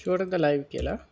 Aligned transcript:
Shorten 0.00 0.30
the 0.30 0.38
live 0.38 0.68
killer. 0.70 1.07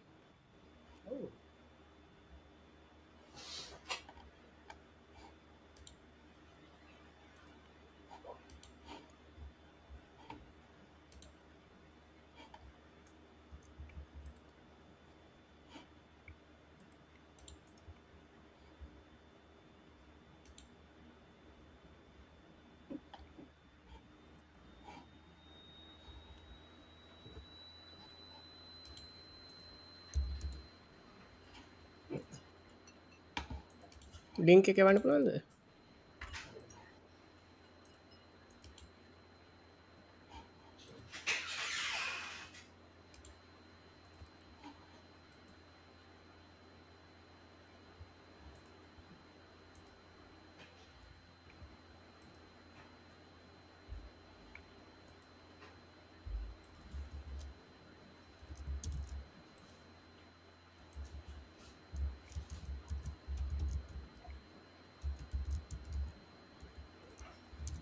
ලිංක 34.47 34.69
එක 34.71 34.79
වන්න 34.79 35.03
පුළන්ද 35.03 35.37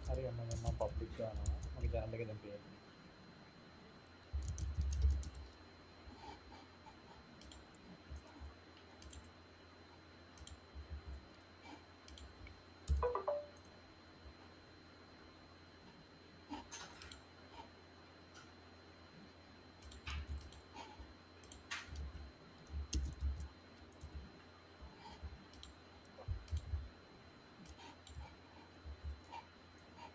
හරි 0.07 0.27
ඔන්න 0.29 0.37
මම 0.37 0.75
පබ්ලික් 0.79 1.11
කරනවා 1.13 1.59
මගේ 1.75 1.91
channel 1.93 2.15
එකේ 2.15 2.27
දැන් 2.27 2.39
පේන්නේ 2.39 2.75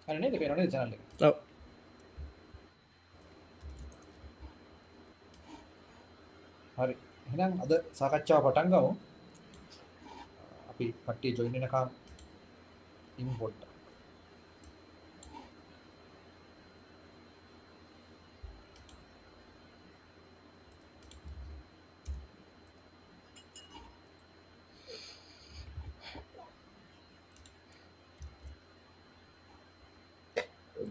හරි 0.10 0.20
නේද 0.20 0.36
පේනවනේ 0.42 0.68
channel 0.68 0.94
එක? 0.94 1.02
ඔව්. 1.22 1.36
හරි. 6.78 6.96
එහෙනම් 7.28 7.54
අද 7.64 7.72
සාකච්ඡාව 8.00 8.44
පටන් 8.46 8.72
ගමු. 8.74 8.92
අපි 10.72 10.86
කට්ටිය 11.06 11.36
ජොයින් 11.38 11.54
වෙනකම් 11.56 11.88
ඉමු 13.20 13.34
පොඩ්ඩක් 13.40 13.70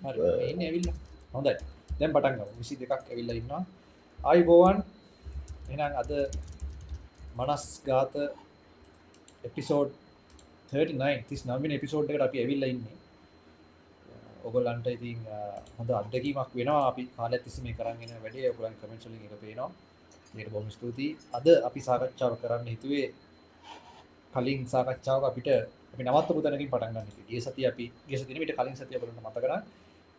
හරි 0.05 0.21
මේ 0.21 0.51
ඉන්නේ 0.51 0.69
ඇවිල්ලා 0.69 0.97
හොඳයි. 1.48 1.64
දැන් 1.98 2.12
පටන් 2.12 2.34
ගමු. 2.36 2.47
22ක් 2.60 2.92
ඇවිල්ලා 3.10 3.36
ඉන්නවා. 3.41 3.62
ආයිබෝවන් 4.19 4.78
එහෙනම් 5.70 5.92
අද 6.03 6.10
මනස් 7.38 7.64
ගාත 7.86 8.14
එපිසෝඩ් 9.44 9.91
39 10.72 11.25
39 11.26 11.62
වෙනි 11.64 11.75
එපිසෝඩ් 11.75 12.10
එකට 12.10 12.25
අපි 12.28 12.38
ඇවිල්ලා 12.42 12.70
ඉන්නේ. 12.75 12.94
ඔගොල්ලන්ට 14.44 14.86
ඉතින් 14.88 15.19
අ, 15.28 15.38
හොඳ 15.78 15.91
අත්දැකීමක් 15.92 16.50
වෙනවා. 16.54 16.82
අපි 16.91 17.03
කාලයක් 17.16 17.42
තිස්සේ 17.44 17.65
මේ 17.65 17.75
කරන් 17.75 18.03
එන 18.04 18.22
වැඩේ 18.25 18.50
ඔයගොල්ලන් 18.50 18.76
කමෙන්ට්ස් 18.80 19.06
වලින් 19.06 19.25
එක 19.26 19.41
පේනවා 19.42 19.70
ඒකට 20.34 20.53
බොහොම 20.53 20.70
ස්තුතියි. 20.70 21.16
අද 21.32 21.47
අපි 21.69 21.80
සාකච්ඡාව 21.80 22.32
කරන්න 22.42 22.66
හිතුවේ 22.75 23.06
කලින් 24.34 24.60
සාකච්ඡාවක 24.66 25.25
අපිට 25.30 25.48
අපි 25.94 26.03
නවත්තපු 26.04 26.41
තැනකින් 26.44 26.70
පටන් 26.72 26.92
ගන්න 26.94 27.06
හිතුවේ. 27.09 27.28
ගිය 27.30 27.41
සතිය 27.42 27.66
අපි 27.72 27.84
ගිය 28.09 28.16
සතියේ 28.19 28.36
නෙමෙයි 28.36 28.56
කලින් 28.59 28.76
සතිය 28.76 28.98
බලන්න 29.00 29.22
මතක 29.25 29.44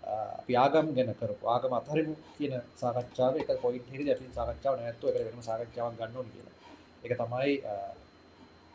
නම් 0.02 0.08
අ, 0.08 0.12
අපි 0.40 0.54
ආගම් 0.58 0.88
ගැන 0.96 1.10
කරපු 1.16 1.46
ආගම 1.48 1.74
අතහරිමු 1.74 2.14
කියන 2.38 2.54
සාකච්ඡාව 2.76 3.34
එක 3.38 3.50
පොයින්ට් 3.62 3.88
එකකදී 3.90 4.12
අපි 4.12 4.26
සාකච්ඡාව 4.36 4.74
නැවැත්තුවා 4.76 5.14
ඒකට 5.14 5.28
වෙනම 5.30 5.44
සාකච්ඡාවක් 5.44 5.96
ගන්න 6.00 6.18
ඕනේ 6.18 6.34
කියලා. 6.36 6.56
ඒක 7.04 7.14
තමයි 7.18 7.54
අ, 7.66 7.74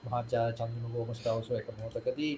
මහාචාර්ය 0.05 0.53
චන්දිම 0.59 0.87
ගෝමස්ටාවසෝ 0.95 1.57
එක 1.57 1.69
මොහොතකදී 1.79 2.33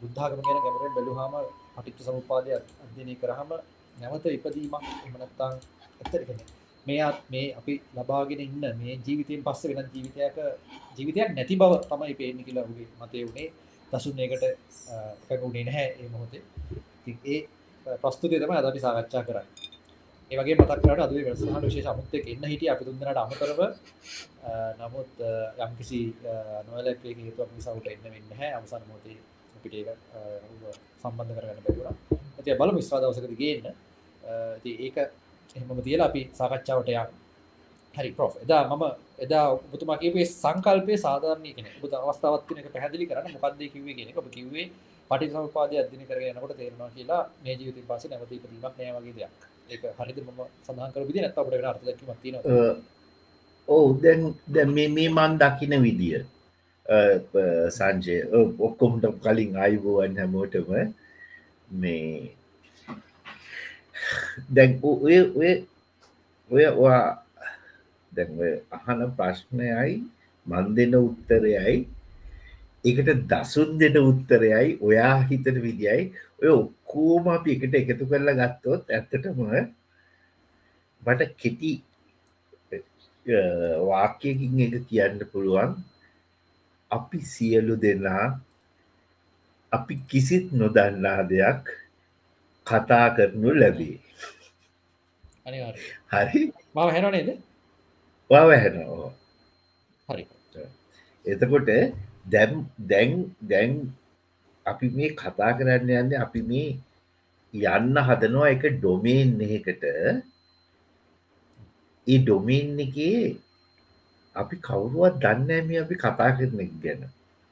බුද්ධාගම 0.00 0.40
ගැන 0.40 0.58
ගැඹුරින් 0.64 0.94
බැලුවාම 0.96 1.34
පටිච්ච 1.74 2.00
සමුප්පාදය 2.06 2.50
අධ්‍යයනය 2.84 3.14
කරාම 3.16 3.50
නැවත 3.96 4.24
ඉපදීමක් 4.28 4.74
එහෙම 4.84 5.14
නැත්නම් 5.14 5.54
ඇත්තට 6.00 6.12
කියන්නේ 6.20 6.46
මේ 6.86 7.00
ආත්- 7.00 7.24
මේ 7.30 7.46
අපි 7.54 7.74
ලබාගෙන 7.96 8.40
ඉන්න 8.40 8.64
මේ 8.80 8.94
ජීවිතයෙන් 9.06 9.42
පස්සේ 9.42 9.74
වෙනත් 9.76 9.90
ජීවිතයක 9.94 10.36
ජීවිතයක් 10.96 11.28
නැති 11.36 11.54
බව 11.56 11.72
තමයි 11.90 12.14
පේන්නේ 12.14 12.44
කියලා 12.46 12.64
ඔහුගේ 12.64 12.88
මතය 13.00 13.18
උනේ 13.24 13.48
දසුන් 13.92 14.18
ඒකට 14.18 14.44
අ, 14.88 14.96
එකඟ 15.24 15.44
උනේ 15.44 15.64
නැහැ 15.64 15.88
ඒ 16.00 16.08
මොහොතේ. 16.08 16.42
ඉතින් 17.00 17.18
ඒ 17.26 17.40
ප්‍රස්තුතිය 18.04 18.40
තමයි 18.42 18.56
අද 18.60 18.66
අපි 18.70 18.80
සාකච්ඡා 18.86 19.22
කරන්නේ. 19.26 19.46
ඒ 20.30 20.36
වගේ 20.38 20.54
මතක් 20.54 20.80
කරලා 20.82 21.04
අද 21.06 21.12
මේ 21.14 21.24
වැඩසටහන 21.26 21.64
විශේෂ 21.66 21.88
අමුත් 21.92 22.14
එක්ක 22.14 22.26
එන්න 22.32 22.44
හිටියේ 22.52 22.72
අපි 22.74 22.84
තුන්දෙනාට 22.88 23.20
අමතරව 23.24 23.60
අ, 23.62 23.70
නමුත් 24.80 25.10
අ, 25.20 25.30
යම්කිසි 25.66 26.00
අ, 26.32 26.34
නොයලැප්පේ 26.68 27.14
හේතුවක් 27.18 27.50
නිසා 27.56 27.74
උට 27.78 27.86
එන්න 27.92 28.02
වෙන්නේ 28.04 28.30
නැහැ. 28.30 28.50
අවසාන 28.58 28.82
මොහොතේ 28.88 29.16
අපිට 29.56 29.74
ඒක 29.74 29.88
අ, 29.88 30.20
ඌව 30.50 30.62
සම්බන්ධ 31.02 31.34
කරගන්න 31.36 31.62
බැරි 31.64 31.78
වුණා. 31.78 31.96
ඉතින් 32.40 32.58
බලමු 32.60 32.78
ඉස්සා 32.78 33.00
දවසකදී 33.02 33.40
ගේන්න. 33.42 33.66
අ, 34.24 34.32
ඉතින් 34.58 34.76
ඒක 34.86 34.96
එහෙමම 35.56 35.82
තියලා 35.88 36.08
අපි 36.10 36.22
සාකච්ඡාවට 36.38 36.88
යමු. 36.94 37.14
හරි 37.94 38.10
ප්‍රොෆ්. 38.12 38.34
එදා 38.44 38.62
මම 38.70 38.84
එදා 39.24 39.44
ඔබතුමා 39.54 39.98
කියපු 40.02 40.18
ඒ 40.18 40.28
සංකල්පයේ 40.34 40.98
සාධාරණීය 41.06 41.54
කෙනෙක්. 41.56 41.74
ඔබ 41.84 41.92
අවස්ථාවක් 42.08 42.46
තියෙන 42.46 42.60
එක 42.62 42.72
පැහැදිලි 42.74 43.06
කරන්න 43.10 43.32
මොකක්ද 43.34 43.60
ඒ 43.64 43.68
කිව්වේ 43.74 43.94
කියන 43.98 44.08
එක. 44.10 44.18
ඔබ 44.22 44.28
කිව්වේ 45.10 45.18
පටිච්චසමුප්පාදය 45.20 45.74
අධ්‍යයනය 45.78 46.04
කරගෙන 46.06 46.30
යනකොට 46.32 46.56
තේරෙනවා 46.56 46.90
කියලා 46.90 47.22
මේ 47.44 47.54
ජීවිතයෙන් 47.54 47.86
පස්සේ 47.86 48.10
නැවත 48.10 48.32
ඉපදීමක් 48.32 48.62
නෑ 48.78 48.92
වගේ 48.96 49.14
දෙයක්. 49.16 49.32
ඒක 49.68 49.82
හරිද 49.98 50.18
මම 50.18 50.40
සඳහන් 50.64 50.92
කරපු 50.92 51.06
විදිහ 51.08 51.22
නැත්නම් 51.22 51.40
අපිට 51.42 51.56
වෙන 51.56 51.70
අර්ථ 51.70 51.84
දැක්වීමක් 51.84 52.20
තියෙනවා. 52.22 52.76
ඕ 53.68 53.86
දැන් 54.02 54.20
දැ 54.48 54.66
මේ 54.66 54.88
මේ 54.88 55.08
මන් 55.08 55.32
දකින 55.38 55.74
විදිිය 55.82 56.22
සංජය 57.70 58.16
ඔක්කොමට 58.60 59.04
කලින් 59.22 59.56
අයිබෝවන් 59.56 60.16
හැමෝටම 60.16 60.70
මේ 61.70 62.34
දැන් 64.50 64.78
ඔය 64.82 65.18
ඔය 65.38 65.52
ඔය 66.50 66.64
ඔයා 66.76 67.04
දැන් 68.12 68.30
ඔය 68.38 68.52
අහන 68.76 69.00
ප්‍රශ්නයයි 69.18 70.02
මන් 70.46 70.66
දෙන 70.76 70.94
උත්තරයයි 71.00 71.76
එකට 72.84 73.10
දසුන් 73.30 73.78
දෙන 73.80 73.96
උත්තරයයි 74.00 74.78
ඔයා 74.80 75.16
හිතන 75.28 75.56
විදියි 75.64 76.02
ඔය 76.40 76.50
ඔක්කෝම 76.54 77.28
අපි 77.36 77.56
එකට 77.56 77.74
එකතු 77.74 78.10
කරලා 78.10 78.38
ගත්තොත් 78.40 78.82
ඇත්තටම 78.90 79.40
මට 81.02 81.30
කෙටි 81.36 81.72
වාක්‍යකින් 83.88 84.60
එක 84.66 84.76
කියන්න 84.88 85.20
පුළුවන් 85.32 85.76
අපි 86.90 87.18
සියලු 87.24 87.76
දෙනා 87.76 88.24
අපි 89.72 89.94
කිසිත් 90.08 90.46
නොදන්නා 90.52 91.20
දෙයක් 91.30 91.64
කතා 92.66 93.06
කරනු 93.16 93.50
ලැබේ. 93.54 93.98
හරි 95.46 96.40
මම 96.74 96.88
හෙනව 96.94 97.08
නේද? 97.12 97.28
වවැහෙනවා 98.30 99.10
හරි. 100.08 100.24
එතකොට 101.24 101.68
දැම් 102.24 102.52
දැන් 102.90 103.10
දැන් 103.42 103.70
අපි 104.66 104.86
මේ 104.96 105.10
කතා 105.14 105.50
කරන්න 105.58 105.90
යන්න 105.92 106.12
අපි 106.24 106.40
මේ 106.42 106.68
යන්න 107.54 107.96
හදනවා 108.08 108.50
එක 108.54 108.64
ඩොමේන් 108.74 109.30
එකට 109.48 109.84
ඒ 112.06 112.18
ඩොමේන් 112.18 112.78
එකේ 112.78 113.36
අපි 114.36 114.56
කවුරුවත් 114.58 115.14
දන්නෑම 115.18 115.68
අපි 115.84 115.94
කතා 115.96 116.30
කරන 116.36 116.60
එක 116.60 116.72
ගැන. 116.82 117.00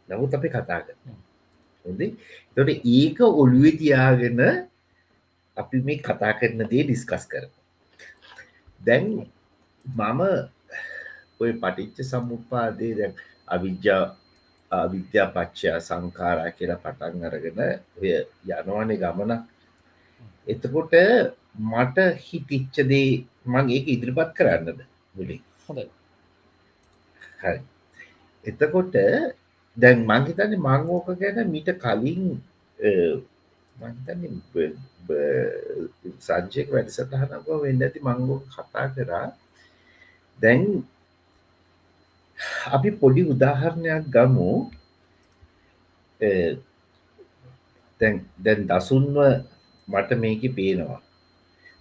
නමුත් 0.08 0.32
අපි 0.32 0.48
කතා 0.48 0.80
කරන 0.86 1.16
හොඳ 1.84 2.02
තොට 2.54 2.70
ඒක 2.88 3.18
ඔළුවේ 3.22 3.78
තියාගෙන 3.80 4.40
අපි 5.56 5.76
මේ 5.80 5.98
කතා 6.00 6.32
කරන 6.38 6.60
දේ 6.70 6.84
ඩිස්කස් 6.84 7.24
කර 7.26 7.44
දැන් 8.80 9.04
මම 9.84 10.20
ඔය 11.40 11.50
පටිච්ච 11.54 11.98
සමුපාදේ 12.04 12.92
දැන් 12.94 13.12
අවිද්‍යා 13.48 14.02
අවිද්‍යා 14.70 15.28
පච්චා 15.34 15.78
සංකාරා 15.80 16.50
කියලා 16.50 16.82
පටන් 16.84 17.24
අරගෙන 17.24 17.60
ඔය 17.96 18.10
යනවනේ 18.50 19.00
ගමන 19.02 19.32
එතකොට 20.46 20.94
මට 21.70 21.98
හිතිච්චදේ 22.18 23.24
මං 23.46 23.66
ඒක 23.70 23.86
ඉදිරිපත් 23.88 24.30
කරන්නද? 24.34 24.80
මුලින්. 25.14 25.42
හොඳයි. 25.66 25.86
හරි. 27.40 27.58
එතකොට 28.44 28.94
දැන් 29.76 29.98
මංහිතන්න 30.04 30.54
මංෝක 30.58 31.08
ගැන 31.20 31.50
මිට 31.50 31.68
කලින් 31.82 32.22
සංජයක 36.20 36.68
වැඩසටහනක 36.74 37.48
වෙන්න 37.64 37.82
ඇති 37.82 38.00
මංගෝ 38.00 38.40
කතා 38.46 38.86
කරා. 38.94 39.26
දැන් 40.38 40.62
අපි 42.68 42.88
පොඩි 43.00 43.22
උදාහරණයක් 43.32 44.04
ගමු. 44.14 44.52
දැන් 48.00 48.60
දසුන්ව 48.66 49.16
මට 49.88 50.10
මේක 50.22 50.42
පේනවා. 50.56 51.00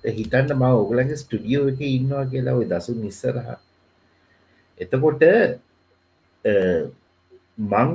හිතන්න 0.04 0.52
ම 0.56 0.64
ඔගලගේ 0.74 1.18
ස්ටඩියෝ 1.18 1.70
එක 1.72 1.82
ඉන්නවා 1.88 2.26
කියලා 2.32 2.58
ඔය 2.60 2.66
දසුන් 2.66 2.98
නිස්සරහ 3.04 3.50
එතකොට 4.80 5.24
මං 7.64 7.90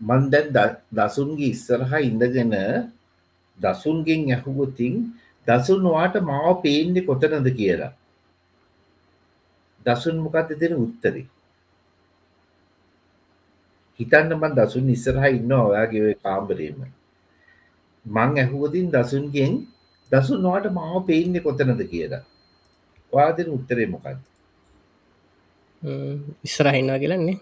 මන් 0.00 0.22
දැන් 0.30 0.76
දසුන්ගේ 0.92 1.50
ඉස්සරහා 1.50 2.00
ඉඳගෙන 2.00 2.54
දසුන්ගෙන් 3.58 4.22
ඇහුවතින් 4.30 4.94
දසුන්වාට 5.46 6.16
මාව 6.22 6.60
පේන්නේ 6.62 7.06
කොතනද 7.08 7.48
කියලා. 7.58 7.92
දසුන් 9.86 10.16
මොකක්ද 10.18 10.50
දෙන 10.60 10.74
උත්තරේ? 10.76 11.26
හිතන්න 14.00 14.30
මන් 14.34 14.52
දසුන් 14.58 14.88
ඉස්සරහා 14.90 15.30
ඉන්න 15.30 15.52
ඔයාගේ 15.58 16.14
කාම්බරේම 16.22 16.78
මං 18.06 18.30
ඇහුවතින් 18.42 18.86
දසුන්ගෙන් 18.92 19.54
දසුන්වාට 20.12 20.66
මාව 20.72 21.02
පේන්නේ 21.08 21.42
කොතනද 21.42 21.82
කියලා? 21.92 22.24
වාදෙන 23.12 23.48
උත්තරේ 23.50 23.88
මොකක්ද? 23.88 24.20
ඉස්සරහින්වා 26.44 26.98
කියලන්නේ 26.98 27.38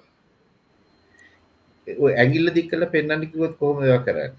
ඇගිල්ල 2.14 2.48
දික් 2.54 2.66
කල 2.70 2.84
පෙන්න්නනිකුවත් 2.86 3.54
කොහොම 3.58 3.78
කරන්න? 4.06 4.32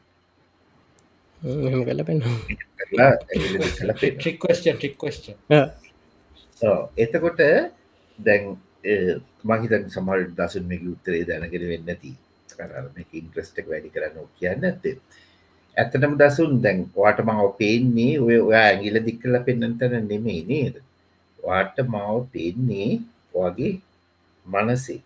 මෙම 1.42 1.82
කල 1.86 2.02
පෙන්න 2.04 2.22
ට්‍රික් 4.12 4.38
ක්වස්ටන් 4.40 4.78
එතකොට 6.98 7.42
දැන් 8.20 8.44
මහිතන් 9.44 9.86
සමල් 9.90 10.26
දසුන් 10.38 10.66
මේක 10.72 10.84
උත්තරේ 10.88 11.24
දැනගෙන 11.26 11.70
වෙන්න 11.72 11.90
ඇති 11.90 12.12
කරම 12.50 13.06
ඉන්ට්‍රස්ටක් 13.14 13.72
වැඩි 13.72 13.94
කරන්න 13.96 14.28
කියන්න 14.38 14.66
ඇත්තේ 14.66 14.98
ඇත්තටම 15.78 16.14
දසුන් 16.16 16.52
දැන් 16.64 16.78
වාට 16.96 17.20
මාව 17.30 17.48
පේන්නේ 17.58 18.14
ඔය 18.20 18.38
ඔයා 18.40 18.68
ඇගිල 18.68 18.98
දික් 19.08 19.18
කල 19.22 19.36
පෙන්න්නතන 19.48 19.96
නෙමේ 20.04 20.42
නේද? 20.44 20.76
වාට 21.40 21.78
මාව 21.88 22.18
පේන්නේ 22.34 22.92
වගේ 23.34 23.74
මනසේ. 24.46 25.02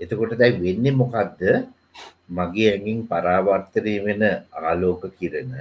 එතකොට 0.00 0.34
දැයි 0.40 0.60
වෙන්න 0.64 0.98
මොකක්ද 1.00 1.40
මගේ 2.30 2.68
ඇඟින් 2.70 3.00
පරාවර්තනය 3.10 3.94
වෙන 4.06 4.22
ආලෝක 4.60 5.02
කිරණ 5.18 5.52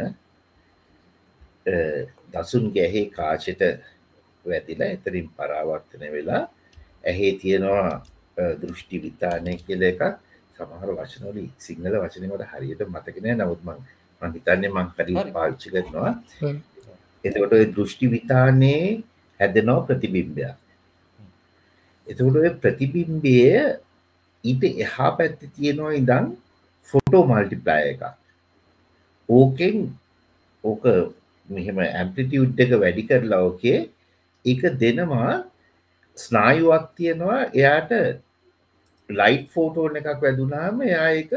දසුන් 2.34 2.66
ගැහේ 2.76 3.06
කාශයට 3.10 3.64
වැතිලා 4.45 4.89
එතරින් 4.95 5.27
පරාවර්තනය 5.38 6.07
වෙලා 6.15 6.44
ඇහේ 7.03 7.33
තියෙනවා 7.42 7.89
දෘෂ්ටි 8.62 8.97
විතානය 9.06 9.57
කියල 9.65 9.83
එක 9.92 10.01
සමහර 10.56 10.89
වශනොල 10.97 11.38
සිංහල 11.57 11.95
වචනකට 11.95 12.44
හරියට 12.51 12.81
මතකෙන 12.88 13.27
නවත්මං 13.33 13.80
මහිතන්නේ 14.21 14.71
මං 14.71 14.88
කරි 14.97 15.15
පාච්චි 15.36 15.74
කරනවා. 15.74 16.12
එතකොට 17.24 17.56
දෘෂ්ටි 17.75 18.12
විතානයේ 18.13 18.86
හැදනෝ 19.39 19.80
ප්‍රතිබිම්බයක්. 19.88 20.56
එතකොට 22.07 22.62
ප්‍රතිබිම්බය 22.63 23.36
ඊට 24.44 24.63
එහා 24.86 25.12
පැත්ති 25.18 25.51
තියෙනවා 25.56 25.94
ඉදන් 26.01 26.25
ෆොටෝ 26.88 27.24
මල්ටිප්ලය 27.30 27.81
එකක්. 27.91 28.03
ඕකෙන් 29.30 29.77
ඕක 30.63 30.83
මෙහෙම 31.48 31.77
ඇම්පලිටියුඩ් 31.81 32.59
එක 32.59 32.71
වැඩි 32.83 33.07
කරලා 33.09 33.41
ඕකේ 33.48 33.80
එක 34.45 34.62
දෙනවා 34.81 35.33
ස්නායුවක් 36.18 36.86
තියෙනවා 36.97 37.39
එයාට 37.53 37.92
ලයිට් 39.09 39.47
ෆෝටෝන 39.50 39.97
එකක් 40.00 40.21
වැදුනාම 40.21 40.75
එයා 40.81 41.09
එක 41.21 41.31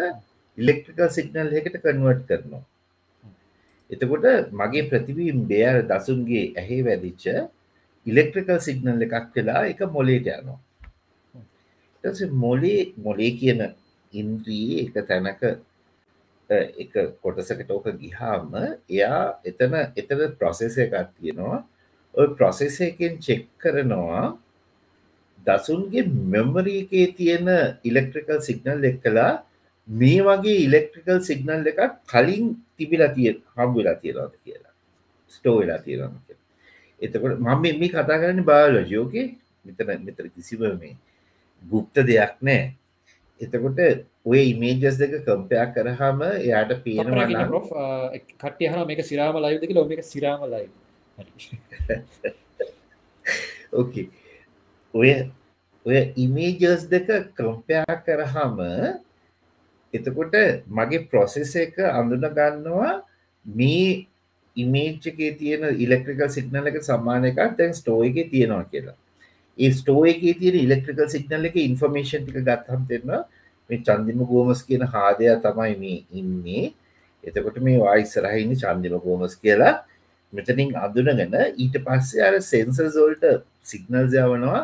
ඉලෙක්ට්‍රිකල් 0.58 1.08
සිගනල් 1.10 1.50
එකට 1.52 1.76
කන්වර්ට් 1.84 2.25
කරනවා. 2.28 2.62
එතකොට 3.90 4.26
මගේ 4.52 4.88
ප්‍රතිබීම් 4.90 5.38
බේර 5.50 5.76
දසුන්ගේ 5.82 6.46
ඇහේ 6.55 6.82
වැදිච්ච 6.87 7.25
ඉලෙක්ට්‍රිකල් 8.06 8.58
සිගනල් 8.60 9.05
එකක් 9.06 9.26
වෙලා 9.34 9.62
එක 9.72 9.81
මොලේට 9.88 10.28
යනවා. 10.32 10.61
මොලේ 12.37 12.93
මොලේ 12.99 13.32
කියන 13.40 13.61
ඉන්ද්‍රී 14.12 14.70
එක 14.84 14.94
තැනක 15.08 15.43
එක 16.50 16.93
කොටසකට 17.22 17.70
ඕක 17.70 17.87
ගිහාම 18.00 18.52
එයා 18.88 19.22
එතන 19.44 19.75
එතන 19.94 20.20
ප්‍රොසෙස 20.38 20.78
එකක් 20.78 20.94
තියෙනවා. 21.14 21.58
ඔය 22.19 22.29
ප්‍රොසෙස 22.37 22.79
එකෙන් 22.81 23.12
චෙක් 23.19 23.44
කරනවා. 23.59 24.23
දසුන්ගේ 25.38 26.09
මෙමරී 26.32 26.81
එකේ 26.82 27.06
තියෙන 27.12 27.49
ඉලෙක්ට්‍රිකල් 27.85 28.41
සිගනල් 28.41 28.82
එක්කලා 28.85 29.32
මේ 29.88 30.20
වගේ 30.23 30.56
ඉලෙක්ට්‍රිකල් 30.67 31.20
සිගනල් 31.23 31.70
එකක් 31.73 31.81
කලින් 32.06 32.44
තිබිලා 32.76 33.15
තිය 33.17 33.31
හම්බුලා 33.55 33.97
තියෙනවාද 33.97 34.35
කියලා. 34.38 34.75
ස්ටෝ 35.31 35.55
වෙලා 35.61 35.79
තියෙනවා 35.79 36.37
එතකොට 37.00 37.38
මම 37.38 37.65
මේ 37.81 37.91
කතා 37.91 38.19
කරන්න 38.21 38.44
බාලෝජයෝකේ 38.44 39.26
මෙතන 39.64 40.05
මෙතර 40.05 40.26
කිසිව 40.31 40.61
මේ 40.75 40.95
ගුප්ත 41.62 41.97
දෙයක් 42.02 42.35
නෑ 42.40 42.62
එතකොට 43.40 43.78
ඔය 44.26 44.40
ඉමේජස් 44.52 44.99
දෙක 44.99 45.14
කම්පයක් 45.23 45.71
කරහම 45.75 46.21
එයාට 46.26 46.73
පේනවා 46.85 47.26
කට්ටිය 48.35 48.69
හන 48.69 48.87
මේක 48.88 49.02
සිරාම 49.04 49.38
ලයිද 49.38 49.64
ලෝ 49.71 49.87
මේක 49.87 50.02
සිරාම 50.04 50.42
ලයි 50.47 50.66
ඕකේ 53.72 54.08
ඔය 54.94 55.30
ඔය 55.87 56.12
ඉමේජස් 56.16 56.87
දෙක 56.87 57.34
කම්පයා 57.34 58.02
කරහම 58.02 58.60
එතකොට 59.94 60.34
මගේ 60.68 61.08
ප්‍රොසෙස 61.08 61.56
එක 61.56 61.78
අඳුන 61.90 62.30
ගන්නවා 62.30 63.02
මේ 63.46 64.06
ඉමේජ්කේ 64.56 65.32
තියෙන 65.32 65.76
ඉලෙක්ට්‍රිකල් 65.76 66.28
සිගනල 66.28 66.66
එක 66.66 66.82
සමාන 66.82 67.25
එකක් 67.25 67.56
තැන් 67.56 67.72
ස්ටෝ 67.72 68.04
එක 68.04 68.30
තියෙනවා 68.30 68.64
කියලා. 68.64 68.96
ඒ 69.58 69.72
ස්ටෝ 69.72 70.04
එක 70.04 70.20
තියෙන 70.20 70.56
ඉලෙක්ට්‍රිකල් 70.56 71.08
සිගනල 71.08 71.44
එක 71.44 71.58
ඉන්ෆර්මේෂන් 71.58 72.22
ටික 72.22 72.42
ගත්හම් 72.42 72.82
දෙන්නවා 72.90 73.25
මේ 73.70 73.80
චන්දිම 73.80 74.25
ගෝමස් 74.25 74.62
කියන 74.62 74.87
හාදය 74.87 75.25
තමයි 75.38 75.76
මේ 75.76 76.04
ඉන්නේ. 76.12 76.72
එතකොට 77.25 77.60
මේ 77.60 77.78
වායිසරහයින්න 77.78 78.56
චන්දිම 78.56 78.98
ගෝමස් 78.98 79.37
කියලා. 79.37 79.84
මෙතනින් 80.32 80.75
අඳුනගෙන 80.76 81.35
ඊට 81.56 81.76
පස්සේ 81.85 82.25
අර 82.25 82.35
සෙන්සර්සෝල්ට 82.42 83.25
සිගනල් 83.62 84.06
යවනවා 84.06 84.62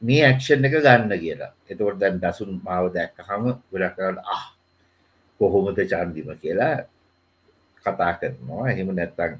මේ 0.00 0.24
ඇක්ෂන් 0.26 0.64
එක 0.64 0.74
ගන්න 0.76 1.12
කියලා. 1.16 1.52
එතකොට 1.68 2.00
දැන් 2.00 2.18
දසුන් 2.18 2.60
මාව 2.64 2.90
දැක්ක 2.94 3.22
හම 3.28 3.44
ගොඩක් 3.70 3.94
කරන්න 3.96 4.18
අහ 4.26 4.44
කොහොමද 5.40 5.78
චන්දිම? 5.82 6.28
කියලා 6.36 6.84
කතා 7.84 8.12
කරනවා. 8.20 8.70
එහෙම 8.72 8.90
නැත්තං 8.94 9.38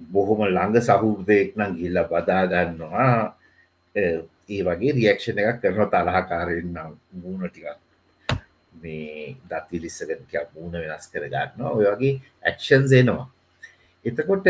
බොහොම 0.00 0.44
ළඟ 0.46 0.80
සහෘදයෙක් 0.80 1.56
නම් 1.56 1.72
ගිල්ල 1.78 1.98
බදාගන්නවා 2.04 3.34
ඒ 3.94 4.62
වගේ 4.62 4.92
රියක්ෂණ 4.92 5.38
එකක් 5.40 5.60
කරන 5.62 5.88
තරහකාරයෙන් 5.88 6.68
නම්. 6.68 6.92
මූුණ 7.12 7.48
ටිකක් 7.48 7.68
මේ 8.74 9.36
දත්විලිස්සගෙන 9.48 10.20
මූුණ 10.54 10.76
වෙනස් 10.82 11.06
කර 11.08 11.24
ගන්නවා. 11.26 11.72
ඔය 11.72 11.86
වගේ 11.86 12.20
ඇක්ෂන් 12.42 12.84
එනවා. 12.92 13.33
එතකොට 14.04 14.48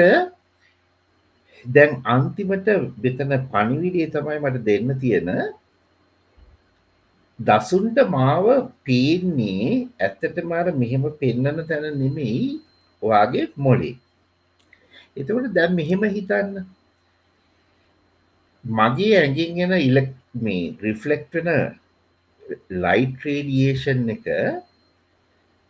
දැන් 1.65 1.93
අන්තිමට 2.07 2.69
බෙතන 2.97 3.33
පණිවිඩේ 3.47 4.13
තමයි 4.13 4.39
මට 4.43 4.65
දෙන්න 4.67 4.91
තියෙන. 5.01 5.29
දසුන්ට 7.39 7.99
මාව 8.09 8.47
පේන්නේ 8.85 9.89
ඇත්තට 9.99 10.39
මාර 10.45 10.67
මෙහෙම 10.75 11.05
පෙන්නන 11.21 11.67
තැන 11.69 11.87
නෙමෙයි 12.01 12.61
ඔයාගේ 13.03 13.53
මොලේ. 13.57 13.95
එතකොට 15.17 15.49
දැන් 15.53 15.73
මෙහෙම 15.75 16.03
හිතන්න. 16.09 16.67
මගේ 18.65 19.17
ඇගින් 19.21 19.63
එන 19.65 19.75
ඉලෙක් 19.81 20.11
මේ 20.37 20.75
රිෆලෙක්ටන 20.83 21.49
ලයිට් 22.75 23.25
රේඩියේෂන් 23.25 24.09
එක 24.11 24.27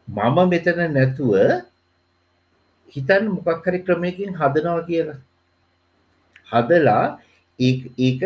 මම 0.09 0.37
මෙතන 0.51 0.81
නැතුව 0.89 1.33
හිතන් 2.93 3.25
මොකක් 3.29 3.65
හරි 3.67 3.81
ක්‍රමයකින් 3.81 4.35
හදනවා 4.35 4.83
කියලා. 4.83 5.21
හදලා 6.51 7.07
ඒක 7.59 8.23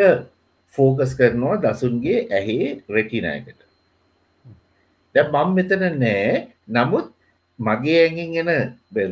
ෆෝකස් 0.71 1.13
කරනවා 1.15 1.61
දසුන්ගේ 1.65 2.19
ඇහේ 2.31 2.83
රෙටිනයකට 2.89 3.61
දැ 5.15 5.25
මම් 5.27 5.55
මෙතන 5.55 5.85
නෑ. 5.97 6.49
නමුත් 6.69 7.07
මගේ 7.59 8.01
ඇඟින් 8.01 8.49
එන 8.49 8.51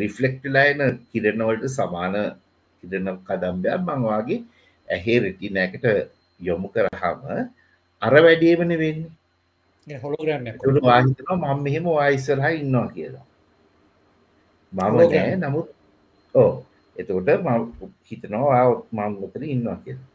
රිෆලෙක්ටලායන 0.01 0.81
කිරණවලට 1.11 1.65
සමාන 1.69 2.17
කිරණ 2.85 3.09
කදම්බයක් 3.23 3.81
මංවාගේ 3.81 4.41
ඇහේ 4.89 5.19
රෙටිනෑකට 5.21 5.87
යොමු 6.41 6.69
කරහම 6.69 7.23
අර 8.03 8.15
වැඩියමන 8.19 8.73
වෙන්නේ 8.77 9.99
හොලෝග්‍රෑම් 9.99 10.59
තුළ 10.59 10.79
වාහිතනවා 10.83 11.55
මම 11.55 11.63
මෙහෙම 11.63 11.89
වායිස්සරහ 11.91 12.47
ඉන්නවා 12.55 12.89
කියලා 12.91 13.25
මම 14.77 14.97
නෑ. 15.13 15.37
නමුත් 15.43 15.69
ඕ 16.35 16.53
එතකොට 16.97 17.29
ම 17.45 17.49
හිතනවා 18.09 18.65
මං 18.93 19.13
මෙතන 19.21 19.45
ඉන්නවා 19.55 19.79
කියලා. 19.85 20.09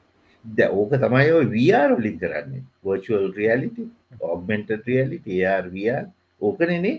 ද 0.46 0.60
ඕක 0.80 0.91
තමයි 1.03 1.30
ඔය 1.38 1.46
වර් 1.53 1.91
ලින් 2.03 2.18
කරන්නේ. 2.22 2.63
වර්චුවල් 2.84 3.27
රියලිටි 3.39 3.84
ඔගමෙන්ට 4.32 4.70
රියලිටි 4.88 5.34
ආර්වර් 5.46 6.06
ඕකනනේ 6.41 6.98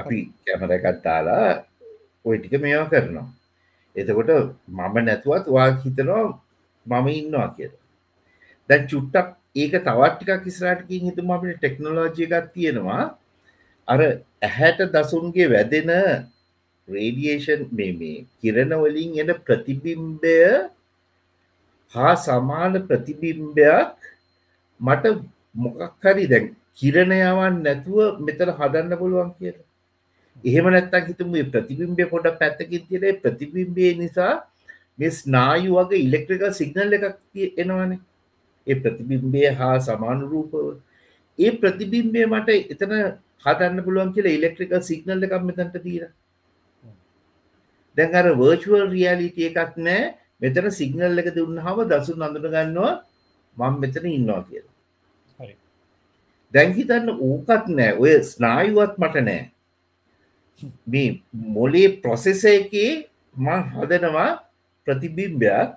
අපි 0.00 0.18
කැමර 0.44 0.70
එකත්තාලා 0.76 1.48
ඔය 2.26 2.36
ටික 2.38 2.54
මේවා 2.62 2.90
කරනවා. 2.92 3.28
එතකොට 3.96 4.30
මම 4.68 4.96
නැතුවත් 5.06 5.46
වා 5.56 5.68
හිතනවා 5.82 6.24
මම 6.86 7.06
ඉන්නවා 7.20 7.48
කියලා. 7.56 7.84
දැන් 8.68 8.82
චුට්ටක් 8.90 9.28
ඒක 9.56 9.74
තවට්ටිකක් 9.86 10.46
ඉස්රාටකින් 10.50 11.06
හිතුම 11.08 11.30
අපට 11.34 11.58
ටෙක්නොලෝජය 11.58 12.24
එකක් 12.26 12.46
තියෙනවා. 12.54 13.04
අර 13.88 14.00
ඇහැට 14.42 14.80
දසුන්ගේ 14.94 15.50
වැදෙන 15.52 15.90
රේඩියේෂන් 16.88 17.62
මේ 17.72 17.92
මේ 18.00 18.24
කිරණවලින් 18.40 19.12
එන 19.22 19.30
ප්‍රතිබිම්බය 19.46 20.36
හා 21.92 22.14
සමාන 22.16 22.74
ප්‍රතිබිම්බයක් 22.88 23.96
මට 24.80 25.04
මොකක් 25.54 26.04
හරි 26.04 26.26
දැන් 26.32 26.46
කිරණයවන් 26.76 27.54
නැතුව 27.66 28.20
මෙතන 28.20 28.50
හදන්න 28.58 28.98
පුළුවන් 29.00 29.30
කියලා. 29.38 29.66
එහෙම 30.44 30.66
නැත්තක් 30.68 31.08
හිතුම 31.10 31.32
ප්‍රතිබිම්බය 31.54 32.04
පොඩ 32.12 32.26
පැත්තකින් 32.40 32.82
තියනේ 32.88 33.18
ප්‍රතිබිම්බය 33.22 33.86
නිසා 34.02 34.34
මේ 34.98 35.12
ස්නායු 35.12 35.78
වගේ 35.78 36.04
ඉලෙක්ට්‍රික 36.06 36.44
සිගනල් 36.60 36.96
එකක් 36.98 37.06
එනවානේ. 37.62 38.00
ඒ 38.66 38.76
ප්‍රතිබිම්බය 38.82 39.42
හා 39.58 39.76
සමානුරූපව 39.88 40.54
ඒ 41.38 41.50
ප්‍රතිබිම්බය 41.62 42.20
මට 42.26 42.48
එතන 42.74 42.94
හදන්න 43.44 43.84
පුළුවන් 43.86 44.14
කියලා 44.14 44.36
ඉලෙක්ට්‍රික 44.38 44.72
සිගනල් 44.90 45.26
එකක් 45.26 45.36
මෙතැන්ට 45.48 45.76
දීර 45.86 46.06
දැන් 47.96 48.14
අර 48.20 48.26
වර්චුවල් 48.40 48.86
රියලිටිය 48.94 49.48
එකක් 49.50 49.76
නෑ. 49.88 50.14
මෙතන 50.40 50.70
සිගනල් 50.78 51.20
එක 51.22 51.30
දුන්නහම 51.36 51.78
දසුන් 51.90 52.24
අඳුන 52.26 52.48
ගන්නවා 52.54 52.94
මං 53.56 53.80
මෙතන 53.82 54.08
ඉන්නවා 54.12 54.40
කියලා. 54.48 54.74
දැන් 56.54 56.74
හිතන්න 56.78 57.08
ඕකත් 57.28 57.68
නෑ. 57.78 57.92
ඔය 58.02 58.12
ස්නායුවත් 58.32 58.94
මට 59.02 59.24
නෑ. 59.28 59.42
මේ 60.86 61.08
මොලේ 61.56 61.88
ප්‍රොසෙස 62.02 62.44
එකේ 62.44 62.92
මං 63.36 63.62
හදනවා 63.74 64.30
ප්‍රතිබිම්බයක්. 64.86 65.72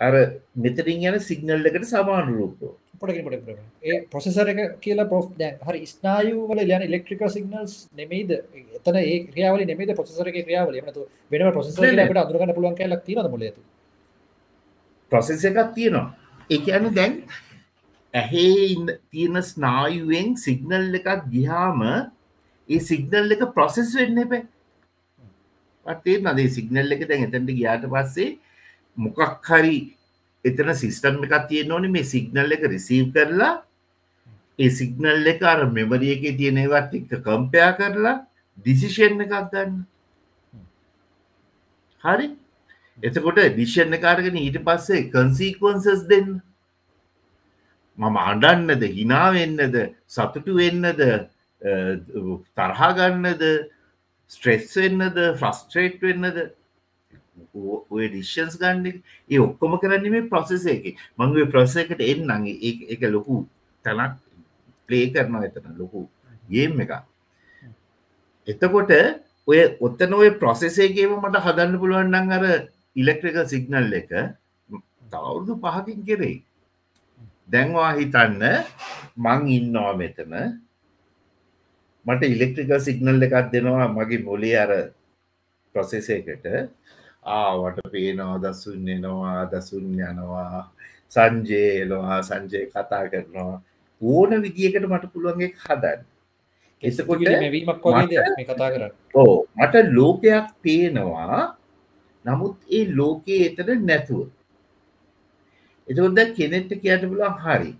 අර 0.00 0.14
මෙතරින් 0.56 1.04
යන 1.08 1.18
සිගනල් 1.28 1.68
එකට 1.70 1.86
සමාන 1.90 2.32
රූපෝ 3.02 3.24
පොටකට 3.26 3.84
ඒ 3.84 3.98
පොසෙසර 4.06 4.48
එක 4.52 4.60
කියලා 4.80 5.08
පොෆ් 5.08 5.26
දැන් 5.38 5.58
හරි 5.66 5.82
ස්නායු 5.86 6.46
වල 6.48 6.60
යන 6.66 6.86
ඉලෙක්ට්‍රික 6.88 7.22
සිගනල්ස් 7.28 7.74
නෙමෙයිද? 7.92 8.30
එතන 8.78 8.96
ඒ 8.96 9.18
ක්‍රියාවල 9.26 9.64
නෙමෙයිද? 9.64 9.94
පොසෙසර 9.96 10.28
එක 10.28 10.38
ක්‍රියාවල 10.46 10.74
එමනතු 10.74 11.06
වෙනම 11.30 11.52
පොසෙසර 11.52 11.82
කියලා 11.82 12.06
අපිට 12.06 12.22
අඳුරගන්න 12.24 12.54
පුළුවන් 12.56 12.76
කියලා 12.76 13.00
තියෙනවද 13.00 13.30
මොලේ 13.30 13.50
ඇතුළේ? 13.50 13.70
ප්‍රොසෙස් 15.12 15.44
එකක් 15.44 15.74
තියෙනවා. 15.74 16.06
ඒ 16.50 16.58
කියන්නේ 16.58 16.96
දැන් 16.98 17.14
ඇහේ 18.14 18.96
තියෙන 19.10 19.36
ස්නායුවෙන් 19.42 20.36
සිගනල් 20.36 20.98
එකක් 21.00 21.08
ගියාම 21.34 21.80
ඒ 22.68 22.80
සිගනල් 22.80 23.34
එක 23.34 23.42
ප්‍රොසෙස් 23.56 23.90
වෙන්න 23.94 24.22
එපේ. 24.24 24.44
පටේ 25.86 26.22
නදේ 26.22 26.48
සිගනල් 26.56 26.94
එක 26.94 27.08
දැන් 27.08 27.26
එතැන්ට 27.26 27.52
ගියාට 27.58 27.84
පස්සේ 27.94 28.30
මොකක් 28.96 29.20
හරි 29.48 29.76
එතන 30.44 30.74
සිිස්ටම් 30.74 31.22
එකක් 31.24 31.46
තියෙන 31.48 31.72
ඕනි 31.72 31.88
මේ 31.88 32.04
සිගනල් 32.04 32.56
එක 32.56 32.66
රිසීව් 32.66 33.08
කරලා 33.14 33.54
ඒ 34.58 34.70
සිගනල් 34.72 35.26
එක 35.26 35.42
අර 35.44 35.64
මෙමරිය 35.70 36.14
එක 36.16 36.24
තියෙනවත් 36.38 36.94
එක 36.98 37.10
කම්පයා 37.20 37.72
කරලා 37.78 38.16
ඩිසිෂන් 38.58 39.24
එකක් 39.24 39.34
ගන්න 39.50 39.74
හරි 42.04 42.28
එතකොට 42.98 43.38
ඩිෂන් 43.48 43.94
කාරගෙන 43.98 44.36
ඊට 44.36 44.58
පස්සේ 44.62 45.04
කන්සීකවන්සස් 45.10 46.02
දෙන්න 46.08 46.40
මම 47.98 48.16
අඩන්නද 48.22 48.82
හිනාවෙන්නද 48.90 49.76
සතුටු 50.08 50.56
වෙන්නද 50.56 51.02
තරහාගන්නද 52.56 53.44
ස්ට්‍රෙස් 54.30 54.74
වෙන්නද 54.76 55.18
ෆ්‍රස්ට්‍රේට් 55.38 56.02
වෙන්නද 56.02 56.42
ඔය 57.90 58.08
ඩිෂන්ස් 58.08 58.58
ගන්න 58.60 59.00
ඒ 59.30 59.38
ඔක්කොම 59.38 59.78
කරන්න 59.78 60.10
මේ 60.10 60.28
ප්‍රොසෙස 60.28 60.66
එක. 60.66 60.84
මංගේ 61.18 61.50
ප්‍රොස 61.52 61.76
එකට 61.76 62.00
එන්නම්. 62.02 62.46
එක 62.88 63.00
ලොකු 63.08 63.46
තැනක් 63.84 64.20
ප්ලේ 64.88 65.10
කරනවා 65.14 65.48
එතන 65.48 65.74
ලොකු 65.78 66.08
ගේම් 66.48 66.80
එක 66.80 66.92
එතකොට 68.48 68.92
ඔය 69.48 69.58
ඔත්තන 69.80 70.14
ඔය 70.14 70.30
ප්‍රොසෙසේගේම 70.38 71.12
මට 71.18 71.42
හදන්න 71.44 71.80
පුළුවන්ඩන් 71.82 72.32
අර 72.32 72.44
ඉලෙක්ට්‍රික 72.96 73.38
සිගනල් 73.46 73.92
එක 74.00 74.10
තවුරුදු 75.12 75.54
පහකින් 75.56 76.00
කෙරෙයි. 76.06 76.36
දැන්වා 77.48 77.92
හිතන්න 77.98 78.42
මං 79.16 79.40
ඉන්නවා 79.56 79.94
මෙතන. 79.94 80.34
මට 82.06 82.22
ඉලෙක්ට්‍රික 82.34 82.72
සිගනල් 82.80 83.22
එකක් 83.22 83.52
දෙනවා 83.52 83.88
මගේ 83.88 84.24
මොලේ 84.26 84.56
අර 84.58 84.72
ප්‍රොසෙසේකට 85.74 86.46
ආවට 87.24 87.78
පේනවා 87.92 88.38
දසුන් 88.38 88.88
එනවා 88.88 89.44
දසුන් 89.46 89.84
යනවා 90.00 90.70
සංජයලවා 91.08 92.22
සංජය 92.22 92.66
කතා 92.66 93.08
කරනවා. 93.08 93.62
ඕන 94.02 94.42
විදිකට 94.42 94.82
මට 94.82 95.12
පුළුවන්ගේ 95.12 95.54
හදන්න. 95.56 96.00
එසකොට 96.82 97.22
මැවීමක් 97.22 97.78
කතා 98.48 98.70
කර 98.70 98.82
ඕ 99.14 99.46
මට 99.56 99.74
ලෝකයක් 99.92 100.48
පේනවා. 100.62 101.56
නමුත් 102.24 102.56
ඒ 102.68 102.84
ලෝකයේ 102.90 103.46
එතන 103.48 103.86
නැතුව. 103.86 104.26
එතකොද 105.88 106.20
කෙනෙට්ට 106.36 106.80
කියන්න 106.82 107.08
පුලන් 107.08 107.38
හරි. 107.38 107.72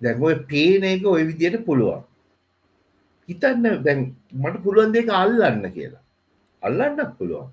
දැන්ඔය 0.00 0.36
පේන 0.46 0.84
එක 0.84 1.06
ඔය 1.06 1.24
විදියට 1.24 1.64
පුළුවන්. 1.64 2.04
හිතන්න 3.28 3.82
දැන් 3.82 4.00
මට 4.34 4.62
පුළුවන් 4.62 4.92
දෙක 4.92 5.08
අල්ලන්න 5.14 5.68
කියලා. 5.72 6.04
අල්ලන්නක් 6.62 7.12
පුළුවන් 7.18 7.52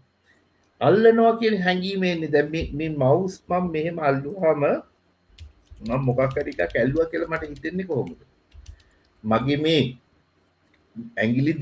අල්ලනවා 0.88 1.34
කිය 1.40 1.56
හැඟීමේන්නේ 1.66 2.32
දැ 2.36 2.46
මේ 2.54 2.90
මවස් 2.92 3.36
මම් 3.50 3.66
මෙහෙම 3.76 3.98
අල්ලුහම 4.10 4.62
නම් 5.88 6.02
මොකක්කරික 6.08 6.62
කැල්ලුව 6.74 7.10
කියල 7.12 7.26
මට 7.32 7.44
හිතෙන්නේ 7.52 7.90
කොහොමද? 7.92 8.20
මගේ 9.24 9.60
මේ 9.66 9.82
ඇගිලි 11.22 11.54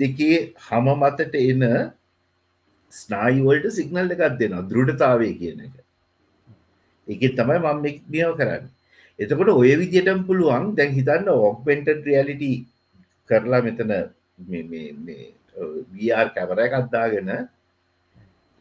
දෙකේ 0.00 0.36
හම 0.66 0.86
මතට 1.00 1.34
එන 1.42 1.64
ස්නායිවල්ට 2.92 3.66
සිගනල් 3.78 4.14
එකක් 4.14 4.24
දෙනවා. 4.40 4.68
දෘඩතාවය 4.70 5.30
කියන 5.40 5.58
එක. 5.66 5.74
එක 7.08 7.22
තමයි 7.38 7.58
මම 7.64 7.78
මියව 8.12 8.32
කරන්න. 8.38 8.64
එතකොට 9.18 9.50
ඔය 9.54 9.72
විදිටම් 9.80 10.20
පුළුවන් 10.28 10.64
දැන් 10.76 10.94
හිතන්න 10.98 11.28
ඔක්පෙන්ට 11.48 11.88
රියලිටි 12.06 12.52
කරලා 13.30 13.62
මෙතන 13.66 13.92
වර් 15.98 16.28
කැමර 16.36 16.58
එකත්දාගෙන 16.66 17.30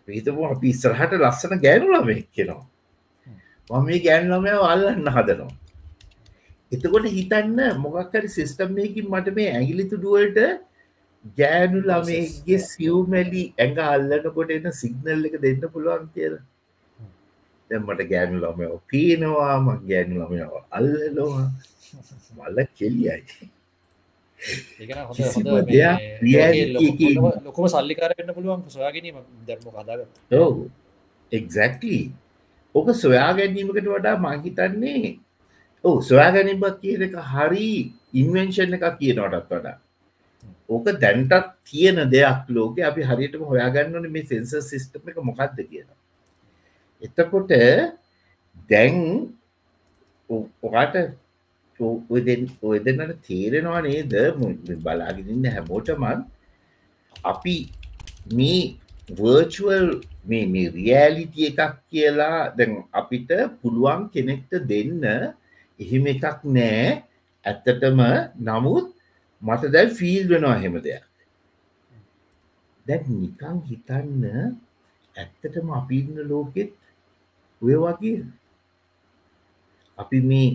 පිහිතපු 0.07 0.45
අපි 0.45 0.67
ඉස්සරහට 0.69 1.17
ලස්සන 1.19 1.59
ගෑනු 1.65 1.91
ළමෙක් 1.93 2.29
කෙනවා 2.31 2.63
මම 3.69 3.85
මේ 3.85 3.99
ගෑන් 3.99 4.25
ළමය 4.29 4.53
අල්ලන්න 4.65 5.07
හදනවා. 5.07 5.51
එතකොට 6.71 7.05
හිතන්න 7.09 7.59
මොකක්කරි 7.77 8.29
සිිස්ටම්මයකින් 8.29 9.05
මට 9.09 9.35
මේ 9.37 9.49
ඇගිලිතු 9.51 9.97
ඩුවල්ට 9.97 10.39
ගෑනු 11.37 11.79
ළමේගේ 11.81 12.59
සිව්මැලි 12.61 13.43
ඇඟ 13.55 13.79
අල්ලනකොට 13.85 14.51
එන 14.51 14.67
සිගනල් 14.73 15.29
එක 15.29 15.37
දෙන්න 15.43 15.63
පුළුවන් 15.73 16.05
කියලා. 16.15 16.43
දැම්මට 17.69 18.03
ගෑනු 18.11 18.43
ළමයෝ 18.43 18.77
පීනවා 18.89 19.55
ම 19.57 19.67
ගෑනු 19.89 20.15
ළමයෝ 20.21 20.61
අල්ලනවා. 20.71 21.47
මල්ල 22.35 22.57
කෙලියයි 22.77 23.49
ලොකම 27.45 27.65
සල්ලිකාර 27.67 28.11
වෙන්න 28.17 28.33
පුළුවන් 28.35 28.63
සොයාගැනීම 28.69 29.17
දැම 29.47 29.59
කදාග 29.67 29.99
එක්ලි 31.31 31.99
ඕක 32.75 32.87
සොයා 32.95 33.31
ගැනීමකට 33.33 33.87
වඩා 33.87 34.15
මහිතන්නේ 34.17 35.17
ඕ 35.83 35.95
සොයා 36.01 36.31
ගැනීමත් 36.35 36.77
කියන 36.81 37.01
එක 37.07 37.15
හරි 37.31 37.69
ඉන්වෙන්ෂන් 38.13 38.75
එක 38.77 38.85
කියනවටත් 38.99 39.49
වඩා. 39.49 39.77
ඕක 40.69 40.85
දැන්ටත් 41.01 41.49
තියෙන 41.63 41.99
දෙයක් 42.09 42.49
ලෝක 42.49 42.79
අපි 42.81 43.01
හරියටම 43.03 43.43
හොයාගන්නන 43.45 44.11
මේ 44.11 44.25
සෙන්ස 44.25 44.53
සිිස්ටම 44.69 45.09
එක 45.09 45.17
මොකක්ද 45.21 45.57
කියන 45.69 45.87
එතකොට 47.01 47.51
දැන් 48.69 48.95
ඔකාට 50.29 50.95
ඔය 51.79 52.79
දෙන්නට 52.85 53.21
තේරෙනවා 53.27 53.81
නේද? 53.81 54.13
බලාගෙනන්න 54.85 55.45
හැමෝටමන් 55.55 56.25
අපි 57.13 57.55
මේ 58.33 58.75
වර්චුවල් 59.09 59.87
මේ 60.25 60.45
මේ 60.47 60.69
රියලිටිය 60.69 61.47
එකක් 61.51 61.79
කියලා 61.91 62.55
දැන් 62.57 62.83
අපිට 62.91 63.31
පුළුවන් 63.61 64.09
කෙනෙක්ට 64.13 64.51
දෙන්න 64.71 65.03
එහෙම 65.79 66.05
එකක් 66.13 66.45
නෑ. 66.57 67.03
ඇත්තටම 67.45 67.99
නමුත් 68.39 68.85
මට 69.41 69.71
දැල් 69.73 69.89
ෆිල් 69.99 70.23
වෙනවා 70.31 70.59
හෙම 70.63 70.75
දෙයක්. 70.85 71.03
දැන් 72.85 73.03
නිකං 73.21 73.57
හිතන්න 73.69 74.23
ඇත්තටම 75.15 75.67
අපි 75.79 75.99
ඉන්න 76.03 76.23
ලෝකෙත් 76.29 76.71
ඔය 77.61 77.75
වගේ. 77.83 78.23
අපි 79.97 80.19
මේ 80.29 80.49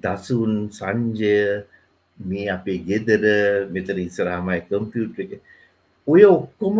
දසුන් 0.00 0.54
සංජය 0.70 1.64
මේ 2.18 2.48
අපේ 2.50 2.78
ගෙදර 2.80 3.24
මෙතර 3.70 3.96
ඉස්සරහමයි 3.98 4.60
කම්පියුට් 4.68 5.18
එක. 5.18 5.32
ඔය 6.06 6.22
ඔක්කොම 6.24 6.76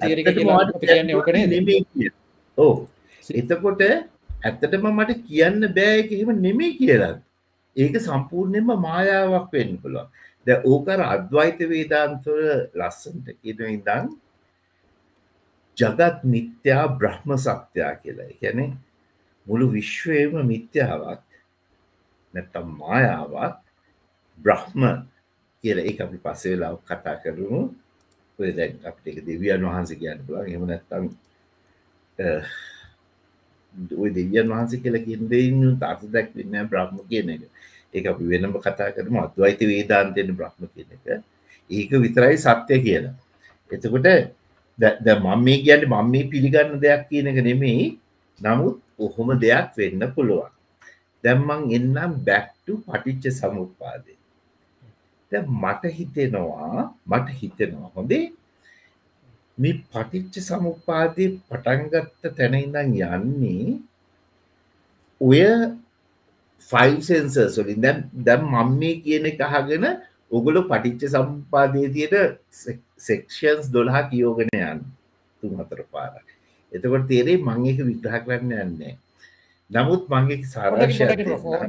තේරක 0.00 0.30
කියන්න 0.30 1.14
ඕකනේ 1.16 2.10
ඕ 2.58 2.74
එතකොට 3.34 3.82
ඇත්තටම 3.82 4.86
මට 4.90 5.18
කියන්න 5.26 5.60
බෑ 5.76 6.06
එහෙම 6.06 6.30
නෙමේ 6.40 6.72
කියලත් 6.78 7.20
ඒක 7.76 8.00
සම්පූර්ණයෙන්ම 8.00 8.72
මායාවක් 8.86 9.52
වෙන්න 9.52 9.78
පුළුවන්. 9.82 10.08
ද 10.46 10.48
ඕකර 10.64 11.00
අද්වයිත 11.04 11.60
වේදාන්තුර 11.72 12.40
ලස්සන්ට 12.74 13.26
කියන 13.40 13.60
ඉදන් 13.76 14.06
ජගත් 15.78 16.24
මිත්‍යා 16.24 16.84
බ්‍රහ්ම 16.98 17.36
සත්‍යයා 17.36 17.94
කියලා. 18.02 18.30
ගැන 18.40 18.72
මුළු 19.50 19.66
විශ්වයම 19.74 20.38
මිත්‍යාවක් 20.46 21.26
නැත්තම් 22.34 22.66
මායාවක් 22.80 23.58
බ්‍රහ්ම 24.38 24.82
කියල 25.64 25.78
ඒ 25.80 25.94
අපි 25.98 26.18
පස්සේ 26.24 26.52
වෙලාව 26.54 26.76
කතා 26.86 27.16
කරනු 27.22 27.60
ඔය 28.38 28.50
දැන් 28.54 28.78
අපට 28.88 29.04
එක 29.10 29.18
දෙවියන් 29.26 29.66
වහන්සේ 29.66 30.00
කියන්න 30.00 30.22
පුළන් 30.26 30.54
එම 30.54 30.62
නැත්තම් 30.70 31.04
ඔය 33.98 34.10
දෙවියන් 34.10 34.48
වහන්සේ 34.48 34.82
කියලා 34.82 35.04
කියෙන්දන්න 35.06 35.78
තාත 35.82 36.02
දැක් 36.14 36.28
වෙන්න 36.36 36.68
බ්‍රහ්ම 36.70 36.96
කියන 37.10 37.30
එක. 37.34 37.42
ඒ 37.94 38.06
අපි 38.06 38.24
වෙනම 38.32 38.54
කතා 38.58 38.90
කරම. 38.94 39.16
අත්වයිත 39.18 39.60
වේදාන්තයෙන් 39.62 40.30
බ්‍රහ්ම 40.36 40.62
කියන 40.74 40.90
එක. 40.94 41.22
ඒක 41.70 41.90
විතරයි 42.04 42.36
සත්‍ය 42.38 42.76
කියලා. 42.86 43.14
එතකොට 43.70 44.06
ද 44.78 45.06
මම 45.16 45.42
මේ 45.46 45.58
කියන්න 45.64 45.88
මම 45.88 46.06
මේ 46.12 46.28
පිළිගන්න 46.32 46.78
දෙයක් 46.78 47.02
කියන 47.10 47.26
එක 47.30 47.38
නෙමෙයි. 47.48 47.98
නමුත් 48.38 48.78
ඔහොම 49.04 49.28
දෙයක් 49.42 49.68
වෙන්න 49.76 50.02
පුළුවන්. 50.14 50.52
දැම්මං 51.24 51.62
එන්නම් 51.76 52.12
බැක්ටු 52.26 52.72
පටිච්ච 52.86 53.24
සමුපාදය 53.40 54.14
මට 55.62 55.82
හිතෙනවා 55.98 56.78
මට 57.06 57.28
හිතෙනවා 57.40 57.90
හොඳේ 57.94 58.24
මේ 59.58 59.76
පටිච්ච 59.92 60.34
සමුපාදය 60.48 61.24
පටන්ගත්ත 61.48 62.22
තැනඉඳම් 62.36 62.96
යන්නේ 63.08 63.78
ඔය 65.20 65.42
ෆයිල් 66.60 66.96
සෙන්සර්ස් 67.02 67.56
වලින්. 67.58 67.80
දැන් 67.84 67.98
දැම් 68.26 68.42
මම 68.46 68.70
මේ 68.80 68.94
කියන 69.04 69.28
එක 69.30 69.40
අහගෙන 69.48 69.84
ඔගොලු 70.30 70.60
පටිච්ච 70.70 71.12
සම්පාදය 71.14 71.82
තියට 71.94 72.16
සෙක්ෂන්ස් 72.98 73.66
දොළහා 73.74 74.08
කියෝගෙන 74.10 74.50
යන්න. 74.54 74.80
තුන් 75.42 75.52
හතර 75.58 75.82
පාර 75.92 76.12
එතකොට 76.72 77.06
තේරේ 77.08 77.38
මං 77.38 77.66
එක 77.66 77.78
විග්‍රහ 77.88 78.18
කරන්න 78.24 78.52
යන්නේ. 78.64 78.92
නමුත් 79.70 80.02
මගේ 80.08 80.44
සාරශ 80.44 81.00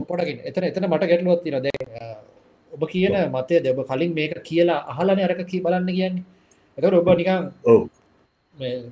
පොඩකින් 0.07 0.37
එතන 0.49 0.63
එතන 0.63 0.85
මට 0.87 1.09
ගැටලුවත් 1.11 1.41
තින 1.43 1.57
දැ 1.59 1.71
ඔබ 2.73 2.83
කියන 2.87 3.15
මතය 3.29 3.61
දෙබ 3.65 3.81
කලින් 3.89 4.13
මේක 4.13 4.33
කියලා 4.43 4.85
අහලන 4.91 5.19
අරක 5.19 5.41
කී 5.45 5.63
බලන්න 5.65 5.89
කියන්නේ. 5.89 6.23
එක 6.77 6.83
ඔබ 6.91 7.09
නිකම් 7.17 7.41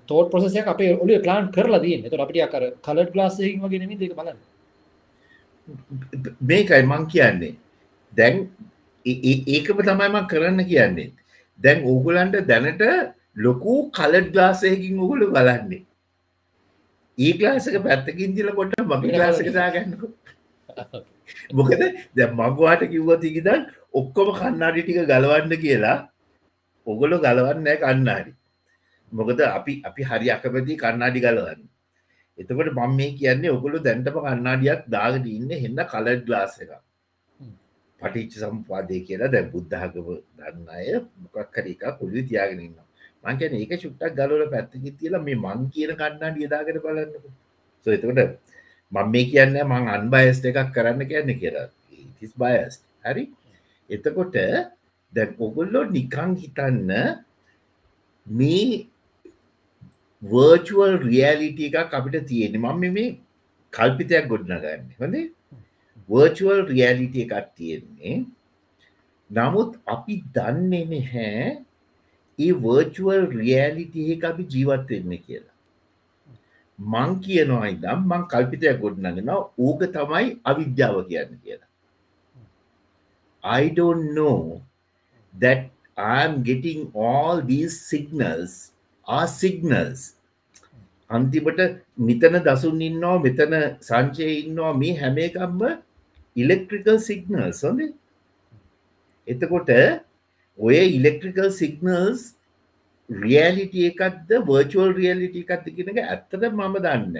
තෝට 0.07 0.31
ප්‍රසයක් 0.31 0.67
අපේ 0.67 0.93
ඔලු 0.95 1.19
ප්ලාන් 1.25 1.51
කරලා 1.51 1.81
දී 1.81 1.99
එත 2.05 2.13
අපිට 2.15 2.49
කර 2.53 2.63
කලට 2.85 3.13
ගලාසයකින් 3.13 3.61
වගේ 3.63 3.79
නෙමි 3.79 3.95
දෙක 3.97 4.15
බලන්න? 4.15 4.39
මේකයි 6.41 6.83
මං 6.83 7.03
කියන්නේ. 7.07 7.53
දැන් 8.13 8.35
ඒකම 9.05 9.77
තමයිම 9.81 10.17
කරන්න 10.31 10.65
කියන්නේ. 10.71 11.13
දැන් 11.59 11.85
ඕගුලන්ට 11.85 12.41
දැනට 12.47 12.83
ලොකු 13.37 13.75
කලට් 13.91 14.33
ගලාසයකින් 14.33 14.99
ඔගුල 14.99 15.29
බලන්නේ 15.29 15.85
ඒ 17.19 17.33
ලාසක 17.39 17.77
පැත්තකින් 17.85 18.35
තිල 18.35 18.49
කොට 18.51 18.73
මගේ 18.83 19.17
ලාසක 19.17 19.49
දාගන්නක. 19.51 20.03
මොකද 21.51 21.81
දැ 22.15 22.27
මගවාට 22.31 22.83
කිව්වතිකිදන් 22.91 23.61
ඔක්කොම 23.93 24.29
කන්නාඩි 24.33 24.81
ටික 24.83 24.99
ගලවන්න 25.05 25.55
කියලා 25.57 25.97
ඔගොලො 26.87 27.17
ගලවන්න 27.19 27.67
කන්නාඩි 27.83 28.31
මොකද 29.11 29.39
අපි 29.49 29.73
අපි 29.83 30.01
හරි 30.03 30.27
අකපති 30.29 30.73
කන්නාඩි 30.77 31.19
ගලවන්න. 31.19 31.61
එතකොට 32.37 32.69
මං 32.71 32.91
මේ 32.95 33.11
කියන්නේ 33.13 33.51
ඔගොලු 33.51 33.77
දැන්ටම 33.79 34.19
කන්නාඩියක් 34.25 34.81
දාගට 34.87 35.25
ඉන්න 35.27 35.49
හෙන්න 35.63 35.81
කලඩ් 35.85 36.21
ගලාස 36.27 36.55
එක 36.63 36.71
පටිච්ච 37.99 38.33
සම්පාදය 38.41 38.97
කියලා 39.07 39.31
දැ 39.33 39.43
බුද්ධහගම 39.53 40.07
දන්න 40.37 40.67
අය 40.69 40.87
මොකක් 41.21 41.49
කර 41.53 41.65
එක 41.73 41.83
පුළි 41.99 42.23
තියාගෙනන්න 42.29 42.88
මංකැන 43.23 43.55
ඒක 43.55 43.73
ශුට්ටක් 43.81 44.15
ගලවල 44.17 44.43
පැත්තකි 44.53 44.91
තියලා 44.99 45.23
මේ 45.27 45.37
මං 45.37 45.61
කියන 45.73 45.91
කන්නාඩිය 46.01 46.47
දාගට 46.53 46.81
බලන්නක. 46.83 47.25
සෝ 47.83 47.93
එතකොට 47.97 48.19
මං 48.91 49.07
මේ 49.13 49.29
කියන්න 49.31 49.57
මං 49.63 49.89
අන්බයස් 49.95 50.39
එකක් 50.49 50.69
කරන්න 50.75 51.09
කියන්න 51.11 51.31
කියලා. 51.41 51.67
ඉතිස් 52.03 52.33
බයස් 52.41 52.75
හරි? 53.05 53.25
එතකොට 53.89 54.37
දැන් 55.13 55.35
ඔගොල්ලෝ 55.39 55.83
නිකං 55.95 56.31
හිතන්න 56.41 56.91
මේ 58.27 58.87
වර්චුවල් 60.21 60.93
රියලිට 61.07 61.59
එකක් 61.67 61.93
අපිට 61.99 62.27
තියෙන 62.29 62.55
මම 62.57 62.83
මේ 62.95 63.17
කල්පිතයක් 63.73 64.25
ගොඩනගන්න. 64.31 64.83
හොඳේ? 64.99 65.31
වර්චුවල් 66.09 66.61
රියලිට 66.71 67.15
එකක් 67.23 67.55
තියෙන්නේ. 67.57 68.25
නමුත් 69.29 69.71
අපි 69.85 70.13
දන්නේ 70.35 70.85
නැහැ 70.91 71.65
ඒ 72.39 72.51
වර්චුවල් 72.65 73.23
රියලිටි 73.37 74.11
එක 74.15 74.27
අපි 74.31 74.43
ජීවත් 74.53 74.91
වෙන්න 74.91 75.15
කියලා 75.25 75.57
මං 76.79 77.17
කියනවා 77.25 77.65
ඉදම් 77.75 78.05
මං 78.11 78.23
කල්පිතයක් 78.33 78.77
ගොඩනගෙන 78.83 79.33
ඕක 79.65 79.81
තමයි 79.97 80.27
අවිද්‍යාව 80.51 81.01
කියන්න 81.09 81.33
කියලා 81.43 81.69
I 83.43 83.69
don't 83.69 84.13
know 84.13 84.61
that 85.33 85.69
I'm 85.97 86.43
getting 86.43 86.91
all 86.93 87.41
these 87.41 87.75
signals 87.81 88.71
are 89.07 89.27
signals. 89.27 89.99
අන්තිමට 91.09 91.61
මෙතන 91.99 92.35
දසුන් 92.47 92.81
ඉන්නවා 92.81 93.21
මෙතන 93.25 93.53
සංචය 93.81 94.27
ඉන්නවා 94.41 94.73
මේ 94.81 94.97
හැම 94.99 95.17
එකම්ම 95.17 95.61
ඉලෙක්ට්‍රිකල් 96.35 96.99
සිගනල්ස් 97.07 97.61
හොඳ 97.65 97.81
එතකොට 99.27 99.71
ඔය 100.59 100.77
ඉලෙක්ට්‍රිකල් 100.97 101.49
සිගනල්ස් 101.59 102.21
රියලිටිය 103.09 103.89
එකක්ද 103.91 104.31
වර්චුවල් 104.47 104.93
රියලිටි 104.99 105.43
එකක්ද 105.45 105.67
කියනක 105.75 105.99
ඇත්තට 106.03 106.47
මම 106.51 106.75
දන්න 106.85 107.17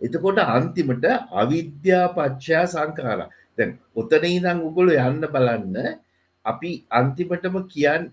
එතකොට 0.00 0.40
අන්තිමට 0.46 1.06
අවිද්‍යා 1.42 2.06
පච්චා 2.16 2.64
සංකාර 2.66 3.20
දැන් 3.58 3.76
ඔතන 3.96 4.24
ඉදං 4.28 4.64
උගොලු 4.68 4.96
යන්න 4.98 5.28
බලන්න 5.34 5.76
අපි 6.44 6.70
අන්තිමටම 6.92 7.58
කියන් 7.74 8.08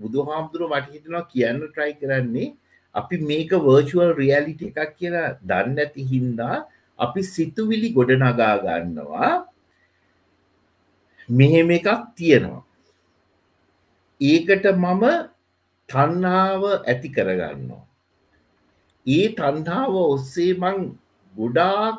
බුදු 0.00 0.26
හාමුදුරුව 0.28 0.72
මට 0.72 0.94
හිතනවා 0.94 1.24
කියන්න 1.32 1.62
ට්‍රයි 1.64 1.94
කරන්නේ 2.00 2.48
අපි 2.94 3.16
මේක 3.22 3.52
වර්චුවල් 3.66 4.12
රියලිට 4.20 4.62
එකක් 4.68 4.96
කියලා 4.98 5.28
දන්න 5.44 5.78
ඇති 5.78 6.08
හින්දා 6.12 6.56
අපි 6.98 7.20
සිතුවිලි 7.24 7.88
ගොඩනගා 7.96 8.54
ගන්නවා. 8.64 9.32
මෙහෙම 11.28 11.70
එකක් 11.70 11.88
තියෙනවා. 12.16 12.64
ඒකට 14.20 14.66
මම 14.74 15.04
තන්නාව 15.88 16.62
ඇති 16.86 17.08
කරගන්නවා. 17.08 17.84
ඒ 19.06 19.26
තන්හාව 19.28 19.94
ඔස්සේ 20.06 20.54
මං 20.54 20.78
ගොඩාක් 21.34 21.96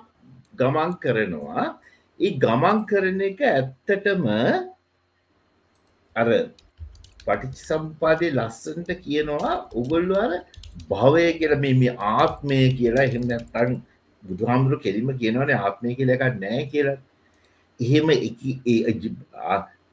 ගමන් 0.56 0.92
කරනවා. 1.04 1.66
ඒ 2.20 2.32
ගමන් 2.38 2.78
කරන 2.86 3.22
එක 3.22 3.40
ඇත්තටම 3.44 4.26
අර 6.16 6.28
පටිච 7.26 7.56
සම්පාදය 7.60 8.28
ලස්සන්ට 8.32 8.90
කියනවා 9.04 9.54
උගොල්ලු 9.74 10.16
අර 10.16 10.32
භවය 10.90 11.26
කියල 11.40 11.54
මේ 11.64 11.96
ආත්මය 12.14 12.60
කියලා. 12.78 13.04
එහෙම 13.04 13.24
නැත්තන් 13.28 13.72
බුදුහාමුදුරු 14.24 14.84
කෙලිම 14.86 15.10
කියනවනේ 15.18 15.58
ආත්මය 15.58 15.96
කියල 15.98 16.10
එකක් 16.10 16.26
නෑ 16.40 16.62
කියලා. 16.72 17.00
එහෙම 17.80 18.08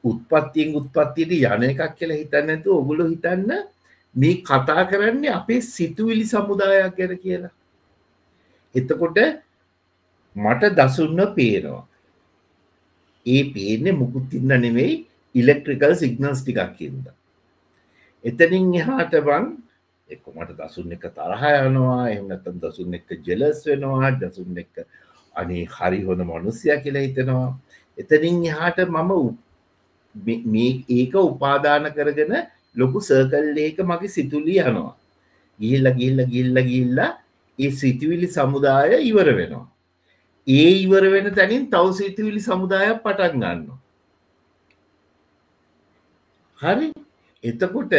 උත්පත්තියෙන් 0.03 0.75
උත්පත්තියට 0.75 1.31
යන 1.33 1.67
එකක් 1.69 1.83
කියලා 1.95 2.17
හිතන්න 2.17 2.49
ඇතු 2.49 2.77
ඔගුලු 2.77 3.09
හිතන්න 3.09 3.51
මේ 4.15 4.41
කතා 4.41 4.85
කරන්නේ 4.85 5.31
අපේ 5.31 5.61
සිතුවිලි 5.63 6.25
සමුදායක් 6.25 6.97
ගැන 6.97 7.13
කියලා. 7.17 7.53
එතකොට 8.75 9.17
මට 10.35 10.73
දසුන්න 10.77 11.21
පේනවා. 11.35 11.85
ඒ 13.25 13.43
පේන්නේ 13.45 13.93
මුකුත්තින්න 13.93 14.51
නෙවෙයි 14.57 14.93
ඉලෙක්ට්‍රිකල් 15.35 15.95
සිගනල්ස් 15.95 16.43
ටිකක් 16.43 16.71
කියද 16.77 17.09
එතනින් 18.23 18.71
එහාට 18.75 19.13
බං 19.21 19.45
එක්ක 20.09 20.25
මට 20.27 20.55
දසුන් 20.59 20.91
එක 20.91 21.05
තරහ 21.09 21.43
යනවා 21.59 22.09
එහමනතන් 22.09 22.57
දසුන් 22.63 22.93
එක 22.93 23.11
ජෙලස් 23.25 23.59
වෙනවා 23.67 24.11
දසුන් 24.13 24.57
එක 24.57 24.85
අනේ 25.35 25.65
හරි 25.67 26.01
හොඳ 26.03 26.23
මනුස්්‍යය 26.23 26.73
කියලා 26.83 27.05
හිතෙනවා. 27.05 27.51
එතනින් 27.97 28.39
එහාට 28.45 28.79
මම 28.79 28.97
මේ 28.97 29.35
ඒක 30.15 31.13
උපාදාන 31.15 31.91
කරගෙන 31.93 32.33
ලොකු 32.75 32.99
සර්කල් 32.99 33.57
ඒක 33.57 33.77
මගේ 33.79 34.07
සිතුලි 34.09 34.59
යනවා. 34.59 34.95
ගිල්ල 35.59 35.85
ගිල්ල 35.99 36.19
ගිල්ල 36.25 36.57
ගිල්ල 36.63 36.99
ඒ 37.59 37.71
සිතිවිලි 37.71 38.27
සමුදාය 38.27 38.91
ඉවර 39.03 39.27
වෙනවා. 39.39 39.67
ඒ 40.47 40.71
ඉවර 40.83 41.03
වෙන 41.13 41.33
තැනින් 41.33 41.69
තව 41.71 41.93
සිතිවිලි 41.93 42.41
සමුදායක් 42.41 43.03
පටන් 43.03 43.39
ගන්න 43.41 43.61
හරි? 46.59 46.87
එතකොට 47.43 47.93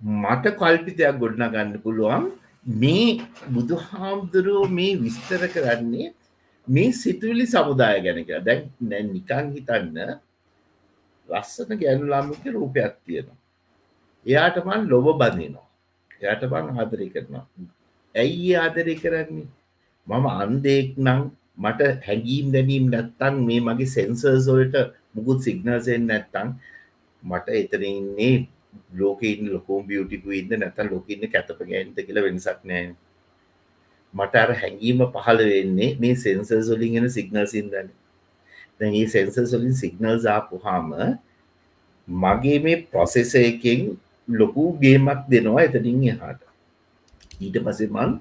මට 0.00 0.54
කල්පිතයක් 0.60 1.18
ගොඩන 1.20 1.48
ගන්න 1.54 1.80
පුළුවන් 1.82 2.30
මේ 2.66 3.20
බුදු 3.48 3.76
හාමුදුරුවෝ 3.78 4.68
මේ 4.68 4.98
විස්තර 5.02 5.42
කරන්නේ 5.48 6.12
මේ 6.68 6.92
සිතුවිලි 6.92 7.46
සමුදාය 7.46 7.98
ගැන 8.04 8.24
කියලා. 8.24 8.44
දැන් 8.44 8.62
නැන් 8.80 9.12
නිකං 9.12 9.52
හිතන්න 9.54 10.18
ලස්සන 11.28 11.78
ගැනු 11.80 12.04
ලාමික 12.06 12.44
රූපයක් 12.48 12.94
තියෙනවා. 13.04 13.38
එයාට 14.26 14.58
මන් 14.64 14.82
ලොබ 14.88 15.06
බඳනවා. 15.14 15.66
එයට 16.22 16.42
බං 16.52 16.66
ආදරය 16.74 17.08
කරනවා. 17.08 17.44
ඇයි 18.14 18.52
ආදරය 18.56 18.94
කරන්නේ? 18.96 19.48
මම 20.06 20.26
අන්දෙක් 20.34 20.88
නං 20.98 21.20
මට 21.58 21.80
හැඟීම් 22.06 22.46
දැනීම් 22.52 22.84
නැත්තන් 22.90 23.34
මේ 23.46 23.60
මගේ 23.60 23.88
සෙන්සර්සෝල්ට 23.88 24.76
මුකුත් 25.14 25.38
සිගනසෙන් 25.40 26.02
නැත්තං 26.06 26.48
මට 27.22 27.46
එතරන්නේ 27.54 28.34
ලෝකන්න 28.92 29.48
ලොකෝම් 29.48 29.82
බියටිකු 29.86 30.30
ඉන්න 30.32 30.60
නැත 30.60 30.78
ලෝකන්න 30.84 31.26
කැතප 31.32 31.60
ගැන්ත 31.62 31.98
කියල 31.98 32.18
වෙනසක් 32.22 32.60
නෑ 32.64 32.84
මට 34.14 34.34
අර 34.36 34.50
හැඟීම 34.60 35.00
පහළ 35.14 35.40
වෙන්නේ 35.50 35.90
මේ 36.00 36.16
සෙන්සර් 36.16 36.60
සොලින් 36.62 36.98
එෙන 36.98 37.08
සිගනල් 37.10 37.46
සින්දන්න 37.46 37.72
දැ 37.72 37.88
ඒ 38.80 39.06
සෙන්සර් 39.08 39.44
සොලින් 39.46 39.74
සිගනල් 39.74 40.18
ආපුහාම 40.28 40.88
මගේ 42.08 42.58
මේ 42.60 42.82
ප්‍රොසෙසයකින් 42.84 43.80
ලොකු 44.28 44.64
ගේමක් 44.80 45.20
දෙනවා 45.30 45.62
එතනින් 45.62 46.02
එහාට. 46.06 46.42
ඊට 47.40 47.56
පසේ 47.64 47.88
මන් 47.88 48.12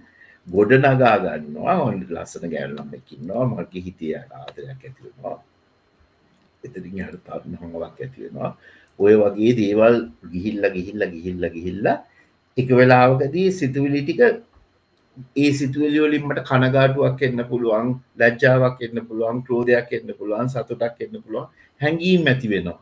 ගොඩ 0.47 0.71
නගා 0.77 1.17
ගන්නවා 1.19 1.75
ඔොන් 1.81 1.99
ලස්සන 2.07 2.51
ගෑල්ලම්මකින්නවා 2.51 3.45
මගේ 3.51 3.83
හිතිය 3.87 4.15
ආදරයක් 4.15 4.81
ඇතිවෙනවා 4.81 5.37
එතරින් 6.63 6.99
හට 6.99 7.21
තාත්න 7.27 7.55
හොඟවක් 7.61 8.01
ඇතිවෙනවා 8.01 8.51
ඔය 8.99 9.13
වගේ 9.21 9.53
දේවල් 9.59 9.95
ගිහිල්ල 10.33 10.67
ගිහිල්ල 10.75 11.07
ගිහිල්ල 11.13 11.47
ගිහිල්ල 11.55 11.87
එක 12.57 12.69
වෙලාවකදී 12.79 13.47
සිතුවිලි 13.51 14.01
ටික 14.03 14.21
ඒ 15.35 15.51
සිතුවලියෝලින්මට 15.59 16.41
කනගාටුවක් 16.49 17.21
එන්න 17.27 17.41
පුළුවන් 17.51 17.91
ලැජ්ජාවක් 18.19 18.81
එන්න 18.87 18.99
පුළුවන් 19.07 19.37
ක්‍රෝධයක් 19.45 19.93
එන්න 19.97 20.09
පුළුවන් 20.19 20.49
සතුටක් 20.49 20.97
එන්න 21.05 21.21
පුළුවන් 21.21 21.47
හැඟීම් 21.81 22.27
ඇති 22.31 22.49
වෙනවා. 22.49 22.79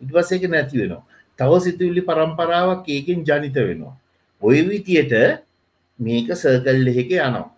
ඉටවස 0.00 0.30
එක 0.36 0.44
නැති 0.50 0.76
වෙනවා. 0.80 1.02
තව 1.38 1.50
සිතුවිලි 1.66 2.02
පරම්පරාවක් 2.02 2.86
ඒකෙන් 2.88 3.24
ජනිත 3.28 3.58
වෙනවා. 3.60 3.96
ඔය 4.42 4.58
විතියට 4.68 5.14
මේක 5.98 6.28
සර්කල් 6.34 6.88
එහෙක 6.92 7.10
යනවා. 7.18 7.48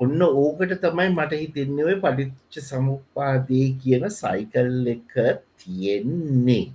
ඔන්න 0.00 0.20
ඕකට 0.24 0.74
තමයි 0.82 1.08
මට 1.10 1.40
හිතෙන්නේ 1.42 1.84
ඔය 1.84 1.96
පටිච්ච 2.02 2.68
සමුපාදය 2.68 3.62
කියන 3.80 4.04
සයිකල් 4.12 4.70
එක 4.94 5.12
තියෙන්නේ. 5.60 6.66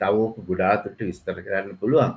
තවෝක 0.00 0.34
ගුඩාතුට 0.48 0.98
විස්තර 1.00 1.36
කරන්න 1.38 1.78
පුළුවන්. 1.80 2.12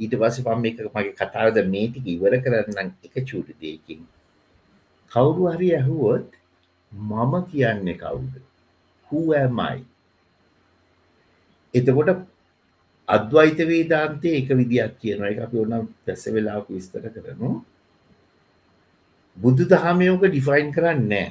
ඊට 0.00 0.14
පස 0.16 0.40
පම් 0.42 0.64
එක 0.64 0.78
මගේ 0.88 1.14
කතාවද 1.14 1.56
මේටික 1.68 2.06
ඉවර 2.08 2.34
කරන්න 2.40 2.92
එක 3.06 3.14
චූටි 3.24 3.54
දෙයකින්. 3.56 4.00
කවුරු 5.10 5.52
හරි 5.52 5.68
ඇහුවොත් 5.74 6.28
මම 6.92 7.32
කියන්නේ 7.46 7.96
කවුද? 7.96 8.32
හූඇමයි 9.10 9.84
එතකොට 11.74 12.10
අද්වයිත 13.08 13.60
වේදාන්තය 13.62 14.28
එක 14.36 14.48
විදියක් 14.52 14.92
කියන 14.98 15.24
එක 15.24 15.38
අපි 15.46 15.56
ඔන්න 15.58 15.86
පැස 16.04 16.22
වෙලාක 16.28 16.66
විස්තර 16.68 17.04
කරනු 17.06 17.50
බුදු 19.38 19.64
දහමයෝක 19.66 20.24
ඩිෆයින් 20.24 20.68
කරන්න 20.70 21.06
නෑ 21.08 21.28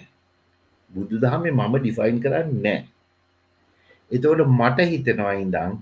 බුදු 0.91 1.15
දහමේ 1.17 1.51
මම 1.51 1.75
ඩිෆයින් 1.77 2.17
කරන්න 2.19 2.49
නෑ 2.59 2.79
එතවට 4.11 4.47
මට 4.49 4.89
හිතෙනවා 4.91 5.35
ඉඳං 5.35 5.79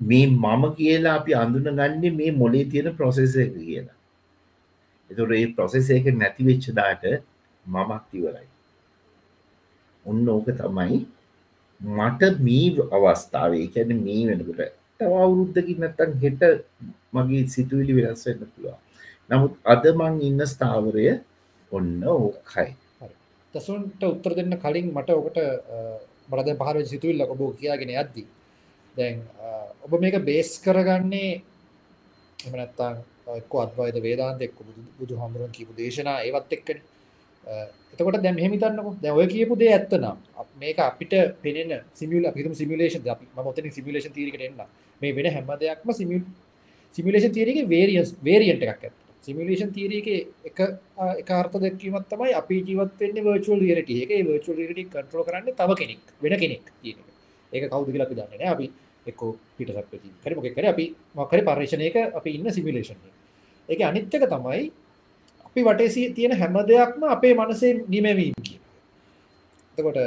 මේ 0.00 0.26
මම 0.26 0.64
කියලා 0.74 1.14
අපි 1.20 1.34
අඳුන 1.34 1.68
ගන්නේ 1.70 2.10
මේ 2.10 2.30
මොලේ 2.32 2.64
තියෙන 2.64 2.96
ප්‍රොසෙස 2.96 3.36
එක 3.36 3.52
කියලා. 3.58 3.96
එතුට 5.10 5.32
ඒ 5.32 5.46
ප්‍රොසෙස 5.56 5.90
එක 5.90 6.06
නැතිවෙච්චදාට 6.14 7.04
මමක් 7.66 8.04
ඉවරයි. 8.14 8.48
ඔන්න 10.06 10.28
ඕක 10.28 10.48
තමයි 10.60 10.98
මට 11.80 12.22
මේ 12.40 12.88
අවස්ථාවේ 12.96 13.66
කැන 13.74 13.90
මේ 14.04 14.26
වෙනකට. 14.28 14.60
තව 15.00 15.12
අවුරුද්ධකින් 15.24 15.80
නැත්තන් 15.80 16.12
හෙට 16.22 16.42
මගේ 17.12 17.46
සිතුවිලි 17.48 17.92
වෙනස් 17.98 18.22
වෙන්න 18.26 18.44
පුළුවන්. 18.44 18.78
නමුත් 19.30 19.52
අද 19.64 19.84
මං 19.92 20.14
ඉන්න 20.22 20.46
ස්ථාවරය 20.46 21.06
ඔන්න 21.72 21.90
ඕකයි. 22.08 22.70
තසුන්ට 23.54 24.02
උත්තර 24.04 24.32
දෙන්න 24.34 24.54
කලින් 24.64 24.88
මට 24.94 25.10
ඔකට 25.20 25.38
බරද 26.30 26.48
පහර 26.60 26.76
සිතුවිල්ල 26.86 27.22
ඔබ 27.26 27.40
කියාගෙන 27.60 27.94
යද්දී 27.94 28.28
දැන් 28.98 29.22
ඔබ 29.84 29.92
මේක 30.04 30.16
බේස් 30.30 30.50
කරගන්නේ 30.64 31.32
එමනත්තං 32.38 32.96
එක්ක 33.36 33.52
අත්වායද 33.64 33.96
වේදාන්ත 34.06 34.42
එක්ක 34.46 34.58
බුදු 35.00 35.14
හමුරුවන් 35.22 35.52
කීපු 35.56 35.72
දේශනා 35.80 36.18
ඒවත් 36.26 36.52
එක්කන. 36.56 36.78
එතකොට 37.92 38.20
දැම් 38.24 38.38
හෙමිතන්නක 38.44 39.00
දැව 39.04 39.18
කියපු 39.34 39.54
දේ 39.62 39.72
ඇත්තනම් 39.72 40.16
මේක 40.62 40.78
අපිට 40.80 41.12
පෙනෙන 41.42 41.72
සිමියල 41.94 42.24
පිතුම 42.36 42.54
සිමිලේෂන් 42.60 43.08
අපි 43.14 43.26
මොතන 43.38 43.70
සිමිලේෂන් 43.78 44.14
තීරකට 44.16 44.46
එන්න 44.48 44.62
මේ 45.00 45.16
වෙන 45.16 45.28
හැම 45.34 45.50
දෙයක්ම 45.62 45.92
සිමිල් 46.00 46.22
සිමිලේෂන් 46.94 47.34
තීරගේ 47.36 47.68
වේරියස් 47.68 48.10
වේරියන්ට 48.28 48.64
එකක් 48.64 48.84
ඇත් 48.84 48.96
සිමිලේෂන් 49.24 49.70
තීරක 49.76 50.08
එක 50.50 50.58
එකර්ත 51.20 51.54
දැක්වීමත් 51.64 52.08
තමයි 52.12 52.34
අපි 52.40 52.56
ජීවත්වන්නේ 52.68 53.26
වර්චුවල් 53.26 53.60
රියට 53.62 53.94
එක. 54.04 54.12
වර්චුවල් 54.28 54.58
රිට 54.70 54.90
කටරෝ 54.92 55.24
කරන්න 55.28 55.56
තව 55.60 55.70
කෙනෙක් 55.80 56.02
වෙන 56.24 56.36
කෙනෙක් 56.42 56.64
තියෙන 56.82 57.06
ඒක 57.52 57.70
කවුද 57.72 57.88
කියලා 57.92 58.08
අපි 58.08 58.20
දන්නේ 58.20 58.50
අපි 58.54 58.66
එක්ක 59.08 59.22
පිටසක් 59.56 59.86
කර 60.22 60.32
මොක 60.34 60.46
කර? 60.48 60.66
අපි 60.66 60.84
මකර 61.16 61.40
පර්ේෂණයක 61.44 61.96
අපි 62.12 62.30
ඉන්න 62.32 62.50
සිමිලේෂන් 62.50 62.98
එක. 63.68 63.80
අනිත්තක 63.82 64.24
තමයි 64.26 64.62
අපි 65.48 65.60
වටේ 65.62 66.08
තියෙන 66.12 66.32
හැම 66.34 66.56
දෙයක්ම 66.64 67.02
අපේ 67.08 67.34
මනසේ 67.34 67.72
නිමැවීම 67.86 68.34
කිය 68.40 68.58
එතකොට 69.78 69.98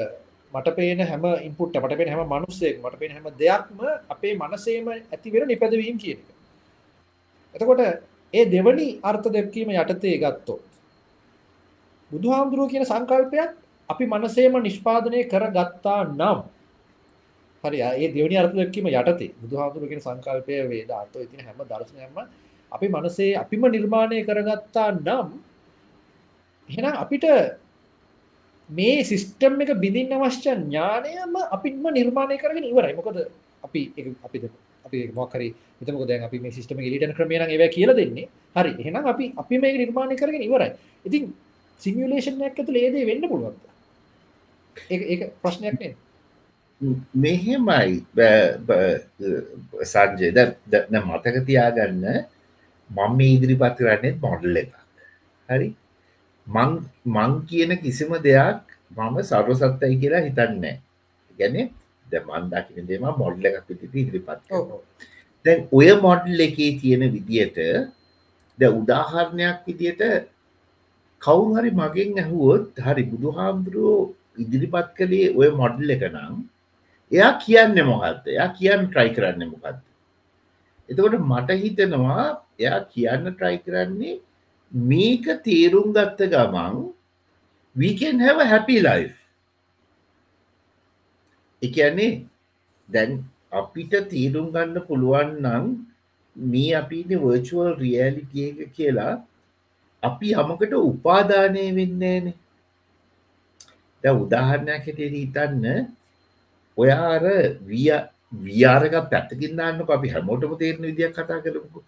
මට 0.53 0.75
පේන 0.75 0.99
හැම 1.01 1.25
ඉන්පුට් 1.41 1.75
මට 1.75 1.97
පෙන 1.97 2.09
හැම 2.09 2.27
මනුස්සෙක් 2.27 2.75
මට 2.79 2.99
පෙන 2.99 3.11
හැම 3.11 3.27
දෙයක්ම 3.35 3.79
අපේ 4.09 4.33
මනසේම 4.35 4.87
ඇතිවෙන 4.87 5.47
නිපැදවීම් 5.47 5.97
කියන 5.97 6.19
එක. 6.19 6.29
එතකොට 7.55 7.81
ඒ 8.33 8.45
දෙවනි 8.47 8.87
අර්ථ 9.01 9.27
දැක්වීම 9.27 9.71
යටතේ 9.73 10.17
ගත්තොත් 10.17 10.63
බුදුහාමුදුරුව 12.11 12.69
කියන 12.69 12.85
සංකල්පයක් 12.85 13.51
අපි 13.89 14.05
මනසේම 14.05 14.59
නිෂ්පාදනය 14.59 15.23
කර 15.25 15.45
ගත්තා 15.49 16.01
නම් 16.09 16.39
හරි 17.63 17.79
ඒ 17.81 18.07
දෙවනි 18.09 18.35
අර්ථ 18.37 18.55
දැක්වීම 18.55 18.87
යටතේ 18.91 19.31
බුදුහාමුදුරුව 19.41 19.89
කියන 19.89 20.01
සංකල්පය 20.01 20.55
වේදාර්ථ 20.67 21.17
ඉතින් 21.17 21.45
හැම 21.45 21.59
දර්ශනයක්ම 21.63 22.17
අපි 22.71 22.87
මනසේ 22.87 23.31
අපිම 23.35 23.63
නිර්මාණය 23.67 24.19
කරගත්තා 24.23 24.89
නම් 24.97 25.27
එහෙනම් 26.69 26.95
අපිට 26.95 27.25
මේ 28.69 29.03
සිස්ටම් 29.03 29.61
එක 29.61 29.71
බිඳින්න 29.79 30.13
අවශ්‍ය 30.13 30.49
ඥානයම 30.49 31.35
අපිම 31.51 31.83
නිර්මාණය 31.91 32.37
කරගෙන 32.37 32.65
ඉවරයි. 32.65 32.93
මොකද 32.95 33.17
අපි 33.63 33.81
අපි 34.25 34.37
අපි 34.85 34.99
මොකරි 35.13 35.47
එතමක 35.81 36.07
දැන් 36.07 36.23
අපි 36.23 36.39
මේ 36.39 36.51
සිස්ටම 36.51 36.79
ලිටන 36.79 37.13
ක්‍රමයන 37.13 37.43
ඒව 37.45 37.63
කියල 37.69 37.91
දෙන්නේ. 37.93 38.29
හරි 38.55 38.71
එහෙනම් 38.79 39.05
අපි 39.05 39.33
අපි 39.37 39.55
මේ 39.57 39.77
නිර්මාණය 39.77 40.15
කරගෙන 40.15 40.41
ඉවරයි. 40.41 40.71
ඉතින් 41.05 41.33
සිමියලේෂන්යක් 41.79 42.41
ඇතු 42.53 42.71
ලේදේ 42.71 43.05
වෙන්න 43.05 43.27
පුළුවන්ද? 43.27 43.59
ඒ 44.89 45.29
ප්‍රශ්නයක් 45.43 45.77
නේ 45.79 45.95
මෙහෙමයි. 47.15 48.05
සංජයද 49.83 50.37
මතක 51.01 51.35
තියාගන්න 51.47 52.05
මම 52.89 53.19
ඉදිරිපත් 53.27 53.77
කරන්නේ 53.77 54.17
මොඩල් 54.23 54.55
එක 54.57 54.71
හරි? 55.49 55.67
මං 56.47 57.31
කියන 57.47 57.71
කිසිම 57.83 58.11
දෙයක් 58.19 58.61
මම 58.91 59.15
සර්ව 59.23 59.49
සත්තයි 59.53 59.95
කියලා 60.01 60.25
හිතන්නේ 60.27 60.75
ගැන 61.37 61.55
ද 62.05 62.13
මන්දාකින 62.19 62.87
දෙම 62.87 63.05
මොඩ්ල 63.21 63.45
එකක් 63.45 63.67
විටි 63.69 63.99
ඉදිරිපත් 64.01 64.41
දැන් 65.45 65.59
ඔය 65.71 65.89
මොඩල් 66.05 66.39
එකේ 66.47 66.71
තියෙන 66.81 67.03
විදියට 67.15 67.57
ද 68.59 68.61
උදාහරණයක් 68.71 69.57
විදියට 69.67 70.01
කවුරු 71.21 71.55
හරි 71.55 71.71
මගෙන් 71.81 72.19
ඇහුවොත් 72.23 72.81
හරි 72.85 73.03
බුදු 73.11 73.29
හාමුදුරුවෝ 73.37 74.01
ඉදිරිපත් 74.37 74.89
කළේ 74.97 75.33
ඔය 75.39 75.49
මොඩල් 75.61 75.95
එක 75.95 76.03
නම් 76.09 76.35
එයා 77.11 77.31
කියන්න 77.39 77.77
මොකක්ද 77.85 78.27
එයා 78.27 78.49
කියන්න 78.53 78.83
ට්‍රයි 78.87 79.13
කරන්න 79.15 79.49
මොකක්ද 79.49 79.79
එතකොට 80.89 81.15
මට 81.21 81.59
හිතනවා 81.61 82.25
එයා 82.59 82.81
කියන්න 82.87 83.25
ට්‍රයි 83.29 83.57
කරන්නේ 83.59 84.15
මේක 84.71 85.25
තේරුම් 85.43 85.89
ගත්ත 85.93 86.29
ගමන් 86.29 86.77
වීකන් 87.75 88.19
හැව 88.19 88.43
හැපි 88.45 88.77
ලයි් 88.81 89.07
එකන්නේ 91.61 92.11
දැන් 92.89 93.17
අපිට 93.53 93.93
තීරුම් 94.09 94.47
ගන්න 94.51 94.87
පුළුවන් 94.87 95.33
නම් 95.39 95.65
මේ 96.35 96.71
අපිට 96.75 97.11
වර්චුවල් 97.17 97.73
රියලිටිය 97.77 98.47
එක 98.49 98.75
කියලා 98.75 99.13
අපි 100.03 100.29
යමකට 100.35 100.73
උපාදානය 100.81 101.65
වෙන්නේන 101.75 102.27
ද 104.03 104.13
උදාහරණයක් 104.15 104.85
හැටියට 104.85 105.15
හිතන්න 105.15 105.65
ඔයාර 106.81 107.23
වියාරක 108.45 108.95
පැත්තකින් 109.11 109.57
දාන්නක. 109.59 109.89
අපි 109.97 110.13
හැමෝටම 110.13 110.53
තේරණ 110.61 110.87
විදියක් 110.89 111.13
කතා 111.17 111.41
කරමුකු. 111.45 111.79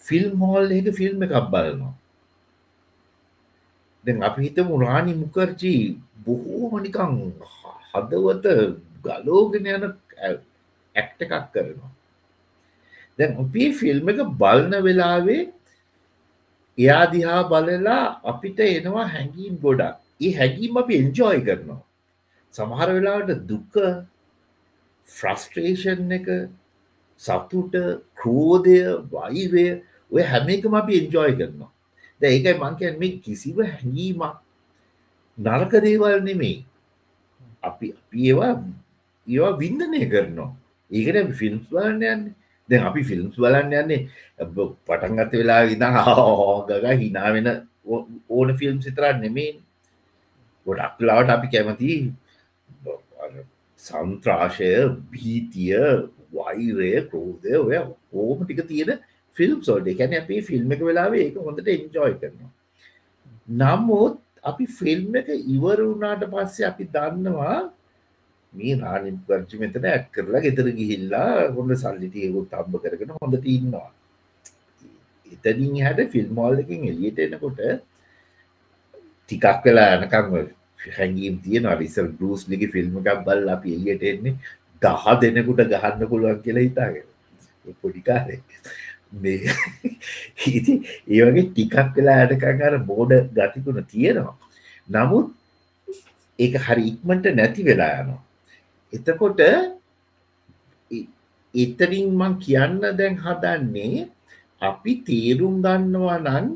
ෆිල්ම් 0.00 0.34
හෝල් 0.42 0.70
එක 0.70 0.88
ෆිල්ම් 1.00 1.22
එකක් 1.26 1.36
බලනවා. 1.54 1.94
දැන් 4.04 4.22
අපි 4.28 4.40
හිත 4.46 4.58
මුරාණි 4.70 5.14
මුකර්ජී 5.22 5.82
බොහෝමනිකං 6.26 7.16
හදවත 7.92 8.46
ගලෝගෙන 9.04 9.66
යන 9.76 9.84
ඇක්ට 10.96 11.20
එකක් 11.26 11.34
කරනවා. 11.54 11.90
දැන් 13.18 13.40
අපි 13.44 13.64
ෆිල්ම් 13.80 14.12
එක 14.12 14.20
බලන 14.42 14.72
වෙලාවේ 14.86 15.42
එයා 16.78 17.04
දිහා 17.14 17.42
බලලා 17.52 17.98
අපිට 18.32 18.60
එනවා 18.68 19.06
හැඟීම් 19.14 19.54
ගොඩක්. 19.64 19.96
ඒ 20.24 20.32
හැඟීම් 20.38 20.80
අපි 20.82 20.94
එන්ජෝයි 21.02 21.42
කරනවා. 21.48 21.82
සමහර 22.54 22.88
වෙලාවට 22.96 23.42
දුක 23.50 23.74
ෆ්‍රස්ට්‍රේෂන් 25.06 26.12
එක 26.18 26.28
සතුට 27.18 27.74
ක්‍රෝධය 28.16 28.80
වයිවය 29.12 29.66
ඔය 30.12 30.22
හැම 30.22 30.48
එකම 30.48 30.74
අපි 30.74 31.00
එන්ජෝයි 31.00 31.36
කරනවා. 31.38 31.70
ද 32.20 32.22
ඒකයි 32.24 32.56
මංකයන් 32.62 32.98
මේ 32.98 33.20
කිසිව 33.24 33.56
හැඟීමක් 33.62 34.36
නරක 35.38 35.72
දේවල් 35.86 36.20
නෙමෙයි. 36.24 36.64
අපි 37.62 37.86
අපි 37.92 38.18
ඒවා 38.28 38.52
ඒවා 39.26 39.58
වින්දනය 39.62 40.02
කරනවා. 40.12 40.50
ඒකට 40.90 41.34
ෆිල්ම්ස් 41.40 41.66
බලන්න 41.70 42.02
යන්න. 42.12 42.22
දැන් 42.68 42.86
අපි 42.86 43.02
ෆිල්ම්ස් 43.02 43.36
බලන්න 43.36 43.72
යන්නේ 43.82 44.00
පටන්ගත 44.86 45.32
වෙලා 45.40 45.62
වින 45.70 45.84
හෝගග 45.98 46.86
හිනා 47.02 47.32
වෙන 47.34 47.48
ඕන 48.28 48.56
ෆිල්ම් 48.60 48.78
සිතරන්න 48.84 49.20
නෙමේ 49.24 49.52
ගොඩක් 50.66 51.02
ලාවට 51.08 51.34
අපි 51.36 51.48
කැමති 51.52 51.90
සන්ත්‍රාශය 53.80 54.72
භීතිය 55.12 55.82
වෛරය 56.32 56.92
ක්‍රෝධය 57.10 57.54
ඔය 57.58 57.76
ඕම 58.14 58.38
ටික 58.42 58.62
තියෙන 58.68 58.98
ෆිල්ම් 59.34 59.58
සෝල්ඩ 59.62 59.92
කැන 59.98 60.16
අපේ 60.20 60.40
ෆිල්ම් 60.42 60.74
එක 60.76 60.82
වෙලාවේ 60.82 61.26
ඒක 61.26 61.36
හොඳට 61.40 61.68
එන්ජෝයි 61.68 62.16
කරනවා. 62.16 62.52
නමුත් 63.60 64.16
අපි 64.44 64.64
ෆිල්ම් 64.78 65.20
එක 65.20 65.28
ඉවර 65.54 65.78
වුණාට 65.80 66.24
පස්සේ 66.32 66.66
අපි 66.70 66.84
දන්නවා 66.96 67.58
මේ 68.54 68.74
රානිම් 68.76 69.16
කරජි 69.26 69.62
මෙතන 69.62 69.86
ඇත් 69.86 70.06
කරලා 70.12 70.44
ගෙතර 70.46 70.68
ගිහිල්ලා 70.72 71.50
හොඳ 71.56 71.76
සල්ලිටියකුත් 71.76 72.54
අම්බ 72.54 72.74
කරගෙන 72.84 73.16
හොඳට 73.16 73.46
ඉන්නවා. 73.46 73.90
එතනින් 75.34 75.76
හැට 75.80 76.00
ෆිල්ම්මෝල් 76.14 76.62
එකින් 76.62 76.88
එලියට 76.92 77.20
එනකොට 77.26 77.60
ටිකක් 79.22 79.64
වෙලා 79.64 79.90
යනකම් 79.96 80.32
හැඟීම් 80.88 81.36
තියෙන 81.44 81.66
අරිසල් 81.66 82.08
බරුස් 82.18 82.48
ලිග 82.48 82.62
ෆිල්ම් 82.72 82.98
එකක් 83.00 83.24
බල් 83.26 83.48
අපි 83.56 83.74
එලියට 83.76 84.04
එන්නේ 84.12 84.36
දහ 84.82 85.04
දෙනෙකුට 85.22 85.64
ගහන්න 85.72 86.08
පුළුවන් 86.10 86.42
කියලා 86.44 86.66
හිතාගෙන. 86.68 87.06
පොඩිකාරය 87.82 88.36
මේ 89.14 89.38
හිති 90.42 90.74
ඒවගේ 91.08 91.46
ටිකක් 91.48 91.92
වෙලා 91.96 92.16
ඇටකං 92.22 92.64
අර 92.68 92.78
බෝඩ 92.90 93.12
ගතිකුණ 93.36 93.84
තියෙනවා. 93.84 94.36
නමුත් 94.88 95.26
ඒක 96.38 96.54
හරි 96.66 96.86
ඉක්මට 96.92 97.26
නැති 97.34 97.66
වෙලා 97.68 97.92
යනවා. 98.00 98.22
එතකොට 98.92 99.40
එතරින් 101.54 102.08
මං 102.14 102.34
කියන්න 102.38 102.80
දැන් 102.98 103.14
හදන්නේ 103.18 104.08
අපි 104.62 104.92
තේරුම් 105.06 105.54
ගන්නවා 105.62 106.18
නන් 106.20 106.48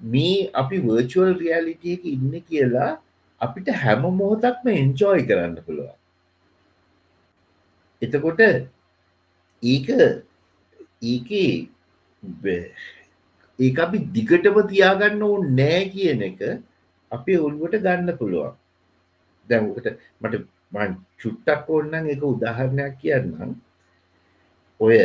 මේ 0.00 0.50
අපි 0.54 0.76
වර්චුවල් 0.80 1.32
රියලිටියක 1.40 2.04
ඉන්න 2.06 2.32
කියලා 2.42 2.90
අපිට 3.40 3.68
හැම 3.82 4.02
මොහොතක්ම 4.20 4.66
එන්ජෝයි 4.72 5.26
කරන්න 5.28 5.56
පුළුවන්. 5.66 5.96
එතකොට 8.02 8.40
ඒක 9.62 9.88
ඒක 11.04 11.30
ඒ 13.58 13.72
අපි 13.78 13.98
දිගටම 14.14 14.56
තියාගන්න 14.70 15.22
ඕන් 15.22 15.42
නෑ 15.56 15.82
කියන 15.92 16.22
එක 16.28 16.40
අපේ 17.12 17.38
ඔල්ුවට 17.38 17.82
ගන්න 17.84 18.18
පුළුවන්. 18.20 18.54
දැන්කට 19.48 19.86
මට 20.20 20.42
මන් 20.72 20.96
චුට්ටක් 21.20 21.68
ඕන්නම් 21.68 22.10
එක 22.14 22.22
උදාහරණයක් 22.24 22.94
කියන්නම්. 23.00 23.52
ඔය 24.80 24.98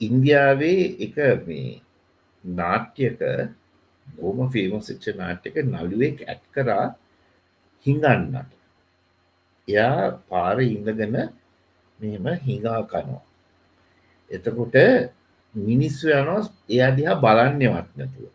ඉන්දියාවේ 0.00 0.82
එක 1.06 1.16
මේ 1.46 1.80
නාට්‍යක 2.44 3.20
බෝම 4.16 4.38
ෆේම 4.52 4.72
සිච්ච 4.80 5.04
නාට්‍යක 5.16 5.56
නළුවෙක් 5.64 6.18
ඇත් 6.24 6.42
කරා 6.54 6.86
හිඟන්නට. 7.86 8.50
එයා 9.68 10.02
පාර 10.28 10.56
ඉඳගෙන 10.66 11.16
මෙම 11.98 12.26
හිඟා 12.46 12.80
කනවා. 12.84 13.22
එතකොට 14.30 14.76
මිනිස්සු 15.54 16.06
යනෝ 16.10 16.40
එයා 16.68 16.90
දිහා 16.98 17.22
බලන්නවත් 17.24 17.88
නැතුව. 17.96 18.30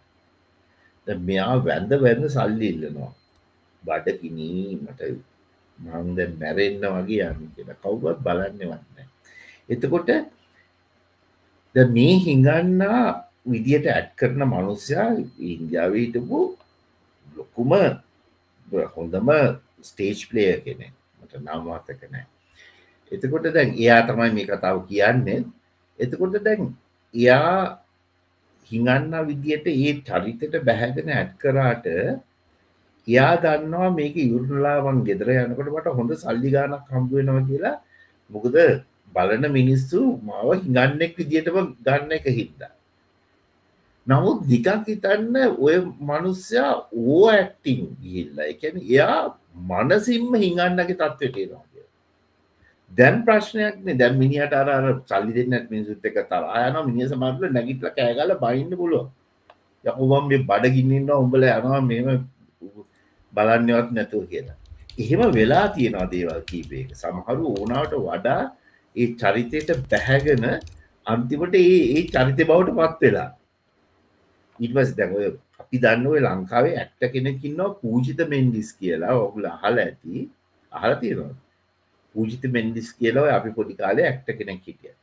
මෙයා 1.07 1.55
වැඳ 1.65 1.91
වැඳ 2.03 2.25
සල්ලි 2.29 2.67
ඉල්ලනවා. 2.73 3.13
බඩකිනී 3.83 4.79
මට 4.83 5.01
මන්ද 5.79 6.19
මැරෙන්න්න 6.41 6.85
වගේ 6.97 7.27
යන්න 7.29 7.51
කියලා. 7.55 7.81
කවුවත් 7.83 8.17
බලන්නවන්න 8.25 8.95
එතකොට 9.69 10.09
ද 11.75 11.75
මේ 11.91 12.15
හිඟන්නා 12.25 13.24
විදියට 13.45 13.87
ඇඩ් 13.87 14.09
කරන 14.19 14.41
මනුස්්‍යයා 14.45 15.09
ඉන්දියාවීටපු 15.47 16.39
ලොකුම 17.35 17.73
හොඳම 18.95 19.27
ස්ටේජ් 19.81 20.19
ප්ලේය 20.29 20.55
කෙනෙ 20.65 20.87
මට 21.19 21.43
නම්වාතක 21.43 22.01
නෑ 22.07 22.25
එතකොට 23.11 23.47
දැන් 23.47 23.73
එයා 23.75 24.01
තමයි 24.03 24.31
මේ 24.33 24.47
කතාව 24.47 24.77
කියන්නේ. 24.89 25.45
එතකොට 25.99 26.37
දැන් 26.39 26.61
එයා 27.13 27.79
හිඟන්න 28.67 29.13
විදියට 29.29 29.67
ඒ 29.69 29.91
චරිතට 30.01 30.55
බැහැගෙන 30.67 31.09
ඇඩ් 31.09 31.31
කරාට 31.37 31.85
එයා 31.87 33.33
දන්නවා 33.37 33.89
මේක 33.91 34.15
ඉවරලාවන් 34.17 35.03
ගෙදර 35.07 35.29
යනකොට 35.35 35.69
මට 35.69 35.95
හොඳ 35.99 36.11
සල්ලි 36.15 36.49
ගානක් 36.55 36.89
හම්බුවෙනවා 36.89 37.47
කියලා. 37.49 37.75
මොකද 38.31 38.57
බලන 39.15 39.45
මිනිස්සු 39.51 39.99
මාව 40.23 40.49
හිඟන්නෙක් 40.55 41.13
විදිටම 41.19 41.57
ගන්න 41.85 42.17
එක 42.17 42.25
හින්දා. 42.39 42.74
නමුත් 44.07 44.43
දිකක් 44.49 44.67
හිතන්න 44.87 45.35
ඔය 45.59 45.77
මනුස්්‍යයා 46.01 46.73
ඕ 47.05 47.23
ඇක්ටිං 47.29 47.81
ගිහිල්ල. 48.01 48.35
එකැන 48.45 48.75
එයා 48.83 49.21
මනසිම්ම 49.69 50.33
හිඟන්නගේ 50.35 50.95
තත්වටේනවා 50.95 51.65
දැන් 52.91 53.15
ප්‍රශ්නයක්න 53.25 53.97
දැම් 53.97 54.17
මිනිට 54.17 54.53
අර 54.53 54.67
සල්ලි 55.05 55.33
දෙන්නත් 55.37 55.69
මිනිසුත් 55.69 56.05
එක 56.05 56.19
තර 56.29 56.43
අයන 56.57 56.75
මිනි 56.87 57.07
සමටල 57.07 57.55
නැගිටල 57.55 57.89
කෑගල 57.97 58.31
බයින්න 58.43 58.71
පුළුව 58.73 59.07
යකුවම් 59.85 60.29
මේ 60.29 60.45
බඩගින්නන්න 60.51 61.09
උඹල 61.15 61.47
යනවා 61.49 61.81
මෙම 61.89 62.07
බලන්නවත් 63.33 63.89
නැතුව 63.91 64.23
කියලා. 64.31 64.57
එහෙම 64.97 65.21
වෙලා 65.37 65.65
තියෙනවා 65.75 66.07
දේවල් 66.13 66.41
කීපයක 66.51 66.93
සමහරු 66.95 67.51
ඕනාවට 67.53 67.97
වඩා 68.05 68.41
ඒ 68.95 69.07
චරිතයට 69.21 69.69
බැහැගෙන 69.91 70.45
අන්තිමට 71.05 71.55
ඒ 71.55 71.81
ඒ 71.95 72.05
චරිත 72.13 72.39
බවට 72.41 72.77
පත් 72.79 73.01
වෙලා 73.03 73.29
ඉටවස් 74.59 74.91
දැන්ඔය 74.97 75.25
අපි 75.59 75.77
දන්න 75.83 76.07
ඔය 76.07 76.19
ලංකාවේ 76.21 76.75
ඇක්ට 76.81 77.03
කෙනෙකින්නවා 77.13 77.77
පූජිත 77.81 78.19
මෙන්ඩිස් 78.33 78.69
කියලා. 78.73 79.15
ඔගුල 79.17 79.45
අහල 79.45 79.77
ඇති. 79.79 80.29
අහල 80.71 80.93
තියෙනවා. 81.01 81.35
පූජිත 82.15 82.43
මෙන්ඩිස් 82.55 82.89
කියලා 82.93 83.35
අපි 83.37 83.55
පොඩි 83.57 83.75
කාලේ 83.75 84.07
ඇක්ට 84.09 84.29
කෙනෙක් 84.39 84.61
හිටිය. 84.67 84.93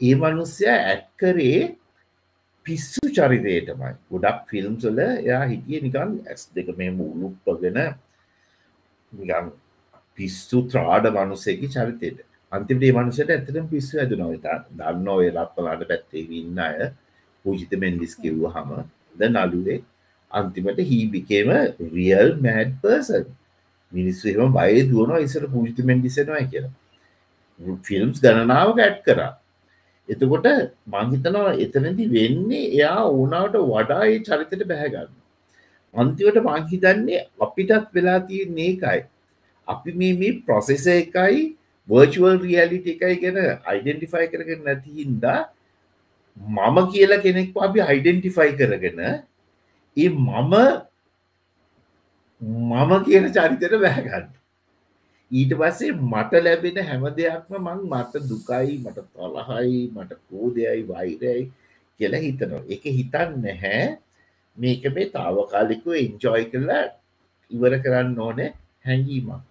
ඒ 0.00 0.14
මනුස්්‍යය 0.14 0.68
ඇත්කරේ 0.70 1.76
පිස්සු 2.66 3.04
චරිතයටමයි. 3.10 3.94
ගොඩක් 4.10 4.44
ෆිල්ම්සොල 4.50 4.98
එයා 4.98 5.44
හිටිය 5.44 5.80
නිකන් 5.86 6.12
ඇස් 6.26 6.42
දෙක 6.54 6.68
මේ 6.78 6.90
මුළුප්පගෙන 6.92 7.78
නිකම් 9.12 9.46
පිස්සු 10.18 10.58
ත්‍රාඩ 10.70 11.06
මනුස්සයකි 11.10 11.68
චරිතයට. 11.68 12.28
අන්තිමට 12.52 12.84
මනුසට 12.90 13.30
ඇතටම 13.30 13.66
පිස්සු 13.72 13.98
ඇදනොව 14.02 14.36
දන්න 14.76 15.08
ඔය 15.14 15.26
රත්වලාට 15.30 15.82
පැත්තේ 15.90 16.24
ඉන්න 16.38 16.60
අය 16.60 16.78
පූජිත 17.44 17.72
මෙන්ඩිස් 17.82 18.14
කිව්ව 18.22 18.46
හම 18.48 18.70
ද 19.18 19.30
නලුවේ 19.30 19.80
අන්තිමට 20.30 20.80
හීබිකේම 20.90 21.50
රියල් 21.96 22.30
මෑඩ් 22.38 22.72
පර්සන් 22.82 23.26
මිනිස්සුම 23.92 24.52
බය 24.52 24.72
දුවන 24.84 25.12
ඉසර 25.20 25.44
පූජිත 25.46 25.78
මෙන්ඩිසනවා 25.84 26.44
කියලා. 26.44 26.74
ෆිල්ම්ස් 27.82 28.20
ගණනාව 28.20 28.72
ඇට් 28.78 28.98
කරා. 29.04 29.30
එතකොට 30.08 30.48
මංහිතනවා 30.86 31.54
එතනදි 31.64 32.04
වෙන්නේ 32.08 32.64
එයා 32.70 33.04
ඕනාවට 33.10 33.56
වඩා 33.70 34.02
ඒ 34.06 34.18
චරිතට 34.20 34.64
බැහැගන්න 34.64 35.12
අන්තිවට 35.94 36.40
මංහිතන්නේ 36.40 37.26
අපිටත් 37.40 37.94
වෙලා 37.94 38.18
තියෙන් 38.22 38.58
ඒකයි. 38.58 39.00
අපි 39.68 39.92
මේ 39.92 40.14
මේ 40.14 40.40
ප්‍රොසෙස 40.46 40.86
එකයි 40.94 41.44
වර්චුවල් 41.88 42.36
රියලිට 42.44 42.88
එකයි 42.94 43.16
ගැන 43.22 43.38
අයිඩෙන්ටිෆයි 43.64 44.26
කරගෙන 44.32 44.60
නැති 44.64 44.90
හින්දා 44.92 45.40
මම 46.38 46.76
කියලා 46.92 47.22
කෙනෙක් 47.24 47.54
අපි 47.66 47.78
අයිඩෙන්ටිෆයි 47.90 48.52
කරගෙන 48.58 49.00
ඒ 49.96 50.08
මම 50.08 50.52
මම 52.70 52.90
කියන 53.04 53.24
චරිතයට 53.36 53.80
බැහගන්න 53.84 54.26
ඊට 55.30 55.52
පස්සේ 55.52 55.92
මට 55.92 56.32
ලැබෙන 56.40 56.78
හැම 56.80 57.02
දෙයක්ම 57.12 57.52
මං 57.58 57.80
මට 57.86 58.14
දුකයි 58.28 58.78
මට 58.80 58.98
තලහයි 59.12 59.80
මට 59.90 60.12
කෝදයයි 60.26 60.82
වෛරයයි 60.88 61.42
කියලා 62.00 62.20
හිතනවා. 62.20 62.62
එක 62.66 62.84
හිතන්න 62.88 63.30
නැහැ. 63.42 63.98
මේක 64.56 64.84
මේ 64.94 65.10
තාවකාලිකව 65.10 65.86
එන්ජෝයි 65.96 66.46
කරලා 66.52 66.84
ඉවර 67.50 67.74
කරන්න 67.84 68.18
ඕනේ 68.18 68.50
හැඟීමක් 68.86 69.42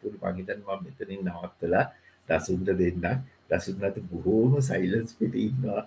කිය 0.00 0.12
මහිතන් 0.14 0.60
ම 0.60 0.68
මෙතනින් 0.84 1.22
නවත්තලා 1.26 1.84
දසුන්ට 2.28 2.70
දෙන්න 2.80 3.06
දසුන්නට 3.50 3.98
බොහෝම 4.10 4.58
සයිලන්ස් 4.60 5.12
පිට 5.18 5.34
ඉන්නවා. 5.36 5.82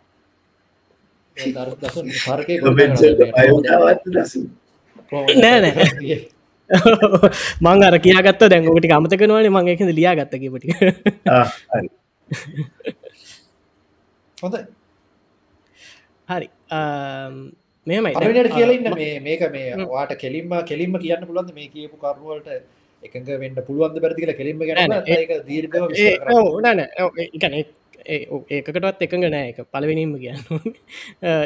පරකය 1.36 2.60
අයතාවත් 3.36 4.04
දසු 4.08 4.42
නෑ 5.12 5.60
නෑ. 5.62 6.20
මං 7.66 7.84
අර 7.84 7.96
කියාගත්ත 8.00 8.44
දැන්ගකට 8.46 8.92
අමතකනවන 8.98 9.48
මං 9.50 9.70
එකද 9.74 9.92
ලියා 9.92 10.16
ගත්තකපටි 10.20 10.68
හොඳ 14.38 14.58
හරි. 16.30 16.48
මෙමයි 17.88 18.14
පරට 18.16 18.52
කියලන්න 18.54 18.92
මේ 18.96 19.16
මේක 19.20 19.46
මේ 19.52 19.88
වාට 19.88 20.14
කෙලින්ම 20.24 20.54
කෙලින්ම 20.66 21.00
කියන්න 21.00 21.26
පුළන්ද 21.26 21.56
මේ 21.56 21.70
කියපු 21.70 21.98
කරුවලට 21.98 22.50
එකඟ 23.04 23.30
වෙන්න 23.44 23.60
පුළුවන්ද 23.64 23.98
පැරදි 24.04 24.22
කියලා 24.22 24.40
කෙලින්ම 24.40 24.62
ගැන 24.62 24.96
දීර්ග 25.50 25.78
නන 26.64 26.80
එකන 27.28 27.54
ඒකටත් 28.10 29.02
එකඟ 29.02 29.26
නෑ 29.28 29.50
එක 29.52 29.60
පලවෙනින්ම 29.68 30.14
කියන්න 30.18 30.40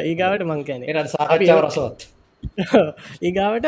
ඒගාවට 0.02 0.44
මං 0.48 0.62
කැන 0.64 0.82
සාකච්ඡාව 1.08 1.60
රසවත්. 1.60 2.00
ඒගාවට 3.26 3.66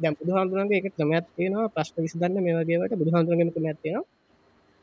දැම් 0.00 0.14
බුදුහන්දුරන්ගේ 0.18 0.80
එක 0.80 0.88
ක්‍රමයක් 0.96 1.26
තියෙනවා. 1.36 1.68
ප්‍රශ්න 1.70 2.06
විසදන්න 2.06 2.40
මේ 2.40 2.56
වගේට 2.60 2.96
බුදුහන්දුරගම 2.96 3.50
ක්‍රමයක් 3.54 3.78
තියෙනවා. 3.82 4.06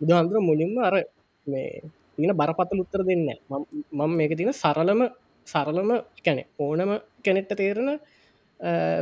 බුදුහන්දුර 0.02 0.38
මුලින්ම 0.42 0.78
අර 0.80 0.96
මේ 1.48 1.82
තියෙන 2.16 2.34
බරපතල 2.34 2.84
උත්තර 2.84 3.02
දෙන්න 3.04 3.28
මම 3.92 4.12
මේක 4.14 4.34
තියෙන 4.34 4.54
සරලම 4.56 5.02
සරලම 5.48 5.90
කැනෙ 6.24 6.44
ඕනම 6.60 6.92
කෙනෙට්ට 7.24 7.56
තේරණ 7.56 7.90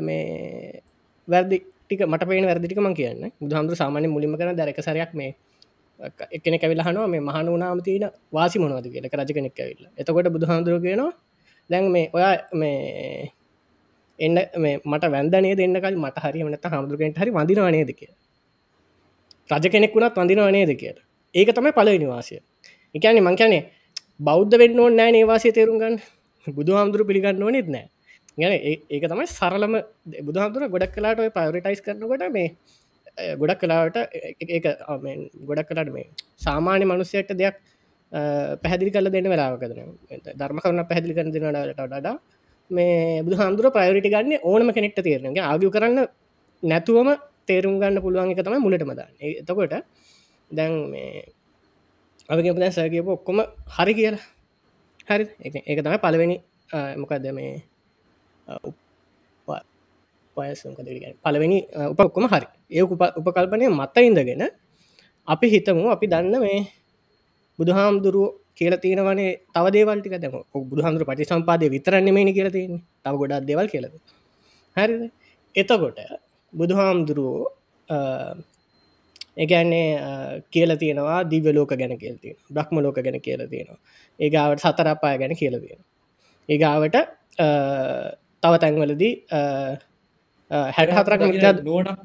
මේ 0.02 0.82
වැරදි 1.28 1.58
ටික 1.82 2.02
මට 2.06 2.24
පේන 2.26 2.46
වැරදිටික 2.46 2.80
මං 2.80 2.94
කියන්න. 2.94 3.32
බුදුහන්දුර 3.40 3.76
සාමාන්‍ය 3.76 4.08
මුලිම 4.08 4.34
කරන 4.34 4.56
දැරක 4.56 4.82
සරයක් 4.82 5.14
මේ 5.14 5.32
එකන 6.32 6.56
කැවිල 6.58 6.82
හනුව 6.82 7.08
මේ 7.08 7.22
මහන 7.22 7.48
වනාම 7.48 7.82
තියෙන 7.82 8.06
වාසි 8.32 8.60
මොනවද 8.60 8.88
කියලක 8.88 9.14
රජ 9.14 9.32
කෙනෙක් 9.34 9.60
ඇවිල්ල. 9.60 9.86
එතකොට 9.98 10.30
බුදුහන්දුර 10.30 10.80
කියනවා 10.80 11.12
දැන් 11.70 11.92
මේ 11.92 12.06
ඔයා 12.14 12.34
මේ 12.54 13.32
එන්න 14.20 14.38
මේ 14.58 14.76
මට 14.84 15.04
වැන්දනේ 15.08 15.56
දෙන්නකල් 15.56 15.96
මට 15.96 16.18
හරි 16.24 16.44
මනත 16.44 16.66
හමුදුරගෙන්ට 16.66 17.18
හරි 17.18 17.32
වඳිනවානේද 17.32 17.92
කිය 17.94 18.12
රජ 19.50 19.66
කෙනෙක් 19.70 19.94
වුණත් 19.94 20.16
වඳිනවානේද 20.16 20.72
කියලා. 20.76 21.06
ඒක 21.36 21.50
තමයි 21.52 21.72
පලවෙනි 21.72 22.08
වාසය. 22.08 22.40
එකන්නේ 22.96 23.22
මංකයනේ 23.22 23.64
බෞද්ධ 24.20 24.56
වෙන්න 24.58 24.80
ඕන්න 24.80 24.96
නෑ 24.96 25.12
නේවාසය 25.12 25.52
තේරුම් 25.52 25.78
ගන්න. 25.78 25.96
බුදු 26.48 26.72
හාමුදුරු 26.74 27.04
පිළිගන්න 27.06 27.44
ඕනෙත් 27.44 27.68
නෑ 27.68 27.88
ගැන 28.38 28.54
ඒක 28.90 29.06
තමයි 29.06 29.28
සරලම 29.30 29.74
බුදුහාදුර 30.22 30.68
ගොඩක් 30.68 30.94
කලාට 30.96 31.20
ඔය 31.20 31.30
පවරිටයිස් 31.30 31.82
කරනකොට 31.82 32.24
මේ 32.32 32.56
ගොඩක් 33.36 33.62
කලාට 33.62 33.98
ඒ 33.98 34.60
ගොඩක් 35.44 35.70
කලාට 35.70 35.92
මේ 35.92 36.08
සාමාන්‍ය 36.38 36.86
මනුස්සයට 36.86 37.32
දෙයක් 37.34 37.58
පැහදිලි 38.64 38.92
කල 38.92 39.10
දෙන්න 39.10 39.30
වෙලාවකදන 39.30 39.82
ධර්ම 40.36 40.60
කරන 40.60 40.84
පැහදිලි 40.86 41.14
කර 41.14 41.28
දෙනට 41.28 41.82
ඩා 41.96 42.16
මේ 42.70 43.24
බුදු 43.24 43.36
හාමුදුර 43.36 43.72
ප්‍රයෝරිටි 43.72 44.10
ගන්න 44.10 44.34
ඕනම 44.44 44.72
කෙනෙක්ට 44.74 45.02
තේරනගේ 45.02 45.44
ආගිය 45.44 45.72
කරන්න 45.72 46.00
නැතුවම 46.64 47.10
තේරුම් 47.46 47.80
ගන්න 47.82 48.02
පුළුවන් 48.02 48.32
එක 48.32 48.42
තමයි 48.44 48.60
මුලට 48.60 48.84
මදන්න 48.84 49.12
එතකොට 49.42 49.76
දැන් 50.52 50.74
මේ 50.90 51.24
අපගේ 52.30 52.54
දැන් 52.56 52.72
සැකප 52.72 53.08
ඔක්කොම 53.08 53.42
හරි 53.76 53.94
කියලා. 53.94 54.24
හරි 55.08 55.26
ඒක 55.42 55.80
තමයි 55.80 56.00
පලවෙනි 56.00 56.38
මොකක්ද 56.98 57.26
මේ 57.34 57.52
පයසකදග 60.40 61.06
පලවෙනි 61.24 61.58
උපක්කොම 61.94 62.26
හරි. 62.34 62.48
ඒ 62.72 62.84
උපකල්පනය 63.20 63.66
මත 63.72 63.98
ඉඳගෙන 64.00 64.44
අපි 65.28 65.46
හිතමු 65.54 65.86
අපි 65.96 66.06
දන්න 66.08 66.36
මේ 66.42 66.60
බුදුහාමුදුරුව 67.60 68.28
කියල 68.56 68.74
තියෙනවනේ 68.84 69.32
තව 69.54 69.66
දේවල්ටික 69.76 70.16
දැම 70.16 70.36
බුදුහන්දුර 70.70 71.04
පටි 71.04 71.30
සම්පාදය 71.32 71.66
විතරන්න 71.70 72.10
මේනි 72.10 72.32
කියල 72.34 72.50
තියෙන 72.52 72.74
තව 73.04 73.14
ගොඩක් 73.22 73.48
දෙවල් 73.50 73.68
කියලද 73.74 73.94
හරි 74.78 74.96
එතකොට 75.56 76.00
බුදුහාමුදුරුවෝ 76.54 77.46
ඒගැන්නේ 79.38 79.88
කියල 80.52 80.72
තියෙනවා 80.78 81.20
දිවලෝක 81.26 81.72
ගැන 81.72 81.94
කියල්තිය 81.98 82.34
බ්‍රහ්ම 82.50 82.76
ලෝක 82.80 82.98
ගැන 82.98 83.18
කියල 83.22 83.42
තියෙනවා. 83.48 83.80
ඒගාවට 84.20 84.60
සතරපාය 84.62 85.16
ගැන 85.18 85.36
කියල 85.36 85.56
තියෙන 85.60 85.82
ඒගාවට 86.50 86.98
තව 88.44 88.54
තැන්වලදී 88.58 89.14
හැට 90.52 90.92
හතරක් 90.92 91.22
නුවනක් 91.64 92.00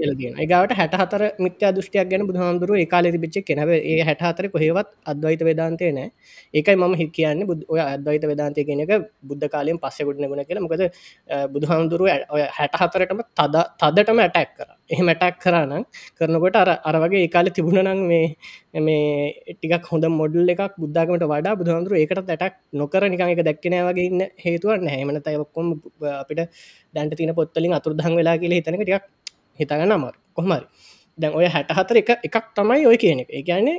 ඒගවට 0.00 0.74
හැට 0.74 0.94
හතර 0.94 1.22
මිත්‍ය 1.38 1.70
දෘෂ්ටියක් 1.70 2.10
ගැන 2.10 2.26
බුදුහාමුදුරුව 2.28 2.80
ඒකාලෙ 2.82 3.10
බිච්ච 3.24 3.38
කෙනව 3.44 3.72
ඒ 3.74 4.00
හැට 4.02 4.24
හතර 4.26 4.48
කොහෙවත් 4.48 4.90
අද්වයිත 5.06 5.44
වේදාන්තය 5.48 5.92
නෑ. 5.92 6.08
ඒකයි 6.54 6.76
මම 6.76 6.94
හි 6.94 7.06
කියන්න 7.10 7.46
බුද් 7.46 7.64
ඔය 7.68 7.80
අද්වයිත 7.86 8.24
වේදාන්තය 8.24 8.66
කෙනක 8.68 8.92
බුද්ධ 9.22 9.46
කාලයෙන් 9.48 9.78
පස්සෙ 9.78 10.08
ගුඩන 10.08 10.28
ගුණ 10.28 10.44
කියලා. 10.44 10.66
මොකද 10.66 10.82
බුදුහාමුදුරුව 11.54 12.08
ඔය 12.30 12.42
හැට 12.58 12.78
හතරටම 12.82 13.24
තද 13.34 13.66
තදටම 13.80 14.20
ඇටැක් 14.20 14.52
කර. 14.56 14.70
එහෙම 14.90 15.08
ඇටැක් 15.08 15.36
කරනම් 15.38 15.84
කරනකොට 16.18 16.56
අර 16.56 16.70
අර 16.82 16.96
වගේ 17.02 17.22
ඒකාල 17.26 17.50
තිබුණනං 17.50 18.02
මේ 18.08 18.24
මේ 18.80 19.54
ටික් 19.54 19.86
හොඳ 19.90 20.06
මොඩල් 20.12 20.52
එකක් 20.54 20.74
බුද්ධගමට 20.82 21.26
වඩා 21.26 21.54
බුදුහන්දුර 21.60 21.94
ඒකට 21.94 22.22
තැටක් 22.30 22.56
නොකර 22.74 23.06
නිකං 23.06 23.32
එක 23.34 23.42
දැක්කනෑ 23.42 23.86
වගේ 23.88 24.08
ඉන්න 24.10 24.22
හේතුවන්න 24.44 24.90
හැමන 24.94 25.20
තයකොම් 25.22 25.70
අපිට 26.14 26.42
දැන්ට 26.94 27.16
තින 27.16 27.34
පොත්තලින් 27.34 27.76
අතුරදහන් 27.78 28.18
වෙලා 28.20 28.36
කියල 28.42 28.56
හිතනක 28.56 28.82
ටියක් 28.82 29.06
හිතගන්න 29.60 29.92
අමර 29.92 30.14
කොහමරි 30.32 30.66
දැන් 31.18 31.32
ඔය 31.34 31.46
හැට 31.46 31.72
හතර 31.72 31.96
එක 31.96 32.10
එකක් 32.20 32.46
තමයි 32.54 32.86
ඔය 32.86 32.96
කියන 32.96 33.24
එක 33.24 33.32
ඒගැන්නේ 33.32 33.78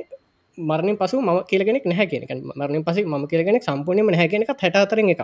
මරණින් 0.58 0.96
පසු 0.96 1.20
ම 1.20 1.30
කියලගෙනෙක් 1.44 1.84
නැහැ 1.84 2.06
කියෙනෙක 2.06 2.32
මරණින් 2.52 2.84
පස 2.84 2.98
ම 3.04 3.26
කියලගෙනෙක් 3.26 3.62
සම්පූර්ණයම 3.62 4.08
නැහැගෙනක 4.08 4.52
හැට 4.54 4.76
අතරෙන් 4.76 5.10
එක 5.10 5.22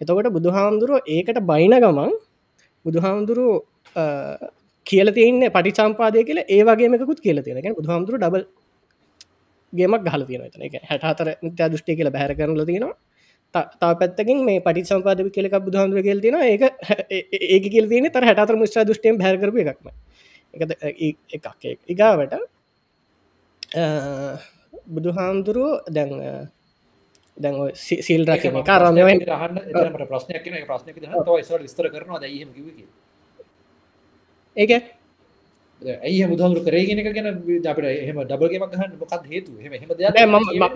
එතකොට 0.00 0.28
බුදුහාමුදුරුව 0.30 0.98
ඒකට 1.08 1.40
බයින 1.42 1.74
ගමන් 1.76 2.12
බුදුහාමුදුරුව 2.84 3.52
කියල 4.86 5.08
තියන්න 5.12 5.40
පටි 5.48 5.72
සම්පාදය 5.72 6.24
කියල 6.24 6.38
ඒ 6.46 6.62
වගේමකුත් 6.62 7.20
කියල 7.20 7.40
තියෙන 7.42 7.74
බුදුහාමුදුරු 7.74 8.18
ඩබල් 8.18 8.44
ගේමක් 9.72 10.04
ගහල 10.04 10.24
තියෙන 10.24 10.42
එතන. 10.42 10.62
එක 10.62 10.74
හැට 10.82 11.04
හතර 11.04 11.28
නිත්‍යා 11.42 11.68
දෘෂ්ටි 11.68 11.96
කියල 11.96 12.10
බැහර 12.10 12.34
කරල 12.34 12.64
තියෙනවා. 12.64 12.94
තා 13.54 13.94
පැත්තකින් 13.94 14.42
මේ 14.44 14.60
පටි 14.60 14.84
සම්පාද 14.84 15.22
කියලක 15.30 15.54
බුදුහන්දුර 15.60 16.02
කියල් 16.02 16.20
තියෙන 16.20 16.36
ඒක 16.42 17.64
කියල 17.68 17.86
තියෙන 17.88 18.10
තර 18.10 18.24
හැටතර 18.24 18.56
මුස්්‍ර 18.56 18.84
දෘෂ්ටියෙන් 18.84 19.20
හැකරපු 19.20 19.62
එකක්ම 19.62 19.88
එක 20.54 21.16
එකක්. 21.30 21.62
ඉගාවට 21.88 22.34
බුදුහාමුදුරුව 24.86 25.70
දැන් 25.90 26.12
දැන් 27.36 27.54
සිල් 27.76 28.26
රකින 28.26 28.60
කාරම 28.62 28.94
ප්‍රශ්නයක් 30.06 30.44
ප්‍රශ්නක 30.66 30.98
ස්තර 31.68 31.88
කරනවා. 31.88 32.20
දහම 32.20 32.50
ඒක 34.56 34.72
ඇයි 35.86 36.26
මුදහුරු 36.26 36.60
කරේගෙනක 36.60 37.08
ගැන 37.08 37.28
අපට 37.64 37.86
එහම 37.86 38.18
ඩබගේමක් 38.22 38.70
ගහන්න 38.72 38.92
මොකක් 38.94 39.12
හේතු 39.26 39.50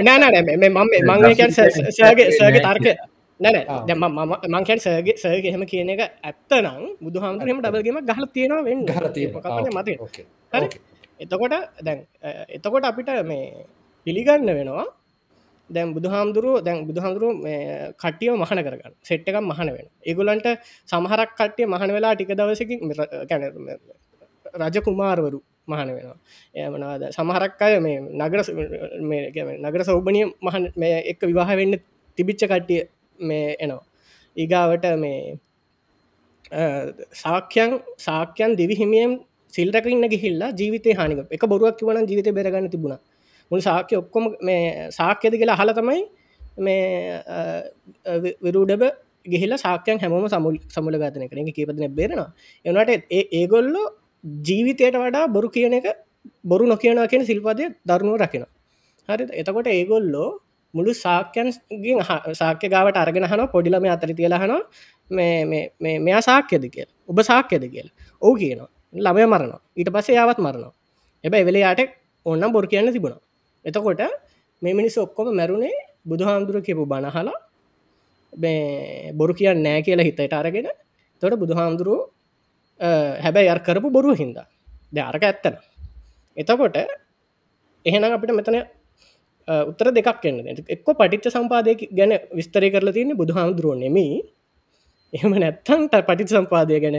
නෑනෑ 0.01 0.43
මම 0.69 0.79
මංගේ 1.09 1.49
සගේ 1.51 2.61
තර්ක 2.61 2.87
නැන 3.41 3.57
මංකැන් 4.49 4.79
සගේ 4.79 5.17
සගේ 5.17 5.53
හෙම 5.53 5.65
කියන 5.65 5.91
එක 5.91 6.03
ඇත්තනම් 6.03 6.85
බුදුහාමුදුරම 7.01 7.59
ඩබගේම 7.61 7.99
ගහල 8.03 8.25
තියෙනවා 8.29 8.63
වෙන් 8.65 8.79
ගහල 8.85 9.07
මත 9.73 9.89
එතකොට 11.21 11.55
දැන් 11.81 11.99
එතකොට 12.49 12.85
අපිට 12.85 13.11
මේ 13.25 13.67
පිළිගන්න 14.07 14.47
වෙනවා. 14.49 14.87
දැන් 15.71 15.93
බුදුහාමුදුරුව 15.95 16.65
දැන් 16.65 16.87
බුදුහාමුදුරුව 16.87 17.35
කටියව 17.97 18.35
මහන 18.35 18.61
කරගන්න. 18.61 18.93
සෙට් 19.03 19.29
එකක් 19.29 19.39
මහන 19.43 19.69
වෙන 19.69 19.87
ඒගොලන්ට 20.03 20.49
සමහරක් 20.89 21.31
කට්ටිය 21.33 21.67
මහන 21.67 21.91
වෙලා 21.93 22.15
ටික 22.15 22.33
දවසකින් 22.33 22.79
කැන 23.29 23.43
රජ 24.63 24.77
කුමාරවරු 24.87 25.41
මහන 25.71 25.89
වෙනවා. 25.97 26.19
එමනාද 26.55 27.03
සමහරක් 27.17 27.61
අය 27.67 27.75
මේ 27.87 27.99
නගර 28.21 28.41
නගර 29.65 29.83
සෞබනය 29.91 30.21
මහන් 30.47 30.65
මේ 30.83 30.97
එක් 31.13 31.21
විවාහ 31.31 31.51
වෙන්න 31.61 31.75
තිබිච්ච 32.19 32.43
කට්ටිය 32.45 32.81
මේ 33.19 33.57
එනවා. 33.65 33.85
ඒගාවට 34.37 34.87
මේ 35.05 35.39
සාක්‍යයන් 37.23 37.81
සාක්‍යයන් 38.09 38.57
දෙවි 38.61 38.75
හිමියම් 38.83 39.13
සිල්රකඉන්න 39.57 40.09
ගිහිල්ලා 40.15 40.55
ජීවිතය 40.61 40.97
හනික 41.01 41.21
එක 41.37 41.45
බොරුවක් 41.53 41.77
කිවන 41.81 42.07
ජීවිත 42.11 42.29
බෙරගන්න 42.39 42.71
තිබුණ. 42.75 42.97
මුල් 43.51 43.61
සාක්‍ය 43.69 43.95
ඔක්කොම 44.03 44.25
මේ 44.49 44.89
සාක්‍යද 44.99 45.35
කියලා 45.41 45.59
හල 45.61 45.71
තමයි 45.79 46.01
මේ 46.67 46.81
විරුඩබ 48.45 48.83
ගෙහිල 49.33 49.53
සාක්‍යයන් 49.65 50.01
හැමෝම 50.03 50.27
සමුල් 50.35 50.57
සමුල 50.75 50.99
ගතන 51.03 51.25
කරන 51.31 51.49
කීපදන 51.57 51.87
බේරෙනවා. 51.99 52.31
එනට 52.65 53.13
ඒගොල්ලෝ 53.41 53.87
ජීවිතයට 54.25 54.97
වඩා 54.97 55.27
බොරු 55.29 55.49
කියන 55.49 55.75
එක 55.75 55.87
බොරු 56.45 56.67
නොකියනවා 56.67 57.09
කියන 57.09 57.25
සිල්පදය 57.25 57.65
දරුණුව 57.87 58.19
රකින 58.19 58.45
හරි 59.09 59.25
එතකොට 59.33 59.69
ඒගොල්ලෝ 59.69 60.31
මුළු 60.75 60.93
සාක්‍යයන්ගේ 60.95 62.35
සාක්‍ය 62.35 62.69
ගාවට 62.69 62.97
අරගෙන 62.97 63.25
හන 63.25 63.43
පොඩිලම 63.49 63.85
අතරි 63.87 64.15
තියලහන 64.15 64.53
මේ 65.11 65.99
මෙයා 65.99 66.21
සාක්‍යද 66.21 66.65
කියල? 66.69 66.89
ඔබ 67.09 67.19
සාක්‍යද 67.23 67.65
කියල? 67.65 67.89
ඕ 68.23 68.35
කියනවා. 68.35 68.69
ළමය 68.95 69.25
මරනවා. 69.27 69.61
ඊට 69.77 69.91
පස්සේ 69.91 70.17
යාවත් 70.17 70.39
මරනවා. 70.39 70.73
එබැයි 71.25 71.45
වෙලයාට 71.45 71.81
ඔන්නම් 72.27 72.53
බොර 72.53 72.67
කියන්න 72.67 72.93
තිබුණා. 72.93 73.21
එතකොට 73.65 74.01
මේ 74.63 74.75
මිනිස් 74.75 74.99
ඔක්කොම 74.99 75.33
මැරුණේ 75.33 75.75
බුදුහාමුදුර 76.05 76.61
කියපු 76.61 76.85
බණහලා 76.87 77.39
බොරු 79.15 79.33
කියන්න 79.35 79.63
නෑ 79.63 79.83
කියලා 79.83 80.05
හිතට 80.05 80.33
අරගෙන. 80.35 80.69
තොට 81.23 81.35
බුදුහාමුදුරුව 81.35 82.01
හැබැයි 82.81 83.49
අර් 83.49 83.61
කරපු 83.61 83.91
බොරුව 83.91 84.17
හින්දා. 84.17 84.47
ද 84.93 84.97
අරක 85.01 85.23
ඇත්තන. 85.23 85.57
එතකොට 86.37 86.77
එහෙනම් 87.87 88.13
අපිට 88.13 88.35
මෙතන 88.35 88.59
උත්තර 89.71 89.93
දෙකක් 89.93 90.25
එන්න 90.25 90.41
එක්ක 90.69 90.89
පටිච්ච 90.95 91.31
සම්පාදය 91.31 91.77
ගැන 91.93 92.19
විස්තරය 92.33 92.71
කරලා 92.71 92.93
තියන්නේ 92.93 93.17
බුදුහාමුදුරුව 93.17 93.79
නෙමී 93.79 94.19
එහෙම 95.13 95.35
නැත්තන්ට 95.35 95.95
පටිච 96.03 96.31
සම්පාදය 96.31 96.81
ගැන 96.81 96.99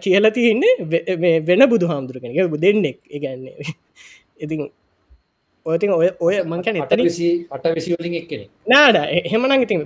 කියල 0.00 0.26
තියන්නේ 0.30 1.40
වෙන 1.42 1.64
බුදු 1.68 1.86
හාමුදුරගෙන 1.86 2.32
දෙන්නෙක් 2.58 2.98
ඉගන්නේ 3.08 3.56
ඉතින් 4.38 4.62
ඔයති 5.66 5.88
ඔය 5.90 6.08
ඔය 6.20 6.36
මංකන 6.44 6.78
එතන 6.78 7.02
අට 7.50 7.66
විසිවලින් 7.72 8.14
එක්කෙන 8.14 8.46
නාඩ 8.66 8.98
හෙමන 9.26 9.56
ඉතින් 9.58 9.82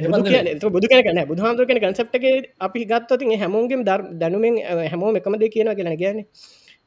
බුදු 0.69 0.87
කියන 0.89 1.21
බුදුහන්දුර 1.25 1.67
කෙන 1.67 1.81
කන්සප්ටක 1.81 2.27
අපි 2.61 2.85
ගත්තතින් 2.87 3.35
හැමෝන්ගේ 3.39 3.83
දර් 3.85 4.07
දැනුමෙන් 4.15 4.57
හැමෝම 4.85 5.17
එකම 5.17 5.37
දෙ 5.37 5.49
කියන 5.49 5.73
කියලා 5.73 5.97
ගැන 5.97 6.21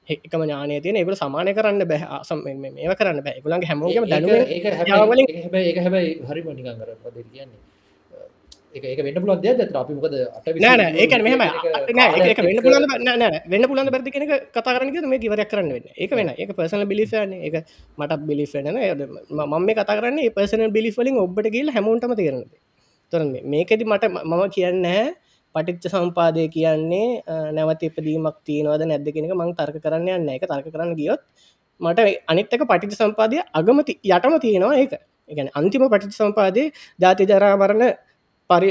එකම 0.08 0.42
ඥානය 0.42 0.82
තියෙන 0.82 0.98
ඒකල 0.98 1.16
සමානය 1.16 1.52
කරන්න 1.54 1.86
බැහ 1.86 2.04
අසම් 2.12 2.40
මේ 2.44 2.96
කරන්න 2.96 3.22
බෑ. 3.22 3.42
ගුලන්ගේ 3.42 3.70
හැමෝගම 3.70 4.06
දැනුව 4.08 4.32
ඒ 4.48 4.60
හැබැයි 5.78 6.14
හරි 6.26 6.42
මනිකන් 6.44 6.80
කර 6.80 6.90
පද 7.04 7.18
කියන්නේ 7.28 7.60
ඒක 8.72 9.00
වෙන්න 9.02 9.18
පුලන් 9.18 9.42
දෙයක් 9.42 9.74
අපි 9.74 9.94
මොකද 9.94 10.16
අට 10.38 10.48
නෑන 10.58 10.96
ඒක 10.96 11.14
මෙහම 11.20 11.42
ඒක 11.42 12.40
වෙන්න 12.40 12.60
පුලන් 12.62 12.86
නෑ 13.20 13.42
වෙන්න 13.48 13.66
පුලන් 13.66 13.90
බැති 13.90 14.12
කෙනෙ 14.12 14.26
කතාරන 14.56 14.92
මේ 15.10 15.20
කිවරක් 15.20 15.50
කරන්න 15.50 15.72
වෙන්න. 15.74 15.88
ඒක 15.96 16.12
වෙන 16.12 16.30
එක 16.34 16.52
පර්සන 16.56 16.86
බිලිසන 16.86 17.34
එක 17.40 17.56
මටත් 17.98 18.22
බිලිෆෙන 18.30 18.70
මම 18.70 19.54
මේ 19.66 19.76
කතාරන්නේ 19.76 20.30
පර්සන 20.32 20.66
බිලිෆලින් 20.72 21.18
ඔබට 21.18 21.50
කියල 21.50 21.74
හැමෝටම 21.76 22.14
තේරන 22.16 22.46
තොර 23.14 23.22
මේකෙති 23.46 23.86
මට 23.86 24.06
මම 24.24 24.44
කියන්න 24.56 24.86
පටිච්ච 25.56 25.90
සම්පාදය 25.90 26.44
කියන්නේ 26.48 27.08
නැවත 27.52 27.82
ඉපදීමක් 27.84 28.38
තියනවද 28.46 28.84
නැද්ද 28.86 29.08
කෙනෙක 29.16 29.34
මං 29.34 29.56
තර්ක 29.60 29.80
කරන්න 29.86 30.10
යන්න 30.18 30.30
එක 30.30 30.46
තර්ක 30.46 30.68
කරන්න 30.70 30.94
ගියොත් 31.00 31.22
මට 31.80 32.00
අනිත්තක 32.28 32.64
පටිච 32.72 32.94
සම්පාදය 32.94 33.42
අගමති 33.54 33.94
යටම 34.06 34.36
තියෙනවා 34.46 34.78
ඒක. 34.78 34.94
එකන 35.30 35.50
අන්තිම 35.54 35.84
පටිච 35.94 36.14
සම්පාදය 36.14 36.64
ජාති 37.00 37.26
ජරාමරණ 37.26 37.84
පරි 38.50 38.70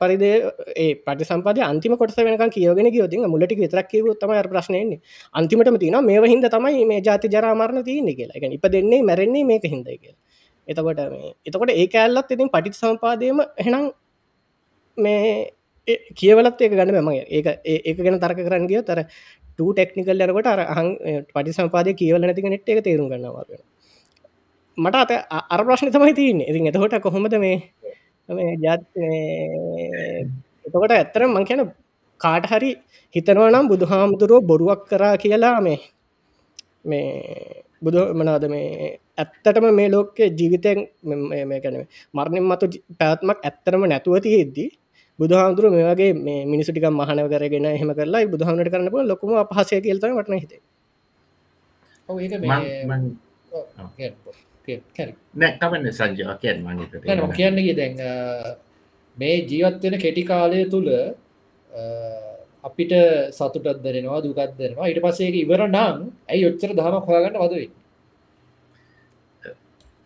පරිදේ 0.00 0.34
ඒ 0.76 0.88
පටි 1.06 1.28
සම්පාද 1.30 1.58
අන්තිම 1.68 1.96
කොටස 1.96 2.18
වෙනක 2.18 2.44
කියගෙන 2.56 2.88
යෝති 2.92 3.22
මුලටි 3.26 3.58
විතරක් 3.60 3.88
කිව 3.90 4.08
තම 4.14 4.32
ප්‍රශ්නයන්නේ 4.52 5.00
අන්තිමටම 5.34 5.78
තින 5.78 5.98
මේ 6.04 6.20
හිද 6.24 6.48
තමයි 6.48 6.84
මේ 6.86 7.00
ජාති 7.00 7.28
ජරාමරණ 7.28 7.84
තියන්නේ 7.84 8.18
කියලා. 8.18 8.36
එක 8.38 8.58
ඉප 8.58 8.66
දෙන්නේ 8.72 9.02
මැරෙන්නේ 9.02 9.44
මේක 9.44 9.64
හිද 9.64 9.88
කිය 10.02 10.14
එතකොට 10.68 11.00
එතකොට 11.46 11.70
ඒ 11.72 11.88
ඇල්ලත් 11.94 12.30
ඉතින් 12.30 12.48
පටිත් 12.48 12.74
සම්පාදයම 12.74 13.40
හෙනම් 13.58 13.90
මේ 14.98 15.50
කියවලත් 16.14 16.60
ඒක 16.60 16.72
ගන්න 16.72 17.00
මම 17.00 17.10
ඒක 17.30 17.46
ඒක 17.64 17.98
ගැන 17.98 18.20
තර්ක 18.20 18.40
කරන්න 18.46 18.68
ගිය 18.70 18.82
තර 18.82 19.02
ටෙක්නිකල් 19.58 20.24
යනකොට 20.26 20.46
අර 20.46 20.60
හං 20.76 20.88
පටි 21.32 21.56
සම්පාදය 21.58 21.94
කියවල 21.94 22.22
නැතික 22.22 22.46
නෙට් 22.46 22.68
එක 22.68 22.84
තේරුම් 22.84 23.10
ගන්නවා 23.10 23.44
මට 24.78 24.96
අත 24.96 25.12
අර 25.54 25.60
ප්‍රශ්න 25.66 25.90
තමයි 25.90 26.14
තියන්නේ. 26.14 26.50
ඉතින් 26.50 26.70
එතකොට 26.70 27.02
කොහොමද 27.02 27.34
මේ 27.38 27.56
ජත් 28.28 28.82
එතකොට 30.64 30.92
ඇත්තර 30.92 31.22
මං 31.24 31.44
කියන 31.44 31.62
කාට 32.20 32.44
හරි 32.46 32.70
හිතනවා 33.14 33.48
නම් 33.48 33.68
බුදු 33.68 33.84
හාමුදුරුව 33.86 34.44
බොරුවක් 34.44 34.82
කරා 34.86 35.16
කියලා 35.16 35.60
මේ 35.60 35.78
මේ 36.84 37.64
බුදු 37.82 38.00
මනාද 38.12 38.44
මේ 38.46 39.00
ඇත්තටම 39.18 39.66
මේ 39.72 39.88
ලෝකෙ 39.88 40.24
ජීවිතයෙන් 40.30 40.78
මේ 41.42 41.60
කැන 41.60 41.76
මරණින් 42.14 42.44
මතු 42.44 42.66
පැත්මක් 43.00 43.38
ඇත්තරම 43.40 43.82
නැතුව 43.84 44.14
තියෙද්දී 44.20 44.68
බුදුහාමුදුරුව 45.18 45.72
මේ 45.72 45.86
වගේ 45.86 46.12
මේ 46.16 46.40
මිනිසු 46.44 46.70
ටික 46.70 46.86
මහනව 46.90 47.26
කරගෙන 47.32 47.66
එහෙම 47.66 47.90
කරලා 47.90 48.26
බුදුහාමුදුරට 48.26 48.72
කරන්න 48.72 48.90
පුළුවන් 48.90 49.08
ලොකුම 49.08 49.30
අපහාසය 49.36 49.80
කියලා 49.80 50.02
තමයි 50.02 50.16
මට 50.16 50.30
හිතෙන්නේ. 50.36 50.62
ඔව් 52.08 52.16
ඒක 52.18 52.32
මේ 52.42 53.08
නෑ 55.34 55.52
කමන්න 55.60 55.92
සංජය 55.92 56.28
කියන්න 56.42 56.64
මං 56.64 56.78
කියන්නේ 57.32 57.74
දැන් 57.74 57.96
මේ 59.16 59.36
ජීවත්වෙන 59.46 59.98
කෙටි 59.98 60.24
කාලය 60.24 60.60
තුළ 60.70 60.90
අපිට 62.64 62.94
සතුටත් 63.32 63.82
දෙරෙනවා 63.82 64.22
දුකත් 64.22 64.54
දෙෙනවා 64.58 64.90
ඉට 64.92 65.02
පසේ 65.04 65.34
ඉවර 65.42 65.66
නම් 65.66 66.06
ඇයි 66.28 66.48
ඔච්චර 66.50 66.72
දහම 66.74 67.02
හොයාගන්න 67.06 67.42
වදවෙයි 67.42 67.68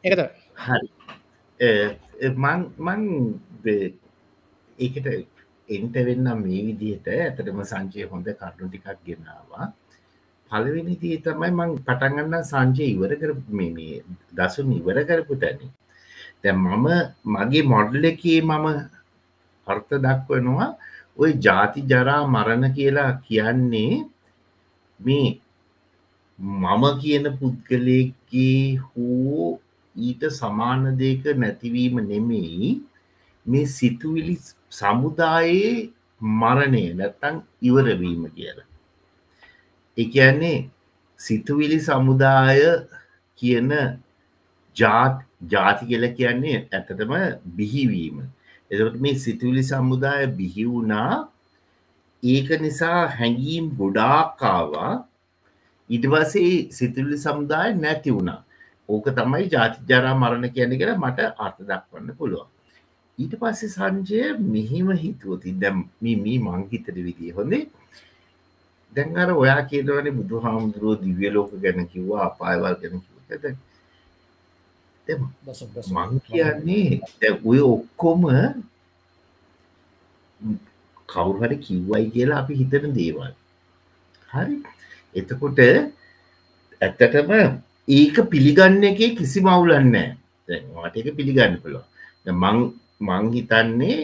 එකත 0.04 0.20
හරි. 0.58 0.88
මං 2.78 3.02
ඒකට 4.78 5.06
එන්ට 5.68 5.96
වෙන්න 6.08 6.28
මේ 6.40 6.62
විදිහට. 6.68 7.06
ඇතටම 7.08 7.62
සංචය 7.64 8.08
හොඳ 8.10 8.26
කරුණු 8.32 8.68
ටිකක් 8.68 8.88
ගෙනවා 9.06 9.66
පලවෙනි 10.52 10.94
දී 11.02 11.18
තමයි 11.24 11.50
මං 11.58 11.70
පටන්ගන්න 11.86 12.48
සංජය 12.50 12.86
ඉවර 12.94 13.12
කර 13.20 13.30
මේ 13.52 13.94
දසුන් 14.36 14.72
ඉවර 14.78 14.98
කරපු 15.08 15.34
තැන 15.42 15.60
දැ 16.42 16.54
මම 16.54 16.86
මගේ 17.34 17.68
මොඩල් 17.72 18.04
එකේ 18.10 18.40
මම 18.42 18.66
අර්ථ 19.66 19.92
දක්වනවා 20.04 20.70
ඔය 21.18 21.30
ජාති 21.44 21.80
ජරා 21.90 22.22
මරණ 22.26 22.74
කියලා 22.76 23.10
කියන්නේ 23.26 23.92
මේ 25.00 25.28
මම 26.38 26.84
කියන 27.00 27.26
පුද්ගලයගේ 27.38 28.62
හෝ 28.86 29.48
ඊට 29.94 30.22
සමාන 30.32 30.84
දෙක 30.98 31.24
නැතිවීම 31.36 31.96
නෙමෙයි 32.02 32.70
මේ 33.46 33.66
සිතුවිලි 33.68 34.36
සමුදායේ 34.72 35.74
මරණය 36.20 36.84
නැත්තං 36.94 37.36
ඉවරවීම 37.62 38.22
කියලා. 38.30 38.71
එකන්නේ 39.96 40.70
සිතුවිලි 41.18 41.78
සමුදාය 41.80 42.60
කියන 43.38 43.70
ජාති 44.76 45.86
කියල 45.88 46.04
කියන්නේ 46.18 46.68
ඇතටම 46.72 47.12
බිහිවීම. 47.56 48.16
එකට 48.70 48.96
මේ 49.00 49.14
සිතුවිලි 49.16 49.62
සමුදාය 49.62 50.26
බිහි 50.38 50.64
වුණා. 50.66 51.28
ඒක 52.22 52.48
නිසා 52.60 53.00
හැඟීම් 53.18 53.66
ගොඩාකාවා 53.80 54.94
ඉඩවසේ 55.90 56.54
සිතුවිලි 56.70 57.18
සමුදාය 57.18 57.74
නැති 57.74 58.14
වුණා. 58.16 58.40
ඕක 58.88 59.06
තමයි 59.18 59.44
ජාති 59.54 59.78
ජරා 59.88 60.14
මරණ 60.14 60.54
කියන 60.54 60.72
කර 60.80 60.90
මට 60.96 61.28
අර්ථ 61.38 61.60
දක්වන්න 61.68 62.16
පුළුවන්. 62.18 62.48
ඊට 63.18 63.34
පස්සේ 63.40 63.72
සංජය 63.76 64.20
මෙහිම 64.54 64.88
හිතුවති 65.02 65.52
දැම් 65.62 65.84
මී 66.00 66.38
මංහිතට 66.46 66.86
විදිිය 66.96 67.32
හොඳේ 67.38 67.64
දැන් 68.92 69.16
අර 69.16 69.30
ඔයා 69.34 69.62
කියනවන 69.64 70.08
බුදු 70.18 70.40
හාමුදුරුව 70.44 71.00
දිවිය 71.02 71.30
ලෝක 71.30 71.50
ගැන 71.62 71.88
කිව්වා 71.88 72.22
අපායවල් 72.26 72.74
ගැන 72.80 73.00
කිව්ද 73.02 73.44
මං 75.88 76.20
කියන්නේ 76.26 77.32
ඔය 77.44 77.60
ඔක්කොම 77.66 78.22
කවුහරි 81.08 81.56
කිව්වයි 81.58 82.04
කියලා 82.10 82.38
අපි 82.42 82.54
හිතන 82.54 82.94
දේවල්. 82.94 83.32
හරි. 84.28 84.54
එතකොට 85.14 85.58
ඇත්තටම 86.80 87.30
ඒක 87.88 88.16
පිළිගන්න 88.30 88.84
එක 88.84 89.00
කිසි 89.18 89.38
මවුලන්නෑ 89.40 90.08
මට 90.48 90.94
එක 91.00 91.16
පිළිගන්න 91.18 91.58
පුළො 91.62 91.80
මං 92.32 92.58
මං 93.00 93.24
හිතන්නේ 93.34 94.00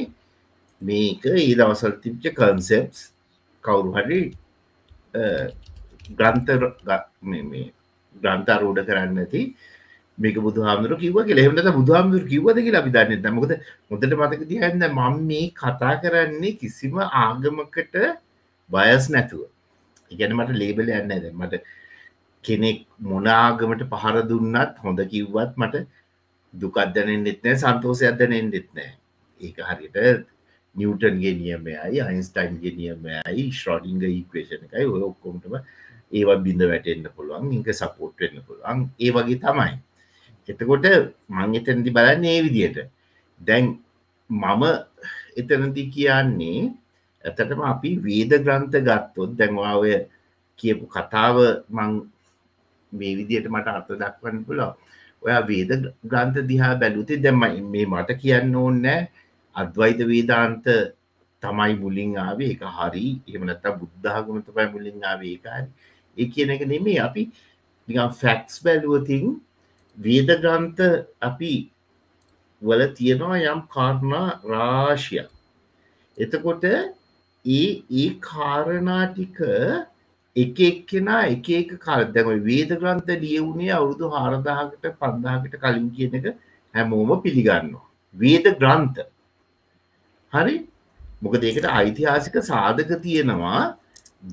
මේක 0.83 1.23
ඒ 1.27 1.55
දවසල් 1.55 1.95
තිච්ච 2.03 2.25
කන්සෙප්ස් 2.33 2.99
කවුරු 3.65 3.91
හරි 3.97 4.21
ග්‍රන්ත 6.13 6.49
ග්‍රන්තාරූඩ 8.17 8.81
කරන්න 8.87 9.19
ඇති 9.19 9.43
මේක 10.19 10.37
බුදු 10.39 10.61
හාමුදුර 10.63 10.99
කිව 10.99 11.19
කෙලෙමට 11.25 11.69
බුදුහාමුදුර 11.73 12.25
කිවද 12.27 12.59
කියලා 12.59 12.83
අපි 12.83 12.95
දන්න 12.95 13.23
තමකද 13.23 13.53
මුොදට 13.89 14.15
මතක 14.15 14.49
තියන්න 14.49 14.87
මං 14.91 15.21
මේ 15.27 15.45
කතා 15.53 15.95
කරන්නේ 16.03 16.57
කිසිම 16.57 16.97
ආගමකට 16.99 17.95
බයස් 18.71 19.05
නැතුව. 19.11 19.43
ඉගැන 20.11 20.35
මට 20.37 20.59
ලේබල 20.63 20.89
යන්න 20.91 21.13
ඇද 21.13 21.27
මට 21.33 21.63
කෙනෙක් 22.45 22.81
මොනාගමට 23.03 23.85
පහර 23.93 24.17
දුන්නත් 24.25 24.75
හොඳ 24.85 25.01
කිව්වත් 25.07 25.53
මට 25.57 25.85
දුකක්දනෙන් 26.55 27.23
නෙත්නෑ 27.23 27.57
සන්තෝසයක් 27.57 28.19
දනෙන් 28.19 28.51
නෙත්නෑ 28.51 28.91
ඒක 29.41 29.59
හරියට 29.69 29.97
නිියවටන්ගේ 30.79 31.35
නියමයයි 31.41 32.01
අයින්ස්ටයින්ගේ 32.03 32.73
නියමයයි 32.79 33.45
ශ්‍රෝඩිංග 33.53 34.03
ඉක්වේෂණ 34.05 34.67
එකයි 34.67 34.87
ඔය 34.87 35.03
ඔක්කොමටම 35.09 35.55
ඒවා 36.13 36.39
බිඳ 36.39 36.63
වැටෙන්න්න 36.63 37.09
පුළුවන් 37.17 37.53
ඉක 37.53 37.71
සපෝට් 37.73 38.17
වෙන්න 38.17 38.43
පුළුවන්. 38.43 38.79
ඒ 38.99 39.11
වගේ 39.11 39.39
තමයි. 39.39 39.73
එතකොට 40.49 40.87
මං 41.31 41.57
එතැනති 41.59 41.91
බලන්න 41.91 42.25
ඒ 42.25 42.41
විදියට. 42.45 42.79
දැන් 43.41 43.67
මම 44.31 44.63
එතනති 45.37 45.83
කියන්නේ 45.89 46.61
ඇතටම 47.25 47.61
අපි 47.63 47.91
වේද 47.99 48.33
ග්‍රන්ථ 48.39 48.79
ගත්තොත් 48.81 49.31
දැන්වාය 49.39 50.07
කියපු 50.59 50.85
කතාව 50.89 51.37
මං 51.69 51.91
මේ 52.93 53.17
විදියට 53.17 53.47
මට 53.47 53.69
අත 53.71 53.89
දක්වන්න 53.93 54.45
පුළා 54.47 54.73
ඔයා 55.23 55.43
වේද 55.43 55.71
ග්‍රන්ථ 56.03 56.39
දිහා 56.49 56.75
බැලුති 56.77 57.17
දැම්මයි 57.19 57.61
මේ 57.65 57.87
මට 57.87 58.19
කියන්න 58.23 58.55
ඕන්නෑ 58.55 59.01
අද්වයිත 59.61 60.01
වේදාන්ත 60.11 60.67
තමයි 61.43 61.75
මුලින් 61.83 62.17
ආවේ. 62.19 62.53
එක 62.55 62.63
හරි. 62.77 63.07
එමනත්ත 63.29 63.65
බුද්ධාගම 63.81 64.43
තමයි 64.43 64.67
මුලින් 64.75 64.99
ආවේ. 65.05 65.33
ඒකාරි 65.35 65.69
ඒ 66.17 66.27
කියන 66.27 66.51
එක 66.51 66.63
නෙමේ 66.67 67.01
අපි 67.01 67.23
ෆැක්ස් 67.89 68.63
බැලුවතින් 68.65 69.27
වේද 69.99 70.31
ග්‍රන්ථ 70.43 70.83
අපි 71.23 71.53
වල 72.63 72.83
තියෙනවා 72.95 73.43
යම් 73.47 73.61
කාරණා 73.69 74.29
රාශිය 74.45 75.27
එතකොට 76.19 76.65
ඒ 76.65 77.69
ඒ 77.93 78.09
කාරණාටික 78.21 79.39
එක 80.37 80.61
එක්කෙනා 80.61 81.23
එක 81.29 81.49
එක 81.51 81.71
කාල 81.81 82.05
දැම 82.07 82.33
වේද 82.45 82.71
ග්‍රන්ථ 82.75 83.13
ලියවුණේ 83.17 83.73
අවුරුදු 83.73 84.11
හාරදාහකට 84.11 84.91
පන්දාහකට 85.01 85.55
කලින් 85.57 85.89
කියන 85.91 86.15
එක 86.15 86.27
හැමෝම 86.75 87.11
පිළිගන්නවා. 87.23 87.87
වේද 88.15 88.47
ග්‍රන්ථ. 88.61 88.99
හරි? 90.33 90.57
මොකද 91.23 91.45
ඒකට 91.45 91.69
ඓතිහාසික 91.81 92.37
සාධක 92.51 92.91
තියෙනවා. 93.03 93.63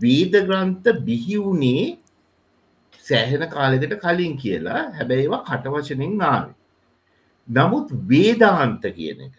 වේද 0.02 0.34
ග්‍රන්ථ 0.48 0.90
බිහිවුණේ 1.08 1.98
සෑහෙන 3.00 3.50
කාලෙකට 3.50 3.96
කලින් 4.04 4.38
කියලා. 4.38 4.82
හැබැයිවා 4.98 5.44
කටවචනෙන් 5.50 6.22
ආවේ. 6.22 6.56
නමුත් 7.48 7.90
වේදාන්ත 8.10 8.84
කියන 8.98 9.22
එක. 9.28 9.36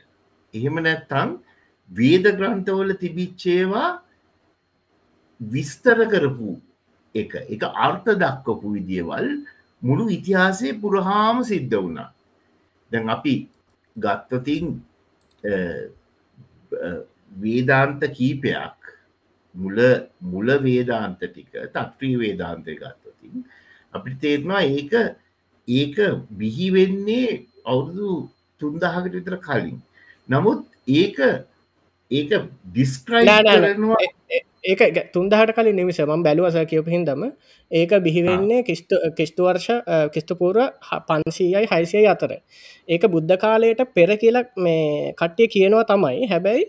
එහෙම 0.54 0.82
නැත්තං 0.86 1.36
වේද 1.90 2.26
ග්‍රන්ථවල 2.38 2.94
තිබිච්චේවා 3.02 3.90
විස්තර 5.40 5.98
කරපු 6.12 6.60
එක. 7.14 7.32
එක 7.54 7.62
අර්ථ 7.86 8.10
දක්වපු 8.22 8.74
විදිියවල් 8.76 9.28
මුළු 9.82 10.08
ඉතිහාසය 10.08 10.72
පුරහාම 10.80 11.44
සිද්ධ 11.44 11.76
වුණා. 11.76 12.10
දැන් 12.90 13.10
අපි 13.10 13.34
ගත්තතින් 13.96 14.66
වේදාන්ත 17.42 18.02
කීපයක් 18.16 18.80
මුල 19.54 19.78
මුල 20.32 20.48
වේදාන්ත 20.62 21.20
ටික 21.20 21.52
තත්්‍රී 21.74 22.16
වේදාන්තය 22.18 22.76
ගත්තතින් 22.76 23.44
අපිට 23.92 24.20
තේරවා 24.20 24.62
ඒක 24.62 24.92
ඒක 25.68 25.96
බිහිවෙන්නේ 26.38 27.42
අවුරුදු 27.64 28.30
තුන්දහකට 28.60 29.12
විතර 29.12 29.36
කලින්. 29.38 29.78
නමුත් 30.28 30.60
ඒක 30.88 31.18
ඒක 32.10 32.30
ඩිස්ක්‍රයි 32.66 33.26
කරනවා. 33.26 33.98
ඒක 34.64 35.12
තුන්දහට 35.12 35.52
කලින් 35.56 35.76
නිමිස 35.76 35.98
ම 36.00 36.22
බැලුවස 36.22 36.56
කියප 36.70 36.88
හිදම 36.94 37.22
ඒක 37.70 37.92
බිහිවෙන්නේ 38.06 38.62
කිස්තු 38.62 38.96
කිස්තු 39.18 39.42
වර්ෂ 39.44 39.68
කිස්තුපූර 40.14 40.56
පන්සීයයි 41.08 41.66
හයිසිය 41.72 42.06
අතර. 42.06 42.32
ඒක 42.88 43.02
බුද්ධ 43.14 43.36
කාලයට 43.44 43.82
පෙර 43.94 44.10
කියලක් 44.16 44.50
මේ 44.56 45.12
කට්ටිය 45.20 45.48
කියනවා 45.48 45.84
තමයි. 45.84 46.26
හැබැයි 46.32 46.64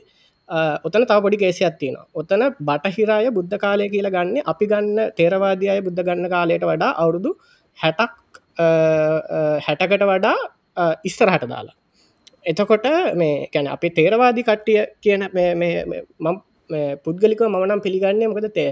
ඔතන 0.85 1.05
තව 1.05 1.17
පොඩි 1.25 1.38
කේසියක් 1.38 1.79
තියෙනවා. 1.79 2.05
ඔතන 2.13 2.43
බටහිරාය 2.59 3.31
බුද්ධ 3.31 3.57
කාලය 3.63 3.89
කියලා 3.89 4.15
ගන්න 4.17 4.38
අපි 4.45 4.65
ගන්න 4.71 5.11
තේරවාදයය 5.17 5.79
බුද්ධ 5.88 6.03
ගන්න 6.07 6.29
කාලයට 6.35 6.69
වඩා 6.71 6.93
අවුරුදු 7.01 7.31
හැටක් 7.77 8.13
හැටකට 9.65 10.07
වඩා 10.11 10.38
ඉස්තරහට 11.09 11.45
දාලා 11.53 11.75
එතකොට 12.47 12.85
මේ 13.15 13.47
ගැන 13.53 13.67
අපි 13.69 13.89
තේරවාදි 13.91 14.43
කට්ටිය 14.43 14.83
කියන 15.01 15.23
මම 15.31 16.37
පුද්ගලික 16.99 17.41
මනම් 17.43 17.81
පිළිගන්නේ 17.81 18.27
මොකද 18.27 18.47
තේ 18.51 18.69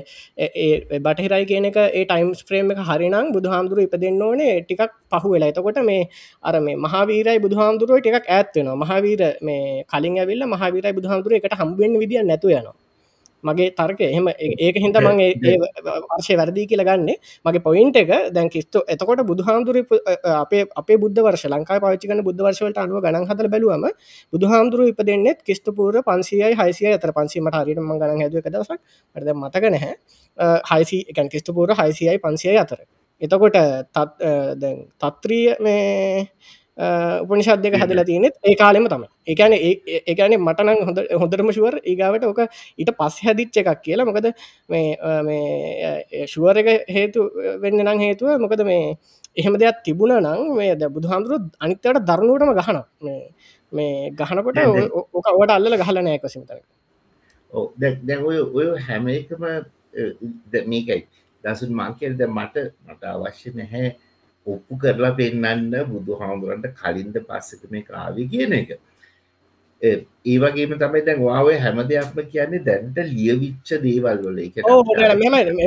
බටහිරයි 1.00 1.46
කියන 1.46 1.66
එක 1.66 1.78
ඒ 1.80 2.06
ටයිම්ස් 2.06 2.44
්‍රේම් 2.46 2.72
එක 2.72 2.80
හරිනම් 2.82 3.32
බුදුහාමුදුරු 3.32 3.84
ඉප 3.84 3.96
දෙන්න 3.98 4.22
ඕනේ 4.22 4.54
ටිකක් 4.62 4.96
පහු 5.12 5.28
වෙලා. 5.30 5.50
එතකොට 5.50 5.80
මේ 5.84 6.08
අර 6.44 6.56
මේ 6.60 6.78
මහවීරයි 6.78 7.38
බුදුහාමුදුරුව 7.40 8.00
ටිකක් 8.00 8.28
ඇත්වෙනවා 8.30 8.82
මහවීර 8.84 9.22
මේ 9.42 9.84
කලින් 9.86 10.18
ඇවිල්ල 10.18 10.48
මහවීරයි 10.48 10.94
බුදුහාමුදුරුව 10.94 11.40
එකට 11.40 11.60
හම්බුවෙන් 11.62 12.00
විදිිය 12.02 12.24
නැතු 12.24 12.48
යනවා. 12.50 12.76
මගේ 13.46 13.70
තර්ක 13.72 14.02
එහෙම 14.02 14.28
ඒක 14.60 14.78
හිද 14.78 14.98
මං 14.98 15.22
වර්ශය 16.06 16.38
වැරදි 16.38 16.66
කියලා 16.66 16.88
ගන්න. 16.90 17.12
මගේ 17.46 17.64
පොයින්ට 17.68 17.98
එක 17.98 18.12
දැන් 18.32 18.50
කිස්තු 18.50 18.84
එතකොට 18.88 19.24
බුදුහාමුදුර 19.24 19.78
අපේ 20.36 20.64
අපේ 20.76 20.98
බුද්ධ 20.98 21.22
වර්ෂ 21.22 21.48
ලංකා 21.48 21.80
පාචිකන 21.80 22.24
බුද්ධ 22.24 22.42
වර්ශවලට 22.42 22.78
අනුව 22.78 23.02
ගණන් 23.02 23.30
හතල 23.30 23.50
බැලුවම 23.50 23.88
බුදුහාමුදුරු 24.34 24.90
ඉප 24.90 25.00
දෙන්නෙත් 25.04 25.40
කිස්තුපූර 25.44 26.02
පන්සියයි 26.02 26.54
හයිසිය 26.56 26.94
අතර. 26.94 27.12
පන්සීමට 27.12 27.58
හරිටම 27.58 27.90
ගණන් 27.94 28.22
හැදුව 28.22 28.42
එක 28.42 28.52
දවසක්. 28.52 28.80
ට 29.16 29.34
මතක 29.36 29.64
නැහැ. 29.70 29.96
හයිසි 30.66 31.02
එකන් 31.08 31.30
කිස්තුපූර 31.30 31.74
හයිසියයි 31.74 32.20
පන්සියයි 32.20 32.58
අතර. 32.58 32.80
එතකොට 33.22 33.58
තත්ත්‍රිය 35.00 35.56
මේ 35.60 36.28
උපනිශත් 36.78 37.62
දෙක 37.62 37.76
හැදලා 37.80 38.06
තියනෙත් 38.06 38.36
ඒ 38.44 38.56
කාලෙම 38.56 38.88
තම 38.88 39.04
එකන 39.26 39.54
ඒකන 39.56 40.36
මටනං 40.38 40.82
හොඳ 40.88 41.00
හොඳරම 41.22 41.52
ශුවර් 41.52 41.76
ඒගාවට 41.82 42.26
ඕක 42.26 42.42
ඊට 42.78 42.92
පස් 43.00 43.20
හැදිච්ච 43.24 43.60
එකක් 43.62 43.82
කියලා. 43.82 44.06
මොකද 44.06 44.28
මේ 44.70 46.28
ශුවර 46.28 46.58
එක 46.58 46.70
හේතු 46.90 47.30
වෙන්න 47.64 47.80
නං 47.80 48.04
හේතුව 48.06 48.40
මොකද 48.40 48.64
මේ 48.66 48.98
එහෙම 49.36 49.56
දෙයක් 49.56 49.84
තිබුණ 49.86 50.16
නං 50.20 50.56
මේ 50.56 50.76
ද 50.76 50.90
බුදුහාමුදුරු 50.90 51.38
අනිත්තයට 51.60 52.02
දරනුවටම 52.04 52.52
ගහන 52.60 52.80
මේ 53.72 54.12
ගහනකොට 54.12 54.60
ඕක 55.14 55.28
ඔවට 55.34 55.56
අල්ල 55.58 55.78
ගහල 55.78 56.02
නෑක 56.02 56.28
සිතර 56.28 56.60
දැ 57.80 58.18
ඔය 58.20 58.40
ඔය 58.54 58.68
හැම 58.88 59.08
එකම 59.10 59.46
මේකයි. 60.68 61.08
දසුන් 61.44 61.72
මාකෙල්ද 61.74 62.22
මට 62.28 62.56
මට 62.88 63.04
අවශ්‍ය 63.06 63.52
නැහැ 63.56 63.90
ඔප්පු 64.46 64.78
කරලා 64.78 65.14
පෙන්න්න 65.14 65.74
බුදු 65.86 66.20
හාමුදුරන්ට 66.20 66.68
කලින්ද 66.74 67.16
පස්සක 67.22 67.72
මේ 67.72 67.84
කාවි 67.84 68.28
කියන 68.28 68.54
එක. 68.54 68.70
ඒ 69.86 70.38
වගේම 70.44 70.72
තමයි 70.82 71.02
දැන් 71.08 71.20
වාව 71.26 71.48
හැම 71.64 71.80
දෙයක්ම 71.90 72.20
කියන්නේ 72.32 72.62
දැන්ට 72.68 72.98
ලියවිච්ච 73.10 73.70
දේවල් 73.84 74.18
වල. 74.24 74.40
එක 74.46 74.56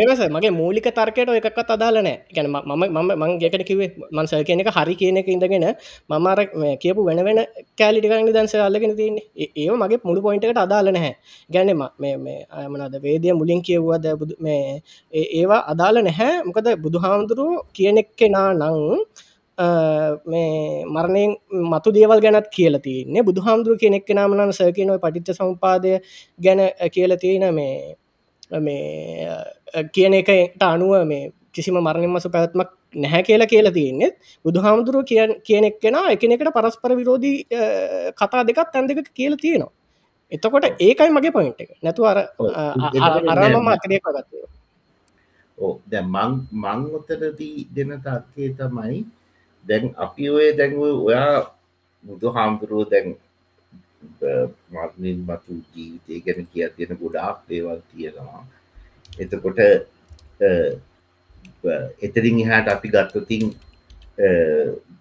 මේස 0.08 0.22
මගේ 0.36 0.52
මූලික 0.60 0.88
තර්කයට 0.98 1.30
එකත් 1.50 1.70
අදාලනෑ 1.76 2.16
ගැන 2.36 2.48
මම 2.50 2.84
මං 3.22 3.32
ගැකට 3.42 3.64
කිවේ 3.70 3.88
මන්ස 4.16 4.34
කියන 4.48 4.62
එක 4.64 4.70
හරි 4.78 4.94
කියන 5.02 5.20
එක 5.20 5.28
ඉඳගෙන 5.34 5.66
මමාර 6.10 6.40
කියපු 6.82 7.06
වෙන 7.08 7.22
වෙන 7.28 7.40
කෑලිටිකරන්න 7.80 8.32
දැන්ස 8.38 8.54
අල්ලගෙන 8.68 8.96
තියන්නේ. 9.00 9.24
ඒ 9.60 9.70
මගේ 9.82 10.00
මුළු 10.08 10.24
පොයින්ටකට 10.26 10.64
අදාල 10.66 10.92
නැහැ. 10.96 11.14
ගැනම 11.54 11.82
මේ 12.02 12.36
අයමනද 12.58 12.98
වේදය 13.06 13.32
මුලින් 13.40 13.62
කියව්වද 13.62 14.06
මේ 14.40 14.82
ඒවා 15.12 15.62
අදාල 15.72 16.02
නැහැ. 16.08 16.42
මොකද 16.48 16.68
බුදු 16.84 16.98
හාමුදුරුව 17.06 17.64
කියනෙක් 17.76 18.08
කෙනා 18.20 18.50
නං 18.54 19.04
මේ 19.59 20.84
මරණයෙන් 20.86 21.36
මතු 21.50 21.92
දේවල් 21.92 22.20
ගැනත් 22.20 22.48
කියල 22.50 22.78
තියන්නේ. 22.78 23.22
බුදු 23.22 23.40
හාමුදුරුව 23.40 23.78
කෙනෙක් 23.78 24.09
නාමනන් 24.09 24.52
සකනව 24.52 24.98
පටිච්ච 25.04 25.38
සම්පාදය 25.38 25.98
ගැන 26.40 26.61
කියල 26.94 27.16
තියෙන 27.16 27.54
මේ 27.54 27.96
මේ 28.61 29.28
කියන 29.92 30.14
එකට 30.14 30.62
අනුව 30.62 31.06
මේ 31.06 31.32
කිසිම 31.52 31.74
මරණින් 31.76 32.11
මස 32.11 32.28
පැත්මක් 32.34 32.70
නැහැ 32.94 33.22
කියලා 33.22 33.46
කියලා 33.46 33.72
තියන්නේ. 33.72 34.11
බුදු 34.44 34.61
හාමුදුරුව 34.61 35.04
කිය 35.04 35.26
කියනෙක් 35.42 35.80
කෙන 35.80 35.98
එකනෙකට 36.14 36.54
පරස්පර 36.54 36.96
විරෝධී 36.96 37.44
කතා 38.14 38.46
දෙකත් 38.46 38.76
ඇන් 38.76 38.88
දෙක 38.88 39.11
කියල 39.14 39.36
තියෙනවා. 39.36 39.72
එතකොට 40.32 40.64
ඒකයි 40.78 41.11
මගේ 41.11 41.32
පොයින්ට 41.32 41.61
එක. 41.61 41.70
නැතු 41.82 42.06
අර 42.06 42.18
අරම 43.34 43.62
මාතරය 43.64 43.98
පගත්ව 43.98 44.48
ඕ 45.59 45.74
දැ 45.90 46.02
මං 46.06 46.32
මං 46.52 46.80
ඔතරදී 46.96 47.68
දෙන 47.76 47.92
තත්කේ 47.98 48.50
තමයි 48.59 48.98
දැන් 49.64 49.94
අපි 50.04 50.24
ඔය 50.30 50.46
දැන්ව 50.59 50.80
ඔයා 50.82 51.34
මුදු 52.04 52.32
හාමුදුරුව 52.36 52.90
දැන් 52.90 53.16
මර්නින් 54.72 55.18
මතු 55.28 55.52
ජීවිතය 55.72 56.20
ගැන 56.24 56.46
කිය 56.52 56.68
තියෙන 56.76 56.98
ගොඩාක් 57.00 57.38
දේවල් 57.48 57.80
තියෙනවා. 57.90 58.42
එතකොට 59.18 59.59
එතරින් 62.00 62.38
එහාට 62.44 62.68
අපි 62.74 62.88
ගත්තතින් 62.94 63.44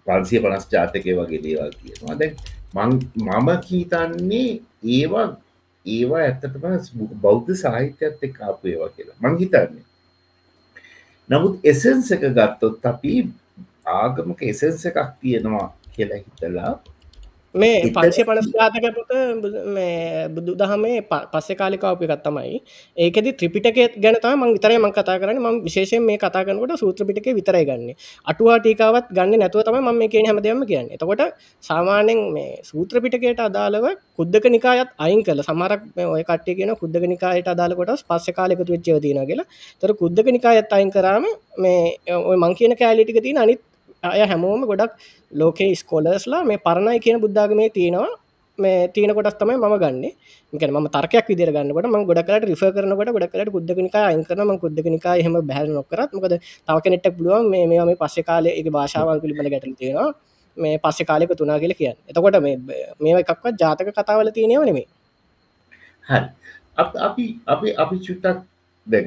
පන්සිය 0.06 0.40
පනස් 0.42 0.66
ජාතකය 0.72 1.10
වගේ 1.18 1.42
දේවල් 1.46 1.72
තියෙනවා. 1.80 2.18
දැන් 2.20 2.34
මම 3.16 3.48
කීතන්නේ 3.66 4.60
ඒවා 4.94 5.28
ඒවා 5.86 6.22
ඇත්තටම 6.22 6.64
බෞද්ධ 7.22 7.52
සාහිත්‍යත් 7.62 8.24
එක් 8.26 8.40
ආපු 8.40 8.68
ඒවා 8.68 8.90
කියලා. 8.96 9.16
මං 9.20 9.38
හිතන්නේ. 9.40 9.84
නමුත් 11.30 11.54
එසන්ස 11.64 12.10
එක 12.16 12.24
ගත්තොත් 12.36 12.86
අපි 12.92 13.14
ආගමක 13.94 14.46
එසන්ස 14.50 14.86
එකක් 14.90 15.02
තියෙනවා 15.20 15.66
කියලා 15.94 16.22
හිතලා 16.22 16.72
මේ 17.54 17.88
පංශය 17.88 18.24
පනස් 18.28 18.48
ජාතක 18.52 18.86
පොත 18.96 19.12
බුදු 20.34 20.52
දහමේ 20.54 20.96
පස්සෙ 21.32 21.54
කාලිකාවපි 21.56 22.04
එකත්තමයි 22.06 22.58
ඒකෙද 22.96 23.28
ත්‍රිපිටක 23.38 23.78
ගැන 23.96 24.16
තම 24.24 24.42
විතර 24.48 24.72
ම 24.74 24.86
කතා 24.92 25.16
කරන 25.22 25.40
ම 25.42 25.60
විශේෂයෙන් 25.66 26.02
මේ 26.02 26.18
කතා 26.18 26.44
කරනකොට 26.44 26.76
සූත්‍රපිටක 26.78 27.28
විතරයි 27.38 27.64
ගන්න. 27.64 27.94
අටුවා 28.26 28.58
ටීකාවත් 28.58 29.08
ගන්න 29.10 29.40
නැතුව 29.42 29.64
තම 29.64 29.78
ම 29.82 29.98
මේ 29.98 30.08
කියන 30.08 30.28
හැමදම 30.30 30.60
කියන්න. 30.70 30.92
එතකොට 30.94 31.22
සාමානෙන් 31.62 32.20
මේ 32.34 32.60
සූත්‍රපිටකයට 32.62 33.40
අදාළව 33.40 33.86
කුද්දක 34.18 34.44
නිකායත් 34.56 34.92
අයින් 34.98 35.24
කල 35.24 35.40
සමරක් 35.40 35.80
ඔය 36.06 36.22
කට්ටිය 36.22 36.58
කියන 36.60 36.74
කුද්දක 36.82 37.08
නිකායට 37.14 37.48
අදාලකොට 37.48 37.94
පස්ස 38.04 38.36
කාලෙකතු 38.38 38.70
වෙච්චව 38.74 39.00
තින 39.00 39.24
කියලා. 39.24 39.48
තර 39.82 39.96
කුද්දක 40.02 40.28
නිකායත් 40.36 40.76
අයින් 40.78 40.92
කරාම 40.92 41.24
මේ 41.58 41.80
ඔය 42.20 42.36
මං 42.36 42.54
කියන 42.60 42.76
කෑලිටික 42.76 43.24
තින 43.24 43.40
අනිත් 43.46 43.64
අය 44.02 44.22
හැමෝම 44.22 44.62
ගොඩක් 44.62 44.92
ලෝකේ 45.32 45.74
ස්කෝලස්ලා 45.74 46.44
මේ 46.44 46.58
පරණයි 46.58 47.00
කියන 47.00 47.20
බුද්ධාගමේ 47.20 47.70
තියෙනවා. 47.70 48.08
මේ 48.58 48.88
තියන 48.88 49.14
කොටස් 49.14 49.34
තමයි 49.34 49.56
ම 49.56 49.74
ගන්න. 49.74 50.04
මේක 50.52 50.70
ම 50.74 50.88
තර්කයක් 50.88 51.26
විදිර 51.26 51.50
ගන්නකට 51.50 51.86
ම 51.86 52.06
ගොඩකට 52.06 52.44
රිෆ 52.44 52.62
කරනකට 52.68 53.12
ගොඩකට 53.16 53.52
කුද්දකනික 53.56 53.96
අයකරම 53.96 54.54
කුද්දකනික 54.58 55.06
හම 55.18 55.36
බැහ 55.42 55.66
නොකරත්. 55.70 56.10
මොකද 56.12 56.34
තව 56.66 56.76
කෙනෙට්ට 56.84 57.16
පුළුවන් 57.16 57.50
මේ 57.50 57.66
මේ 57.66 57.96
පස්සේ 57.96 58.24
කාලය 58.24 58.50
එක 58.52 58.66
භාෂාවන් 58.70 59.20
පිළිබඳ 59.20 59.50
ගැටල 59.50 59.74
තියෙනවා. 59.74 60.12
මේ 60.56 60.78
පස්සෙ 60.78 61.04
කාලෙක 61.04 61.34
තුනා 61.34 61.58
කියල 61.58 61.74
කියන්න. 61.74 61.98
එතකොට 62.08 62.40
මේ 62.42 62.56
මේ 63.00 63.18
එකක්වත් 63.22 63.54
ජාතක 63.56 63.90
කතාවල 63.92 64.30
තියෙනව 64.30 64.64
නෙමේ 64.64 64.86
හ 66.06 66.12
අපි 67.04 67.24
අපි 67.46 67.68
අපි 67.74 67.96
චුට්ටක් 67.98 68.38
දැන් 68.86 69.06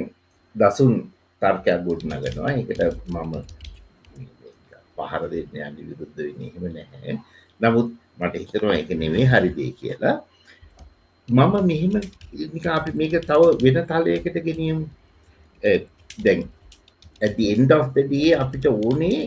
දසුන් 0.56 0.94
තර්කයක් 1.42 1.80
ගොඩ 1.86 2.02
නගනවා 2.04 2.52
එකට 2.54 2.82
මම 3.08 3.61
පහර 5.02 5.24
දෙන්න 5.34 5.56
යන්න 5.68 5.78
විරුද්ධ 5.90 6.18
වෙන 6.26 6.42
එහෙම 6.48 6.64
නැහැ. 6.78 7.14
නමුත් 7.62 7.88
මට 8.20 8.34
හිතනවා 8.42 8.78
එක 8.82 8.92
නෙවේ 9.02 9.26
හරිදේ 9.32 9.72
කියලා. 9.80 10.18
මම 11.28 11.54
මෙහෙම 11.70 11.94
අපි 12.78 12.92
මේක 13.00 13.14
තව 13.30 13.42
වෙන 13.64 13.78
තලයකට 13.90 14.38
ගෙනියම්. 14.48 14.80
දැන් 16.24 16.40
ඇති 17.22 17.44
එන්ඩ 17.54 17.72
ඔ්දඩිය 17.78 18.30
අපිට 18.44 18.66
ඕනේ 18.72 19.20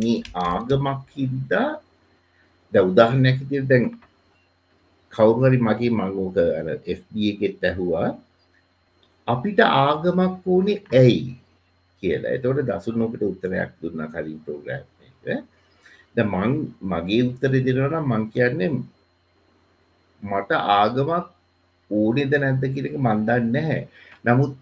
මේ 0.00 0.18
ආගමක් 0.46 1.00
හිද්දා 1.16 1.68
ද 2.72 2.74
උදාහරණැකිතිර 2.90 3.64
දැන් 3.70 3.84
කවුරුහරි 5.12 5.58
මගේ 5.68 5.92
මංගෝක 5.98 6.36
අර 6.58 6.68
FBගෙත් 6.98 7.62
ඇහුවා. 7.70 8.10
අපිට 9.28 9.60
ආගමක් 9.60 10.34
වූනේ 10.46 10.78
ඇයි 11.00 11.36
කියලා. 12.02 12.34
එතවට 12.36 12.68
දසුනෝකට 12.70 13.22
උත්තරයක් 13.30 13.70
දුන්න 13.82 14.02
කලින් 14.14 14.40
ප්‍රෝග්‍රම් 14.46 14.84
ද 15.26 16.18
මං 16.24 16.50
මගේ 16.84 17.22
උත්තර 17.24 17.52
දෙනවන 17.58 17.96
මං 18.02 18.24
කියන්නේ 18.32 18.70
මට 20.22 20.50
ආගමක් 20.74 21.28
ඕනෙද 21.90 22.32
නැද්ද 22.36 22.64
කියලක 22.74 22.96
මන්දන්න 22.98 23.52
නැහැ. 23.54 23.80
නමුත් 24.24 24.52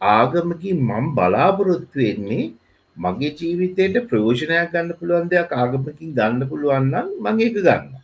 ආගමකින් 0.00 0.78
මං 0.82 1.06
බලාපොරොත්තු 1.16 1.98
වෙන්නේ 1.98 2.52
මගේ 2.96 3.34
ජීවිතයට 3.38 4.08
ප්‍රයෝජනයක් 4.08 4.72
ගන්න 4.72 4.96
පුළුවන් 4.98 5.30
දෙයක් 5.30 5.52
ආගමකින් 5.54 6.14
ගන්න 6.16 6.48
පුළුවන්නම් 6.50 7.08
මං 7.22 7.40
ඒක 7.40 7.56
ගන්න 7.58 7.94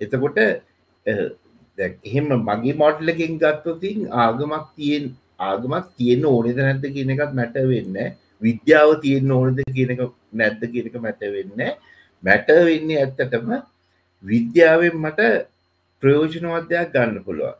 එතකොට 0.00 0.38
එහෙම 2.06 2.28
මගේ 2.40 2.74
මොඩ්ලකින් 2.74 3.34
ගත්තතින් 3.38 3.98
ආගමක් 4.18 4.66
තියෙන් 4.76 5.04
ආගමක් 5.40 5.86
තියෙන 5.96 6.24
ඕනෙද 6.26 6.58
නැද්ද 6.58 6.86
කියන 6.94 7.12
එකත් 7.14 7.34
මැට 7.34 7.56
වෙන්න 7.66 7.98
විද්‍යාව 8.42 8.90
තියෙන්න්න 9.04 9.32
ඕනද 9.32 9.60
කියනක 9.76 10.02
නැද්ද 10.32 10.62
කියනක 10.72 10.96
මැට 11.04 11.22
වෙන්න 11.34 11.60
මැට 12.22 12.48
වෙන්නේ 12.68 13.02
ඇත්තටම 13.02 13.50
විද්‍යාවෙන් 14.24 14.96
මට 15.04 15.20
ප්‍රයෝජනවත්දයක් 16.02 16.92
ගන්න 16.94 17.24
පුළුවන්. 17.26 17.56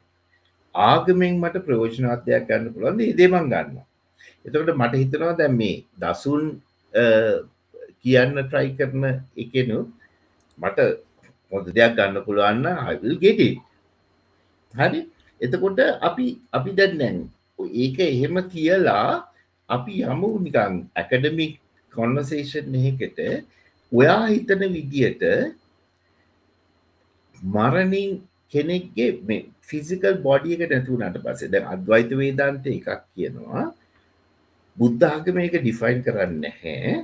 ආගමෙන් 0.74 1.38
මට 1.42 1.64
ප්‍රයෝජනවත්දයක් 1.66 2.48
ගන්න 2.48 2.72
පුළුවන්. 2.74 3.00
ඉදේමන් 3.12 3.48
ගන්න 3.52 3.78
එතකට 4.44 4.74
මට 4.74 4.94
හිතනවා 5.02 5.36
දැම් 5.38 5.56
මේ 5.60 5.84
දසුන් 6.00 6.44
කියන්න 8.02 8.36
ට්‍රයි 8.38 8.76
කරන 8.78 9.04
එකනු 9.36 9.78
මට 10.58 10.78
හොඳ 11.52 11.66
දෙයක් 11.76 11.96
ගන්න 11.98 12.24
පුළුවන්න 12.26 12.66
අවිල් 12.66 13.16
ගෙට 13.22 13.42
හරි? 14.74 15.00
එතකොට 15.40 15.80
අපි 16.08 16.26
අපි 16.52 16.70
දැන්නැන් 16.78 17.18
ඒක 17.60 17.98
එහෙම 18.00 18.36
කියලා 18.52 19.24
අපි 19.68 19.94
යමු 20.02 20.28
නිකං 20.44 20.74
ඇකඩමික් 20.96 21.59
කොන්වසේෂන් 21.92 22.74
එහෙකට 22.74 23.18
ඔයා 23.92 24.26
හිතන 24.26 24.62
විදියට 24.74 25.22
මරණින් 27.54 28.12
කෙනෙක්ගේ 28.52 29.10
මේ 29.22 29.46
ෆිසිකල් 29.62 30.16
බොඩියක 30.26 30.62
නැතුවනට 30.64 31.18
පසේ 31.24 31.50
දැන් 31.52 31.66
අද්වයිත 31.74 32.10
වේදාන්ත 32.20 32.66
එකක් 32.68 32.88
කියනවා. 33.14 33.64
බුද්ධාගම 34.78 35.36
එක 35.38 35.56
ඩිෆයින් 35.56 36.00
කරන්න 36.06 36.40
නැහැ. 36.44 36.94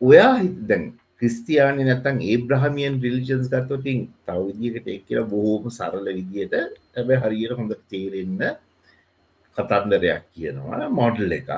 ඔයා 0.00 0.34
හිතදැන් 0.36 0.84
ක්‍රිස්තියානි 1.18 1.84
නැතන් 1.88 2.18
ඒ 2.22 2.36
බ්‍රහමියන් 2.48 3.00
රිලිජන්ස් 3.04 3.48
ගත්තොතින් 3.52 3.98
තවවිදිකට 4.26 4.88
එක් 4.94 5.02
කියලා 5.08 5.30
බොහෝම 5.32 5.70
සරල 5.70 6.06
විදියට 6.18 6.54
ඇබ 6.58 7.08
හරියට 7.22 7.56
හොඳ 7.58 7.72
තේරෙන්න 7.90 8.40
කතන්දරයක් 9.56 10.24
කියනවා 10.34 10.88
මොඩල් 11.00 11.32
එකක්. 11.38 11.50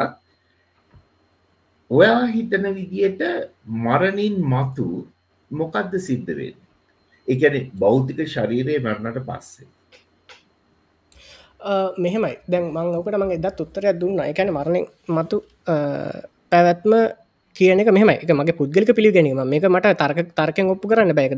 ඔයා 1.91 2.25
හිතන 2.27 2.65
විදියට 2.75 3.23
මරණින් 3.85 4.35
මතු 4.45 4.87
මොකක්ද 5.51 5.93
සිද්ධවෙන් 6.07 6.57
එකන 7.29 7.57
බෞතික 7.83 8.21
ශරීරය 8.27 8.75
මරණට 8.79 9.21
පස්සේ. 9.29 9.69
මෙහෙමයි. 11.99 12.35
දැන් 12.47 12.69
මං 12.75 12.93
ඕකට 12.99 13.17
මං 13.21 13.33
එදත් 13.39 13.65
උත්තරයක් 13.65 13.97
දුන්න. 14.01 14.21
එකන 14.33 14.53
මරණය 14.53 14.85
මතු 15.09 15.43
පැවැත්ම 16.53 16.93
කියන 17.57 17.81
මෙම 17.97 18.11
එක 18.11 18.31
මගේ 18.31 18.59
පුද්ගලික 18.61 18.91
පිළිගැනීම 18.95 19.41
මේක 19.45 19.65
මට 19.67 19.97
තර්ක 19.97 20.31
තර්ක 20.37 20.59
ඔප 20.69 20.85
කරන්න 20.85 21.15
බැක 21.15 21.33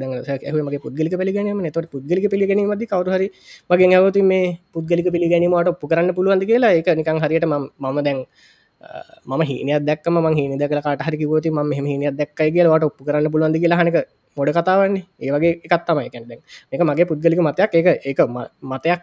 මගේ 0.61 0.83
පුද්ගලික 0.85 1.15
පිළිගැනීම 1.15 1.63
තොට 1.73 1.91
පුද්ගලික 1.95 2.27
පිළිගැනීමද 2.29 2.85
කවරුහරි 2.85 3.29
මගේ 3.71 3.89
නැවති 3.89 4.23
මේ 4.23 4.59
පුද්ගලික 4.75 5.09
පිළිගැනීමට 5.15 5.71
ඔප්පු 5.73 5.87
කරන්න 5.87 6.17
පුළුවන්ද 6.17 6.45
කියලා 6.45 6.75
එක 6.75 6.91
නිකං 6.99 7.23
හරියට 7.25 7.47
මම 7.47 8.03
දැන් 8.05 8.27
මම 9.27 9.43
හිනයක් 9.51 9.85
දක්ම 9.89 10.17
ම 10.25 10.27
හින 10.39 10.53
දක 10.61 10.73
කාටහරි 10.87 11.17
ගෝති 11.23 11.51
ම 11.51 11.61
මෙම 11.71 11.87
හිනයක් 11.93 12.17
දක්කයි 12.21 12.51
කියලවට 12.57 12.89
ඔප්පු 12.89 13.05
කරන්න 13.07 13.33
පුළුවන්ද 13.33 13.57
කියලා 13.63 13.81
හනක 13.81 13.99
මොඩ 14.37 14.51
කතාවන්නේ. 14.57 15.05
ඒවගේ 15.21 15.53
එකත්තමයි 15.67 16.11
කැනෙ 16.13 16.37
එක 16.73 16.81
මගේ 16.89 17.09
පුද්ගලික 17.11 17.41
මතයක්. 17.47 17.71
එක 17.81 17.87
ඒක 18.09 18.21
මතයක් 18.73 19.01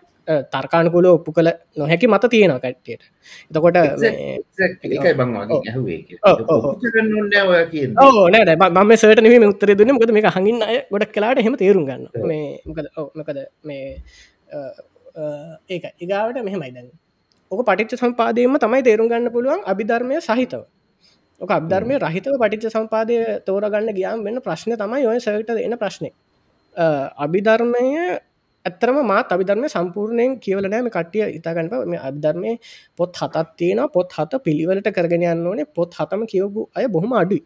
තර්කානකුල 0.53 1.05
ඔප්පු 1.13 1.29
කළ 1.37 1.49
නොහැකි 1.79 2.07
මත 2.07 2.23
තියෙන 2.33 2.53
කට්ටියට. 2.57 3.03
එතකොට 3.49 3.77
මම 8.75 8.91
සට 8.97 9.19
නීම 9.23 9.45
උත්තර 9.53 9.69
දුන්න. 9.79 9.93
මොකද 9.95 10.11
මේ 10.17 10.33
හඟින් 10.35 10.57
අය 10.69 10.77
ගොඩක් 10.91 11.11
කලාට 11.15 11.39
හෙම 11.45 11.55
තේරුම් 11.61 11.83
ගන්න 11.89 12.03
මේ 12.29 12.45
මොකද 12.67 12.87
මොකද 13.19 13.37
මේ 13.63 13.85
ඒක 15.69 15.85
ඉගාවට 16.03 16.37
මෙහෙමයි 16.47 16.71
දැන් 16.75 16.89
ඕක 17.51 17.61
පටිච්ච 17.67 17.99
සම්පාදයම 18.01 18.57
තමයි 18.63 18.81
තේරුම් 18.83 19.07
ගන්න 19.11 19.31
පුළුවන් 19.31 19.61
අභිධර්මය 19.65 20.21
සහිතව. 20.21 20.63
ඕක 21.41 21.51
අබධර්මය 21.51 21.95
රහිතව 22.05 22.33
පටිච්ච 22.41 22.73
සම්පාදය 22.75 23.17
තෝරගන්න 23.47 23.91
ගියාම් 23.97 24.23
වෙන්න 24.25 24.39
ප්‍රශ්න 24.45 24.73
තමයි 24.81 25.05
ඔය 25.11 25.19
සට 25.19 25.59
එන 25.67 25.75
ප්‍රශ්නය 25.83 26.09
අභිධර්මය 27.25 27.85
ඇත්තරම 28.65 28.97
මාත් 29.11 29.31
අභිධර්ම 29.35 29.65
සම්පූර්ණයෙන් 29.75 30.31
කියවලනෑම 30.43 30.89
කට්ටිය 30.95 31.25
ඉතාගන්නප 31.39 31.73
මේ 31.93 32.01
අභිධර්මය 32.09 32.51
පොත් 32.97 33.21
හතත් 33.21 33.45
තියෙන 33.59 33.81
පොත් 33.95 34.09
හත 34.17 34.41
පිළිවලට 34.45 34.89
කරගෙන 34.97 35.25
යන්න 35.31 35.47
ඕනේ. 35.51 35.67
පොත් 35.77 35.91
හතම 35.99 36.23
කියවපු 36.31 36.67
අය 36.77 36.85
බොහොම 36.95 37.13
අඩුයි. 37.21 37.43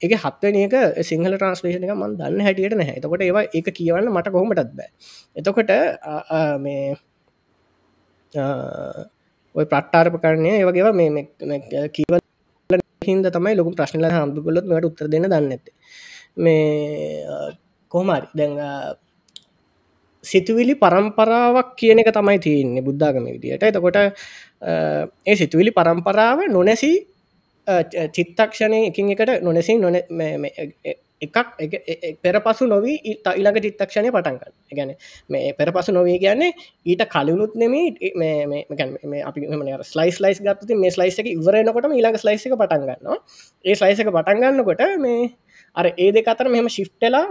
එක 0.00 0.12
හත්වනක 0.24 0.74
සිංහල 1.08 1.34
ට්‍රන්ස්ලේෂන 1.36 1.86
එක 1.86 1.94
මන් 1.94 2.18
දන්න 2.20 2.44
හැටියට 2.46 2.76
නැහැ. 2.80 2.96
එතකොට 2.98 3.24
ඒවා 3.28 3.44
එක 3.58 3.66
කියවන්න 3.78 4.12
මට 4.14 4.34
කොහොමටත් 4.34 4.72
බෑ. 4.78 4.90
එතකොට 5.38 5.70
මේ 6.64 6.84
ඔය 9.54 9.64
ප්‍රට්ටාර්ප 9.64 10.16
කරණය 10.16 10.50
ඒවගේව 10.52 10.88
මේ 10.94 11.24
කීවල 11.94 12.20
හින්ද 13.02 13.26
තමයි 13.28 13.54
ලොකු 13.58 13.72
ප්‍රශ්නල 13.72 14.08
හම්දුකොලොත් 14.10 14.66
මට 14.66 14.84
උත්තර 14.84 15.08
දෙන්න 15.08 15.28
දන්න 15.28 15.52
ඇත 15.52 15.66
මේ 16.36 17.24
කොහමරි 17.92 18.26
දැන් 18.34 18.54
සිතුවිලි 20.24 20.74
පරම්පරාවක් 20.76 21.74
කියන 21.76 21.98
එක 21.98 22.10
තමයි 22.10 22.38
තියන්නේ 22.38 22.82
බුද්ධාගම 22.82 23.24
විදියට. 23.26 23.62
එතකොට 23.62 23.96
ඒ 23.96 25.36
සිතුවිලි 25.36 25.72
පරම්පරාව 25.72 26.46
නොනැසී 26.48 26.96
චිත්තක්ෂණය 28.10 28.78
එකින් 28.86 29.10
එකට 29.10 29.42
නොනැසි 29.42 29.78
නොන 29.78 29.96
එකක් 31.22 31.36
පෙර 32.18 32.36
පසු 32.40 32.66
නොවී 32.66 32.96
ඉළඟ 33.32 33.58
චිත්තක්ෂණය 33.58 34.10
පටන්ගන්න 34.10 34.52
ගැන 34.72 34.92
මේ 35.28 35.52
පෙර 35.54 35.68
පසු 35.70 35.92
නොවී 35.92 36.18
කියන්නේ 36.18 36.50
ඊට 36.84 37.04
කලිනුත් 37.08 37.54
නෙමේ 37.54 39.22
අපි 39.22 39.46
ස්ලයිස් 39.84 40.18
ලයිස් 40.18 40.40
ගත්ති 40.40 40.74
මේ 40.76 40.90
ස්ලයිස් 40.90 41.18
එක 41.18 41.28
ඉවරනකොට 41.28 41.88
ඊළඟ 41.90 42.18
ස්ලයිස් 42.18 42.46
එක 42.46 42.56
පටන්ගන්න 42.56 43.22
ඒ 43.64 43.74
ස්ලයිස් 43.74 43.98
එක 43.98 44.10
පටන්ගන්නකොට 44.10 44.84
මේ 44.98 45.30
අර 45.76 45.86
ඒ 45.96 46.10
දෙකතර 46.12 46.46
මෙම 46.48 46.68
ශිෆ්ටලා 46.68 47.24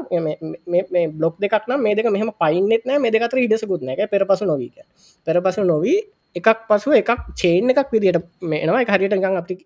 මේ 0.91 1.05
බ්ලොක් 1.09 1.37
දෙකක්න 1.39 1.77
මේ 1.79 1.95
දෙක 1.95 2.09
මෙහම 2.09 2.33
පයින්නෙත් 2.37 2.85
නෑ 2.85 2.99
මේ 2.99 3.11
දෙකතර 3.11 3.39
ඉඩසකුත් 3.39 3.83
නැක 3.83 4.03
පෙර 4.09 4.25
පසු 4.25 4.45
නොවීක 4.45 4.83
පෙර 5.27 5.37
පසු 5.39 5.65
නොවී 5.65 5.99
එකක් 6.35 6.67
පසු 6.67 6.95
එකක් 6.95 7.11
චේන් 7.35 7.69
එකක් 7.69 7.89
විදිට 7.91 8.21
මේනවා 8.43 8.81
එක 8.81 8.89
හරියට 8.89 9.17
ගං 9.17 9.37
අපි 9.37 9.57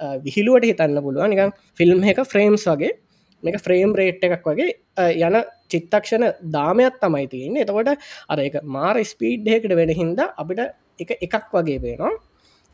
විහිලුවට 0.00 0.64
හිතන්න 0.64 1.00
පුළුවන්. 1.00 1.30
නිකම් 1.30 1.50
ෆිල්ම් 1.74 2.04
එක 2.04 2.20
ෆ්‍රේම්ස් 2.24 2.66
වගේ. 2.66 2.92
මේක 3.44 3.58
ෆ්‍රේම් 3.60 3.94
රේට් 3.94 4.24
එකක් 4.24 4.46
වගේ 4.48 4.70
යන 5.20 5.40
චිත්තක්ෂණ 5.68 6.24
දාමයක් 6.50 7.00
තමයි 7.00 7.26
තියන්නේ. 7.28 7.64
එතකොට 7.64 7.90
අර 8.28 8.38
එක 8.40 8.60
මාර 8.64 8.96
ස්පීඩ්හකට 9.04 9.76
වෙන 9.76 9.92
හින්ද 9.92 10.20
අපිට 10.22 10.60
එක 10.98 11.18
එකක් 11.18 11.50
වගේ 11.52 11.80
පේනවා 11.80 12.14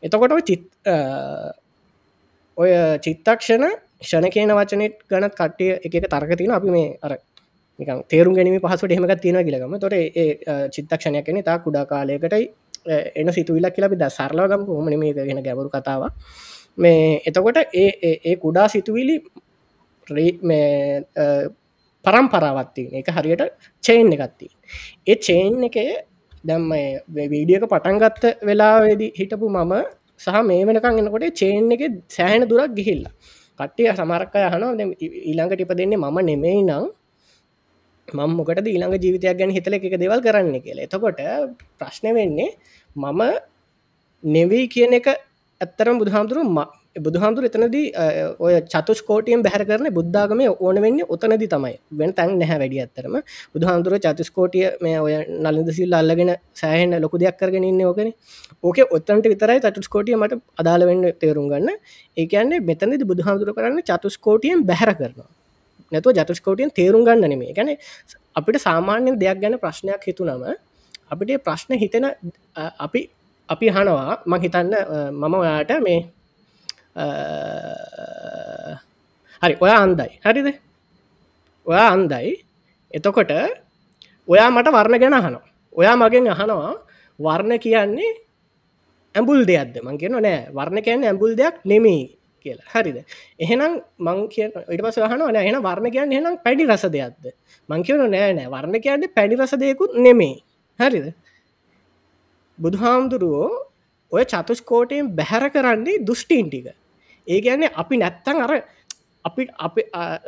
එතකොට 0.03 0.37
චිත් 0.43 0.67
ඔය 2.57 2.71
චිත්තක්ෂණ 3.01 3.67
ෂණ 4.01 4.33
කියන 4.33 4.53
වචනට 4.53 5.05
ගනත් 5.09 5.35
කට්ටිය 5.35 5.73
එක 5.81 6.09
තර්කතින 6.09 6.53
අපි 6.53 6.71
මේ 6.71 6.97
අර 7.03 7.19
තේරුම් 8.09 8.35
ගැනීම 8.35 8.61
පහසුට 8.61 8.93
එහෙමක් 8.93 9.21
තියෙන 9.21 9.41
කියලගම 9.41 9.77
තොට 9.79 9.93
ඒ 9.95 10.29
චිත්තක්ෂණයක් 10.71 11.25
කෙන 11.25 11.43
තා 11.43 11.59
කුඩා 11.59 11.85
කාලයකටයි 11.87 12.49
එන 13.15 13.29
සිතුවිලක් 13.31 13.75
කියලබි 13.75 13.97
ද 13.97 14.09
සරලාගම් 14.11 14.65
හොමන 14.67 14.99
මේ 14.99 15.13
ගෙන 15.15 15.43
ගැවරු 15.43 15.69
කතාවක්. 15.69 16.13
මේ 16.77 17.21
එතකොට 17.27 17.59
ඒ 17.75 17.91
ඒ 18.25 18.37
කුඩා 18.37 18.69
සිතුවිලි 18.69 19.21
පරම්පරාවත්ති 22.05 22.83
එක 22.95 23.09
හරියට 23.11 23.43
චේන් 23.85 24.13
එකත්ති 24.13 24.49
ඒ 25.07 25.17
චේන් 25.19 25.65
එක 25.65 25.77
දැම්ම 26.45 26.71
වීඩියක 27.33 27.65
පටන්ගත්ත 27.67 28.25
වෙලාවෙදි 28.43 29.09
හිටපු 29.13 29.49
මම 29.49 29.75
සහ 30.19 30.41
මේ 30.43 30.65
වෙනකං 30.65 31.01
එනකොට 31.01 31.27
චේන් 31.33 31.73
එක 31.73 31.83
සෑහන 32.09 32.49
දුරක් 32.49 32.73
ගිහිල්ලා. 32.75 33.13
කට්ටිය 33.61 33.93
සමරක්ක 33.93 34.35
යහන 34.39 34.65
ඊළඟට 35.23 35.63
ඉප 35.65 35.73
දෙන්නේ 35.73 35.99
මම 35.99 36.19
නෙමෙයි 36.31 36.63
නම් 36.63 36.85
මම 38.09 38.31
මොකට 38.37 38.67
ඊළඟ 38.67 38.97
ජීවිතයක් 38.97 39.39
ගැන 39.39 39.51
හිතල 39.51 39.75
එක 39.75 39.85
දෙවල් 39.95 40.21
කරන්න 40.21 40.57
කියලා. 40.59 40.87
එතකොට 40.87 41.21
ප්‍රශ්න 41.79 42.07
වෙන්නේ 42.15 42.51
මම 42.97 43.21
නෙවී 44.25 44.67
කියන 44.69 44.95
එක 44.95 45.09
ඇත්තරම් 45.61 46.01
බුදුහාමුදුරු 46.01 46.45
බුදුහාමුදුර 46.97 47.45
එතනදී 47.45 47.93
ඔය 48.39 48.55
චතුස්කෝටියෙන් 48.65 49.43
බැහර 49.43 49.63
කරන 49.65 49.87
බුද්ධාගම 49.91 50.41
ඕන 50.59 50.77
වෙන්න 50.77 51.01
ඔතනදි 51.07 51.47
තමයි. 51.47 51.75
වෙන 51.93 52.13
තැන් 52.13 52.39
නැහැ 52.39 52.59
වැඩි 52.59 52.81
ඇත්තරම 52.81 53.15
බුදුහාමුදුර 53.55 53.99
චතුස්කෝටිය 53.99 54.65
මේ 54.81 54.99
ඔය 54.99 55.15
නලින්ද 55.39 55.71
සිල් 55.71 55.93
අල්ලගෙන 55.93 56.35
සෑහෙන් 56.55 57.01
ලොකු 57.01 57.19
දෙයක් 57.19 57.39
කරගෙන 57.39 57.65
ඉන්න 57.65 57.83
ඕකන. 57.83 58.11
ඕක 58.63 58.79
ඔත්තන්ට 58.91 59.27
විතරයි 59.27 59.61
චතුස්කෝටිය 59.61 60.17
මට 60.17 60.41
අදාළ 60.59 60.87
වෙන්න 60.87 61.13
තේරුම් 61.17 61.47
ගන්න. 61.49 61.71
ඒකන්නේ 62.17 62.61
මෙතනදි 62.63 63.05
බුදුහාමුදුර 63.05 63.55
කරන්න 63.55 63.83
චතුස්කෝටියෙන් 63.85 64.67
බැහර 64.67 64.95
කරනවා. 64.95 65.31
නැතුව 65.93 66.13
ජතුස්කෝටියෙන් 66.15 66.71
තේරුම් 66.73 67.05
ගන්න 67.05 67.31
නෙමේ 67.31 67.55
ගැන 67.55 67.77
අපිට 68.37 68.59
සාමාන්‍යෙන් 68.61 69.17
දෙයක් 69.17 69.39
ගැන 69.41 69.59
ප්‍රශ්නයක් 69.59 70.03
හිතුනම 70.07 70.43
අපිට 71.09 71.39
ප්‍රශ්න 71.41 71.79
හිතෙන 71.79 72.05
අපි 72.79 73.01
අපි 73.49 73.67
හනවා 73.69 74.23
මං 74.27 74.41
හිතන්න 74.41 74.75
මම 75.13 75.35
ඔයාට 75.37 75.79
මේ 75.83 76.01
Uh, 76.97 78.75
හරි 79.43 79.55
ඔයා 79.61 79.81
අන්දයි. 79.83 80.11
හරිද? 80.25 80.49
ඔයා 81.67 81.89
අන්දයි. 81.95 82.43
එතකොට 82.91 83.31
ඔයා 84.29 84.51
මට 84.51 84.69
වර්ණ 84.69 84.99
ගැන 84.99 85.15
අහනවා. 85.15 85.47
ඔයා 85.73 85.97
මගෙන් 85.97 86.29
අහනවා 86.29 86.75
වර්ණ 87.19 87.59
කියන්නේ 87.59 88.11
ඇඹුල් 89.15 89.47
දෙයක්ද? 89.47 89.79
මං 89.83 89.99
කියන 89.99 90.19
නෑ. 90.19 90.51
වර්ණ 90.51 90.83
කියන්න 90.83 91.05
ඇඹුල් 91.05 91.35
දෙයක් 91.37 91.63
නෙමේ 91.65 92.19
කියලා. 92.45 92.69
හරිද? 92.75 92.99
එහෙනම් 93.39 93.81
මං 93.99 94.29
කිය 94.29 94.51
ඉට 94.51 94.83
පස 94.83 94.99
හනවා 94.99 95.31
නෑ. 95.31 95.47
එන 95.47 95.63
වර්ණ 95.63 95.91
කියන්න 95.91 96.13
එහෙනම් 96.13 96.39
පැඩි 96.45 96.67
රස 96.67 96.85
දෙයක්ද? 96.91 97.35
මං 97.69 97.83
කියවන 97.83 98.11
නෑ 98.11 98.35
නෑ. 98.35 98.49
වර්ණ 98.51 98.83
කියන්න 98.83 99.09
පැඩි 99.15 99.39
රස 99.39 99.55
දෙයකුත් 99.55 99.95
නෙමේ 99.97 100.43
හරිද? 100.79 101.15
බුදුහාමුදුරුවෝ 102.59 103.70
ඔය 104.13 104.25
චතුස්කෝටයෙන් 104.25 105.15
බැහැර 105.17 105.51
කරන්නේ 105.51 106.03
දුෂ්ටීන් 106.07 106.51
ටික. 106.51 106.67
ඒ 107.27 107.41
ගැන්නේ 107.41 107.71
අපි 107.75 107.97
නැත්තං 107.97 108.43
අර 108.45 108.53
අපි 109.25 109.43
අපි 109.59 109.83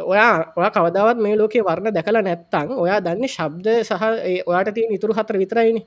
ඔයා 0.05 0.53
ඔය 0.57 0.71
කවදාවත් 0.71 1.19
මේ 1.19 1.37
ලෝකේ 1.37 1.65
වර්ණ 1.65 1.95
දැකලා 1.95 2.23
නැත්තං 2.23 2.77
ඔයා 2.77 3.01
දන්න 3.01 3.29
ශබ්ද 3.29 3.67
සහ 3.83 4.03
ඔයාට 4.47 4.75
තිය 4.75 4.87
ඉතුරු 4.91 5.13
හතර 5.15 5.39
විතරයිනි. 5.39 5.83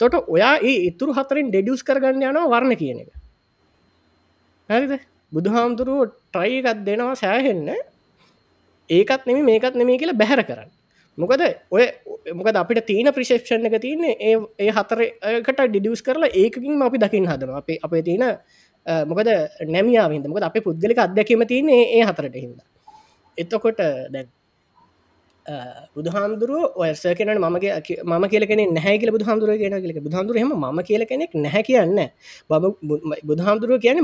තොට 0.00 0.14
ඔයා 0.26 0.56
ඒ 0.58 0.76
ඉතුරු 0.90 1.12
හතරින් 1.12 1.48
ඩෙඩියස් 1.50 1.82
කරගන්න 1.84 2.22
යනවා 2.22 2.50
වර්ණ 2.52 2.76
කියන 2.76 2.98
එක. 3.02 3.10
හරිද? 4.68 4.92
බුදුහාමුදුරුව 5.32 6.10
ට්‍රයිකත් 6.32 6.84
දෙනවා 6.86 7.14
සෑහෙන්න. 7.14 7.68
ඒකත් 8.90 9.26
නෙම 9.26 9.44
මේකත් 9.44 9.74
නෙමේ 9.74 9.98
කියලා 9.98 10.20
බැහැර 10.22 10.42
කරන්න. 10.44 10.70
මොකද 11.20 11.44
ඔය 11.70 11.84
මොකද 12.34 12.56
අපිට 12.56 12.82
තියන 12.86 13.12
ප්‍රිශේෂණ 13.12 13.68
එක 13.68 13.78
තියන්නේ 13.78 14.16
ඒ 14.22 14.34
ඒ 14.58 14.70
හතරකට 14.70 15.62
ඩිඩියස් 15.66 16.02
කරලා 16.02 16.32
ඒකින් 16.34 16.82
අපි 16.82 16.98
දකිින් 16.98 17.26
හදන 17.26 17.54
අපේ 17.56 17.78
අපේ 17.82 18.02
තියෙන 18.02 18.26
මොකද 19.06 19.30
නැමියාවින්ද 19.68 20.26
මොකද 20.26 20.42
අප 20.42 20.60
පුද්ගලික 20.62 20.98
අත්දැකීම 20.98 21.46
තියන්නේ 21.46 21.80
ඒ 21.92 22.04
හතරට 22.04 22.36
හිද 22.36 22.60
එතකොට 23.38 23.82
දැන් 24.10 24.28
බුදුහාමුදුරුව 25.94 26.76
ඔයස 26.76 27.02
කෙන 27.16 27.30
මගේ 27.38 28.02
ම 28.04 28.24
කියලෙන 28.28 28.74
නැහැ 28.74 28.98
කියල 28.98 29.10
බුදුහාමුදුරුව 29.10 29.56
කියන 29.56 29.76
කියලක 29.76 30.00
බුදුහාමුදුරහම 30.00 30.52
ම 30.54 30.82
කියල 30.82 31.04
කෙනෙක් 31.04 31.34
නැහැ 31.36 31.62
කියන්න 31.62 31.98
බම 32.50 32.64
බුදුහාමුදුරුව 33.24 33.80
කියන 33.80 33.98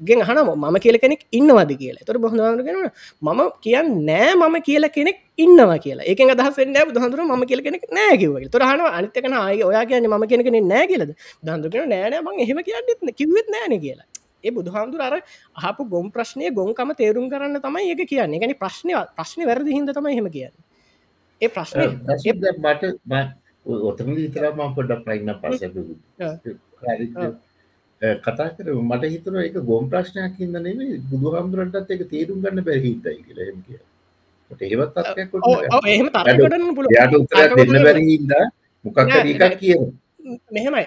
ගෙන් 0.00 0.20
හන 0.22 0.38
මම 0.44 0.76
කියල 0.80 0.98
කෙනෙක් 0.98 1.24
ඉන්නවාද 1.32 1.70
කියලා? 1.78 2.04
තොර 2.06 2.18
බොහදුරගෙන 2.18 2.90
මම 3.22 3.40
කියන්න 3.60 3.88
නෑ 4.06 4.34
මම 4.34 4.56
කියල 4.62 4.88
කෙනෙක් 4.90 5.18
ඉන්නවා 5.38 5.78
කියලා. 5.78 6.06
ඒක 6.06 6.20
අදහස් 6.20 6.58
නෑ 6.66 6.86
බුදුහාමුදුරුව 6.90 7.32
ම 7.32 7.44
කියල 7.46 7.62
කෙනෙක් 7.62 7.84
නෑ 7.90 8.14
කිව 8.20 8.32
තොරහන 8.50 8.80
අනිතකන 8.90 9.34
ආය 9.34 9.62
ඔයා 9.62 9.84
කියන්න 9.86 10.06
ම 10.10 10.26
කෙනෙ 10.26 10.60
නෑ 10.72 10.86
කියලද? 10.86 11.10
දන්දුකෙන 11.42 11.90
නෑනෑ 11.94 12.22
මං 12.22 12.44
එහෙම 12.44 12.62
කියන්නෙත් 12.68 13.16
කිවත් 13.20 13.48
නෑන 13.56 13.74
කියලා. 13.80 14.06
ඒ 14.44 14.50
බුදුහාමුදුර 14.50 15.02
අර 15.02 15.14
අහපු 15.56 15.82
ගොම් 15.92 16.06
ප්‍රශ්නය 16.14 16.54
ගොන්කම 16.58 16.94
තේරුම් 17.00 17.26
කරන්න 17.32 17.60
තමයි 17.66 17.90
ඒක 17.90 18.02
කියන්නේ. 18.12 18.40
ගැනි 18.42 18.54
ප්‍රශ්නය 18.62 18.94
ප්‍රශ්න 19.18 19.40
වැරදි 19.50 19.76
හිද 19.76 19.92
තමයි 19.98 20.14
හෙම 20.18 20.30
කියන්න. 20.36 20.54
ඒ 21.40 21.48
ප්‍රශ්නය 21.48 21.84
මට 22.54 22.82
ඔතම 23.90 24.08
විතරම 24.16 24.60
පොඩක් 24.76 25.04
ප්‍රයින්න 25.04 25.34
පස 25.42 25.60
කතා 28.00 28.48
කර 28.50 28.72
මට 28.80 29.04
හිතන 29.06 29.36
එක 29.40 29.56
ගොම් 29.64 29.90
ප්‍රශ්නයක් 29.90 30.34
හිද 30.38 30.56
නෙේ 30.56 30.98
බුදුහාමුදුරන්ටත් 31.06 31.90
එක 31.90 32.02
තේරුම් 32.08 32.42
ගන්න 32.42 32.64
බැහිතයි 32.64 33.18
කියලහෙම 33.20 33.62
කිය 33.62 33.80
ඒවත් 34.50 34.98
එහෙම 35.86 36.08
තරන්න 36.08 36.74
පුල 36.74 36.86
දෙන්න 36.88 37.82
බැරිහිද 37.82 38.32
මොකක් 38.84 38.98
එකක් 38.98 39.58
කියනවා. 39.58 39.92
මෙහෙමයි. 40.48 40.84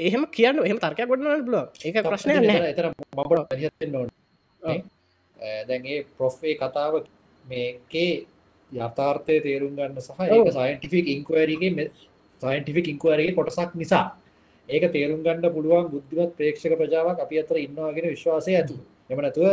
එහෙම 0.00 0.22
කියන්න 0.28 0.62
එහම 0.62 0.78
තර්කයක් 0.78 1.08
ගොඩන 1.08 1.44
බ්ලො 1.44 1.62
ඒක 1.82 1.96
ප්‍රශ්නය 2.02 2.32
එතර 2.64 2.88
මබට 2.88 3.52
දැන්ගේ 5.66 6.04
ප්‍රොෆ්ේ 6.14 6.56
කතාව 6.56 7.00
මේකේ 7.44 8.12
යථාර්ථය 8.72 9.40
තේරුම් 9.42 9.72
ගන්න 9.74 10.00
සහ 10.00 10.20
ඒක 10.28 10.52
සයින්ටිෆික් 10.52 11.06
ඉංකවරගේ 11.08 11.90
සයින්ටිෆික් 12.42 12.88
ඉංකවරගේ 12.88 13.34
කොටසක් 13.34 13.74
නිසා 13.74 14.06
ඒක 14.68 14.84
තේරුම් 14.92 15.22
ගන්න 15.22 15.54
පුළුවන් 15.56 15.86
බුද්ධිමත් 15.92 16.32
ප්‍රේක්ෂක 16.38 16.74
ප්‍රජාවක් 16.80 17.18
අපි 17.24 17.40
අතර 17.42 17.56
ඉන්නවාගෙන 17.66 18.10
විශ්වාසය 18.14 18.52
ඇතු. 18.52 18.76
එම 19.10 19.18
නැතුව 19.18 19.48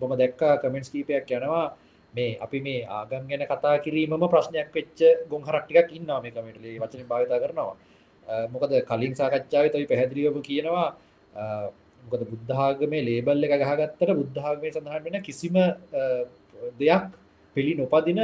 බොම 0.00 0.12
දැක්කා 0.20 0.60
කමෙන්ටස් 0.62 0.92
කීපයක් 0.92 1.30
යනවා. 1.30 1.66
මේ 2.14 2.38
අපි 2.40 2.58
මේ 2.60 2.86
ආගම් 2.98 3.24
ගැන 3.30 3.44
කතා 3.52 3.76
කිරීමම 3.84 4.24
ප්‍රශ්නයක් 4.34 4.68
වෙච්ච 4.76 5.00
ගොහරක්ටික් 5.30 5.88
ඉන්නවා 5.98 6.20
මේ 6.22 6.34
කමටලේ 6.36 6.78
වචන 6.82 7.08
භාවිතා 7.10 7.42
කරනවා. 7.42 7.76
මොකද 8.52 8.72
කලින් 8.90 9.14
සාකච්ඡාව 9.20 9.66
තොයි 9.74 9.86
පැහැදිලියපු 9.90 10.40
කියනවා. 10.48 10.88
මොකද 12.02 12.22
බුද්ධාගමේ 12.32 13.02
ලේබල් 13.08 13.44
එක 13.46 13.54
ගහගත්තට 13.62 14.10
බුද්ධාගමය 14.20 14.68
සඳහන් 14.72 15.04
වෙන 15.06 15.16
කිසිම 15.22 15.56
දෙයක් 16.80 17.06
පිළි 17.56 17.72
නොපදින 17.80 18.20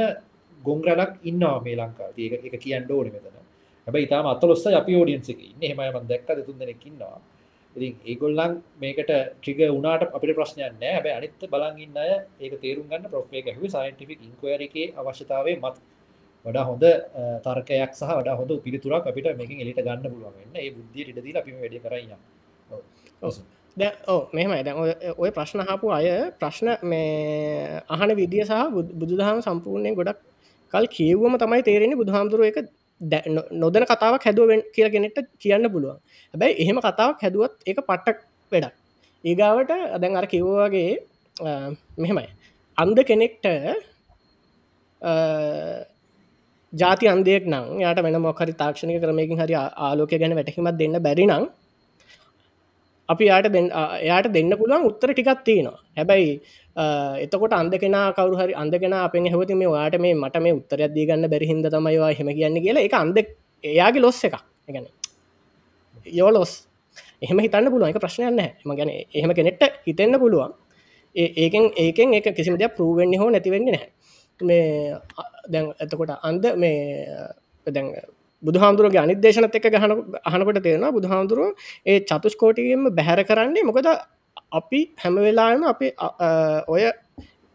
ගොංග්‍රලක් 0.59 1.13
ඉන්නවා 1.29 1.57
මේ 1.65 1.75
ලංකා 1.79 2.09
ඒක 2.17 2.33
එක 2.47 2.55
කියන්න 2.63 2.91
ඕන 2.91 3.09
මෙතන. 3.15 3.42
හැබ 3.87 3.95
ඉතාම 3.97 4.27
අතලොස්ස 4.27 4.65
අපි 4.73 4.95
ෝඩියන්ස 4.95 5.29
ඉන්න. 5.29 5.61
හෙමයම 5.61 6.07
දැක්ක 6.07 6.29
තුන් 6.47 6.59
දෙනෙක් 6.59 6.85
ඉන්නවා. 6.85 7.17
ඉතින් 7.75 7.93
ඒගොල්ලන් 8.05 8.53
මේකට 8.79 9.11
ට්‍රිග 9.37 9.59
වුණට 9.69 10.03
අපිට 10.09 10.35
ප්‍රශ්නයන් 10.39 10.75
නෑ 10.75 10.93
හැබැ 10.97 11.15
අනිත්ත 11.19 11.43
බලගන්න 11.47 11.97
අය 11.97 12.11
ඒක 12.39 12.53
තේරුම් 12.61 12.85
ගන්න 12.91 13.09
ප්‍රොෆේ 13.09 13.41
ගැහුව 13.41 13.65
සයින්ටිෆික් 13.69 14.19
ඉන්කවරගේ 14.21 14.87
අවශ්‍යතාවේ 14.99 15.57
මත්. 15.57 15.75
වඩා 16.45 16.65
හොඳ 16.67 16.85
තර්කයක් 17.45 17.91
සහ 17.93 18.11
වඩා 18.11 18.35
හොඳ 18.35 18.51
පිළිතුරක් 18.63 19.05
අපිට 19.09 19.27
මේකින් 19.39 19.59
එලිට 19.63 19.79
ගන්න 19.79 20.01
පුළුවන්න්න 20.05 20.57
ඒ 20.57 20.71
බුද්ධිය 20.71 21.05
ඉඩදී 21.11 21.35
අපි 21.41 21.51
වැඩ 21.55 21.77
කරන්න 21.83 22.11
දැ 23.77 23.91
ඕ 24.07 24.21
මෙහම 24.33 24.51
දැ 24.59 24.73
ඔය 25.17 25.31
ප්‍රශ්න 25.31 25.63
හපු 25.63 25.93
අය 25.97 26.07
ප්‍රශ්න 26.41 26.69
මේ 26.83 27.79
අහන 27.89 28.15
විදිිය 28.19 28.43
සහ 28.43 28.55
බුදුදහම 28.99 29.39
සම්පූර්ණය 29.41 29.93
ගොඩක් 29.99 30.19
කල් 30.73 30.87
කියවම 30.95 31.37
තමයි 31.37 31.61
තේරෙන 31.63 31.95
බුදුහාමුදුරුව 32.01 32.49
එක 32.51 32.59
නොදන 33.53 33.85
කතාවක් 33.85 34.25
හැදුවෙන් 34.27 34.61
කියලගෙනෙට 34.75 35.17
කියන්න 35.39 35.65
පුළුවන්. 35.73 35.97
හැබැයි 36.33 36.59
එහෙම 36.63 36.77
කතාවක් 36.79 37.23
හැදුවත් 37.23 37.55
ඒක 37.65 37.79
පට්ටක් 37.81 38.19
වැඩක්. 38.51 38.75
ඒගාවට 39.23 39.71
අදැන් 39.95 40.17
අර 40.17 40.27
කිව්වාගේ 40.27 40.91
මෙහෙමයි. 41.97 42.29
අන්ද 42.77 42.97
කෙනෙක්ට 43.09 43.45
ජාති 46.73 47.05
අන්දයෙක් 47.07 47.45
නම් 47.45 47.65
යාට 47.81 47.99
වෙන 48.01 48.17
මොකරි 48.21 48.53
තාක්ෂණය 48.53 48.99
කරමයකින් 48.99 49.37
හරි 49.37 49.55
ආලෝකය 49.57 50.17
ගැන 50.17 50.35
වැටහිමත් 50.35 50.77
දෙන්න 50.79 50.97
බැරි 51.07 51.25
නම් 51.27 51.45
අපි 53.13 53.29
යාට 53.29 53.47
එයාට 54.05 54.27
දෙන්න 54.35 54.51
පුළුවන් 54.59 54.89
උත්තර 54.89 55.09
ටිකක් 55.13 55.41
තියෙනවා. 55.47 55.79
හැබැයි 55.97 56.31
එතකොට 57.25 57.53
අන්ද 57.61 57.73
කෙනා 57.83 58.07
කවරු 58.17 58.35
හරි 58.41 58.53
අන්දගෙන 58.63 58.95
අපෙන් 59.05 59.29
හවති 59.33 59.55
මේ 59.61 59.71
වාට 59.75 59.95
මේ 60.05 60.13
මට 60.23 60.43
මේ 60.45 60.57
උත්තරයක් 60.59 60.91
දී 60.97 61.05
ගන්න 61.09 61.31
බැරිහින්ද 61.33 61.65
තමයිවා 61.75 62.11
හෙම 62.19 62.29
කියන්න 62.37 62.59
කියලා. 62.65 62.85
එක 62.87 62.95
අන්ද 63.03 63.17
එයාගේ 63.63 64.03
ලොස් 64.05 64.19
එක 64.27 64.35
ගැන 64.75 64.87
යෝ 66.19 66.31
ලොස් 66.37 66.51
එහෙම 67.23 67.39
හිතන්න 67.45 67.71
පුළුවන්. 67.73 67.89
එක 67.91 67.99
ප්‍රශ්නයන්න 68.03 68.39
එම 68.39 68.71
ගැන 68.79 68.89
එහෙම 69.17 69.31
කෙනෙට්ට 69.37 69.63
හිතෙන්න්න 69.87 70.19
පුළුවන්. 70.23 70.53
ඒකෙන් 71.15 71.65
ඒකෙන් 71.83 72.13
ඒක 72.17 72.27
කිසිම 72.37 72.55
දෙයක් 72.61 72.75
පරුවෙන්නේ 72.77 73.19
හෝ 73.21 73.29
නැතිවෙන්නේ 73.33 73.73
නැහැ. 73.75 73.89
මේ 74.49 74.65
දැන් 75.53 75.65
එතකොට 75.83 76.11
අන්ද 76.29 76.43
මේ 76.61 76.79
දැන් 77.75 77.87
බුදුහාමුදුරුවගේ 78.43 79.03
අනිදේශනත් 79.03 79.55
එක 79.55 79.67
ගහන 79.67 79.93
අහනකොට 80.23 80.61
තියෙනවා 80.61 80.91
බුදුහාමුදුරුව 80.91 81.49
ඒ 81.85 81.99
චතුස්කෝටියෙන්ම 82.01 82.89
බැහැර 82.91 83.21
කරන්නේ 83.23 83.63
මොකද 83.63 83.89
අපි 84.53 84.81
හැම 84.97 85.15
වෙලාම 85.17 85.63
අපි 85.65 85.87
ඔය 86.67 86.83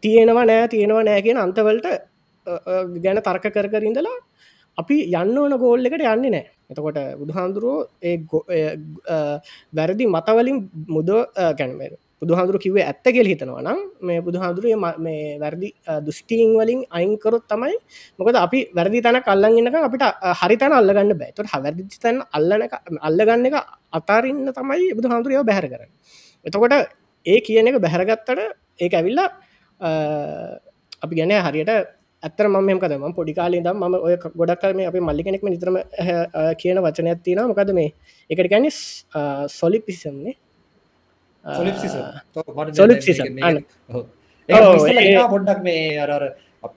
තියෙනවා 0.03 0.45
නෑ 0.45 0.67
තියෙනවා 0.67 1.03
නෑ 1.03 1.21
කියන 1.21 1.39
අන්තවලට 1.39 1.87
ගැන 2.97 3.21
තර්ක 3.21 3.45
කරකරින්දලා 3.51 4.17
අපි 4.77 4.97
යන්න 5.13 5.37
ඕන 5.37 5.55
ගෝල් 5.57 5.85
එකට 5.85 6.05
යන්නේ 6.05 6.31
නෑ. 6.31 6.45
එතකොට 6.69 6.99
බුදුහාන්දුරුවෝ 7.19 7.79
ඒ 8.03 8.67
වැරදි 9.73 10.07
මතවලින් 10.07 10.59
මුද 10.87 11.09
ගැන්වෙන 11.57 11.95
බුදුහාදුරු 12.21 12.59
කිවේ 12.59 12.83
ඇත්ත 12.83 13.07
කෙල් 13.07 13.27
හිතනවා 13.31 13.63
නම් 13.63 13.79
මේ 14.01 14.19
බුදුහාදුරුව 14.19 14.85
මේ 14.99 15.39
වැරදි 15.39 15.69
දුෂ්ටීන් 16.05 16.51
වලින් 16.53 16.81
අයින්කරොත් 16.91 17.43
තමයි 17.47 17.75
මොකද 18.19 18.35
අපි 18.37 18.59
වැරදි 18.75 19.01
තැන 19.01 19.19
කල්ලගන්නක 19.21 19.77
අපිට 19.79 20.05
හරිතන 20.41 20.73
අල්ලගන්න 20.73 21.13
බෑතුට 21.21 21.51
හවැරදි 21.53 21.83
තැන් 21.97 22.17
අල්ලන 22.31 22.65
අල්ලගන්න 23.01 23.45
එක 23.49 23.55
අතාරන්න 23.93 24.49
තමයි 24.51 24.89
බුදුහාදුරුවෝ 24.97 25.45
බැහර 25.45 25.65
කරන්න. 25.65 25.91
එතකොට 26.45 26.73
ඒ 27.25 27.39
කියන 27.41 27.67
එක 27.67 27.79
බැහැරගත්තට 27.79 28.29
ඒක 28.79 28.93
ඇවිල්ලා 28.93 29.29
අපි 31.01 31.13
ගැන 31.15 31.33
හරියට 31.47 31.71
ඇත්තර 32.23 32.47
මම 32.47 32.79
කද 32.79 32.93
ම 32.97 33.15
පොඩිකාලේ 33.15 33.63
දම් 33.63 33.79
ම 33.81 33.95
ඔය 33.97 34.15
ගොඩක් 34.35 34.59
කරම 34.61 34.79
අප 34.83 34.95
මල්ලි 34.99 35.23
කෙනෙක්ම 35.23 35.47
නිතරම 35.47 35.77
කියන 36.59 36.77
වචනයක් 36.85 37.23
තියෙන 37.23 37.47
මොකද 37.47 37.71
මේ? 37.71 37.93
එකට 38.29 38.49
ගැන 38.51 38.67
සොලි 39.49 39.79
පිසන්නේ 39.79 40.35
පොඩ්ඩක් 45.33 45.59
මේ 45.67 45.99
අර 46.03 46.11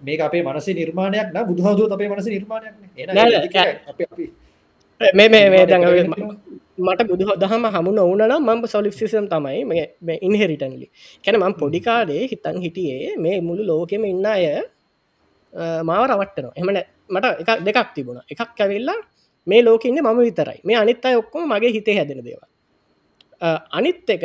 මේ 0.06 0.20
අපේ 0.28 0.42
මනස 0.42 0.68
නිර්මාණයක් 0.80 1.28
න. 1.34 1.36
බුදුහදුව 1.48 1.92
අපේ 1.96 2.08
මනස 2.12 2.26
නිර්මාණයක් 2.34 2.74
මේ 5.18 5.28
මේ 5.28 5.64
දැ 5.66 5.78
මට 6.78 7.00
බුදු 7.10 7.24
දහම 7.42 7.64
හමු 7.74 7.90
නොවනන 7.92 8.32
මම 8.40 8.60
සොලික්සිසම් 8.66 9.24
තමයි 9.32 9.64
මේ 10.06 10.18
ඉන්හෙරිටන්ලි 10.26 10.86
කැන 11.24 11.36
මම 11.40 11.54
පොඩිකාඩේ 11.60 12.22
හිතන් 12.32 12.56
හිටියේ 12.64 13.16
මේ 13.24 13.36
මුළු 13.40 13.62
ලෝකෙම 13.70 14.04
ඉන්න 14.04 14.26
අය 14.26 14.44
මාව 15.88 16.02
රවට්ටනවා. 16.10 16.54
එමන 16.60 16.78
මට 17.14 17.24
එක 17.42 17.50
දෙකක් 17.66 17.88
තිබුණ. 17.94 18.20
එකක් 18.32 18.50
කැවෙල්ලා 18.58 19.00
මේ 19.46 19.60
ලෝකඉන්න 19.64 19.98
මම 20.00 20.18
විතරයි. 20.28 20.58
මේ 20.64 20.76
අනිත් 20.76 21.04
අය 21.04 21.14
ඔක්කොම 21.16 21.42
මගේ 21.52 21.72
හිතේ 21.76 21.96
හැදෙන 21.98 22.20
දේව 22.24 22.42
අනිත් 23.70 24.10
එක 24.14 24.24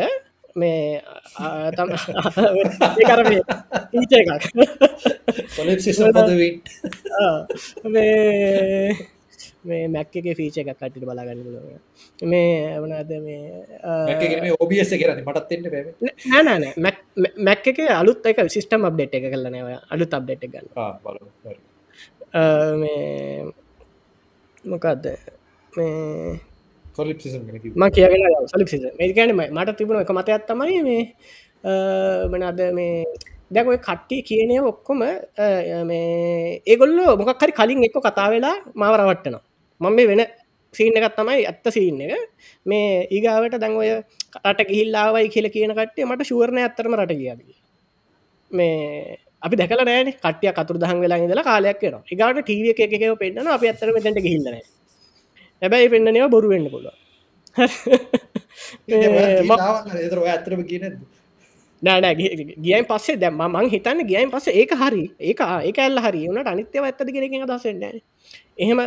මේ 0.58 1.01
කර 3.10 3.20
ඊච 3.93 4.14
එකක්. 4.14 4.43
මේ 7.93 8.97
මේ 9.64 9.88
මැක් 9.88 10.16
එක 10.16 10.28
ෆීච 10.39 10.58
එකක් 10.62 10.72
කටිට 10.74 11.05
බලාගන්න 11.05 11.43
පුලුව 11.45 11.66
මේ 12.24 12.80
වනද 12.82 13.12
මේ 13.26 14.51
ඔබියස 14.58 14.91
කරන්න 14.93 15.22
මටත්න්න 15.24 15.70
පැ 15.74 15.84
නෑනෑ 16.34 16.74
මැක් 17.39 17.72
එක 17.72 17.80
අලුත් 17.91 18.26
එක 18.26 18.43
සිිස්ටම් 18.47 18.88
අප්ඩේට් 18.89 19.18
එක 19.20 19.30
කරලනව 19.30 19.72
අලුත් 19.93 20.12
අප්ඩේට් 20.14 20.43
ගන්න. 20.47 20.68
මේ 22.82 23.45
මොකක්ද 24.66 25.05
මේ 25.74 26.39
ම 27.76 27.84
කියගෙන 27.91 28.24
සලිප්සි 28.52 28.78
මේ 29.00 29.14
ගැන 29.14 29.36
මට 29.36 29.78
තිබුණ 29.78 30.02
එක 30.02 30.12
මතයක් 30.12 30.48
තමයි 30.50 30.80
මේ 30.84 31.04
මනද 32.32 32.62
මේ 32.74 33.06
දැක 33.52 33.68
ඔය 33.68 33.80
කට්ටි 33.80 34.18
කියනය 34.24 34.58
ඔක්කොම 34.64 35.04
මේ 35.91 36.62
ඒගොල්ල 36.66 36.98
මොකක්හරි 37.22 37.58
කලින් 37.60 37.86
එක්ක 37.88 38.02
කතා 38.02 38.28
වෙලා 38.30 38.56
මාවරවට්ටනවා 38.76 39.43
මම 39.82 39.95
මේ 39.95 40.08
වෙන 40.08 40.22
සීන 40.74 40.98
එකත් 40.98 41.16
තමයි 41.16 41.45
ඇත්ත 41.45 41.68
සීන්න 41.70 42.02
එක. 42.02 42.14
මේ 42.66 43.08
ඒගාවට 43.10 43.60
දැන් 43.60 43.76
ඔය 43.76 43.89
කට 44.36 44.68
ගිහිල්ලාවයි 44.70 45.30
කියල 45.30 45.50
කියන 45.50 45.74
කට්ටේ 45.74 46.06
මට 46.06 46.28
ශුවරණය 46.30 46.62
ඇත්තරම 46.62 46.98
රට 46.98 47.18
කියාද 47.20 47.41
මේ 48.52 49.18
අපි 49.41 49.56
දැකල 49.56 49.84
නෑන. 49.84 50.12
කටිය 50.16 50.52
කතුර 50.52 50.78
දහන් 50.78 51.04
වෙලා 51.04 51.20
ඉදලා 51.20 51.48
කාලයක් 51.50 51.84
න 51.84 52.02
ඒගට 52.04 52.41
ටීවිය 52.41 52.74
එකකව 52.78 53.16
පෙන්න්න 53.18 53.48
අප 53.48 53.64
ඇත්තර 53.64 53.93
මෙතැට 53.93 54.20
ගහිල්ලන 54.20 54.60
හැබැයි 55.62 55.91
පෙන්න්නනවා 55.93 56.34
බොරු 56.36 56.47
වෙන්න 56.53 56.68
පුළුව 56.74 56.95
ඇතරම 60.34 60.62
කියන 60.70 60.84
නෑනෑ 61.82 62.16
ගියන් 62.66 62.86
පස්සේ 62.89 63.18
දැම 63.22 63.41
මං 63.47 63.70
හිතන්න 63.70 63.99
ගියන් 64.12 64.32
පස 64.34 64.47
ඒක 64.49 64.72
හරි. 64.82 65.03
ඒක 65.22 65.41
ඒක 65.70 65.78
ඇල්ල 65.80 65.99
හරි. 66.05 66.22
වනට 66.30 66.49
අනිත්‍යව 66.53 66.84
ඇත්තද 66.84 67.10
කෙනෙ 67.14 67.45
දසෙන්න්න 67.45 67.84
එහෙම 68.58 68.80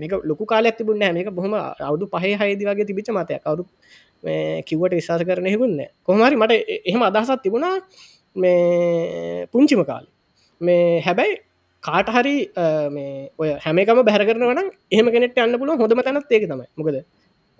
මේක 0.00 0.12
ලොකු 0.24 0.44
කාලයක් 0.46 0.76
තිබුණ 0.78 1.04
මේක 1.16 1.28
බොහම 1.30 1.54
අවුදු 1.88 2.08
පහහි 2.08 2.36
හයිදි 2.40 2.64
වගේ 2.64 2.88
තිබිච 2.88 3.08
මතයක්. 3.10 3.42
කවරු 3.44 3.64
කිව්වට 4.68 4.94
විශවාස 4.98 5.22
කරන 5.22 5.46
හෙබුන්න 5.46 5.80
කොහමරි 6.02 6.36
මට 6.36 6.52
එහෙම 6.84 7.02
අදහසත් 7.02 7.42
තිබුණා 7.42 7.76
මේ 8.36 9.46
පුංචිම 9.52 9.84
කාලි. 9.84 10.08
මේ 10.60 11.00
හැබැයි 11.00 11.34
කාට 11.82 12.08
හරි 12.16 12.34
ඔය 13.38 13.48
හැමකම 13.64 14.02
බැර 14.08 14.22
කරනවන 14.28 14.70
එහම 14.92 15.06
කෙනෙට 15.14 15.38
අන්න 15.38 15.58
පුල 15.60 15.70
හොඳම 15.82 16.02
තැනත් 16.06 16.32
ඒක 16.32 16.44
තමයි. 16.50 16.66
මොකද 16.78 16.96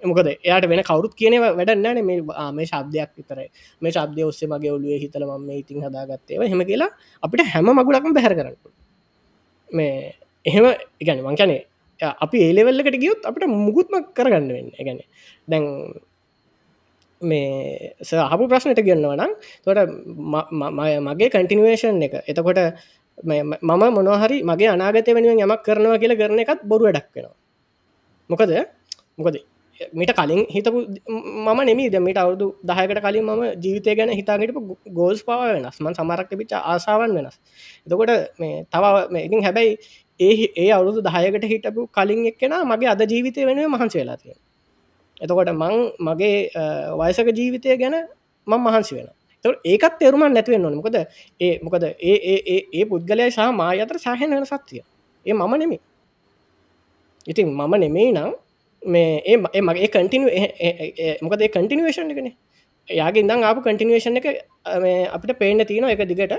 මොකද 0.02 0.28
එයාට 0.32 0.66
වෙන 0.70 0.82
කවරුත් 0.88 1.14
කියනව 1.20 1.44
වැඩන්නන 1.58 2.02
මේ 2.08 2.18
මේ 2.56 2.66
ශබ්දයක් 2.72 3.10
විතරයි. 3.18 3.48
මේ 3.82 3.92
ශබ්දය 3.92 4.22
ඔස්සේ 4.30 4.50
මගේ 4.52 4.72
ඔලුවේ 4.76 4.98
හිතල 5.04 5.24
ම 5.28 5.48
ඉතින් 5.60 5.86
හදාගත්තේව 5.86 6.42
හෙම 6.52 6.62
කියලා 6.70 6.90
අපිට 7.22 7.46
හැම 7.54 7.70
මගුලක්ම 7.78 8.12
බැහර 8.18 8.34
කරන්න 8.38 8.56
මේ 9.70 10.14
එහෙම 10.44 10.66
ඉගැන 11.02 11.24
මංකැනේ 11.24 11.62
අපි 12.24 12.36
ඒලෙවල්ලකට 12.46 13.00
ගියොත් 13.04 13.22
අපිට 13.30 13.46
මුකුත්ම 13.46 13.94
කරගන්න 14.16 14.52
වෙන්න. 14.56 14.70
ගැන 14.78 15.00
දැන් 15.48 15.64
මේ 17.20 17.94
සහපු 18.00 18.44
ප්‍රශ්නයට 18.50 18.82
ගන්නවා 18.86 19.16
නම් 19.18 19.32
තොට 19.64 19.78
මගේ 21.08 21.30
කටිනවේෂන් 21.30 22.02
එක. 22.02 22.14
එතකොට 22.30 22.60
මම 23.22 23.84
මොනහරි 23.90 24.42
මගේ 24.42 24.68
අනාගත 24.68 25.08
වෙනුවෙන් 25.08 25.38
යමක් 25.40 25.62
කරනවා 25.62 25.98
කියලා 25.98 26.18
කරන 26.18 26.38
එකත් 26.38 26.62
බොරු 26.64 26.84
වැඩක් 26.84 27.06
වෙනවා. 27.14 27.36
මොකද? 28.30 28.50
මොකද 29.18 29.36
මිට 29.92 30.12
කලින් 30.12 30.40
හිතපු 30.46 30.78
මම 31.06 31.60
නෙමී 31.62 31.88
දමට 31.88 32.18
අවුදු 32.18 32.46
දහයකට 32.62 33.00
කලින් 33.00 33.24
මම 33.24 33.42
ජීවිතය 33.56 33.94
ගැන 33.94 34.10
හිතාගට 34.10 34.54
ගෝල්ස් 34.90 35.22
පව 35.22 35.40
වෙනස්. 35.54 35.78
මන් 35.78 35.94
සමරක්ට 35.94 36.34
පිච 36.34 36.52
ආසාවන් 36.54 37.10
වෙනස්. 37.12 37.36
එතකොට 37.84 38.10
මේ 38.38 38.66
තව 38.66 38.84
ඉතින් 39.18 39.40
හැබැයි 39.40 39.78
ඒ 40.20 40.34
ඒ 40.56 40.70
අවුදු 40.72 41.00
දහයකට 41.00 41.44
හිටපු 41.44 41.80
කලින් 41.88 42.20
එක්කෙන 42.26 42.54
මගේ 42.64 42.88
අද 42.88 43.02
ජීවිතය 43.04 43.46
වෙනුව 43.46 43.70
මහන්සි 43.70 43.98
වෙලා 43.98 44.16
තියෙන 44.16 44.38
එතකොට 45.20 45.50
මං 45.52 45.74
මගේ 46.00 46.50
වයසක 46.94 47.28
ජීවිතය 47.32 47.76
ගැන 47.76 47.96
මං 48.46 48.60
මහන්සි 48.60 48.92
වෙන 48.94 49.08
ඒකත් 49.64 49.94
තෙරුමන් 50.00 50.32
නැතිවෙන්න 50.34 50.64
ඕන. 50.64 50.74
මොකද 50.80 50.96
ඒ 51.40 51.58
මොකද 51.62 51.84
ඒ 51.84 52.16
ඒ 52.72 52.84
පුද්ගලය 52.84 53.30
සහ 53.30 53.40
මා 53.52 53.70
අතර 53.84 53.96
සාහන 53.98 54.30
වෙන 54.30 54.46
සත්තිය 54.46 54.82
ඒ 55.26 55.32
මම 55.32 55.54
නෙමේ 55.56 55.80
ඉතින් 57.26 57.48
මම 57.50 57.74
නෙමෙයි 57.76 58.12
නම් 58.12 58.30
මේ 58.82 59.22
ඒ 59.24 59.36
ම- 59.36 59.52
ඒ 59.52 59.62
මගේ 59.62 59.88
කටින 59.88 60.22
මොකද 61.22 61.40
කටිනවේෂන් 61.48 62.10
එකන. 62.12 62.28
යාගේ 62.88 63.22
ඉදම් 63.22 63.42
ආපු 63.42 63.60
කටිනවේෂන් 63.60 64.16
එක 64.16 64.26
අ, 64.64 64.78
මේ 64.80 65.06
අපිට 65.06 65.38
පේන්න 65.38 65.60
තියෙන 65.66 65.84
එක 65.84 66.02
දිගට. 66.08 66.34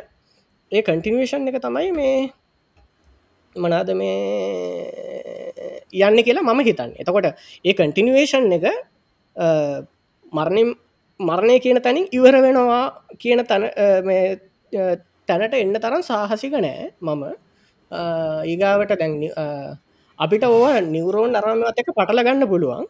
ඒ 0.72 0.82
කටිනවේෂන් 0.82 1.48
එක 1.50 1.58
තමයි 1.62 1.92
මේ 1.92 2.32
මනාද 3.56 3.90
මේ 3.96 4.10
යන්න 6.00 6.20
කියලා 6.24 6.44
මම 6.44 6.60
හිතන්න. 6.62 6.92
එතකොට 7.02 7.28
ඒ 7.66 7.74
කටිනවේෂන් 7.74 8.52
එක 8.52 8.66
අ, 9.36 9.48
මරණින් 10.34 10.70
මරණය 11.20 11.56
කියන 11.64 11.80
තැනින් 11.86 12.08
ඉවර 12.12 12.36
වෙනවා 12.46 12.84
කියන 13.22 13.42
තැන 13.46 13.64
අ, 13.68 14.02
මේ 14.08 14.40
අ, 14.74 14.96
තැනට 15.28 15.54
එන්න 15.56 15.76
තරම් 15.84 16.02
සාහසික 16.04 16.54
නෑ 16.58 16.92
මම. 17.02 17.24
අ, 17.92 18.00
ඊගාවට 18.46 18.94
දැන් 19.02 19.14
අපිට 20.20 20.44
ඕව 20.44 20.66
නිවරෝන් 20.94 21.36
අරමත් 21.36 21.80
එක 21.80 21.90
පටල 21.98 22.22
ගන්න 22.28 22.48
පුළුවන්. 22.48 22.86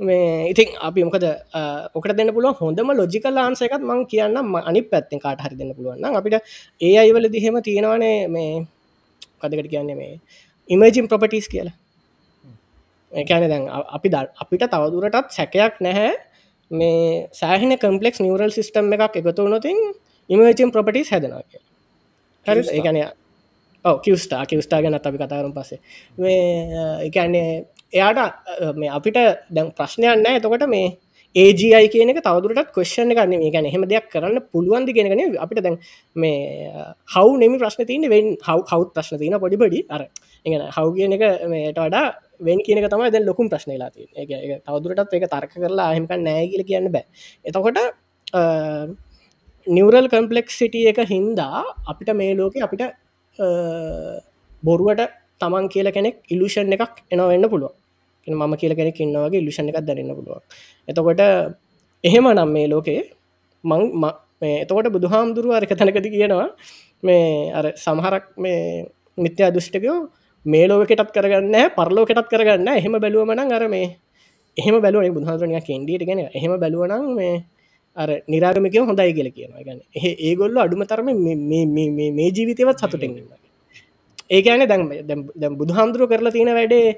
මේ 0.00 0.50
ඉතින් 0.52 0.68
අපි 0.80 1.00
මොකද 1.06 1.24
ඔකට 1.94 2.12
දෙන්න 2.18 2.30
පුළුව 2.34 2.56
හොඳම 2.60 2.88
ලොජිකල් 3.00 3.38
ආන්සයකත් 3.38 3.82
මං 3.82 4.00
කියන්න 4.10 4.36
අනි 4.68 4.80
පැත්තෙන් 4.82 5.20
කාට 5.24 5.40
හරි 5.44 5.56
දෙන්න 5.60 5.74
පුළුවන්. 5.76 6.02
අපිට 6.18 6.42
ඒ 6.80 6.94
අයිවල 7.02 7.26
දිහෙම 7.34 7.56
තියෙනවනේ 7.62 8.26
මේ 8.28 8.66
කදකට 9.40 9.68
කියන්නේ 9.72 9.96
මේ 10.00 10.18
ඉමජිම් 10.70 11.06
ප්‍රපටිස් 11.10 11.46
කියලා. 11.52 11.74
ඒකන 13.12 13.46
දැන් 13.52 13.64
අ- 13.68 13.88
අපි 13.96 14.08
ද 14.08 14.16
අපිට 14.42 14.62
තවදුරටත් 14.72 15.30
සැකයක් 15.36 15.74
නැහැ. 15.80 16.10
මේ 16.72 17.28
සෑහින 17.32 17.76
කම්පලෙක්ස් 17.78 18.20
නිවරල් 18.20 18.50
සිිස්ටම් 18.50 18.92
එකක් 18.96 19.20
එකතු 19.20 19.46
වනොතින් 19.46 19.78
ඉමජිම් 20.30 20.70
ප්‍රපටිස් 20.70 21.10
හැදෙනවා 21.10 21.44
කිය 21.44 21.60
හරි? 22.46 23.04
ඔව 23.84 24.00
කිවස්ටා 24.00 24.42
කිවස්ටා 24.46 24.80
ගැන 24.80 24.94
අපි 24.96 25.18
කතාරම් 25.18 25.52
පසේ 25.52 25.78
මේ 26.18 26.42
එකන්නේ 27.02 27.48
එයාට 27.92 28.20
මේ 28.74 28.90
අපිට 28.90 29.18
දැන් 29.50 29.72
ප්‍රශ්නයන්න 29.72 30.26
එතකොට 30.28 30.66
මේ 30.68 30.86
ඒජයි 31.36 31.88
කියන 31.88 32.12
තවදුරට 32.18 32.72
කොශ්ෂණ 32.72 33.10
ගන්න 33.10 33.34
මේ 33.36 33.50
ගැන 33.50 33.66
එහෙම 33.66 33.84
දෙයක් 33.86 34.08
කරන්න 34.08 34.38
පුළුවන්දි 34.48 34.92
ගෙනගෙන 34.92 35.36
අපිට 35.38 35.62
දැන් 35.62 35.78
මේ 36.16 36.70
හව 37.08 37.28
නෙමි 37.38 37.58
ප්‍රශ්න 37.58 37.86
තියන 37.86 38.08
වෙන් 38.08 38.36
හව 38.38 38.58
කවුත් 38.64 38.94
ප්‍රශ්න 38.94 39.18
තියන 39.18 39.38
පොඩිපඩි 39.38 39.84
අර 39.90 40.06
ඉගෙන 40.46 40.62
හව 40.68 40.86
කියන 40.96 41.12
එක 41.12 41.22
මේට 41.48 41.78
වඩා 41.78 42.06
වෙන් 42.40 42.58
කියන 42.60 42.78
තමයි 42.86 43.10
දැ 43.10 43.22
ලොකුම් 43.22 43.46
ප්‍රශ්නලා 43.48 43.90
ති 43.90 44.02
තවදුරටත් 44.66 45.14
එක 45.14 45.26
තර්ක 45.28 45.52
කරලා 45.56 45.88
අහමක 45.92 46.12
නෑගල 46.20 46.62
කියන්න 46.64 46.88
බෑ. 46.90 47.04
එතකොට 47.44 47.78
නිවරල් 49.66 50.06
කම්පලෙක් 50.08 50.48
සිටිය 50.50 50.88
එක 50.88 51.00
හින්දා 51.06 51.62
අපිට 51.86 52.10
මේ 52.14 52.34
ලෝක 52.34 52.54
අපිට 52.58 52.82
අ, 52.82 53.46
බොරුවට 54.62 55.02
තමන් 55.40 55.68
කියල 55.68 55.88
කෙනෙක් 55.90 56.16
ඉලුෂන් 56.28 56.72
එකක් 56.76 57.02
එනව 57.10 57.28
වෙන්න 57.28 57.46
පුළුව 57.48 57.72
මම 58.26 58.54
කියල 58.56 58.74
කෙනෙක් 58.74 58.98
ඉන්නවගේ 59.00 59.40
ඉලුෂන් 59.40 59.70
එකක් 59.70 59.80
දරන්න 59.82 60.12
පුළුව 60.14 60.40
එතකොට 60.88 61.22
එහෙම 62.04 62.26
නම් 62.28 62.50
මේ 62.50 62.66
ලෝකේ 62.68 63.00
මං 63.64 63.82
ම- 63.94 64.18
මේ 64.42 64.56
එතකොට 64.64 64.90
බුදුහාමුදුරුව 64.90 65.54
අරක 65.54 65.72
තැනකති 65.72 66.10
කියනවා 66.10 66.48
මේ 67.02 67.22
අර 67.52 67.66
සමහරක් 67.76 68.24
මේ 68.36 68.58
මිත්‍යා 69.18 69.50
දෘෂ්ටිකයෝ 69.50 69.98
මේ 70.44 70.66
ලෝකෙටත් 70.66 71.12
කරගන්න 71.12 71.56
පරලෝකෙටත් 71.76 72.28
කරගන්න 72.28 72.68
එහෙම 72.70 72.94
බැලුවමනං 72.98 73.52
අර 73.52 73.68
මේ 73.68 73.96
එහෙම 74.56 74.80
බැලුව 74.80 75.14
බුදුහාදුරනය 75.14 75.60
කෙන්ඩියට 75.60 76.06
ගෙන 76.06 76.20
එහෙම 76.20 76.54
බැලුවනං 76.58 77.14
මේ 77.14 77.44
අර 77.96 78.08
නිරාගමිකය 78.28 78.78
හොඳයි 78.80 79.12
කියල 79.12 79.30
කියනවා. 79.30 79.64
ගැන 79.64 79.80
ඒ 79.96 80.12
ඒගොල්ල 80.28 80.58
අඩුම 80.58 80.82
තරම 80.84 81.06
මේ- 81.06 81.38
මේ- 81.50 81.66
මේ- 81.66 81.90
මේ- 81.90 82.12
මේ 82.12 82.30
ජීවිතවත් 82.30 82.78
සතුටෙන් 82.78 83.12
ඒකන 84.30 84.66
දැන් 84.66 84.82
දැම් 85.36 85.56
බුදුහාමුදුරුව 85.56 86.08
කරලා 86.08 86.32
තියෙන 86.32 86.52
වැඩේ 86.58 86.96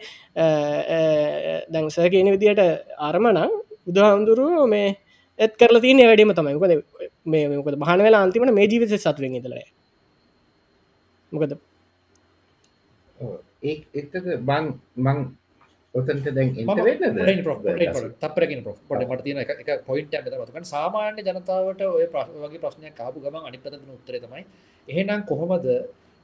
දැන්ස 1.71 1.97
කියන 2.13 2.31
විදියට 2.35 2.63
අරමනං 2.99 3.39
බුදුහාමුදුරුව 3.87 4.69
මේ 4.69 4.97
එත් 5.39 5.53
කරලා 5.57 5.81
තියන 5.81 6.01
වැඩීම 6.01 6.33
තමයි. 6.33 6.55
මොකද 6.57 6.73
මේ 7.27 7.45
මොකද 7.51 7.77
බහන 7.77 8.01
වෙලා 8.03 8.23
අන්තිමට 8.23 8.55
මේ 8.55 8.67
ජීවිත 8.67 8.97
සතුරෙන් 8.97 9.37
ඉදල 9.37 9.55
මොකද 11.33 11.53
ඒ 13.63 13.75
එතක 13.95 14.15
බං 14.43 14.71
මං 14.99 15.19
ඔතන්ට 15.95 16.29
දැන් 16.31 16.49
තපරගෙන 18.21 18.63
පොට 18.65 19.03
මට 19.03 19.23
තියන 19.23 19.39
එක 19.39 19.85
පොයින්ට 19.87 20.17
මතකන් 20.21 20.67
සාමාන්‍ය 20.67 21.23
ජනතාවට 21.23 21.85
ඔය 21.89 22.07
ප්‍රශ් 22.09 22.33
වගේ 22.37 22.61
ප්‍රශ්නයක් 22.61 22.95
කාපු 22.95 23.21
ගම 23.21 23.37
අනිපතන 23.43 23.93
උත්තර 23.93 24.19
තමයි 24.19 24.43
එහෙනම් 24.89 25.23
කොහොමද 25.25 25.69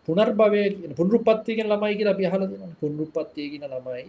පුනර්භවය 0.08 0.64
පුනරුපත්තියගෙන 0.96 1.68
ළමයි 1.68 1.96
කියලා 1.96 2.16
පිහල 2.16 2.44
පුනරුපත්තියගෙන 2.80 3.66
ළමයි 3.68 4.04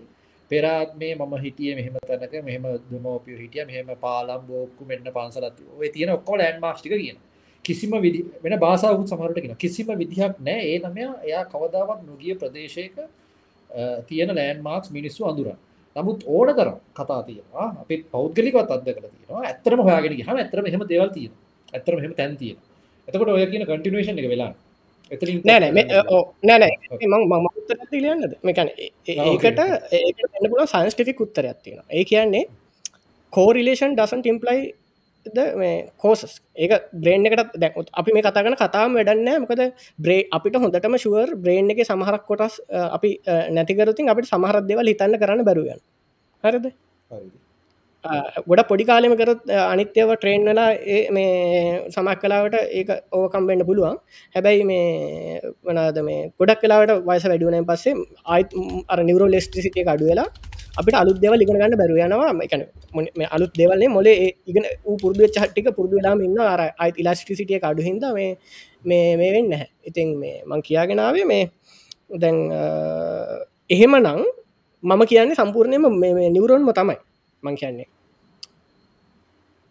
පෙරාත් 0.51 0.95
මේ 0.95 1.15
මම 1.15 1.33
හිටිය 1.39 1.75
මෙහම 1.75 1.95
තැනක 2.03 2.33
මෙහම 2.43 2.65
දමෝපිය 2.89 3.37
හිටිය 3.37 3.65
මෙහම 3.65 3.91
පාලම් 3.99 4.41
බෝක්කු 4.47 4.85
මෙන්න 4.85 5.05
පන්සලත් 5.09 5.61
ඔය 5.77 5.89
තියෙන 5.89 6.11
ඔක්කො 6.11 6.37
ලෑන් 6.37 6.59
මාස්ටික 6.59 6.95
කියන 6.95 7.19
කිසිම 7.65 7.91
විදි 8.01 8.21
වෙන 8.43 8.55
බාසාාවත් 8.59 9.07
සමහරට 9.07 9.41
කියෙන 9.41 9.57
කිසිම 9.57 9.91
විදිහක් 9.95 10.39
නෑ 10.41 10.61
ඒ 10.67 10.79
නමය 10.81 11.03
එයා 11.27 11.43
කවදාවත් 11.45 11.99
නොගිය 12.03 12.35
ප්‍රදේශයක 12.35 12.95
තියෙන 14.07 14.33
ලෑන් 14.35 14.59
මාක්ස් 14.61 14.91
මිනිස්සු 14.91 15.21
අඳුරන්. 15.25 15.57
නමුත් 15.95 16.23
ඕන 16.27 16.49
තරම් 16.55 16.77
කතා 16.93 17.21
තියෙනවා. 17.23 17.67
අපි 17.81 17.95
පෞද්ගලිකවත් 18.11 18.71
අද 18.71 18.81
කළ 18.87 19.07
තියෙනවා. 19.07 19.43
ඇත්තරම 19.43 19.79
හොයාගෙන 19.81 20.17
හම 20.19 20.37
ඇතරම 20.37 20.65
හෙම 20.67 20.83
දේවල් 20.89 21.09
තියෙන 21.09 21.33
ඇතරම 21.73 21.99
හෙම 21.99 22.13
තැන් 22.13 22.37
තියෙන 22.37 22.57
එතකොට 23.07 23.29
ඔය 23.29 23.47
කියන 23.47 23.65
කටිනේෂන් 23.65 24.19
එක 24.19 24.29
වෙලා. 24.29 24.53
නෑනෑ 25.11 26.71
මම 27.03 27.47
ලියන්නද 27.95 28.35
මේකන 28.43 28.69
ඒකට 29.07 29.59
ඒකට 29.91 30.45
පුල 30.45 30.65
සයින්ස්ටිෆික් 30.65 31.23
උත්තරයක් 31.25 31.57
තියෙන 31.63 31.81
ඒ 31.89 32.03
කියන්නේ 32.05 32.45
කෝරිලේෂන් 33.33 33.95
ඩසන් 33.95 34.21
ටිම්පලයි 34.21 34.61
කෝසස් 35.97 36.41
ඒක 36.55 36.71
බ්‍රේන් 36.93 37.25
එකට 37.25 37.53
දැ 37.55 37.71
අපි 37.93 38.13
මේ 38.13 38.23
කතාගන 38.23 38.55
කතාම 38.55 38.95
වැඩන්න 38.95 39.41
මොකද 39.41 39.61
බ්‍රේ 39.99 40.27
අපිට 40.31 40.55
හොඳටම 40.55 40.97
ශුවර් 40.97 41.35
බ්‍රේන් 41.37 41.69
එක 41.69 41.83
සමහරක් 41.83 42.25
කොටස් 42.25 42.61
අපි 42.69 43.11
නැතිකරතින් 43.51 44.09
අපිට 44.09 44.27
සමහරත් 44.27 44.65
දෙවල් 44.67 44.87
හිතන්න 44.87 45.19
කරන්න 45.19 45.45
බැරුවයන් 45.45 45.79
හරිද? 46.43 46.65
ගොඩ 48.47 48.61
පොඩි 48.67 48.85
කාලෙම 48.85 49.13
කරත් 49.15 49.41
අනිත්‍යව 49.63 50.11
ට්‍රේන්නලා 50.13 50.69
ඒ 50.87 51.01
මේ 51.11 51.89
සමක් 51.89 52.17
කලාවට 52.21 52.55
ඒක 52.71 52.89
ඕකම් 53.11 53.45
වෙන්න 53.45 53.65
පුළුවන්. 53.65 53.97
හැබැයි 54.35 54.63
මේ 54.65 55.41
වනාද 55.63 55.99
මේ 56.01 56.31
ගොඩක් 56.39 56.63
කලාවට 56.63 57.05
වයස 57.09 57.25
වැඩුවනය 57.25 57.61
පස්සේ 57.63 57.93
ආයිත් 58.25 58.57
අර 58.87 58.99
නිවරෝ 59.03 59.29
ලෙස්ටිසිටිය 59.29 59.85
අඩු 59.85 60.09
වෙලා 60.11 60.29
අපිට 60.79 60.95
අලුත් 60.95 61.17
දෙවල් 61.23 61.41
ඉගෙන 61.43 61.57
ගන්න 61.61 61.75
බැරුව 61.79 61.97
යනවා. 61.97 62.31
එකන 62.45 62.61
මේ 63.17 63.27
අලුත් 63.35 63.51
දෙවල්න්නේ 63.59 63.89
මොලේ 63.89 64.15
ඒ 64.25 64.31
ඉගෙන 64.47 64.65
ඌ 64.85 64.97
පුරදු 64.97 65.27
චට්ටික 65.27 65.67
පුරදු 65.77 65.93
වෙලාම 65.99 66.19
ඉන්න 66.21 66.39
අර 66.45 66.61
අයිත් 66.77 66.95
ඉලාස්ටිසිටිය 67.01 67.59
අඩු 67.63 67.81
හිද 67.83 68.03
මේ 68.17 68.29
මේ 68.83 69.17
මේ 69.17 69.31
වෙන්න 69.35 69.51
හැ 69.53 69.67
ඉතින් 69.83 70.09
මේ 70.21 70.35
මං 70.45 70.61
කියාගෙනාවේ 70.61 71.25
මේ 71.25 71.43
දැන් 72.21 72.37
අ, 72.51 72.63
එහෙම 73.69 73.93
නං 73.99 74.21
මම 74.83 75.01
කියන්නේ 75.05 75.35
සම්පූර්ණයම 75.35 75.83
මේ 76.01 76.29
නිවරෝන්ම 76.29 76.71
තමයි 76.73 76.97
මං 77.43 77.55
කියන්නේ. 77.55 77.87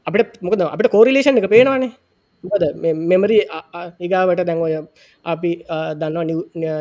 අපිට 0.07 0.31
මොකද 0.43 0.61
අපිට 0.67 0.91
කෝරිලේෂන් 0.91 1.39
එක 1.41 1.49
පේනවානේ. 1.51 1.93
මොකද 2.45 2.63
මෙමරි 3.11 3.39
ඒගාවට 4.01 4.43
දැන් 4.49 4.61
ඔය 4.67 4.75
අපි 5.25 5.51
අ, 5.69 5.77
දන්නවා 5.95 6.25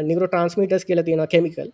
නිවර 0.04 0.24
ට්‍රන්ස්මිටස් 0.28 0.86
කියල 0.88 1.02
තියෙන 1.04 1.26
කෙමිකල් 1.28 1.70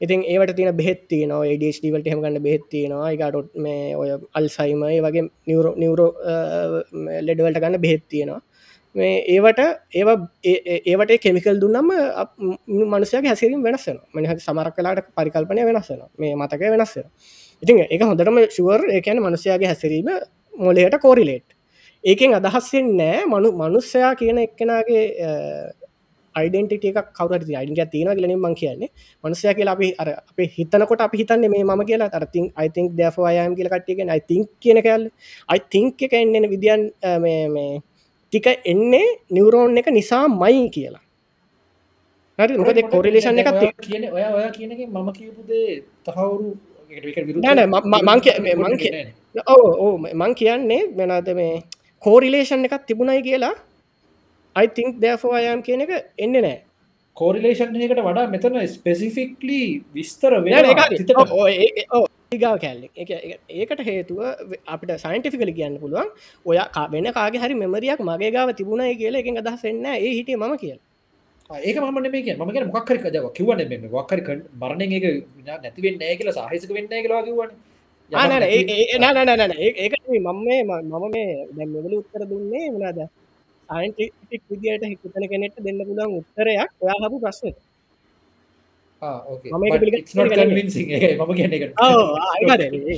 ඉතින් 0.00 0.24
ඒවට 0.24 0.56
තින 0.56 0.70
බෙත්ති 0.76 1.20
න 1.26 1.32
ඩස්ටවලට 1.52 2.10
හමගන්න 2.12 2.42
බෙත්ති 2.42 2.82
නවා 2.90 3.12
එකටොත් 3.12 3.48
මේ 3.56 3.94
ඔය 3.94 4.10
අල්සයිම 4.32 4.84
ඒ 4.86 5.00
වගේ 5.00 5.24
නිවරෝ 5.46 5.74
නිවරෝ 5.76 6.10
ලෙඩවලට 7.20 7.62
ගන්න 7.62 7.80
බෙත්තියෙනවා 7.80 8.40
මේ 8.94 9.16
ඒවට 9.34 9.62
ඒව 9.94 10.12
ඒවට 10.84 11.16
කෙමිකල් 11.20 11.60
දුන්නම 11.60 11.90
මනුසයගේ 12.86 13.32
හැසිරින් 13.32 13.62
වෙනස්සෙන 13.62 13.98
මනිහ 14.12 14.38
සමරක් 14.38 14.76
කලාට 14.76 15.10
පරිකල්පනය 15.14 15.66
වෙනස්සෙන 15.70 16.06
මේ 16.18 16.36
මතක 16.36 16.72
වෙනස්සෙන 16.72 17.10
ඉතින් 17.62 17.84
එක 17.86 18.02
හොඳටම 18.02 18.40
ශුවර් 18.50 18.88
ඒකන 18.92 19.22
මනුසයාගේ 19.22 19.72
හැසිරීම 19.72 20.10
මොලයට 20.54 21.00
කෝරිලේට් 21.00 21.56
ඒකෙන් 22.04 22.34
අදහස්සෙන් 22.34 22.86
නෑ. 22.96 23.24
මනු 23.26 23.52
මනුස්සයා 23.54 24.14
කියන 24.14 24.38
එක්කෙනගේ 24.38 25.04
අයිඩෙන්ටිට 26.36 26.84
එක 26.84 26.98
කවර 27.12 27.42
අයිඩ 27.56 27.80
තියෙන 27.90 28.12
ගලනින් 28.18 28.38
මං 28.38 28.54
කියන්නේ. 28.54 28.90
මනුසය 29.24 29.54
කියලා 29.54 29.72
අපි 29.72 29.88
අර 29.98 30.08
අප 30.20 30.38
හිතනකොට 30.56 31.00
අපි 31.00 31.16
හිතන්නේ 31.18 31.48
මේ 31.48 31.64
ම 31.64 31.82
කියලා. 31.84 32.10
අරතින් 32.12 32.52
අයිතින් 32.56 32.84
දෑෆයම් 32.96 33.56
කියල 33.56 33.68
කට්ටියගෙන 33.68 34.10
අයිතින් 34.10 34.46
කියන 34.60 34.82
කැල් 34.82 35.10
අයිතිංක 35.48 36.02
එක 36.02 36.12
එන්නන 36.12 36.48
විදිියන් 36.50 36.82
මේ 37.22 37.80
ටික 38.32 38.46
එන්නේ 38.64 39.06
නිවරෝන් 39.30 39.78
එක 39.78 39.88
නිසා 39.90 40.24
මයි 40.28 40.70
කියලා. 40.70 41.02
හරි? 42.38 42.54
කොරිලේෂන් 42.90 43.38
තියෙනවා. 43.60 43.82
කියන 43.82 44.04
ඔය 44.12 44.24
ඔය 44.38 44.48
කියනක 44.50 44.80
මම 44.88 45.08
කියපුදේ 45.12 45.82
තහවුරු 46.04 46.56
ම- 47.66 47.98
ඕ 49.78 49.98
මං 50.14 50.34
කියන්නේ 50.34 50.82
වෙනද 50.96 51.28
මේ 51.34 51.62
කෝරිලේෂන් 52.02 52.64
එකක් 52.64 52.84
තිබුණයි 52.86 53.22
කියලා 53.22 53.54
අයිතිංක් 54.56 55.00
දෑෆෝයම් 55.00 55.62
කියන 55.62 55.80
එක 55.80 55.92
එන්න 56.18 56.36
නෑ. 56.38 56.56
කෝරිලේෂන් 57.16 57.76
එකට 57.78 58.00
වඩා 58.00 58.26
මෙතන 58.28 58.58
ස්පෙසිෆික්ලි 58.68 59.60
විස්තර 59.94 60.32
ඒ- 61.46 61.72
ඒ-. 61.76 62.06
ගාව 62.34 62.56
කැල්ලෙ 62.58 62.88
ඒකට 63.56 63.80
හේතුව 63.80 64.20
අපිට 64.66 64.92
සයින්ටිෆිකලි 64.98 65.52
කියන්න 65.52 65.78
පුළුවන් 65.78 66.10
ඔය 66.46 66.58
වෙන 66.92 67.08
කාගේ 67.12 67.40
හරි 67.40 67.54
මෙමරියක් 67.54 68.02
මගේ 68.02 68.32
ගාව 68.32 68.52
තිබුණයි 68.54 68.96
කියලා 68.96 69.22
එක 69.22 69.40
අදහසෙන්න 69.42 69.86
ඒ 69.92 70.10
හිටිය 70.10 70.36
මම 70.36 70.56
කියල. 70.56 70.78
ඒක 71.50 71.76
මම 71.78 71.98
මේ 72.06 72.34
ම 72.34 72.42
ම 72.44 72.70
මොක්කර 72.70 72.96
කජව 72.98 73.26
කිවන 73.32 73.62
මෙ 73.68 73.76
වක්කර 73.88 74.20
බරණ 74.54 74.82
එක 74.90 75.06
නැතිවෙන්න 75.58 76.02
ඒ 76.02 76.16
කියලා 76.16 76.32
සාහිසක 76.32 76.70
වෙන්න 76.70 76.88
කියලා 76.96 77.22
කිවන 77.22 77.50
ඒක 79.86 79.94
මම 80.08 80.42
මේ 80.44 80.62
මම 80.64 81.06
මේ 81.12 81.30
දැම් 81.52 81.70
මෙවල 81.70 81.94
උත්තර 82.00 82.22
දුන්නේ 82.26 82.66
මනාද 82.70 82.98
සයින්ටික් 83.68 84.42
විදියට 84.50 84.84
හිතන 84.90 85.30
කෙනෙට 85.32 85.56
දෙන්න 85.66 85.80
පුළන් 85.88 86.18
උත්තරයක් 86.18 86.70
ඔයා 86.82 86.98
හපු 87.04 87.18
ප්‍රශ්නට. 87.20 87.58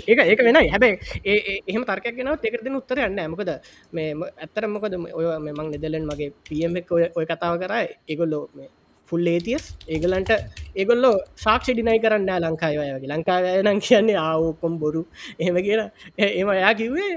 ඒක 0.09 0.41
වෙන 0.47 0.59
හැබැයි 0.73 1.61
එහම 1.67 1.85
තර්කයක්ගෙන 1.85 2.31
ඒකට 2.33 2.65
දෙන 2.65 2.79
උත්තර 2.81 2.99
යන්න 3.07 3.23
මොකද 3.33 3.51
මේ 3.93 4.15
ඇත්තර 4.37 4.69
මොකද 4.69 4.99
ඔය 5.19 5.27
මෙමං 5.47 5.71
නෙදලෙන් 5.75 6.07
මගේ 6.11 6.35
පියම් 6.49 6.77
එක 6.77 6.93
ඔය 6.93 7.25
කතාව 7.27 7.59
කරා. 7.63 7.87
ඒගොල්ලෝ 8.09 8.45
මේ 8.55 8.69
ෆුල් 9.09 9.27
ඒතියස් 9.27 9.65
ඒගලන්ට 9.89 10.31
ඒගොල්ලෝ 10.77 11.15
සාක්ෂ 11.45 11.73
ඩිනයි 11.73 11.99
කරන්න 12.05 12.31
ලංකායි 12.45 12.79
වගේ. 12.97 13.11
ලංකාව 13.13 13.45
නම් 13.65 13.81
කියන්නේ 13.81 14.19
ආවකොම් 14.19 14.79
බොරු. 14.79 15.03
එහෙම 15.41 15.59
කියලා. 15.67 15.91
එම 16.19 16.49
එයා 16.51 16.75
කිව්වේ 16.75 17.15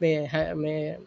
මේ 0.00 0.98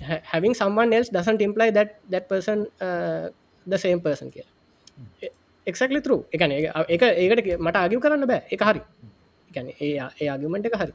having 0.00 0.54
someone 0.54 0.92
else 0.92 1.08
doesn't 1.08 1.40
imply 1.40 1.70
that 1.70 2.00
that 2.08 2.28
person 2.28 2.66
uh, 2.80 3.28
the 3.66 3.78
same 3.78 4.00
person 4.00 4.30
කියලා 4.30 5.30
එක්සක්ලි 5.66 6.00
තරු 6.00 6.16
එකන 6.32 6.52
එක 6.56 7.02
ඒකට 7.04 7.48
මට 7.58 7.76
අගිව 7.76 8.00
කරන්න 8.00 8.26
බෑ. 8.26 8.42
එක 8.50 8.62
හරි. 8.62 8.82
එකන 9.50 9.68
ඒ 9.70 9.92
ඒ 10.20 10.28
අගිමට 10.28 10.66
එක 10.66 10.76
හරි. 10.80 10.92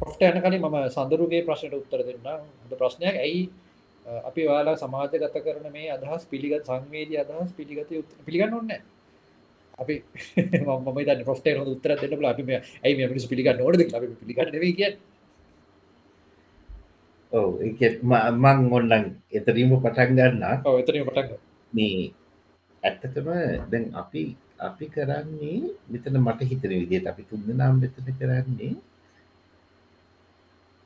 පොට්ට 0.00 0.22
යන 0.22 0.40
කලින් 0.40 0.60
මම 0.60 0.78
සඳරුගේ 0.88 1.44
ප්‍රශ්නයට 1.44 1.76
උත්තර 1.80 2.04
දෙන්න. 2.06 2.24
හොඳ 2.24 2.78
ප්‍රශ්නයක්. 2.78 3.14
ඇයි 3.16 3.50
අපි 4.06 4.48
වාලා 4.48 4.76
සමාජ 4.76 5.12
ගත 5.14 5.44
කරන 5.44 5.70
මේ 5.72 5.90
අදහස් 5.90 6.26
පිළිගත් 6.26 6.66
සංවේදී 6.66 7.22
අදහස් 7.24 7.52
පිළිගත 7.52 7.92
පිළිගන්න 8.26 8.58
ඔන්න 8.60 8.72
අපි 9.78 10.02
මම 10.66 10.98
ද 11.06 11.24
පොට 11.24 11.46
උත්තර 11.74 11.96
දෙන්න 12.02 12.24
අපි 12.24 12.42
ඇයි 12.84 13.06
මිනිස් 13.06 13.26
පිළිගන්න 13.26 13.58
නොද 13.58 13.76
පිළිගන්න 14.20 14.76
කිය 14.80 14.96
ඔව 17.32 17.60
මං 18.42 18.58
ඔන්නන් 18.70 19.04
එතරීම 19.32 19.70
පටන් 19.76 20.16
ගන්න. 20.16 20.42
එතරීම 20.80 21.06
පටන් 21.08 21.38
මේ 21.72 22.12
ඇත්තටම 22.82 23.28
දැන් 23.70 23.84
අපි 23.94 24.22
අපි 24.60 24.86
කරන්නේ 24.94 25.58
මෙතන 25.90 26.16
මට 26.20 26.48
හිතන 26.50 26.72
විදිහට 26.72 27.10
අපි 27.12 27.22
තුන් 27.28 27.40
දෙනාම 27.46 27.80
මෙතන 27.82 28.08
කරන්නේ 28.18 28.72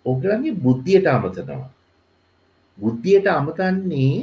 ඔගලගේ 0.07 0.59
බුද්ධියට 0.65 1.07
අමතනවා. 1.07 1.71
බුද්ධියට 2.79 3.27
අමතන්නේ 3.29 4.17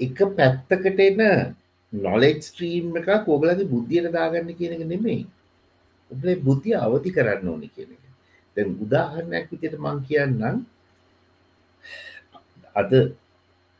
එක 0.00 0.18
පැත්තකට 0.36 1.00
එන 1.00 1.20
නොලෙජ් 1.92 2.36
ස්ට්‍රීම් 2.42 2.96
එක 2.98 3.08
කෝගලගේ 3.26 3.70
බුද්ධියට 3.72 4.10
දාගන්න 4.12 4.56
කියන 4.58 4.74
එක 4.76 4.84
නෙමෙයි. 4.84 5.22
ඔබේ 6.10 6.42
බුද්ධිය 6.46 6.74
අවධි 6.76 7.14
කරන්න 7.16 7.48
ඕනි 7.48 7.68
කියන 7.70 7.90
එක 7.94 8.03
දැන් 8.56 8.70
උදාහරණයක් 8.84 9.50
විදිහට 9.52 9.82
මං 9.84 9.98
කියන්නම්. 10.08 10.56
අද 12.80 12.92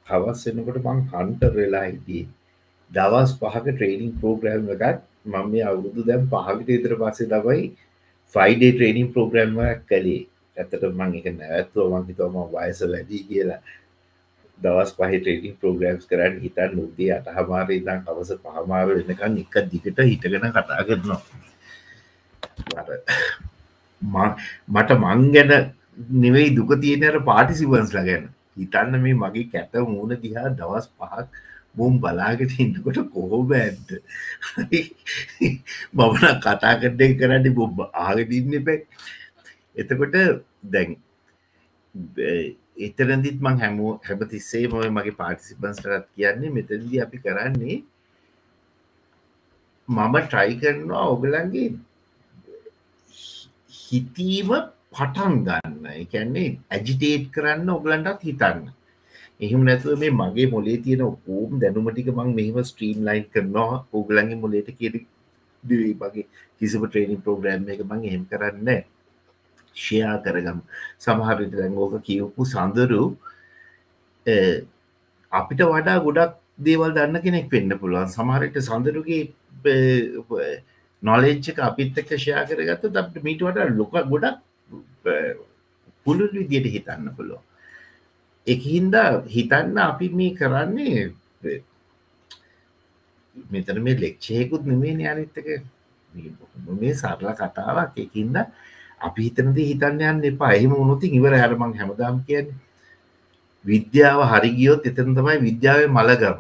හවස් 0.07 0.45
වෙනකොට 0.47 0.79
මං 0.85 1.01
හන්ට 1.13 1.43
වෙලා 1.57 1.87
හිටියේ. 1.89 2.29
දවස් 2.91 3.33
පහක 3.41 3.65
ට්‍රේනිං 3.71 4.13
පෝග්‍රෑම් 4.23 4.69
එකත් 4.77 5.01
මම 5.25 5.47
මේ 5.53 5.65
අවුරුදු 5.71 6.07
දැම් 6.11 6.29
පහකට 6.35 6.77
ඉතර 6.79 6.95
පස්සේ 7.01 7.31
තමයි 7.33 7.63
ෆයිඩේ 8.33 8.75
ට්‍රේනිං 8.75 9.09
පෝග්‍රෑම්මක් 9.15 9.87
කළේ. 9.91 10.27
ඇතට 10.57 10.85
මං 10.91 11.17
එක 11.19 11.27
නැවත්තුව. 11.39 11.87
මංහිතවම 11.95 12.37
වයස 12.53 12.81
වැඩී 12.93 13.25
කියලා. 13.31 13.63
දවස් 14.59 14.91
පහ 14.99 15.13
ට්‍රේනිං 15.21 15.57
පෝග්‍රම්ස් 15.63 16.05
කරන්න 16.11 16.37
හිතන් 16.43 16.79
උදේ 16.85 17.11
අට 17.17 17.27
හමාර 17.37 17.69
ඉදම් 17.77 18.07
අවස 18.11 18.31
පහමාර 18.45 18.87
වෙනකං 18.91 19.41
එක 19.43 19.55
දිගට 19.73 19.99
හිටගෙන 20.11 20.47
කතා 20.55 20.83
කරනවා. 20.89 21.23
මට 24.69 24.91
මං 24.97 25.27
ගැන 25.33 25.53
නෙවෙයි 26.19 26.55
දුක 26.57 26.73
තියෙනර 26.79 27.19
පාටිසිබන්ස් 27.23 27.93
ලගැන 27.93 28.31
හිතන්න 28.57 29.01
මේ 29.01 29.17
මගේ 29.17 29.49
කැත 29.49 29.75
මූුණ 29.87 30.17
දිහා 30.21 30.49
දවස් 30.53 30.89
පහක් 30.93 31.27
මුම් 31.75 31.99
බලාගෙන 31.99 32.51
ඉන්නකොට 32.59 32.99
කොහොම 33.11 33.55
ඇත්ද 33.55 33.89
මමන 35.95 36.37
කතා 36.41 36.75
කරඩය 36.81 37.09
කරන්න 37.15 37.55
බොබ්බ 37.55 37.81
ආගදින්න 38.03 38.59
පැක් 38.63 38.83
එතකොට 39.77 40.21
දැන් 40.69 40.95
එතරදිත් 42.79 43.41
මං 43.41 43.59
හැමෝ 43.59 43.97
හැම 44.03 44.23
තිස්සේ 44.29 44.69
මොය 44.69 44.89
මගේ 44.91 45.19
පාටිසිපන්ස්ටරත් 45.19 46.07
කියන්නේ 46.13 46.55
මෙතැදි 46.59 47.03
අපි 47.03 47.19
කරන්නේ 47.21 47.81
මම 49.89 50.15
ට්‍රයි 50.21 50.55
කරනවා 50.61 51.05
ඔගලන්ගේ 51.09 51.69
හිතීම 53.95 54.55
පටන් 54.95 55.35
ගන්න. 55.49 55.85
එකන්නේ 56.03 56.49
ඇජිටේට් 56.77 57.27
කරන්න 57.35 57.69
ඔගලන්ටත් 57.77 58.23
හිතන්න. 58.29 58.65
එහෙම 59.45 59.63
නැතුව 59.69 59.99
මේ 60.03 60.15
මගේ 60.21 60.47
මොලේ 60.55 60.79
තියෙන 60.85 61.03
ඕම් 61.07 61.51
දැනුමටික 61.63 62.09
මං 62.15 62.31
මෙහම 62.39 62.57
ස්ට්‍රීම් 62.71 62.99
ලයින් 63.09 63.25
කරනවා. 63.35 63.85
ඕගලන්ගේ 63.97 64.41
මොලේට 64.45 64.71
කියෙ 64.79 64.91
දිවේ 65.65 65.95
මගේ 66.03 66.27
කිසිම 66.59 66.83
ට්‍රේනිින් 66.87 67.23
ප්‍රෝග්‍රෑම් 67.25 67.71
එක 67.75 67.83
මං 67.91 68.05
එහෙම 68.11 68.25
කරන්න 68.31 68.69
ෂයා 69.77 70.17
කරගම්. 70.25 70.59
සමහරට 71.05 71.55
දැංගෝක 71.59 71.95
කියවපු 72.09 72.51
සඳරු 72.53 73.03
අපිට 75.33 75.61
වඩා 75.73 75.99
ගොඩක් 76.07 76.39
දේවල් 76.67 76.93
දන්න 76.97 77.25
කෙනෙක් 77.25 77.51
වෙන්න 77.55 77.79
පුළුවන්. 77.81 78.15
සමහරට 78.17 78.57
සඳරුගේ 78.69 79.23
නොලෙච්චක 81.05 81.59
අපිත් 81.69 81.99
එක්ක 82.01 82.11
ෂයා 82.15 82.47
කරගත්ත 82.49 83.01
අපට 83.03 83.17
මීට 83.27 83.45
වට 83.47 83.77
ලොක 83.81 83.93
ගොඩක් 84.13 84.39
පුළුල් 86.07 86.33
විදියට 86.39 86.73
හිතන්න 86.75 87.13
පුළුව 87.17 87.43
එකහින්ද 88.47 88.97
හිතන්න 89.37 89.77
අපි 89.85 90.09
මේ 90.19 90.35
කරන්නේ 90.39 91.05
මෙතන 93.37 93.79
මේ 93.83 93.97
ලෙක්ෂයකුත් 93.97 94.63
නෙමේ 94.65 95.09
අනිත්තක 95.13 95.49
මේ 96.13 96.95
සරල 96.95 97.29
කතාවක්. 97.33 97.95
එකින්ද 97.97 98.37
අපි 99.01 99.21
හිතනද 99.27 99.57
හිතන්න 99.71 100.01
යන්න 100.01 100.25
එපා. 100.31 100.53
එහෙම 100.55 100.73
උනුතින් 100.75 101.17
ඉවර 101.19 101.35
හැරමං 101.35 101.75
හැමදාම් 101.79 102.23
කියන්නේ. 102.27 102.55
විද්‍යාව 103.65 104.21
හරිගියොත් 104.33 104.87
එතන 104.87 105.15
තමයි 105.15 105.39
විද්‍යාව 105.41 105.81
මළගම. 105.89 106.39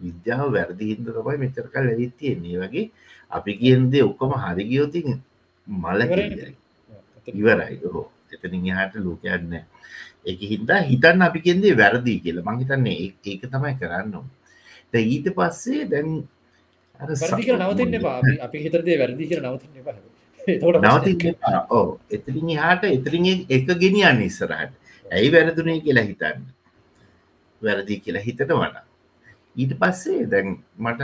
විද්‍යාව 0.00 0.46
වැරදිහින්ද 0.56 1.06
තමයි 1.08 1.38
මෙචරකල් 1.44 1.88
ඇවිත් 1.88 2.12
තියෙන්නේ. 2.18 2.58
වගේ 2.62 2.90
අපි 3.32 3.52
කියන්දේ 3.60 4.02
ඔක්කොම 4.08 4.32
හරිගියෝතින් 4.44 5.08
මල 5.66 6.00
ඉවරයි. 6.02 7.76
හෝ 7.84 8.06
එතනින් 8.34 8.66
හට 8.78 8.94
ලෝකයන්න 9.06 9.52
එක 10.30 10.40
හින්දා 10.52 10.80
හිතන්න 10.90 11.22
අපි 11.28 11.40
කෙන්දේ 11.46 11.74
වැරදිී 11.82 12.20
කියල. 12.24 12.38
මං 12.46 12.58
හිතන්නේ 12.62 12.96
ඒක 13.24 13.42
තමයි 13.52 13.72
කරන්න 13.80 14.14
ද 14.92 14.94
ඊට 15.14 15.26
පස්සේ 15.36 15.88
දැන් 15.92 16.08
නවතින්න 17.00 17.94
අපි 18.46 18.58
හිතරදේ 18.64 18.96
වැරදි 19.02 19.24
කර 19.30 19.40
නවතින්න 19.42 19.74
නවති 20.86 21.34
ඕ 21.70 21.86
එතරින් 22.10 22.48
හාට 22.62 22.84
එතරින් 22.96 23.26
එක 23.56 23.68
ගෙනියන්න 23.82 24.22
ඉස්සරහට. 24.28 24.72
ඇයි 25.06 25.32
වැරදුනේ 25.34 25.80
කියලා 25.84 26.08
හිතන්න? 26.10 26.42
වැරදි 27.62 28.00
කියලා 28.04 28.24
හිතට 28.26 28.42
වඩා 28.42 28.84
ඊට 29.56 29.72
පස්සේ 29.80 30.26
දැන් 30.32 30.48
මට 30.78 31.00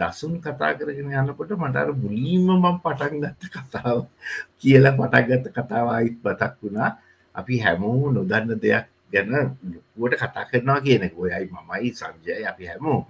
දසුන් 0.00 0.34
කතා 0.44 0.72
කරගෙන 0.78 1.12
යන්නකොට 1.12 1.50
මටර 1.62 1.88
මුලීම 2.02 2.48
මම් 2.48 2.78
පටන් 2.84 3.20
ගත්ත 3.22 3.42
කතාව 3.54 3.98
කියලා 4.60 4.96
පටක්ගත්ත 4.98 5.46
කතාව 5.56 5.86
අයිත් 5.96 6.16
බතක් 6.24 6.52
වුණා. 6.62 6.90
අපි 7.34 7.54
හැමෝ 7.64 8.12
නොදන්න 8.14 8.60
දෙයක් 8.62 8.86
ගැන 9.12 9.28
ලොකුවට 9.96 10.16
කතා 10.22 10.48
කරනවා 10.50 10.80
කියනෙක 10.84 11.14
ඔයයි 11.20 11.46
මමයි 11.54 11.88
සංජය 11.98 12.44
අපි 12.52 12.64
හැමෝ 12.70 13.00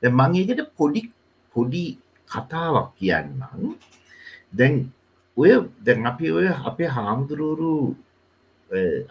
ද 0.00 0.04
මං 0.08 0.32
ඒකට 0.38 0.62
පොඩි 0.78 1.02
පොඩි 1.54 1.84
කතාවක් 2.30 2.88
කියන්නම්. 2.98 3.74
දැන් 4.58 4.74
ඔය 5.36 5.50
දැන් 5.86 6.06
අපි 6.10 6.26
ඔය 6.38 6.46
අපේ 6.70 6.90
හාමුදුරුවරු 6.96 7.74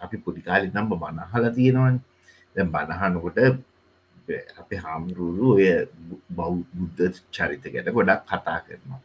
අපි 0.04 0.16
පොඩිකාලි 0.24 0.72
නම්බ 0.72 0.92
මනහල 1.02 1.44
තියෙනවන්. 1.58 1.96
දැන් 2.56 2.68
බණහනකොට 2.74 3.38
අප 4.60 4.70
හාමුරුරු 4.84 5.46
ඔය 5.56 5.68
බෞද්ධ 6.38 7.20
චරිත 7.36 7.64
ගැට 7.74 7.88
ගොඩක් 7.96 8.26
කතා 8.30 8.58
කරනවා. 8.66 9.00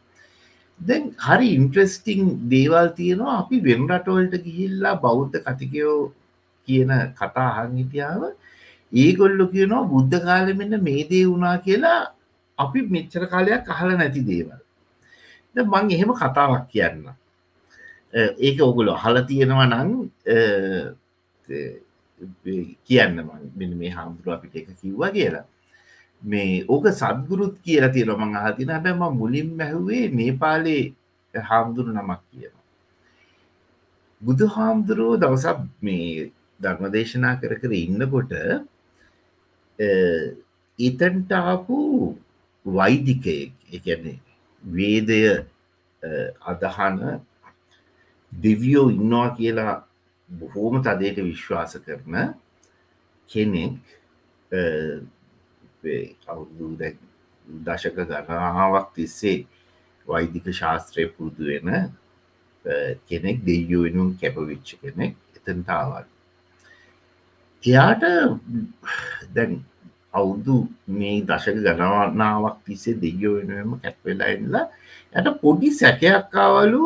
දැන් 0.80 1.02
හරි 1.26 1.48
ඉන්ට්‍රස්ටිං 1.58 2.22
දේවල් 2.54 2.88
තියෙනවා. 2.98 3.38
අපි 3.42 3.56
වෙන 3.66 3.88
රටවලට 3.90 4.34
ගිහිල්ලා 4.46 4.94
බෞද්ධ 5.06 5.36
කතිකයෝ 5.46 6.12
කියන 6.68 6.90
කතා 7.20 7.48
අහන් 7.60 7.76
හිටියාව 7.80 8.22
ඒගොල්ලු 8.92 9.44
කියනවා 9.54 9.88
බුද්ධ 9.92 10.16
කාලෙ 10.26 10.52
මෙන්න 10.60 10.74
මේ 10.88 11.02
දේ 11.10 11.24
වුණා 11.30 11.56
කියලා 11.66 12.00
අපි 12.58 12.80
මෙච්චර 12.94 13.22
කාලයක් 13.32 13.70
අහල 13.74 13.88
නැති 14.00 14.22
දේවල්. 14.30 14.60
ද 15.54 15.56
මං 15.64 15.90
එහෙම 15.94 16.10
කතාවක් 16.20 16.64
කියන්න 16.72 17.04
ඒක 18.46 18.58
ඔගුල 18.68 18.88
අහල 18.98 19.16
තියෙනවා 19.30 19.68
නං 19.72 19.90
කියන්න 22.84 23.16
මෙ 23.56 23.66
මේ 23.74 23.90
හාමුදුරුව 23.90 24.34
අපිට 24.34 24.56
එක 24.56 24.68
කිව්වා 24.80 25.10
කියලා. 25.10 25.46
මේ 26.22 26.64
ඕක 26.68 26.86
සද්ගුරුත් 26.90 27.56
කියලා 27.62 27.92
තියෙන 27.92 28.12
මං 28.18 28.36
අහතින 28.36 28.68
හැබැම 28.68 29.02
මුලින් 29.16 29.48
මැහුවේ 29.56 30.04
මේ 30.10 30.32
පාලේ 30.34 30.82
හාමුදුරු 31.34 31.92
නමක් 31.92 32.20
කියනවා 32.30 32.64
බුදු 34.22 34.46
හාමුදුරුවෝ 34.48 35.16
දවසක් 35.16 35.58
මේ 35.82 36.30
ධර්මදේශනා 36.60 37.34
කර 37.40 37.52
කර 37.60 37.72
ඉන්නකොට 37.74 38.32
ඉතන්ට 40.78 41.30
ආපු 41.32 41.76
වෛදිකයෙක් 42.66 43.52
එකන්නේ 43.70 44.18
වේදය 44.64 45.20
අදහන 46.42 46.98
දෙවියෝ 48.32 48.88
ඉන්නවා 48.90 49.28
කියලා 49.36 49.74
බොහෝම 50.30 50.82
තදයට 50.82 51.18
විශ්වාස 51.22 51.76
කරන 51.78 52.34
කෙනෙක් 53.28 53.78
අවුදු 56.26 56.66
දශක 57.64 57.94
ගණනාවක් 57.98 58.88
තිස්සේ 58.94 59.46
වෛදික 60.08 60.46
ශාස්ත්‍රය 60.52 61.06
පුරුදු 61.08 61.42
වෙන 61.44 61.70
කෙනෙක් 63.06 63.38
දෙයෝ 63.42 63.84
වෙනුම් 63.84 64.08
කැපවිච්ච 64.16 64.68
කෙනෙක් 64.82 65.14
එතන්ටාවල් 65.36 66.06
එයාට 67.62 68.02
දැන් 69.34 69.52
අවුදු 70.12 70.56
මේ 70.88 71.22
දශක 71.22 71.56
ගණනාවක් 71.58 72.58
තිස්සේ 72.64 72.96
දෙයෝ 72.96 73.34
වෙනුවම 73.38 73.78
කැප්වෙලා 73.80 74.28
එන්නලා 74.28 74.66
යට 75.14 75.28
පොඩි 75.40 75.70
සැකයක්කාවලු 75.72 76.84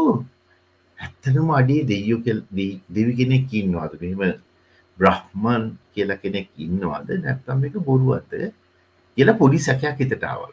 ඇත්තනම 1.00 1.50
අඩේ 1.58 1.82
දෙයෝ 1.90 2.20
දෙවි 2.94 3.12
කෙනෙක් 3.20 3.52
ඉන්නවාද? 3.60 3.92
මෙම 4.00 4.22
බ්‍රහ්මන් 4.98 5.62
කියල 5.94 6.10
කෙනෙක් 6.22 6.48
ඉන්නවාද? 6.56 7.08
නැත්තම් 7.24 7.64
එක 7.66 7.76
බොරුවත්ද 7.88 8.52
කියලා 9.16 9.40
පොඩි 9.42 9.58
සැකයක් 9.68 9.96
හිතටාවල් 10.02 10.52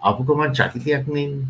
අපකමන් 0.00 0.52
චකිතයක් 0.58 1.06
නන්නේ. 1.08 1.46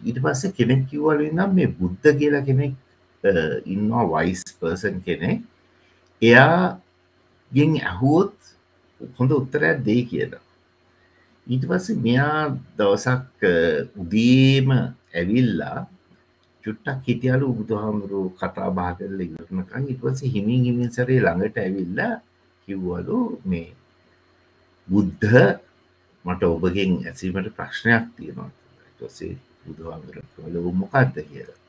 ඊට 0.00 0.18
පස්සේ 0.24 0.54
කෙනෙක් 0.58 0.86
කිව්වල 0.90 1.20
නම් 1.30 1.50
මේ 1.56 1.74
බුද්ධ 1.80 2.08
කියලා 2.20 2.46
කෙනෙක් 2.48 2.74
ඉන්නවා 3.72 4.04
වයිස් 4.12 4.42
පර්සන් 4.60 4.96
කෙනෙක්. 5.06 5.42
එයා 6.22 6.78
ගෙන් 7.52 7.72
ඇහුවොත් 7.80 8.36
හොඳ 9.18 9.30
උත්තරයක් 9.38 9.78
දෙයි 9.88 10.02
කියලා. 10.10 10.44
ඊට 11.46 11.64
පස්සේ 11.70 11.98
මෙයා 12.04 12.54
දවසක් 12.78 13.40
උදේම 14.02 14.68
ඇවිල්ලා 15.14 15.78
චුට්ටක් 16.64 17.04
හිටියලු 17.06 17.46
බුදුහාමුරු 17.52 18.22
කතා 18.38 18.70
බා 18.70 18.92
කරල 18.98 19.20
ඉවරනකං 19.20 19.84
ඉටවස 19.92 20.20
හිමින් 20.26 20.60
හිමින් 20.66 20.90
සරේ 20.90 21.20
ළඟට 21.20 21.56
ඇවිල්ලා 21.58 22.14
කිව්වලු 22.68 23.18
මේ 23.44 23.70
බුද්ධ 24.88 25.34
මට 26.24 26.42
ඔබගෙන් 26.46 26.92
ඇසීමට 27.02 27.48
ප්‍රශ්නයක් 27.56 28.04
තියෙනවා 28.16 28.50
ටසේ 28.96 29.34
බුදුහාමුදුරවල 29.64 30.72
මොකක්ද 30.74 31.16
කියලා. 31.22 31.60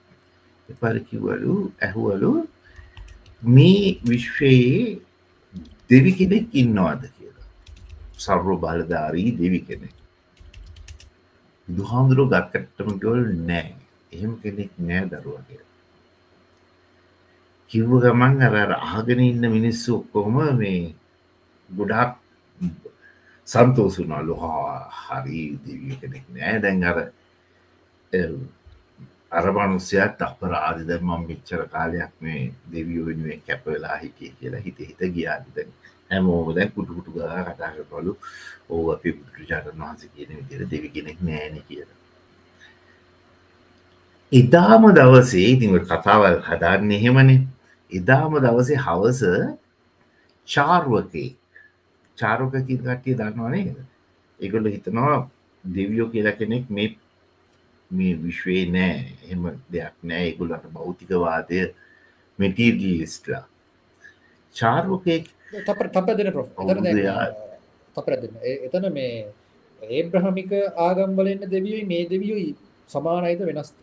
එපර 0.69 0.95
කිව්වලු 1.07 1.55
ඇහුවලු 1.79 2.31
මේ 3.43 3.97
විශ්වයේ 4.03 4.99
දෙවි 5.89 6.11
කෙනෙක් 6.13 6.45
ඉන්නවාද? 6.53 7.01
කියලා. 7.09 7.47
සර්ව 8.17 8.47
බලධාරී 8.63 9.29
දෙවි 9.39 9.59
කෙනෙක්. 9.67 9.95
බුදුහාමුදුරුව 11.67 12.29
ගත්කටම 12.33 12.89
ගොල් 12.99 13.21
නෑ. 13.49 13.82
එහෙම 14.13 14.33
කෙනෙක් 14.41 14.71
නෑ 14.79 15.05
දරුව 15.11 15.37
කිය 15.47 15.63
කිව්ව 17.69 17.91
ගමන් 18.03 18.41
අර 18.47 18.71
අහගෙන 18.79 19.21
ඉන්න 19.21 19.45
මිනිස්සු 19.49 19.91
ඔක්කොම 19.99 20.35
මේ 20.57 20.95
ගොඩක් 21.69 22.11
සන්තෝසුනාලු 23.47 24.33
හා 24.35 24.89
හරි 24.99 25.39
දෙවිය 25.65 25.95
කෙනෙක් 26.01 26.25
නෑ. 26.29 26.59
දැන් 26.63 26.83
අර 26.83 26.97
අරමනුස්‍යයත් 29.31 30.21
අපරාධද 30.21 30.91
මං 30.99 31.25
මිච්චර 31.29 31.61
කාලයක් 31.73 32.13
මේ 32.21 32.53
දෙවියෝ 32.71 33.07
වෙනුවෙන් 33.07 33.41
කැපවෙලා 33.47 33.97
හිටිය 33.97 34.31
කියලා 34.39 34.61
හිත 34.61 34.79
හිත 34.79 35.01
ගියාදිද 35.15 35.57
හැමෝම 36.09 36.53
දැන් 36.55 36.71
කුටුකුටු 36.75 37.11
ගා 37.11 37.43
කතාකරලු 37.47 38.13
ඕ 38.69 38.85
අපි 38.95 39.09
බුදුරජාණන් 39.17 39.81
වහන්ස 39.81 40.03
කියන 40.13 40.31
විදිර 40.39 40.61
දෙවි 40.71 40.89
කෙනෙක් 40.95 41.19
නෑන 41.21 41.57
කියලා. 41.67 42.02
එදාම 44.33 44.83
දවසේ 44.91 45.47
ඉතිම 45.53 45.73
කතාවල් 45.81 46.37
හදාන්න 46.41 46.91
එහෙමනේ. 46.91 47.39
එදාම 47.91 48.33
දවසේ 48.37 48.77
හවස 48.77 49.21
චාර්ුවකේ. 50.47 51.29
චාරෝක 52.17 52.55
කිරකට්ටිය 52.67 53.15
දන්නවනේද 53.19 53.77
එකොල්ල 54.39 54.67
හිතනවා 54.67 55.29
දෙවියෝ 55.63 56.09
කියලා 56.09 56.37
කෙනෙක් 56.39 56.65
මේ 56.69 56.89
මේ 57.91 58.13
විශ්වේ 58.17 58.65
නෑ. 58.67 58.97
එම 59.31 59.41
දෙයක් 59.71 59.95
නෑ. 60.03 60.25
එකුලට 60.31 60.65
භෞතිකවාදය 60.73 61.59
මෙටීර්ගිලිස්ටලා 62.39 63.45
චාර්ෝකෙක් 64.55 65.25
තප 65.59 65.79
තප 65.87 66.07
දෙන 66.17 66.29
ප්‍ර 66.31 66.41
තපර 67.95 68.15
දෙන්න 68.17 68.35
එතන 68.67 68.85
මේ 68.93 69.13
ඒබ්‍රහමික 69.81 70.51
ආගම්වලන්න 70.79 71.45
දෙවියයි 71.47 71.85
මේ 71.85 72.03
දෙවියයි 72.09 72.49
සමානයිත 72.89 73.41
වෙනස්ත 73.41 73.75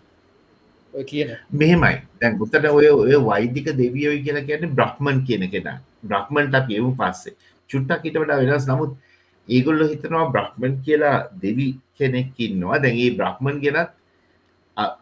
කියන. 0.95 1.37
මෙහෙමයි. 1.53 2.03
දැන් 2.21 2.39
ගුතට 2.39 2.55
ඔය 2.55 2.89
ඔය 2.89 3.15
වෛදික 3.25 3.69
දෙවියෝයි 3.77 4.23
කියලා 4.23 4.47
කියන 4.49 4.75
බ්‍රහ්මන් 4.75 5.23
කියන 5.27 5.51
කෙන. 5.51 5.69
බ්‍රහ්මන්ට 6.03 6.71
යවු 6.71 6.91
පස්සේ. 6.97 7.37
චුට්ටක් 7.71 8.05
හිට 8.05 8.19
වඩා 8.19 8.41
වෙනස්. 8.41 8.67
නමුත් 8.67 8.97
ඒගොල්ල 9.49 9.87
හිතනවා 9.89 10.31
බ්‍රහ්මන් 10.33 10.83
කියලා 10.85 11.29
දෙවි 11.43 11.69
කෙනෙක් 11.99 12.35
ඉන්නවා. 12.39 12.83
දැන්ගේ 12.83 13.17
බ්‍රහ්මන් 13.17 13.61
ගෙනත් 13.61 13.91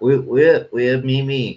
ඔය 0.01 0.15
ඔය 0.27 0.45
ඔය 0.73 0.87
මේ 1.03 1.23
මේ 1.23 1.49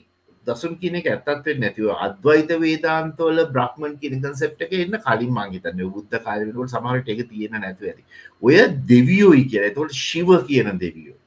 දසුන් 0.48 0.76
කියන 0.76 0.96
එක 0.96 1.08
ඇත්තත්වෙන් 1.08 1.60
නැතිව 1.62 1.90
අද්වයිත 1.98 2.52
වේදාන්තවල 2.64 3.46
බ්‍රහ්මන් 3.56 3.98
කියන 4.02 4.20
කන්සෙප්ට 4.20 4.62
එක 4.66 4.76
එන්න 4.80 5.00
කලින් 5.06 5.34
මංහිතන්න 5.38 5.82
බුද්ධ 5.96 6.22
කාලකට 6.26 6.76
සමහරට 6.76 7.12
එක 7.14 7.26
තියෙන 7.30 7.58
නැතු 7.62 7.86
ඇති. 7.86 8.04
ඔය 8.44 8.62
දෙවියෝයි 8.92 9.50
කියලා. 9.52 9.74
තොට 9.76 10.00
ශිව 10.04 10.38
කියන 10.48 10.78
දෙවියෝ 10.86 11.18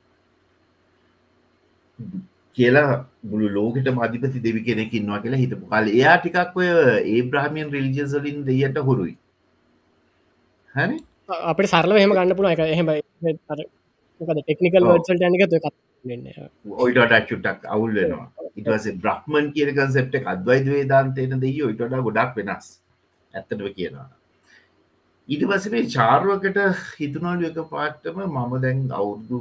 කියලා 2.57 2.91
මුළු 3.31 3.49
ලෝකට 3.57 3.89
මධිපති 3.99 4.45
දෙවි 4.47 4.61
කෙනෙක් 4.69 4.93
ඉන්නවා 5.01 5.21
කියලා 5.25 5.43
හිටපු 5.43 5.71
කාල. 5.73 5.87
එයා 6.01 6.17
ටිකක් 6.19 6.59
ඔය 6.61 6.69
ඒ 7.15 7.23
බ්‍රහමියන් 7.31 7.73
රිලිජසලින් 7.77 8.39
දෙයට 8.49 8.79
හොරුයි. 8.89 9.15
හරි? 10.75 10.97
අපට 11.53 11.71
සරල 11.73 11.97
හෙම 12.03 12.15
ගන්න 12.19 12.37
පුළ 12.39 12.53
එක 12.53 12.63
එහෙම 12.67 12.89
ටෙක්නිකල් 14.21 14.85
වර්සල් 14.91 15.19
ටනික 15.19 15.43
ඔයිට 16.79 17.29
චුට්ටක් 17.29 17.61
අවුල් 17.75 17.93
වෙනවා. 17.99 18.27
ඉටවස 18.57 18.87
බ්‍රහ්මන් 19.05 19.47
කියන 19.55 19.71
කන්සෙප්ට 19.79 20.15
අද්වයිද 20.35 20.67
වේදාන්තයන 20.75 21.41
දෙය 21.45 21.57
ඔයිටඩ 21.69 21.97
ගොඩක් 22.09 22.37
වෙනස්. 22.41 22.67
ඇත්තටව 23.35 23.69
කියනවා. 23.79 24.09
ඊට 25.29 25.45
පස 25.51 25.71
මේ 25.73 25.87
චාර්ුවකට 25.95 26.59
හිතුනාලු 26.99 27.47
එක 27.51 27.59
පාට්ටම 27.71 28.19
මම 28.27 28.53
දැන් 28.65 28.81
අවුද්දු 29.01 29.41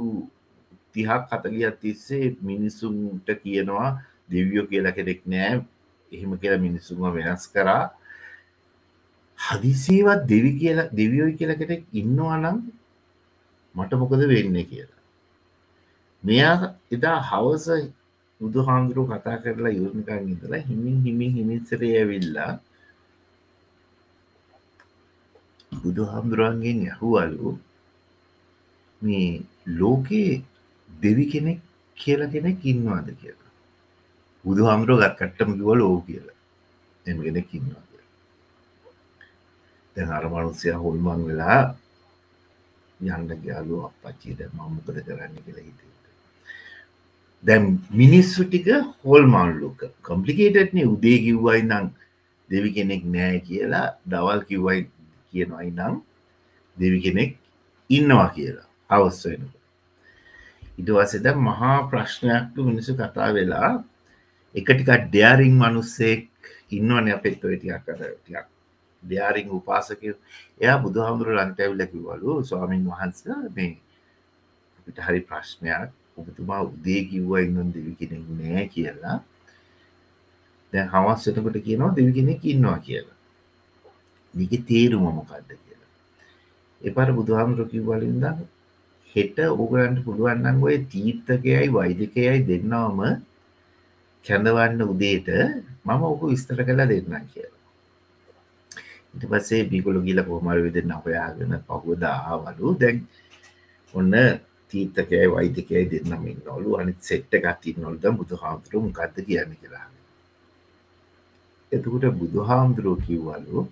තිහක් 0.94 1.28
කතලියත් 1.30 1.76
තිස්සේ 1.82 2.36
මිනිස්සුන්ට 2.42 3.28
කියනවා 3.42 3.90
දෙවියෝ 4.30 4.66
කියලා 4.66 4.96
කෙනෙක් 4.98 5.20
නෑ. 5.26 5.54
එහෙම 6.12 6.32
කියලා 6.38 6.64
මිනිස්සුම 6.66 7.02
වෙනස් 7.16 7.44
කරා. 7.54 7.84
හදිසේවත් 9.38 10.20
දෙවි 10.28 10.50
කියලා 10.60 10.88
දෙවියෝයි 10.98 11.38
කියලා 11.38 11.60
කෙනෙක් 11.62 11.82
ඉන්නවා 11.92 12.36
නම් 12.38 12.58
මට 13.74 13.92
මොකද 14.00 14.22
වෙන්න 14.32 14.58
කියලා. 14.70 15.00
මෙයා 16.22 16.74
එදා 16.90 17.18
හවස 17.30 17.66
බුදු 18.40 18.62
හාමුදුරුව 18.66 19.10
කතා 19.10 19.42
කරලා 19.42 19.74
යුරණකන් 19.78 20.30
ඉඳලා 20.32 20.62
හිමින් 20.68 20.96
හිමින් 21.04 21.32
හිමිසරය 21.36 21.88
ඇවිල්ලා 21.98 22.52
බුදු 25.82 26.02
හාමුදුරුවන්ගෙන් 26.10 26.80
ඇහුවලු 26.86 27.52
මේ 29.02 29.30
ලෝකයේ 29.78 30.34
දෙවි 31.02 31.24
කෙනෙක් 31.32 31.60
කියල 31.98 32.20
කෙනෙක් 32.32 32.58
ඉන්නවාද 32.64 33.08
කියලා. 33.20 33.50
බුදු 34.44 34.62
හාමුදුරුව 34.68 35.00
ගත් 35.02 35.14
කට්ටම 35.18 35.50
කිවල 35.58 35.80
ඕ 35.82 35.98
කියලා. 36.06 36.38
එම 37.06 37.18
කෙනෙක් 37.22 37.48
ඉන්නවා 37.54 37.84
දැන් 39.96 40.10
අර 40.10 40.24
මනුස්සය 40.26 40.70
හොල්මන් 40.74 41.20
වෙලා 41.28 41.60
යන්න 43.00 43.28
ගයාලු 43.42 43.74
අපච්චි 43.88 44.36
දැ 44.38 44.48
මම්මකද 44.50 44.96
කරන්න? 45.06 45.34
කියලා 45.44 45.66
හිතේ 45.68 45.92
දැම් 47.42 47.64
මිනිස්සු 48.00 48.46
ටික 48.46 48.68
හොල්මන්ලුක 49.04 49.80
කම්පලිකේටන 50.02 50.78
උදේ 50.94 51.18
කිව්වයි 51.24 51.62
නං 51.62 51.86
දෙවි 52.48 52.70
කෙනෙක් 52.76 53.02
නෑ 53.14 53.38
කියලා 53.48 53.86
දවල් 54.10 54.40
කිව්වයි 54.48 54.80
කියනවයි 55.30 55.70
නම් 55.70 55.94
දෙවි 56.76 56.98
කෙනෙක් 57.04 57.30
ඉන්නවා 57.90 58.28
කියලා. 58.36 58.68
අවස් 58.90 59.18
වෙනකොට. 59.24 59.63
ඉටවසද 60.78 61.26
මහා 61.38 61.86
ප්‍රශ්නයක් 61.90 62.54
මිනිසු 62.58 62.92
කතා 62.94 63.30
වෙලා 63.32 63.72
එක 64.54 64.66
ටිකක් 64.66 64.90
ඩයාරිං 65.06 65.54
මනුස්සෙක් 65.54 66.26
ඉන්නවන 66.70 67.06
අපෙත් 67.10 67.40
ඔය 67.44 67.56
ටියක් 67.58 67.82
කර 67.86 68.00
ටියක් 68.16 68.46
ඩයාරිං 69.02 69.48
උපාසකය. 69.50 70.08
එයා 70.60 70.78
බුදු 70.78 70.98
හාමුදුර 71.04 71.28
ලන්ට 71.32 71.58
ඇවිලකිවලු 71.60 72.30
ස්වාමීන් 72.42 72.84
වහන්ස 72.86 73.18
මේ 73.56 73.72
අපිට 74.78 74.98
හරි 74.98 75.20
ප්‍රශ්නයක්. 75.22 75.90
ඔබතුමා 76.16 76.62
උදේ 76.62 77.02
කිව්වා 77.10 77.42
ඉන්න 77.42 77.72
දෙවි 77.74 77.92
කෙනෙක් 78.00 78.24
නෑ 78.32 78.64
කියලා. 78.74 79.18
දැ 80.72 80.84
හවස් 80.86 81.22
වෙනකොට 81.26 81.58
කියනවා 81.66 81.94
දෙවි 81.96 82.12
කෙනෙක් 82.18 82.40
ඉන්නවා 82.44 82.78
කියලා. 82.86 83.18
දික 84.34 84.52
තේරුම 84.66 85.04
මොකක්ද 85.10 85.50
කියලා. 85.56 85.90
එපට 86.80 87.10
බුදුහාමුදුර 87.18 87.66
කිව්වලින්ද 87.68 88.24
හෙට 89.14 89.36
ඕගලන්ට 89.46 90.04
පුළුවන්නන් 90.06 90.62
ඔය 90.62 90.76
තීර්ථකයයි 90.92 91.68
වෛදකයයි 91.70 92.38
දෙන්නවම 92.48 93.00
කැඳවන්න 94.24 94.80
උදේට 94.84 95.28
මම 95.84 96.02
ඕක 96.04 96.22
විස්තර 96.24 96.60
කලා 96.62 96.86
දෙන්නම් 96.86 97.26
කියලා. 97.26 97.60
ඉට 99.14 99.24
පස්සේ 99.26 99.62
බිකුල 99.66 99.98
ගිල 100.02 100.20
කොහමර 100.22 100.58
විදන්න 100.66 100.96
හොයාගෙන 100.98 101.54
පහුවදා 101.66 102.38
වලු 102.42 102.74
දැන් 102.76 102.98
ඔන්න 103.94 104.14
තීර්ථකයයි 104.70 105.26
වෛදකයයි 105.30 105.84
දෙන්නමින් 105.86 106.38
නොලු 106.44 106.78
අනිත් 106.80 106.98
සෙට්ට 107.00 107.34
ගත්ති 107.42 107.76
නොල්ද 107.78 108.04
බුදු 108.18 108.34
හාමුදුරු 108.36 108.86
මොකක්ද 108.86 109.16
කියන්න 109.26 109.52
කියලා 109.54 109.88
එතකොට 111.72 112.04
බුදු 112.14 112.40
හාමුදුරුව 112.42 112.98
කිව්වලු 113.06 113.66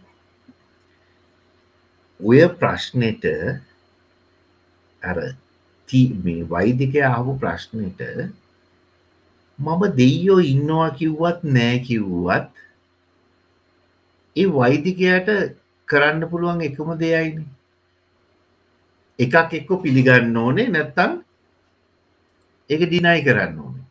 ඔය 2.20 2.40
ප්‍රශ්නයට 2.58 3.24
අර 5.02 5.18
මේ 6.24 6.48
වෛදිකය 6.52 7.00
ආපු 7.04 7.32
ප්‍රශ්නයට 7.40 8.00
මම 9.58 9.82
දෙයියෝ 9.98 10.40
ඉන්නවා 10.52 10.90
කිව්වත් 10.98 11.40
නෑ 11.56 11.78
කිව්වත් 11.88 12.52
ඒ 14.36 14.46
වෛදිකයට 14.48 15.28
කරන්න 15.88 16.30
පුළුවන් 16.30 16.64
එකම 16.68 16.90
දෙයයින. 16.98 17.44
එකක් 19.18 19.52
එක්කො 19.58 19.74
පිළිගන්න 19.82 20.36
ඕනේ 20.36 20.68
නැත්තම් 20.68 21.12
ඒක 22.70 22.82
ඩිනයි 22.86 23.20
කරන්න 23.26 23.58
ඕනේ. 23.58 23.84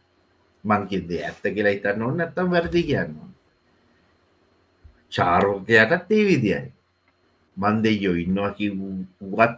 මංකිද 0.63 1.11
ඇත්ත 1.17 1.43
කියලා 1.45 1.75
හිතන්න 1.75 2.01
ඕන 2.01 2.17
නැත්තම් 2.17 2.51
වැරදි 2.53 2.83
කියන්න 2.83 3.17
ඕන. 3.21 3.31
චාරෝකයටත් 5.11 6.11
ඒ 6.11 6.23
විදියි 6.29 6.61
මන් 7.57 7.83
දෙයෝ 7.83 8.15
ඉන්නවා 8.15 8.51
කිව්වත් 8.57 9.55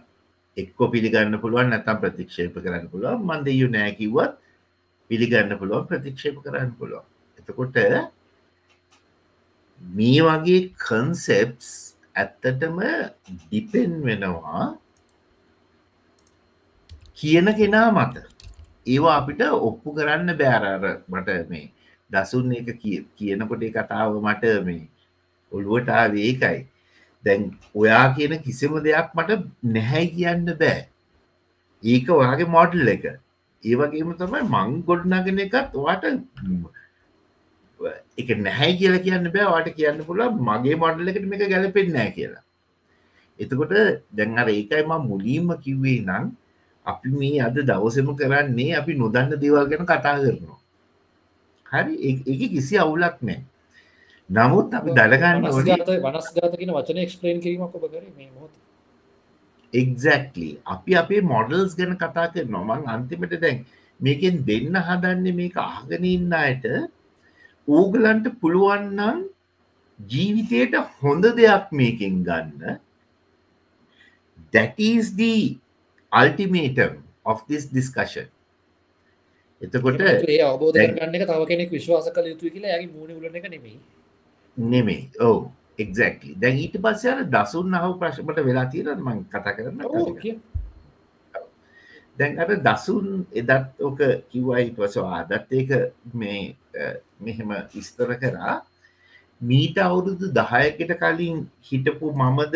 එක්කො 0.57 0.89
පිළිගන්න 0.89 1.39
පුළුවන් 1.39 1.69
නැතම් 1.69 1.97
ප්‍රතික්ෂේප 2.01 2.55
කරන්න 2.55 2.89
පුළුවන්. 2.89 3.21
මන්ද 3.21 3.47
යු 3.51 3.67
නෑකිවත් 3.69 4.37
පිළිගන්න 5.09 5.57
පුළුවන් 5.57 5.87
ප්‍රතික්ෂේප 5.87 6.37
කරන්න 6.43 6.75
පුළුවන්. 6.77 7.05
එතකොට 7.39 7.77
මේ 9.81 10.21
වගේ 10.21 10.61
කන්සෙප්ස් 10.77 11.67
ඇත්තටම 12.15 12.77
ඩිපෙන් 13.41 13.93
වෙනවා 14.05 14.65
කියන 17.13 17.47
කෙනා 17.53 17.89
මත. 17.91 18.15
ඒවා 18.87 19.15
අපිට 19.19 19.41
ඔප්පු 19.41 19.95
කරන්න 19.97 20.37
බෑරර 20.37 20.85
මට 21.07 21.49
මේ 21.49 21.71
දසුන් 22.09 22.51
එක 22.53 22.69
කියනකොට 23.17 23.63
කතාව 23.75 24.21
මට 24.21 24.43
මේ 24.65 24.85
ඔළුවටාව 25.51 26.13
ඒකයි. 26.17 26.59
දැන් 27.25 27.43
ඔයා 27.75 28.05
කියන 28.15 28.33
කිසිම 28.45 28.73
දෙයක් 28.85 29.09
මට 29.15 29.31
නැහැයි 29.75 30.13
කියන්න 30.15 30.45
බෑ. 30.61 30.79
ඒක 31.83 32.07
ඔයාගේ 32.09 32.49
මොඩල් 32.55 32.87
එක. 32.95 33.03
ඒවගේම 33.63 34.13
තමයි 34.21 34.41
මං 34.53 34.71
ගොඩ්නගෙන 34.87 35.43
එකත් 35.45 35.75
වාට 35.77 36.03
එක 38.17 38.29
නැහැ 38.45 38.71
කියල 38.79 38.95
කියන්න 39.05 39.31
බෑ. 39.35 39.51
වාට 39.53 39.69
කියන්න 39.77 40.03
පුළ 40.07 40.23
මගේ 40.49 40.79
මොඩල් 40.83 41.11
එකට 41.11 41.29
මේක 41.31 41.45
ගැලපෙන්නෑ 41.53 42.11
කියලා. 42.17 42.43
එතකොට 43.39 43.73
දැන්ර 44.17 44.49
ඒකයි 44.49 44.83
ම 44.83 44.93
මුලීම 45.11 45.47
කිව්වේ 45.63 45.99
නම් 46.01 46.25
අපි 46.85 47.09
මේ 47.19 47.39
අද 47.47 47.57
දවසම 47.69 48.11
කරන්නේ 48.19 48.75
අපි 48.81 48.99
නොදන්න 49.01 49.39
දේවල් 49.41 49.71
ගැන 49.71 49.87
කතා 49.87 50.19
කරනවා. 50.19 50.59
හරි? 51.65 51.93
ඒ 52.29 52.47
කිසි 52.53 52.77
අවුලක් 52.77 53.17
නෑ 53.21 53.52
නමුත් 54.29 54.73
අපි 54.73 54.95
දළගන්න 54.97 55.45
වනස්ගාතකෙන 56.05 56.73
වචන 56.77 57.01
එක්ස්පලේන් 57.05 57.41
කිරීමක් 57.41 57.75
ඔබ 57.75 57.85
කර 57.85 58.03
මේ 58.17 58.29
මොත් 58.31 58.51
එක්ලි 59.73 60.49
අපි 60.65 60.95
අපේ 60.95 61.21
මොඩල්ස් 61.33 61.75
ගැන 61.75 61.95
කතා 61.97 62.27
කර 62.33 62.45
නොමන් 62.47 62.87
අන්තිමට 62.87 63.37
දැන් 63.41 63.65
මේකෙන් 63.99 64.43
දෙන්න 64.45 64.81
හදන්නේ 64.87 65.37
මේක 65.41 65.55
ආගනඉන්න 65.59 66.33
අයට 66.39 66.65
ඕගලන්ට 67.67 68.27
පුළුවන්නන් 68.41 69.23
ජීවිතයට 69.99 70.75
හොඳ 71.01 71.25
දෙයක් 71.37 71.71
මේකෙන් 71.71 72.23
ගන්න. 72.23 72.79
That 74.53 74.73
is 74.77 75.15
the 75.15 75.57
ultimatum 76.11 77.03
of 77.25 77.47
this 77.47 77.65
discussion. 77.67 78.27
එතකොට 79.61 80.01
ඒ 80.01 80.39
අවබෝධ 80.43 80.79
ගන්න 80.79 81.25
තව 81.25 81.41
කෙනෙක් 81.47 81.69
විශ්වාස 81.71 82.09
කළ 82.09 82.31
යුතු 82.31 82.49
කියලා 82.49 82.73
ඇගේ 82.75 82.89
මූුණ 82.89 83.19
ලන 83.21 83.35
එක 83.35 83.49
නෙමේ 83.49 83.77
නෙමේ 84.57 85.09
ඕ 85.21 85.51
එක්ලි 85.77 86.33
දැන් 86.35 86.57
ඊට 86.57 86.75
පස්ස 86.77 87.05
අර 87.07 87.23
දසුන් 87.27 87.73
අහු 87.73 87.93
ප්‍රශ්මට 87.99 88.43
වෙලා 88.45 88.67
තියෙන 88.67 88.99
මං 88.99 89.23
කතා 89.25 89.55
කරන්න 89.55 89.79
දැන් 92.17 92.37
අට 92.37 92.53
දසුන් 92.61 93.25
එදත් 93.33 93.81
ඕක 93.81 93.99
කිව්වයි 94.29 94.69
පසවා 94.71 95.23
අදත් 95.23 95.49
ඒක 95.51 95.71
මේ 96.13 96.53
මෙහෙම 97.19 97.49
විස්තර 97.71 98.09
කරා. 98.15 98.61
මීට 99.41 99.77
අවුරුදු 99.77 100.25
දහයකට 100.31 100.91
කලින් 101.01 101.37
හිටපු 101.61 102.13
මමද 102.13 102.55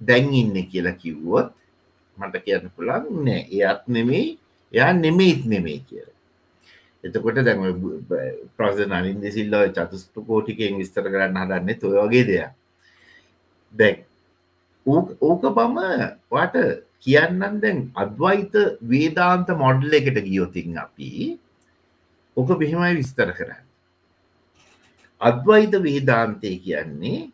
දැන් 0.00 0.28
ඉන්න 0.32 0.56
කියලා 0.70 1.00
කිව්වොත් 1.02 1.48
මට 2.16 2.44
කියන්න 2.44 2.70
පුළන් 2.76 3.04
නෑ. 3.24 3.40
එයත් 3.50 3.82
නෙමෙයි 3.88 4.38
එයා 4.74 4.92
නෙමෙයිත් 4.94 5.42
නෙමෙයි 5.46 5.80
කියලා 5.88 6.17
එතකොට 7.04 7.38
දැම 7.46 7.62
ප්‍රසන 8.56 8.92
අලින් 8.92 9.20
දෙසිල්ල 9.20 9.54
චතුස්තු 9.70 10.24
කෝටිකෙන් 10.26 10.78
විස්තර 10.80 11.04
කරන්න 11.04 11.40
හදන්න 11.42 11.80
තොය 11.80 11.96
වගේ 11.98 12.24
දෙයක්. 12.26 12.50
දැක් 13.74 13.98
ඕක 15.22 15.42
බම 15.56 15.78
වාට 16.30 16.56
කියන්නන් 17.00 17.60
දැන් 17.62 17.78
අද්වයිත 17.94 18.54
වේදාන්ත 18.82 19.48
මොඩ්ල 19.56 19.92
එකට 19.92 20.18
ගියෝතින් 20.26 20.78
අපි 20.78 21.10
ඕක 22.36 22.50
බෙහෙමයි 22.60 22.98
විස්තර 23.00 23.30
කරන්න. 23.32 23.64
අද්වයිත 25.20 25.74
වේදාන්තය 25.82 26.50
කියන්නේ 26.58 27.30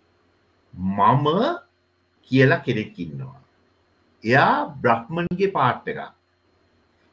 මම 0.74 1.26
කියලා 2.28 2.64
කෙනෙක් 2.66 2.98
ඉන්නවා. 2.98 3.40
එයා 4.24 4.56
බ්‍රහ්මන්ගේ 4.82 5.54
පාට්ට 5.56 5.88
එක 5.88 6.00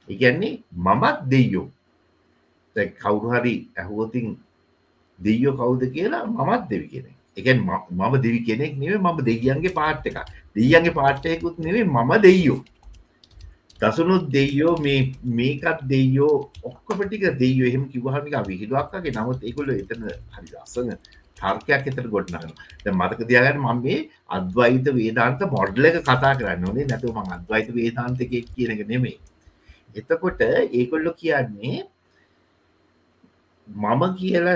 ඉගැන්නේ 0.08 0.60
මමත් 0.78 1.18
දෙයෝ 1.32 1.68
කවුරු 2.76 3.28
හරි 3.32 3.56
ඇහුවතින් 3.76 4.38
දෙයෝ 5.20 5.54
කවුද 5.54 5.82
කියලා 5.94 6.26
මමත් 6.28 6.70
දෙවි 6.70 6.88
කෙනෙක්. 6.88 7.16
එකන් 7.38 7.60
මම 7.92 8.14
දෙවි 8.18 8.40
කෙනෙක් 8.46 8.78
නෙවේ 8.78 9.00
මම 9.00 9.18
දෙයියන්ගේ 9.22 9.74
පාට් 9.74 10.06
එක 10.06 10.18
දෙයියන්ගේ 10.56 10.94
පාට්ටයකුත් 10.94 11.60
නෙවේ 11.60 11.84
මම 11.86 12.12
දෙයෝ 12.22 12.60
දසුනුත් 13.82 14.26
දෙයෝ 14.30 14.74
මේ 14.78 15.00
මේකත් 15.32 15.80
දෙයෝ 15.84 16.36
ඔක්කොපටික 16.64 17.24
දෙයෝ 17.40 17.68
එහෙම 17.70 17.84
කිවහමික 17.90 18.36
විහිදුවක්කගේ 18.50 19.16
නමුත් 19.18 19.40
ඒකුල 19.44 19.72
එතන 19.74 20.04
හරි 20.34 20.48
ලස්සන 20.54 20.90
තර්කයක් 21.38 21.88
එතට 21.90 22.10
ගොඩ්නගන 22.14 22.52
මතක 22.94 23.22
දයාගන්න 23.30 23.64
මම 23.64 23.80
මේ 23.86 24.00
අද්වයිත 24.30 24.88
වේදාන්ත 25.00 25.42
මොඩ්ල 25.56 25.84
එක 25.86 25.98
කතා 26.02 26.34
කරන්න 26.40 26.68
ඕනේ. 26.68 26.86
නැතුව 26.86 27.18
ම 27.18 27.32
අද්වයිත 27.38 27.70
වේදාන්තක 27.78 28.32
කියනක 28.52 28.84
නෙමේ 28.88 29.18
එතකොට 29.96 30.42
ඒකොල්ලො 30.48 31.12
කියන්නේ 31.22 31.76
මම 33.76 34.02
කියල 34.20 34.48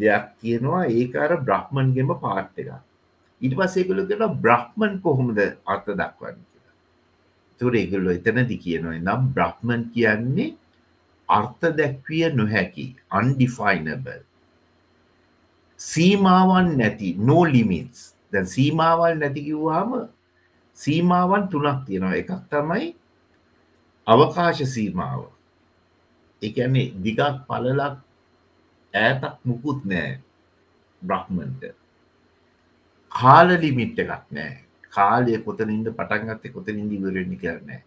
දෙයක් 0.00 0.24
කියනවා 0.40 0.84
ඒකාර 0.90 1.32
බ්‍රහ්මන්ගෙම 1.48 2.10
පාට් 2.22 2.58
එක 2.58 2.70
ඉට 3.40 3.54
පස්සේකළු 3.58 4.06
කියෙන 4.06 4.24
බ්‍රහ්මන් 4.44 5.00
කොහොමද 5.02 5.38
අර්ථ 5.66 5.90
දක්වන්න 5.90 6.40
කියලා. 6.42 6.74
තුර 7.60 7.72
ඒගල්ලො 7.74 8.10
එතනදි 8.12 8.56
කියනවා 8.64 8.98
නම් 8.98 9.22
බ්‍රහ්මන් 9.34 9.82
කියන්නේ 9.94 10.56
අර්ථ 11.28 11.66
දැක්විය 11.78 12.24
නොහැකි 12.36 12.86
අන්ඩිෆයිනබල් 13.10 14.22
සීමාවන් 15.80 16.70
නැති 16.78 17.10
නෝ 17.18 17.44
ලිමිටස් 17.46 18.00
දැ 18.32 18.44
සීමාවල් 18.46 19.14
නැතිකිව්වාම 19.18 19.92
සීමාවන් 20.76 21.48
තුනක් 21.48 21.84
තියෙනවා. 21.86 22.14
එකක් 22.14 22.32
තමයි 22.50 22.86
අවකාශ 24.06 24.62
සීමාව. 24.66 25.20
එකන්නේ 26.42 26.92
දිගක් 27.04 27.20
පලලක් 27.48 27.96
ඈතක් 28.94 29.36
මුකුත් 29.44 29.84
නෑ 29.84 30.18
බ්‍රහ්මන්ට. 31.02 31.62
කාල 33.12 33.48
ලිමිට් 33.62 33.98
එකක් 33.98 34.26
නෑ 34.30 34.52
කාලය 34.90 35.38
කොතනින්ද 35.46 35.86
පටන්ගත්තේ 35.98 36.54
කොතනින්ද 36.56 36.92
ඉවරෙන්ඩි 36.92 37.40
කරනෑ 37.42 37.82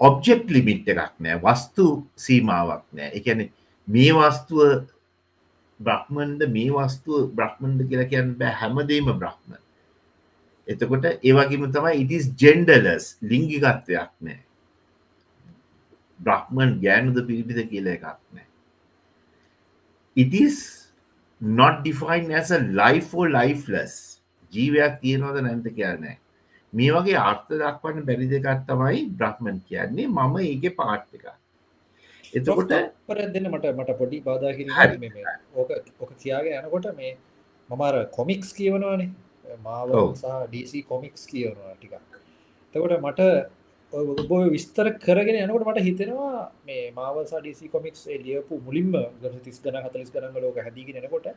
ඔබ්ජෙක්් 0.00 0.44
ලිමිට් 0.48 0.88
එකක් 0.88 1.14
නෑ 1.18 1.40
වස්තු 1.44 1.86
සීමාවක් 2.16 2.84
නෑ 2.92 3.10
එකන 3.18 3.46
මේ 3.88 4.12
වස්තුව 4.12 4.86
බ්‍රහ්මන්ඩ 5.80 6.48
මේ 6.48 6.72
වස්තුව 6.72 7.30
බ්‍රහ්මන්ඩ 7.36 7.88
කියලා 7.88 8.10
කියන්න 8.12 8.34
බෑ. 8.40 8.54
හැමදීම 8.60 9.12
බ්‍රහ්ම. 9.12 9.60
එතකොට 10.68 11.04
ඒවගේම 11.06 11.70
තමයි 11.70 11.94
ඉටිස් 12.02 12.32
ජෙන්ඩලස් 12.40 13.04
ලිංගිකත්වයක් 13.22 14.12
නෑ 14.20 14.40
බ්‍රහ්මන් 16.18 16.76
ගෑනුද 16.84 17.18
පිරිපිද 17.28 17.60
කියල 17.70 17.86
එකක් 17.94 18.04
නෑ. 18.08 18.46
ඉටිස් 20.16 20.58
not 21.40 21.82
defined 21.84 22.32
as 22.32 22.50
a 22.50 22.60
life 22.82 23.10
or 23.14 23.26
lifeless. 23.30 24.20
ජීවයක් 24.52 25.00
තියෙනවද 25.02 25.42
නැන්ත 25.46 25.66
කියනෑ 25.78 26.16
මේ 26.72 26.92
වගේ 26.96 27.18
අර්ථ 27.30 27.50
දක්වන්න 27.62 28.06
බැරි 28.08 28.30
දෙකත් 28.34 28.64
තමයි 28.70 29.02
බ්‍රහ්මන් 29.18 29.58
කියන්නේ. 29.68 30.06
මම 30.08 30.36
ඒක 30.44 30.76
පාට් 30.80 31.06
එක 31.16 31.26
එතකොට 32.34 32.72
පර 33.08 33.18
දෙන්න 33.34 33.50
මට 33.52 33.76
මට 33.78 33.98
පොඩි. 34.00 34.22
කිරීම 34.58 35.04
ඕක 35.54 35.70
ඕක 36.00 36.10
තියාගේ 36.22 36.58
යනකොට 36.62 36.88
මේ 36.96 37.12
මමර 37.70 37.96
කොමික්ස් 38.16 38.52
කියවනවානේ. 38.58 39.10
මාව 39.62 39.90
ඩීසි 40.50 40.82
කොමික්ස් 40.82 41.26
කියවනවා 41.30 41.74
ටික 41.76 41.94
තකොට 42.74 42.94
මට 43.00 43.20
බො 43.92 44.38
විස්තර 44.50 44.88
කරගෙන 44.98 45.36
යනකොට 45.36 45.66
මට 45.66 45.84
හිතෙනවා 45.84 46.50
මේ 46.64 46.90
මාවසා 46.92 47.40
ඩීසි 47.40 47.68
කොමික්ස් 47.68 48.06
ලියපු 48.24 48.60
මුලින්ම 48.60 48.92
ගස 49.22 49.38
තිස් 49.44 49.62
ගන 49.62 49.78
හතලිස් 49.82 50.10
කරන්න 50.10 50.42
ලෝක 50.42 50.58
හැදිගෙන 50.58 50.98
එනකොට 51.00 51.28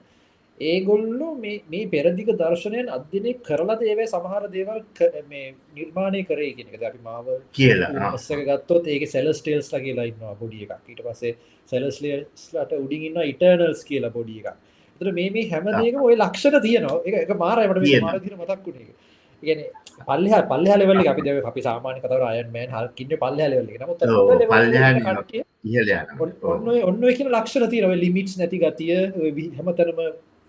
ඒගොල්ලු 0.59 1.27
මේ 1.39 1.85
පෙරදික 1.87 2.31
දර්ශනයෙන් 2.33 2.89
අධ්‍යනය 2.89 3.33
කරලද 3.41 3.83
ඒවයි 3.83 4.07
සමහර 4.07 4.47
දේවල් 4.55 4.81
නිර්මාණය 5.75 6.23
කරේ 6.25 6.55
කෙනෙක 6.55 6.83
අපි 6.83 6.99
මාව 7.03 7.29
කියලා 7.53 8.11
ස්සක 8.17 8.41
ගත්තොත් 8.41 8.87
ඒක 8.87 9.05
සැලස්ටේල්ස් 9.07 9.69
කියලා 9.77 10.09
ඉන්නවා 10.11 10.35
බොඩිය 10.35 10.65
එකක්. 10.65 10.89
ඊට 10.89 11.03
පස්සේ 11.05 11.37
සැලස්ලට 11.69 12.75
උඩින් 12.75 13.05
ඉන්න 13.09 13.21
ඉටර්නල්ස් 13.25 13.85
කියලා 13.85 14.11
බොඩිය 14.11 14.41
එකක්. 14.41 14.57
තර 15.01 15.13
මේ 15.13 15.29
මේ 15.29 15.47
හැමදේක 15.53 16.01
ඔය 16.01 16.17
ලක්ෂණ 16.17 16.61
තියනවා. 16.61 16.99
එක 17.05 17.15
එක 17.23 17.37
මාරයමට 17.37 17.83
තියෙනවා. 17.85 18.19
ගැන 19.43 19.61
පල්ලහ 20.07 20.41
පල්ල 20.49 20.67
ලෙවල 20.81 20.99
අපි 21.05 21.21
දෙව 21.21 21.37
අපි 21.45 21.61
සාමාන 21.61 21.97
කතර 21.99 22.21
අයන්මෑන් 22.25 22.71
හල් 22.71 22.87
කින්න 22.93 23.11
පල්ල 23.17 23.39
ලෙවල 23.43 23.67
ඔන්න 26.45 26.67
ඔන්න 26.83 27.01
කියන 27.13 27.29
ලක්ෂණ 27.31 27.69
තියනව 27.69 27.93
ලිමිටස් 27.97 28.35
නැති 28.37 28.57
ගතිය 28.59 28.93
ඔය 29.15 29.31
වි- 29.31 29.51
හැමතැනම 29.55 29.99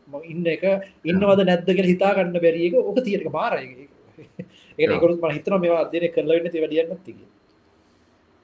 ම- 0.09 0.25
ඉන්න 0.27 0.47
එක 0.49 0.65
ඉන්නවද 1.05 1.41
නැද්දගෙන 1.45 1.87
හිතාගන්න 1.87 2.37
බැරික 2.39 2.75
ඕක 2.81 2.99
තියක 3.03 3.27
මාරය 3.31 3.65
ඒ 4.79 4.87
ඔව්. 4.87 5.01
ගොත් 5.01 5.19
ම 5.19 5.31
හිතන 5.31 5.55
මේවා 5.59 5.83
අදන 5.85 6.07
කරලන්න 6.11 6.51
ති 6.51 6.59
වැඩියන්න 6.61 6.97
තික 7.05 7.19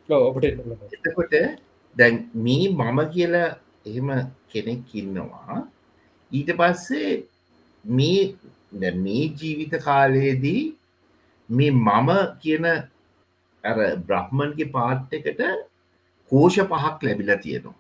ඔබට 0.09 0.45
එතකොට 0.45 1.35
දැන් 1.97 2.15
මේ 2.41 2.69
මම 2.71 2.99
කියලා 3.11 3.49
එහෙම 3.87 4.09
කෙනෙක් 4.49 4.95
ඉන්නවා 4.95 5.59
ඊට 6.31 6.51
පස්සේ 6.55 7.11
මේ 7.85 8.23
මේ 8.73 9.33
ජීවිත 9.39 9.75
කාලයේදී 9.85 10.77
මේ 11.49 11.71
මම 11.71 12.11
කියන 12.41 12.67
අර 13.65 13.79
බ්‍රහ්මන්ගේ 14.09 14.73
පාට් 14.73 15.13
එකට 15.13 15.41
කෝෂ 16.31 16.57
පහක් 16.57 17.03
ලැබිලා 17.03 17.39
තියෙනවා. 17.39 17.75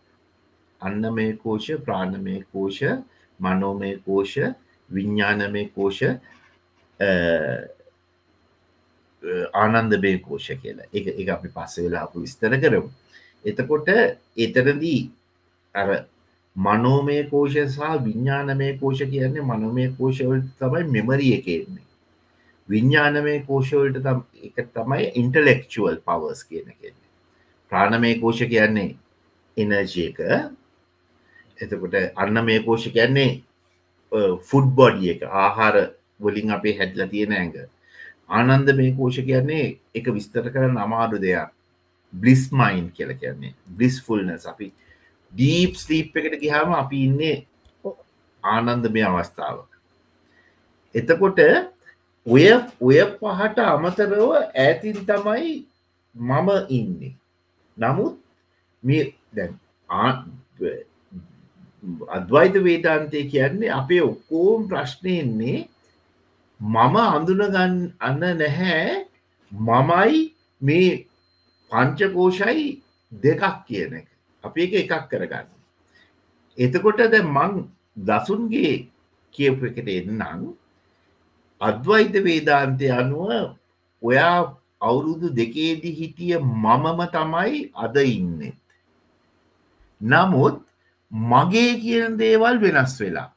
අන්න 0.81 1.15
මේ 1.15 1.33
කෝෂ 1.35 1.67
ප්‍රාණමය 1.85 2.45
කෝෂ 2.53 2.81
මනෝමය 3.41 3.91
කෝෂ 4.07 4.35
විඤ්ඥානමය 4.91 5.63
කෝෂ 5.75 6.01
ආනන්දබේ 9.55 10.19
කෝෂ 10.19 10.49
කියලා. 10.63 10.87
එක 10.93 11.07
එක 11.21 11.29
අපි 11.29 11.49
පස්ස 11.49 11.83
වෙලාපු 11.85 12.21
විස්තර 12.21 12.59
කරමු. 12.61 12.91
එතකොට 13.45 13.89
එතරදී 14.37 15.11
අර 15.75 15.89
මනෝමය 16.57 17.17
කෝෂ 17.31 17.57
සහ 17.67 17.97
විඤ්ඥානමය 18.05 18.69
කෝෂ 18.81 19.01
කියන්නේ 19.07 19.49
මනෝමය 19.51 19.89
කෝෂවලට 19.99 20.53
තමයි 20.61 20.85
මෙමරිය 20.91 21.33
එකෙන්නේ 21.39 21.87
විඤ්ඥානමය 22.69 23.35
කෝෂවලට 23.49 23.99
තම් 24.03 24.23
එක 24.43 24.71
තමයි 24.75 25.11
ඉන්ටලෙක්චුවල් 25.23 25.99
පවර්ස් 26.07 26.45
කියන 26.45 26.71
කියන්නේ 26.71 27.07
ප්‍රාණමය 27.73 28.15
කෝෂ 28.21 28.41
කියන්නේ 28.47 28.97
එනර්ජය 29.57 30.07
එක. 30.11 30.21
එතකොට 31.59 31.95
අන්න 32.17 32.45
මේ 32.45 32.63
කෝෂ 32.63 32.89
කියන්නේ 32.89 33.43
ෆුඩ් 34.49 34.75
බොඩිය 34.75 35.11
එක. 35.15 35.23
ආහාර 35.23 35.77
වලින් 36.21 36.51
අපේ 36.51 36.77
හැඩල 36.79 37.09
තියෙන 37.09 37.33
ඇඟ. 37.33 37.57
ආනන්ද 38.29 38.73
මේ 38.77 38.95
කෝෂ 38.97 39.21
කියන්නේ 39.21 39.77
එක 39.95 40.11
විස්තර 40.13 40.51
කරන්න 40.51 40.79
අමාරු 40.79 41.21
දෙයක්. 41.21 41.51
බ්ලිස් 42.13 42.53
මයින් 42.53 42.91
කියල 42.93 43.15
කියන්නේ. 43.15 43.55
බ්ලිස් 43.69 44.03
ෆුල්නස් 44.03 44.47
අපි 44.47 44.73
ඩීප් 45.33 45.73
ස්ලීප් 45.77 46.17
එකට 46.17 46.41
ගිහාම 46.41 46.73
අපි 46.73 46.99
ඉන්නේ 47.05 47.37
ආනන්ද 48.45 48.85
මේ 48.91 49.05
අවස්ථාව. 49.05 49.57
එතකොට 50.95 51.39
ඔය 52.27 52.47
ඔය 52.81 52.99
පහට 53.13 53.59
අමතරව 53.67 54.31
ඇතින් 54.57 54.99
තමයි 55.05 55.53
මම 56.15 56.49
ඉන්නේ. 56.71 57.13
නමුත් 57.77 58.15
මේ 58.83 59.15
දැන් 59.33 59.53
ආ- 59.89 60.25
අද්වයිත 62.09 62.55
වේදාන්තය 62.65 63.19
කියන්නේ 63.31 63.71
අපේ 63.71 64.03
ඔක්කෝම් 64.03 64.69
ප්‍රශ්නයන්නේ 64.69 65.69
මම 66.61 66.97
අඳුනගන්න 67.09 67.77
අන්න 68.01 68.21
නැහැ 68.39 69.07
මමයි 69.53 70.35
මේ 70.63 71.07
පංචකෝෂයි 71.71 72.67
දෙකක් 73.13 73.45
කියන 73.67 73.93
එක. 73.95 74.09
අපි 74.47 74.61
එක 74.67 74.75
එකක් 74.83 75.09
කරගන්න. 75.11 75.49
එතකොට 76.59 77.01
ද 77.07 77.23
මං 77.27 77.53
දසුන්ගේ 77.99 78.75
කියපු 79.35 79.67
එකට 79.69 79.89
එන්නම් 79.89 80.53
අද්වයිත 81.61 82.15
වේදාන්තය 82.25 82.87
අනුව 82.93 83.57
ඔයා 84.03 84.39
අවුරුදු 84.81 85.33
දෙකේදි 85.33 85.91
හිටිය 85.99 86.39
මමම 86.39 87.01
තමයි 87.09 87.59
අද 87.75 87.97
ඉන්නෙත් 87.97 88.59
නමුත් 90.01 90.57
මගේ 91.13 91.73
කියන 91.81 92.17
දේවල් 92.17 92.57
වෙනස් 92.59 92.95
වෙලා 93.01 93.31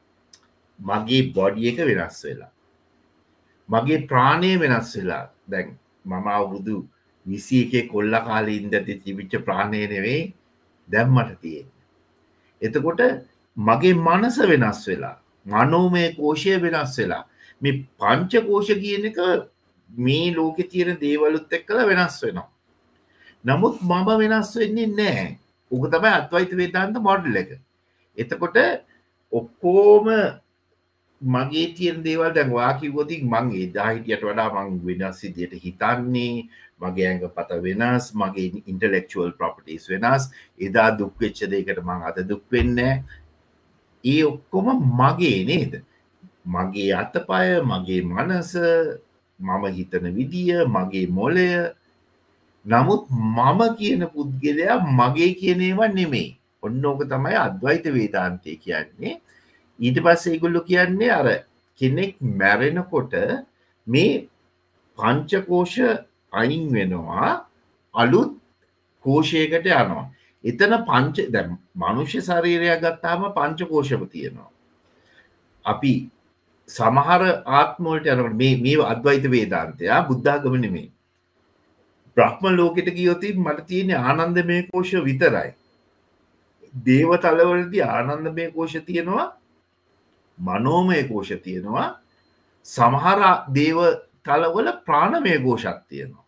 මගේ 0.80 1.32
බොඩිය 1.34 1.70
එක 1.72 1.80
වෙනස් 1.90 2.24
වෙලා 2.24 2.52
මගේ 3.70 4.06
ප්‍රාණය 4.08 4.52
වෙනස් 4.58 4.96
වෙලා 4.96 5.26
දැන් 5.48 5.78
මම 6.06 6.28
අවුරුදු 6.30 6.78
විසි 7.26 7.58
එකේ 7.66 7.88
කොල්ල 7.88 8.14
කාලින්ද 8.28 8.74
තිබිච්ච 9.04 9.34
ප්‍රාණය 9.46 9.88
නෙවෙයි. 9.88 10.34
දැම්මට 10.90 11.36
තියෙන් 11.42 11.68
එතකොට 12.62 13.02
මගේ 13.58 13.94
මනස 13.96 14.38
වෙනස් 14.52 14.82
වෙලා 14.88 15.16
මනෝමය 15.46 16.04
කෝෂය 16.16 16.58
වෙනස් 16.62 16.98
වෙලා 16.98 17.24
මේ 17.62 17.80
පංච 17.98 18.32
කෝෂ 18.48 18.70
කියන 18.84 19.06
එක 19.06 19.20
මේ 19.90 20.34
ලෝකෙ 20.34 20.64
තියෙන 20.64 21.00
දේවලුත් 21.00 21.54
එක් 21.54 21.66
කළ 21.68 21.88
වෙනස් 21.90 22.18
වෙනවා. 22.24 22.50
නමුත් 23.46 23.82
මම 23.82 24.10
වෙනස් 24.22 24.52
වෙන්නේ 24.56 24.88
නෑ 24.90 25.26
උක 25.72 25.84
තමයි 25.88 26.12
අත්වයිත 26.12 26.52
වේතාන්ත 26.52 27.02
මොඩල් 27.02 27.36
එක. 27.36 27.50
එතකොට 28.18 28.58
ඔක්කෝම 29.32 30.08
මගේ 31.22 31.74
තියෙන් 31.76 32.04
දේවල් 32.04 32.34
දැන් 32.34 32.52
වාකිවොතික් 32.52 33.24
මං 33.24 33.52
එදා 33.64 33.90
හිටියට 33.94 34.24
වඩා 34.24 34.50
මං 34.56 34.80
වෙනස් 34.86 35.20
සිදියට 35.22 35.54
හිතන්නේ 35.64 36.48
මගේ 36.82 37.08
ඇඟ 37.08 37.26
පත 37.36 37.60
වෙනස් 37.66 38.12
මගේ 38.14 38.64
ඉන්ටලෙක්චුවල් 38.66 39.32
ප්‍රොපටස් 39.40 39.90
වෙනස්. 39.92 40.30
එදා 40.60 40.90
දුක්වෙච්ච 41.00 41.40
දෙකට 41.52 41.84
මං 41.84 42.08
අත 42.10 42.18
දුක්වෙන්න 42.32 42.80
ඒ 44.04 44.24
ඔක්කොම 44.24 44.68
මගේ 45.00 45.46
නේද? 45.46 45.74
මගේ 46.46 46.94
අතපය 46.94 47.60
මගේ 47.64 48.02
මනස 48.04 48.52
මම 49.40 49.64
හිතන 49.76 50.06
විදිය 50.16 50.66
මගේ 50.68 51.08
මොලය 51.10 51.50
නමුත් 52.66 53.04
මම 53.10 53.60
කියන 53.78 54.02
පුද්ගලයා 54.14 54.80
මගේ 55.00 55.32
කියනේව 55.36 55.80
නෙමෙයි. 55.94 56.38
ඔන්න 56.64 56.86
ඕක 56.86 57.02
තමයි 57.08 57.36
අද්වයිත 57.38 57.86
වේදාන්තය 57.88 58.56
කියන්නේ. 58.58 59.22
ඊට 59.80 59.98
පස්සේ 60.04 60.34
ඒගොල්ලු 60.34 60.62
කියන්නේ 60.64 61.12
අර 61.12 61.28
කෙනෙක් 61.78 62.16
මැරෙනකොට 62.40 63.14
මේ 63.88 64.28
පංචකෝෂ 64.98 65.76
අයින් 66.34 66.74
වෙනවා 66.74 67.46
අලුත් 67.94 68.32
කෝෂයකට 69.06 69.66
යනවා. 69.66 70.06
එතන 70.44 70.74
පංච 70.88 71.32
දැ 71.32 71.48
මනුෂ්‍ය 71.76 72.22
ශරීරයක් 72.22 72.82
ගත්තාම 72.82 73.26
පංචකෝෂම 73.34 74.06
තියෙනවා. 74.08 74.52
අපි 75.66 75.94
සමහර 76.70 77.22
ආත්මෝල්ට 77.60 78.06
යනට 78.08 78.38
මේ 78.42 78.56
මේ 78.64 78.88
අද්වයිත 78.94 79.26
වේදාන්තයා 79.32 80.06
බුද්ධාගම 80.08 80.56
නෙමේ 80.62 80.90
බ්‍රහ්ම 82.18 82.44
ලෝකෙට 82.58 82.90
ගියොතින් 82.98 83.40
මට 83.40 83.68
තියෙන 83.68 83.92
ආනන්ද 84.02 84.38
මේ 84.46 84.68
කෝෂ 84.70 84.92
විතරයි. 85.08 85.50
දේව 86.86 87.12
තලවලදී 87.24 87.86
ආනන්ද 87.88 88.28
මේ 88.38 88.52
කෝෂ 88.52 88.76
තියෙනවා 88.86 89.26
මනෝමය 90.38 91.04
කෝෂ 91.04 91.32
තියෙනවා. 91.44 91.88
සමහර 92.66 93.20
දේව 93.54 93.80
තලවල 94.26 94.72
ප්‍රාණමය 94.86 95.36
ගෝෂත් 95.44 95.82
තියෙනවා. 95.90 96.26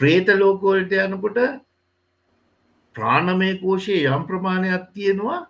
ප්‍රේත 0.00 0.28
ලෝකෝල්ට 0.34 0.92
යනකොට 0.92 1.38
ප්‍රාණමය 2.96 3.50
කෝෂය 3.62 4.04
යම් 4.06 4.26
ප්‍රමාණයක් 4.26 4.86
තියෙනවා 4.94 5.40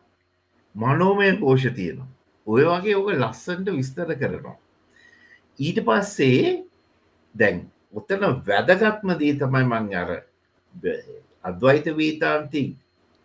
මනෝමය 0.75 1.37
කෝෂ 1.41 1.67
තියෙනවා. 1.75 2.09
ඔය 2.47 2.65
වගේ 2.65 2.97
ඕක 2.97 3.13
ලස්සන්ට 3.15 3.73
විස්තර 3.77 4.15
කරනවා. 4.15 4.57
ඊට 5.59 5.79
පස්සේ 5.87 6.65
දැන් 7.35 7.65
ඔත්තන 7.95 8.23
වැදගත්ම 8.47 9.17
දී 9.19 9.39
තමයි 9.41 9.65
මං 9.65 9.95
අර 9.95 10.11
අද්වයිත 11.45 11.87
වීතාන්ති 11.97 12.65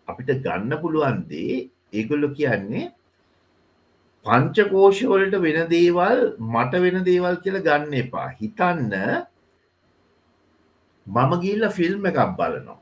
අපිට 0.07 0.29
ගන්න 0.43 0.81
පුළුවන්දේ 0.81 1.69
ඒගොල්ලො 1.93 2.29
කියන්නේ 2.37 2.91
පංචකෝෂවලට 4.25 5.35
වෙන 5.45 5.59
දේවල් 5.75 6.19
මට 6.53 6.81
වෙන 6.83 7.03
දේවල් 7.09 7.35
කියල 7.43 7.57
ගන්න 7.67 7.93
එපා. 8.01 8.27
හිතන්න 8.39 8.93
මම 11.07 11.31
ගිල්ල 11.43 11.69
ෆිල්ම් 11.77 12.05
එකක් 12.09 12.19
බලනවා. 12.39 12.79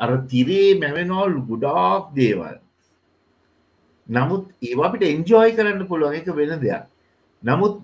අර 0.00 0.10
තිරේ 0.30 0.78
මැවෙනෝල් 0.80 1.34
ගුඩාක් 1.50 2.14
දේවල්. 2.14 2.56
නමුත් 4.06 4.44
ඒවාපිට 4.62 5.04
එන්ජෝයි 5.12 5.56
කරන්න 5.56 5.86
පුළුවන්. 5.90 6.14
එක 6.14 6.26
වෙන 6.40 6.60
දෙයක්. 6.60 6.84
නමුත් 7.42 7.82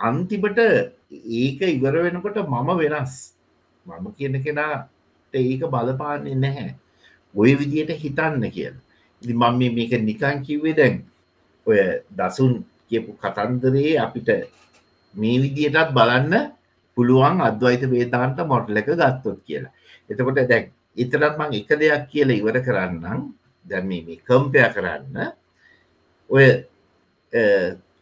අන්තිමට 0.00 0.58
ඒක 0.60 1.60
ඉවර 1.60 1.94
වෙනකොට 2.06 2.40
මම 2.46 2.70
වෙනස්. 2.82 3.14
මම 3.86 4.06
කියන 4.16 4.42
කෙනාට 4.42 4.88
ඒක 5.34 5.60
බලපාන්නේ 5.74 6.34
නැහැ. 6.36 6.74
ඔය 7.34 7.52
විදියට 7.60 7.92
හිතන්න 8.02 8.50
කියල. 8.50 8.74
ඉදි 9.22 9.34
මම 9.34 9.62
මේක 9.76 9.92
නිකන් 10.08 10.42
කිව්වේ 10.46 10.74
දැන් 10.74 11.04
ඔය 11.68 11.80
දසුන් 12.18 12.52
කියපු 12.88 13.10
කතන්දරේ 13.22 13.98
අපිට 14.04 14.28
මේ 15.14 15.40
විදියටත් 15.42 15.92
බලන්න 15.96 16.34
පුළුවන් 16.96 17.42
අද්වයිත 17.48 17.84
වේතාන්ට 17.94 18.38
මොටල 18.52 18.80
එක 18.80 18.88
ගත්තොත් 18.92 19.38
කියලා. 19.46 19.74
එතකොට 20.10 20.40
දැක් 20.52 20.72
එතරත් 20.96 21.34
මං 21.40 21.52
එක 21.60 21.70
දෙයක් 21.80 22.08
කියල 22.12 22.30
ඉවර 22.38 22.58
කරන්නම්. 22.66 23.20
දැම 23.66 23.88
මේ 23.88 24.18
කම්පය 24.28 24.64
කරන්න. 24.76 25.16
ඔය 26.30 26.46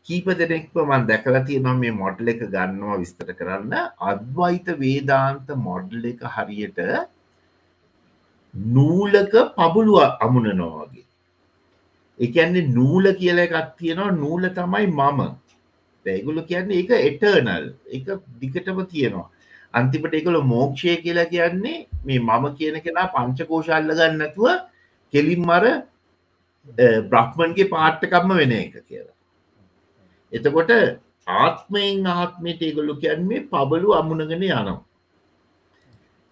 කීප 0.07 0.27
දෙනෙක්ව 0.41 0.77
මන් 0.83 1.07
දැකලා 1.11 1.43
තියෙනවා 1.49 1.77
මේ 1.83 1.99
මොඩල් 2.03 2.33
එක 2.35 2.43
ගන්නවා 2.55 3.01
විස්තර 3.03 3.31
කරන්න. 3.41 3.73
අද්වයිත 4.11 4.69
වේදාන්ත 4.83 5.49
මොඩල් 5.69 6.05
එක 6.13 6.23
හරියට 6.37 6.79
නූලක 8.55 9.35
පබුලුව 9.57 9.99
අමුණනවාගේ 10.25 11.06
එකන්නේ 12.21 12.69
නූල 12.77 13.05
කියල 13.21 13.39
එකක් 13.39 13.57
තියෙනවා. 13.79 14.11
නූල 14.23 14.43
තමයි 14.59 14.87
මම. 14.89 15.21
දැගුල 16.07 16.39
කියන්නේ 16.51 16.81
එක 16.83 16.91
එටර්නල් 17.09 17.67
එක 17.97 18.07
දිගටම 18.41 18.79
තියෙනවා. 18.93 19.29
අන්තිපට 19.75 20.15
එකල 20.21 20.39
මෝක්ෂය 20.53 20.97
කියලා 21.05 21.31
කියන්නේ 21.35 21.87
මේ 22.07 22.21
මම 22.21 22.45
කියන 22.59 22.81
කෙනා 22.87 23.13
පංචකෝෂල්ල 23.17 23.93
ගන්නතුව 23.99 24.47
කෙලින් 25.13 25.43
මර 25.49 25.65
බ්‍රහ්මන්ගේ 27.11 27.71
පාට්ටකම්ම 27.75 28.37
වෙන 28.41 28.53
එක 28.53 28.75
කියලා. 28.89 29.15
එතකොට 30.33 30.73
ආත්මයෙන් 31.27 32.07
ආත්මයට 32.17 32.63
ඒගොල්ලු 32.63 32.97
කියන්නේ 33.05 33.47
පබලු 33.53 33.95
අමුණගෙන 34.01 34.43
යනවා. 34.43 34.81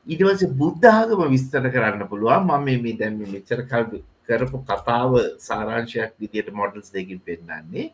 ඉටවස 0.06 0.43
බුද්ධාගම 0.61 1.20
විස්තර 1.35 1.65
කරන්න 1.74 2.09
පුළුවන්. 2.11 2.43
මම 2.48 2.82
මේ 2.85 2.98
දැම 3.01 3.19
මෙච්චර 3.35 3.61
කල් 3.70 3.85
කරපු 4.28 4.59
කතාව 4.62 5.12
සාරංශයක් 5.38 6.10
විදියට 6.20 6.48
මොඩල්ස් 6.52 6.88
දෙකින් 6.94 7.20
පෙන්න්නන්නේ 7.26 7.92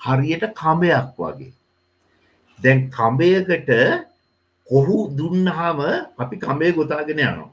හරියට 0.00 0.44
කඹයක් 0.60 1.08
වගේ. 1.18 1.52
දැන් 2.58 2.78
කඹයකට 2.90 3.70
කොහු 4.66 4.96
දුන්නහාම 5.18 5.80
අපි 6.18 6.36
කඹය 6.38 6.72
ගොතාගෙන 6.72 7.18
යනවා. 7.18 7.50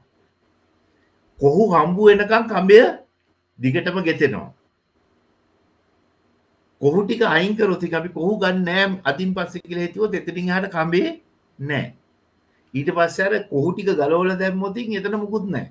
කොහු 1.40 1.64
හම්බු 1.74 2.02
වෙනකම් 2.10 2.44
කඹය 2.52 2.80
දිගටම 3.60 3.98
ගෙතෙනවා. 4.08 4.54
කොහු 6.82 7.00
ටික 7.04 7.22
අයිංකරොති 7.36 7.88
අපි 8.00 8.10
කොහු 8.10 8.32
ගන්න 8.42 8.66
නෑම් 8.66 8.92
අතින් 9.04 9.30
පස්සෙ 9.36 9.60
කියල 9.62 9.80
හිතුව 9.86 10.14
එතටින් 10.14 10.50
හට 10.54 10.74
කඹේ 10.76 11.08
නෑ. 11.60 11.86
ඊට 12.74 12.90
පස්සර 12.98 13.34
කොහු 13.52 13.70
ටික 13.74 13.90
ගලෝල 14.00 14.30
දැම්මොතින් 14.42 14.98
එතන 15.00 15.16
මුකුත් 15.24 15.46
නෑ. 15.56 15.68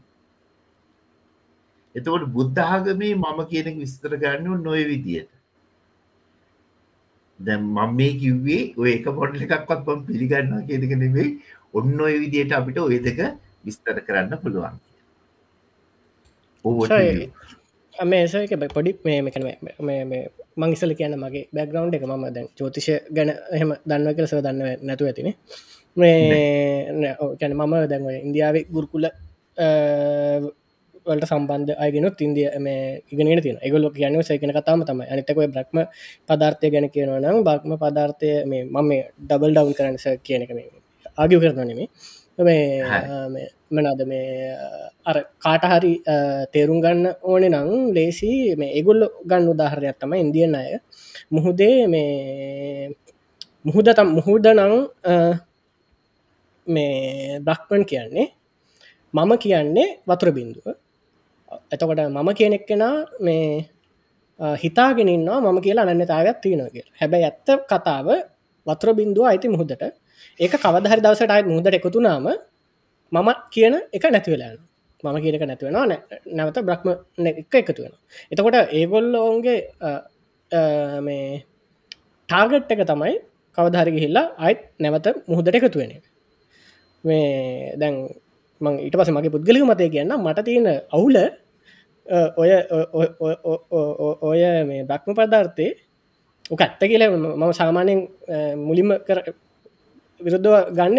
එතකොට 1.95 2.25
බුද්ධාගමේ 2.37 3.15
මම 3.15 3.39
කියනෙක් 3.51 3.77
විස්තර 3.79 4.13
ගන්න 4.17 4.63
නොය 4.63 4.83
විදියට. 4.85 5.31
දැ 7.39 7.59
මම 7.59 7.97
මේ 7.97 8.13
කිව්වේ 8.15 8.63
එක 8.95 9.07
පොඩ්ල 9.19 9.37
එකක්වත් 9.39 9.81
පම් 9.87 10.01
පිළිගන්න 10.09 10.53
කියනක 10.69 10.93
නෙවෙයි 10.97 11.31
ඔන්න 11.75 12.01
ඔය 12.01 12.15
විදියට 12.23 12.53
අපිට 12.53 12.79
ඔය 12.81 12.99
දෙක 13.01 13.21
විස්තර 13.65 13.99
කරන්න 14.07 14.39
පුළුවන් 14.43 14.77
මේසක 17.95 18.55
පොඩි 18.75 18.91
මෙකන 19.21 19.45
මංගිසල 20.57 20.93
කියන 20.95 21.15
මගේ 21.17 21.49
බැග්‍රවන්් 21.51 21.95
එක 21.95 22.05
ම 22.07 22.25
දැන් 22.29 22.47
චෝතිෂ 22.57 22.89
ගැන 23.11 23.31
එහෙම 23.51 23.71
දන්න 23.83 24.15
කලසව 24.17 24.41
දන්න 24.41 24.61
නැතු 24.83 25.07
ඇතින. 25.07 25.33
මේ 25.97 27.17
කැන 27.41 27.53
මම 27.55 27.75
දැන්ව 27.91 28.09
ඉන්දියාව 28.23 28.57
ගුරුකුල 28.71 29.05
වලට 31.07 31.27
සම්බන්ධ 31.27 31.73
අයගෙනුත් 31.77 32.21
ඉන්දිය 32.21 32.49
මේ 32.59 33.03
ඉගෙන 33.09 33.41
තින 33.41 33.57
එකගොල 33.59 33.85
කියන 33.93 34.17
සයකන 34.23 34.53
කතාම 34.53 34.81
තම 34.83 35.01
අනිතකොය 35.05 35.49
බ්‍රක්්ම 35.49 35.79
පදාර්ථය 36.29 36.67
ගැන 36.71 36.87
කියනවා 36.89 37.23
නම් 37.23 37.39
බක්ම 37.43 37.73
පදාර්ථය 37.77 38.31
මේ 38.45 38.63
මම 38.67 38.91
ඩබල් 39.21 39.53
ඩවන් 39.53 39.75
කරන්නස 39.75 40.07
කියනක 40.23 40.51
මේ 40.51 40.69
ආගිය 41.19 41.39
කරන 41.41 41.61
නෙමේ 41.63 41.89
මනද 43.71 44.01
මේ 44.05 44.57
අර 45.05 45.17
කාටහරි 45.39 45.93
තේරුම් 46.53 46.79
ගන්න 46.81 47.07
ඕනෙ 47.23 47.49
නං 47.51 47.71
ලේසි 47.93 48.31
මේ 48.57 48.71
ඒගොල්ල 48.73 49.03
ගන්න 49.23 49.49
උදාහරයක් 49.49 49.97
තම 49.99 50.13
ඉන්දියන් 50.15 50.55
අය. 50.55 50.79
මුහුදේ 51.31 51.87
මේ 51.87 52.91
මුහුද 53.65 53.87
තම් 53.89 54.09
මුහුද 54.09 54.47
නං 54.49 54.75
මේ 56.67 57.41
බ්‍රක්්මන් 57.41 57.83
කියන්නේ 57.85 58.29
මම 59.15 59.33
කියන්නේ 59.39 59.89
වතුර 60.07 60.31
බින්දුව 60.31 60.67
එතකොට 61.73 62.01
මම 62.07 62.29
කියනෙක් 62.33 62.65
කෙනා 62.67 62.97
මේ 63.21 63.47
හිතාගෙනන්නවා 64.57 65.41
මම 65.43 65.59
කියලා 65.61 65.87
අනන්නතාවයක් 65.87 66.39
තියෙනගේ 66.41 66.85
හැබැයි 67.01 67.27
ඇත්ත 67.27 67.49
කතාව 67.67 68.09
වතුර 68.67 68.89
බින්දුව 68.93 69.25
අයිති 69.25 69.49
මුහුදට. 69.49 69.83
ඒක 70.41 70.55
කවදහරි 70.57 71.01
දවසට 71.01 71.31
අයි 71.31 71.45
මුහදට 71.45 71.79
එකතුනාම 71.79 72.27
මම 73.13 73.29
කියන 73.51 73.75
එක 73.93 74.05
නැතිවෙලාන 74.07 74.59
මම 75.05 75.19
කියනක 75.19 75.43
නැතිවෙනවා 75.43 75.87
නැවත 76.29 76.59
බ්‍රහ්ම 76.61 76.89
එක 77.21 77.55
එකතු 77.55 77.81
වෙන 77.85 77.95
එතකොට 78.33 78.57
ඒගොල්ලෝන්ගේ 78.71 79.59
මේ 81.01 81.27
ටාගට් 82.29 82.73
එක 82.75 82.83
තමයි 82.85 83.15
කවධාරි 83.59 83.93
හිල්ලා 83.97 84.27
අයිත් 84.39 84.61
නැවත 84.79 85.07
මුහදට 85.29 85.59
එකතු 85.61 85.79
වෙන 85.83 85.93
මේ 87.05 87.77
දැන් 87.77 87.95
මං 88.61 88.75
ඊට 88.79 88.97
පස 88.97 89.11
මගේ 89.11 89.35
පුද්ගලික 89.35 89.65
මතය 89.65 89.91
කියන්න 89.91 90.15
මට 90.17 90.45
තියෙන 90.45 90.69
අවුල 90.91 91.17
ඔය 92.37 92.51
ඔය 94.23 94.43
මේ 94.65 94.83
බ්‍රක්්ම 94.85 95.15
පදාර්ථය 95.15 95.69
ඕක 96.51 96.61
ඇත්ත 96.61 96.83
කියල 96.83 97.05
මම 97.09 97.53
සාමානයෙන් 97.53 98.09
මුලින්ම 98.59 98.91
කර 99.07 99.19
විරුද්ධව 100.21 100.55
ගන්න 100.75 100.99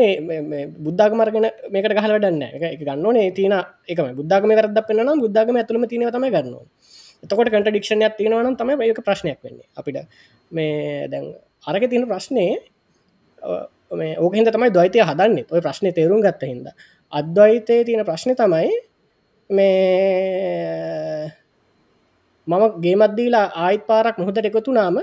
බුද්ධාගමරගෙන 0.80 1.47
මේකට 1.71 1.95
ගහල 1.95 2.15
වඩන්න 2.15 2.43
එක 2.43 2.81
ගන්නනේ 2.81 3.31
තින 3.31 3.55
එක 3.88 3.99
බුද්ධාගම 4.15 4.51
කරද 4.51 4.80
පෙන්නම් 4.88 5.19
බුද්ධාගම 5.19 5.55
ඇතුළම 5.55 5.88
තිනව 5.88 6.11
තම 6.11 6.27
ගන්න 6.30 6.55
එතකොට 7.23 7.49
කට 7.49 7.71
ඩික්ෂණයක් 7.71 8.15
තියෙනවනම් 8.17 8.55
තම 8.59 8.69
ඒක 8.80 8.99
ප්‍රශ්නයක් 8.99 9.39
වෙන්නේ. 9.43 9.67
අපිට 9.75 10.07
මේ 10.51 11.07
දැන් 11.07 11.25
අරක 11.63 11.84
තියෙන 11.88 12.07
ප්‍රශ්නය 12.07 12.47
මේ 13.91 14.15
ඕකහිද 14.17 14.49
තමයි 14.51 14.71
දයිතය 14.71 14.99
හදන්න. 15.01 15.45
ඔය 15.47 15.61
ප්‍රශ්නය 15.61 15.91
තේරුම් 15.91 16.19
ගත්ත 16.19 16.43
හිද 16.43 16.67
අද්වයිතය 17.13 17.77
තියෙන 17.88 18.03
ප්‍රශ්නය 18.03 18.35
තමයි 18.35 18.71
මේ 19.57 21.31
මම 22.47 22.63
ගේමත්දීලා 22.84 23.45
ආයිත් 23.55 23.84
පාරක් 23.88 24.15
මුහදට 24.17 24.45
එකතු 24.45 24.71
නාම 24.71 24.97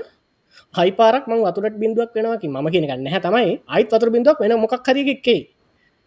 හයිපාරක් 0.73 1.23
මං 1.27 1.39
වතුරට 1.45 1.75
බිඳුවක් 1.75 2.11
වෙනවාකි 2.15 2.47
ම 2.47 2.67
කියන 2.73 2.85
ගන්න 2.87 3.07
හැ 3.07 3.21
තමයි. 3.21 3.51
අයිත් 3.67 3.89
වතුර 3.89 4.09
බිඳුවක් 4.09 4.37
වෙන 4.39 4.53
මොක් 4.57 4.73
හරිගෙක්කේ 4.87 5.41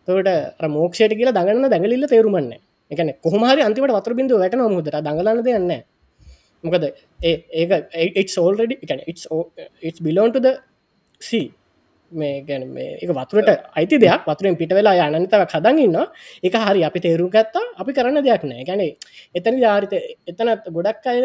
තකට 0.09 0.69
මෝක්ෂයට 0.69 1.13
කියලා 1.13 1.37
දගන්න 1.39 1.71
දැඟලිල්ල 1.71 2.07
තේරුමන්න 2.07 2.53
එකන 2.91 3.11
කොහමහරි 3.25 3.63
අන්තිමට 3.63 3.97
වතුර 3.99 4.15
බිඳුව 4.15 4.39
වැට 4.39 4.57
නොමුදර 4.57 4.97
දඟලන්න 4.99 5.43
දෙන්න 5.45 5.73
මොකද 6.65 6.85
ඒක 7.21 8.29
සෝල්ඩ 8.29 8.73
බිලෝන්ටද 10.01 10.49
සී 11.21 11.47
මේ 12.15 12.35
ගැන 12.49 12.63
එක 12.77 13.11
වතුරට 13.11 13.51
අයිති 13.79 13.99
දෙයක්. 14.05 14.23
වතුරෙන් 14.29 14.57
පිට 14.61 14.73
වෙලා 14.79 15.09
යනතව 15.09 15.43
කදගන්න 15.53 15.97
එක 16.43 16.55
හරි 16.65 16.85
අපි 16.89 17.01
තේරු 17.07 17.27
ගත්තා. 17.35 17.65
අපි 17.81 17.91
කරන්න 17.97 18.23
දෙයක් 18.27 18.45
නෑ. 18.51 18.65
ගැනේ 18.69 18.93
එතන 19.35 19.59
ධාරිත 19.65 19.93
එතනත් 20.31 20.71
ගොඩක් 20.77 21.07
අය 21.07 21.19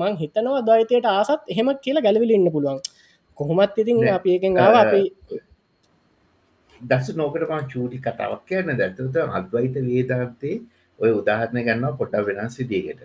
මං 0.00 0.20
හිතනවා 0.22 0.60
දයිතයට 0.68 1.08
ආසත් 1.08 1.42
එහෙම 1.48 1.72
කියලා 1.84 2.04
ගැලවිල 2.06 2.36
ඉන්න 2.36 2.52
පුළුවන්. 2.54 2.78
කොහොමත් 3.38 3.78
ඉතින්. 3.78 4.04
අපි 4.18 4.36
එකෙන් 4.36 4.58
ආව 4.58 4.76
අපි 4.82 5.02
දස 6.80 7.06
නෝකට 7.16 7.48
මා 7.50 7.62
චූටි 7.72 7.98
කතාවක් 7.98 8.46
කියන්න. 8.48 8.78
දැතුත 8.80 9.16
අද්වයිත 9.38 9.76
වේදාන්තේ 9.88 10.56
ඔය 10.98 11.10
උදාහරණය 11.20 11.62
ගන්නවා 11.66 11.98
පොට 11.98 12.14
වෙනස් 12.28 12.58
විදිකට 12.58 13.02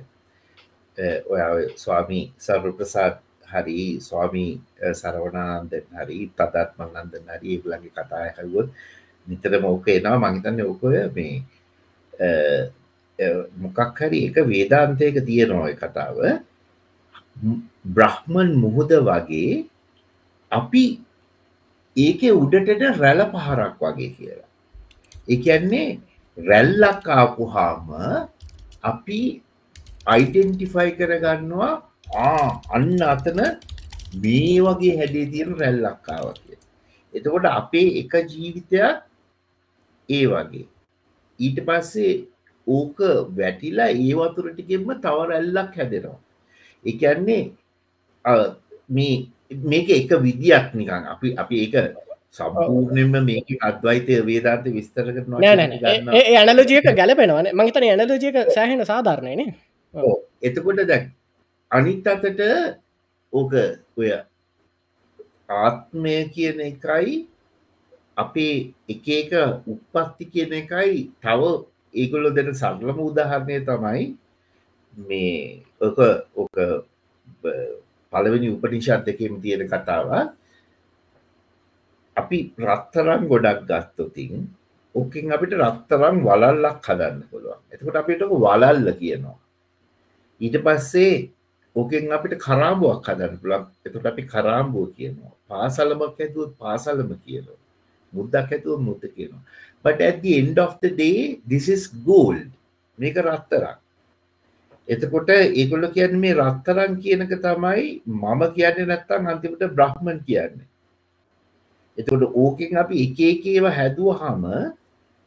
ඔය 1.27 1.41
ස්වාමී 1.75 2.25
සර්ප්‍රසාත් 2.37 3.17
හරි 3.51 3.99
ස්වාමී 3.99 4.51
සරවනාන්දෙන් 4.93 5.85
හරි 5.97 6.19
තදත්මනන්දන් 6.37 7.25
හරි 7.33 7.47
ඒගලගේ 7.55 7.91
කතා 7.97 8.25
හැවොත් 8.37 8.67
නිතරම 9.27 9.63
ඕක 9.65 9.87
එනවා. 9.87 10.17
මහිතන්න 10.23 10.61
ඕකොය 10.61 10.97
මේ 11.15 11.35
අ, 12.19 12.29
අ, 13.19 13.27
මොකක් 13.57 13.99
හරි 13.99 14.19
එක 14.27 14.37
වේදාන්තයක 14.47 15.15
තියෙනවා 15.25 15.63
ඔය 15.63 15.75
කතාව. 15.75 16.17
ම්- 17.43 17.63
බ්‍රහ්මන් 17.85 18.49
මුහුද 18.55 18.91
වගේ 19.09 19.65
අපි 20.51 20.83
ඒක 21.95 22.21
උඩටට 22.33 22.99
රැල 22.99 23.21
පහරක් 23.33 23.75
වගේ 23.81 24.09
කියලා. 24.17 24.49
එකන්නේ 25.27 25.99
රැල්ලක් 26.37 27.05
ආපුහාම 27.09 27.87
අපි 28.83 29.19
අයිඩෙන්ටිෆයි 30.05 30.91
කරගන්නවා 30.91 31.73
ආ 31.75 31.88
අන්න 32.15 33.01
අතන 33.13 33.39
මේ 34.23 34.57
වගේ 34.65 34.97
හැඩේ 34.99 35.25
තියෙන 35.31 35.51
රැල්ලක්කාව 35.61 36.33
කිය 36.37 36.57
එතකොට 37.13 37.45
අපේ 37.45 37.87
එක 38.01 38.13
ජීවිතයක් 38.31 39.01
ඒ 40.09 40.25
වගේ. 40.27 40.65
ඊට 41.39 41.59
පස්සේ 41.67 42.25
ඕක 42.67 42.99
වැටිලා 43.37 43.89
ඒ 43.89 44.13
වතුරටිකෙන්ම 44.19 44.89
තව 45.05 45.17
රැල්ලක් 45.31 45.73
හැදෙනවා. 45.77 46.19
එකන්නේ 46.85 47.43
මේ 48.89 49.15
මේක 49.71 49.89
එක 49.89 50.11
විදියක් 50.25 50.73
නිකන්. 50.73 51.03
අපි 51.13 51.35
අපි 51.37 51.55
ඒක 51.65 51.75
සම්පූර්ණයෙන්ම 52.31 53.25
මේක 53.25 53.47
අද්වයිතය 53.69 54.25
වේදාන්ත 54.25 54.65
විස්තර 54.77 55.05
කරනවා 55.15 55.39
ඇනලෝජියක 56.41 56.89
ගැලපෙනවන. 56.99 57.47
මහිතන 57.53 57.83
ඇනලෝජියක 57.83 58.37
සෑහෙන 58.55 58.85
සාධාරණයන. 58.85 59.53
එතකොට 60.41 60.85
දැන් 60.87 61.11
අනිත් 61.71 62.05
අතට 62.07 62.41
ඕක 63.33 63.53
ඔය 63.97 64.09
ආත්මය 65.49 66.15
කියන 66.33 66.59
එකයි 66.61 67.27
අපේ 68.17 68.73
එක 68.87 69.05
එක 69.09 69.31
උප්පත්ති 69.65 70.25
කියන 70.33 70.51
එකයි 70.61 71.13
තව 71.21 71.41
ඒගොල්ලො 71.93 72.29
දෙන 72.33 72.49
සරලම 72.53 72.97
උදාහරණය 72.99 73.57
තමයි 73.65 74.03
මේ 74.93 75.63
ඕක 75.79 75.99
ඕක 76.35 76.55
බ- 77.41 77.77
පළවෙනි 78.13 78.47
උපනිෂත් 78.49 79.05
දෙකෙම 79.05 79.33
තියෙන 79.41 79.69
කතාව. 79.69 80.09
අපි 82.17 82.37
රත්තරම් 82.59 83.21
ගොඩක් 83.31 83.59
ගත්තොතින් 83.69 84.33
ඕකින් 84.95 85.31
අපිට 85.31 85.53
රත්තරම් 85.55 86.15
වලල්ලක් 86.25 86.77
හදන්න 86.83 87.21
පුළුවන්. 87.29 87.61
එතකොට 87.71 87.95
අපිට 87.95 88.21
ඕක 88.21 88.33
වලල්ල 88.35 88.87
කියනවා. 88.99 89.37
ඊට 90.41 90.57
පස්සේ 90.65 91.29
ඕකෙන් 91.75 92.11
අපිට 92.15 92.35
කරාම්බුවක් 92.45 93.03
හදන්න 93.07 93.37
පුළන් 93.41 93.65
එතට 93.85 94.05
අපි 94.11 94.23
කරාම්බෝ 94.33 94.85
කියනවා. 94.95 95.33
පාසලමක් 95.49 96.17
ඇතුවත් 96.19 96.51
පාසලම 96.61 97.09
කියනවා. 97.25 97.59
මුද්දක් 98.13 98.51
ඇතුව 98.53 98.79
මුද්ද 98.87 99.03
කියනවා. 99.15 99.43
But 99.83 100.01
at 100.01 100.17
the 100.23 100.31
end 100.39 100.57
of 100.59 100.71
the 100.83 100.89
day 101.03 101.39
this 101.47 101.67
is 101.75 101.83
gold. 102.09 102.47
මේක 102.99 103.15
රත්තරක් 103.17 103.77
එතකොට 104.87 105.29
ඒගොල්ල 105.29 105.85
කියන්න 105.95 106.17
මේ 106.19 106.33
රත්තරන් 106.35 106.97
කියනක 107.03 107.31
තමයි 107.45 107.85
මම 108.05 108.41
කියන්න 108.55 108.87
නැත්තම් 108.89 109.27
අන්තිමට 109.31 109.63
බ්‍රහ්මන් 109.77 110.19
කියන්නේ. 110.27 110.67
එතකොට 111.97 112.23
ඕකෙන් 112.35 112.77
අපි 112.83 112.95
එක 113.05 113.19
එක 113.29 113.45
ඒවා 113.53 113.71
හැදුවහම 113.77 114.43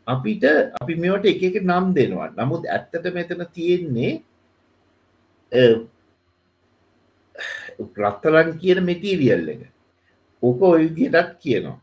අපිට 0.06 0.44
අපි 0.80 0.94
මේවට 1.02 1.26
එක 1.32 1.42
එක 1.48 1.56
නම් 1.62 1.94
දෙනවා. 1.96 2.28
නමුත් 2.36 2.66
ඇත්තට 2.66 3.06
මෙතන 3.14 3.46
තියෙන්නේ 3.54 4.12
අ, 5.52 5.62
රත්තරන් 8.04 8.58
කියන 8.58 8.84
මෙටීරියල් 8.84 9.48
එක. 9.54 9.62
ඕක 10.42 10.62
ඔය 10.62 10.88
විදිහටත් 10.88 11.38
කියනවා. 11.42 11.78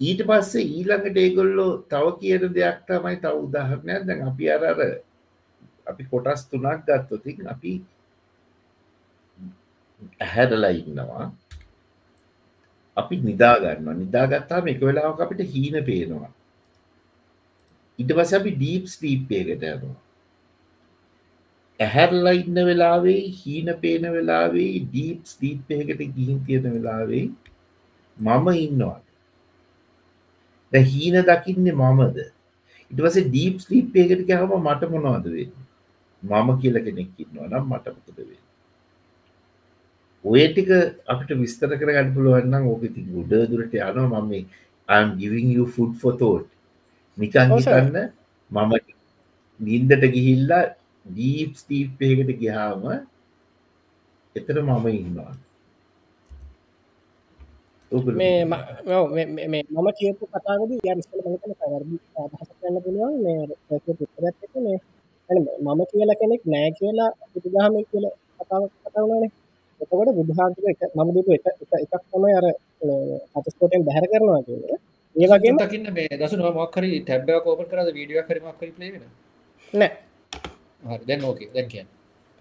ඊට 0.00 0.22
පස්සේ 0.28 0.68
ඊළඟට 0.76 1.16
ඒගොල්ලෝ 1.16 1.70
තව 1.90 2.14
කියන 2.20 2.48
දෙයක් 2.52 2.78
තමයි 2.88 3.16
තව 3.22 3.34
උදාහරණයක්. 3.46 4.06
දැන් 4.06 4.22
අපි 4.28 4.50
අර 4.50 4.64
අර 4.64 4.80
අපි 5.86 6.04
කොටස් 6.10 6.48
තුනක් 6.50 6.86
ගත්තොතින් 6.86 7.48
අපි 7.48 7.72
ඇහැරලා 10.20 10.72
ඉන්නවා. 10.80 11.32
අපි 12.96 13.14
නිදාගන්න 13.28 14.00
නිදාගත්තාම 14.02 14.72
එක 14.72 14.80
වෙලාවක 14.80 15.20
අපිට 15.20 15.52
හීන 15.52 15.78
පේනවා. 15.84 16.32
ඉට 17.98 18.10
පස 18.16 18.32
අපි 18.38 18.50
ඩීප් 18.52 18.84
ස්ටීප්යකට 18.94 19.64
යනවා. 19.64 19.96
ඇහැරලා 21.80 22.36
ඉන්න 22.42 22.58
වෙලාවේ 22.68 23.18
හීන 23.40 23.68
පේන 23.82 24.04
වෙලාවේ 24.16 24.70
ඩීප් 24.84 25.20
ස්ටීප්යකට 25.32 26.00
ගිහින් 26.16 26.38
තියෙන 26.46 26.72
වෙලාවේ 26.76 27.26
මම 28.16 28.48
ඉන්නවා. 28.66 28.98
දැ 30.72 30.82
හීන 30.94 31.16
දකින්නේ 31.30 31.76
මමද? 31.82 32.18
ඉට 32.90 33.00
පස 33.04 33.18
ඩීප් 33.28 33.60
ස්ලීප්යකට 33.64 34.26
ගැහම 34.30 34.56
මට 34.62 34.90
මොනවද 34.94 35.26
වෙන්න? 35.36 35.54
මම 36.22 36.48
කියල 36.62 36.76
කෙනෙක් 36.86 37.10
ඉන්නවා 37.24 37.48
නම් 37.50 37.64
මට 37.72 37.86
මොකද 37.96 38.18
වෙන්න? 38.18 38.42
ඔය 40.24 40.46
ටික 40.48 40.70
අපිට 41.12 41.36
විස්තර 41.42 41.70
කර 41.80 41.92
ගන්න 41.92 42.14
පුළුවන්නම් 42.16 42.70
ඕක 42.72 42.88
ති 42.94 43.06
ගුඩ 43.12 43.36
දුරට 43.52 43.76
යනවා. 43.80 44.22
මම 44.22 44.64
I'm 44.88 45.08
giving 45.20 45.48
you 45.56 45.66
food 45.76 45.92
for 46.00 46.12
thought. 46.18 46.48
නිකන්. 47.18 47.54
හිතන්න 47.54 47.96
මම 48.50 48.72
නින්දට 49.60 50.04
ගිහිල්ලා 50.16 50.64
ඩීප් 51.06 51.50
ස්ටීප්යකට 51.56 52.30
ගිහාම 52.40 52.82
එතර 54.36 54.56
මම 54.62 54.86
ඉන්නවා. 54.90 55.32
මේ 58.12 58.44
මම 58.44 59.88
කියපු 59.98 60.24
කතාවද 60.26 60.70
ය 60.76 60.78
ස්කල 61.02 61.20
මතන 61.24 61.52
පැවැරදි 61.60 61.96
අදහස 62.16 62.50
කරන්න 62.50 62.76
පුළුවන්. 62.84 63.14
මේ 63.24 63.40
පුත්තරත් 63.68 64.36
එක 64.44 64.54
මේ 64.56 64.78
මම 65.64 65.80
කියලා 65.90 66.20
කෙනෙක් 66.20 66.42
නෑ 66.44 66.70
කියලා 66.78 67.10
බුදුදහම 67.32 67.74
කියල 67.90 68.06
කතාවක් 68.38 68.72
කතාවනේ 68.84 69.30
එතකොට 69.80 70.10
බුදුහන්තුර 70.18 70.64
එක 70.66 70.80
මම 70.96 71.08
දීපු 71.14 71.30
එක 71.32 71.46
එක- 71.46 71.82
එකක් 71.84 72.04
තමයි 72.10 72.34
අර 72.38 72.46
අතස්කෝටෙන් 73.36 73.86
බැහැර 73.86 74.06
කරනවා 74.12 74.42
කියල. 74.42 74.62
ඒ 75.16 75.26
වගේම 75.32 75.56
දකින්න 75.58 75.88
මේ 75.92 76.18
දසු 76.20 76.36
මොක්කරි 76.54 76.90
ටැබ්බ 77.00 77.28
කෝපන් 77.44 77.70
කරද 77.70 77.88
වීඩිය 77.96 78.22
කරීමක් 78.22 78.56
කරි 78.60 78.70
පලේෙන 78.70 79.02
නෑ 79.72 79.90
හරි 80.88 81.04
දැන් 81.08 81.24
ඕකේ 81.24 81.48
දැන් 81.54 81.68
කියන්න. 81.68 81.88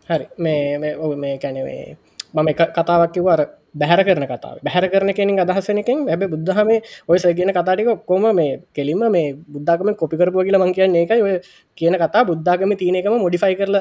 හරි 0.09 0.25
මේ 0.37 0.77
මේ 0.77 0.95
ඔව 0.97 1.11
මේ 1.17 1.37
කැනවේ 1.37 1.97
මම 2.33 2.47
එක 2.51 2.61
කතාවක් 2.77 3.13
කිව 3.13 3.27
අර 3.27 3.41
බැහර 3.73 3.99
කරන 4.07 4.25
කතාව. 4.25 4.57
බැහර 4.65 4.85
කරන 4.91 5.11
කෙනින් 5.13 5.39
අදහසනකින් 5.39 5.99
ඇබ 6.09 6.23
බුද්ධහම 6.33 6.69
ඔය 7.09 7.17
සගෙන 7.17 7.51
කතාටික 7.51 7.89
කොම 8.05 8.25
මේ 8.35 8.61
කෙලිම 8.73 9.03
මේ 9.11 9.35
බුද්ධකම 9.53 9.89
කොපිකරපුව 10.01 10.43
කියලා 10.45 10.63
මං 10.63 10.73
කියන්න 10.77 10.95
එකයි 10.95 11.21
ඔය 11.21 11.33
කියන 11.77 11.95
කතා 11.95 12.23
බුද්ධාගම 12.29 12.75
තියනකම 12.81 13.15
මොඩිෆයි 13.25 13.55
කරල 13.59 13.75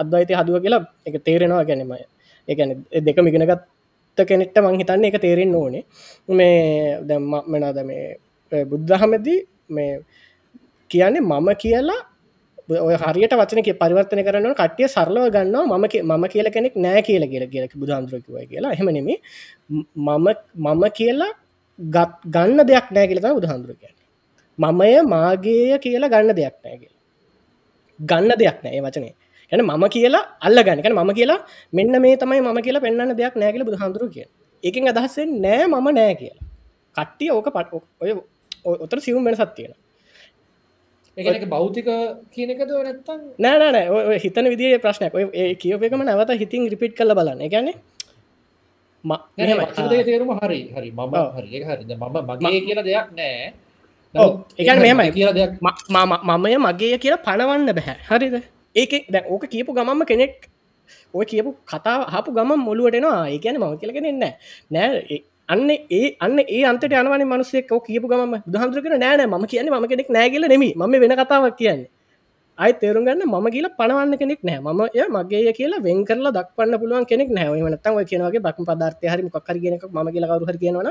අද්වයිතය 0.00 0.34
හදුව 0.40 0.56
කියලා 0.64 0.82
එක 1.06 1.16
තේරෙනවා 1.26 1.64
ගැනීමය 1.64 2.02
එකන 2.48 2.70
දෙක 3.06 3.18
මිගෙනගත්ත 3.26 3.62
කෙනෙක්ට 4.18 4.56
මං 4.58 4.78
හිතන්න 4.80 5.04
එක 5.04 5.18
තේරෙන් 5.20 5.54
ඕනේ. 5.54 5.84
මේ 6.28 6.98
දැම් 7.08 7.30
මෙනාද 7.46 7.78
මේ 7.84 8.64
බුද්ධහමදී 8.70 9.40
මේ 9.70 9.92
කියන්නේ 10.90 11.22
මම 11.22 11.48
කියලා 11.56 12.00
ඔය 12.68 12.94
හරියට 12.96 13.32
වචනක 13.32 13.68
පරිවර්තන 13.80 14.20
කරන 14.24 14.46
කටිය 14.54 14.86
සරලව 14.88 15.24
ගන්නවා 15.30 15.66
මම 15.72 15.86
කිය- 15.88 16.04
මම 16.04 16.24
කියල 16.28 16.48
කෙනෙක් 16.50 16.74
නෑ 16.76 17.02
කියල 17.02 17.24
කියල 17.26 17.44
කියල 17.48 17.64
බුදුහන්දුරකිව 17.74 18.36
කියලා. 18.50 18.72
එහෙම 18.72 18.88
නෙමේ 18.88 19.18
මම 19.96 20.26
මම 20.56 20.82
කියලා 20.90 21.32
ගත් 21.78 22.12
ගන්න 22.26 22.60
දෙයක් 22.66 22.86
නෑ 22.90 23.06
කියලත 23.08 23.26
බුදුහන්දුර 23.30 23.72
කියන්නේ. 23.74 24.06
මමය 24.58 24.92
මාගේය 25.04 25.78
කියලා 25.78 26.08
ගන්න 26.08 26.34
දෙයක් 26.34 26.56
නෑ 26.64 26.76
කියලා. 26.78 27.00
ගන්න 28.00 28.32
දෙයක් 28.38 28.58
නෑ 28.64 28.74
ඒ 28.76 28.82
වචනේ. 28.82 29.12
ගැන 29.52 29.62
මම 29.62 29.84
කියලා 29.88 30.24
අල්ල 30.40 30.58
ගන්නකන 30.62 30.94
මම 30.94 31.10
කියලා 31.12 31.40
මෙන්න 31.72 31.94
මේ 32.00 32.16
තමයි 32.16 32.40
මම 32.40 32.58
කියලා 32.62 32.80
පෙන්න්න 32.80 33.16
දෙයක් 33.16 33.34
නෑ 33.36 33.52
කියල 33.52 33.64
බුදුහන්දුර 33.64 34.04
කිය 34.08 34.26
එකින් 34.64 34.88
අදහස්සෙන් 34.88 35.30
නෑ 35.44 35.66
මම 35.66 35.88
නෑ 35.90 36.14
කියලා. 36.14 36.46
කට්ටිය 36.96 37.30
ඕක 37.30 37.48
පට 37.50 37.70
ඔය 38.00 38.10
ඔය- 38.64 38.80
ඔතර 38.84 38.98
සිවුම් 39.00 39.24
වෙන 39.24 39.36
සත්තියෙන 39.36 39.72
එක 41.16 41.44
බෞතික 41.48 41.88
කියනකද 42.32 42.70
නැත්තන් 42.72 43.20
නෑනෑ 43.38 43.88
ඔය 43.90 44.18
හිතන 44.18 44.48
විදිේ 44.48 44.78
ප්‍රශ්නයක්. 44.78 45.14
ඔය 45.14 45.24
ඒ 45.32 45.54
කියවපකම 45.54 46.02
නැවත 46.02 46.30
හිතින් 46.40 46.70
රිපිට් 46.70 46.96
කල 46.96 47.12
බලන්න. 47.12 47.42
ගැන 47.50 47.68
තේරුම 50.04 50.30
හරි 50.38 50.60
හරි. 50.72 50.88
මම. 50.90 51.14
හරි 51.36 51.60
හරි. 51.60 51.84
මම 51.84 52.16
මගේ 52.40 52.60
කියලා 52.66 52.84
දෙයක් 52.84 53.08
නෑ. 53.12 53.52
කියලා 55.12 55.34
දෙයක් 55.34 55.52
මමය 56.24 56.56
මගේ 56.58 56.98
කියලා 56.98 57.24
පණවන්න 57.26 57.74
බැහැ 57.74 57.96
හරිද? 58.08 58.34
ඒක 58.76 58.92
දැ 59.08 59.24
ඕක 59.28 59.44
කියපු 59.46 59.72
ගමම්ම 59.72 60.04
කෙනෙක් 60.04 60.48
ඔය 61.14 61.24
කියපු 61.24 61.50
කතා 61.64 62.08
හපු 62.08 62.32
ගම 62.32 62.50
මොළුවටෙනවා 62.58 63.28
ඒ 63.28 63.38
කියන 63.38 63.60
මම 63.60 63.76
කියලගෙන 63.76 64.06
එන්න 64.06 64.24
නෑ 64.70 65.20
අන්න 65.48 65.70
ඒ 65.70 66.16
අන්න 66.20 66.38
ඒ 66.40 66.62
අන්ට 66.64 66.84
යනවන 66.84 67.24
මනුසෙක් 67.24 67.72
කියපු 67.86 68.06
ගම 68.08 68.36
දහන්දුරකන 68.46 68.94
නෑන 68.98 69.24
ම 69.30 69.46
කියන්නේ 69.46 69.74
ම 69.74 69.88
කෙනෙක් 69.88 70.08
නෑගල 70.10 70.46
නෙම 70.48 70.62
ම 70.62 70.92
වෙන 70.94 71.14
කතාවක් 71.14 71.56
කියන්නේ. 71.56 71.90
අයි 72.58 72.72
තේරුම් 72.74 73.04
ගන්න 73.04 73.24
මම 73.24 73.48
කියලා 73.50 73.74
පනවන්න 73.78 74.18
කෙනෙක් 74.18 74.40
නෑ. 74.42 74.60
ම 74.60 74.80
ය 74.92 75.02
මගේ 75.08 75.52
කියලා 75.52 75.82
වෙන් 75.82 76.04
කරලා 76.04 76.32
දක්වන්න 76.32 76.78
පුළුවන් 76.78 77.06
කෙනෙක් 77.06 77.28
නෑ. 77.30 77.58
නත්තම 77.66 77.98
කියනගේ 78.04 78.40
බක් 78.40 78.58
පදාර්ථය 78.62 79.06
හරි 79.08 79.22
මොක්කර 79.22 79.56
කියනක 79.56 79.84
ම 79.90 80.08
කියලා 80.14 80.30
කවරු 80.32 80.58
කියනවන 80.58 80.88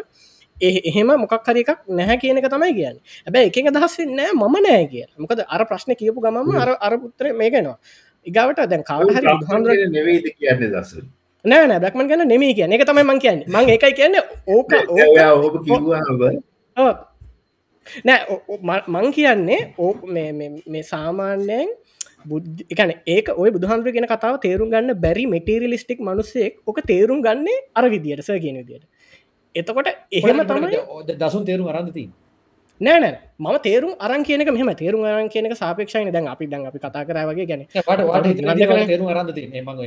එහෙම 0.57 1.10
මොකක් 1.15 1.48
හරි 1.48 1.64
එකක් 1.64 1.80
නැහැ 1.90 2.18
කියනක 2.18 2.48
තමයි 2.48 2.73
කියන්න. 2.73 2.98
ඇබැ 3.28 3.48
එක 3.48 3.57
දහස් 3.72 3.98
නෑ 4.11 4.32
මම 4.34 4.56
නෑ 4.68 4.86
කිය 4.88 5.06
මොකද 5.18 5.45
අර 5.48 5.61
ප්‍රශ්න 5.65 5.95
කියපු 5.95 6.19
ගමම 6.19 6.53
අර 6.57 6.69
අර 6.78 6.94
පුත්‍ර 6.98 7.34
මේගෙනවා 7.34 7.78
ඉගවට 8.26 8.68
දැන් 8.68 8.84
කාවට 8.84 9.15
හරි 9.15 9.28
හාමුදුර 9.49 9.90
නෙවෙයිද 9.90 10.26
කියන්නේ 10.34 10.69
දසුන් 10.69 11.10
නෑ 11.45 11.68
නෑ 11.68 11.80
බ්ලක්මන් 11.80 12.09
ගන්න 12.09 12.27
නෙමේ 12.27 12.53
කියන 12.53 12.73
එක 12.73 12.85
තමයි 12.85 13.03
මං 13.03 13.19
කියන්න. 13.19 13.39
මං 13.47 13.69
එකයි 13.76 13.93
කියන්න 13.93 14.15
ඕක 14.47 14.72
නෑ 18.05 18.22
මං 18.88 19.07
කියන්නේ 19.11 19.61
ඕ 19.77 19.93
මේ 20.07 20.84
සාමාන්‍යයෙන් 20.85 21.69
බුද්ධ 22.26 22.61
එකන 22.69 22.93
ඒක 23.07 23.34
ඔය 23.35 23.49
බුදුහන්දුර 23.51 23.93
ගෙන 23.93 24.05
කතාව 24.05 24.38
තේරුම් 24.39 24.69
ගන්න 24.69 24.97
බැරි 24.97 25.26
මෙටේරිලිස්ටික් 25.27 25.99
මනුස්සෙක් 25.99 26.61
ඕක 26.65 26.81
තේරුම් 26.85 27.22
ගන්නේ 27.22 27.63
අර 27.76 27.89
විදියට 27.89 28.22
ස 28.22 28.30
කියන 28.38 28.61
විදියට. 28.61 28.85
එතකොට 29.55 29.88
එහෙම 30.11 30.43
තමයි 30.45 31.18
දසුන් 31.18 31.45
තේරුම් 31.45 31.68
අරන්දති 31.68 32.09
නෑන 32.82 33.18
ම 33.40 33.48
තේරුම් 33.60 33.91
අරන් 33.99 34.24
කියනක 34.24 34.49
මෙහම 34.49 34.70
තේරුම් 34.76 35.03
අරන් 35.06 35.30
කියනක 35.30 35.53
සාපේක්ෂයි 35.53 36.12
දැන් 36.12 36.28
අපි 36.28 36.45
දැන් 36.48 36.66
අපි 36.66 36.80
කතා 36.80 37.03
කරවගේ 37.03 37.45
ගැන 37.45 37.62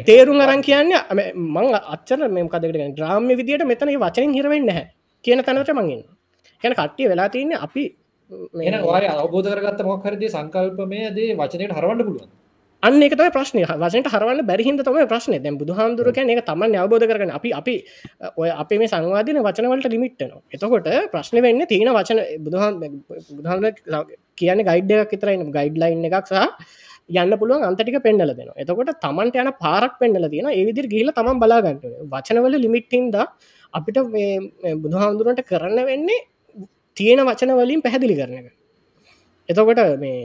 තේරුම් 0.04 0.40
අරන් 0.40 0.62
කියන්න 0.62 0.92
මං 1.34 1.66
අච්චර 1.86 2.20
මෙම 2.28 2.48
කදකට 2.48 3.00
්‍රාම්‍ය 3.00 3.34
විදියට 3.34 3.64
මෙතන 3.64 3.92
වචනින් 3.96 4.32
හිරවෙන්න 4.32 4.70
හැ 4.70 4.86
කියන 5.24 5.42
තැනට 5.42 5.72
මඟින් 5.72 6.02
කැන 6.62 6.74
කට්ටිය 6.74 7.08
වෙලා 7.08 7.28
තියන්නේ 7.28 7.60
අපි 7.60 7.84
එන 8.62 8.78
වාය 8.84 9.06
අවබෝධ 9.08 9.50
කරගත්ත 9.52 9.84
මොක්හරදේ 9.84 10.30
සංකල්පමය 10.30 11.00
දේ 11.12 11.30
වචනයට 11.34 11.72
හරවන්න 11.72 12.04
පුළුවන් 12.04 12.30
අන්න 12.84 13.02
එක 13.02 13.12
තම 13.12 13.30
ප්‍රශ්නය 13.30 13.62
වසට 13.74 14.10
හරවන්න 14.10 14.40
බැරිහිද 14.44 14.80
තම 14.80 14.98
ප්‍රශ්නය 15.06 15.38
දැන් 15.38 15.58
බුදුහාමුදුරක 15.58 16.18
එක 16.26 16.42
තම 16.42 16.64
අවබෝධ 16.76 17.06
කරන 17.10 17.32
අපි 17.32 17.52
අපි 17.52 17.74
ඔය 18.36 18.48
අපේ 18.54 18.78
මේ 18.78 18.88
සංවාධන 18.88 19.40
වචනවලට 19.40 19.88
ලිමිට්ටනවා 19.88 20.42
එතකොට 20.52 20.88
ප්‍රශ්න 21.12 21.42
වෙන්න 21.42 21.66
තියෙන 21.66 21.92
වචන 21.92 22.20
බුදුහන් 22.40 22.80
බුදුහාම 23.30 24.08
කියන 24.36 24.64
ගයිඩ් 24.64 24.92
එකක් 24.96 25.14
විතරයි 25.14 25.38
ගයිඩ් 25.50 25.78
ලයින් 25.78 26.04
එකක් 26.10 26.28
සහ 26.28 26.42
යන්න 27.14 27.34
පුළුවන් 27.36 27.64
අන්තටික 27.64 27.98
පෙන්ඩල 28.02 28.34
දෙන 28.34 28.52
එතකොට 28.56 28.92
තමන්ට 28.98 29.40
යන 29.40 29.50
පාරක් 29.58 29.98
පෙන්ඩල 29.98 30.28
තියෙන 30.28 30.52
ඒවිදිර 30.52 30.88
ගිල 30.88 31.10
තම 31.12 31.32
බලාගන්නට 31.38 31.90
වචනවල 32.10 32.56
ලිමිට්ටින්ද 32.58 33.18
අපිට 33.74 33.98
බුදුහාමුදුරන්ට 34.78 35.42
කරන්න 35.44 35.80
වෙන්නේ 35.84 36.22
තියෙන 36.96 37.20
වචන 37.22 37.52
වලින් 37.56 37.82
පැහැදිලි 37.82 38.16
කරන 38.16 38.38
එක. 38.40 38.48
එතකොට 39.48 39.80
මේ 39.98 40.18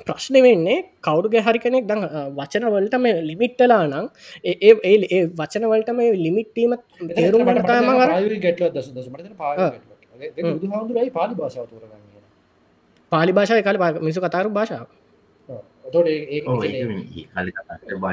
ප්‍රශ්න 0.00 0.36
වෙන්නේ 0.42 0.78
කවුරු 1.00 1.28
ගැහරි 1.30 1.58
කෙනෙක් 1.58 1.84
දං 1.86 2.00
වචන 2.34 2.64
වලට 2.68 2.96
මේ 2.98 3.22
ලිමිට්ටලා 3.22 3.82
නම් 3.86 4.06
ඒ 4.44 4.72
ඒ 4.84 5.22
වචන 5.34 5.68
වලට 5.72 5.90
මේ 5.94 6.16
ලිමිට්ටීම 6.16 6.74
තේරුම්ට 7.10 7.62
තම 7.64 7.88
ගැටල 8.40 8.68
දස 8.72 8.88
දස 8.92 9.08
බුදුහාමුදුරයි 10.50 11.10
පාලි 11.12 11.34
භාෂාව 11.34 11.66
තෝරගන්න 11.66 12.02
පාලි 13.12 13.32
භාෂාව 13.32 13.62
කාල 13.62 13.76
මිසු 14.00 14.20
කතාරු 14.20 14.50
භාෂාව. 14.50 14.86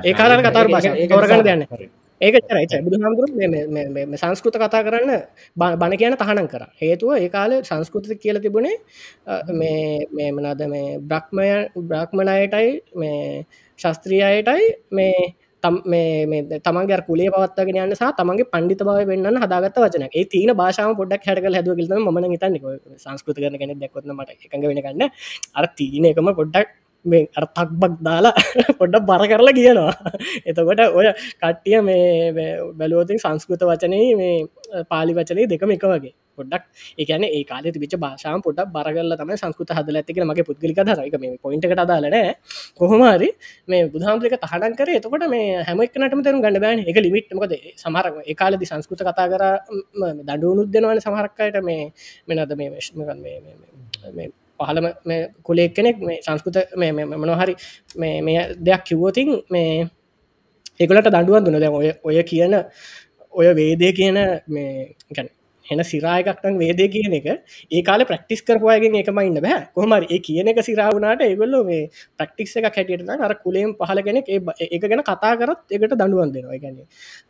ඒ 0.04 0.14
කාල 0.14 0.32
කතාර 0.42 0.68
භාෂා 0.68 0.96
තෝරගන්න 1.10 1.44
දන්න 1.44 1.62
ඒක 2.24 2.36
චරයි 2.42 2.82
බුදු 2.82 2.98
හාමුදුරු 3.00 3.28
සංස්කෘත 4.16 4.56
කතා 4.56 4.82
කරන්න 4.82 5.12
බණ 5.58 5.96
කියන 5.98 6.16
තහනම් 6.16 6.48
කර. 6.48 6.64
හේතුව 6.82 7.16
ඒ 7.16 7.30
කාල 7.30 7.52
සංස්කෘති 7.62 8.18
කියල 8.18 8.40
තිබුණේ 8.40 8.76
මේ 9.54 10.32
මනාද 10.32 10.62
මේ 10.68 11.00
බ්‍රක්්මය 11.04 11.48
බ්‍රාක්්මණයටයි 11.84 12.70
මේ 12.96 13.46
ශස්ත්‍රියයටයි 13.80 14.64
මේ 14.92 15.16
තමන්ගේ 15.64 17.00
කුලේ 17.08 17.30
පවත්වගෙන 17.30 17.80
යන්න 17.82 17.96
සහ 17.96 18.12
තමන්ගේ 18.18 18.50
පණ්ඩිත 18.54 18.84
බව 18.84 19.08
වෙන්න 19.08 19.42
හදාගත් 19.44 19.78
වචන 19.78 20.08
ඒ 20.10 20.26
තින 20.28 20.52
භාෂාව 20.54 20.96
පොඩක් 21.00 21.28
හැටක 21.28 21.50
හැදුව 21.50 21.76
කිලම 21.80 22.08
ම 22.08 22.18
හිතන්න. 22.34 22.56
සංස්කෘත 22.98 23.38
කරන 23.38 23.58
කෙනෙ 23.58 23.76
දෙකොත්න 23.78 24.16
මට 24.16 24.30
එකඟ 24.38 24.66
වෙනගන්න 24.70 25.06
අර 25.56 25.66
තිීන 25.78 26.10
එකම 26.12 26.32
පොඩ්ඩක් 26.40 26.83
මේ 27.06 27.28
අර 27.36 27.46
තක්බක් 27.50 27.94
දාලා 28.02 28.34
පොඩ්ඩ 28.80 29.06
බර 29.10 29.24
කරලා 29.32 29.56
කියනවා 29.60 29.94
එතකොට 30.46 30.84
ඔය 30.92 31.08
කට්ටිය 31.36 31.80
මේ 31.82 32.50
බැලුවතින් 32.74 33.20
සංස්කෘත 33.20 33.64
වචනය 33.64 34.02
මේ 34.16 34.36
පාලි 34.86 35.14
වචනය 35.14 35.48
දෙකම 35.48 35.72
එක 35.72 35.86
වගේ. 35.86 36.14
පොඩක් 36.38 36.64
ඒකන 36.98 37.26
ඒ 37.28 37.44
කාල 37.44 37.66
තිබිච 37.68 37.96
භාෂාම 37.96 38.42
පොඩක් 38.42 38.72
බරගල 38.76 39.16
තම 39.20 39.32
සංස්කෘත 39.34 39.74
හදල 39.78 40.00
ඇතික 40.02 40.22
මගේ 40.24 40.48
පුද්ගලික 40.50 40.80
දරක 40.80 41.18
මේ 41.20 41.38
පොයින්ට 41.38 41.68
අදාලන 41.76 42.18
කොහොමරි 42.76 43.30
මේ 43.68 43.82
බුදුහාමුදුරක 43.88 44.38
තහඩන් 44.38 44.78
කර. 44.80 44.90
එතකොට 44.92 45.26
මේ 45.30 45.64
හැමක්නටම 45.64 46.22
තරු 46.22 46.40
ගන්න 46.40 46.62
බෑන. 46.66 46.86
එක 46.86 46.98
ලිමිට්මකද 47.00 47.58
සමහර 47.78 48.06
ඒකාලදි 48.26 48.66
සංස්කෘත 48.66 49.04
කතා 49.04 49.28
කර 49.34 49.44
දඩුවනුත් 50.22 50.70
දෙනවන 50.70 51.04
සමහරක්කයට 51.08 51.60
මේ 51.64 51.92
මෙනද 52.28 52.58
මේ 52.62 52.72
වේශ්මකන් 52.72 53.20
මේ 53.22 54.32
පහළම 54.64 54.88
කුලෙක් 55.44 55.76
කෙනෙක් 55.76 56.02
මේ 56.02 56.20
සංස්කෘත 56.22 56.58
මනොහරි 57.22 57.56
මේ 57.98 58.48
දෙයක් 58.62 58.84
කිව්වෝතින් 58.84 59.32
මේ 59.50 59.88
ඒකලට 60.80 61.10
දඩුවන් 61.10 61.46
දුන 61.46 61.60
දැ 61.60 61.72
ඔය 61.72 61.94
ඔය 62.04 62.24
කියන 62.24 62.60
ඔය 63.34 63.48
වේදය 63.54 63.94
කියන 63.94 64.20
මේ 64.48 64.94
ගැන 65.12 65.30
හෙන 65.66 65.84
සිරායකක්ටන් 65.84 66.58
වේදය 66.60 66.88
කියන 66.94 67.16
එක 67.18 67.28
ඒ 67.72 67.82
කාල 67.82 68.06
ප්‍රක්ටිස් 68.06 68.42
කරපුවාගෙන් 68.42 68.98
එකම 69.02 69.20
ඉන්න 69.22 69.40
බෑ. 69.40 69.60
කොහමරි 69.76 70.08
ඒ 70.10 70.20
කියන 70.20 70.48
එක 70.48 70.62
සිරාවනාට 70.62 71.22
ඒගොල්ල 71.22 71.60
මේ 71.64 71.90
ප්‍රක්ටික්ස 72.20 72.58
එක 72.60 72.70
හැටියට 72.72 73.14
අර 73.20 73.36
කුලේම් 73.38 73.76
පහල 73.76 74.02
කෙනෙක් 74.02 74.30
ඒ 74.30 74.80
ගැන 74.82 75.04
කතා 75.04 75.34
කරත් 75.36 75.62
එකට 75.72 75.94
දඩුවන් 75.94 76.34
දෙනවා. 76.34 76.58
ගැන 76.58 76.76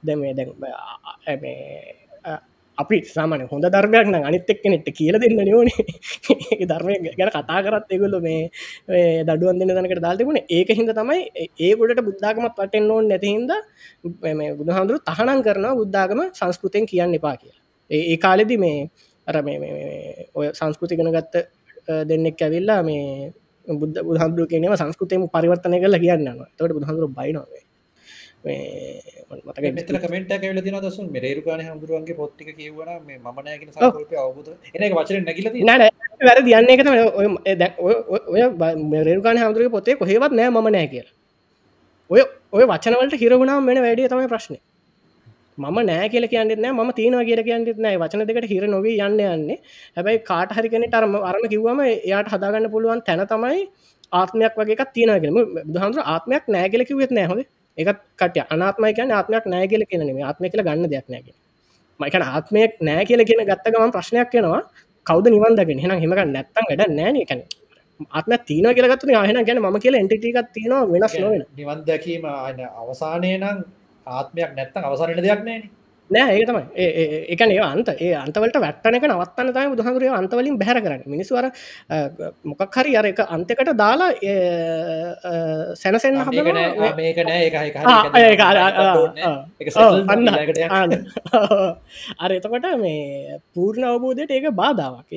දැමේ 0.04 0.34
දැන් 0.34 2.03
අපි 2.78 2.98
සාමන 3.08 3.46
හොඳ 3.46 3.66
ධර්මයක් 3.68 4.08
න 4.08 4.16
අනිත් 4.22 4.50
එක් 4.50 4.62
කෙනෙට 4.62 4.88
කියල 4.92 5.18
දෙන්න 5.18 5.38
නියෝනේ 5.40 5.86
ධර්මය 6.72 6.96
ගැන 7.12 7.32
කතා 7.32 7.60
කරත් 7.62 7.92
එගොල්ල 7.92 8.18
මේ 8.20 9.24
දඩුවන් 9.24 9.60
දෙන්න 9.60 9.74
දනකට 9.74 10.02
දාල්තිබුණ 10.02 10.40
ඒක 10.50 10.70
හිද 10.72 10.92
තමයි 10.92 11.20
ඒගොඩට 11.62 12.04
බුද්ධාගමත් 12.04 12.56
පටෙන් 12.56 12.90
ඕන් 12.90 13.08
නැතිහින්ද 13.08 13.52
බුදුහාදුරු 14.58 15.04
තහනම් 15.04 15.42
කරනවා 15.42 15.76
බුද්ධාගම 15.76 16.24
සංස්කෘතයෙන් 16.32 16.86
කියන්න 16.86 17.14
එපා 17.14 17.36
කිය 17.36 17.54
ඒ 17.90 18.18
කාලෙදි 18.18 18.58
මේ 18.58 18.90
අර 19.28 19.36
ඔය 20.34 20.48
සංස්කෘතිකන 20.54 21.12
ගත්ත 21.12 21.46
දෙන්නෙක් 22.04 22.40
ඇවිල්ලා 22.40 22.82
මේ 22.84 23.34
බුද්ධ 23.68 24.00
බුහන්දුර 24.02 24.48
කියනව 24.48 24.76
සංස්කෘතයම 24.76 25.28
පරිවර්තනය 25.30 25.78
කල 25.80 25.96
කියන්නවා 25.98 26.48
තොට 26.58 26.72
බුදුහන්දුරු 26.72 27.08
බයිනොවේ. 27.10 27.64
මතක 27.64 27.73
මෙතන 28.44 29.98
කමෙන්ට් 29.98 30.32
ඇවිල්ලා 30.32 30.64
තියෙනවා 30.64 30.84
දසුන් 30.86 31.08
මේ 31.12 31.22
රේරුකාණ 31.22 31.62
හඳුරුවන්ගේ 31.62 32.16
පොත් 32.16 32.32
ටික 32.34 32.50
කියවුවා 32.58 32.88
නම් 32.90 33.06
මේ 33.08 33.18
මම 33.18 33.40
නෑ 33.40 33.58
කියන 33.60 33.72
සංකල්පය 33.72 34.16
අවබෝධ 34.18 34.50
එන 34.76 34.84
එක 34.84 34.96
වචනෙන් 34.98 35.24
නැගිලා 35.28 35.54
තියෙනවා 35.54 35.78
නෑ 35.78 35.92
නෑ. 35.92 36.28
වැරදි. 36.30 36.52
යන්නේ 36.60 36.74
ඒක 36.76 36.84
තමයි 36.84 37.02
ඔය 37.20 37.56
දැන් 37.56 39.06
රේරුකාණ 39.08 39.40
හඳුරුවන්ගේ 39.40 39.76
පොතේ 39.78 39.96
කොහෙවත් 39.96 40.36
නෑ 40.40 40.50
මම 40.50 40.70
නෑ 40.76 40.88
කියලා. 40.88 41.16
ඔය 42.10 42.22
ඔය 42.52 42.64
වචන 42.66 43.00
වලට 43.00 43.22
හිර 43.24 43.40
වුණාම 43.40 43.66
වෙන 43.66 43.82
වැඩේ 43.86 44.12
තමයි 44.12 44.28
ප්‍රශ්නේ. 44.28 44.62
මම 45.58 45.80
නෑ 45.86 46.12
කියල 46.12 46.28
කියන්නෙත් 46.28 46.60
නෑ 46.60 46.76
ම 46.78 46.94
තියෙනවා 47.00 47.24
කියල 47.24 47.44
කියන්නෙත් 47.48 47.80
නෑ. 47.80 47.98
වචන 47.98 48.28
දෙකට 48.28 48.52
හිර 48.52 48.68
නොවී 48.68 49.00
යන්න 49.08 49.26
යන්නේ. 49.30 49.60
හැබැයි 49.96 50.24
කාට 50.30 50.56
හරි 50.60 50.76
කෙනෙට 50.76 51.00
අරම 51.02 51.16
අරම 51.24 51.50
කිව්වම 51.50 51.84
එයාට 51.88 52.36
හදාගන්න 52.36 52.72
පුළුවන් 52.76 53.08
තැන 53.08 53.26
තමයි 53.34 53.66
ආත්මයක් 54.14 54.62
වගේ 54.62 54.92
තියනගෙන 54.96 55.44
බුදුහන්දුර 55.68 56.10
ආත්මයක් 56.14 56.56
නෑගල 56.56 56.90
කිවෙත් 56.90 57.12
නෑහොද 57.12 57.46
එකත් 57.78 58.00
කට 58.20 58.46
අනාත්මය 58.50 58.94
කියන 58.94 59.12
ආත්මයක් 59.12 59.46
නෑ 59.46 59.68
කියල 59.68 59.84
කියනෙම 59.86 60.22
ආත්මය 60.22 60.50
කියල 60.50 60.64
ගන්න 60.64 60.90
දෙයක් 60.90 61.08
නෑක 61.08 61.28
මයිකන 62.00 62.24
ආත්මයක් 62.26 62.72
නෑ 62.82 63.06
කියල 63.06 63.22
කියෙන 63.24 63.46
ගත්ත 63.46 63.66
ගමන් 63.68 63.92
ප්‍රශ්නයක් 63.92 64.30
කෙනවා 64.30 64.62
කවද 65.06 65.26
නිවන්දගෙන 65.30 65.80
හෙන 65.80 65.92
හෙමක 65.96 66.20
නැත්තන් 66.28 66.66
වැඩ 66.70 66.92
නෑන 66.92 67.20
කැන 67.26 67.42
ආත්ම 68.12 68.34
තින 68.46 68.66
කියලගත්තු 68.70 69.08
හන 69.10 69.46
ගැන 69.46 69.62
ම 69.64 69.80
කියල 69.80 69.96
එන්ටිකක් 69.96 70.40
තියනවා 70.50 70.84
වෙනස් 70.88 71.16
නොවෙන. 71.18 71.46
නිවන්දකීම 71.54 72.26
අවසානය 72.82 73.32
නම් 73.38 73.58
ආත්මයක් 74.08 74.52
නැත්තන් 74.58 74.84
අවසානට 74.84 75.18
දෙයක් 75.20 75.42
නෑනේ 75.42 75.83
නෑ 76.10 76.36
ඒ 76.40 76.46
තමයි. 76.46 76.64
ඒකන 77.32 77.52
ඒ 77.52 77.60
අන්ත 77.64 77.90
ඒ 77.96 78.14
අන්තවලට 78.16 78.58
වැට්ටනක 78.64 79.06
නවත්තන්න 79.08 79.54
තයි 79.56 79.70
බුදුහදුරය 79.74 80.10
අන්තවලින් 80.12 80.58
බැහර 80.62 80.80
කරන්න. 80.84 81.04
මිනිස්වර 81.08 81.46
මොකක් 82.44 82.76
හරි 82.76 82.96
අර 83.00 83.06
එක 83.06 83.22
අන්තකට 83.26 83.72
දාලා 83.74 84.12
සැනසෙන් 85.76 86.20
නෑ. 90.28 91.00
අර 92.20 92.32
එතකොට 92.32 92.68
මේ 92.84 93.40
පූර්ණ 93.54 93.90
අවබෝධයට 93.92 94.32
ඒක 94.32 94.52
බාධාවක්. 94.52 95.12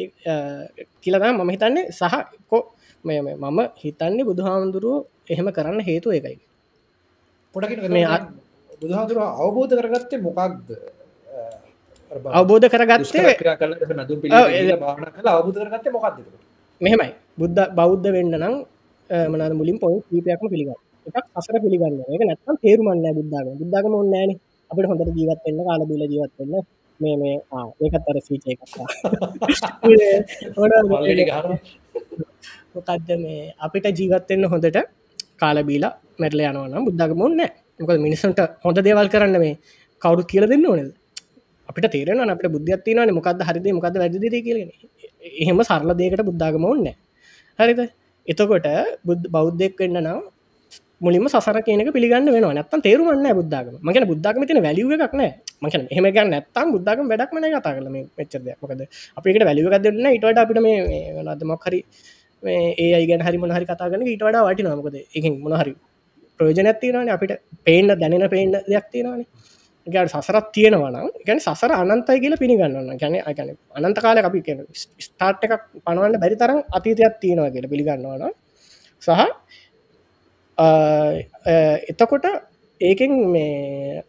කියලදා 1.03 1.33
මම 1.33 1.51
හිතන්නේ 1.51 1.91
සහ 1.91 2.15
කො 2.49 2.59
මම 3.05 3.61
හිතන්නේ 3.83 4.25
බුදුහාමුදුරුව 4.25 5.07
එහෙම 5.31 5.49
කරන්න 5.53 5.81
හේතු 5.83 6.11
එකයි 6.11 6.39
පොටකින 7.55 7.79
මේ 7.91 8.07
බුදුහාදුර 8.83 9.19
අවබෝධ 9.43 9.75
කරගත්තේ 9.81 10.21
මොකක්ද? 10.27 10.69
අවබෝධ 12.33 12.67
කරගත්තේ 12.73 13.23
කල 13.41 13.53
කල 15.17 15.29
අවබෝධ 15.31 15.59
කරගත්තේ 15.63 15.93
මොකක්ද 15.97 16.17
මෙහෙමයි. 16.81 17.11
බුද්ධ 17.39 17.63
බෞද්ධ 17.79 18.07
වෙන්න 18.17 18.33
නම් 18.37 18.55
මනද 19.31 19.53
මුලින් 19.61 19.77
පොයි 19.83 19.97
කීපයක්ම 20.09 20.47
පිළිගන්න. 20.53 20.79
එකක් 21.09 21.27
අසර 21.39 21.55
පිළිගන්න. 21.65 21.95
එක 22.07 22.23
නැත්තම් 22.23 22.57
තේරුමන්න 22.63 23.07
බුද්ධාගම. 23.19 23.55
බුද්ධාගම 23.61 23.93
ඔන්නෑන 23.97 24.31
අපිට 24.71 24.87
හොඳට 24.91 25.11
ජීවත්වෙන්න 25.19 25.61
කාල 25.69 25.83
බිල 25.91 26.03
ජීවත්වෙන්න 26.07 26.55
මේ 27.01 27.15
මේ 27.21 27.35
ආ, 27.53 27.67
ඒකත් 27.79 28.07
අර 28.09 28.17
පල්ලට 28.25 28.45
ගහන 31.29 31.53
මොකක්ද 32.75 33.09
මේ? 33.23 33.43
අපිට 33.59 33.87
ජීවත්වෙන්න 33.99 34.45
හොඳට 34.53 34.79
කාලබීලා 35.41 35.93
මැටල 36.21 36.41
යනවනම් 36.43 36.85
බුද්ධගම 36.89 37.21
ඔන්න 37.23 37.41
මොක 37.81 37.91
මිනිසන්ට 37.99 38.41
හොඳ 38.63 38.79
දේවල් 38.81 39.09
කරන්න 39.09 39.39
මේ 39.39 39.59
කවුරු 40.03 40.23
කියල 40.25 40.47
දෙන්න 40.47 40.65
ඕනද? 40.65 40.93
අපිට 41.69 41.91
තේරෙන 41.91 42.21
අපට 42.27 42.49
බුද්ධත්තිනන 42.49 43.13
මොකක්ද 43.13 43.43
හරිද 43.43 43.67
මොකද 43.73 43.97
වැදදිර 43.97 44.37
කියලෙන 44.41 44.71
එහෙම 45.35 45.61
සරල 45.63 45.93
දේකට 45.95 46.23
බුද්ධාගම 46.23 46.65
ඔන්න 46.65 46.89
හරිද? 47.59 47.81
එතකොට 48.29 48.69
බුද් 49.05 49.29
බෞද්ධෙක් 49.29 49.79
වෙන්න 49.79 49.99
නම් 49.99 50.23
මුලින්ම 50.99 51.29
සසර 51.29 51.59
කියනක 51.61 51.93
පිළිගන්න 51.93 52.29
වෙන 52.29 52.47
නැත්තන් 52.51 52.81
තේරුමන්න 52.81 53.29
බුද්ධාගම. 53.35 53.75
මගෙන 53.81 54.07
බුද්ධාගම 54.07 54.47
තින 54.47 54.61
වැලිුව 54.63 54.93
එකක් 54.97 55.15
නෑ 55.15 55.33
මකන 55.63 55.83
එහම 55.89 56.07
ගන්න 56.09 56.31
නැත්තම් 56.31 56.73
බුද්ධාගම 56.73 57.11
වැඩක් 57.13 57.35
මන 57.35 57.49
කතා 57.55 57.75
කල 57.77 57.89
මේ 57.89 58.07
මෙච්චද 58.17 58.49
මොකද 58.63 58.81
අපිට 59.17 59.45
වැලිුව 59.45 59.69
එකක් 59.69 59.85
දෙන්න 59.85 60.09
ඉටට 60.09 60.41
අපිට 60.45 60.61
මේ 60.61 60.79
නදමක් 61.25 61.67
හරි 61.67 61.81
මේ 62.43 62.63
ඒ 62.77 62.89
අයිගැන 62.95 63.27
හරි 63.27 63.39
මොනහරි 63.39 63.67
කතාගන 63.67 64.07
ඊට 64.07 64.25
වඩා 64.25 64.47
වටි 64.47 64.65
නොමකද 64.65 64.97
එක 64.97 65.25
මොනහරි 65.39 65.75
ප්‍රයෝජනැත්තිනවාන 66.41 67.09
අපිට 67.09 67.37
පේන්න 67.65 67.89
දැනෙන 67.95 68.31
පේන්න 68.31 68.57
දෙයක් 68.65 68.87
තියෙනවානේ. 68.91 69.29
ගැට 69.87 70.11
සසරත් 70.13 70.49
තියෙනවනම් 70.53 71.09
ගැන 71.27 71.41
සසර 71.41 71.73
අනන්තයි 71.75 72.19
කියල 72.21 72.35
පිළිගන්නන්න 72.37 72.99
ගැන 72.99 73.15
ගැන 73.31 73.55
අනන්ත 73.79 73.99
කාල 73.99 74.19
අපි 74.21 74.43
ස්ටාර්ට් 74.99 75.47
එකක් 75.47 75.63
පනවන්න 75.85 76.19
බැරි 76.19 76.37
තරම් 76.37 76.61
අතීතයක් 76.71 77.21
තියෙනවා 77.21 77.51
කියල 77.51 77.69
පිළිගන්නවන 77.69 78.35
සහ 79.03 79.11
එතකොට 81.87 82.27
ඒකෙන් 82.81 83.13
මේ 83.31 84.03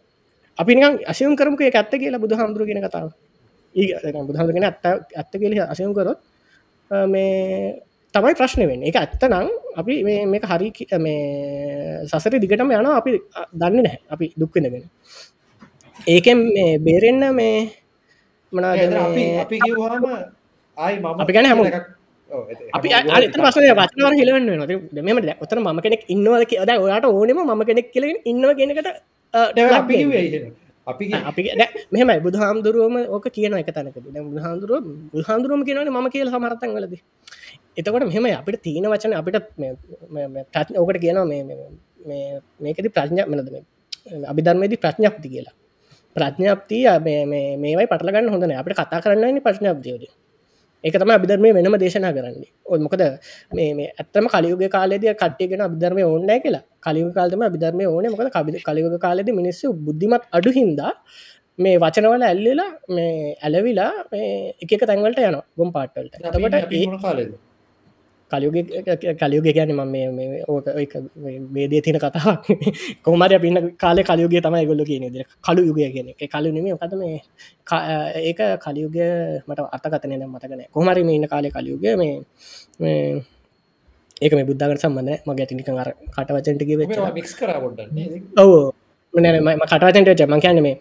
අපි 0.57 0.73
අසයම් 1.05 1.35
කරමක 1.35 1.61
ඇත්ත 1.63 1.93
කියලා 1.93 2.19
බුදු 2.19 2.35
හාමුදුරු 2.35 2.65
කියෙන 2.65 2.81
කතාව. 2.81 3.11
ඒ 3.75 4.11
බුදුහාදුරගෙන 4.19 4.63
ඇත්ත 4.63 4.85
ඇත්ත 5.13 5.33
කියල 5.33 5.53
අසයම් 5.63 5.93
කරොත් 5.93 6.19
මේ 7.07 7.81
තමයි 8.13 8.33
ප්‍රශ්න 8.33 8.63
වෙන්න. 8.67 8.83
එක 8.83 8.95
ඇත්ත 8.95 9.23
නම් 9.23 9.47
අපි 9.77 9.93
මේක 10.25 10.45
හරි 10.45 10.69
මේ 10.97 12.05
සසර 12.05 12.39
දිගටම 12.39 12.71
යන 12.71 12.87
අපි 12.93 13.11
දන්න 13.53 13.83
නැහැ. 13.83 13.99
අපි 14.09 14.25
දුක්වෙනගෙන 14.37 14.85
ඒකෙන් 16.07 16.37
මේ 16.47 16.77
බේරෙන්න 16.77 17.23
මේ 17.35 17.69
මනාද 18.51 18.79
අපි 21.17 21.31
ගැන. 21.33 21.45
කියලා 21.47 21.83
එත- 22.51 22.63
අපි 22.73 22.87
පස 23.35 23.57
වචනවර 23.73 24.13
හිලවන්න 24.15 24.49
මෙම 25.03 25.17
ඔතන 25.41 25.59
ම 25.65 25.79
කෙනෙක් 25.79 26.01
ඉන්නවද 26.07 26.43
කියද 26.45 26.71
ඔයාට 26.77 27.05
ඕනෙම 27.05 27.39
ම 27.49 27.61
කෙනෙක් 27.63 27.87
කියලෙන 27.93 28.17
ඉන්නව 28.25 28.49
කෙනකට 28.55 28.89
අපි 30.87 31.03
කිව්වේ 31.05 31.19
එහෙම. 31.19 31.29
අපි 31.29 31.41
කිව්වේ- 31.43 31.59
අපි 31.59 31.85
මෙහමයි 31.91 32.19
බුදු 32.19 32.37
හාමුදුරුවම 32.37 32.95
ඕක 33.09 33.25
කියන 33.29 33.53
එක 33.53 33.69
තැනක 33.69 33.95
බුදුහාමුදුරුව 33.97 34.83
බුදුහාමුදුරුවම 35.11 35.61
කියනවන 35.63 35.89
ම 35.89 36.07
කියල 36.09 36.27
සමරතන් 36.29 36.69
වලද 36.71 36.93
එතකොට 37.77 38.03
මෙහම 38.05 38.25
අපිට 38.33 38.61
තියෙන 38.61 38.85
වචන 38.85 39.13
අපිට 39.13 39.37
ප්‍රඥ 40.53 40.75
ඕකට 40.77 40.99
කියනවා 40.99 41.25
මේ 41.25 41.43
මේ- 41.43 41.71
මේ 42.05 42.27
මේකති 42.59 42.89
ප්‍රඥ 42.89 43.21
මනද 43.25 43.49
අභිධර්මයේදී 44.25 44.79
ප්‍රඥප්ති 44.79 45.27
කියලා. 45.29 45.55
ප්‍රඥප්තිය 46.15 46.85
මේවයි 47.57 47.87
පටලගන්න 47.87 48.29
හොඳන 48.29 48.51
අපට 48.53 48.73
කතා 48.73 48.99
කරන්න 49.03 49.37
ප්‍රශ්නප්තියෝද 49.39 50.03
ඒක 50.87 50.97
තම 51.01 51.11
අභිධර්මය 51.15 51.49
වෙනම 51.57 51.77
දේශනා 51.83 52.11
කරන්නේ. 52.17 52.51
ඔය 52.71 52.79
මොකද 52.85 53.03
මේ 53.57 53.87
ඇත්තම 54.01 54.27
කලියුග 54.33 54.61
කාලෙදිය 54.75 55.13
කට්ටියගෙන 55.21 55.63
අභිධර්මය 55.67 56.03
ඕන්න 56.09 56.35
කියලා. 56.43 56.63
කලියු 56.85 57.09
කාලම 57.17 57.41
අභිධර්මය 57.49 57.85
ඕන. 57.93 58.05
මොකද 58.13 58.29
කබි 58.35 58.61
කලියුග 58.67 58.95
කාලෙද 59.05 59.33
මිනිස්සු 59.39 59.73
බුද්ධිමත් 59.87 60.23
අඩු 60.39 60.53
හින්දා 60.59 60.93
මේ 61.59 61.75
වචනවල 61.83 62.23
ඇල්ලලා 62.29 62.69
මේ 62.95 63.35
ඇලවිලා 63.47 63.91
එක 64.63 64.81
තැන්වලට 64.89 65.21
යන 65.29 65.37
ගොම් 65.59 65.69
පාට්වලට 65.77 66.17
අපි 66.21 66.43
තකට 66.43 66.63
අපි 66.63 66.81
මොන 66.87 67.01
කාලෙද? 67.05 67.31
කලියුග 68.31 68.55
කලියුග 69.15 69.45
කියන 69.47 69.71
ම 69.71 69.95
වේදේ 71.53 71.81
තින 71.81 71.97
කතා 71.97 72.33
කොමර 73.03 73.31
පින්න 73.39 73.57
කාල 73.77 73.97
කලියුගේ 74.01 74.41
තමයි 74.41 74.65
ගොල්ල 74.65 74.83
කියන 74.83 75.05
ද 75.07 75.23
කලු 75.41 75.61
යුගය 75.63 75.87
කියන 75.91 76.07
එක 76.11 76.21
කලු 76.27 76.49
නම 76.49 76.67
කත 76.75 76.93
මේ 76.95 77.21
කා- 77.63 78.11
ඒක 78.19 78.39
කලියුග 78.59 78.95
මට 79.47 79.59
අර්ථකතනය 79.75 80.15
නම් 80.17 80.31
මතකන 80.33 80.61
කොමරි 80.71 81.01
මේ 81.03 81.15
ඉන්න 81.15 81.27
කාලය 81.27 81.49
කලියුග 81.49 81.83
මේ 81.97 83.23
ඒක 84.17 84.33
මේ 84.33 84.45
බුද්ධගට 84.45 84.81
සම්බඳ 84.81 85.09
මගේ 85.27 85.43
ඇතිනික 85.43 85.69
අර 85.75 85.89
කටවචන්ටගේ? 86.15 86.75
ඔව. 88.37 88.51
මනම 89.13 89.47
කටවචන්ට 89.63 90.19
ජමන් 90.19 90.41
කියන්න 90.41 90.61
මේ 90.61 90.75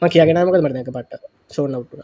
ම 0.00 0.08
කියගෙනමක 0.08 0.56
මරදක 0.56 0.90
පට්ට? 0.90 1.22
සෝන 1.50 1.74
උට්ටුන 1.74 2.02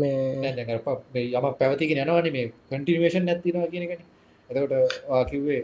මේ 0.00 0.14
නෑ 0.36 0.52
දැන් 0.56 0.70
අර 0.70 0.80
ප- 0.80 1.02
මේ 1.12 1.24
යමක් 1.32 1.58
පැවතිගෙන 1.58 2.00
යනවනේ 2.04 2.32
මේ 2.32 2.46
කන්ටිනියුේෂන් 2.70 3.24
නැති 3.24 3.48
වෙනවා 3.50 3.70
කියන 3.72 3.84
එකනේ. 3.86 4.06
එතකොට 4.50 4.72
ඔයා 5.08 5.24
කිව්වේ 5.26 5.62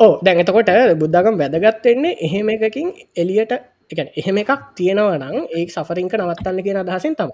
ඕ 0.00 0.12
දැන් 0.22 0.40
එතකොට 0.40 0.70
බුද්ධගම් 1.00 1.34
වැදගත්වෙන්නේ 1.40 2.14
එහෙම 2.20 2.48
එකකින් 2.50 2.88
එලියට 3.16 3.52
එක 3.90 3.98
එහෙම 4.14 4.36
එකක් 4.38 4.52
තියෙනවනම් 4.76 5.36
ඒ 5.50 5.66
සෆරිංක 5.68 6.12
නවත්තන්න 6.14 6.62
කියන 6.64 6.78
අදහසෙන් 6.78 7.14
තම 7.16 7.30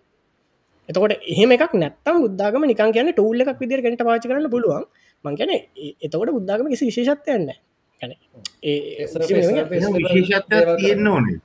එතකොට 0.88 1.12
එහෙම 1.26 1.50
එකක් 1.52 1.72
නැත්තම් 1.76 2.16
බුද්ධගම 2.24 2.62
නිකන් 2.66 2.92
කියන 2.92 3.12
ටූල්ල 3.12 3.40
එකක් 3.44 3.60
විදිර 3.60 3.80
ගෙන්ට 3.84 4.02
පාච 4.02 4.24
කරන්න 4.24 4.50
පුළුවන්. 4.50 4.84
මං 5.24 5.36
කියන 5.36 5.50
එතකොට 6.00 6.30
බුද්ධගම 6.30 6.66
කිසි 6.68 6.84
විශේෂත්වයන්න 6.90 7.50
ඒ 7.50 8.10
ඒ 8.62 9.06
surface- 9.06 9.28
කිසිම 9.28 9.56
surface 9.56 9.78
එහෙම 9.78 9.94
level 9.94 10.16
විශේෂත්වයක් 10.16 10.50
දේවල් 10.50 10.76
තියෙන්න 10.78 11.08
ඕනේ. 11.08 11.36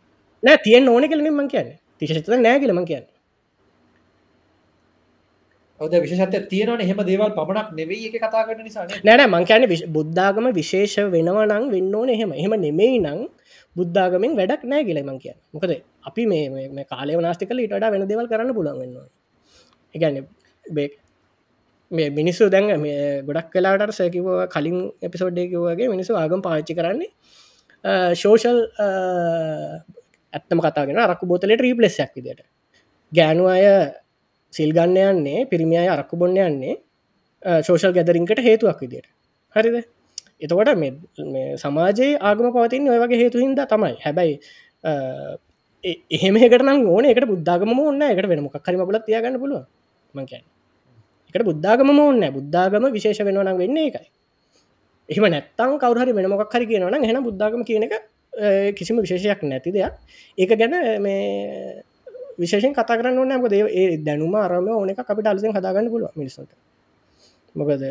නෑ 0.44 0.58
තියෙන් 0.64 0.90
ඕන 0.90 1.04
කලන 1.06 1.30
මං 1.32 1.48
කියන්න. 1.50 1.70
තිශත 2.00 2.28
නෑ 2.38 2.60
කියලම 2.60 2.80
කියන්න 2.86 3.06
ඔව් 5.80 5.90
දැන් 5.90 6.04
විශේෂත්වයක් 6.04 6.48
තියෙනවනේ. 6.50 6.86
එහෙම 6.86 7.02
දේවල් 7.06 7.32
පමණක් 7.32 7.70
නෙවෙයි 7.74 8.08
එක 8.10 8.16
කතා 8.20 8.46
කරන 8.46 8.64
නිසා 8.64 8.86
නේ. 8.86 9.02
නෑන 9.06 9.30
මං 9.30 9.46
කියන 9.46 9.64
බුද්ධාගම 9.90 10.48
විශේෂ 10.54 10.96
වෙනවනං 11.10 11.70
වෙන්න 11.72 11.96
ඕන 11.96 12.10
එහෙම. 12.10 12.32
එහෙම 12.34 12.54
නෙමෙයි 12.60 13.00
නං 13.00 13.20
බුද්ධාගමෙන් 13.76 14.34
වැඩක් 14.36 14.64
නෑ 14.66 14.84
කියල 14.84 15.00
මං 15.02 15.20
කිය 15.20 15.36
මොකද 15.54 15.72
අපි 16.04 16.24
මේ 16.26 16.50
මේ- 16.50 16.72
මේ 16.72 16.86
කාලය 16.86 17.14
වනාස්තිකල 17.16 17.60
ඉට 17.60 17.76
වෙන 17.86 18.08
දෙවල් 18.08 18.28
කරන්න 18.28 18.54
පුළන් 18.54 18.80
වෙන්නවා 18.82 19.08
එකන්න 19.96 20.26
බේ 20.66 20.90
මේ 21.92 22.10
මිනිස්සු 22.12 22.50
දැන් 22.50 22.82
මේ 22.82 23.22
ගොඩක් 23.24 23.50
කලාට 23.54 23.92
සැකිව 23.92 24.28
කලින් 24.48 24.78
එපිසෝඩ්ඩයකිවගේ 25.02 25.90
මිනිසු 25.90 26.14
ආගම් 26.16 26.42
පාච්චි 26.42 26.74
කරන්නේ 26.74 27.10
ශෝෂල් 28.16 28.60
ඇත්තම 30.34 30.60
කතාගෙන 30.60 31.00
අරක්කු 31.00 31.26
බෝතලට 31.26 31.62
රීපලෙස්සයක් 31.62 32.14
විදිට 32.18 32.46
ගෑනු 33.12 33.46
අය 33.48 33.64
සිල් 34.54 34.72
ගන්න 34.74 34.98
යන්නේ 35.12 35.46
පිරිමියය 35.46 35.88
අරක්කු 35.90 36.18
බොන්න 36.18 36.38
යන්නේ 36.38 36.76
ශෝෂල් 37.64 37.94
ගැදරින්කට 37.94 38.40
හේතුවක් 38.40 38.80
විදියට. 38.82 39.08
හරිද? 39.56 39.76
එතකොට 40.42 40.72
මේ 40.78 40.92
මේ 41.26 41.58
සමාජයේ 41.58 42.18
ආගම 42.22 42.52
පවතින් 42.52 42.90
ඔය 42.90 43.00
වගේ 43.00 43.20
හේතු 43.24 43.40
හින්ද 43.40 43.60
තමයි. 43.66 43.96
හැබැයි 44.06 44.36
අ, 44.84 44.92
එ- 45.84 46.00
එහෙමකට 46.12 46.64
නම් 46.64 46.88
ඕන. 46.88 47.06
එකට 47.06 47.28
බුද්ධාගම 47.28 47.72
ඕන්න 47.78 48.02
එකට 48.04 48.28
වෙන 48.28 48.44
මොක් 48.44 48.56
හරිම 48.60 48.86
පුලත් 48.86 49.04
තියගන්න 49.06 49.40
පුළුව 49.40 49.66
මංකයි 50.14 50.40
එකට 51.36 51.46
බුද්ධාගම 51.46 51.90
ඕන්න 51.96 52.24
බුද්ධාගම 52.34 52.88
විශේෂ 52.92 53.20
වෙනවනම් 53.22 53.58
වෙන්න 53.58 53.78
එකයි 53.80 54.08
එහම 55.10 55.26
නැත්තං 55.28 55.76
කවරහරි 55.82 56.14
වෙන 56.14 56.28
මොක් 56.30 56.54
හරි 56.54 56.66
කියනවන 56.66 57.04
හෙන 57.04 57.20
බුද්ධාගම 57.24 57.64
කියන 57.64 57.84
එක 57.88 57.94
අ, 57.94 58.02
කිසිම 58.72 59.00
විශේෂයක් 59.00 59.44
නැති 59.44 59.72
දෙයක්. 59.72 59.94
ඒක 60.38 60.52
ගැන 60.56 60.74
මේ 61.02 61.84
විශේෂෙන් 62.40 62.74
කතා 62.74 62.98
කරන්න 62.98 63.18
ඕනෑ 63.18 63.40
මොකද 63.40 63.54
ඒ- 63.54 63.74
ඒ 63.74 63.98
දැනුම 64.00 64.36
අරම 64.36 64.68
ඕන 64.70 64.90
එක 64.90 65.00
අපිට 65.04 65.28
අලුසෙන් 65.28 65.54
හදාගන්න 65.54 65.90
පුළුව 65.90 66.12
මිනිසට 66.16 66.52
මොකද 67.56 67.84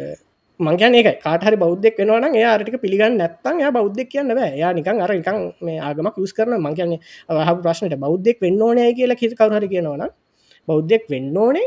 මංගන 0.61 0.95
එක 0.97 1.21
කාටහරි 1.23 1.57
බෞද්ධෙක් 1.57 1.99
වෙනවන 1.99 2.35
ඒ 2.35 2.45
අරටික 2.45 2.77
පිළිගන්න 2.81 3.17
නැත්තන් 3.17 3.61
ය 3.61 3.71
බෞද්ධෙක් 3.71 4.09
කියන්න 4.09 4.35
බෑ. 4.35 4.59
යා 4.59 4.73
නිකන් 4.73 5.01
අර 5.01 5.11
නිකන් 5.13 5.39
මේ 5.61 5.79
ආගමක් 5.81 6.17
යස් 6.19 6.33
කරන 6.33 6.55
මංගන්න 6.59 6.95
හ 7.41 7.51
ප්‍රශ්නට 7.63 7.95
බෞද්ධෙක් 7.97 8.41
වෙන්න 8.41 8.63
ඕනෑ 8.63 8.95
කියලා 8.95 9.21
හිත 9.21 9.35
කවරහරි 9.39 9.69
කියනවන 9.69 10.03
බෞද්ධෙක් 10.69 11.05
වෙන්න 11.09 11.37
ඕනේ. 11.37 11.67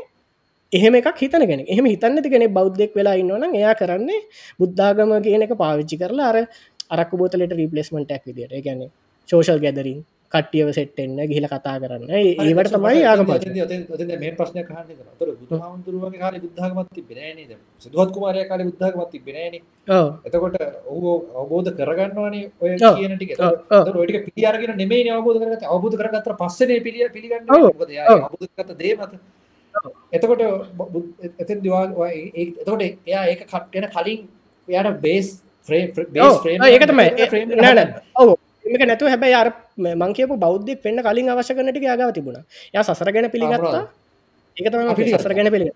එහෙම 0.72 0.96
එකක් 0.96 1.18
හිතන 1.18 1.44
කෙන 1.48 1.62
එහම 1.68 1.86
හිතන්න 1.86 2.24
කෙනෙ 2.26 2.48
බෞද්ධෙක් 2.50 2.92
වෙලා 2.96 3.16
ඉන්නවන 3.16 3.56
එයා 3.56 3.76
කරන්නේ 3.76 4.20
බුද්ධාගම 4.60 5.12
කියන 5.24 5.44
එක 5.44 5.54
පාවිච්චි 5.56 5.96
කරලා 6.02 6.28
අර 6.32 6.38
අරක් 6.92 7.12
බෝතලට 7.14 7.56
රිපලස්මට 7.60 8.12
ක් 8.12 8.24
විදිට 8.28 8.54
ගැන 8.66 8.84
සෝෂල් 9.30 9.60
ගැදරින් 9.60 10.00
කට්ටියව 10.34 10.68
සෙට්ටෙන්න 10.72 11.18
ගිහිල 11.30 11.46
කතා 11.48 11.76
කරන්න. 11.82 12.04
ඒවට 12.10 12.72
තමයි 12.74 13.02
ආගම 13.04 13.28
මේ 14.22 14.32
ප්‍රශ්නය 14.34 14.62
කහන්න 14.64 14.88
තොර 15.20 15.30
බුදු 15.34 15.60
හාමුදුරුවගේ 15.62 16.20
කාල 16.20 16.36
බුද්ධාගමත් 16.40 16.90
තිබෙනේද 16.96 17.52
සිදුවත් 17.80 18.10
කුමාරය 18.16 18.48
කාල 18.48 18.62
බුද්ධාගමත් 18.64 19.12
තිබෙනන 19.12 19.56
ඕ 19.90 20.08
එතකොට 20.26 20.56
ඔහු 20.88 21.10
අවබෝධ 21.36 21.70
කරගන්නවානේ 21.78 22.46
ඔය 22.60 22.72
ඔව්. 22.80 22.96
කියන 22.96 23.14
ටික. 23.18 23.32
ඔව්, 23.40 23.54
ඔව්. 23.70 24.06
ටික 24.06 24.26
පියාරගෙන 24.30 24.74
නෙමේ 24.78 25.12
අවබෝධ 25.12 25.40
කරගත 25.42 25.64
අවබෝධ 25.66 25.98
කරගත්තර 26.00 26.34
පස්සනේ 26.36 26.80
පිළිය 26.80 27.10
පිළිගන්න. 27.10 27.46
ඔව්, 27.50 27.64
මොකද 27.70 27.90
එයා 27.90 28.08
ඔව්. 28.08 28.20
අවබෝධ 28.26 28.74
දේ 28.78 28.96
මත. 28.96 29.14
එතකොට 30.12 30.42
එතන් 31.42 31.60
දවා 31.64 32.10
එතකොට 32.36 32.82
එයා 32.82 33.24
ඒක 33.28 33.42
කට්ටෙන 33.46 33.86
කලින් 33.90 34.22
එයාට 34.68 35.02
බේස් 35.02 35.28
ෆ්‍රේ 35.68 35.84
ඔව්, 36.20 36.36
ඒක 36.66 36.84
තමයි. 38.74 38.80
ඒ- 38.80 38.80
නෑ, 38.80 38.80
නෑ. 38.80 38.80
ඔව 38.80 38.80
එමක 38.80 38.84
නැතු 38.88 39.06
හැබැයි 39.08 39.36
අර 39.36 39.48
මංකයපු 39.96 40.36
බෞද්ධෙක් 40.38 40.80
වෙන්න 40.84 41.00
කලින් 41.04 41.30
අවශ්‍ය 41.30 41.54
කනට 41.54 41.78
යාගව 41.82 42.12
තිබුණ 42.14 42.40
ය 42.74 42.78
සසර 42.80 43.10
ගැන 43.12 43.28
පිළිගත්තා 43.30 43.84
ඒක 44.58 44.68
තම 44.68 44.96
පිළිගත්තා. 44.96 45.20
සසර 45.20 45.34
ගැන 45.34 45.50
පිළි 45.52 45.70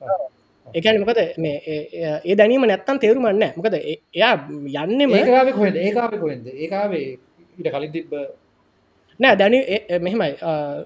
එකන 0.68 0.96
මොකද 1.02 1.20
මේ 1.38 1.56
ඒ- 1.66 1.88
ඒ- 1.96 2.22
ඒ 2.26 2.36
දැනීම 2.36 2.64
නැත්තන් 2.66 2.98
තේරුමන්න 3.00 3.44
මොකද 3.58 3.74
ඒ- 3.76 4.02
එයා 4.14 4.34
යන්නෙම 4.84 5.12
ඒකාව 5.14 5.48
කොහෙද 5.52 5.76
ඒකාව 5.78 6.12
කොහෙද 6.20 6.44
ඒකාවේ 6.56 7.06
ඊට 7.58 7.70
කලින් 7.72 7.92
තිබ්බ 7.92 8.12
නෑ 9.20 9.36
දැනි 9.36 9.60
මෙහෙමයි 10.00 10.32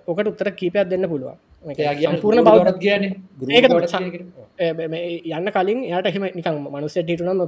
ඔකට 0.08 0.28
උත්තර 0.28 0.50
කීපයක් 0.52 0.90
දෙන්න 0.90 1.08
පුළුවන් 1.10 1.38
මේක 1.66 1.80
එයා 1.80 1.94
කියන 1.96 2.12
ඒක 3.52 3.66
තමයි. 3.66 4.00
ඒ 4.60 4.88
මේ 4.88 5.02
යන්න 5.32 5.50
කලින් 5.52 5.80
යට 5.90 6.08
එහෙම 6.08 6.24
නිකන් 6.36 6.56
මනුස්සට 6.68 7.10
හිටුනම 7.10 7.42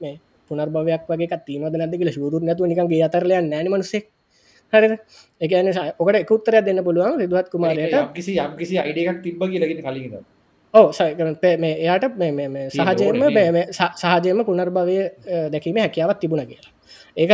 මේ 0.00 0.14
පුනර්භවයක් 0.48 1.02
වගේ 1.08 1.28
තිීනවද 1.46 1.74
නැද 1.76 1.94
කියල 1.94 2.10
ශූරු 2.12 2.40
නැතුව 2.40 2.66
නිකන්ගේ 2.66 3.02
අතරලය 3.02 3.34
නෑන 3.42 3.68
මනුසෙක් 3.68 4.04
හරි 4.72 4.88
එකන 5.40 5.68
ඔකට 5.98 6.16
එකුත්තරයක් 6.16 6.64
දෙන්න 6.64 6.80
පුළුවන් 6.84 7.18
රිදුවත් 7.18 7.48
කුමාරයට. 7.50 7.94
කිසි 8.14 8.32
යම් 8.38 8.56
කිසි 8.56 8.74
අයිඩයක් 8.78 9.22
තිබ්බ 9.22 9.40
කියලගෙන 9.42 9.82
කලින් 9.82 10.14
ඕ 10.74 10.92
මේ 11.56 11.74
එයාට 11.82 12.16
මේ- 12.18 12.34
තියෙන 12.48 12.68
සහජයම 12.70 13.06
ඕනේ 13.06 13.30
මේ- 13.30 13.52
මේ 13.52 13.66
සහ- 13.70 13.94
සහජයම 13.96 14.44
පුනර්භවය 14.44 14.96
දැකීම 15.52 15.76
හැකියාවත් 15.78 16.18
තිබුණ 16.20 16.46
කියලා. 16.46 16.72
ඒක 17.16 17.30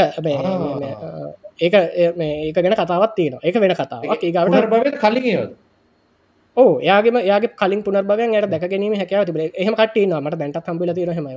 ඒක 1.59 1.75
ඒ- 1.75 2.15
ඒක 2.45 2.55
ගැන 2.57 2.75
කතාවත් 2.75 3.13
තියෙන 3.17 3.39
ඒක 3.43 3.57
වෙන 3.57 3.75
කතාවක්. 3.75 4.05
ඒකට 4.23 4.71
භව 4.71 4.85
කලින් 4.99 5.57
ඕ 6.57 6.81
යාගේ 6.83 7.24
යාගේ 7.24 7.55
කලින් 7.55 7.83
පුනර්භවයන් 7.83 8.35
යට 8.35 8.51
දැක 8.51 8.65
ගැනීම 8.66 8.95
හැකව 8.95 9.24
තිබේ 9.27 9.51
එහෙම 9.55 9.74
කට්ටේ 9.74 10.20
මට 10.20 10.39
දැන්ට 10.39 10.62
හම්බිල 10.66 10.95
තියෙන 10.95 11.12
හෙම 11.12 11.29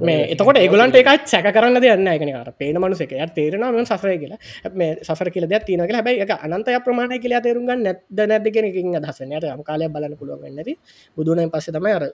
මේ 0.00 0.26
එතකොට 0.26 0.58
ඒගලන්ට 0.58 0.96
එකයි 0.96 1.18
සැක 1.24 1.48
කරන්න 1.48 1.80
දෙයන්න 1.80 2.08
එකන 2.08 2.32
කර 2.34 2.50
පේන 2.54 2.76
මනුසක 2.76 3.12
තේරෙන 3.30 3.64
ම 3.64 3.84
සසරය 3.84 4.18
කියලා. 4.18 4.38
මේ 4.74 4.98
සසර 5.02 5.30
කියල 5.30 5.46
දෙයක් 5.46 5.64
තියනක 5.64 5.92
හැබයි 5.92 6.20
එක 6.20 6.32
අනන්තය 6.36 6.78
ප්‍රමාණය 6.84 7.18
කියලා 7.18 7.40
තේරුගන්න 7.40 7.82
නැද 7.82 8.22
නැද 8.26 8.46
කෙනකින් 8.50 8.96
අදහසනයට 8.96 9.46
යම් 9.46 9.62
කාලය 9.62 9.88
බලන්න 9.88 10.16
පුළුවන් 10.16 10.52
නැති. 10.52 10.74
බුදුනයි 11.16 11.48
පස්ස 11.48 11.70
තමයි 11.70 11.94
අර 11.94 12.04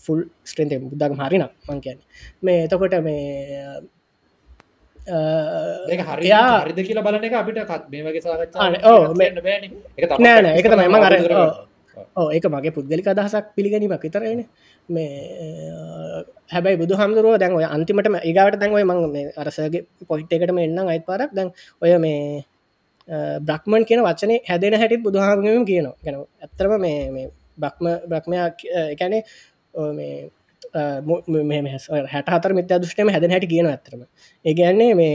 ෆුල් 0.00 0.24
ස්ට්‍රෙන්ත 0.44 0.72
බුද්ධක් 0.82 1.16
හරින 1.20 1.44
මං 1.68 1.80
කියන්න. 1.80 2.00
මේ 2.42 2.64
එතකොට 2.64 2.96
මේ 3.02 3.80
හරි 6.00 6.28
හරිද? 6.64 6.78
කියලා 6.86 7.02
බලන 7.02 7.24
එක 7.24 7.32
අපිට 7.32 7.58
කත් 7.64 7.82
මේ 7.90 8.02
වගේ 8.02 8.20
සාකච්ඡා 8.20 8.60
අනේ, 8.60 8.80
ඔව්, 8.84 9.16
මේ- 9.16 9.32
නෑ, 10.20 10.40
නෑ, 10.42 10.54
ඒක 10.56 10.66
තමයි 10.66 10.88
මම 10.88 10.94
අර- 10.94 11.16
ඒක 12.32 12.44
මගේ 12.46 12.70
පුද්ගලික 12.70 13.06
අදහසක් 13.06 13.46
පිළිගැනීමක් 13.56 14.02
විතරයින 14.02 14.40
මේ 14.90 15.10
හැබැයි 16.52 16.76
බුදු 16.76 16.94
හමුදුරුව 16.94 17.38
දැන් 17.38 17.52
ඔය 17.54 17.64
අන්තිමටම 17.64 18.16
ඒගවට 18.20 18.60
දැන් 18.60 18.72
ඔය 18.72 18.84
මං 18.84 18.98
අරසගේ 19.36 19.86
පොයිට් 20.08 20.32
එකටම 20.32 20.58
එන්නම් 20.58 20.88
අයි 20.88 21.00
පාරක්. 21.00 21.30
දැන් 21.32 21.48
ඔය 21.82 21.90
මේ 21.98 22.44
බ්‍රක්්මන් 23.40 23.84
කියන 23.84 24.02
වචනේ 24.02 24.40
හැදෙන 24.48 24.74
හැටිත් 24.74 25.02
බුදුහාගම 25.02 25.64
කියනවා. 25.64 25.96
ගැන 26.04 26.16
ඇත්තරම 26.42 26.72
මේ 26.80 27.10
මේ 27.10 27.26
බ්‍රක්්ම 27.58 27.86
බ්‍රක්්මයක් 28.08 28.56
එකැනේ 28.94 29.22
මෙ 29.74 30.30
හැට 32.06 32.28
හතර 32.28 32.52
මිත්‍ය 32.52 32.74
දෘෂ්ටම 32.76 33.08
හැදෙන 33.10 33.30
හැටි 33.30 33.48
කියන 33.48 33.66
ඇතරම 33.66 34.02
ඒගැන්නේ 34.44 34.94
මේ 34.94 35.14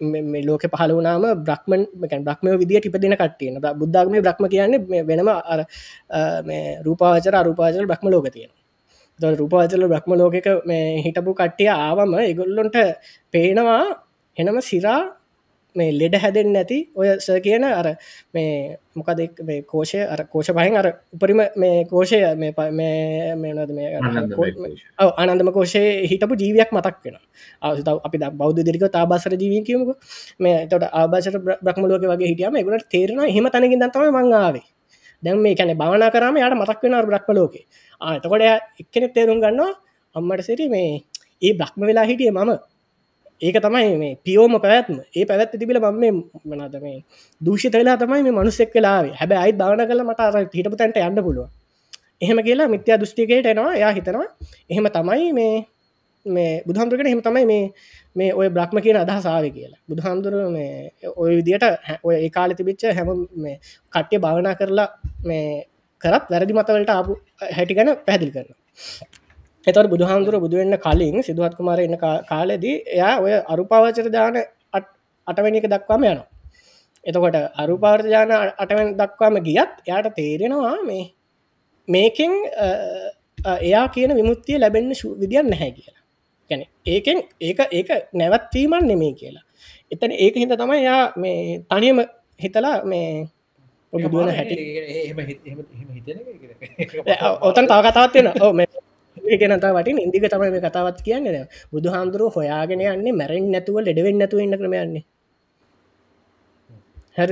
මේ- 0.00 0.24
මේ 0.24 0.42
ලෝක 0.42 0.62
පහල 0.66 0.92
වනාම 0.92 1.24
බ්‍රක්්මන් 1.44 1.82
බ්‍රක්්ම 2.20 2.46
විදිිය 2.56 2.80
ටිපදින 2.80 3.14
කට්ටියන 3.14 3.54
බුද්ධාගම 3.74 4.14
බ්‍රක්්ම 4.20 4.44
කියන්නේ 4.48 4.80
මේ 4.86 5.02
වෙනම 5.04 5.28
අර 5.28 5.60
අ, 6.10 6.20
මේ 6.42 6.62
රූපාචර 6.82 7.34
අරූපාචල 7.34 7.86
බ්‍රක්්ම 7.86 8.08
ලෝක 8.08 8.26
තියෙන 8.30 8.50
ද 9.20 9.24
රූපාචල 9.36 9.84
බ්‍රක්්ම 9.86 10.12
ලෝකක 10.14 10.46
මේ 10.64 11.02
හිටපු 11.04 11.30
කට්ටිය 11.34 11.68
ආවම 11.70 12.12
ඉගොල්ලොන්ට 12.24 12.76
පේනවා 13.34 13.82
හෙනම 14.36 14.60
සිරා 14.62 15.00
මේ 15.76 15.90
ලෙඩ 15.92 16.14
හැදෙන් 16.16 16.52
නැති 16.52 16.78
ඔය 16.94 17.08
ස 17.16 17.28
කියන 17.40 17.64
අර 17.64 17.86
මේ 18.34 18.76
මොකද 18.94 19.20
මේ 19.42 19.62
කෝෂය 19.64 20.00
අර 20.04 20.20
කෝෂ 20.26 20.50
පහෙන් 20.50 20.76
අර 20.76 20.86
උපරිම 21.12 21.40
මේ 21.56 21.84
කෝෂය 21.86 22.18
මේ 22.36 22.52
මේනද 23.36 23.70
මේ 23.70 23.88
ආනන්දම 24.98 25.52
කෝෂයේ 25.52 26.06
හිටපු 26.06 26.34
ජීවියක් 26.36 26.72
මතක් 26.72 26.96
වෙන 27.04 27.16
අවස්ථාව 27.62 27.98
අපි 28.02 28.18
බෞද්ධ 28.32 28.62
දිරික 28.62 28.84
තාබාසර 28.90 29.32
ජීවී 29.34 29.62
කියමුක. 29.62 29.96
මේ 30.38 30.66
තොට 30.66 30.84
ආභාෂට 30.92 31.38
බ්‍රහ්මලෝක 31.60 32.02
වගේ 32.04 32.30
හිටියම 32.32 32.56
එගුණට 32.56 32.88
තේරෙන 32.88 33.20
හිම 33.28 33.46
තනකින් 33.48 33.80
දත්තම 33.80 34.16
මංආවේ 34.16 34.66
දැන් 35.22 35.38
මේ 35.38 35.54
කැන 35.54 35.72
භවනා 35.74 36.10
කරම 36.10 36.36
යට 36.38 36.54
මතක් 36.54 36.82
වෙන 36.84 36.96
බ්‍රහ්ම 37.04 37.30
ලෝක 37.34 37.54
ආතකොට 38.00 38.42
එක්කෙනෙ 38.80 39.08
තේරුම් 39.10 39.38
ගන්නවා 39.38 39.70
අම්මට 40.14 40.42
සිරි 40.42 40.68
මේ 40.68 40.90
ඒ 41.42 41.52
බ්‍රහ්ම 41.54 41.80
වෙලා 41.82 42.04
හිටිය 42.04 42.30
මම 42.32 42.50
ඒක 43.40 43.56
තමයි 43.58 43.96
මේ 43.98 44.12
පියෝම 44.24 44.52
පැවැත්ම. 44.56 44.96
ඒ 45.16 45.24
පැවැත්ත 45.24 45.52
තිබිල 45.60 45.78
මම 45.80 45.98
මේ 46.00 46.12
මනද 46.50 46.74
මේ 46.82 46.98
දූෂිත 47.40 47.74
වෙලා 47.74 47.96
තමයි 47.96 48.22
මේ 48.26 48.34
මනුස්සෙක් 48.34 48.70
වෙලාවේ 48.74 49.14
හැබැ 49.14 49.38
අයි 49.44 49.52
භාවන 49.54 49.82
කල 49.88 50.02
මට 50.04 50.20
අර 50.20 50.34
හිටපු 50.54 50.76
තැන්ට 50.76 50.98
යන්න 51.00 51.22
පුළුව 51.22 51.48
එහෙම 52.22 52.38
කියලා 52.46 52.68
මිත්‍යා 52.68 52.98
දෘෂ්ටිකයට 52.98 53.46
එනවා. 53.46 53.72
යා 53.76 53.92
හිතනවා 53.92 54.26
එහෙම 54.70 54.86
තමයි 54.96 55.32
මේ 55.32 55.54
මේ 56.26 56.52
බුදුහාමුදුරකට 56.66 57.08
එහෙම 57.08 57.22
තමයි 57.22 57.44
මේ 57.46 57.64
මේ 58.16 58.30
ඔය 58.34 58.48
බ්‍රහ්ම 58.50 58.76
කියන 58.84 58.96
අදහසාාව 58.96 59.46
කියලා. 59.56 59.80
බුදුහාමුදුර 59.88 60.34
මේ 60.50 60.72
ඔය 61.16 61.30
විදියට 61.38 61.64
හැ- 61.88 62.00
ඔය 62.04 62.14
ඒ 62.16 62.30
කාලෙ 62.30 62.54
තිබිච්ච 62.54 62.82
හැම 62.98 63.08
මේ 63.36 63.56
කට්්‍යය 63.92 64.18
භාවනා 64.18 64.54
කරලා 64.54 64.88
මේ 65.24 65.46
කරත් 66.00 66.24
වැරදි 66.32 66.52
මතවලට 66.52 66.90
ආපු 66.90 67.12
හැටි 67.56 67.74
ගැන 67.74 67.90
පැදිල් 68.06 68.30
කරන 68.34 68.50
එතවට 69.66 69.92
බුදුහාමුදුර 69.92 70.36
බුදුවෙන්න 70.40 70.76
කලින් 70.78 71.16
සිදුවත් 71.22 71.54
කුමාර 71.58 71.78
එන්න 71.80 71.96
කාලෙදී 72.30 72.76
එයා 72.96 73.14
ඔය 73.20 73.32
අරුපාවචර 73.52 74.08
දාන 74.10 74.36
අටවැනි 75.26 75.60
එක 75.60 75.68
දක්වාම 75.68 76.02
යනවා. 76.04 76.28
එතකොට 77.04 77.36
අරුපාර්ජාන 77.56 78.30
අටවැන් 78.56 78.88
දක්වාම 78.96 79.34
ගියත් 79.48 79.72
එයාට 79.86 80.08
තේරෙනවා 80.16 80.76
මේ 80.82 81.04
මේකෙන් 81.88 82.32
එයා 83.60 83.86
කියන 83.88 84.16
විමුත්තිය 84.16 84.58
ලැබෙන්න්න 84.58 84.94
විදිියන් 85.20 85.50
නැහැ 85.52 85.70
කියලා. 85.72 86.00
ගැන 86.50 86.62
ඒකෙන් 86.86 87.18
ඒක 87.40 87.60
ඒක 87.70 87.88
නැවත්වීමන් 88.14 88.84
නෙමේ 88.86 89.12
කියලා. 89.14 89.44
එතන 89.92 90.12
ඒක 90.14 90.34
හිත 90.36 90.52
තමයි 90.54 90.80
යා 90.84 91.02
මේ 91.16 91.38
තනියම 91.70 91.98
හිතලා 92.40 92.76
මේ 92.84 93.08
බුදුවන 93.92 94.30
හැටි 94.30 94.56
ඔතන් 97.42 97.66
තව 97.66 97.80
කතාවත් 97.84 98.12
තියෙන 98.12 98.28
ඕ 98.40 98.52
ඒකනතා 99.30 99.72
වටින් 99.72 99.98
ඉදික 100.00 100.26
තමයි 100.26 100.50
මේ 100.50 100.62
කතාවත් 100.62 100.98
කියන්නේ 101.02 101.46
බුදු 101.72 101.88
හාමුදුරුව 101.90 102.34
හොයාගෙන 102.36 102.84
යන්නේ 102.86 103.12
මැරෙන් 103.12 103.46
නැතුව 103.52 103.80
ලෙඩවෙන් 103.80 104.18
නැතුව 104.18 104.40
ඉන්න 104.40 104.58
ක්‍රමයන්නේ. 104.58 105.04
හැර. 107.16 107.30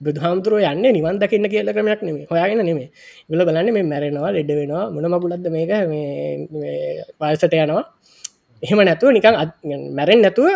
බුදුහාමුදුරුව 0.00 0.62
යන්න 0.62 0.84
නිවන් 0.88 1.16
දකින්න 1.18 1.46
කියල 1.50 1.70
ක්‍රමයක් 1.74 2.02
නෙමේ 2.02 2.26
හොයාගෙන 2.30 2.60
නෙමේ 2.60 2.88
ගල 3.28 3.42
බලන්න 3.44 3.70
මේ 3.74 3.84
මැරෙනවා 3.84 4.30
ලෙඩ 4.30 4.50
වෙනවා 4.50 4.84
මොන 4.90 5.06
මගුලක්ද 5.06 5.46
මේක? 5.50 5.72
වයසට 7.20 7.54
යනවා. 7.56 7.82
එහෙම 8.62 8.80
නැතුව 8.80 9.10
නිකන් 9.10 9.34
අත්- 9.34 9.58
මැරෙන් 9.90 10.22
නැතුව 10.22 10.48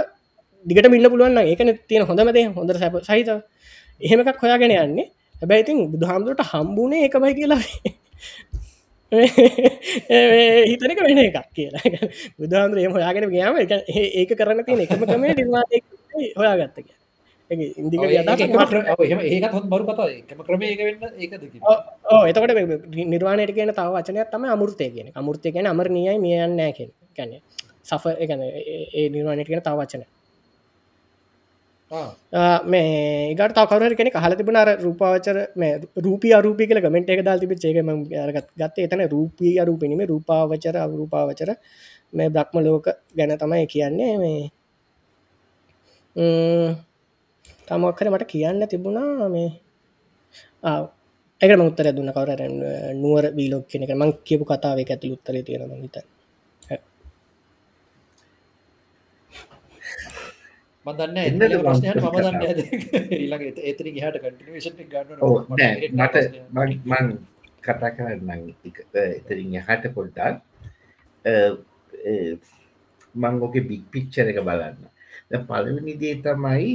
දිගට 0.67 0.87
මින්න 0.89 1.11
පුළුවන් 1.11 1.41
ඒකන 1.43 1.73
තියෙන 1.89 2.07
හොඳමදේ 2.07 2.47
හොඳ 2.51 2.71
සැප 2.75 2.95
සහිත 3.03 3.31
එහෙමකක් 4.01 4.39
හොයාගෙන 4.43 4.77
යන්නේ. 4.77 5.09
හැබැයි 5.41 5.63
ඉතින් 5.65 5.79
බුදුහාමුදුරට 5.93 6.47
හම්බුණේ 6.53 7.03
එකමයි 7.09 7.35
කියලා 7.35 7.61
හිතනක 10.71 11.01
වෙන 11.03 11.21
එකක් 11.21 11.39
කියලා. 11.53 11.85
බුදුහාන්දුර 12.39 12.79
හොයාගෙන 12.89 13.29
ගයාම 13.29 13.59
එක 13.59 13.73
ඒක 13.93 14.31
කරන්න 14.33 14.65
තියෙන 14.65 14.81
එකම 14.81 15.05
ක්‍රමේ 15.05 15.35
නිර්මාණය 15.35 15.81
හොයාගත්තක 16.35 16.89
ඉදික 17.51 18.01
ඒකත් 18.01 19.53
හොත් 19.53 19.67
බරු 19.67 19.85
කතා 19.85 20.09
එකම 20.11 20.41
ක්‍රමයක 20.43 20.81
වෙන්න 20.81 21.05
ඒකද 21.19 21.43
එතකට 22.31 22.97
නිර්වාණයට 23.07 23.53
කියන 23.53 23.73
තව 23.73 23.89
වචනයක් 23.91 24.31
තම 24.31 24.45
අමුෘතය 24.47 24.89
කියන 24.89 25.13
අමුෘතය 25.15 25.53
කියන 25.53 25.67
අමරණයයි 25.67 26.17
මියන්නෑ 26.19 26.73
කිය 26.73 26.91
කැන 27.13 27.37
සෆ 27.85 28.17
එකන 28.17 28.41
ඒ 28.43 29.09
නිර්වාණයට 29.11 29.49
කියන 29.49 29.61
තව 29.61 29.77
වචන 29.77 30.09
මේ 31.93 32.93
ඒකට 33.31 33.57
තවකර 33.57 33.95
කෙනෙ 33.95 34.11
හල 34.17 34.35
තිබන 34.35 34.57
අර 34.57 34.69
රූපාවචර 34.79 35.39
මේ 35.57 35.73
රූපී 35.99 36.33
අරූපි 36.33 36.69
කල 36.69 36.81
ගමෙන්ට 36.81 37.11
එක 37.11 37.25
දල් 37.27 37.41
තිබ 37.43 37.53
චේක 37.57 37.77
ගත් 38.35 38.47
ගත්ත 38.57 38.87
එතන 38.87 39.03
රූපී 39.09 39.55
අරූපිනිම 39.59 40.01
රූපාවචර 40.07 40.77
අවරූපාවචර 40.79 41.51
මේ 42.13 42.29
බ්‍රක්්ම 42.29 42.57
ලෝක 42.61 42.87
ගැන 43.17 43.35
තමයි 43.39 43.67
කියන්නේ 43.67 44.15
මේ. 44.19 44.43
තමක්කර 47.69 48.09
මට 48.11 48.25
කියන්න 48.27 48.67
තිබුණා 48.67 49.29
මේ. 49.29 49.51
එක 51.41 51.51
මුත්තර 51.59 51.87
දුන්න. 51.93 52.13
කවර 52.13 52.41
නුවර 52.95 53.25
බීලොක් 53.37 53.65
කෙනෙක 53.69 53.93
මං 53.93 54.11
කියපු 54.27 54.45
කතාවේ 54.45 54.87
ඇතුළ 54.87 55.17
උත්තර 55.17 55.37
තියෙන 55.47 55.73
හිත 55.85 55.97
මදන්න 60.87 61.19
මං 61.41 61.61
ප්‍රශ්නයට 61.61 62.01
කතා. 62.01 62.23
දන්න 62.27 63.13
ඊළඟ 63.17 63.45
එතරින් 63.65 63.99
හට 63.99 64.17
කටිනේෂන් 64.23 64.75
ඔව්, 65.21 65.35
නෑ, 65.53 65.91
මට 65.91 66.17
මං 66.51 66.71
මං 66.87 67.13
කතා 67.63 67.91
කරන්න 67.97 68.49
එතරින් 69.03 69.55
එහට 69.61 69.85
පොඩ්ඩක් 69.95 70.37
මං 73.15 73.35
ඕක 73.41 73.57
බික් 73.69 73.85
පික්චර 73.93 74.33
එක 74.33 74.41
බලන්න. 74.43 74.81
දැන් 75.31 75.47
පළවෙනි 75.47 75.95
දේ 76.01 76.17
තමයි 76.25 76.73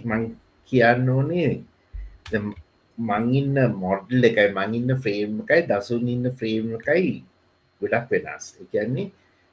මං 0.00 0.22
කියන්න 0.68 1.08
ඕනේ 1.08 1.50
දැන් 2.30 2.48
මං 2.98 3.28
ඉන්න 3.34 3.56
මොඩල් 3.76 4.28
එකයි 4.30 4.48
මං 4.54 4.74
ඉන්න 4.74 4.96
ෆ්‍රේම් 5.02 5.36
එකයි 5.44 5.66
දසුන් 5.70 6.08
ඉන්න 6.08 6.32
ෆ්‍රේම් 6.32 6.72
එකයි 6.78 7.12
ගොඩක් 7.80 8.10
වෙනස්. 8.10 8.44
කියන්නේ 8.72 9.10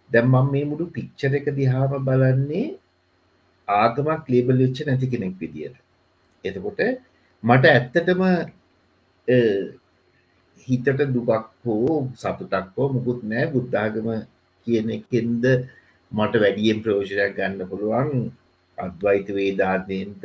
දැන් 0.10 0.28
මම 0.32 0.52
මේ 0.52 0.66
මුළු 0.66 0.88
පික්චර 0.96 1.36
එක 1.36 1.52
දිහාම 1.60 2.00
බලන්නේ 2.08 2.66
ආගමක් 3.68 4.24
ලේබල් 4.34 4.58
වෙච්ච 4.64 4.78
නැති 4.88 5.08
කෙනෙක් 5.12 5.34
විදියට. 5.40 5.76
එතකොට 6.44 6.80
මට 7.44 7.66
ඇත්තටම 7.68 8.22
අ, 8.26 8.36
හිතට 10.68 10.88
දුකක් 11.16 11.32
හෝ 11.64 11.96
සතුටක් 12.16 12.68
හෝ 12.78 12.88
මුකුත් 12.96 13.20
නෑ 13.32 13.46
බුද්ධාගම 13.54 14.08
කියන 14.68 14.88
එකෙන්ද 14.98 15.44
මට 16.12 16.34
වැඩියෙන් 16.44 16.80
ප්‍රෝෂණයක් 16.84 17.34
ගන්න 17.38 17.70
පුළුවන් 17.72 18.12
අද්වයිත 18.78 19.28
වේදාදයෙන්ද 19.38 20.24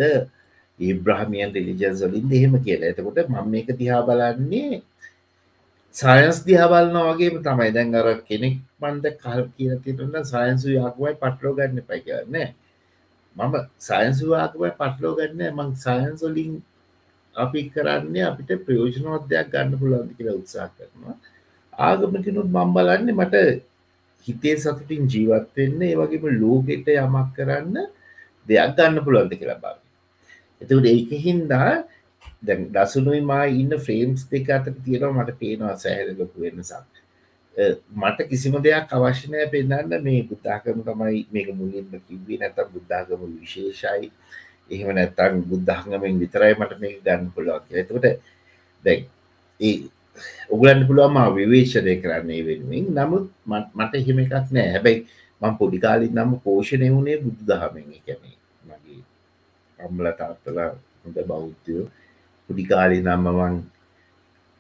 ඒබ්‍රහමියන් 0.80 1.50
රිලිජන්ස් 1.56 2.00
වලින් 2.04 2.30
එහෙම 2.32 2.54
කියලා. 2.64 2.90
එතකොට 2.92 3.18
මම 3.28 3.46
මේක 3.52 3.68
දිහා 3.80 4.02
බලන්නේ 4.08 4.82
සයන්ස් 5.92 6.38
දිහාබලන 6.46 6.96
වගේම 7.08 7.36
තමයි. 7.42 7.70
දැන් 7.76 7.94
අර 7.94 8.08
කෙනෙක් 8.28 8.54
මන්ද 8.80 9.04
කල් 9.22 9.42
කියන 9.54 9.76
තිරන්න 9.84 10.24
සයන්සු 10.24 10.68
යාකුවයි 10.78 11.14
පටලෝ 11.22 11.54
ගන්න 11.58 11.82
පයි 11.88 12.00
කියන්න 12.06 12.36
මම 13.36 13.54
සයන්සු 13.80 14.24
යාකුවයි 14.32 14.72
පටලෝ 14.78 15.14
ගන්න 15.18 15.54
මං 15.56 15.70
සයන්ස්වලින් 15.76 16.52
අපි 17.34 17.60
කරන්නේ 17.70 18.24
අපිට 18.24 18.50
ප්‍රයෝජනෝත්දයක් 18.66 19.50
ගන්න 19.52 19.78
පුළුවන්දි 19.80 20.16
කියලා 20.18 20.40
උත්සා 20.40 20.68
කරනවා. 20.70 21.16
ආගමකිනුත් 21.72 22.48
මම් 22.48 22.70
බලන්නේ 22.74 23.14
මට 23.14 23.36
හිතේ 24.24 24.56
සතුටින් 24.56 25.04
ජීවත් 25.12 25.46
වෙන්න 25.56 25.82
ඒ 25.82 25.94
වගේම 25.96 26.24
ලෝකෙට 26.42 26.88
යමක් 26.96 27.30
කරන්න 27.36 27.76
දෙයක් 28.48 28.74
ගන්න 28.76 29.04
පුළුවන්ද 29.04 29.34
කියලා 29.40 29.60
බව 29.62 29.76
එතකට 30.62 30.86
ඒක 30.86 31.10
හින්දා 31.26 31.70
දැන් 32.42 32.66
දසුනුයි 32.74 33.20
මා 33.22 33.44
ඉන්න 33.60 33.72
ෆ්‍රේම්ස් 33.86 34.26
දෙක 34.30 34.50
අතර 34.50 34.74
තියෙනවා 34.84 35.24
මට 35.24 35.38
පේනවා 35.40 35.76
සෑහලකු 35.76 36.36
වෙනසක්. 36.36 36.90
මට 37.92 38.18
කිසිම 38.30 38.54
දෙයක් 38.62 38.92
අවශ්‍යනය 38.92 39.46
පෙන්න්න 39.50 40.02
මේ 40.02 40.22
බුද්ධාකම 40.22 40.80
තමයි 40.80 41.26
මේක 41.32 41.48
මුලින්ම 41.54 41.90
කිව්වේ. 42.06 42.38
නැත 42.38 42.58
බුද්ධාගම 42.72 43.20
විශේෂයි. 43.40 44.10
එහෙම 44.70 44.94
නැත්තන් 44.94 45.42
බුද්ධහඟමෙන් 45.42 46.18
විතරයි 46.18 46.54
මට 46.54 46.78
මේ 46.80 47.00
ගන්න 47.04 47.30
පුළුවන් 47.34 47.62
කියලා. 47.66 47.82
එතකොට 47.82 48.06
දැන් 48.84 49.00
ඒ 49.60 49.76
ඔගලන්ට 50.50 50.86
පුළුවන් 50.88 51.12
මා 51.12 51.28
විවේචනය 51.30 51.94
කරන්නේ 52.02 52.42
වෙනුවෙන්. 52.46 52.86
නමුත් 52.98 53.24
මට- 53.46 53.72
මට 53.74 53.92
එහෙම 53.94 54.18
එකක් 54.18 54.34
නෑ. 54.52 54.68
හැබැයි 54.74 55.06
මම 55.40 55.54
පොඩි 55.58 55.78
කාලෙත් 55.78 56.12
නම් 56.14 56.32
පෝෂණය 56.44 56.88
වුණේ 56.94 57.18
බුදු 57.24 57.42
දහමෙන් 57.50 57.86
ඒ 57.94 58.00
කියන්නේ 58.06 58.36
මගේ 58.68 59.02
අම්ල 59.78 60.06
තාත්තලා 60.20 60.70
හොඳ 61.02 61.18
බෞද්ධයෝ. 61.30 61.86
පොඩි 62.46 62.64
කාලේ 62.72 63.02
නම් 63.02 63.26
මං 63.38 63.56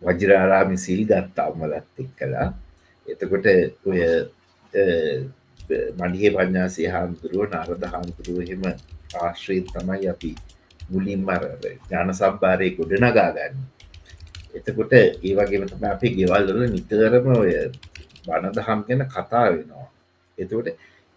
වජරාරාමි 0.02 0.76
සිල් 0.76 1.00
ගත්තා 1.06 1.46
අම්මලත් 1.50 2.00
එක්කලා. 2.02 2.48
එතකොට 3.06 3.46
ඔය 3.86 4.00
මඩිය 5.98 6.30
පඥාසේ 6.30 6.88
හාමුදුරුව 6.88 7.50
නරද 7.50 7.84
හාමුදුරුව 7.86 8.42
එහෙම 8.42 8.64
ආශ්‍රයෙන් 9.16 9.66
තමයි 9.66 10.08
අපි 10.08 10.30
මුලින්ම 10.90 11.28
අර 11.28 11.42
ඥාන 11.62 12.10
සම්භාරය 12.12 12.70
ගොඩනගා 12.76 13.30
ගන්න. 13.30 13.54
එතකොට 14.54 14.92
ඒ 14.92 15.34
වගේම 15.36 15.66
තම 15.66 15.84
අපේ 15.86 16.14
ගෙවල්වල 16.16 16.60
නිතරම 16.68 17.26
ඔය 17.34 17.52
බණ 18.26 18.54
දහම් 18.56 18.80
ගැන 18.86 19.02
කතා 19.06 19.46
වෙනවා. 19.48 19.86
එතකොට 20.38 20.68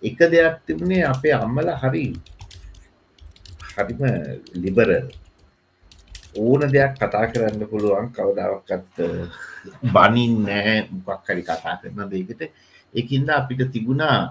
එක 0.03 0.19
දෙයක් 0.27 0.55
තිබුණේ 0.65 1.03
අපේ 1.05 1.33
අම්මල 1.35 1.69
හරි 1.81 2.05
හරිම 3.73 4.01
ලිබරල්. 4.55 5.07
ඕන 6.35 6.61
දෙයක් 6.67 6.93
කතා 6.97 7.25
කරන්න 7.27 7.65
පුළුවන් 7.67 8.07
කවදාවක්කත් 8.11 8.97
බනින් 9.93 10.33
නෑ 10.45 10.75
මොකක් 10.99 11.27
හරි 11.27 11.43
කතා 11.43 11.75
කරන 11.81 12.09
දෙකට 12.11 12.41
එකින්ද 12.93 13.29
අපිට 13.31 13.61
තිබුණා 13.71 14.17
අ, 14.17 14.25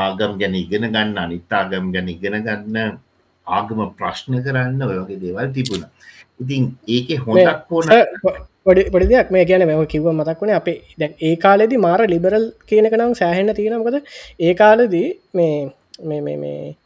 ආගම් 0.00 0.32
ගැන 0.40 0.54
ඉගෙන 0.56 0.84
ගන්න 0.88 1.18
අනිත් 1.18 1.52
ආගම් 1.52 1.92
ගැන 1.92 2.08
ඉගෙන 2.08 2.36
ගන්න 2.42 2.98
ආගම 3.46 3.80
ප්‍රශ්න 3.94 4.34
කරන්න 4.42 4.82
ඔය 4.84 4.98
වගේ 5.00 5.20
දේවල් 5.22 5.48
තිබුණ. 5.52 5.84
ඉතින් 6.40 6.62
ඒක 6.88 7.08
හොඳක් 7.20 7.72
ඕන 7.72 7.88
පොඩි 8.66 8.82
පොඩි 8.90 9.06
දෙයක්. 9.06 9.28
මේ 9.30 9.44
කියන 9.44 9.66
මෙම 9.66 9.86
කිව 9.86 10.06
මතක් 10.10 10.40
වුණේ 10.40 10.56
අපේ 10.56 10.76
දැන් 10.98 11.12
ඒ 11.20 11.34
කාලෙදි 11.38 11.76
මාර 11.78 12.00
ලිබරල් 12.06 12.46
කියනක 12.66 12.94
නම් 12.94 13.12
සෑහෙන්න 13.14 13.54
තියෙනමකද 13.54 13.96
ඒ 14.40 14.54
කාලදී 14.54 15.08
මේ 15.34 15.52
මේ 16.02 16.20
මේ 16.20 16.36
මේ 16.36 16.76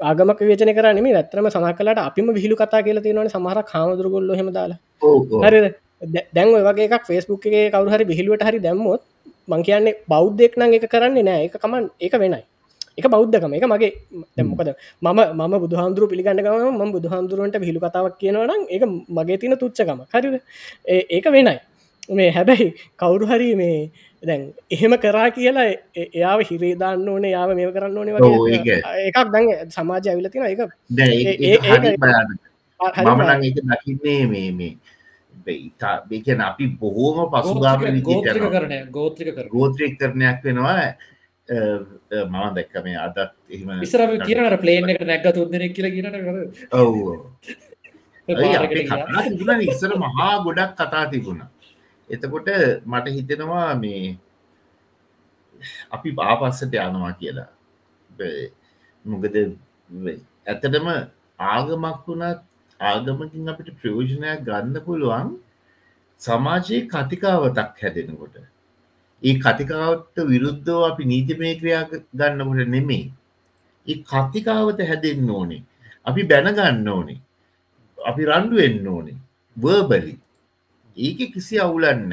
ආගමක් 0.00 0.40
විචන 0.42 0.72
කරනම 0.74 1.06
ඇත්‍රම 1.14 1.48
සනකලට 1.48 1.98
අපිම 1.98 2.32
විහිලු 2.32 2.56
කතා 2.56 2.82
කියලා 2.82 3.02
තියෙනවන 3.02 3.28
සමහර 3.28 3.62
කාමදුරගොල්ල 3.62 4.34
හෙම 4.34 4.50
දාලා. 4.52 4.78
ඕ, 5.02 5.26
ඕ. 5.32 5.42
හරි 5.42 5.74
දැන් 6.34 6.48
වගේ 6.64 6.98
ෆෙස්බුක් 7.06 7.46
එක 7.46 7.72
කවරු 7.72 7.90
හරි 7.90 8.04
බිහිලුවට 8.04 8.44
හරි 8.44 8.58
දැම්මොත් 8.58 9.02
මං 9.48 9.62
කියන්නේ 9.62 9.96
බෞද්ධෙක් 10.08 10.58
නම් 10.58 10.72
එක 10.72 10.86
කරන්නේ 10.90 11.22
නෑ. 11.22 11.44
එක 11.44 11.56
කමන් 11.56 11.88
ඒක 12.00 12.14
වෙනයි. 12.14 12.42
එක 12.98 13.06
බෞද්ධකම. 13.06 13.54
එක 13.54 13.64
මගේ 13.64 13.92
දැන් 14.36 14.46
මොකද? 14.46 14.68
මම 15.02 15.20
මම 15.34 15.54
බුදුහන්දුරු 15.60 16.08
පිළිගන්නගම 16.08 16.80
ම 16.80 16.92
බුදුහන්දුරුවන්ට 16.92 17.56
විහිලු 17.56 17.80
කතාවක් 17.80 18.18
කියනවනම් 18.18 18.66
ඒක 18.70 18.82
මගේ 19.08 19.36
තින 19.36 19.56
තුච්චකම 19.56 20.04
හරිද? 20.12 20.40
ඒ- 20.88 21.06
ඒක 21.10 21.26
වෙනයි. 21.26 21.58
මේ 22.08 22.30
හැබැයි 22.30 22.74
කවුරු 22.96 23.26
හරි 23.26 23.54
මේ 23.54 23.90
දැන් 24.26 24.42
එහෙම 24.70 24.92
කරා 24.98 25.28
කියලා 25.30 25.66
එයාව 25.96 26.40
හිරේදාන්න 26.48 27.08
ඕනේ 27.08 27.32
යාව 27.32 27.54
මේ 27.54 27.70
කරන්න 27.72 27.98
ඕනේ 27.98 28.14
ඔව්, 28.18 28.36
වගේ. 28.48 28.78
එකක්. 29.04 29.18
දැන් 29.32 29.46
සමාජය 29.70 30.08
ඇවිල 30.10 30.28
තින 30.30 30.42
එක 30.44 30.58
දැන් 30.90 31.10
ඒ- 31.10 31.24
ඒ- 31.24 31.38
ඒක 31.46 31.64
ඒ- 31.64 31.72
හරි 31.72 31.88
ඒක- 31.88 32.00
භයානක. 32.00 32.40
හරි 32.80 33.04
මම 33.06 33.22
නම් 33.22 33.42
ඒක 33.42 33.56
දකින්නේ 33.64 34.20
මේ 34.26 34.50
මේ 34.52 34.72
බේකන 36.08 36.40
අපි 36.42 36.64
බොහෝම 36.80 37.18
පසුගාම 37.32 37.80
විදිහට 37.82 38.06
ගෝත්‍රික 38.06 38.90
ගෝත්‍රික 38.92 39.34
කර 39.34 39.46
ගෝත්‍රික 39.48 39.92
කරණයක් 39.98 40.38
වෙනවා 40.44 40.78
මම 42.26 42.54
දැක්ක 42.54 42.74
මේ 42.84 42.96
අදත් 42.98 43.18
එහෙම 43.50 43.68
ඉස්සර 43.82 44.00
කියනට 44.20 44.56
පලේන් 44.60 44.90
එකට 44.90 45.06
නැක්ග 45.06 45.28
තුන්දෙනෙක් 45.34 45.74
කියල 45.74 45.88
කියනට 45.90 46.16
ඔව්. 46.74 46.94
කතා 48.28 49.22
තිබුණ 49.28 49.62
ඉස්සර 49.62 49.92
මහා 49.96 50.32
ගොඩක් 50.44 50.72
කතා 50.76 51.04
තිබුණ 51.10 51.40
එතකොට 52.10 52.48
මට 52.86 53.08
හිතෙනවා 53.08 53.74
මේ 53.74 54.18
අපි 55.90 56.10
බාපස්සට 56.10 56.74
යනවා 56.74 57.10
කියලා. 57.10 57.46
බ- 58.18 58.50
මොකද 59.06 59.36
වෙ- 59.92 60.20
ඇත්තටම 60.46 60.88
ආගමක් 61.38 62.08
වුණත් 62.08 62.40
ආගමකින් 62.80 63.50
අපිට 63.50 63.80
ප්‍රයෝජනයක් 63.82 64.40
ගන්න 64.40 64.80
පුළුවන් 64.84 65.38
සමාජයේ 66.18 66.86
කතිකාවතක් 66.86 67.74
හැදෙනකොට. 67.82 68.36
ඒ 69.22 69.38
කතිකාවට 69.38 70.20
විරුද්ධව 70.20 70.92
අපි 70.92 71.04
නීතිමය 71.04 71.54
ක්‍රියා 71.54 71.88
ගන්නකොට 72.14 72.68
නෙමෙයි. 72.68 73.12
ඒ 73.88 73.94
කතිකාවත 73.94 74.80
හැදෙන්න 74.80 75.30
ඕනේ. 75.30 75.62
අපි 76.04 76.22
බැනගන්න 76.22 76.88
ඕනේ. 76.88 77.18
අපි 78.06 78.24
රණ්ඩු 78.24 78.56
වෙන්න 78.56 78.88
ඕනේ. 78.88 79.16
වර්බලි 79.58 80.18
ඒක 80.96 81.32
කිසි 81.32 81.58
අවුලන්න 81.58 82.12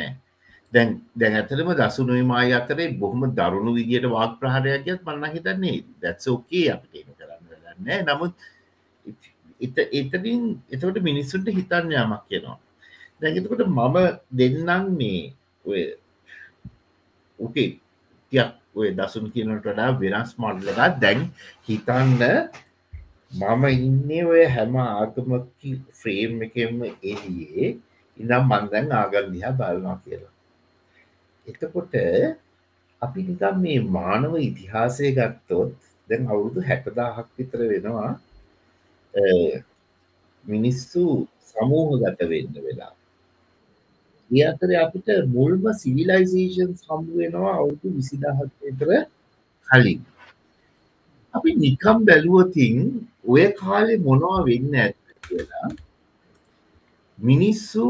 දැන් 0.74 0.90
දැන් 1.14 1.34
ඇතරම 1.36 1.70
දසුනුයි 1.74 2.24
මාය 2.24 2.52
අතරේ 2.52 2.90
බොහොම 2.96 3.24
දරුණු 3.32 3.72
විදියට 3.74 4.08
වාක් 4.08 4.34
ප්‍රහාරයක්යත් 4.40 5.06
මන්න 5.06 5.36
හිතන්නේ 5.36 5.78
දැත්ස 6.02 6.28
ඕකේ 6.28 6.66
අපිට 6.70 6.96
එම 7.00 7.14
කරන්න 7.14 7.44
දන්න 7.78 8.08
නමුත් 8.08 8.34
එත 9.62 9.78
එතරින් 9.94 10.44
එතකට 10.70 11.00
මිනිස්සුන්ට 11.02 11.48
හිතන්න 11.52 11.94
යමක් 11.94 12.26
කියනවා 12.28 12.58
දැගතකොට 13.22 13.64
මම 13.68 13.98
දෙන්නම් 14.32 14.92
මේ 14.94 15.22
ඔය 15.66 15.82
ඕකේ 17.40 17.70
තියක් 18.32 18.52
ඔය 18.76 18.92
දසුන් 18.92 19.32
කියනට 19.32 19.64
වඩා 19.64 19.90
වෙනස් 19.96 20.36
මල්ලලා 20.38 20.90
දැන් 20.98 21.26
හිතන්න 21.68 22.22
මම 23.34 23.64
ඉන්නේ 23.80 24.24
ඔය 24.26 24.44
හැම 24.50 24.76
ආගමක 24.82 25.66
ෆ්‍රේම් 25.94 26.42
එකම 26.46 26.80
එලියේ 27.04 27.74
ඉනම් 28.18 28.44
මන්දැන් 28.50 28.88
ආගන්දිහා 29.00 29.58
බලනවා 29.60 29.98
කියලා. 30.04 30.34
එතකොට 31.48 31.94
අපි 33.02 33.20
නිකම් 33.28 33.56
මේ 33.64 33.80
මානව 33.96 34.34
ඉතිහාසය 34.50 35.08
ගත්තොත් 35.18 35.72
දැන් 36.10 36.24
අවුරුදු 36.32 36.60
හැටදාහක් 36.70 37.28
විතර 37.38 37.60
වෙනවා 37.72 38.12
අ, 39.14 39.24
මිනිස්සු 40.46 41.04
සමූහ 41.50 41.90
ගත 42.02 42.20
වෙන්න 42.32 42.54
වෙලා. 42.66 42.94
ඒ 44.32 44.44
අතර 44.52 44.70
අපිට 44.86 45.08
මුල්ම 45.36 45.64
සිවිලයිසේෂන් 45.82 46.72
සම්බ 46.84 47.08
වෙනවා 47.20 47.54
අවුරුදු 47.60 47.88
විසිදහක් 47.98 48.40
විතර 48.62 48.90
කලින්. 49.68 50.02
අපි 51.34 51.50
නිකම් 51.64 51.98
බැලුවතින් 52.08 52.76
ඔය 53.28 53.46
කාලෙ 53.60 53.94
මොනවා 54.06 54.40
වෙන්න 54.48 54.74
ඇත් 54.76 54.96
කියලා 55.28 55.68
මිනිස්සු 57.24 57.86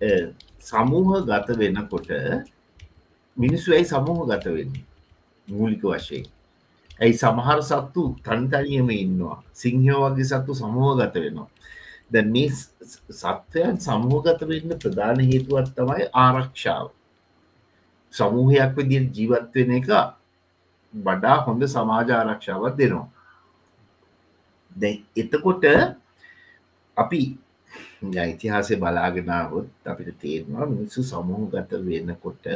අ, 0.00 0.10
සමූහ 0.60 1.20
ගත 1.26 1.48
වෙනකොට 1.58 2.10
මිනිස්සු 3.36 3.72
ඇයි 3.72 3.84
සමූහ 3.84 4.26
ගත 4.28 4.44
වෙන්නේ? 4.56 4.84
මූලික 5.48 5.82
වශයෙන්. 5.84 6.26
ඇයි 7.00 7.14
සමහර 7.14 7.60
සත්තු 7.62 8.02
තනිතනියම 8.24 8.90
ඉන්නවා? 8.90 9.42
සිංහෝ 9.52 10.10
වගේ 10.10 10.24
සත්තු 10.24 10.54
සමූහ 10.54 10.96
ගත 10.98 11.14
වෙනවා. 11.14 11.48
දැ 12.12 12.22
මේ 12.24 12.48
ස්- 12.48 12.70
ස්- 12.82 13.02
සත්වයන් 13.20 13.76
සමූහගත 13.78 14.40
වෙන්න 14.50 14.78
ප්‍රධාන 14.78 15.20
හේතුවත් 15.20 15.68
තමයි 15.76 16.04
ආරක්ෂාව. 16.14 16.86
සමූහයක් 18.12 18.72
විදිර 18.76 19.02
ජීවත් 19.14 19.54
වෙන 19.54 19.70
එක 19.70 19.88
වඩා 20.94 21.36
හොඳ 21.46 21.62
සමාජ 21.66 22.08
ආරක්ෂාවත් 22.10 22.74
දෙනවා. 22.76 23.08
දැ 24.76 24.94
එතකොට 25.16 25.64
අපි 26.96 27.20
ඉතිහාසය 28.02 28.76
බලාගෙනාවොත් 28.76 29.68
අපිට 29.84 30.16
තේරවා 30.20 30.66
මිනිස්සු 30.66 31.02
සමූහ 31.02 31.50
ගත 31.52 31.70
වෙනකොට 31.84 32.46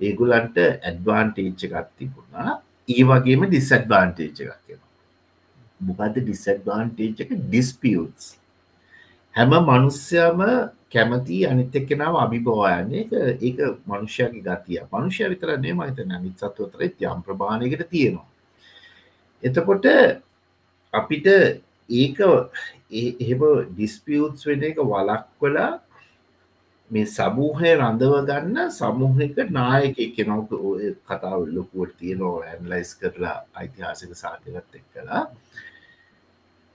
ඒගුලන්ට 0.00 0.56
ඇඩ්වාන්ටේච්ච 0.58 1.64
එකක් 1.66 1.88
තිබුණා. 1.98 2.62
ඒ 2.88 3.02
වගේම 3.02 3.42
ඩිස්ඇඩ්වාන්ටේජ් 3.46 4.30
එකක් 4.30 4.60
කියෙන 4.66 4.80
මොකද 5.80 6.14
ඩිස්ඇඩ්වාන්ටේජ් 6.18 7.10
එක? 7.18 7.30
ඩිස්පියස් 7.46 8.36
හැම 9.34 9.50
මනුස්්‍යයම 9.50 10.40
කැමති 10.92 11.38
අනිත 11.46 11.74
එක්කෙනාව 11.74 12.14
අභිබවායන්නේ 12.16 13.04
ඒක 13.40 13.58
මනුෂ්‍යයාගේ 13.86 14.42
ගතිය 14.42 14.80
මනුෂ්‍ය 14.92 15.28
විතරන්නේ 15.28 15.74
මහිත 15.74 15.98
නමිත් 16.06 16.36
සත්වතර 16.38 16.82
යම් 16.86 17.22
ප්‍රභාණයකට 17.26 17.82
තියෙනවා. 17.90 18.28
එතකොට 19.42 19.86
අපිට 20.92 21.26
ඒක 21.90 22.18
ඒ- 22.20 22.81
එහෙම 22.92 23.42
ඩිස්පියුත්ස් 23.70 24.46
වෙන 24.46 24.62
එක 24.68 24.78
වලක් 24.84 25.24
කලා 25.38 25.70
මේ 26.90 27.08
සමූහය 27.08 27.72
රඳව 27.72 28.14
ගන්න 28.28 28.70
සමූහක 28.70 29.42
නායක 29.50 30.00
කෙනවක 30.16 30.54
ඔය 30.62 30.94
කතාව 31.04 31.40
ලොකුවට 31.48 31.98
තියනෝ 31.98 32.34
ඇන්ලයිස් 32.44 32.94
කරලා 33.00 33.36
ඓතිහාසික 33.54 34.16
සාධකත් 34.16 34.80
එක් 34.80 34.86
කලා 34.94 35.22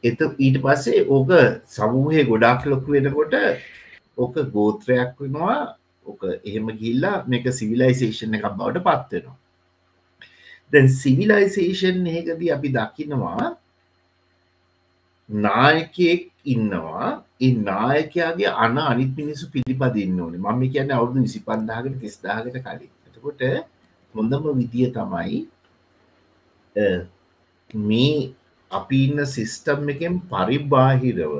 එත 0.03 0.22
ඊට 0.38 0.61
පස්සේ 0.64 1.03
ඕක 1.10 1.34
සමූහය 1.69 2.23
ගොඩක් 2.26 2.65
ලොකු 2.68 2.95
වෙනකොට 2.95 3.35
ඕක 4.18 4.35
ගෝත්‍රයක් 4.53 5.14
වෙනවා. 5.19 5.60
ඕක 6.06 6.23
එහෙම 6.39 6.68
ගිල්ලා 6.80 7.23
මේක 7.27 7.45
සිවිලයිසේෂන් 7.52 8.35
එකක් 8.38 8.49
බවට 8.53 8.84
පත්වෙනවා 8.85 9.38
දැන් 10.72 10.89
සිවිලයිසේෂන් 10.94 12.07
එකදී 12.14 12.52
අපි 12.52 12.69
දකිනවා 12.76 13.48
නායකයෙක් 15.29 16.21
ඉන්නවා. 16.45 17.23
ඒ 17.41 17.51
නායකයාගේ 17.69 18.51
අන 18.65 18.77
අනිත් 18.91 19.11
මිනිසු 19.19 19.45
පිළිපදින්න 19.53 20.19
ඕනේ. 20.21 20.39
මම 20.45 20.61
කියන්න 20.73 20.91
අවුදු 20.97 21.21
විසි 21.25 21.39
පන්දාහකට 21.47 21.99
තිස්දාහකට 22.03 22.57
කලින්. 22.65 22.91
එතකොට 23.07 23.41
හොඳම 24.15 24.43
විදිය 24.59 24.87
තමයි 24.97 25.37
අ, 26.75 26.85
මේ 27.87 28.33
අපි 28.71 28.97
ඉන්න 29.07 29.25
සිිස්ටම් 29.35 29.89
එකෙන් 29.93 30.15
පරිබාහිරව 30.31 31.33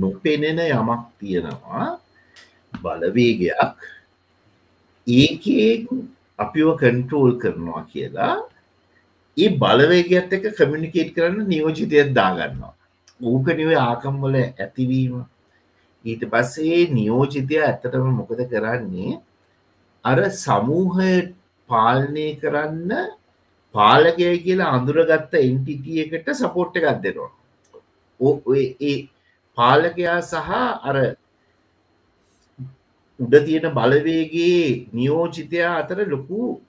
නොපෙනෙන 0.00 0.58
යමක් 0.68 1.02
තියෙනවා. 1.20 1.98
බලවේගයක්. 2.74 3.76
ඒකෙන් 5.06 6.08
අපිව 6.38 6.68
කන්ට්‍රෝල් 6.80 7.32
කරනවා 7.42 7.84
කියලා. 7.92 8.34
ඒ 9.36 9.48
බලවේගත් 9.62 10.32
එක 10.36 10.44
කමියනිකේට් 10.58 11.14
කරන්න 11.16 11.48
නියෝජිතයක් 11.48 12.12
දාගන්නවා. 12.18 12.74
ඌකනිව 13.20 13.70
ආකම්වල 13.78 14.36
ඇතිවීම. 14.40 15.14
ඊට 16.04 16.22
පස්සේ 16.32 16.80
නියෝජිතය 16.96 17.56
ඇත්තටම 17.60 18.10
මොකද 18.20 18.40
කරන්නේ? 18.52 19.20
අර 20.04 20.18
සමූහය 20.44 21.12
පාලනය 21.70 22.26
කරන්න 22.42 22.90
පාලකය 23.74 24.30
කියලා 24.44 24.74
අඳුරගත්ත 24.76 25.34
එන්ටිටිය 25.40 26.02
එකට 26.04 26.28
සපෝට් 26.40 26.76
එකක් 26.76 27.02
දෙනවා. 27.04 27.30
ඒ 28.88 29.08
පාලකයා 29.58 30.18
සහ 30.22 30.50
අර 30.88 30.96
උඩ 33.18 33.34
තියෙන 33.46 33.66
බලවේගේ 33.78 34.88
නියෝජිතයා 34.98 35.72
අතර 35.82 35.98
ලොකු 36.12 36.60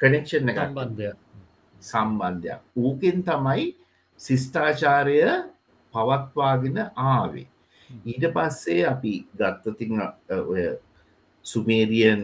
කනෙක්ෂන් 0.00 0.50
එක 0.50 0.58
සම්බන්ධය 0.60 1.10
සම්බන්ධයක්. 1.82 2.60
ඌකෙන් 2.76 3.18
තමයි 3.28 3.66
සිිස්ටාචාරය 4.20 5.18
පවත්වාගෙන 5.94 6.78
ආවේ. 7.06 7.48
ඊට 8.04 8.24
පස්සේ 8.34 8.86
අපි 8.86 9.14
ගත්තතින් 9.38 10.00
ඔය 10.46 10.64
සුමේරියන් 11.44 12.22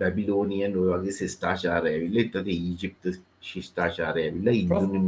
බැබිලෝනියන් 0.00 0.76
ඔය 0.76 0.88
වගේ 0.92 1.16
සිිස්ටාචාරය 1.20 1.88
ඇවිල්ල 1.92 2.20
එතද 2.22 2.48
ඊජිප්ත 2.48 3.04
ශිෂ්ඨාචාරය 3.48 4.22
ඇවිල්ල 4.26 4.48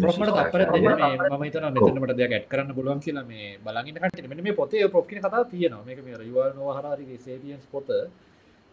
ප්‍රොෆ්මට 0.02 0.40
අපර 0.42 0.62
ම 0.68 1.44
හිතන 1.44 1.66
මෙතනට 1.74 2.16
දෙයක් 2.20 2.34
ඇත් 2.36 2.48
කරන්න 2.52 2.74
පුළුවන් 2.76 3.00
කියලා 3.04 3.26
මේ 3.30 3.56
බලගන්න 3.64 3.98
කට 4.04 4.44
මෙ 4.48 4.52
පොතේ 4.52 4.88
පොක්්න 4.88 5.18
කතා 5.18 5.44
තියෙනවා. 5.44 5.84
මේක 5.84 6.00
මේ 6.04 6.18
රිවල් 6.22 6.52
නොහරගේ 6.56 7.18
සේපියන්ස් 7.18 7.64
පොත. 7.72 7.88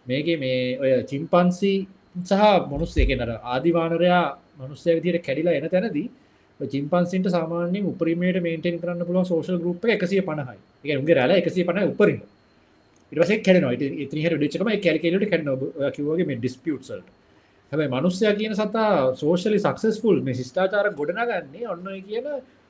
මේක 0.05 0.27
මේ 0.39 0.77
ඔය 0.79 0.91
චිම්පන්සි 1.11 1.73
සහ 2.23 2.43
මොනුස්සේ 2.71 3.05
කෙනට 3.05 3.33
ආදිවානරයා 3.53 4.25
මනුස්සය 4.59 4.95
විදියට 4.97 5.25
කැඩිලා 5.25 5.57
එන 5.59 5.69
තැනදී 5.69 6.07
චිම්පන්සිට 6.59 7.27
සාමාන්‍යෙන් 7.27 7.85
උපරීමට 7.85 8.39
මේටෙන් 8.41 8.79
කරන්න 8.79 9.03
පුළුව 9.03 9.25
සෝෂල් 9.25 9.57
ගරුප් 9.57 9.85
එකසිය 9.87 10.21
පණහයි 10.21 10.57
එක 10.85 11.01
උගේ 11.01 11.15
රැල 11.15 11.31
එකසිය 11.33 11.63
පන 11.63 11.83
උපරිම. 11.85 12.21
ඉටස 13.11 13.31
කැන 13.41 13.65
ඉතිහ 13.73 14.29
ඩිචකම 14.31 14.69
කැලකලට 14.79 15.29
කැන 15.29 15.43
කිවගේ 15.91 16.35
ඩිස්පියට්සල්ට 16.35 17.07
හැබයි 17.71 17.89
මනුස්්‍යය 17.89 18.31
කියන 18.33 18.53
සතා 18.53 19.15
සෝෂලි 19.15 19.59
සක්සස්ෆුල් 19.59 20.21
මේ 20.21 20.33
ශිෂ්ඨාචාර 20.33 20.87
ගොඩනගන්නේ 20.93 21.67
ඔන්න 21.67 21.87
කියන 22.03 22.27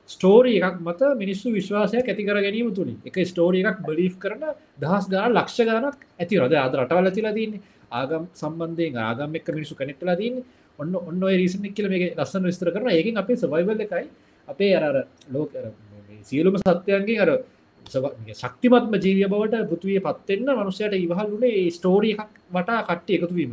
ස්ටෝරී 0.08 0.58
එකක් 0.60 0.78
මත 0.80 1.00
මිනිස්සු 1.14 1.52
විශ්වාසයක් 1.52 2.06
ඇතිකර 2.06 2.38
ගැනීම 2.38 2.68
තුළි 2.72 2.94
එක 3.04 3.16
ස්ටෝරිය 3.24 3.64
එකක් 3.64 3.80
බලි් 3.82 4.06
කරන 4.16 4.44
දහස් 4.78 5.08
ගා 5.08 5.26
ලක්ෂ 5.28 5.58
ගනක් 5.62 5.96
ඇති 6.18 6.38
රද 6.38 6.54
අද 6.56 6.76
රටවල 6.76 7.10
තිලා 7.12 7.34
තින්නේ 7.34 7.62
ආගම් 7.92 8.24
සම්බන්ධයෙන් 8.34 9.00
ආගම් 9.00 9.34
එක්ක 9.34 9.48
මිනිසු 9.50 9.74
කනෙක්ටලා 9.74 10.16
තින්නේ 10.16 10.44
ඔන්න 10.78 10.94
ඔන්න 11.00 11.20
රීසන 11.32 11.66
කියල 11.70 11.88
මේ 11.88 12.14
ලස්සන 12.14 12.44
විස්තර 12.44 12.70
කරන 12.70 12.88
ඒකින් 12.90 13.18
අපේ 13.18 13.36
සවයිවල් 13.36 13.80
එකයි. 13.80 14.06
අපේ 14.48 14.72
අර 14.78 14.96
ලෝක 15.30 15.50
සියලුම 16.24 16.56
සත්‍යයන්ගේ 16.58 17.20
අර 17.20 17.30
ශක්තිමත්ම 18.34 18.94
ජීවිය 18.98 19.28
බවට 19.28 19.66
පෘතුවිය 19.68 20.00
පත්වෙන්න 20.02 20.48
මනුසයට 20.56 20.94
ඉවහල් 20.96 21.28
වුණේ 21.32 21.70
ස්ටෝරිය 21.72 22.14
එකක් 22.14 22.32
වටා 22.52 22.80
කට්ටි 22.84 23.12
එකතුවීම 23.16 23.52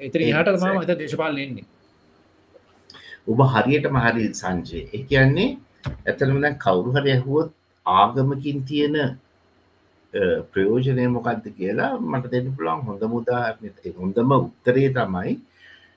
එතර 0.00 0.20
හට 0.28 0.48
ම 0.54 0.78
ඇත 0.80 0.98
දේශපාල 1.00 1.38
එන්නේ. 1.38 1.64
ඔබ 3.26 3.40
හරියට 3.52 3.86
මහරි 3.90 4.24
සංජය. 4.34 4.80
ඒ 4.88 5.02
කියන්නේ 5.04 5.50
ඇතනම 6.06 6.38
දැන් 6.40 6.56
කවුරු 6.58 6.90
හරි 6.94 7.10
ඇහුවොත් 7.12 7.50
ආගමකින් 7.86 8.58
තියෙන 8.64 8.96
අ, 8.98 9.06
ප්‍රයෝජනය 10.52 11.04
මොකක්ද 11.08 11.46
කියලා 11.56 11.92
මට 12.02 12.30
දෙන්න 12.32 12.48
පුළන් 12.56 12.82
හොඳ 12.82 13.02
මුදා 13.06 13.44
හොඳම 13.98 14.30
උත්තරේ 14.38 14.88
තමයි 14.90 15.32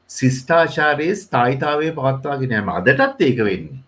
සිිස්ටාචාරයේ 0.09 1.15
ස්ථායිතාවය 1.15 1.89
පවත්වාගෙන 1.91 2.55
ඇම 2.57 2.69
අදටත් 2.69 3.21
ඒක 3.21 3.39
වෙන්නේ. 3.47 3.81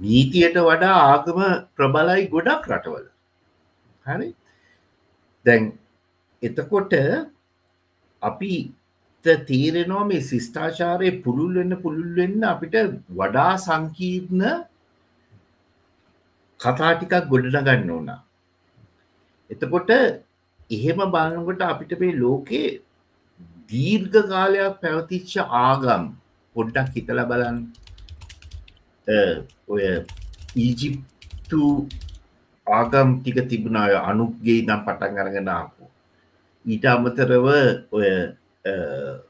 නීතියට 0.00 0.58
වඩා 0.60 0.96
ආගම 1.04 1.40
ප්‍රබලයි 1.76 2.28
ගොඩක් 2.28 2.70
රටවල. 2.70 3.06
හරි? 4.06 4.28
දැන් 5.46 5.72
එතකොට 6.42 6.94
අපි 8.22 8.52
තීරෙනවා 9.24 10.06
මේ 10.06 10.22
ශිෂ්ඨාචාරය 10.22 11.10
පුළුල් 11.24 11.54
වෙන්න 11.54 11.76
පුළුල් 11.82 12.10
වෙන්න 12.16 12.48
අපිට 12.52 12.76
වඩා 13.12 13.52
සංකීර්ණ 13.58 14.44
කතා 16.60 16.92
ටිකක් 16.94 17.28
ගොඩනගන්න 17.32 17.90
ඕන. 17.90 18.10
එතකොට 19.50 19.90
එහෙම 20.70 20.98
බලනකොට 21.14 21.62
අපිට 21.62 21.98
මේ 22.00 22.14
ලෝකේ 22.14 22.66
දීර්ඝ 23.70 24.18
කාලයක් 24.30 24.80
පැවතිච්ච 24.82 25.32
ආගම් 25.62 26.04
පොඩ්ඩක් 26.56 26.94
හිතල 26.96 27.20
බලන් 27.30 27.56
ඔය 29.68 29.82
ඊජිප්තු 30.56 31.62
ආගම් 32.66 33.08
ටික 33.20 33.38
තිබුණාය 33.50 33.94
අනුක්ගේ 34.10 34.60
නම් 34.64 34.80
පටන් 34.86 35.20
අරගෙන 35.22 35.48
ආපු. 35.50 35.84
ඊට 36.64 36.84
අමතරව 36.84 37.46
ඔය 37.96 38.08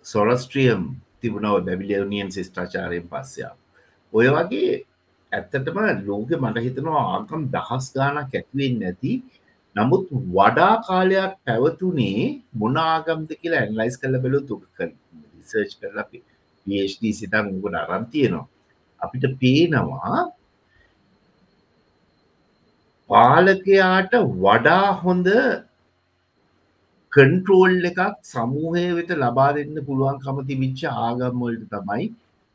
සොලස්ට්‍රියම් 0.02 0.82
තිබුණව 1.20 1.65
බැබිලියනියන් 1.66 2.31
ශිෂ්ඨාචාරයෙන් 2.35 3.10
පස්සයා 3.10 3.55
ඔය 4.12 4.27
වගේ 4.36 4.73
ඇත්තටම 5.32 5.78
ලෝක 6.06 6.31
මට 6.43 6.65
හිතනවා 6.66 7.02
ආකම් 7.15 7.43
දහස් 7.55 7.86
ගානක් 7.94 8.35
ඇතිවෙන් 8.35 8.78
නැති 8.82 9.12
නමුත් 9.78 10.06
වඩා 10.36 10.74
කාලයක් 10.86 11.34
පැවතුනේ 11.46 12.22
මොනාගම්ද 12.62 13.30
කියලා 13.40 13.62
ඇන්ලයිස් 13.64 13.96
කල 14.02 14.16
බැලු 14.24 14.40
තුක 14.50 14.62
සර්ච් 15.48 15.72
කරලා 15.80 16.06
PhD 16.66 17.12
සිතන් 17.20 17.46
උගට 17.55 17.78
අරන්තියනවා 17.84 18.46
අපිට 19.00 19.24
පේනවා 19.42 20.18
පාලකයාට 23.10 24.14
වඩා 24.42 24.86
හොඳ 25.02 25.28
කන්ට්‍රෝල් 27.12 27.90
එකක් 27.90 28.00
සමූහය 28.30 28.84
වෙත 28.98 29.10
ලබා 29.22 29.50
දෙන්න 29.56 29.76
පුළුවන්කම 29.88 30.38
තිබිච්ච 30.48 30.80
ආගම්වලට 30.90 31.64
තමයි 31.74 32.09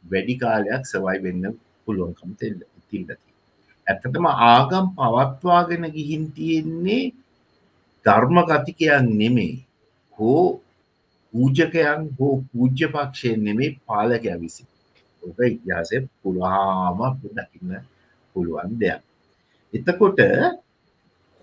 වැඩි 0.04 0.36
කාලයක් 0.44 0.84
සවයි 0.92 1.18
වෙන්න 1.26 1.46
පුළුවන්කම 1.86 2.30
තිල්ලති. 2.40 3.33
ඇත්තටම 3.88 4.26
ආගම් 4.50 4.86
පවත්වාගෙන 4.98 5.86
ගිහින් 5.96 6.24
තියෙන්නේ 6.36 7.12
ධර්ම 8.06 8.38
කතිකයන් 8.50 9.06
නෙමේ 9.20 9.54
හෝ 10.20 10.44
පූජකයන් 11.34 12.02
හෝ 12.18 12.36
පූජ්‍ය 12.50 12.88
පක්ෂයෙන් 12.88 13.40
නෙමේ 13.48 13.76
පාලකය 13.88 14.36
විසි 14.42 14.64
ඕක 15.24 15.40
ඉතිහාසය 15.48 15.98
පුළහාම 16.22 17.00
දකින්න 17.22 17.72
පුළුවන් 18.36 18.74
දෙයක්. 18.80 19.02
එතකොට 19.74 20.20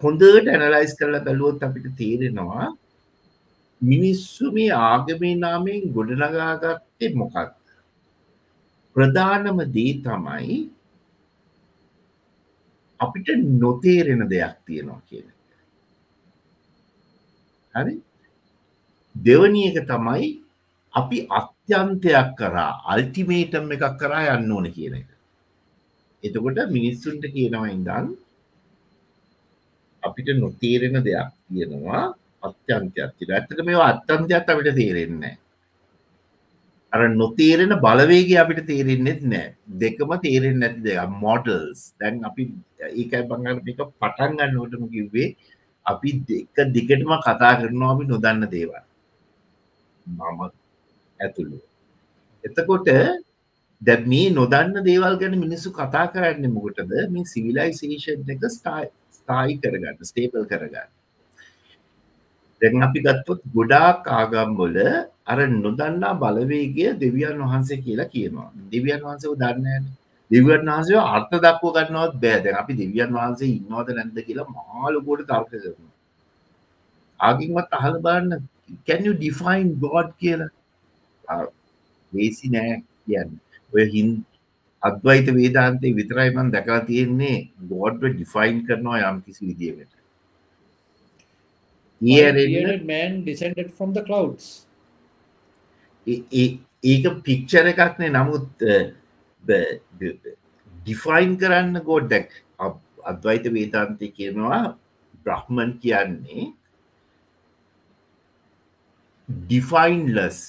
හොඳට 0.02 0.48
ඇනලයිස් 0.48 0.92
කරලා 0.98 1.24
බැලුවොත් 1.26 1.64
අපිට 1.66 1.86
තේරෙනවා 1.98 2.66
මිනිස්සු 3.82 4.52
මේ 4.52 4.70
ආගමේ 4.82 5.34
නාමයෙන් 5.36 5.88
ගොඩනගාගත්තේ 5.94 7.14
මොකක්ද? 7.14 7.56
ප්‍රධානම 8.96 9.58
දේ 9.76 9.92
තමයි 10.04 10.56
අපිට 13.00 13.28
නොතේරෙන 13.56 14.22
දෙයක් 14.30 14.56
තියෙනවා 14.66 15.02
කියන 15.08 15.26
හරි? 17.74 17.94
දෙවනි 19.14 19.62
එක 19.70 19.78
තමයි 19.86 20.26
අපි 20.94 21.18
අත්‍යන්තයක් 21.30 22.28
කරා 22.38 22.72
අල්ටිමේටම් 22.86 23.72
එකක් 23.74 23.96
කරා 24.00 24.36
යන්න 24.36 24.52
ඕන 24.52 24.66
කියන 24.70 24.94
එක. 24.94 25.10
එතකොට 26.22 26.58
මිනිස්සුන්ට 26.70 27.24
කියනවා 27.26 27.70
ඉඳන් 27.70 28.06
අපිට 30.02 30.28
නොතේරෙන 30.36 30.96
දෙයක් 31.00 31.30
තියෙනවා 31.46 32.02
අත්‍යන්තයක් 32.42 33.10
තිර 33.18 33.30
ඇත්තට 33.30 33.64
මේ 33.64 33.80
අත්තන්තයක් 33.82 34.44
අපිට 34.46 34.74
තේරෙන්නේ 34.74 35.34
අර 36.92 37.00
නොතේරෙන 37.12 37.72
බලවේග 37.84 38.30
අපිට 38.42 38.60
තේරෙන්නෙත් 38.66 39.22
නෑ 39.24 39.46
දෙකම 39.82 40.12
තේරෙන් 40.24 40.60
නැති 40.62 40.80
දෙක 40.82 41.16
මොඩල්ස් 41.24 41.80
දැන් 42.00 42.20
අපි 42.24 42.42
ඒකයි 42.92 43.22
බංගන්න 43.30 43.72
එක 43.72 43.80
පටන් 43.94 44.36
ගන්නවටම 44.38 44.84
කිව්වේ 44.94 45.28
අපි 45.86 46.10
දෙක 46.28 46.56
දිගටම 46.76 47.12
කතා 47.20 47.52
කරනවා 47.60 47.90
අපි 47.94 48.04
නොදන්න 48.04 48.46
දේවල්. 48.54 48.84
මම 50.06 50.40
ඇතුළු. 51.20 51.58
එතකොට 52.44 52.88
දැ 53.82 53.98
මේ 54.06 54.30
නොදන්න 54.30 54.84
දේවල් 54.84 55.14
ගැන 55.20 55.36
මිනිස්සු 55.44 55.70
කතා 55.72 56.06
කරන්න 56.12 56.54
මොකටද? 56.56 56.92
මේ 57.08 57.30
සිවිලයිසේෂන් 57.34 58.32
එක 58.34 58.42
ස්ථායි 58.50 59.60
කරගන්න 59.62 59.96
ස්ටේපල් 60.02 60.44
කරගන්න. 60.50 60.90
දැන් 62.60 62.82
අපි 62.82 63.00
ගත්තොත් 63.00 63.40
ගොඩාක් 63.54 64.10
ආගම්බොල 64.10 64.76
අර 65.30 65.38
නොදන්නා 65.54 66.12
බලවේගය 66.22 66.84
දෙවියන් 67.02 67.40
වහන්සේ 67.42 67.82
කියලා 67.84 68.12
කියනවා. 68.14 68.50
දෙවියන් 68.72 69.02
වහන්සේ 69.06 69.34
දන්නන 69.42 69.84
දෙවියන් 70.30 70.62
වහන්සේ 70.68 71.02
අර්ථ 71.14 71.34
දක්ව 71.44 71.72
ගන්නවත් 71.76 72.14
බෑද 72.22 72.46
අපි 72.62 72.72
දෙවියන් 72.80 73.10
වහන්සේ 73.16 73.50
ඉන්නවද 73.58 73.88
නැන්ද 73.98 74.18
කියලා 74.26 74.48
මාලුකොට 74.56 75.22
තර්ක 75.30 75.50
කරනවා. 75.52 75.92
ආගින්වත් 77.20 77.78
අහල 77.78 77.96
බන්න 78.06 78.48
කැන් 78.86 79.06
ඩිෆයින් 79.06 79.68
ගෝඩ් 79.84 80.10
කියලා? 80.20 80.50
වේසි 82.12 82.52
නෑ 82.56 82.74
කියන්න. 83.04 83.30
ඔය 83.72 83.84
හින් 83.94 84.10
අද්වයිත 84.82 85.28
වේදාන්තේ 85.38 85.96
විතරයිමන් 86.00 86.52
දැකලා 86.56 86.80
තියෙන්නේ. 86.90 87.38
ගෝඩ්ව 87.72 88.02
ඩිෆයින් 88.08 88.66
කරනවා 88.66 88.98
යම් 89.10 89.22
කිසි 89.26 89.42
විදිියකට. 89.50 89.94
Man 92.90 93.24
descended 93.24 93.68
from 93.76 93.92
the 93.92 94.02
clouds 94.02 94.66
ඒක 96.32 97.04
පික්චර 97.24 97.66
එකක්නේ 97.72 98.12
නමුත් 98.14 98.64
ඩිෆයින් 99.44 101.32
කරන්න 101.40 101.82
ගෝඩ්ඩක් 101.88 102.30
අද්වයිත 103.10 103.50
වේතාන්තය 103.56 104.12
කියනවා 104.16 104.62
බ්‍රහ්මන් 105.24 105.74
කියන්නේ 105.82 106.46
ඩිෆයින්ලස් 109.28 110.40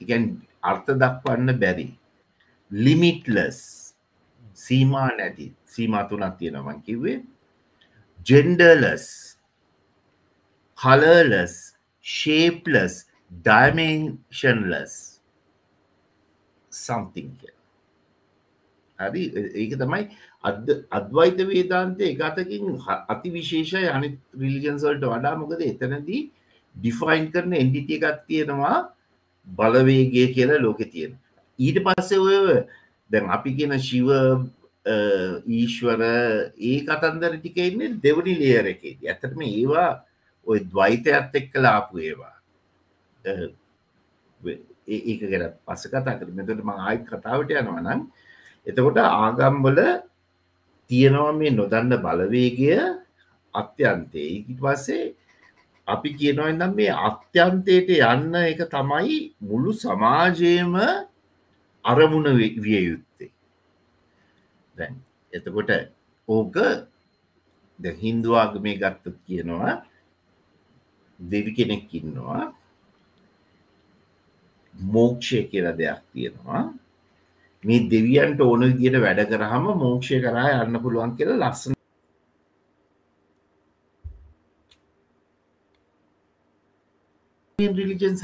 එකන් 0.00 0.24
අර්ථ 0.62 0.90
දක්වන්න 1.02 1.58
බැරි. 1.60 1.88
ලිමිටලස් 2.70 3.60
සීමා 4.56 5.10
නැති. 5.18 5.52
සීමා 5.66 6.08
තුනක් 6.08 6.38
තියෙනවන් 6.38 6.82
කිව්වේ. 6.82 7.20
ජෙන්ඩර්ලස් 8.26 9.06
colorless, 10.78 11.74
shapeless, 12.04 13.06
dimensionless 13.40 15.20
something 16.72 17.32
හරි? 18.98 19.22
ඒක 19.54 19.74
තමයි 19.80 20.02
අද 20.44 20.66
අද්වයිත 20.90 21.38
වේදාන්තය 21.50 22.04
එකතකින් 22.12 22.78
අති 23.08 23.28
විශේෂය. 23.30 23.88
අනි 23.88 24.18
රිලිජන්සල්ට 24.38 25.02
වඩා 25.02 25.34
මොකද 25.40 25.60
එතනදී 25.60 26.30
ඩිෆයින් 26.74 27.30
කරන 27.32 27.52
එන්ඩිටිය 27.62 27.98
එකත් 27.98 28.26
තියෙනවා 28.28 28.76
බලවේගේ 29.46 30.32
කියලා 30.34 30.62
ලෝකෙ 30.62 30.86
තියෙන. 30.92 31.16
ඊට 31.58 31.78
පස්සේ 31.84 32.18
ඔය 32.18 32.64
දැන් 33.10 33.30
අපි 33.36 33.50
කියන 33.56 33.74
ශිව 33.78 34.08
ඊශ්වර 35.56 36.00
ඒ 36.58 36.78
කතන්දර 36.86 37.34
ටික 37.38 37.58
එන්නේ 37.66 37.96
දෙවනි 38.04 38.34
ලියර 38.38 38.66
එකේදී. 38.74 39.08
ඇතටම 39.08 39.42
ඒවා 39.42 39.90
ඔය 40.46 40.58
දවයිතයත් 40.60 41.34
එක් 41.40 41.50
කලාපු 41.52 41.98
ඒවා. 41.98 42.36
ඒක 43.24 45.20
ගැන 45.30 45.44
පස 45.66 45.82
කතා 45.86 46.18
කර 46.18 46.28
මෙතට 46.36 46.60
ම 46.60 46.70
ආයි 46.72 46.98
කතාවට 47.06 47.50
යනවනම් 47.52 48.00
එතකොට 48.66 48.98
ආගම්බල 48.98 49.78
තියෙනවා 50.90 51.32
මේ 51.32 51.50
නොදන්න 51.50 51.92
බලවේගය 52.04 52.68
අත්‍යන්තේ. 53.54 54.28
ඉට 54.40 54.58
පස්සේ 54.58 55.14
අපි 55.86 56.08
කියනව 56.18 56.46
නම් 56.48 56.72
මේ 56.78 56.92
අත්‍යන්තයට 57.08 57.88
යන්න 57.90 58.34
එක 58.42 58.60
තමයි 58.70 59.16
මුළු 59.40 59.72
සමාජයම 59.74 60.74
අරමුණ 61.84 62.28
විය 62.38 62.82
යුත්තේ. 62.88 63.30
දැන් 64.76 64.94
එතකොට 65.32 65.70
ඕක 66.28 66.56
හින්දුවාග 68.02 68.52
මේ 68.62 68.78
ගත්තත් 68.78 69.16
කියනවා 69.26 69.82
දෙවි 71.20 71.50
කෙනෙක් 71.56 71.90
ඉන්නවා. 71.90 72.54
මෝක්ෂය 74.82 75.42
කියලා 75.50 75.78
දෙයක් 75.78 76.00
තියෙනවා. 76.12 76.62
මේ 77.64 77.86
දෙවියන්ට 77.90 78.40
ඕන 78.40 78.62
විදියට 78.68 79.02
වැඩ 79.04 79.22
කරහම 79.30 79.64
මෝක්ෂය 79.84 80.20
කරා 80.20 80.48
යන්න 80.64 80.82
පුළුවන් 80.82 81.14
කියලා 81.16 81.38
ලස්සන 81.42 81.74
රිලිජන් 87.58 88.16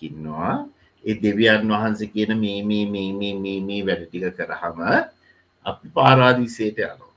ඉන්නවා. 0.00 0.68
ඒ 1.04 1.22
දෙවියන් 1.22 1.68
වහන්සේ 1.68 2.12
කියන 2.14 2.32
මේ 2.40 2.62
මේ 2.62 2.86
මේ 2.86 3.12
මේ 3.12 3.34
මේ 3.34 3.60
මේ 3.60 3.86
වැඩටික 3.86 4.36
කරහම 4.38 4.78
අපි 5.66 5.86
පාරාදිසයට 5.94 6.78
යනවා. 6.78 7.12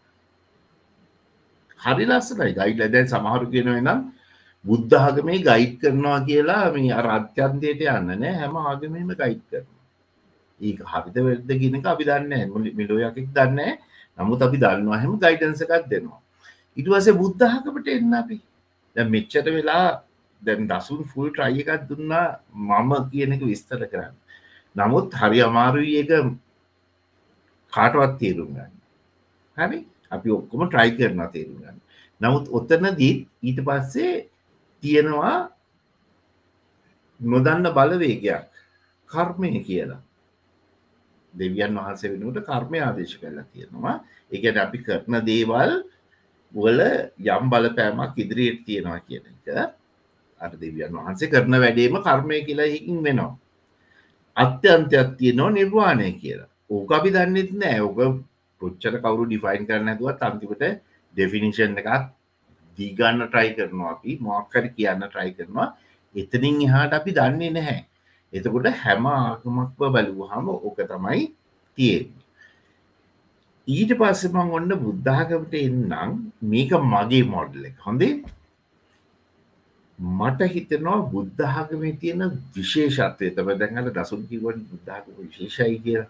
හරි 1.80 2.06
ලස්සනයි. 2.06 2.52
ගයිඩ 2.58 2.92
දැන් 2.94 3.08
සමහරු 3.08 3.46
කියනව 3.54 3.78
නම් 3.78 4.00
බුද්ධ 4.66 4.96
ආගමේ 4.98 5.40
ගයිඩ් 5.42 5.74
කරනවා 5.82 6.20
කියලා 6.28 6.66
මේ 6.74 6.92
අර 7.00 7.08
අත්‍යන්තයට 7.18 7.82
යන්න 7.86 8.10
නෑ. 8.12 8.34
හැම 8.42 8.56
ආගමේම 8.58 9.10
ගයිඩ් 9.22 9.42
කරන 9.50 9.68
ඒක 10.60 10.80
හරිත 10.92 11.18
වෙද්ද 11.28 11.50
ගෙනක 11.62 11.86
අපි 11.86 12.04
දන්න 12.10 12.34
මිලෝ 12.80 13.00
යකෙක් 13.08 13.28
දන්න 13.38 13.60
නමුත් 14.18 14.42
අපි 14.42 14.58
දන්නවා 14.64 15.02
හැම 15.02 15.18
ගයිඩන්ස 15.24 15.62
එකක් 15.66 15.90
දෙනවා. 15.90 16.22
ඉටවසේ 16.78 17.18
බුද්ධහකමට 17.22 17.88
එන්න 17.88 18.14
අපි. 18.14 18.38
දැ 18.96 19.06
මෙච්චට 19.14 19.48
වෙලා 19.48 19.86
දැන් 20.42 20.68
දසුන් 20.68 21.02
ෆුල් 21.06 21.30
ට්‍රයි 21.32 21.64
එකක් 21.64 21.88
දුන්නා 21.90 22.28
මම 22.54 22.92
කියන 23.12 23.34
එක 23.36 23.44
විස්තර 23.52 23.82
කරන්න. 23.92 24.16
නමුත් 24.76 25.14
හරි 25.14 25.40
අමාරුයි 25.42 25.96
එක 26.02 26.12
කාටවත් 27.74 28.14
තේරුම් 28.20 28.50
ගන්න. 28.56 28.74
හරි? 29.58 29.80
අපි 30.12 30.28
ඔක්කොම 30.38 30.62
ට්‍රයි 30.68 30.92
කරන 30.98 31.22
තේරුම් 31.34 31.58
ගන්න. 31.62 31.78
නමුත් 32.22 32.46
ඔත්තන 32.52 32.94
දීත් 33.00 33.26
ඊට 33.42 33.60
පස්සේ 33.68 34.14
තියෙනවා 34.84 35.50
නොදන්න 37.20 37.68
බලවේගයක්. 37.70 38.50
කර්මය 39.10 39.64
කියලා. 39.64 40.02
දෙවියන් 41.34 41.76
වහන්සේ 41.76 42.12
වෙනුවට 42.14 42.46
කර්මය 42.46 42.80
ආදේශ 42.80 43.16
කරලා 43.22 43.46
තියෙනවා. 43.54 43.96
එකන 44.32 44.58
අපි 44.58 44.78
කරන 44.78 45.14
දේවල් 45.26 45.72
වල 46.54 46.82
යම් 47.28 47.44
බලපෑමක් 47.52 48.18
ඉදිරියට 48.18 48.66
තියෙනවා 48.66 49.00
කියන 49.00 49.24
එක 49.32 49.48
අර 50.42 50.52
දෙවියන් 50.62 50.92
වහන්සේ 50.92 51.32
කරන 51.34 51.54
වැඩේම 51.64 51.96
කර්මය 52.02 52.42
කියලා 52.48 52.72
හිකින් 52.74 53.04
වෙනවා. 53.04 53.38
අත්‍යන්තයක් 54.38 55.10
තියෙනවා 55.18 55.52
නිර්වාණය 55.52 56.12
කියලා. 56.22 56.50
ඕක 56.70 56.92
අපි 56.92 57.10
දන්නෙත් 57.12 57.52
නෑ. 57.54 57.80
ඕක 57.82 58.00
පුච්චර 58.62 58.94
කවරු 59.04 59.24
ඩිෆයින් 59.26 59.68
කරන 59.68 59.92
ඇතුවත් 59.92 60.22
අන්තිකට 60.22 60.64
ඩෙෆිනිෂන් 61.14 61.78
එකක් 61.78 62.12
දීගන්න 62.78 63.24
ට්‍රයි 63.26 63.54
කරනවා 63.58 63.92
අපි 63.92 64.18
මොක්කර 64.22 64.66
කියන්න 64.70 65.06
ට්‍රයි 65.06 65.32
කරනවා. 65.34 65.70
එතනින් 66.16 66.62
එහාට 66.68 66.94
අපි 66.94 67.12
දන්නේ 67.12 67.52
නැහැ. 67.52 67.80
එතකොට 68.34 68.68
හැම 68.82 69.06
ආගමක්ව 69.08 69.82
බලූහම 69.96 70.46
ඕක 70.50 70.78
තමයි 70.90 71.24
තියෙන්නේ. 71.78 72.22
ඊට 73.68 73.92
පස්සමං 73.94 74.52
ඔන්න 74.52 74.78
බුද්ධාගමට 74.78 75.54
එන්නම්. 75.56 76.14
මේක 76.44 76.72
මගේ 76.86 77.24
මොඩ්ල 77.26 77.66
එක. 77.66 77.76
හොඳේ? 77.80 78.14
මට 80.00 80.50
හිතනවා 80.54 81.02
බුද්ධාගමේ 81.08 81.94
තියෙන 81.96 82.24
විශේෂත්වය 82.56 83.32
තම 83.32 83.52
දැන්හට 83.60 83.94
දසුන් 83.96 84.24
කිවන් 84.28 84.64
බුද්ධාගම 84.70 85.20
විශේෂයි 85.20 85.80
කියලා. 85.80 86.10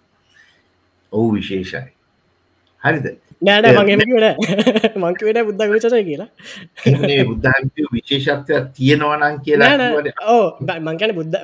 ඔහු 1.12 1.34
විශේෂයි. 1.34 1.90
හරිද? 2.84 3.06
නෑන 3.42 3.66
මගේට 3.78 4.98
මංක 4.98 5.22
වෙන 5.28 5.40
බුද්ධ 5.48 5.66
ගෝචරය 5.72 6.04
කියලා. 6.10 6.30
එමනේ 6.86 7.24
බුද්ධාග 7.30 7.64
විශේෂත්වයක් 7.96 8.70
තියෙනවනං 8.78 9.42
කියලා 9.46 10.04
ඕ 10.28 10.46
මංකැන 10.82 11.16
බුද්ධ 11.20 11.38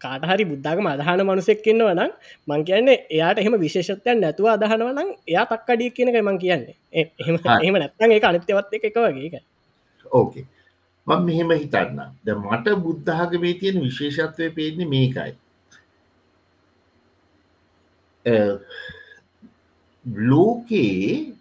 කාටහරි 0.00 0.44
බුද්ධාගම 0.50 0.88
අදහන 0.92 1.22
මනුසෙක් 1.28 1.66
ඉන්නව 1.72 1.92
නම් 1.92 2.10
මං 2.48 2.66
කියන්නේ 2.68 2.98
එයාට 3.10 3.38
එහෙම 3.42 3.56
විශේෂත්වයන් 3.64 4.20
නැතුව 4.24 4.50
අදහනව 4.56 4.90
නම් 4.92 5.14
එයා 5.28 5.46
තක්කඩිය 5.52 5.90
කියනක 5.96 6.20
මං 6.22 6.38
කියන්නේ. 6.44 6.76
එහම 6.92 7.36
එහම 7.62 7.80
නැත්තන් 7.82 8.12
ඒ 8.12 8.20
අනිත්‍යවත් 8.30 8.76
එක 8.78 8.94
වගේ 8.96 9.42
ඕකේ. 10.12 10.46
මම 11.06 11.24
මෙහෙම 11.24 11.50
හිතන්න 11.54 11.98
ද 12.24 12.34
මට 12.34 12.76
බුද්ධාගමේ 12.84 13.54
තියෙන 13.60 13.76
විශේෂත්වය 13.82 14.50
පේන්නේ 14.50 14.88
මේකයි 14.94 15.32
ලෝකයේ 20.06 21.34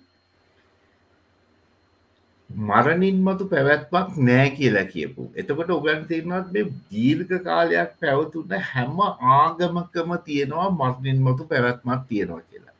මරණින් 2.49 3.17
මතු 3.23 3.49
පැවැත්මක් 3.49 4.17
නෑ 4.19 4.49
කියලා 4.51 4.85
කියපු. 4.85 5.31
එතකොට 5.35 5.69
ඔගන් 5.69 6.05
තිරනත් 6.07 6.47
මේ 6.53 6.71
දීර්ඝ 6.91 7.35
කාලයක් 7.43 7.91
පැවතුන්න 8.01 8.55
හැම 8.69 8.97
ආගමකම 9.35 10.11
තියෙනවා 10.25 10.69
මරණින් 10.71 11.19
මතු 11.21 11.43
පැවැත්මක් 11.45 12.07
තියෙනවා 12.09 12.41
කියලා. 12.41 12.73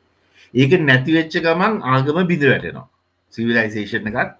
ඒක 0.53 0.72
නැතිවෙච්ච 0.82 1.34
ගමන් 1.45 1.82
ආගම 1.84 2.18
බිඳ 2.28 2.44
වැටෙනවා. 2.45 2.88
සිවිලයිසේෂන් 3.34 4.10
එකත් 4.12 4.36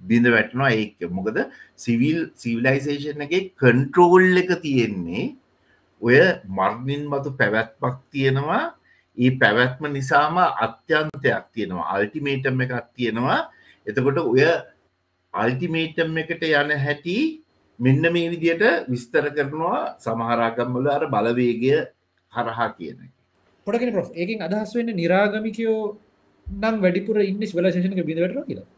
බිඳ 0.00 0.26
වැටනවා 0.28 0.70
ඒක 0.72 1.10
මොකද 1.10 1.38
සිවිල් 1.76 2.18
සිවිලයිසේෂන් 2.36 3.24
එක 3.26 3.34
කන්ට්‍රෝල් 3.56 4.42
එක 4.42 4.50
තියෙන්නේ 4.62 5.26
ඔය 6.02 6.18
මර්ණින් 6.48 7.02
මතු 7.12 7.32
පැවැත්මක් 7.40 7.96
තියෙනවා 8.12 8.62
ඒ 9.16 9.30
පැවැත්ම 9.40 9.84
නිසාම 9.92 10.36
අත්‍යන්තයක් 10.66 11.44
තියෙනවා. 11.52 11.90
අල්ටිමේටම් 11.94 12.60
එකක් 12.60 12.74
තියෙනවා. 12.94 13.40
එතකොට 13.86 14.18
ඔය 14.22 14.44
අල්ටිමේටම් 15.34 16.16
එකට 16.22 16.42
යන 16.44 16.70
හැටි 16.84 17.18
මෙන්න 17.78 18.04
මේ 18.12 18.30
විදියට 18.32 18.64
විස්තර 18.88 19.26
කරනවා 19.30 19.80
සමහරාගම්වල 19.98 20.88
අර 20.88 21.04
බලවේගය 21.08 21.74
හරහා 22.32 22.68
කියන 22.76 22.98
පොටගෙන 23.66 23.92
ප්‍ර 23.92 24.04
ඒකින් 24.14 24.44
අදහස් 24.46 24.72
වෙන්න 24.76 24.96
නිරාගමිකයෝ 24.96 25.80
නම් 26.46 26.76
වැඩිපුර 26.82 27.20
ඉන්න 27.22 27.42
ස්වලශේෂනක 27.44 28.00
බිඳවට 28.08 28.46
කියලා. 28.48 28.68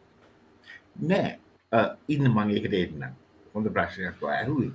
නෑ. 1.02 1.30
ඉන්න 2.08 2.24
මංගේකට 2.30 2.74
එන්න 2.74 3.12
හොඳ 3.54 3.70
ප්‍රශ්නයක් 3.74 4.22
ඇරුවේ 4.30 4.72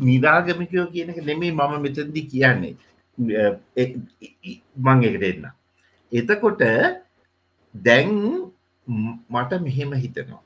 නිරාගමිකයෝ 0.00 0.86
කියනක 0.92 1.18
නෙමේ 1.24 1.52
මම 1.52 1.74
මෙතන්දි 1.80 2.22
කියන්නේ 2.32 2.74
මං 3.20 5.04
එකට 5.04 5.24
එන්න 5.30 5.44
එතකොට 6.12 6.62
දැන් 7.74 8.10
මට 9.30 9.60
මෙහෙම 9.66 9.92
හිතනවා. 9.94 10.42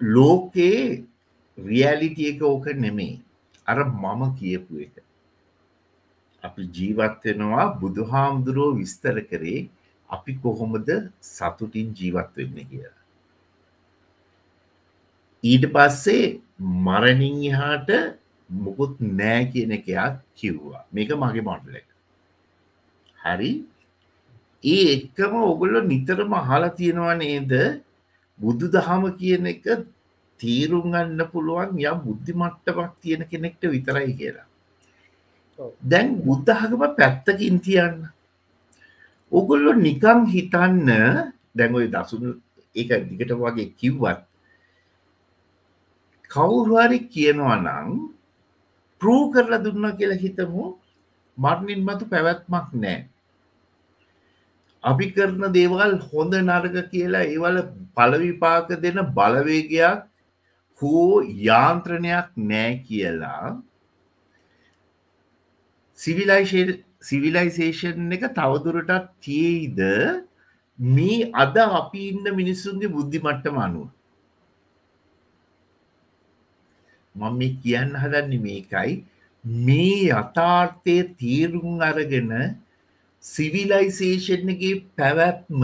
ලෝකේ 0.00 1.04
රියලිටිය 1.58 2.28
එක 2.32 2.42
ඕක 2.42 2.66
නෙමේ 2.76 3.20
අර 3.66 3.78
මම 3.84 4.22
කියපු 4.38 4.72
එක. 4.84 4.94
අපි 6.44 6.62
ජීවත්වෙනවා 6.76 7.66
බුදු 7.80 8.04
හාමුදුරුවෝ 8.04 8.78
විස්තර 8.80 9.16
කරේ 9.30 9.68
අපි 10.10 10.32
කොහොමද 10.42 10.88
සතුටින් 11.22 11.88
ජීවත් 11.98 12.36
වෙන්න 12.36 12.58
කියලා. 12.70 12.96
ඊට 15.44 15.64
පස්සේ 15.74 16.40
මරණින් 16.86 17.36
එහාට 17.50 17.90
මොකුත් 18.48 19.00
නෑ 19.00 19.44
කියන 19.52 19.72
එකයක් 19.78 20.14
කිව්වා. 20.34 20.84
මේක 20.92 21.10
මගේ 21.12 21.44
මොඩල 21.44 21.76
එක. 21.80 21.88
හරි. 23.18 23.52
ඒ 24.64 24.84
එක්කම 24.94 25.34
ඔගොල්ලො 25.52 25.80
නිතරම 25.84 26.32
අහලා 26.32 26.74
තියෙනවා 26.78 27.14
නේද? 27.14 27.52
බුදු 28.40 28.66
දහම 28.74 29.02
කියන 29.20 29.46
එක 29.46 29.64
තීරුම් 30.40 30.92
ගන්න 30.92 31.20
පුළුවන් 31.32 31.78
යම් 31.78 31.98
බුද්ධිමට්ටමක් 32.04 32.92
තියෙන 33.02 33.22
කෙනෙක්ට 33.30 33.62
විතරයි 33.74 34.12
කියලා. 34.18 34.46
දැන් 35.82 36.08
බුද්ධහගම 36.26 36.82
පැත්තකින් 36.98 37.58
තියන්න. 37.60 38.06
ඔගොල්ලො 39.32 39.72
නිකං 39.76 40.20
හිතන්න 40.32 40.88
දැන්ඔය 41.54 41.86
දසුන් 41.92 42.40
එක 42.74 42.90
දිගට 43.08 43.32
වගේ 43.34 43.74
කිව්වත් 43.78 44.20
කවුරුහරි 46.30 46.98
කියනවා 47.12 47.58
නම් 47.58 48.17
ප්‍රූ 49.00 49.22
කරලා 49.32 49.62
දුන්න 49.64 49.86
කියලා 49.98 50.22
හිතමු. 50.24 50.64
මරණින් 51.38 51.86
මතු 51.86 52.10
පැවැත්මක් 52.12 52.68
නෑ 52.82 52.98
අපි 54.84 55.06
කරන 55.14 55.52
දේවල් 55.56 55.94
හොඳ 56.10 56.34
නර්ග 56.40 56.76
කියලා 56.92 57.24
ඒවල 57.26 57.56
පලවිපාක 57.96 58.68
දෙන 58.84 59.00
බලවේගයක් 59.16 60.04
හෝ 60.78 61.22
යාන්ත්‍රණයක් 61.46 62.28
නෑ 62.50 62.70
කියලා. 62.86 63.58
සිවිලයිසේෂන් 67.02 68.12
එක 68.16 68.24
තවදුරටත් 68.38 69.10
තියයිද? 69.20 69.80
මේ 70.78 71.30
අද 71.34 71.56
අපි 71.58 72.08
ඉන්න 72.10 72.34
මිනිස්සුන්ගේ 72.40 72.94
බුද්ධි 72.96 73.18
මට්ටම 73.18 73.58
අනුව. 73.66 73.88
මම 77.18 77.38
මේ 77.38 77.52
කියන්න 77.62 77.94
හදන්නේ 78.02 78.42
මේකයි 78.46 78.92
මේ 79.64 80.00
යථාර්ථය 80.12 80.96
තීරුම් 81.16 81.80
අරගෙන 81.82 82.32
සිවිලයිසේෂන්ගේ 83.24 84.74
පැවැත්ම 84.96 85.62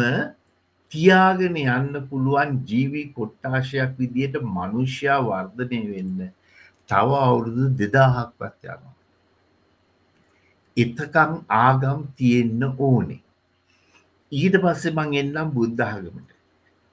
තියාගෙන 0.93 1.56
යන්න 1.59 1.94
පුළුවන් 2.09 2.51
ජීවී 2.68 3.06
කොට්ටාශයක් 3.16 3.93
විදියට 3.98 4.36
මනුෂ්‍යයා 4.48 5.20
වර්ධනය 5.22 5.81
වෙන්න 5.90 6.18
තව 6.89 7.09
අවුරුදු 7.20 7.64
දෙදාහක් 7.78 8.31
පත් 8.39 8.62
යනවා. 8.66 8.94
එතකම් 10.76 11.32
ආගම් 11.59 12.01
තියෙන්න 12.16 12.62
ඕනේ. 12.81 13.22
ඊට 14.32 14.56
පස්සෙ 14.62 14.90
මං 14.90 15.10
එන්නම් 15.20 15.55
බුද්ධාගමට 15.55 16.31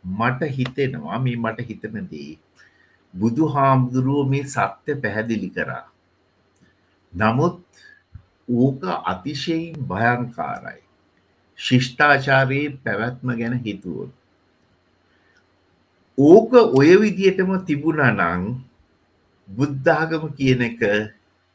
මට 0.04 0.50
හිතෙනවා 0.50 1.20
මේ 1.20 1.38
මට 1.38 1.68
හිතනදී 1.68 2.32
බුදු 3.14 3.48
හාමුදුරුව 3.48 4.30
මේ 4.30 4.46
සත්‍ය 4.46 4.96
පැහැදිලි 4.96 5.50
කරා. 5.50 5.86
නමුත් 7.14 7.60
ඕක 8.50 8.82
අතිශයෙන් 9.06 9.76
භයංකාරයි. 9.84 10.82
ශිෂ්ඨාචාරයේ 11.60 12.78
පැවැත්ම 12.84 13.28
ගැන 13.38 13.56
හිතුවොත්. 13.60 14.12
ඕක 16.18 16.52
ඔය 16.74 16.92
විදියටම 17.02 17.52
තිබුණ 17.66 18.02
නං 18.10 18.44
බුද්ධාගම 19.50 20.28
කියන 20.34 20.62
එක 20.62 20.82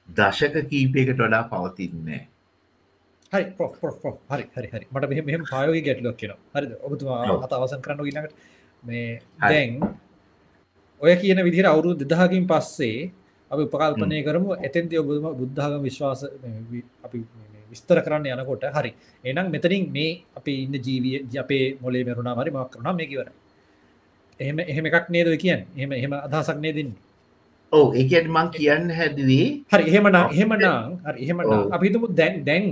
දශක 0.08 0.54
කීපයකට 0.70 1.18
වඩා 1.18 1.44
පවතින්නේ. 1.44 2.22
හරි 3.32 3.44
හරි 4.30 4.44
හරි 4.54 4.68
හරි 4.72 4.86
මට 4.86 5.24
මෙහම 5.24 5.42
පායෝග 5.50 5.78
ගැටලක් 5.82 6.16
කියෙන 6.16 6.34
හරි 6.54 6.66
ඔබතුමා 6.80 7.38
අත 7.38 7.52
අවසන් 7.52 7.82
කරන්න 7.82 8.06
ඉලට 8.06 8.34
මේ 8.84 9.20
දැන් 9.42 9.72
ඔය 11.01 11.12
කියන 11.16 11.39
විදිහට 11.47 11.68
අවුරු 11.68 11.90
දෙදහකින් 11.94 12.44
පස්සේ 12.47 13.10
අපි 13.51 13.62
උපකල්පනය 13.62 14.18
කරමු 14.27 14.51
එතැන්ති 14.59 14.98
ඔබ 14.98 15.09
බුද්ධාගම 15.40 15.82
විශ්වාස 15.82 16.20
අපි 17.05 17.18
විස්තර 17.70 17.98
කරන්න 18.01 18.27
යනකොට 18.35 18.64
හරි. 18.77 18.90
එනම් 19.24 19.47
මෙතනින් 19.55 19.85
මේ 19.93 20.23
අපි 20.36 20.52
ඉන්න 20.64 20.77
ජීවිය 20.77 21.16
අපේ 21.36 21.64
මොලේ 21.82 22.05
මරුණා 22.05 22.39
මරි 22.39 22.51
මක් 22.51 22.68
කරුණා 22.73 22.97
මේ 22.98 23.09
කිවර 23.10 23.28
එහෙම 24.40 24.56
එහෙම 24.62 24.85
එකක් 24.89 25.06
නේද 25.10 25.28
කියන් 25.43 25.60
එහම 25.77 25.90
එහෙම 25.93 26.12
අදහසක් 26.18 26.59
නේ 26.64 26.73
දෙන්නේ 26.73 27.01
ඔව 27.73 27.86
එකට 27.94 28.28
මං 28.28 28.48
කියන්න 28.51 28.85
හැදවේ 28.90 29.47
හරි 29.73 29.82
එහෙමනම් 29.90 30.16
ඔව්. 30.16 30.31
එහෙමනම් 30.32 30.89
හරි 31.06 31.18
එහෙමනම් 31.24 31.47
ඔව්. 31.47 31.64
අපිතුමු 31.74 32.06
දැන් 32.10 32.35
දැන් 32.44 32.64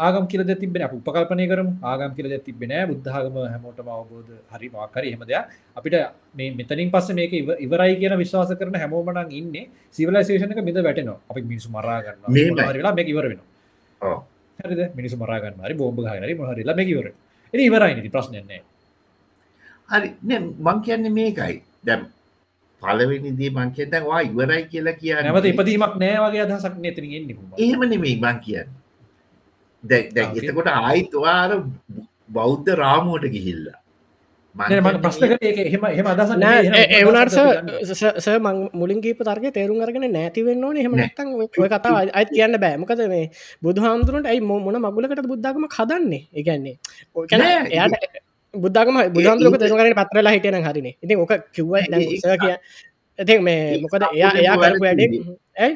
ආගම් 0.00 0.24
කියල 0.26 0.42
තිබෙන 0.54 0.82
උපකල්පනය 0.88 1.44
කරම. 1.46 1.68
ආගම් 1.82 2.12
කියල 2.16 2.26
තිබෙන 2.40 2.72
බුද්ධාගම 2.88 3.36
හැමෝටම 3.44 3.88
අවබෝධ 3.88 4.30
හරි 4.52 4.68
මක්කර 4.68 5.02
එහෙම 5.04 5.22
දෙයක්. 5.24 5.44
අපිට 5.76 5.94
මේ 6.36 6.50
මෙතනින් 6.50 6.90
පස්ස 6.90 7.10
මේක 7.12 7.32
ඉව- 7.32 7.58
ඉවරයි 7.60 7.94
කියන 7.96 8.14
විශ්වාස 8.16 8.52
කරන 8.54 8.76
හැමෝමනන් 8.76 9.30
ඉන්න 9.30 9.54
සිවලසේෂනක 9.92 10.60
මිද 10.62 10.78
වැටනවා. 10.78 11.18
අපි 11.30 11.40
මිනිසු 11.42 11.68
මරාගන්න. 11.70 12.18
වෙලා 12.74 12.94
මේ 12.94 13.04
ඉවර 13.04 13.26
වෙන. 13.28 13.40
හරිද? 14.58 14.80
මිනිසු 14.96 15.16
මරාගන්න 15.16 15.60
හරි 15.60 15.74
බෝම්බ 15.74 15.98
හරි 16.00 16.34
මොහරිලා 16.34 16.74
මේ 16.74 16.88
ඉවර 16.88 17.06
එ 17.54 17.58
ඉවරයි 17.60 18.08
ප්‍රශ්නයන්නේ 18.08 18.62
හරි. 19.90 20.08
මං 20.58 20.76
කියන්නේ 20.80 21.08
මේකයි. 21.10 21.54
දැම් 21.86 22.02
පලවෙනිදී 22.82 23.50
මං 23.50 23.70
කියන්න 23.70 24.04
වා 24.04 24.20
ඉවරයි 24.22 24.62
කියලා 24.64 24.92
කියන්න 24.92 25.22
නැවත 25.22 25.44
ඉපදීමක් 25.44 25.94
නෑවගේ 25.96 26.40
අදහසක් 26.40 26.74
නතන 26.78 27.06
එන්නේ 27.12 27.36
එහෙම 27.58 27.82
නෙමේ 27.84 28.16
මං 28.16 28.38
කියන්න 28.40 28.68
එතකොට 30.40 30.68
ආයිතවාර 30.78 31.50
බෞද්ධ 32.30 32.68
රාමුවට 32.76 33.26
ගිහිල්ලා. 33.28 33.76
මට 34.54 35.02
ප්‍රශ්න 35.02 35.24
කියන්නේ 35.30 35.52
කර 35.52 35.60
ඒක 35.60 35.68
එහෙම 35.68 35.84
එහෙම 35.86 36.06
අදහස 36.06 36.30
නෑ 36.36 36.84
එවනට 36.98 37.34
ස 38.18 38.28
මං 38.38 38.56
මුලින් 38.72 39.00
කීප 39.00 39.20
තර්ග 39.22 39.44
තේරුම් 39.52 39.78
අරගෙන 39.80 40.06
නැති 40.12 40.42
වෙන්න 40.42 40.64
ඕන. 40.64 40.76
එහෙම 40.76 40.92
නෑ. 40.92 41.08
නැත්තන් 41.08 41.28
ඔය 41.58 41.68
කතා 41.68 41.92
අයි 42.12 42.26
කියන්න 42.30 42.56
බෑමකද 42.58 43.02
මේ 43.08 43.24
බුදු 43.62 43.80
හාමුදුරන්ට 43.80 44.26
ඇයි 44.26 44.40
මො- 44.42 44.60
මොන 44.60 44.76
මගුලකට 44.78 45.22
බුද්ධගම 45.26 45.64
කදන්නේ 45.68 46.22
එකන්නේ 46.34 46.76
නෑ, 47.38 47.54
එයාට 47.70 47.94
බුද්ධගම 48.54 48.96
බුදුහන්දුරක 49.14 49.54
කරන 49.72 49.94
පත්‍රලා 50.00 50.34
හිටන 50.34 50.58
හරින. 50.66 50.88
ඉතින් 50.96 51.16
ඕක 51.18 51.32
කිව්ව 51.54 51.72
කිය 52.38 52.56
ඇති 53.18 53.38
මේ 53.40 53.78
මොකද 53.78 54.02
එයා 54.10 54.32
එයා 54.36 54.56
කරපු 54.62 54.82
වැඩේ 54.82 55.08
ඇයි 55.56 55.74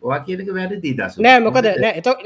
වා 0.00 0.20
කියනක 0.22 0.50
වැරදි 0.54 0.94
දස 0.94 1.18
නෑ 1.18 1.40
මොකද 1.40 1.66
නෑ 1.76 1.98
එතකොට 1.98 2.22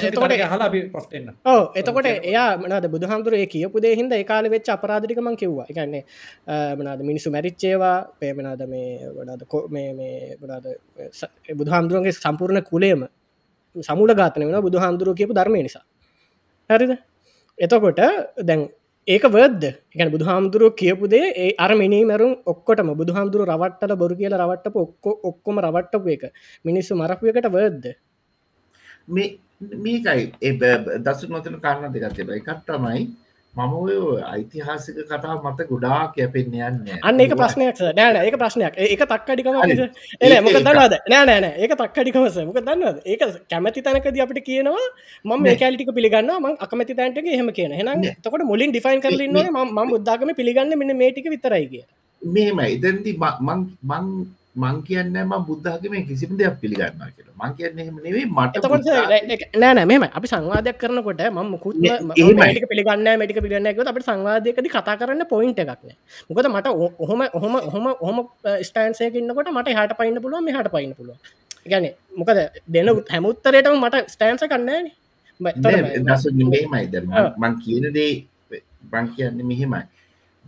එතකොට 0.00 0.32
හලා 0.32 0.64
අපි 0.64 0.80
ප්‍රශ්ටෙන්න්න 0.88 1.34
ඕ 1.44 1.72
එතකොට 1.74 2.06
එයා 2.06 2.56
මනද 2.56 2.88
බුදුහාමුදුරේ 2.88 3.46
කියපු 3.46 3.80
දේහින්ද 3.80 4.12
ඒකාල 4.12 4.48
වෙච් 4.48 4.68
අපරාධිකමං 4.68 5.36
කිව්වා. 5.36 5.66
එකන්නේ 5.68 6.04
මනාද 6.74 7.00
මිනිසු 7.02 7.30
මැරිච්චේවා 7.30 7.96
පේමනාද 8.20 8.62
මේ 8.66 9.10
වඩාද 9.10 9.44
කො 9.46 9.68
මේ 9.68 9.92
මේ 9.92 10.36
වඩාද 10.40 10.66
බුදුහාමුදුරුවන්ගේ 11.54 12.12
සම්පූර්ණ 12.14 12.62
කුලේම 12.62 13.04
සමුල 13.76 14.14
ගාතන 14.14 14.42
වෙන 14.42 14.62
බුදුහාමුදුරුව 14.62 15.14
කියපු 15.14 15.34
ධර්මය 15.34 15.62
නිසා. 15.62 15.84
හරිද? 16.70 16.92
එතකොට 17.58 18.00
දැන් 18.40 18.68
ඒක 19.08 19.24
වර්ද 19.28 19.64
එක 19.94 20.10
බුදුහාමුදුරුව 20.14 20.72
කියපුදේ 20.74 21.26
ඒ 21.36 21.50
අර 21.58 21.70
මිනිමරුම් 21.76 22.32
ඔක්කොටම 22.46 22.90
බුදුහාමුදුරු 22.94 23.44
රවට්ටල 23.46 23.94
බොරු 23.96 24.16
කියල 24.16 24.34
රවට්ට 24.34 24.76
ඔක්කො 24.76 25.10
ඔක්කොම 25.24 25.56
රවට්ටපු 25.60 26.08
එක. 26.16 26.24
මිනිස්සු 26.64 26.94
මරපුයකට 26.96 27.48
වර්ද 27.50 27.84
මේ 29.08 29.28
මේකයි. 29.78 30.24
ඒ 30.40 30.52
බ- 30.54 30.80
බ- 30.84 30.98
දසු 31.04 31.26
නොතන 31.28 31.56
කාරණ 31.60 31.92
දෙකක් 31.94 32.14
තිබ 32.16 32.30
එකත් 32.32 32.60
තමයි 32.66 33.02
මම 33.58 33.72
ඔය 33.74 33.94
යිතිහාසික 34.38 34.98
කතා 35.10 35.34
මත 35.44 35.60
ගොඩා 35.68 36.12
කැපෙන්න 36.16 36.54
යන්න. 36.54 36.76
අන්න 37.02 37.20
ඒක 37.20 37.34
ප්‍රශ්නයක් 37.34 37.80
නෑන 37.96 38.16
ඒක 38.16 38.36
ප්‍රශ්නයක්. 38.36 38.74
ඒක 38.78 39.02
තක්කඩිකම 39.02 39.52
මොක 39.52 40.52
ඒක- 40.52 40.64
දන්නවද? 40.64 40.94
නෑ 41.10 41.24
නෑන 41.26 41.44
ඒක 41.44 41.72
තක්කඩිකමස 41.74 42.36
මොක 42.46 42.58
දන්නවද? 42.58 42.96
ඒක 43.06 43.20
කැමති 43.50 43.80
තැනකද 43.80 44.20
අපිට 44.20 44.44
කියනවා 44.44 44.84
මම 45.24 45.42
මේ 45.42 45.50
නෑ. 45.50 45.56
කෑලිටික 45.56 45.90
පිළිගන්න 45.90 46.30
ම 46.38 46.46
අකමති 46.60 46.94
තැන්ටක 46.94 47.26
එහෙම 47.26 47.50
කියන. 47.50 47.72
හෙන. 47.72 47.88
තකොට 48.22 48.42
මුලින් 48.42 48.70
ඩිෆයින් 48.70 49.00
කරලන්න 49.00 49.32
මේ- 49.32 49.50
ම 49.50 49.88
බුද්ධාගම 49.90 50.30
පිළිගන්න 50.36 50.78
මෙන්න 50.78 50.96
මේටික 50.96 51.26
විතරයි 51.26 51.66
කිය 51.66 51.84
මෙහෙම 52.22 52.60
ඉදැදි 52.60 53.18
මං 53.18 54.06
මං 54.58 54.76
කියන්න 54.82 55.16
ම 55.22 55.32
බුද්ධාගම 55.44 55.94
කිසිම 56.04 56.30
දෙයක් 56.34 56.54
පිළිගන්නා 56.60 57.08
කියලා. 57.08 57.34
මං 57.40 57.50
කියන්න 57.54 57.78
එහෙම 57.78 57.96
නෙවේ 57.98 58.24
මට 58.28 58.54
නෑන 59.56 59.80
මෙම 59.86 60.02
අපි 60.10 60.26
සංවාදයක් 60.28 60.76
කරනකොට 60.76 61.20
ම 61.28 61.38
මුකුත් 61.46 61.76
නේ, 61.76 61.96
එහෙමයි. 62.16 62.48
ටික 62.50 62.66
පිළිගන්න 62.68 63.08
මටික 63.16 63.38
පිළිගන්නක 63.38 63.78
අපට 63.84 64.04
සංවාදයකද 64.04 64.66
කතා 64.68 64.96
කරන්න 64.96 65.22
පොයින්ට 65.26 65.58
එකක්න 65.58 65.92
මොකද 66.28 66.46
මට 66.48 66.66
ඔහොම 66.98 67.20
ඔහොම 67.32 67.54
ඔහොම 67.60 67.84
ඔහොම 67.96 68.16
ස්ටන්සයකන්නකොට 68.62 69.48
මට 69.50 69.68
හට 69.72 69.92
පයින්න 69.96 70.18
පුළුව 70.20 70.40
මේ 70.42 70.54
හට 70.54 70.70
පයින්න 70.70 70.94
පුළුව 70.94 71.16
ගැන 71.66 71.86
මොකද 72.14 72.38
දෙන 72.68 72.86
හැමුත්තරයටම 73.08 73.76
මට 73.78 73.96
ස්ටෑන්ස 74.08 74.42
කන්නන 74.44 74.86
නෑ, 75.40 76.00
දස 76.00 76.24
මෙහෙමයි 76.34 76.86
දැන් 76.88 77.04
මං- 77.06 77.18
ඔව්. 77.20 77.30
මං 77.38 77.52
කියන 77.60 77.84
දේ 77.92 78.12
මං 78.92 79.06
කියන්න 79.14 79.38
මෙහෙමයි 79.44 79.82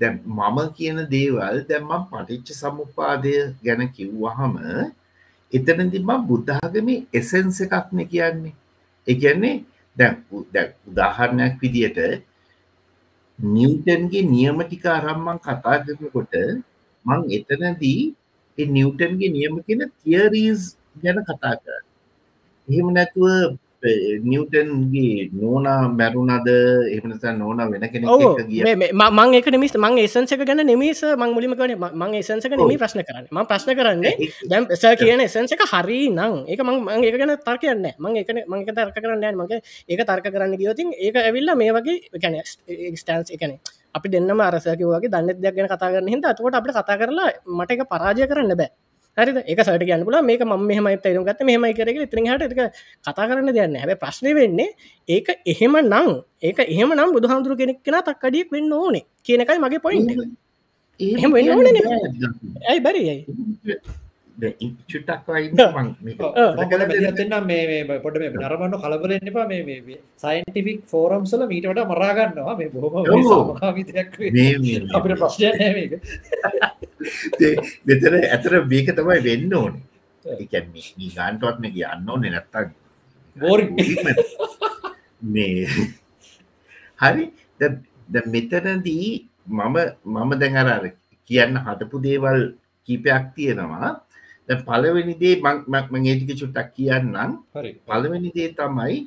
දැන් 0.00 0.14
මම 0.28 0.58
කියන 0.76 0.98
දේවල් 1.12 1.56
දැම්මම් 1.68 2.02
පටිච්ච 2.10 2.48
සමුපාදය 2.60 3.34
ගැන 3.64 3.82
කිව්වහම 3.96 4.54
එතනදි 5.52 5.98
මම 6.00 6.20
බුද්ධාගමේ 6.28 7.04
එසෙන්ස 7.12 7.56
එකක්න 7.64 7.98
කියන්නේ. 8.12 8.54
එකන්නේ 9.06 9.56
දැන් 9.96 10.14
උ- 10.30 10.48
දැන් 10.54 10.68
උදාහරණයක් 10.88 11.54
විදියට 11.62 11.98
නිවටන්ගේ 13.38 14.22
නියම 14.26 14.56
ටික 14.62 14.84
අරම්මන් 14.88 15.38
කතා 15.38 15.76
කරනකොට 15.84 16.34
මං 17.04 17.20
එතනදී 17.36 18.02
ඒ 18.58 18.66
නිවටන්ගේ 18.68 19.30
නියම 19.36 19.54
කියන 19.66 19.82
තියරීස් 20.00 20.60
ගැන 21.02 21.18
කතා 21.28 21.54
කර. 21.62 21.82
එහෙම 22.68 22.88
නැතුව 22.96 23.26
නිවටන්ගේ 23.82 25.30
නෝනා 25.32 25.88
මැරුණද? 25.90 26.48
එහමනත 26.90 27.24
නෝන 27.38 27.58
වෙන 27.72 27.84
කෙනෙ 27.88 28.06
මං 29.10 29.34
එක 29.34 29.46
නිමිස් 29.48 29.74
මං 29.76 29.98
ඒසන්සක 29.98 30.44
ගැන 30.44 30.62
නිමිස 30.64 31.02
මං 31.02 31.32
මුලිම 31.32 31.56
කන 31.56 31.74
මං 31.76 32.14
ඒසන්සක 32.14 32.52
නෙමි 32.52 32.76
ප්‍රශ්න 32.76 33.02
කරන්න. 33.02 33.26
ම 33.30 33.38
ප්‍රශ්න 33.44 33.72
කරන්නේ 33.74 34.14
දැම් 34.44 34.68
එස 34.68 34.84
කියන 34.96 35.20
එසන්ස 35.20 35.52
එක 35.52 35.64
හරි 35.64 36.00
නං 36.10 36.44
ඒක 36.46 36.60
මං 36.60 36.76
මං 36.80 37.04
ඒක 37.04 37.16
ගැන 37.16 37.34
තර්කයන්න 37.40 37.86
මං 37.98 38.16
එක 38.16 38.28
මංක 38.46 38.68
තර්ක 38.70 38.96
කරන්න 38.96 39.24
යන 39.24 39.36
මගේ 39.36 39.60
ඒක 39.88 40.04
තර්ක 40.04 40.26
කරන්න 40.28 40.56
ගියෝතින් 40.56 40.92
ඒක 40.98 41.16
ඇවිල්ල 41.16 41.54
මේ 41.56 41.72
වගේ 41.72 41.98
එකන 42.12 42.36
ස්ටන්ස් 42.96 43.32
එකන 43.32 43.56
අපි 43.94 44.08
දෙන්නම 44.08 44.40
අරසකවගේ 44.40 45.08
දන්න 45.08 45.40
දෙයක් 45.40 45.56
ගැන 45.56 45.68
කතා 45.68 45.90
කරන්න 45.90 46.08
හිද 46.08 46.24
අතකොට 46.24 46.54
අපට 46.54 46.72
කතා 46.72 47.00
කරලා 47.00 47.32
මට 47.48 47.70
එක 47.74 47.88
පරාජය 47.88 48.28
කරන්න 48.28 48.54
බෑ 48.54 48.70
හරි 49.20 49.32
ඒක 49.44 49.60
සට 49.60 50.04
පුල 50.04 50.18
මේක 50.22 50.42
ම 50.42 50.54
මෙහම 50.64 50.90
තේරුම් 50.98 51.24
ගත 51.24 51.40
මෙහමයි 51.44 51.72
කරක 51.74 51.98
ත්‍රිහට 52.12 52.44
එක 52.46 52.60
කතා 53.04 53.24
කරන්න 53.24 53.52
දෙයන්න 53.52 53.76
හැබ 53.76 53.94
ප්‍රශ්නය 53.98 54.34
වෙන්නේ 54.34 54.68
ඒක 55.08 55.32
එහෙම 55.46 55.80
නං 55.82 56.12
ඒක 56.42 56.60
එහෙම 56.66 56.92
නම් 56.92 57.16
බුදුහාමුදුරු 57.16 57.56
කෙනෙක් 57.56 57.82
කෙන 57.82 57.98
තක්කඩියක් 58.02 58.52
වෙන්න 58.52 58.72
ඕනේ 58.74 59.04
කියනකයි 59.22 59.58
මගේ 59.60 59.80
පොයින්ට 59.80 60.10
එහෙම 61.00 61.32
වෙන්න 61.32 61.50
ඕනේ 61.50 61.72
ඇයි 62.64 62.80
බැරි 62.80 63.02
ඇයි? 63.06 63.22
චුටක් 64.88 65.28
වයි 65.28 65.48
න්න 65.50 67.46
මේ 67.46 67.98
පොට 67.98 68.16
මේ 68.16 68.30
නරමන්න 68.32 68.76
කලබලෙන් 68.76 69.30
එපා. 69.30 69.46
මේ 69.48 69.98
සයින්ටිෆික් 70.18 70.80
ෆෝරම්සල 70.86 71.42
මීටට 71.46 71.82
මරාගන්නවා 71.92 72.56
මේ 72.56 72.70
බොහම 72.70 73.08
සාමකාමිතයක් 73.26 74.10
අපිට 74.92 75.16
ප්‍රශ්නය 75.18 75.48
දෙතර 77.86 78.12
ඇතර 78.18 78.52
මේක 78.66 78.88
තමයි 78.92 79.18
වෙන්න 79.26 79.54
ඕනේ. 79.54 79.82
එකන්නේ 80.24 81.10
ගාන්ටුවත්ම 81.16 81.64
කියන්න 81.76 82.08
ඕනේ 82.08 82.32
නැත්තක් 82.34 82.70
බෝරි 83.40 83.64
මේ 85.24 85.66
හරි. 87.00 87.24
මෙතනදී 88.26 89.08
මම 89.48 89.76
මම 90.06 90.30
දැඟරර 90.40 90.84
කියන්න 91.30 91.62
හටපු 91.64 91.96
දේවල් 92.06 92.40
කීපයක් 92.88 93.24
තියෙනවා. 93.36 93.88
ද 94.48 94.50
පලවෙනිදේ 94.66 95.40
මං 95.92 96.06
ඒටික 96.06 96.36
චුට්ටක් 96.40 96.68
කියන්නම්. 96.76 97.32
හරි. 97.54 97.70
පළවෙනි 97.86 98.30
දේ 98.36 98.52
තමයි 98.52 98.98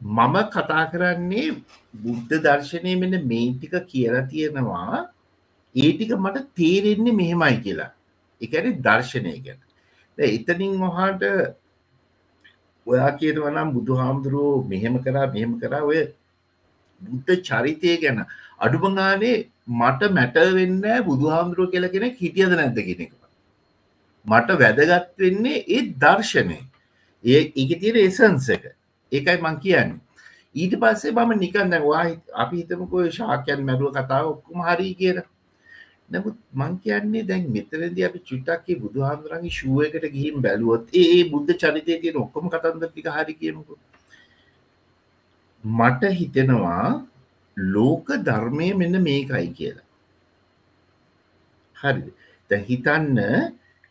මම 0.00 0.34
කතා 0.52 0.84
කරන්නේ 0.92 1.56
බුද්ධ 1.94 2.32
දර්ශනය 2.38 2.92
මෙන්න 2.94 3.16
මේ 3.24 3.52
ටික 3.52 3.74
කියලා 3.90 4.28
තියෙනවා 4.28 5.15
ඒ 5.76 5.90
ටික 5.92 6.12
මට 6.16 6.44
තේරෙන්නේ 6.54 7.18
මෙහෙමයි 7.20 7.56
කියලා. 7.62 7.90
එකන 8.40 8.66
දර්ශනය 8.80 9.34
ගැන. 9.44 9.60
දැන් 10.18 10.30
එතනින් 10.30 10.76
මොහාට 10.76 11.22
ඔයා 12.86 13.10
කියනවනම් 13.18 13.74
බුදු 13.74 13.98
හාමුදුරුවෝ 14.00 14.64
මෙහෙම 14.68 14.96
කරා 15.04 15.26
මෙහෙම 15.28 15.52
කරා. 15.60 15.82
ඔය 15.82 16.00
බුද්ධ 17.00 17.42
චරිතය 17.42 17.98
ගැන. 18.02 18.24
අඩුමගානේ 18.58 19.36
මට 19.74 20.10
මැට 20.12 20.36
වෙන්න 20.54 20.80
බුදු 21.04 21.32
හාමුදුරුව 21.34 21.70
කියල 21.72 21.88
කෙනෙක් 21.90 22.16
හිටියද 22.16 22.52
නැද්ද 22.52 22.80
කෙනෙක 22.80 23.12
මට 24.26 24.58
වැදගත් 24.58 25.12
වෙන්නේ 25.18 25.64
ඒ 25.68 25.82
දර්ශනය. 25.98 26.58
ඒ 27.24 27.40
එක 27.54 27.70
තියෙන 27.80 27.96
එසන්ස 27.98 28.48
එක. 28.50 28.64
ඒකයි 29.12 29.38
මං 29.38 29.56
කියන්නේ. 29.60 30.00
ඊට 30.54 30.74
පස්සේ 30.76 31.12
මම 31.12 31.32
නිකන් 31.38 31.70
දැවා 31.70 32.04
අපි 32.34 32.56
හිතමකො 32.56 33.08
ශාකයන් 33.12 33.60
මැරුව 33.62 33.90
කතාව 33.94 34.26
ඔක්කුම 34.28 34.62
හරි 34.62 34.94
කියර 34.94 35.16
නමුත් 36.10 36.36
මං 36.52 36.72
කියන්නේ 36.78 37.24
දැන් 37.24 37.50
මෙතරද 37.50 37.98
අපි 38.00 38.18
චුට්ටක්කේ 38.20 38.78
බුදු 38.82 39.04
හාමුදුරන්ගේ 39.06 39.50
ශුවකට 39.50 40.04
ගිහිම් 40.14 40.36
බැලුවොත් 40.40 40.94
ඒ 40.94 41.20
බුද්ධ 41.30 41.52
චරිතය 41.54 41.96
තියෙන 41.96 42.16
ඔක්කොම 42.16 42.46
කතන්ද 42.48 42.84
ටික 42.84 43.08
හරි 43.08 43.34
කියමුකු. 43.34 43.74
මට 45.64 46.02
හිතෙනවා 46.12 46.86
ලෝක 47.56 48.06
ධර්මය 48.22 48.68
මෙන්න 48.74 49.02
මේකයි 49.02 49.48
කියලා. 49.52 49.86
හරි 51.76 52.14
දැන් 52.50 52.64
හිතන්න 52.64 53.18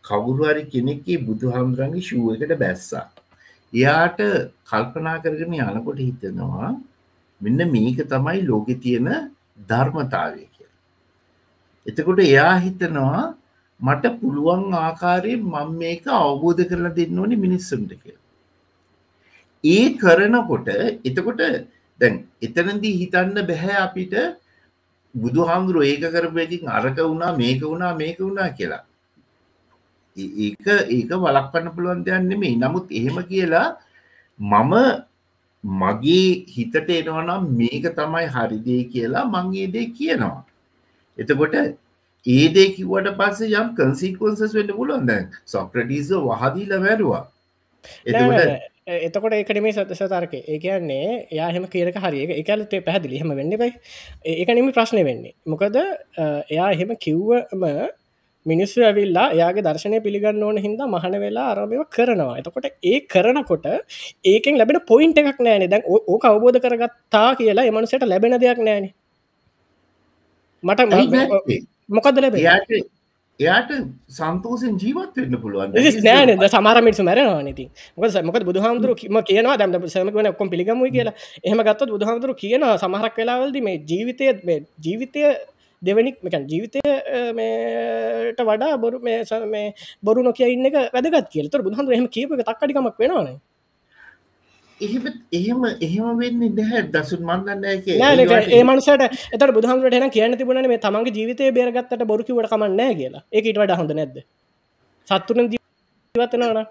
කවුරුහරි 0.03 0.63
කෙනෙක්ගේ 0.67 1.19
බුදු 1.21 1.51
හාමුදුරන්ගේ 1.51 2.03
ශූ 2.03 2.25
එකට 2.33 2.57
බැස්සා. 2.57 3.05
එයාට 3.73 4.19
කල්පනා 4.65 5.17
කරගෙන 5.19 5.55
යනකොට 5.55 5.99
හිතනවා 5.99 6.69
මෙන්න 7.41 7.61
මේක 7.69 7.97
තමයි 8.07 8.39
ලෝකෙ 8.43 8.75
තියෙන 8.77 9.07
ධර්මතාවය 9.69 10.43
කිය 10.45 10.54
එතකොට 11.85 12.19
එයා 12.27 12.53
හිතනවා 12.65 13.23
මට 13.79 14.13
පුළුවන් 14.19 14.63
ආකාරයෙන් 14.79 15.41
මං 15.45 15.69
මේක 15.81 16.05
අවබෝධ 16.19 16.63
කරලා 16.69 16.95
දෙන්න 16.99 17.19
ඕනි 17.21 17.35
මිනිස්සුන්ට 17.45 17.91
කියලා. 18.01 18.23
ඒ 19.63 19.85
කරනකොට 20.01 20.67
එතකොට 21.07 21.41
දැන් 21.99 22.15
එතනදී 22.41 22.97
හිතන්න 23.01 23.37
බැහැ 23.49 23.77
අපිට 23.85 24.13
බුදු 25.15 25.47
හාමුදුරුව 25.49 25.83
ඒක 25.83 26.05
කරපයකින් 26.15 26.67
අරක 26.69 26.97
වුණා 26.99 27.37
මේක 27.41 27.61
වුණා 27.63 27.93
මේක 27.93 28.17
වුණා 28.19 28.49
කියලා. 28.57 28.83
ඒක 30.17 30.65
ඒක 30.89 31.11
වලක්වන්න 31.17 31.73
පුළුවන් 31.75 32.05
දෙයක් 32.05 32.23
නෙමෙයි. 32.23 32.55
නමුත් 32.55 32.87
එහෙම 32.91 33.17
කියලා 33.31 33.67
මම 34.39 34.73
මගේ 35.63 36.45
හිතට 36.47 36.75
එනවනම් 36.89 37.43
මේක 37.59 37.85
තමයි 37.97 38.25
හරිදේ 38.35 38.81
කියලා 38.91 39.25
මං 39.25 39.47
ඒ 39.55 39.67
දේ 39.67 39.87
කියනවා. 39.97 40.43
එතකොට 41.17 41.55
ඒ 42.25 42.45
දේ 42.53 42.69
කිව්වට 42.75 43.17
පස්සේ 43.19 43.57
යම් 43.61 43.73
කන්සිකවන්සස් 43.79 44.53
වෙන්න 44.59 44.77
පුළුවන් 44.77 45.09
දැන්. 45.09 45.25
සොක්‍රටිස 45.53 46.13
වහදීල 46.29 46.71
මැරුවා. 46.85 47.23
එතකොට 48.05 48.71
එතකොට 49.07 49.35
ඒකනමේ 49.37 49.73
සතස 49.73 50.01
තර්ක 50.13 50.33
ඒ 50.39 50.57
කියන්නේ 50.63 51.27
එයාහෙම 51.27 51.67
කියරක 51.75 51.99
හරි 52.05 52.23
එකලතේ 52.39 52.81
පැහදිලි. 52.87 53.21
හම 53.21 53.35
වෙන්න 53.41 53.53
බයි 53.61 53.71
ඒක 54.33 54.55
නිමි 54.57 54.73
ප්‍රශ්නය 54.79 55.05
වෙන්නේ. 55.09 55.35
මොකද 55.45 55.77
එයා 55.77 56.71
එහෙම 56.71 56.91
කිව්වම 57.05 57.63
මිනිස්සු 58.45 58.85
ඇවිල්ලා 58.89 59.29
එයාගේ 59.37 59.65
දර්ශනය 59.67 60.01
පිළිගන්න 60.07 60.43
ඕන 60.49 60.57
හින්දා 60.65 60.91
මහන 60.91 61.15
වෙලා 61.25 61.47
අරමව 61.53 61.85
කරනවා. 61.95 62.35
එතකොට 62.41 62.67
ඒ 62.91 62.99
කරනකොට 63.13 63.65
ඒකෙන් 64.33 64.61
ලැබෙන 64.61 64.81
පොයින්ට 64.91 65.23
එකක් 65.23 65.41
නෑන. 65.47 65.69
දැන් 65.71 65.83
ඕ 65.87 66.19
අවබෝධ 66.29 66.61
කරගත්තා 66.65 67.29
කියලා 67.39 67.71
එමනුසට 67.71 68.11
ලැබෙන 68.13 68.39
දෙයක් 68.45 68.61
නෑන 68.69 68.93
මට 70.63 70.79
මොකද 71.89 72.17
ලැබ 72.17 72.35
එයාට 73.39 73.71
සන්තෝසෙන් 74.09 74.77
ජීවත් 74.77 75.17
වෙන්න 75.17 75.37
පුළුවන්. 75.37 75.73
නෑනද 76.03 76.45
සමාර 76.47 76.77
මිනිසු 76.81 77.03
මැරනවා 77.03 77.41
නති 77.43 77.65
මොක 77.97 78.13
මොක 78.23 78.37
බුදුහාමුදුරු 78.43 78.93
ම 79.09 79.17
කියනවා 79.21 79.57
දැම 79.57 79.87
සමකවන 79.87 80.31
ඔක්කොම් 80.31 80.49
පිළිගමුයි 80.49 80.91
කියලා. 80.91 81.15
එහෙම 81.43 81.59
ගත්තත් 81.61 81.89
බුදුහාමුදුරු 81.89 82.33
කියන 82.35 82.63
සමහරක් 82.75 83.17
වෙලාවල්ද 83.17 83.57
මේ 83.61 83.81
ජීවිතය 83.83 84.31
ජීවිතය 84.79 85.21
දෙවනික් 85.81 86.15
මෙකන් 86.23 86.47
ජීවිතයට 86.47 88.39
වඩා 88.41 88.77
බොරු 88.77 88.99
මේ 88.99 89.73
බොරු 90.03 90.23
නොකිය 90.23 90.53
ඉන්න 90.53 90.71
වැදගත් 90.71 91.27
කියලතර 91.29 91.59
බුදුහන්දුර 91.61 91.93
එහෙම 91.93 92.07
කීපක 92.07 92.39
තක්කඩිකමක් 92.41 92.97
වෙනවානේ 92.97 93.37
එහෙම 94.81 95.03
එහෙම 95.31 95.65
එහෙම 95.81 96.17
වෙන්න 96.19 96.39
නැහැ. 96.55 96.81
දසුන් 96.91 97.21
මන්දන්න 97.23 97.63
ඒ 98.51 98.63
මනසට 98.63 99.03
එත 99.31 99.43
බුදුහමට 99.57 99.99
න 99.99 100.09
කියන 100.09 100.37
තිබුණ 100.37 100.67
මේ 100.67 100.79
තමන්ගේ 100.79 101.15
ජීවිතය 101.17 101.51
බේරගත්තට 101.51 102.03
බොරුකිවට 102.05 102.49
කමන්නෑ 102.51 102.95
කියලා. 102.95 103.23
ඒකට 103.31 103.57
වඩ 103.57 103.77
හොඳ 103.79 103.93
නැද්ද? 103.93 104.17
සත්තුන 105.07 105.39
ජීවතනවන 105.45 106.65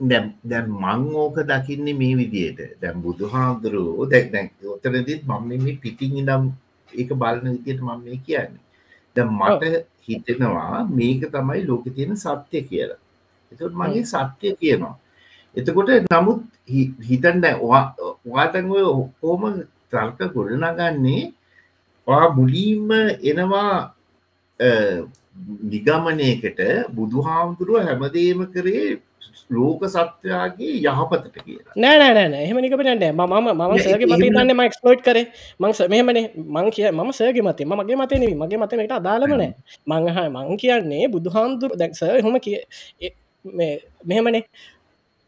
දැම් 0.00 0.32
දැම් 0.44 0.70
මං 0.82 1.02
ඕක 1.16 1.42
දකින්නේ 1.44 1.94
මේ 1.94 2.14
විදියට 2.16 2.60
දැම් 2.80 3.02
බුදු 3.02 3.28
හාමුදුරුවෝ 3.28 4.06
දැක් 4.08 4.32
දැක් 4.32 4.50
ඔතනදිත් 4.68 5.26
මම 5.26 5.48
මේ 5.58 5.78
පිටිං 5.82 6.18
ඉනම් 6.18 6.50
ඒක 6.92 7.10
බලන 7.14 7.46
විදියට 7.50 7.80
මම 7.82 8.04
මේ 8.04 8.20
කියන්නේ. 8.26 8.62
ද 9.16 9.18
මට 9.30 9.86
හිතෙනවා 10.02 10.86
මේක 10.90 11.30
තමයි 11.32 11.66
ලෝක 11.66 11.84
තියෙන 11.94 12.16
සත්‍යය 12.16 12.62
කියලා. 12.64 13.00
එතුත් 13.52 13.74
මගේ 13.74 14.04
සත්‍යය 14.06 14.54
කියනවා 14.60 14.98
එතකොට 15.56 15.90
නමුත් 16.10 16.40
හිතන්න 17.08 17.44
වාතන් 18.26 18.70
ඔය 18.70 18.84
ඔක්කෝම 18.84 19.42
තර්ක 19.90 20.18
ගොඩනගන්නේ 20.34 21.32
මුලින්ම 22.36 22.90
එනවා 23.22 23.94
නිගමනයකට 25.64 26.60
බුදුහාමුදුරුව 26.90 27.82
හැමදේම 27.82 28.46
කරේ 28.52 29.00
ලෝක 29.50 29.82
සත්වයාගේ 29.86 30.74
යහපතට 30.82 31.36
කියලා. 31.36 31.74
නෑනෑනෑ 31.76 32.44
එහෙමනිකට 32.44 32.82
නෑ 32.82 33.12
මම 33.12 33.48
ම 33.52 33.74
සගේ 33.78 34.06
මත 34.06 34.20
දන්න 34.26 34.52
ම 34.52 34.62
ක්ස්පලෝට් 34.68 35.02
කර. 35.02 35.18
මං 35.60 35.72
මෙහමන. 35.90 36.18
මං 36.48 36.70
කිය 36.70 36.90
ම 36.90 37.12
සගේ 37.12 37.42
මතේ 37.42 37.66
මගේ 37.66 37.96
මතන 37.96 38.24
මගේ 38.36 38.58
මතනට 38.58 38.92
අදාලමනෑ 38.92 39.52
මංහ 39.86 40.18
මං 40.28 40.56
කියන්නේ 40.56 41.08
බුදුහාමුදුරු 41.08 41.74
දැක්ස 41.76 42.02
හොම 42.22 42.38
කිය 42.40 42.58
මෙහෙමනේ 44.04 44.44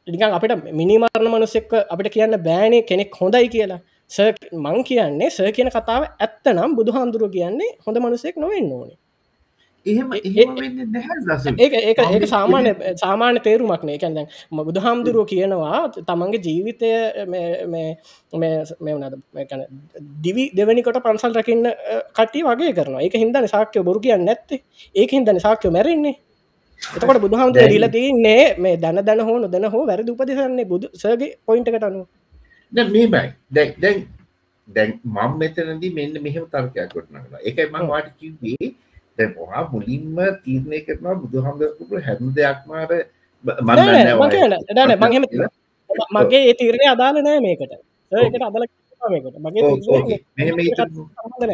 නිකන් 0.07 0.31
අපිට 0.31 0.73
මිනිමාරණ 0.73 1.29
මනුස්සෙක්ක 1.29 1.73
අපිට 1.91 2.13
කියන්න 2.13 2.43
බෑනේ 2.43 2.83
කෙනෙක් 2.83 3.15
හොඳයි 3.21 3.49
කියලා. 3.49 3.81
ස 4.11 4.19
මං 4.65 4.85
කියන්නේ 4.85 5.31
ස 5.31 5.41
කියන 5.57 5.71
කතාව 5.71 6.03
ඇත්ත 6.19 6.47
නම් 6.53 6.77
බුදු 6.77 6.93
හාමුදුරුව 6.93 7.33
කියන්නේ 7.33 7.77
හොඳ 7.87 7.99
මනුසෙක් 7.99 8.37
නොවෙන්න 8.37 8.73
ඕනේ. 8.73 8.99
ඒ 9.87 9.95
සාමාන්‍ය 12.27 12.75
සාමාන්‍ය 13.03 13.41
තේරුමක්න 13.41 13.89
එකැද 13.89 14.29
බුදු 14.61 14.81
හාමුදුරුව 14.81 15.27
කියනවා 15.33 15.89
තමන්ගේ 16.01 16.41
ජීවිතය 16.47 16.91
දිවි 20.25 20.51
දෙවනිකොට 20.57 20.99
පන්සල් 21.07 21.33
රකින්න 21.41 21.67
කටි 22.19 22.43
වගේ 22.43 22.73
කරන 22.79 23.01
එක 23.01 23.15
හින්දන 23.17 23.49
සාක්‍යය 23.49 23.83
බොරු 23.83 24.01
කියන්න 24.01 24.25
නැත්තේ. 24.25 24.63
ඒක 24.95 25.11
හින්දන 25.11 25.39
සාක්‍යය 25.39 25.71
මැරෙන්නේ 25.71 26.15
එතකොට 26.83 27.21
බුදුහාමුදුර 27.21 27.69
දීලා 27.69 27.91
තියන්නේ 27.91 28.43
මේ 28.59 28.77
දැන 28.77 29.01
දැන 29.07 29.21
හෝ 29.21 29.39
නොදැන 29.39 29.71
හෝ 29.73 29.85
වැරදි 29.87 30.11
උපදෙසන්නේ 30.11 30.67
බුදු 30.67 30.87
සගේ 30.95 31.31
පොයින්ටකට 31.47 31.89
අනු 31.89 32.07
මේ 32.73 33.07
බයි 33.07 33.29
දැක් 33.51 33.71
දැන් 33.81 33.99
දැන් 34.69 34.91
මම් 35.05 35.33
මෙතනදී 35.39 35.95
මෙන්න 35.95 36.15
මෙහෙම 36.23 36.45
තර්කයක් 36.47 36.89
කොටනලා 36.93 37.41
එකයි 37.43 37.67
මං 37.67 37.85
වාට 37.89 38.09
කිව්වේ. 38.19 38.67
දැන් 39.19 39.31
ඔහා 39.39 39.63
මුලින්ම 39.73 40.17
තීරණය 40.45 40.79
කරනවා 40.87 41.17
බුදුහාමුදුරුවෝ 41.17 42.01
හැම 42.07 42.33
දෙයක්මාර 42.37 42.91
මගේ 46.15 46.43
ඒ 46.43 46.55
තීරණය 46.55 46.87
අදාළ 46.95 47.19
නෑ 47.23 47.41
මේකට. 47.41 47.73
ඒකට 48.13 48.43
අදල 48.49 48.65
මේකට. 49.03 49.37
මගේ 49.45 49.63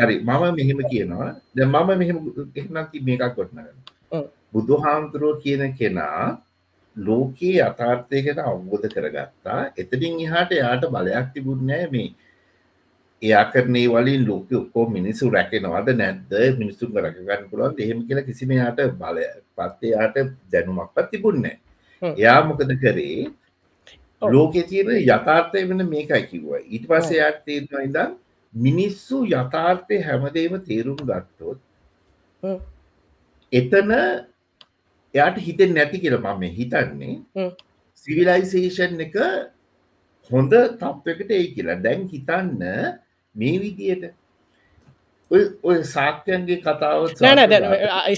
හරි 0.01 0.17
මම 0.21 0.43
මෙහෙම 0.59 0.81
කියනවා. 0.91 1.31
දැ 1.57 1.67
මම 1.67 1.91
මෙහෙම 1.99 2.19
එහනති 2.57 3.05
මේකක් 3.07 3.35
කොටනගන්න 3.37 3.69
බුදු 4.53 4.81
හාමුදුරුව 4.85 5.41
කියන 5.43 5.63
කෙනා 5.79 6.39
ලෝකයේ 6.97 7.63
අතාර්ථයකට 7.63 8.39
අවබෝධ 8.41 8.89
කරගත්තා. 8.89 9.61
එතනින් 9.77 10.21
එහාට 10.27 10.53
යාට 10.53 10.85
බලයක් 10.89 11.27
තිබුණෑ 11.35 11.87
මේ. 11.91 12.15
එයා 13.23 13.45
කරනේ 13.53 13.89
වලින් 13.89 14.27
ලෝක 14.27 14.49
ඔක්කෝ 14.53 14.87
මිනිසු 14.89 15.31
රැකෙනවාද 15.31 15.89
නැද්ද? 15.95 16.33
මිනිසුන් 16.59 16.97
රැකගන්න 16.97 17.51
පුළුවන් 17.51 17.79
එහෙම 17.79 18.01
කියලා 18.07 18.29
කිසිම 18.31 18.51
යාට 18.53 18.81
බලය 19.01 19.29
පත්තයාට 19.57 20.17
දැනුමක් 20.53 20.91
පත් 20.95 21.07
තිබුන්නේ 21.11 21.57
එයා 22.03 22.41
මොකද 22.45 22.73
කරේ? 22.83 23.31
ලෝකෙ 24.23 24.63
තියෙන 24.63 24.91
යථාර්ථය 24.99 25.69
වෙන 25.69 25.89
මේකයි 25.89 26.23
කිව්වා. 26.31 26.61
ඊට 26.67 26.85
පස්සේ 26.91 27.23
යාට 27.23 27.41
තේරෙනවා 27.47 27.87
ඉඳන් 27.89 28.19
මිනිස්සු 28.55 29.25
යථාර්ථය 29.27 30.03
හැමදේම 30.03 30.61
තේරුම් 30.69 31.01
ගත්තොත් 31.03 31.59
එතන 33.53 33.91
එයාට 35.15 35.39
හිතෙන් 35.47 35.75
නැති 35.77 36.03
කියල 36.03 36.17
මම 36.19 36.43
හිතන්නේ. 36.59 37.15
සිවිලයිසේෂන් 38.01 39.05
එක 39.07 39.17
හොඳ 40.31 40.53
තත්වකට 40.81 41.31
ඒ 41.31 41.47
කියලා. 41.55 41.79
දැන් 41.87 42.09
හිතන්න 42.09 42.61
මේ 43.35 43.57
විදියට. 43.63 44.05
ඔය 45.31 45.77
සාක්‍යයන්ගේ 45.91 46.61
කතාව 46.65 47.01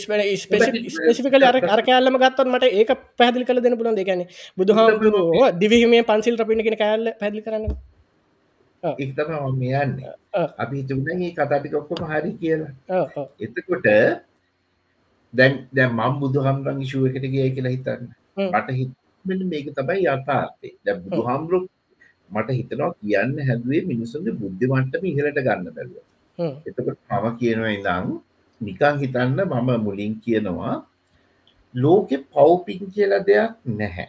ස්පෙසිිකල 0.04 1.46
අර 1.50 1.56
අරකෑල්ලම 1.76 2.16
ගත්තත් 2.22 2.46
මට 2.52 2.70
ඒක 2.80 2.90
පැදිලි 3.20 3.44
කල 3.48 3.60
දෙන 3.66 3.76
පුළන් 3.80 3.98
දෙකැන 4.00 4.22
බුදුහාමුදුරුවෝ 4.58 5.50
දිවිහිමේ 5.62 6.02
පන්සිල් 6.10 6.38
රපිණගෙන 6.40 6.78
කෑල්ල 6.82 7.06
පැදිලි 7.20 7.42
කරන්න. 7.46 7.66
එතම 8.82 9.30
මම 9.32 9.62
යන්න. 9.82 9.92
අපි 10.62 10.76
තුනගේ 10.90 11.30
කතාටික 11.38 11.74
ඔක්කොම 11.80 12.02
හරි 12.12 12.32
කියලා. 12.40 12.72
එතකොට 13.40 13.86
දැන් 15.34 15.52
දැ 15.72 15.88
මම් 15.90 16.14
බුදු 16.20 16.44
හම්රං 16.46 16.84
ශුව 16.90 17.06
එකට 17.08 17.26
ගිය 17.34 17.50
කියලා 17.56 17.74
හිතන්න. 17.76 18.02
මට 18.46 18.68
හිත 18.78 18.90
මේක 19.44 19.66
තමයි 19.78 20.02
යථාර්ථය. 20.06 20.68
දැ 20.84 20.94
බුදු 21.02 21.20
හාමුදුරු 21.28 21.60
මට 22.30 22.56
හිතනවා 22.58 22.90
කියන්න 23.00 23.36
හැදුවේ 23.48 23.82
මිනිසුන්ගේ 23.90 24.38
බුද්ධි 24.40 24.70
මට්ටම 24.72 25.04
ඉහලට 25.10 25.40
ගන්න 25.46 25.70
බැලුව 25.76 26.04
එතකට 26.66 26.88
මම 27.10 27.26
කියනවා 27.38 27.72
ඉඳං 27.76 28.10
නිකං 28.60 28.98
හිතන්න 29.02 29.38
මම 29.44 29.70
මුලින් 29.86 30.12
කියනවා 30.24 30.74
ලෝකෙ 31.74 32.16
පව්පින් 32.32 32.82
කියලා 32.94 33.22
දෙයක් 33.28 33.52
නැහැ. 33.72 34.08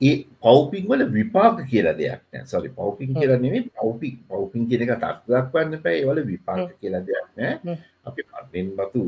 ඒ 0.00 0.16
පව්පින් 0.42 0.84
වල 0.90 1.04
විපාක 1.16 1.56
කියලා 1.70 1.96
දෙයක් 2.00 2.20
නෑ 2.32 2.44
සොරි 2.46 2.68
පව්පින් 2.70 3.14
කියලා 3.14 3.38
නෙමේ 3.44 3.62
පව්පි 3.70 4.08
පව්පින් 4.28 4.68
කියන 4.68 4.84
එක 4.84 4.92
තක්දක්වන්න 4.96 5.82
පැයි 5.84 6.04
වල 6.08 6.20
විපාක 6.32 6.68
කියලා 6.80 7.02
දෙයක් 7.08 7.26
නෑ 7.36 7.78
අපි 8.06 8.22
පර්ෙන් 8.30 8.68
බතු. 8.78 9.02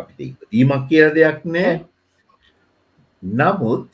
අපිට 0.00 0.20
ඉපදීමක් 0.26 0.88
කියල 0.90 1.08
දෙයක් 1.18 1.40
නෑ. 1.54 1.72
නමුත් 3.22 3.88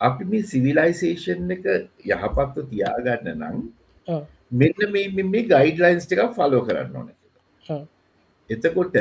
අපි 0.00 0.24
මේ 0.30 0.48
සිවිලයිසේෂන් 0.52 1.54
එක 1.56 1.64
යහපත්ව 2.10 2.68
තියාගන්න 2.70 3.32
නම්. 3.40 3.56
මෙන්න 4.52 4.78
මේ 4.94 5.44
ගයිඩලයින්ස් 5.52 6.10
එකක් 6.10 6.34
ෆලෝ 6.38 6.62
කරන්න 6.68 6.96
ඕන. 6.96 7.08
එතකොට 8.50 8.96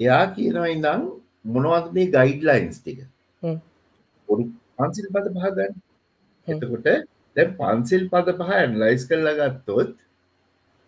එයා 0.00 0.24
කියනවා 0.36 0.68
ඉඳම් 0.76 1.02
මොනවද 1.54 1.92
මේ 1.96 2.12
ගයිඩ්ලයින්ස් 2.16 2.80
ටික 2.80 3.00
පන්සිල් 4.78 5.08
පද 5.14 5.26
පහගන්න. 5.36 5.74
එතකොට 6.48 6.88
දැන් 7.36 7.50
පන්සිල් 7.60 8.04
පද 8.12 8.36
පහ 8.40 8.54
ඇන්ලයිස් 8.58 9.04
කරලා 9.10 9.36
ගත්තොත් 9.40 9.94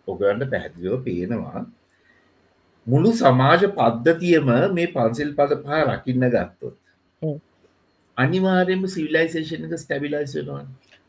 ඔගන්ට 0.07 0.49
පැහැදිලිව 0.51 0.97
පේනවා 1.05 1.61
මුළු 2.87 3.11
සමාජ 3.13 3.63
පද්ධතියම 3.71 4.51
මේ 4.73 4.87
පන්සිල් 4.87 5.33
පද 5.35 5.61
පහ 5.63 5.81
රකින්න 5.87 6.29
ගත්තොත්. 6.29 6.75
අනිවාර්යම 8.17 8.87
සිවිලයිසේෂන් 8.87 9.67
එක 9.67 9.77
ස්ටැබිලයිසනවා 9.77 10.63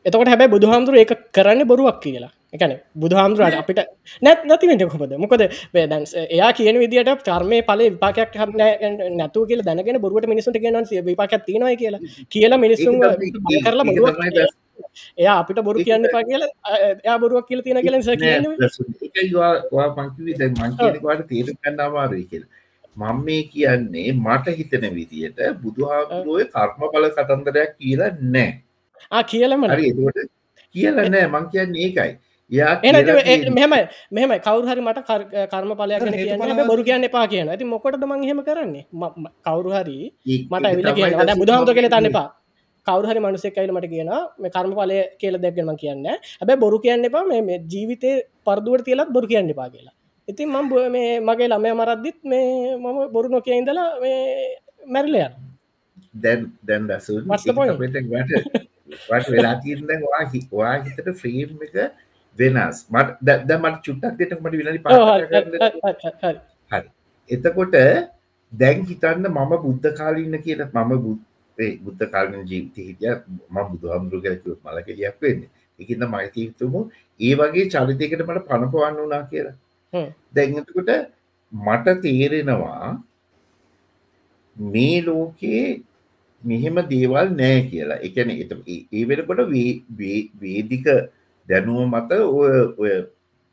එතකොට 0.07 0.29
හැබැ 0.29 0.49
බුදුහාමුදුර 0.49 0.97
එක 0.97 1.13
කරන්න 1.33 1.63
බොරුවක් 1.65 1.99
කියලා. 2.01 2.33
එකන 2.53 2.73
බුදුහාමුදුරට 2.95 3.55
අපිට 3.55 3.81
නැත් 4.23 4.41
නැතිවෙට 4.45 4.83
කොහොද 4.87 5.13
මොකද 5.17 5.45
වැදන් 5.75 6.05
එයා 6.29 6.51
කියන 6.53 6.79
විදිට 6.83 7.13
කර්මය 7.25 7.61
පල 7.63 7.83
විපාකයක් 7.87 8.35
හම 8.37 8.51
නැතු 9.17 9.47
කියල 9.47 9.63
දැනගෙන 9.63 10.01
බොරුවට 10.01 10.29
මිනිසුට 10.29 10.59
කියන 10.59 10.77
විපාකක් 11.05 11.47
තිනවයි 11.47 11.77
කියලා. 11.77 12.03
කියලා 12.29 12.63
මිනිස්සුන් 12.65 13.01
කරලා 13.65 14.49
එයා 15.19 15.37
අපිට 15.39 15.61
බොරු 15.61 15.85
කියන්න 15.85 16.09
පා 16.13 16.23
කියල 16.23 16.45
එයා 16.79 17.19
බොරුවක් 17.19 17.47
කියල 17.47 17.61
තියෙන 17.61 17.81
කියල 17.83 17.97
ඒවා 19.21 19.89
පංකිවි 19.95 20.33
දැන් 20.35 20.59
මංකීනවාට 20.61 21.25
තේර 21.29 21.55
කන්න 21.55 21.81
අමාරුයි 21.81 22.27
කියල. 22.31 22.45
මං 22.97 23.23
මේ 23.25 23.43
කියන්නේ 23.45 24.09
මට 24.17 24.57
හිතන 24.57 24.85
විදියට 24.95 25.41
බුදුහාමුදුරුවය 25.63 26.45
කර්ම 26.47 26.83
බල 26.93 27.09
කතන්දරයක් 27.11 27.73
කියලා 27.79 28.13
නෑ. 28.35 28.51
කියලම 29.25 29.65
කියලා 30.75 31.09
නෑ. 31.09 31.27
මං 31.27 31.49
කියන්නේ 31.49 31.87
ඒකයි. 31.87 32.13
මෙම 33.51 33.73
මෙම 34.13 34.31
කවරු 34.39 34.83
මට 34.83 35.01
කර්ම 35.49 35.73
පලයක් 35.75 36.67
බොරු 36.67 36.83
කියන්න 36.85 37.05
එපා 37.05 37.27
කියන 37.27 37.49
ඇති 37.49 37.65
මොකට 37.65 38.05
මං 38.05 38.23
හෙම 38.25 38.41
කරන්නේ? 38.43 38.87
ම- 38.93 39.15
ම- 39.17 39.33
කවරු 39.43 39.71
හරි 39.73 39.99
මට 40.51 40.65
ඇවිල 40.65 40.93
කියන 40.93 41.37
බුදුහාමුදුර 41.39 41.75
කියල 41.75 41.89
තන්න 41.89 42.07
එපා 42.07 42.29
කවරුහරි 42.87 43.21
මනුසෙක් 43.25 43.55
කයිල 43.57 43.73
මට 43.75 43.91
කියන 43.95 44.11
මේ 44.39 44.53
කර්ම 44.57 44.73
පලය 44.79 44.99
කියල 45.21 45.35
දැක්ගම 45.45 45.73
කියන්න. 45.83 46.07
හැබැ 46.41 46.57
බොරු 46.65 46.79
කියන්න 46.85 47.09
එපා 47.11 47.25
මේ 47.31 47.59
ජීවිතය 47.73 48.11
පරදුවට 48.47 48.87
තියලත් 48.89 49.13
බොරු 49.17 49.27
කියන්න 49.27 49.55
එපා 49.55 49.69
කියලා. 49.75 49.95
ඉතින් 50.29 50.49
මම් 50.51 50.67
මේ 50.97 51.21
මගේ 51.21 51.49
ළමය 51.49 51.73
මරද්දිත් 51.81 52.19
මේ 52.25 52.77
මම 52.77 52.99
බොරු 53.15 53.29
නොකිය 53.29 53.59
ඉඳලා 53.61 53.89
මේ 54.03 54.21
මැරිලයන් 54.87 55.33
දැන් 56.15 56.41
දැන් 56.63 56.85
point? 57.57 57.77
වට 59.09 59.29
වෙලා 59.35 59.57
තියන්න 59.65 59.87
වා 60.07 60.25
හිවා 60.33 60.75
හිතට 60.87 61.09
ෆ්‍රේම් 61.21 61.51
එක 61.67 61.77
වෙනස්. 62.39 62.87
මට 62.91 63.09
දැ 63.49 63.59
මට 63.59 63.77
චුට්ටක් 63.87 64.15
දෙට 64.19 64.33
මට 64.41 64.55
විලි 64.61 64.79
ප 64.79 64.87
එතකොට 67.31 67.77
දැන් 68.53 68.79
හිතන්න 68.89 69.29
මම 69.29 69.53
බුද්ධ 69.65 69.93
කාලීන්න 69.99 70.37
කියන 70.47 70.65
මම 70.67 70.93
බුද්ධේ 71.05 71.32
බුද්ධ 71.85 72.05
කාලන 72.13 72.47
ජීවිත 72.51 72.77
හිටිය 72.81 73.15
ම 73.51 73.57
බුදුහමුදුර 73.71 74.21
කැලකුත් 74.25 74.59
මල 74.65 74.79
කෙලියක් 74.89 75.17
වෙන්න. 75.23 75.43
එකන්න 75.79 76.05
මයිතීතුමු 76.15 76.81
ඒ 77.21 77.33
වගේ 77.39 77.71
චරිතයකට 77.75 78.27
මට 78.27 78.45
පණපවන්න 78.49 79.01
වනා 79.01 79.23
කියලා. 79.31 79.57
දැන්තකොට 80.35 80.93
මට 81.53 81.97
තේරෙනවා 82.03 82.91
මේ 84.57 84.99
ලෝකයේ 85.03 85.83
මෙහෙම 86.43 86.77
දේවල් 86.93 87.29
නෑ 87.41 87.59
කියලා. 87.71 88.03
එකන 88.07 88.31
එත 88.35 88.53
ඒ 88.69 89.03
වෙනකොට 89.09 89.43
වේදික 90.41 90.87
දැනුව 91.49 91.81
මත 91.85 92.11
ඔය 92.31 92.53
ඔය 92.79 92.93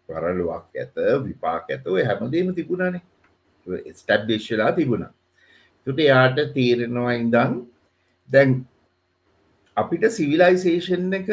පරලුවක් 0.10 0.66
ඇත 0.76 0.96
විපාක 1.26 1.66
ඇත 1.70 1.88
ඔය 1.88 2.04
හැමදීම 2.04 2.54
තිබුණනේ. 2.60 3.02
ස්ටබ්ලිශ්ලා 3.94 4.72
තිබුණා. 4.78 5.14
තුට 5.88 6.00
යාට 6.02 6.40
තේරෙනවා 6.56 7.14
ඉඳං 7.16 7.54
දැන් 8.30 8.54
අපිට 9.78 10.06
සිවිලයිසේෂන් 10.12 11.14
එක 11.14 11.30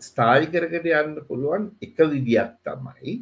ස්ථායි 0.00 0.46
කරකට 0.52 0.86
යන්න 0.92 1.18
පුළුවන් 1.28 1.64
එක 1.82 1.96
විදියක් 2.06 2.50
තමයි. 2.64 3.14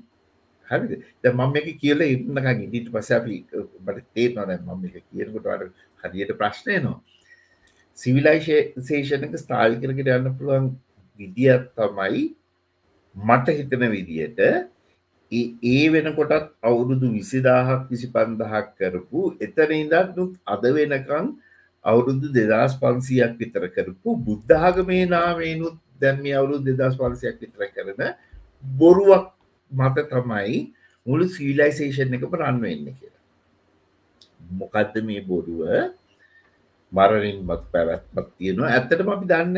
හරි 0.69 0.97
ද 1.23 1.33
මම 1.33 1.57
එක 1.61 1.69
කියල 1.81 2.01
ඉන්නක 2.05 2.49
ඉදිට 2.67 2.89
පස 2.93 3.11
අපි 3.13 3.37
බට 3.87 4.07
තේරනොද 4.15 4.51
මම 4.61 4.87
එක 4.91 5.05
කියනකොට 5.11 5.47
අට 5.49 5.65
හරියට 6.05 6.33
ප්‍රශ්නය 6.41 6.79
නවා 6.79 6.99
සිවිලයිසේෂන 7.99 9.27
එක 9.27 9.37
ස්ථායි 9.39 9.79
කරකට 9.83 10.11
යන්න 10.15 10.33
පුළුවන් 10.39 10.67
විදියක් 11.21 11.69
තමයි 11.75 12.25
මට 13.17 13.47
හිතන 13.59 13.85
විදියට 13.95 14.41
ඒ- 15.33 15.53
ඒ 15.65 15.87
වෙනකොටත් 15.89 16.51
අවුරුදු 16.63 17.09
විසිදාහක් 17.15 17.87
විසි 17.91 18.09
පන්දහක් 18.11 18.67
කරපු 18.79 19.23
එතන 19.41 19.73
ඉදත් 19.77 20.13
නුත් 20.19 20.35
අද 20.47 20.65
වෙනකං 20.77 21.27
අවුරුදු 21.91 22.29
දෙදස් 22.37 22.75
පන්සියක් 22.83 23.33
විතර 23.41 23.65
කරපු 23.75 24.19
බුද්ධාගමේ 24.27 25.05
නාමේනුත් 25.07 25.77
දැන්ම 26.01 26.25
අවුරුදු 26.39 26.71
දෙදස් 26.71 26.95
පන්සියක් 27.01 27.37
විතර 27.43 27.63
කරන 27.75 28.01
බොරුවක් 28.65 29.27
මත 29.71 29.97
තමයි 30.11 30.57
මුළු 31.07 31.27
සීලයිසේෂන් 31.31 32.17
එක 32.17 32.25
රන්වෙන්න 32.33 32.91
කියලා. 32.91 33.25
මොකක්ද 34.59 34.95
මේ 35.07 35.23
බොරුව? 35.23 35.63
මරණින් 36.93 37.39
මත් 37.43 37.63
පැවැත්මක් 37.73 38.29
තියෙනවා. 38.39 38.73
ඇත්තටම 38.75 39.09
අපි 39.15 39.27
දන්න 39.33 39.57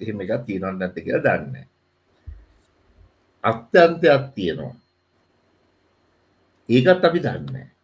එහෙම 0.00 0.20
එකක් 0.22 0.34
තියෙනවන්න 0.46 0.82
ඇත 0.82 0.98
කියලා 1.06 1.24
දන්න 1.26 1.54
අත්‍යන්තයක් 3.44 4.24
තියෙනවා. 4.34 4.74
ඒකත් 6.68 7.08
අපි 7.08 7.20
දන්න 7.26 7.75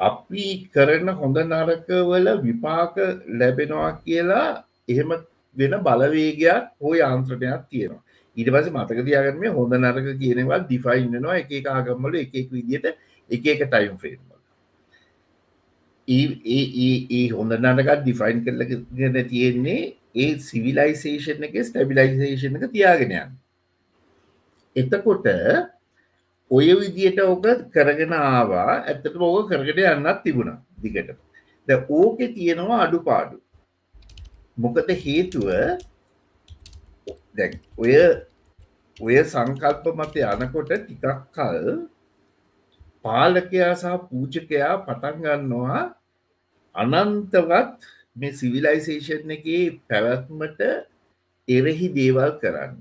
අපි 0.00 0.46
කරන 0.68 1.08
හොඳ 1.14 1.38
නරකවල 1.44 2.26
විපාක 2.40 2.96
ලැබෙනවා 3.34 3.90
කියලා 4.00 4.46
එහෙම 4.88 5.10
වෙන 5.56 5.74
බලවේගයක් 5.80 6.70
හෝ 6.78 6.94
යාන්ත්‍රණයක් 6.94 7.62
තියෙනවා. 7.70 8.02
ඊට 8.36 8.50
පස 8.50 8.70
මතක 8.70 9.04
තියාගන්න 9.04 9.40
මේ 9.40 9.50
හොඳ 9.50 9.72
නරක 9.74 10.08
කියනවා 10.16 10.58
ඩිෆයින්නවා 10.60 11.36
එක 11.36 11.52
එක 11.52 11.66
ආගම්මල 11.68 12.14
එක 12.16 12.34
එක 12.34 12.50
විදිට 12.50 12.86
එක 13.30 13.46
එක 13.46 13.64
ටයිම් 13.64 13.96
ෆ්‍රේම් 13.96 14.28
ඒ 16.08 17.24
හොඳ 17.30 17.52
නරකත් 17.58 18.02
ඩිෆයින් 18.02 18.44
කරලගෙන 18.44 19.18
තියෙන්නේ 19.28 19.80
ඒ 20.16 20.30
සිවිලයිසේෂන් 20.40 21.48
එක 21.48 21.58
ස්ටබිලයිසේෂන් 21.62 22.56
එක 22.56 22.70
තියාගෙනයන් 22.72 23.34
එතකොට 24.76 25.28
ඔය 26.50 26.68
විදියට 26.80 27.20
ඕක 27.24 27.46
කරගෙන 27.74 28.14
ආවා 28.14 28.70
ඇත්තට 28.78 29.20
ඕක 29.20 29.50
කරකට 29.50 29.82
යන්නත් 29.84 30.22
තිබුණා 30.24 30.58
දිගට 30.82 31.12
ද 31.68 31.78
ඕකෙ 31.90 32.32
තියෙනවා 32.36 32.80
අඩු 32.86 33.00
පාඩු 33.02 33.36
මොකද 34.56 34.90
හේතුව 35.02 35.48
දැන් 37.36 37.60
ඔය 37.76 37.92
ඔය 38.96 39.20
සංකල්ප 39.24 39.84
මත 39.94 40.14
යනකොට 40.24 40.72
ටිකක් 40.72 41.06
කල් 41.36 41.68
පාලකයා 43.04 43.72
සහ 43.74 43.94
පූජකයා 44.08 44.74
පටන් 44.86 45.24
ගන්නවා 45.24 45.82
අනන්තවත් 46.74 47.88
මේ 48.16 48.32
සිවිලයිසේෂන් 48.32 49.34
එකේ 49.36 49.64
පැවැත්මට 49.88 50.60
එරෙහි 51.48 51.88
දේවල් 51.94 52.32
කරන්න. 52.40 52.78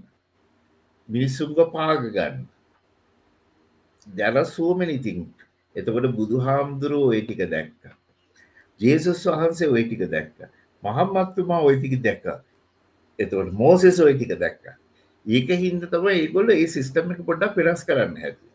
මිනිස්සුන්ග 1.10 1.56
පාග 1.74 2.08
ගන්න 4.08 4.34
දැර 4.34 4.46
සෝමනිතින් 4.46 5.28
එතකොට 5.76 6.16
බුදු 6.16 6.40
හාමුදුරුව 6.40 7.10
ඔය 7.10 7.22
ටික 7.22 7.50
දැක්ක. 7.50 7.96
ජේසුස් 8.80 9.26
වහන්සේ 9.26 9.70
ඔය 9.70 9.84
ටික 9.84 10.10
දැක්ක. 10.10 10.50
මහම්මත්තුමා 10.84 11.62
ඔය 11.62 11.78
ටික 11.80 12.02
දැක්ක. 12.02 12.26
එතවට 13.20 13.54
මෝසෙස් 13.54 14.00
ඔය 14.00 14.14
ටික 14.14 14.40
දැක්ක. 14.40 14.76
ඒක 15.26 15.50
හින්ද 15.50 15.84
තම 15.84 16.08
ඒගොල්ල 16.08 16.50
ඒ 16.50 16.68
සිිස්ටම් 16.68 17.12
එක 17.12 17.24
පොඩ්ඩක් 17.26 17.56
වෙනස් 17.58 17.84
කරන්න 17.84 18.18
ඇති 18.18 18.48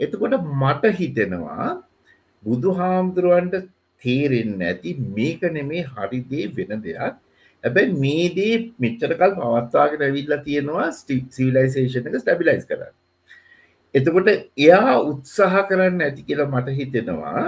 එතකොට 0.00 0.34
මට 0.54 0.92
හිතෙනවා 0.92 1.82
බුදු 2.44 2.72
හාමුදුරුවන්ට 2.72 3.68
තේරෙන්න 4.00 4.60
ඇති 4.62 4.96
මේක 5.14 5.42
නෙමේ 5.42 5.84
හරිදේ 5.84 6.50
වෙන 6.56 6.82
දෙයක්. 6.82 7.14
ඇබැයි 7.64 7.94
මේදේ 7.94 8.56
මෙච්චරකල් 8.78 9.32
පවත්වාගෙන 9.38 10.02
ඇවිල්ලා 10.02 10.42
තියෙනවා 10.42 10.90
සිවිලයිසේෂන 10.92 12.08
එක 12.10 12.20
ස්ටබිලයිස් 12.20 12.68
කරන්න. 12.68 12.94
එතකොට 13.94 14.28
එයා 14.30 14.94
උත්සාහ 15.02 15.54
කරන්න 15.68 16.04
ඇති 16.06 16.26
කියලා 16.28 16.52
මට 16.52 16.78
හිතෙනවා. 16.78 17.44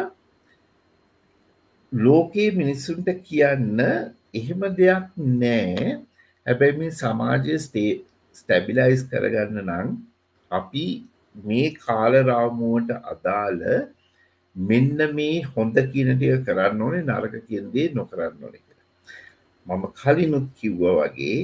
ලෝකයේ 1.92 2.50
මිනිස්සුන්ට 2.60 3.08
කියන්න 3.22 3.80
එහෙම 4.34 4.62
දෙයක් 4.78 5.08
නෑ. 5.34 5.88
හැබැයි 6.46 6.78
මේ 6.80 6.92
සමාජය 6.92 7.58
ස්ටේ 7.58 7.90
ස්ටැබිලයිස් 8.34 9.02
කරගන්න 9.10 9.60
නම් 9.64 9.92
අපි 10.50 10.86
මේ 11.44 11.68
කාලරාමුවට 11.76 12.90
අදාළ 13.12 13.62
මෙන්න 14.56 14.98
මේ 15.14 15.44
හොඳ 15.50 15.76
කියනටිය 15.92 16.34
කරන්න 16.46 16.82
ඕනේ 16.82 17.04
නරක 17.04 17.34
කියන්දේ 17.48 17.86
නොකරන්න 17.94 18.42
ඕන 18.44 18.56
කියලා. 18.56 18.86
මම 19.66 19.84
කලිනුත් 20.00 20.46
කිව්ව 20.58 20.82
වගේ 20.98 21.38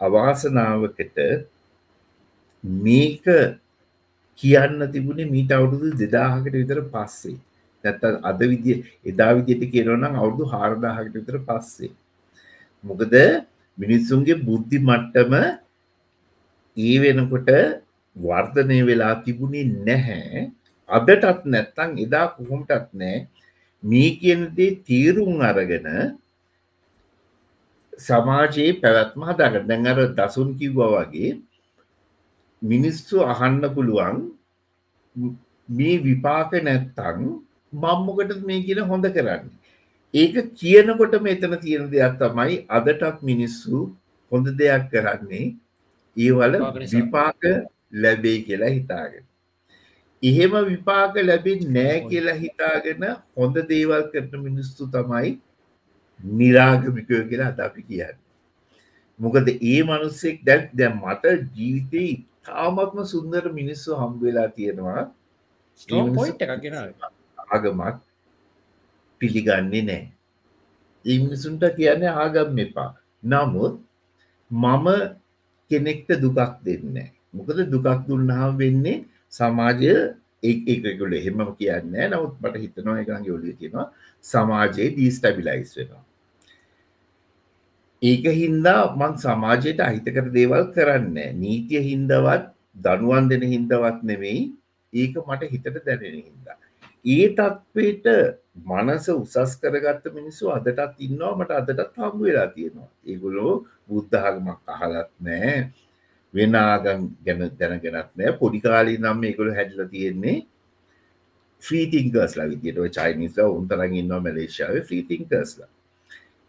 අවාසනාවකට 0.00 1.18
මේක 2.84 3.26
කියන්න 4.38 4.78
තිබුණේ 4.94 5.32
මීට 5.34 5.52
අවුරුදු 5.52 5.90
දෙදාහකට 6.02 6.54
විතර 6.54 6.80
පස්සේ. 6.92 7.36
නැත්ත 7.84 8.02
අද 8.22 8.40
විදිිය 8.52 8.78
එදා 9.04 9.30
විදියට 9.38 9.70
කියනවනම් 9.72 10.14
අවුදු 10.16 10.50
හාරදාහකට 10.54 11.14
විතර 11.18 11.38
පස්සේ. 11.48 11.92
මොකද 12.84 13.14
මිනිස්සුන්ගේ 13.78 14.42
බුද්ධි 14.48 14.78
මට්ටම 14.80 15.32
ඒ 16.76 16.96
වෙනකොට 17.02 17.48
වර්ධනය 18.16 18.78
වෙලා 18.86 19.14
තිබුණේ 19.24 19.70
නැහැ. 19.86 20.50
අදටත් 20.88 21.46
නැත්තං 21.46 21.90
එදා 22.04 22.26
කොහොමටත් 22.36 22.92
නෑ 22.94 23.16
මේ 23.82 24.10
කියනදේ 24.20 24.70
තීරුම් 24.86 25.40
අරගෙන 25.42 25.88
සමාජයේ 27.98 28.70
පැවැත්ම 28.82 29.24
හදාගට 29.28 29.66
දැන් 29.68 29.86
අර 29.86 29.98
දසුන් 30.18 30.50
කිව්වා 30.58 30.90
වගේ 30.94 31.30
මිනිස්සු 32.64 33.24
අහන්න 33.32 33.64
පුළුවන් 33.76 34.22
මේ 35.68 35.98
විපාක 36.06 36.52
නැත්තං 36.68 37.20
මම්මොකට 37.72 38.40
මේ 38.48 38.62
කියන 38.66 38.80
හොඳ 38.92 39.06
කරන්න? 39.16 39.44
ඒක 40.14 40.34
කියනකොට 40.60 41.14
මෙතන 41.26 41.54
තියෙන 41.64 41.90
දෙයක් 41.92 42.16
තමයි 42.22 42.56
අදටත් 42.78 43.22
මිනිස්සු 43.30 43.84
හොඳ 44.32 44.50
දෙයක් 44.60 44.90
කරන්නේ 44.92 45.44
ඒවල 46.16 46.58
විපාක 46.94 47.42
ලැබේ 48.02 48.38
කියලා 48.48 48.74
හිතාගෙන. 48.78 49.24
එහෙම 50.22 50.52
විපාක 50.72 51.16
ලැබෙන් 51.28 51.64
නෑ 51.78 51.96
කියලා 52.10 52.38
හිතාගෙන 52.42 53.08
හොඳ 53.36 53.56
දේවල් 53.72 54.04
කරන 54.12 54.44
මිනිස්සු 54.48 54.92
තමයි 54.94 55.32
නිරාගමිකය 56.20 57.24
කියලා 57.30 57.50
අද 57.52 57.66
අපි 57.66 57.82
කියන්න. 57.88 58.16
මොකද 59.20 59.48
ඒ 59.48 59.80
මනුස්සෙක් 59.88 60.38
දැක් 60.48 60.70
දැ 60.78 60.92
මට 60.92 61.24
ජීවිතය 61.56 62.06
තාමත්ම 62.44 62.98
සුන්දර 63.04 63.44
මිනිස්සු 63.52 63.90
හම්බවෙලා 63.94 64.48
තියෙනවා. 64.50 65.04
ආගමක් 67.48 67.96
පිළිගන්නේ 69.20 69.82
නෑ 69.82 70.02
ඒ 71.04 71.18
මිනිසුන්ට 71.18 71.64
කියන්නේ 71.76 72.12
ආගම් 72.16 72.58
එපා. 72.58 72.90
නමුත් 73.22 73.74
මම 74.50 74.86
කෙනෙක්ට 75.70 76.10
දුකක් 76.16 76.60
දෙන්න 76.62 76.96
මොකද 77.32 77.58
දුකක් 77.66 78.06
දුන්නාම් 78.06 78.58
වෙන්නේ 78.58 79.04
සමාජය 79.32 79.92
ඒකුල 80.42 81.12
එහෙම 81.12 81.38
කියන්න 81.58 81.94
නවත් 82.08 82.34
මට 82.42 82.56
හිතනවා 82.64 82.98
එකගේ 83.00 83.32
ඔලිය 83.32 83.54
තියෙනවා 83.54 83.86
සමාජයේ 84.24 84.90
ඩීස්ටබිලයිස් 84.90 85.72
වෙනවා 85.78 86.04
ඒක 88.04 88.24
හින්දා 88.34 88.80
මං 88.92 89.12
සමාජයට 89.18 89.80
අහිතකර 89.82 90.26
දේවල් 90.32 90.64
කරන්න 90.74 91.16
නීතිය 91.36 91.82
හින්දවත් 91.86 92.44
දනුවන් 92.76 93.28
දෙන 93.30 93.44
හින්දවත් 93.52 93.98
නෙවෙයි 94.02 94.40
ඒක 94.92 95.14
මට 95.20 95.50
හිතට 95.52 95.78
දැනෙන 95.86 96.18
හින්දා. 96.20 96.56
ඒ 97.04 97.26
තත්වයට 97.30 98.06
මනස 98.62 99.06
උසස් 99.14 99.52
කරගත්ත 99.62 100.04
මිනිස්සු 100.16 100.50
අදටත් 100.56 101.00
ඉන්නවා 101.06 101.32
මට 101.38 101.50
අදටත් 101.60 101.96
හම්බ 101.98 102.20
වෙලා 102.20 102.48
තියෙනවා. 102.48 102.90
ඒගොලෝ 103.06 103.54
බුද්ධාගමක් 103.88 104.74
අහලත් 104.74 105.10
නෑ 105.20 105.54
වෙන 106.34 106.54
ආගම් 106.56 107.06
ගැන 107.26 107.42
දැනගෙනත් 107.60 108.10
නෑ 108.14 108.32
පොඩිකාලී 108.40 108.98
නම් 108.98 109.18
මේකොළ 109.24 109.54
හැඩල 109.58 109.80
තියෙන්නේ 109.94 110.36
්‍රීතිංකස්ලා 111.60 112.50
විදිට 112.52 112.82
චයිනිස 112.96 113.40
උන්තරන් 113.46 113.96
ඉන්නවා 114.00 114.20
මලේශාව 114.20 114.76
්‍රීතිංකස්ලා 114.82 115.70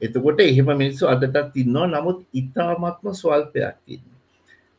එතකොට 0.01 0.39
එහෙම 0.41 0.69
මිනිස්සු 0.75 1.07
අදටත් 1.07 1.55
ඉන්නවා. 1.55 1.87
නමුත් 1.87 2.19
ඉතාමත්ම 2.33 3.13
ස්වල්පයක් 3.13 3.79
ඉන්න 3.87 4.05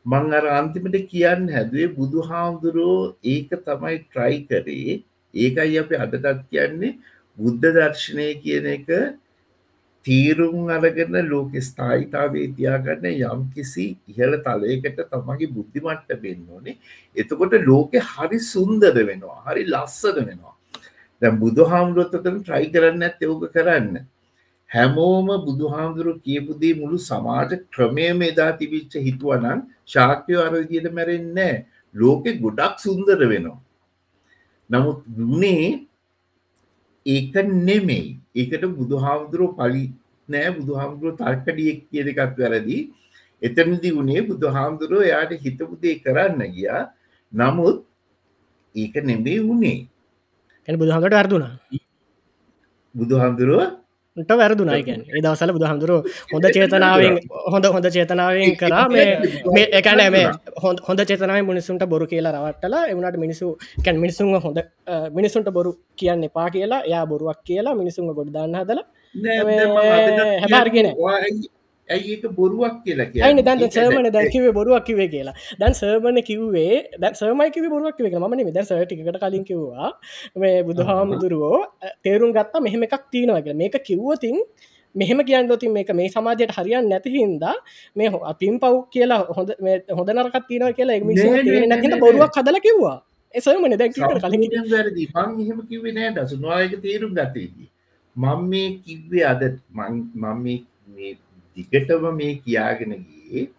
මං 0.07 0.35
අර 0.39 0.47
අන්තිමට 0.53 0.97
කියන්න 1.11 1.47
හැදුවේ 1.51 1.93
බුදු 1.95 2.25
හාමුදුරුවෝ 2.31 3.15
ඒක 3.27 3.51
තමයි 3.61 3.97
ට්‍රයි 4.01 4.41
කරේ. 4.49 4.97
ඒකයි 5.35 5.79
අප 5.81 5.91
අදටත් 5.99 6.43
කියන්නේ 6.51 6.99
බුද්ධ 7.39 7.67
දර්ශනය 7.69 8.29
කියන 8.43 8.69
එක 8.75 8.91
තීරුම් 10.05 10.71
අරගෙන 10.71 11.17
ලෝක 11.29 11.57
ස්ථායිතාවේ 11.69 12.47
තියාගන්න 12.57 13.07
යම් 13.11 13.43
කිසි 13.55 13.87
ඉහළ 14.09 14.37
තලයකට 14.45 15.01
තමගේ 15.11 15.53
බුද්ධිමට්ට 15.57 16.23
වෙන්න 16.23 16.45
ඕනේ. 16.51 16.77
එතකොට 17.17 17.57
ලෝකෙ 17.67 17.99
හරි 18.11 18.39
සුන්දර 18.45 18.95
වෙනවා. 19.01 19.41
හරි 19.47 19.65
ලස්සන 19.67 20.21
වෙනවා. 20.21 20.55
දැම් 21.23 21.41
බුදු 21.41 21.67
හාමුදුරුවත්තතන 21.73 22.39
ට්‍රයි 22.43 22.71
කරන්න 22.75 23.09
ඇත් 23.09 23.27
එවක 23.27 23.49
කරන්න. 23.57 24.07
හැමෝම 24.71 25.29
බුදු 25.47 25.73
හාමුදුරු 25.75 26.13
කියපුදේ 26.21 26.75
මුළු 26.81 26.99
සමාජ 27.09 27.51
ක්‍රමයම 27.75 28.21
එදා 28.31 28.51
තිබිච්ච 28.61 28.95
හිතුවනන් 29.07 29.63
ශාක්‍යය 29.87 30.39
අරදියට 30.47 30.89
මැරෙන්නේ 30.99 31.55
ලෝකෙ 31.95 32.31
ගොඩක් 32.45 32.77
සුන්දර 32.79 33.19
වෙනවා. 33.33 33.59
නමුත් 34.71 35.01
ගුණේ 35.17 35.87
ඒක 37.07 37.35
නෙමෙයි. 37.61 38.07
ඒකට 38.35 38.65
බුදු 38.79 39.03
හාමුදුරුව 39.07 39.57
පලි 39.59 39.85
නෑ. 40.29 40.55
බුදු 40.59 40.79
හාමුදුරුව 40.81 41.19
තර්කඩියෙක් 41.23 41.81
කියන 41.91 42.09
එකත් 42.13 42.39
වැරදි. 42.39 42.79
එතනදි 43.43 43.91
වුණේ 43.97 44.29
බුදු 44.31 44.55
හාමුදුරුව 44.57 45.09
එයාට 45.09 45.37
හිතපුදේ 45.45 46.01
කරන්න 46.05 46.43
ගියා. 46.55 46.83
නමුත් 47.33 47.85
ඒක 48.75 48.95
නෙමේ 49.05 49.39
වුණේ 49.41 49.79
බුදුහඟට 50.75 51.15
අර්දුනා 51.15 51.55
බුදු 52.95 53.15
හාමුදුරුව 53.21 53.61
ට 54.17 54.31
වැරදුනායිකැන් 54.33 55.01
ඒ 55.09 55.21
දවසල 55.21 55.51
බුදු 55.53 55.67
හඳුරු 55.67 55.97
හොඳ 56.33 56.47
චේතනාවෙන් 56.49 57.17
හොඳ 57.53 57.67
හොඳ 57.67 57.87
චේතනාවෙන් 57.97 58.55
කරා 58.57 58.85
මේ 58.89 59.67
එකන 59.73 60.01
මේ 60.15 60.25
හොඳ 60.87 61.01
චේතනාව 61.03 61.41
මිනිසුන්ට 61.43 61.85
බොරු 61.87 62.07
කියලා 62.07 62.33
රවටලා 62.37 62.85
එවනට 62.87 63.19
මිනිසු 63.25 63.47
කැන් 63.85 64.01
මිනිසුන් 64.01 64.33
හොඳ 64.41 64.61
මිනිසුන්ට 65.13 65.51
බොරු 65.51 65.73
කියන්න 65.97 66.25
එපා 66.25 66.49
කියලා 66.51 66.83
යා 66.87 67.05
බොරුවක් 67.07 67.43
කියලා 67.45 67.75
මිනිසුන් 67.75 68.15
ගොඩ්දාන්න 68.15 68.57
හදල 68.57 68.81
හැබාර්ගෙන 70.39 70.89
ඇයිඒක 71.89 72.25
බොරුවක් 72.39 72.77
කියලා 72.85 73.09
ඇයි 73.27 73.43
දැන් 73.43 73.65
සර්මන 73.71 74.09
දැකිවේ 74.13 74.53
බොරුවක් 74.53 74.85
කිවේ 74.85 75.09
කියලා. 75.09 75.35
දැන් 75.61 75.75
සර්මණ 75.75 76.23
කිව්වේ 76.29 76.77
දැ 76.99 77.13
සර්මයිකිව 77.13 77.67
බොරුවක් 77.75 77.99
වේ 77.99 78.23
මන 78.23 78.47
විද 78.49 78.59
සටිකට 78.63 79.19
කලින් 79.25 79.45
කිව්වා. 79.45 79.91
මේ 80.37 80.63
බුදුහාමුදුරුවෝ 80.63 81.59
තේරුම් 82.05 82.33
ගත්තා 82.33 82.61
මෙහෙම 82.61 82.83
එකක් 82.83 83.05
තියෙනවගේ 83.13 83.55
මේක 83.55 83.77
කිව්වතින් 83.89 84.39
මෙහෙම 84.95 85.21
කියන්න 85.25 85.51
ොතින් 85.51 85.73
මේක 85.73 85.91
මේ 85.95 86.09
සමාජයට 86.09 86.57
හරියන් 86.57 86.89
නැතිහින්දා 86.89 87.57
මේ 87.97 88.09
හෝ 88.09 88.23
අපින් 88.25 88.59
පව් 88.59 88.75
කියලා 88.91 89.21
හොඳ 89.37 89.51
හොඳ 89.99 90.09
නරකත් 90.11 90.47
තියෙනව 90.49 90.73
කියලා 90.79 90.97
එ 90.97 91.67
නැතිට 91.67 91.99
බොරුවක් 92.01 92.39
හදල 92.39 92.59
කිව්වා. 92.67 92.99
එසමන 93.35 93.79
දැ 93.79 93.91
කලින් 93.91 94.71
වැරදි. 94.73 95.05
පන් 95.15 95.41
එහෙම 95.43 95.59
කිවේ 95.71 95.97
නෑ 95.99 96.15
දසුනවායක 96.17 96.79
තේරුම් 96.83 97.13
ගතේදී 97.15 97.69
මං 98.17 98.49
මේ 98.51 98.69
කිව්වේ 98.85 99.25
අද 99.25 99.43
මම 99.75 100.25
මේ 100.43 100.59
දිගටම 101.57 102.05
මේ 102.19 102.33
කියාගෙන 102.45 102.93
ගියේ. 103.05 103.51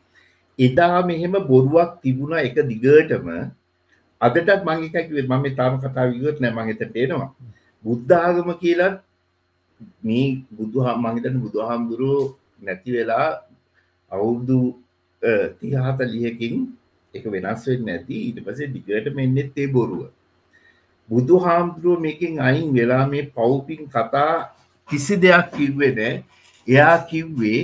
එදා 0.60 1.00
මෙහෙම 1.10 1.36
බොරුවක් 1.52 1.92
තිබුණ 2.02 2.38
එක 2.40 2.58
දිගටම. 2.72 3.28
අදටත් 4.22 4.66
මංගේකැකිව 4.68 5.18
මම 5.26 5.46
තාම 5.60 5.74
කතා 5.82 6.10
විගත් 6.12 6.40
නෑ 6.42 6.54
මංගතට 6.58 6.96
එනවා. 6.96 7.30
බුද්ධාගම 7.86 8.50
කියලත් 8.62 8.98
මේ 10.04 10.42
බුදුහා 10.58 10.98
මහිතන 10.98 11.36
බුදුහාමුදුරුව 11.44 12.34
නැති 12.66 12.90
වෙලා 12.96 13.30
අවුරුදු 14.12 14.60
තිහාත 15.60 16.00
ලියකින් 16.14 16.54
එක 17.14 17.26
වෙනස් 17.34 17.62
වෙන්න 17.68 17.86
නැති. 17.86 18.16
ඊට 18.28 18.40
පසේ 18.46 18.72
දිගට 18.74 19.14
මෙන්නෙත් 19.14 19.58
ඒ 19.58 19.68
බොරුව. 19.68 20.10
බුදු 21.10 21.36
හාමුදුරුව 21.46 22.02
මේකින් 22.02 22.40
අයින් 22.40 22.74
වෙලා 22.74 23.06
මේ 23.08 23.30
පව්පින් 23.30 23.82
කතා 23.88 24.34
කිසි 24.90 25.16
දෙයක් 25.24 25.46
කිව්වෙ 25.58 25.90
නෑ. 26.00 26.14
එයා 26.68 26.98
කිව්වේ 27.10 27.62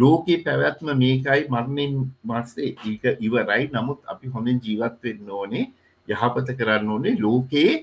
ලෝකයේ 0.00 0.44
පැවැත්ම 0.46 0.88
මේකයි 1.02 1.42
මරණින් 1.54 1.92
මස්සේ 2.24 2.70
ඒක 2.84 3.04
ඉවරයි. 3.26 3.64
නමුත් 3.74 3.98
අපි 4.12 4.26
හොඳින් 4.34 4.58
ජීවත් 4.66 4.96
වෙන්න 5.04 5.30
ඕනේ 5.30 5.64
යහපත 6.08 6.48
කරන්න 6.58 6.90
ඕනේ 6.90 7.16
ලෝකයේ 7.20 7.74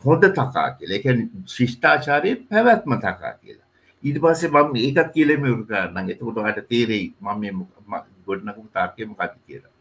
හොඳ 0.00 0.24
තකා 0.38 0.68
කියලා. 0.76 0.96
එක 0.98 1.06
ශිෂ්ඨාචාරය 1.54 2.30
පැවැත්ම 2.50 2.96
තකා 2.98 3.34
කියලා. 3.40 3.68
ඊට 4.04 4.18
පස්සේ 4.22 4.50
මම 4.50 4.76
ඒකත් 4.86 5.12
කියලම 5.14 5.44
උරු 5.54 5.64
කරන්න 5.66 6.10
එතකොට 6.10 6.40
හට 6.46 6.68
තේරෙයි 6.68 7.06
මම 7.20 7.66
ගොඩනකු 8.26 8.62
තාර්කයම 8.72 9.14
කති 9.14 9.38
කියලා. 9.46 9.72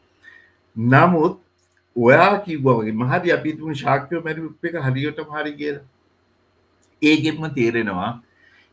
නමුත් 0.75 1.39
ඔයා 1.95 2.35
කිව්වගේ 2.45 2.93
මහරි 2.93 3.31
අපිතුම 3.31 3.73
ශාක්‍යව 3.75 4.23
මැරි 4.23 4.41
එක 4.63 4.75
හරියට 4.85 5.23
හරි 5.31 5.53
කියලා. 5.61 5.87
ඒගෙත්ම 7.01 7.43
තේරෙනවා 7.57 8.11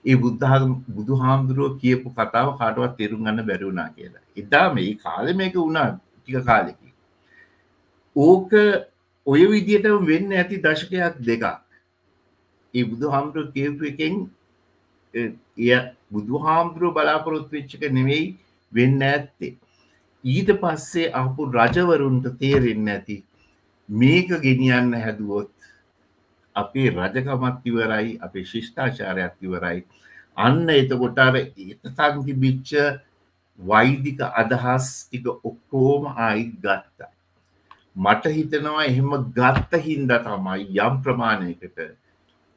ඒ 0.05 0.17
බුද්ධාගම 0.17 0.73
බුදු 0.89 1.17
හාමුදුරුව 1.17 1.79
කියපු 1.81 2.13
කතාව 2.13 2.51
කාටවත් 2.59 2.97
තේරුම් 2.99 3.25
ගන්න 3.25 3.47
බැරිවුණා 3.47 3.89
කියලා. 3.91 4.25
එදා 4.37 4.67
මේ 4.75 4.95
කාලෙ 4.97 5.33
මේක 5.35 5.55
වුණා 5.55 5.89
ටික 5.93 6.45
කාලෙකි 6.45 6.89
ඕක 8.17 8.53
ඔය 9.27 9.43
විදියට 9.53 9.87
වෙන්න 10.07 10.33
ඇති 10.33 10.63
දශකයක් 10.65 11.15
දෙකක්. 11.21 11.45
ඒ 12.75 12.85
බුදු 12.85 13.15
හාමුදුරුව 13.15 13.53
කියපු 13.53 13.85
එකෙන් 13.85 14.15
එය 15.15 15.71
බුදු 16.11 16.45
හාමුදුරුව 16.45 16.95
බලාපොරොත්තු 16.95 17.57
වෙච්චක 17.57 17.83
නෙවෙයි 17.93 18.27
වෙන්න 18.73 19.03
ඇත්තේ. 19.05 19.57
ඊට 20.25 20.51
පස්සේ 20.63 21.13
අපපු 21.15 21.51
රජවරුන්ට 21.51 22.27
තේරෙන්න 22.41 22.89
ඇති 22.89 23.17
මේක 23.89 24.29
ගෙනියන්න 24.43 24.93
හැදුවොත් 24.97 25.53
අපේ 26.63 26.89
රජකමත් 26.91 27.69
ඉවරයි 27.71 28.17
අපේ 28.27 28.45
ශිෂ්ඨාචාරයක් 28.53 29.35
ඉවරයි. 29.47 29.79
අන්න 30.37 30.67
එතකොට 30.71 31.19
අර 31.27 31.37
එතතන්ති 31.37 32.35
බිච්ච 32.43 32.71
වෛදික 33.59 34.21
අදහස් 34.43 34.89
ටික 35.05 35.27
ඔක්කෝම 35.51 36.03
ආයිත් 36.17 36.53
ගත්තා. 36.65 37.11
මට 37.97 38.35
හිතනවා 38.37 38.85
එහෙම 38.91 39.11
ගත්ත 39.39 39.83
හින්ද 39.87 40.13
තමයි 40.27 40.69
යම් 40.87 41.01
ප්‍රමාණයකට 41.03 41.79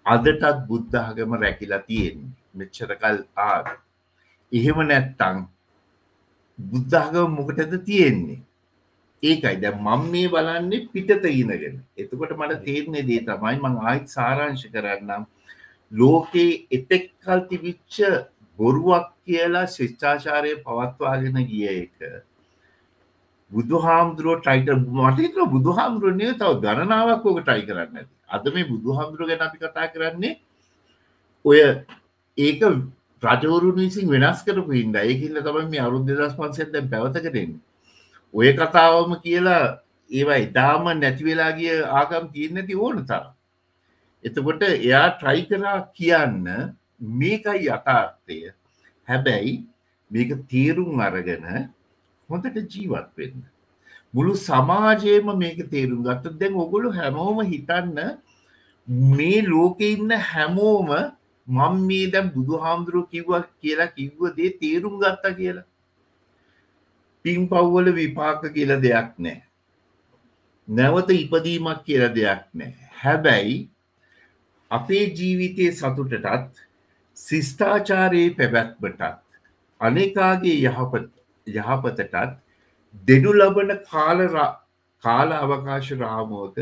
අදටත් 0.05 0.43
බුද්ධාගම 0.67 1.33
රැකිලා 1.43 1.81
තියෙන්නේ. 1.87 2.35
මෙච්චරකල් 2.53 3.17
ආද 3.47 3.67
එහෙම 4.51 4.79
නැත්තං 4.91 5.37
බුද්ධාගම 6.59 7.35
මොකටද 7.37 7.73
තියෙන්නේ? 7.89 8.41
ඒකයි. 9.23 9.55
දැ 9.57 9.73
මං 9.77 10.09
මේ 10.11 10.29
බලන්නේ 10.29 10.87
පිටත 10.93 11.25
ඉනගෙන 11.33 11.77
එතකොට 11.97 12.33
මට 12.37 12.59
තේරන්නේ 12.65 13.03
දේ 13.03 13.21
තමයි 13.27 13.55
මං 13.59 13.79
ආයිත් 13.83 14.09
සාරංශ 14.09 14.65
කරන්නම්. 14.67 15.23
ලෝකයේ 15.91 16.59
එතෙක්කල් 16.71 17.47
තිබිච්ච 17.49 17.95
බොරුවක් 18.59 19.07
කියලා 19.25 19.65
ශිෂ්ඨාචාරය 19.67 20.53
පවත්වාගෙන 20.65 21.41
ගිය 21.47 21.65
එක 21.71 21.97
බුදු 23.51 23.79
හාමුදුරුව 23.79 24.39
ටයික 24.39 24.69
මටත 24.69 25.49
බුදු 25.49 25.77
හාමුදුරුවනය 25.77 26.31
තව 26.35 26.51
ගණනාවක් 26.63 27.25
ඕක 27.25 27.41
ටයි 27.41 27.65
කරන්න 27.67 27.97
ඇති. 27.97 28.13
අද 28.29 28.45
මේ 28.53 28.69
බුදු 28.71 28.97
හාමුදුරුව 28.97 29.27
ගැන 29.29 29.47
අපි 29.47 29.57
කතා 29.59 29.87
කරන්නේ 29.95 30.33
ඔය 31.45 31.59
ඒක 32.37 32.61
රජවරුන් 33.23 33.75
විසින් 33.77 34.07
වෙනස් 34.09 34.39
කරපු 34.45 34.71
හින්ද. 34.71 34.95
ඒකිල්ල 34.97 35.41
තමයි 35.41 35.67
මේ 35.69 35.83
අරුද් 35.87 36.07
දෙදස් 36.07 36.37
පන්සෙත් 36.37 36.71
දැන් 36.73 36.89
පැවතකරෙන්නේ 36.89 37.59
ඔය 38.33 38.49
කතාවම 38.53 39.11
කියලා 39.25 39.65
ඒවා 40.09 40.41
ඉතාම 40.47 40.83
නැතිවෙලා 40.95 41.51
ගිය 41.59 41.77
ආගම් 41.99 42.25
තියන්න 42.33 42.59
ඇති 42.59 42.75
ඕන 42.77 43.05
තර 43.05 43.25
එතකොට 44.23 44.61
එයා 44.63 45.07
ට්‍රයි 45.11 45.43
කරා 45.49 45.77
කියන්න 45.97 46.45
මේකයි 47.19 47.67
යථාර්ථය. 47.67 48.37
හැබැයි 49.07 49.53
මේක 50.11 50.31
තේරුම් 50.47 50.99
අරගෙන 50.99 51.45
හොඳට 52.29 52.57
ජීවත් 52.65 53.09
වෙන්න. 53.17 53.41
මුළු 54.13 54.33
සමාජයම 54.39 55.31
මේක 55.37 55.59
තේරුම් 55.71 56.03
ගත්ත 56.03 56.37
දැන් 56.39 56.53
ඔගොලු 56.55 56.91
හැමෝම 56.91 57.41
හිතන්න 57.43 57.97
මේ 59.11 59.41
ලෝකෙ 59.43 59.87
ඉන්න 59.87 60.13
හැමෝම 60.29 60.89
මං 61.47 61.81
මේ 61.87 62.11
දැම් 62.13 62.29
බුදු 62.29 62.61
හාමුදුරුව 62.63 63.09
කිව්ව 63.09 63.31
කියලා 63.61 63.93
කිව්ව 63.97 64.21
දේ 64.37 64.57
තේරුම් 64.61 64.99
ගත්තා 64.99 65.37
කියලා. 65.39 65.67
පින් 67.25 67.47
පව්වල 67.49 67.93
විපාක 67.93 68.41
කියල 68.53 68.75
දෙයක් 68.81 69.13
නෑ. 69.17 69.43
නැවත 70.67 71.09
ඉපදීමක් 71.15 71.83
කියල 71.85 72.07
දෙයක් 72.15 72.43
නෑ. 72.53 72.73
හැබැයි 73.01 73.57
අපේ 74.71 75.05
ජීවිතය 75.17 75.71
සතුටටත් 75.71 76.61
සිස්ථාචාරයේ 77.17 78.35
පැවැත්මටත් 78.37 79.01
අනෙකාගේ 79.81 80.57
යහපත් 80.61 81.09
යහපතටත් 81.47 82.37
දෙනු 83.07 83.33
ලබන 83.33 83.71
කාල 83.91 84.19
කාල 85.03 85.29
අවකාශ 85.33 85.91
රාමෝක 86.01 86.57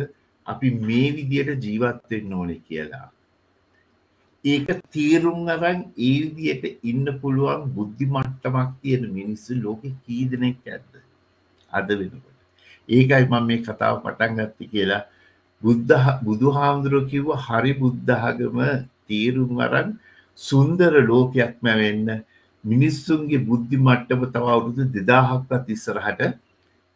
අපි 0.47 0.69
මේ 0.87 1.07
විදියට 1.15 1.65
ජීවත්වෙන්න 1.65 2.33
ඕනෙ 2.33 2.55
කියලා. 2.67 3.07
ඒක 4.45 4.67
තීරුම් 4.87 5.47
අරන් 5.47 5.79
ඒ 5.97 6.31
විදියට 6.31 6.79
ඉන්න 6.81 7.05
පුළුවන් 7.21 7.63
බුද්ධි 7.75 8.05
මට්ටමක් 8.07 8.69
තියෙන 8.81 9.03
මිනිස්සු 9.11 9.51
ලෝක 9.55 9.81
කීදනෙක් 10.03 10.63
ඇද්ද? 10.65 10.93
අද 11.71 11.87
වෙනකොට. 11.89 12.37
ඒකයි 12.89 13.25
මම 13.25 13.47
මේ 13.47 13.59
කතාව 13.59 13.99
පටන් 14.03 14.37
ගත්ත 14.37 14.59
කියලා 14.71 15.03
බුද්ධ 15.63 16.23
බුදු 16.23 16.47
හාමුදුරුව 16.51 17.09
කිව්ව 17.11 17.29
හරි 17.37 17.73
බුද්ධාගම 17.73 18.57
තීරුම් 19.07 19.59
අරන් 19.59 19.89
සුන්දර 20.37 20.93
ලෝකයක් 21.03 21.59
මැවෙන්න 21.61 22.23
මිනිස්සුන්ගේ 22.63 23.43
බුද්ධි 23.43 23.77
මට්ටම 23.77 24.23
තව 24.33 24.45
අවුරුදු 24.55 24.83
දෙදාහක්වත් 24.95 25.67
ඉස්සරහට 25.75 26.21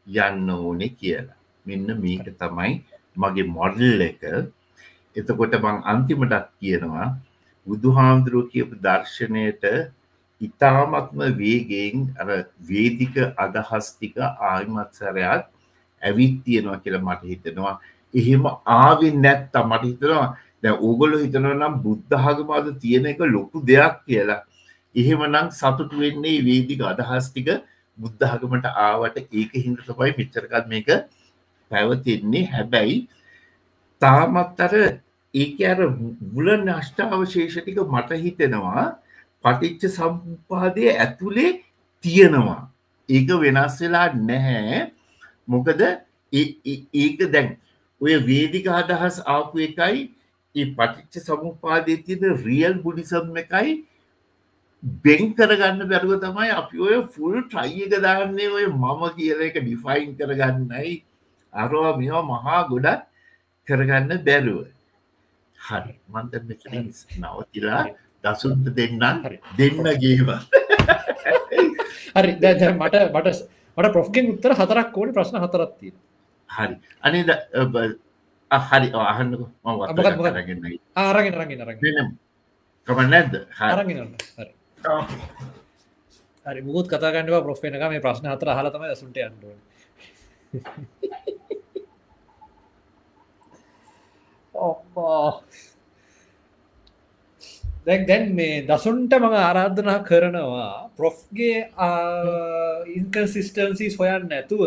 යන්න 0.07 0.47
ඕනේ 0.49 0.95
කියලා. 0.99 1.39
මෙන්න 1.65 1.87
මේක 2.03 2.25
තමයි 2.39 2.71
මගේ 3.15 3.51
මොඩල් 3.57 3.99
එක. 4.09 4.23
එතකොට 5.15 5.53
මං 5.59 5.77
අන්තිමටත් 5.91 6.49
කියනවා 6.59 7.07
බුදුහාමුදුරුව 7.67 8.49
කියපු 8.51 8.75
දර්ශනයට 8.85 9.63
ඉතාමත්ම 10.41 11.19
වේගෙන් 11.39 12.07
අර 12.19 12.29
වේදික 12.69 13.15
අදහස් 13.37 13.85
ටික 13.91 14.15
ආයමත්සරයක් 14.19 15.43
ඇවිත් 16.01 16.35
තියෙනවා 16.45 16.79
කියලා 16.83 17.05
මට 17.07 17.21
හිතෙනවා. 17.31 17.75
එහෙම 18.13 18.43
ආවෙන් 18.77 19.15
නැත්තා 19.25 19.63
මට 19.69 19.83
හිතනවා 19.89 20.25
දැ 20.63 20.73
ඕගොල්ල 20.79 21.15
හිතනවා 21.23 21.55
නම් 21.55 21.75
බුද්ධහගමාද 21.85 22.67
තියෙන 22.81 23.05
එක 23.11 23.21
ලොකු 23.35 23.63
දෙයක් 23.69 23.95
කියලා. 24.07 24.41
එහෙම 24.95 25.21
නම් 25.31 25.47
සතුටු 25.59 26.03
වෙන්නේ 26.03 26.37
වේදික 26.47 26.81
අදහස් 26.91 27.27
ටික 27.29 27.49
බුද්ධහගමට 27.97 28.67
ආවට 28.85 29.17
ඒක 29.31 29.51
හින්ද 29.63 29.79
තමයි 29.87 30.11
මෙච්චරකත් 30.19 30.65
මේක 30.73 30.89
පැවතින්නේ. 31.71 32.45
හැබැයි 32.53 32.97
තාමත් 34.01 34.63
අර 34.65 34.73
ඒක 35.33 35.57
අර 35.71 35.79
මුල 36.33 36.47
නෂ්ටාවශේෂ 36.57 37.55
ටික 37.57 37.79
මට 37.85 38.19
හිතෙනවා 38.23 38.85
පටිච්ච 39.43 39.83
සම්පාදය 39.89 40.83
ඇතුළේ 40.93 41.51
තියෙනවා. 42.03 42.61
ඒක 43.09 43.29
වෙනස් 43.43 43.79
වෙලා 43.81 44.07
නැහැ. 44.21 44.91
මොකද 45.47 45.81
ඒක 46.33 47.19
දැන් 47.31 47.49
ඔය 48.01 48.13
වේදික 48.27 48.67
අදහස් 48.71 49.17
ආපු 49.27 49.65
එකයි 49.67 50.03
ඒ 50.55 50.65
පටිච්ච 50.75 51.25
සමුපාදය 51.27 51.97
තියෙන 52.05 52.37
රියල් 52.45 52.75
බුඩිසම් 52.83 53.33
එකයි 53.43 53.73
බෙන් 55.03 55.33
කරගන්න 55.33 55.89
බැරුව 55.89 56.19
තමයි 56.19 56.51
අපි 56.51 56.77
ඔය 56.79 56.99
ෆුල් 57.13 57.35
ට්‍රයි 57.43 57.87
එක 57.87 58.03
දාන්නේ 58.05 58.49
ඔය 58.49 58.65
මම 58.67 59.01
කියල 59.17 59.41
එක 59.41 59.57
ඩිෆයින් 59.57 60.13
කරගන්නයි. 60.19 60.93
අරවා 61.53 61.97
මෙවා 61.97 62.23
මහා 62.23 62.61
ගොඩක් 62.69 63.03
කරගන්න 63.67 64.23
බැරුව. 64.27 64.67
හරි. 65.63 65.93
මන්ද 66.07 66.33
මෙතනින් 66.49 66.87
නවතිලා 67.19 67.83
දසුන්ට 68.23 68.67
දෙන්නම් 68.71 69.01
දෙන්න 69.57 69.77
ගේව 70.01 70.29
හරි. 72.15 72.31
දැ 72.37 72.71
මට 72.71 72.95
මට 73.09 73.27
මට 73.77 73.91
ප්‍රොෆ්ගෙන් 73.91 74.25
උත්තර 74.33 74.51
හතරක් 74.53 74.97
ඕන 74.97 75.13
ප්‍රශ්න 75.13 75.37
හතරත්තිය 75.43 75.93
හරි. 76.49 76.75
අනේ 77.01 77.23
හරි. 77.23 77.39
අහන්නක. 78.51 79.41
ආරගෙන 80.95 81.33
රගෙන 81.39 81.61
රගෙන 81.63 82.09
කම 82.87 82.99
නැද්ද? 83.09 83.33
හරගෙන 83.51 84.15
හරි. 86.45 86.61
මුත් 86.61 86.87
කතාගන්නවා 86.87 87.41
ප්‍රොෆ්ෙන 87.41 87.75
එක 87.75 87.83
මේ 87.89 88.01
ප්‍රශ්න 88.01 88.27
හතර 88.27 88.49
හලතම 88.51 88.83
සුන්ට 88.95 89.17
අන්ඩුව 89.19 89.55
දැන් 97.85 98.05
දැන් 98.07 98.25
මේ 98.35 98.61
දසුන්ට 98.63 99.13
මඟ 99.13 99.37
ආරාධනා 99.39 99.99
කරනවා 100.03 100.69
ප්‍රොෆ්ගේ 100.97 101.57
ඉන්කසිස්ටන්සිස් 102.93 103.97
හොයන්න 103.99 104.29
නැතුව 104.29 104.61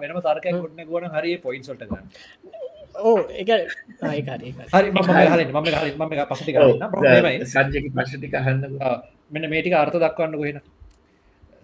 වෙනම 0.00 0.18
තර්කය 0.20 0.50
ගොඩන 0.56 0.84
ගොන 0.86 1.06
හරි. 1.06 1.32
පොයින්සොල්ට 1.38 1.84
ගන්න 1.84 2.06
ඕ 3.02 3.18
එක 3.32 3.50
සංජක 7.46 7.86
පශටි 7.94 8.32
කහන්න 8.34 8.78
මෙන්න 9.30 9.50
මේටික 9.50 9.74
අර්ථ 9.74 9.98
දක්වන්න 9.98 10.36
කොහෙන 10.36 10.62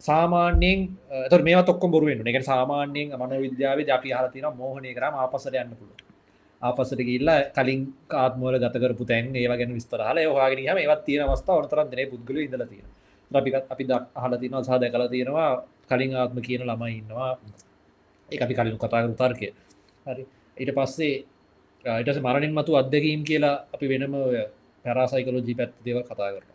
සාමාන්‍යයෙන් 0.00 0.88
ත 1.30 1.42
මේ 1.42 1.62
තොක් 1.64 1.82
බොරුවෙන් 1.88 2.28
එක 2.32 2.42
සාමාන්‍යයෙන් 2.44 3.16
මන 3.18 3.40
විද්‍යාව 3.40 3.82
අපි 3.90 4.14
හලතින 4.14 4.46
මෝහනය 4.56 4.94
කරම 4.94 5.14
ආපසට 5.16 5.54
යන්න 5.54 5.74
පුළුව 5.74 6.07
ආපසට 6.62 7.00
ගිල්ල 7.00 7.28
කලින් 7.54 7.80
කාත්මෝල 8.08 8.54
ගතකරපු 8.56 9.04
තැන් 9.04 9.26
ඒ 9.32 9.46
ගැන 9.50 9.72
විස්තරහල 9.72 10.18
හගෙන 10.38 10.78
ඒවත් 10.78 11.02
තියෙන 11.06 11.22
අවස්ථා 11.24 11.58
වනතරන් 11.58 11.90
දන 11.90 12.10
පුද්ගල 12.12 12.38
ඉදල 12.40 12.64
තියෙන 12.64 12.88
අපිකත් 13.30 13.64
අපි 13.68 13.84
ද 13.84 13.92
හල 14.14 14.34
තිනවා 14.36 14.64
සාද 14.64 14.82
කල 14.84 15.04
තියෙනවා 15.06 15.50
කලින් 15.90 16.10
ආත්ම 16.14 16.38
කියන 16.40 16.62
ළමයි 16.62 16.94
ඉන්නවා. 16.98 17.32
ඒ 18.28 18.38
අපි 18.38 18.54
කලින් 18.54 18.76
කතාකරු 18.76 19.14
තර්කය. 19.14 19.48
හරි. 20.06 20.22
ඊට 20.56 20.72
පස්සේ 20.74 21.14
ඊටස 21.84 22.20
මරණින් 22.20 22.52
මතු 22.52 22.72
අත්දැකීම් 22.74 23.22
කියලා 23.24 23.56
අපි 23.74 23.86
වෙනම 23.88 24.14
පැරාසයිකලෝජී 24.84 25.56
පැත් 25.56 25.72
දේව 25.84 25.98
කතා 26.02 26.30
කරන 26.34 26.50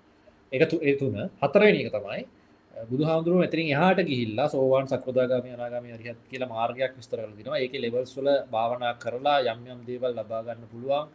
එකතු 0.51 0.75
ඒ 0.81 0.95
තුන 0.95 1.15
හතරවෙනි 1.41 1.79
එක 1.83 1.91
තමයි 1.91 2.21
බුදු 2.73 3.03
හාමුදුරුව 3.05 3.41
ඇතිරින් 3.41 3.67
එහට 3.75 3.99
ගිහිල්ලා 4.09 4.47
සෝවාන් 4.49 4.85
සකෘදාගම 4.87 5.45
අනාගම 5.55 5.85
රිහත් 6.01 6.21
කියල 6.29 6.43
මාර්ගයක් 6.47 6.93
විස්තර 6.99 7.19
දිනවා. 7.37 7.59
ඒක 7.59 7.73
ලෙවල්ස්වල 7.75 8.27
භාවනා 8.53 8.93
කරලා 9.03 9.37
යම් 9.45 9.59
යම් 9.73 9.79
දේවල් 9.89 10.11
ලබාගන්න 10.19 10.63
පුළුවන්. 10.71 11.05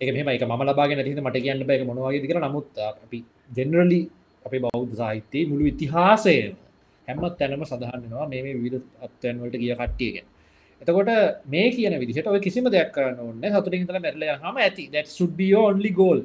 එක 0.00 0.08
මෙම 0.14 0.28
එක 0.28 0.44
ම 0.44 0.62
ලබාගෙන 0.64 1.04
ති 1.06 1.12
මට 1.18 1.44
කියන්න 1.44 1.66
බැක 1.66 1.82
මොනවාගේ 1.90 2.28
කර 2.30 2.40
නමුත් 2.40 2.66
අපි 2.84 3.18
ජෙනරලි 3.50 4.00
අපේ 4.44 4.60
බෞද්ධ 4.64 4.94
සාහිත්‍යයේ 4.94 5.50
මුළු 5.50 5.64
ඉතිහාසය 5.66 6.36
හැමත් 7.08 7.36
තැනම 7.38 7.62
සඳහන්නවා 7.64 8.26
මේ 8.32 8.56
විධ 8.56 8.78
අත්තැන්වලට 9.06 9.56
ගිය 9.62 9.74
කට්ටියගෙන් 9.74 10.26
එතකොට 10.80 11.10
මේ 11.46 11.68
කියන 11.70 11.98
විදිහට 11.98 12.26
ඔය 12.26 12.40
කිසිම 12.40 12.70
දෙයක් 12.70 12.92
කරන්න 12.94 13.18
ඕන්න 13.18 13.44
සතුරින් 13.54 13.86
තල 13.86 13.98
මැරල 13.98 14.24
හම 14.36 14.56
ඇති. 14.58 14.84
Your 15.44 15.64
only 15.70 15.90
goal. 15.90 16.20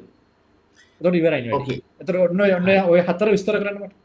තොට 1.00 1.14
ඉවරයි. 1.14 1.82
එතර 2.00 2.16
ඔන්න 2.18 2.40
ඔන්න 2.40 2.70
ඔය 2.86 3.00
හතර 3.00 3.28
විස්තර 3.30 3.58
කරන්නට 3.58 4.03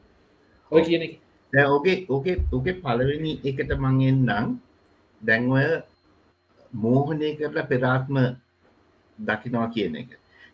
ඔය 0.71 0.81
කියන 0.87 1.05
එක. 1.07 1.13
දැ 1.53 1.65
ඕකේ 1.75 1.97
ඕකේ 2.09 2.35
ඕකේ 2.51 2.79
පලවෙනි 2.83 3.31
එකට 3.43 3.71
මංෙන් 3.83 4.19
නම් 4.27 4.47
දැන්වය 5.21 5.65
මෝහනය 6.73 7.29
කරලා 7.39 7.69
පෙරාත්ම 7.71 8.17
දකිනවා 9.19 9.69
කියන 9.75 9.95
එක. 10.01 10.11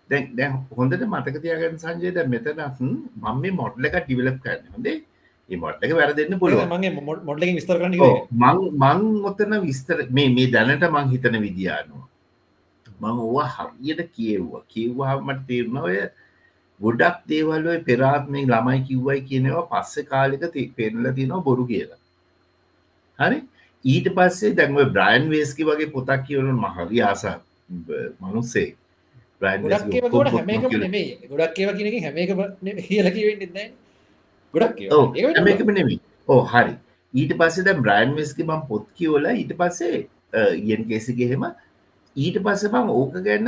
දැන් 0.10 0.32
දැන් 0.38 0.62
හොඳට 0.78 1.04
මතක 1.08 1.44
තියාගන්න 1.44 1.82
සංජයද 1.84 2.18
මෙතනත් 2.34 2.64
මම 2.80 3.36
මේ 3.42 3.58
මොඩ්ල 3.62 3.86
එක 3.88 4.00
ඩිවලප් 4.00 4.40
කරන්න. 4.44 4.72
හොඳේ? 4.76 4.98
ඒ 5.50 5.58
මොඩ් 5.64 5.84
එක 5.84 5.92
වැරදන්න 6.00 6.40
පුළුවන්. 6.42 6.70
මගේ 6.74 6.92
මොඩ්ලකින් 7.30 7.58
විස්තර 7.60 7.78
කරන 7.80 8.00
ඔව්, 8.02 8.18
මං 8.32 8.58
මං 8.82 9.02
ඔතන 9.30 9.56
විස්තර 9.68 9.98
මේ 10.10 10.30
මේ 10.36 10.52
දැනට 10.54 10.86
මං 10.90 11.12
හිතන 11.14 11.42
විදියානවා 11.46 12.08
මං 13.02 13.18
ඕවා 13.26 13.50
හරියට 13.56 14.02
කියෙව්වා. 14.16 14.64
කිව්වා 14.68 15.20
මට 15.22 15.48
තේරණ 15.48 15.78
ගොඩක් 16.82 17.18
දේවල්ලොය 17.32 17.80
පෙරාත්මය 17.90 18.46
ළමයි 18.46 18.86
කිව්වයි 18.88 19.22
කියනවා 19.30 19.68
පස්ස 19.72 20.08
කාලික 20.12 20.44
පෙන්ල 20.78 21.12
තිනවා 21.18 21.44
බොරු 21.44 21.66
කියලා. 21.72 22.00
හරි? 23.20 23.38
ඊට 23.86 24.08
පස්සේ 24.18 24.54
දැන්ව 24.54 24.92
බ්‍රයින් 24.96 25.30
වේස්කි 25.30 25.64
වගේ 25.64 25.92
පොතක් 25.92 26.26
කියවනු 26.28 26.56
මහරි 26.56 27.02
ආසා 27.02 27.42
මනුස්සේ 28.22 28.76
ගොඩක් 29.42 31.54
කියන 31.58 32.04
හැමේක 32.04 32.30
කියලකිවෙන්න 32.88 33.72
ගොඩක් 34.54 35.68
නෙමි 35.78 36.00
ඕ 36.28 36.46
හරි. 36.46 36.74
ඊට 37.14 37.32
පස්සේ 37.40 37.64
දැ 37.64 37.76
බ්‍රයින් 37.76 38.16
වෙස්කි 38.16 38.44
බම් 38.44 38.62
පොත් 38.70 38.88
කියවල 38.98 39.26
ඊට 39.34 39.54
පස්සේ 39.60 40.08
යෙන් 40.70 40.84
කෙසිගෙහෙම 40.90 41.44
ඊට 42.16 42.38
පස්ස 42.44 42.68
බං 42.74 42.90
ඕක 42.92 43.14
ගැන්න 43.28 43.48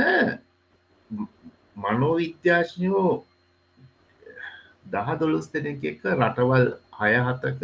මනෝවිද්‍යාශනයෝ 1.82 3.12
දහ 4.92 5.08
දොළොස් 5.20 5.46
දෙනෙක් 5.52 5.82
එක 5.90 6.00
රටවල් 6.18 6.66
හය 6.98 7.12
හතක 7.26 7.62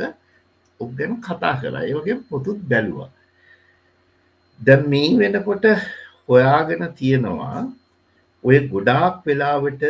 ඔක් 0.81 0.91
ගැන 0.99 1.13
කතා 1.27 1.55
කලා 1.61 1.85
ඒවගේ 1.91 2.17
පොතුත් 2.29 2.59
බැලුවා. 2.71 3.11
ද 4.61 4.69
මේ 4.91 5.17
වෙනකොට 5.21 5.65
හොයාගෙන 6.29 6.85
තියෙනවා 6.99 7.59
ඔය 8.45 8.59
ගොඩාක් 8.73 9.15
වෙලාවට 9.27 9.85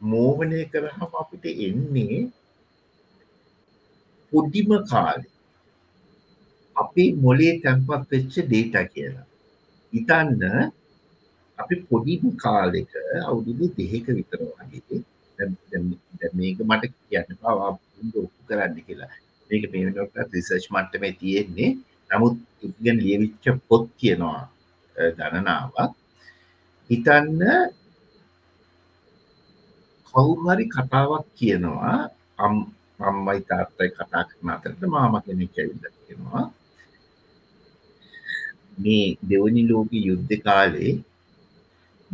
මෝහනය 0.00 0.60
කරහම 0.72 1.12
අපිට 1.20 1.44
එන්නේ 1.66 2.18
පොඩිම 4.32 4.70
කාලෙ. 4.90 5.26
අපි 6.76 7.04
මොලේ 7.24 7.52
තැන්පත් 7.62 8.10
වෙච්ච 8.12 8.34
ඩේට 8.42 8.76
කියලා. 8.92 9.26
ඉතන්න 9.92 10.42
අපි 11.58 11.74
පොඩිම 11.88 12.22
කාලෙක 12.42 12.90
අවුදුදු 13.28 13.64
දෙහෙක 13.76 14.06
විතර 14.18 14.40
වගේ 14.48 14.98
දැන්- 15.38 15.58
දැන්- 15.70 16.00
දැන් 16.18 16.32
මේක 16.38 16.58
මට 16.70 16.84
කියන්න 17.00 17.36
පවා 17.40 17.54
ඔප්පු 17.70 18.20
කරන්න 18.48 18.76
කියලා. 18.86 19.12
මේක 19.50 19.62
මේකට 19.72 20.32
රිසර්ච් 20.34 20.64
මට්ටමේ 20.74 21.12
තියෙන්නේ. 21.20 21.70
නමුත් 22.10 22.34
ඉගෙන 22.66 22.96
ලියවිච්ච 23.04 23.44
පොත් 23.68 23.84
කියනවා 24.00 24.40
අ, 24.96 25.02
ගණනාවක්. 25.16 25.90
හිතන්න 26.90 27.40
කවුහරි 30.08 30.64
කතාවක් 30.74 31.24
කියනවා 31.38 31.96
අම් 32.38 32.54
අම්මයි 33.00 33.40
තාත්තයි 33.48 33.88
කතා 33.96 34.22
කරන 34.28 34.48
අතරට 34.54 34.82
මාම 34.94 35.14
කෙනෙක් 35.26 35.54
ඇවිල්ලා 35.58 35.92
කියනවා. 35.98 36.44
මේ 38.82 39.06
දෙවනි 39.28 39.62
ලෝක 39.70 39.90
යුද්ධ 40.08 40.34
කාලේ 40.46 40.92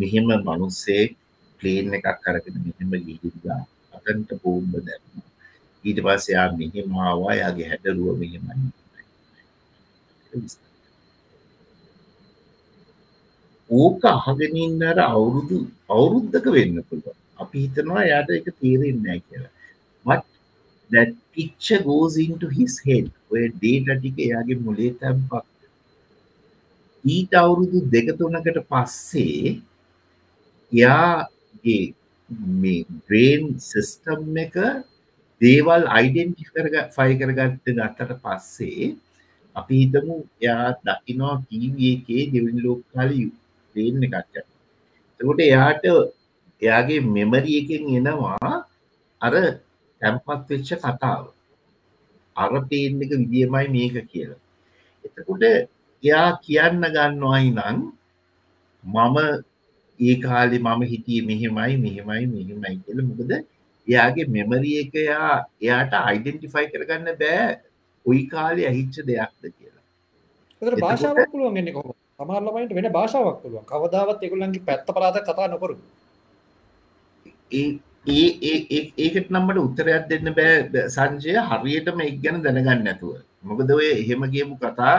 මෙහෙම 0.01 0.27
මිනිස්සේ 0.49 1.05
ප්ලේන් 1.61 1.95
එකක් 1.99 2.27
අරගෙන 2.31 2.57
මෙහෙම 2.67 2.91
ගිහිල්ලා 3.07 3.63
අතන්ට 3.97 4.31
බෝම්බ 4.43 4.73
දැම්මා. 4.87 5.29
ඊට 5.85 5.99
පස්සේ 6.07 6.35
යා 6.37 6.49
මෙහෙම 6.61 6.99
ආවා 7.07 7.35
යාගේ 7.43 7.69
හැඩරුව 7.71 8.19
මෙහෙමයි. 8.23 8.71
ඕක 13.71 14.03
අහගෙන 14.17 14.57
ඉන්න 14.65 14.83
අර 14.91 14.99
අවුරුදු 15.07 15.59
අවුරුද්දක 15.95 16.47
වෙන්න 16.57 16.77
පුළුවන්. 16.89 17.17
අපි 17.43 17.57
හිතනවා 17.65 18.05
යාට 18.13 18.31
එක 18.39 18.49
තේරෙන්නේ 18.61 19.03
නැහැ 19.05 19.23
කියලා. 19.29 19.53
But 20.07 20.23
that 20.91 21.11
picture 21.37 21.83
goes 21.91 22.15
into 22.27 22.49
his 22.59 22.75
head. 22.87 23.07
ඔය 23.33 23.43
data 23.63 23.93
ටික 24.01 24.17
එයාගේ 24.27 24.63
මොලේ 24.67 24.93
තැම්පත්. 25.01 25.47
ඊට 27.05 27.33
අවුරුදු 27.43 27.79
දෙක 27.95 28.09
තුනකට 28.21 28.59
පස්සේ 28.71 29.61
එයාගේ 30.73 31.85
මේ 32.61 32.87
බ්‍රේන් 33.05 33.45
සිස්ටම් 33.61 34.37
එක 34.45 34.57
දේවල් 35.41 35.83
අයිඩෙන්ටිෆයි 35.89 37.15
කරගත්ත 37.21 37.67
ගත්තට 37.69 38.13
පස්සේ 38.23 38.95
අපි 39.57 39.75
හිතමු 39.81 40.17
එයා 40.39 40.69
දකිනවා 40.81 41.35
ටීවී 41.41 41.93
එකේ 41.97 42.23
දෙවනි 42.33 42.61
ලෝක 42.67 42.81
කාලේ 42.93 43.27
ප්ලේන් 43.75 44.05
එකක් 44.07 44.17
යනවා. 44.17 44.47
එතකොට 45.21 45.41
එයාට 45.49 45.85
එයාගේ 46.63 47.01
මෙමරි 47.09 47.53
එකෙන් 47.61 47.85
එනවා 47.99 48.53
අර 49.21 49.35
තැම්පත් 50.01 50.49
වෙච්ච 50.51 50.71
කතාව. 50.77 51.25
අර 52.37 52.53
ප්ලේන් 52.69 53.03
එක 53.05 53.13
විදියමයි 53.13 53.67
මේක 53.75 53.97
කියලා. 54.11 54.41
එතකොට 55.05 55.43
එයා 56.03 56.29
කියන්න 56.45 56.83
ගන්නවායි 56.87 57.51
නම් 57.59 57.79
මම 58.85 59.17
ඒ 60.01 60.15
කාලේ 60.25 60.61
මම 60.67 60.83
හිටියේ 60.93 61.27
මෙහෙමයි 61.31 61.75
මෙහෙමයි 61.85 62.27
මෙහෙමයි 62.35 62.77
කියලා. 62.85 63.09
මොකද 63.11 63.33
එයාගේ 63.89 64.27
මෙමරි 64.37 64.73
එක 64.83 64.95
එයා 65.05 65.33
එයාට 65.65 65.93
අයිඩෙන්ටිෆයි 66.01 66.67
කරගන්න 66.73 67.19
බෑ 67.23 67.49
කොයි 68.07 68.23
කාලේ 68.33 68.67
ඇහිච්ච 68.71 68.97
දෙයක්ද 69.11 69.45
කියලා. 69.59 69.85
භාෂාවක් 70.85 71.31
පුළුවන් 71.33 71.61
එන්නේ 71.61 71.77
කොහොම 71.77 71.97
සමහරලමයින්ට 72.19 72.75
වෙන 72.79 72.89
භාෂාවක් 72.99 73.39
පුළුවන්. 73.43 73.65
කවදාවත් 73.73 74.27
එකුල්ලන්ගේ 74.27 74.67
පැත්ත 74.69 74.89
පලාත 74.97 75.21
කතා 75.29 75.49
නොකරු. 75.55 75.77
ඒ 77.53 77.69
ඒකට 79.05 79.29
නම්මට 79.31 79.63
උත්තරයක් 79.67 80.05
දෙන්න 80.11 80.35
බෑ. 80.39 80.89
සංජය 80.97 81.33
හරියටම 81.49 82.05
එක් 82.09 82.21
ගැන 82.25 82.43
දැනගන්න 82.45 82.85
නැතුව. 82.89 83.17
මොකද 83.43 83.71
ඔය 83.71 83.89
එහෙම 83.93 84.23
කියපු 84.35 84.55
කතා 84.57 84.99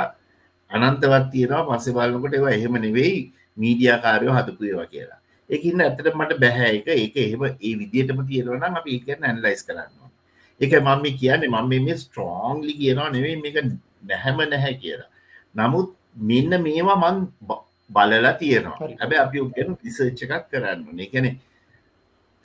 අනන්තවත් 0.71 1.25
තියෙනවා. 1.33 1.67
පස්සේ 1.69 1.95
බලනකොට 1.95 2.33
ඒවා 2.33 2.57
එහෙම 2.57 2.75
නෙවෙයි 2.85 3.17
මීඩියාකාරයෝ 3.57 4.35
හදපු 4.37 4.63
ඒවා 4.69 4.89
කියලා. 4.93 5.19
ඒකින්න 5.49 5.81
ඇතට 5.85 6.13
මට 6.15 6.39
බැහැ. 6.43 6.71
එක 6.77 6.87
ඒක 6.87 7.17
එහෙම 7.17 7.43
ඒ 7.47 7.73
විදිටම 7.79 8.19
තියෙනවා 8.29 8.59
නම් 8.61 8.79
අපි 8.81 8.97
ඒකන 8.97 9.29
ඇන්ලයිස් 9.29 9.63
කරන්නවා 9.67 10.09
එක 10.61 10.73
මම 10.79 11.05
කියන්නේ. 11.19 11.49
මම 11.49 11.73
මේ 11.87 11.97
ස්ට්‍රෝන්ලි 12.03 12.73
කියනවා 12.81 13.09
නෙවෙයි 13.09 13.41
මේක 13.45 13.57
නැහැම 14.09 14.41
නැහැ 14.53 14.73
කියලා. 14.83 15.09
නමුත් 15.55 15.89
මෙන්න 16.29 16.61
මේවා 16.65 16.97
මන් 17.03 17.17
බලලා 17.89 18.33
තියෙනවා. 18.41 18.77
හැබැ 18.99 19.19
අපි 19.25 19.45
ගැන 19.55 19.77
රිසර්ච් 19.83 20.21
එකක් 20.25 20.45
කරන්න 20.51 21.01
එකන 21.05 21.27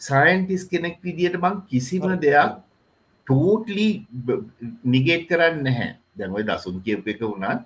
සයින්ටිස් 0.00 0.64
කෙනෙක් 0.70 0.96
විදියට 1.04 1.36
බං 1.44 1.62
කිසිම. 1.70 2.02
දෙයක් 2.24 2.58
ටෝටලි 3.26 3.88
නිගේට් 4.92 5.24
කරන්න 5.30 5.62
නැහැ. 5.68 5.90
දැන්වයි 6.18 6.46
දසුන් 6.50 6.82
කියප 6.84 7.08
එක 7.12 7.20
වුණත් 7.20 7.62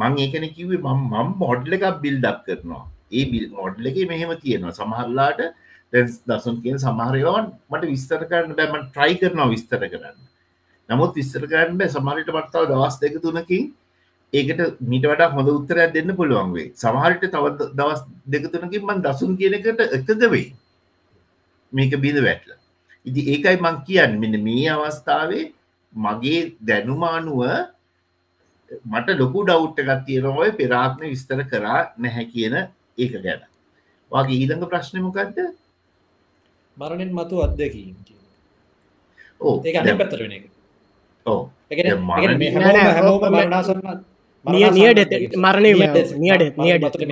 මං 0.00 0.20
ඒකන 0.24 0.46
කිවේ 0.56 0.84
මම් 0.84 1.00
මම් 1.12 1.28
මොඩ්ල 1.42 1.72
එකක් 1.76 1.86
බිල්ඩක් 2.04 2.44
කරනවා. 2.46 2.84
ඒ 3.12 3.24
බිල් 3.32 3.46
මොඩ්ල 3.58 3.90
එක 3.90 3.98
මෙහෙම 4.12 4.30
තියෙනවා. 4.44 4.76
සමහරලාට 4.78 5.40
දසුන් 6.30 6.56
කියන 6.62 6.78
සමහරයවන් 6.78 7.44
මට 7.70 7.90
විස්තර 7.92 8.22
කරන්න 8.30 8.56
බැම 8.58 8.74
ට්‍රයි 8.86 9.18
කරනවා 9.20 9.48
විස්තර 9.54 9.82
කරන්න. 9.84 10.16
නමුත් 10.88 11.12
විස්තර 11.20 11.44
කරන්න 11.52 11.78
බෑ. 11.80 11.90
සමහරිට 11.96 12.32
මටතාව 12.36 12.70
දවස් 12.72 12.96
දෙක 13.02 13.16
තුනකින් 13.22 13.64
ඒකට 14.32 14.60
මිට 14.82 15.04
වඩා 15.04 15.30
හොඳ 15.32 15.48
උත්තරයක් 15.48 15.92
දෙන්න 15.94 16.12
පුළුවන් 16.18 16.52
වේ 16.52 16.68
සමහරිට 16.74 17.24
තව 17.34 17.44
දවස් 17.72 18.00
දෙක 18.26 18.44
තුනකින් 18.52 18.82
මන් 18.84 19.02
දසුන් 19.06 19.36
කියනකට 19.40 19.80
එකද 19.98 20.22
වෙයි. 20.34 20.46
මේක 21.72 21.92
බිඳ 22.04 22.20
වැටල. 22.26 22.52
ඉති 23.06 23.20
ඒකයි 23.32 23.56
මං 23.56 23.76
කියන්න. 23.86 24.20
මෙන්න 24.20 24.36
මේ 24.44 24.68
අවස්ථාවේ 24.68 25.52
මගේ 25.92 26.40
දැනුමානුව 26.60 27.42
මට 28.84 29.08
ලොකු 29.16 29.44
ඩව්ට් 29.44 29.78
එකක් 29.84 30.04
තියෙනවය 30.06 30.48
පෙරාත්ම 30.54 31.00
විස්තර 31.04 31.40
කරා 31.44 31.80
නැහැ 31.96 32.26
කියන 32.26 32.54
ඒක 32.98 33.12
ගැන. 33.24 33.42
වගේ 34.12 34.36
ඊළඟ 34.36 34.64
ප්‍රශ්නමකක්ද 34.66 35.38
මරණෙන් 36.76 37.10
මතු 37.12 37.36
අත්දැකීම් 37.42 37.96
කියන. 38.04 38.22
ඕ 39.40 39.54
ඒක 39.64 39.76
අනි 39.76 39.94
පැත්තර 39.94 40.20
වෙන 40.22 40.32
එක. 40.32 40.44
ඕ 41.26 41.40
ඒ 41.70 41.76
ඒ 41.82 41.94
මරණය 42.00 42.48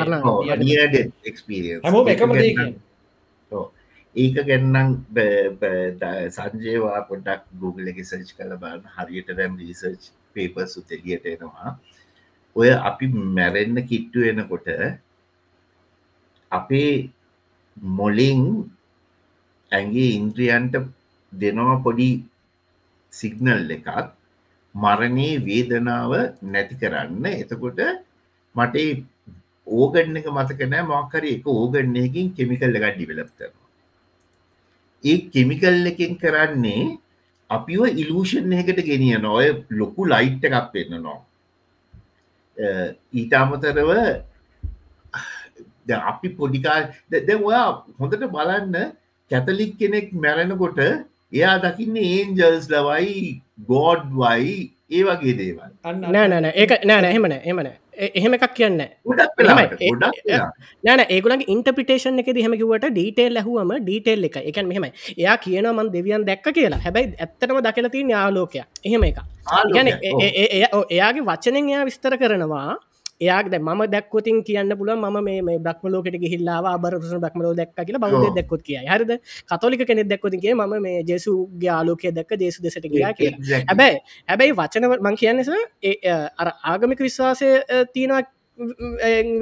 මරණ- 0.00 0.28
ඒක 4.16 4.36
ගැන්නම් 4.48 4.90
සංජයවා 6.30 7.00
පොඩක් 7.08 7.42
Google 7.60 7.90
එක 7.90 7.98
සර්ච් 8.02 8.30
කල 8.36 8.52
බලන්න. 8.56 8.84
හරියට 8.96 9.30
දැම් 9.36 9.58
රීසර්ච් 9.58 10.02
පේපර් 10.36 10.66
සුතෙලියට 10.74 11.26
එනවා. 11.32 11.70
ඔය 12.56 12.68
අපි 12.90 13.06
මැරෙන්න 13.36 13.78
කිට්ටු 13.90 14.28
එනකොට 14.30 14.68
අපේ 16.52 16.92
මොලින් 17.98 18.42
ඇගේ 19.72 20.10
ඉන්ද්‍රියන්ට 20.18 20.76
දෙනවා 21.32 21.82
පොඩි 21.84 22.10
සිගනල් 23.12 23.70
එකක් 23.76 23.88
මරණයේ 24.74 25.42
වේදනාව 25.46 26.12
නැති 26.44 26.74
කරන්න. 26.80 27.24
එතකොට 27.42 27.80
මට 28.54 28.76
ඕගන්න 29.66 30.18
එක 30.20 30.28
මතකනෑ 30.36 30.88
මොක්කර 30.92 31.24
එක 31.34 31.46
ඕගන්නයකින් 31.54 32.26
කෙමිකල් 32.36 32.76
එකක් 32.78 32.86
ඩිවලප් 32.94 33.30
කරනවා. 33.38 33.68
ඒ 35.04 35.18
කෙමිකල් 35.32 35.90
එකෙන් 35.92 36.12
කරන්නේ 36.22 36.84
අපිව 37.50 37.82
ඉලූෂන් 37.94 38.52
එකට 38.52 38.80
ගෙනිය 38.82 39.18
නොය 39.18 39.46
ලොකු 39.70 40.04
ලයිට් 40.04 40.44
එකක් 40.44 40.70
පෙන්න්නනවා 40.72 41.18
ඊට 43.14 43.34
අමතරව 43.34 43.90
දැන් 45.86 46.02
අපි 46.12 46.28
පොඩිකා 46.38 46.78
දැ 47.10 47.36
ඔයා 47.40 47.66
හොඳට 48.00 48.24
බලන්න 48.32 48.76
කැතලික් 49.30 49.76
කෙනෙක් 49.78 50.08
මැරෙනකොට 50.14 50.80
එයා 51.32 51.56
දකින්න 51.58 51.96
ඒන්ජල්ස් 52.04 52.66
ලවයි 52.68 53.42
ගෝඩ් 53.66 54.06
වයි 54.12 54.56
ඒ 54.88 55.02
වගේ 55.04 55.34
දේවල්. 55.38 55.70
අන්න 55.84 56.00
නෑ 56.08 56.28
නෑන 56.28 56.46
ඒක 56.52 56.72
නෑ 56.84 57.00
නැහෙමන 57.02 57.34
එමන 57.34 57.68
එහෙම 57.96 58.36
එකක් 58.36 58.46
කියන්න. 58.58 58.80
නෑන 60.86 61.04
ඒගුලන් 61.16 61.44
ඉන්ටපිටේෂන් 61.54 62.20
එක 62.22 62.30
දිහමකිවට 62.38 62.88
ඩීටේල් 62.90 63.32
ලැහුවම 63.38 63.72
ඩීටේල් 63.84 64.28
එක 64.28 64.36
එකන් 64.42 64.66
මෙහෙමයි. 64.72 64.92
එයා 65.18 65.36
කියනමන් 65.46 65.92
දෙවියන් 65.96 66.26
දැක්ක 66.30 66.46
කියලා. 66.58 66.80
හැබැයි 66.86 67.14
ඇත්තටම 67.18 67.62
දකලති 67.68 68.04
යාලෝකය 68.14 68.60
එහෙම 68.84 69.08
එක. 69.10 69.18
එයාගේ 70.90 71.24
වචනෙන් 71.30 71.72
එයා 71.72 71.84
විස්තර 71.90 72.16
කරනවා 72.22 72.76
එයාක් 73.20 73.50
දැ 73.50 73.60
ම 73.60 73.82
දැක්කොතින් 73.94 74.42
කියන්න 74.44 74.76
පුල 74.78 74.92
ම 74.94 75.18
මේ 75.24 75.58
බ්‍රක්ම 75.58 75.88
ලෝකට 75.88 76.28
හිල්ලා 76.34 76.76
බරසන 76.78 77.20
බ්‍රක්මලෝ 77.24 77.54
දැක් 77.54 77.74
කියල 77.78 77.98
ඔව්. 77.98 78.34
දැක්කොත් 78.36 78.62
කිය 78.62 78.78
හරිද? 78.84 79.12
කතොලික 79.48 79.86
කෙනෙ 79.86 80.04
දැක්කොතිගේ 80.04 80.54
ම 80.54 80.76
මේ 80.82 81.02
ජෙසුගේ 81.02 81.70
ආලෝකය 81.70 82.12
දැක්ක 82.12 82.38
දේශු 82.38 82.62
දෙසට 82.62 82.86
කියලා. 82.86 83.12
Exactly. 83.12 83.64
හැබැයි 83.68 84.00
හැබැයි 84.28 84.56
වචන 84.60 84.88
මං 85.00 85.16
කියන්නස 85.16 85.48
අර 86.38 86.48
ආගමික 86.64 87.00
විශ්වාසය 87.00 87.52
තියෙනවා 87.94 88.22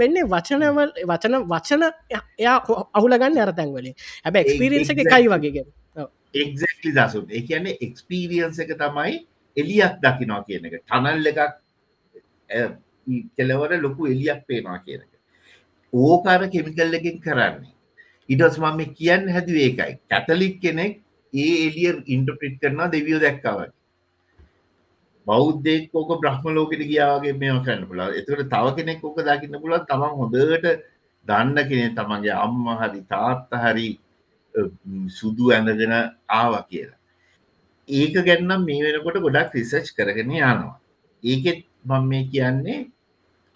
වෙන්න 0.00 0.16
වචනවල් 0.26 0.90
වචන 1.06 1.34
වචන 1.52 1.82
එයා 2.38 2.58
අහුලගන්න 2.92 3.40
අරතැන්වලින් 3.46 3.94
හැබැ 4.24 4.44
එක්ස්පිරියන්ස 4.44 4.90
එක 4.90 5.02
කයි 5.06 5.28
වගේගෙන 5.28 5.68
එක්ලි 6.34 6.92
දසුන්. 6.92 7.26
ඒ 7.30 7.42
කියන්නේ 7.42 7.78
එක්ස්පීරියන්ස 7.80 8.58
එක 8.58 8.74
තමයි 8.78 9.12
එලියක් 9.56 9.94
දකිනවා 10.02 10.42
කියන 10.46 10.66
එක. 10.66 10.80
ටනල් 10.82 11.26
එකක් 11.30 11.40
කෙලවර 13.36 13.70
ලොකු 13.80 14.06
එලියක් 14.06 14.40
පේනවා 14.48 14.78
කියන 14.78 15.00
එක 15.02 15.12
ඕකාර 15.92 16.42
කෙමිකල් 16.48 16.94
එකින් 16.94 17.16
කරන්නේ. 17.20 17.72
ඉඩස් 18.28 18.56
මම 18.58 18.76
මේ 18.78 18.92
කියන්න 18.98 19.28
හැදුව 19.28 19.56
ඒකයි. 19.58 19.92
කැතලික් 20.10 20.54
කෙනෙක් 20.62 20.92
ඒ 21.32 21.54
එලිය 21.66 21.88
ඉන්ටප්‍රිට් 22.06 22.56
කරනවා 22.60 22.92
දෙවියෝ 22.92 23.20
දැක්කවගේ 23.20 23.70
බෞද්ධෙක් 25.26 25.90
ඕක 25.92 26.10
බ්‍රහ්ම 26.22 26.46
ලෝකට 26.56 26.82
ගියාගේ 26.82 27.34
මේ 27.34 27.54
කරන්න 27.64 27.86
පුලා 27.88 28.08
එතකට 28.18 28.42
තව 28.50 28.66
කෙනෙක් 28.76 29.04
ඕක 29.04 29.18
දකින්න 29.20 29.60
පුලත් 29.62 29.86
තමන් 29.90 30.12
හොඳට 30.18 30.66
දන්න 31.26 31.56
කෙනෙ 31.70 31.86
තමන්ගේ 31.98 32.34
අම්ම 32.36 32.66
හරි 32.80 33.00
තාත්ත 33.12 33.50
හරි 33.64 33.88
අ, 34.54 34.60
ම්, 34.86 35.08
සුදු 35.08 35.50
ඇඳගෙන 35.50 35.94
ආව 36.30 36.54
කියලා. 36.68 36.98
ඒක 37.88 38.14
ගැන්නම් 38.26 38.64
මේ 38.66 38.82
වෙනකොට 38.86 39.16
ගොඩක් 39.24 39.54
රිසර්ච් 39.54 39.88
කරගෙන 39.96 40.30
යනවා. 40.32 40.76
ඒකෙත් 41.22 41.60
මම 41.84 42.04
මේ 42.10 42.24
කියන්නේ 42.32 42.78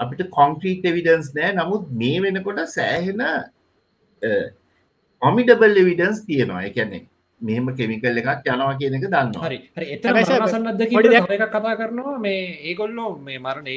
අපිට 0.00 0.30
කොන්ක්‍රීට 0.30 0.86
එවිඩන්ස් 0.86 1.28
නෑ. 1.36 1.52
නමුත් 1.52 1.90
මේ 1.90 2.20
වෙනකොට 2.20 2.60
සෑහෙන 2.64 3.22
ඔමිඩබල් 5.22 5.76
එවිඩන්ස් 5.76 6.24
තියෙනවා. 6.26 6.62
එකන්නේ 6.62 7.06
මෙහෙම 7.42 7.70
කෙමිකල් 7.76 8.18
එකක් 8.18 8.46
යනවා 8.46 8.76
කියන 8.78 8.94
එක 8.94 9.04
දන්නවා. 9.06 9.44
හරි. 9.46 9.58
දෙයක්- 11.08 11.32
එක 11.32 11.44
කතා 11.50 11.74
කරනවා. 11.74 12.18
මේ 12.18 12.40
ඒගොල්ලෝ 12.68 13.16
මේ 13.18 13.38
මරණ 13.38 13.68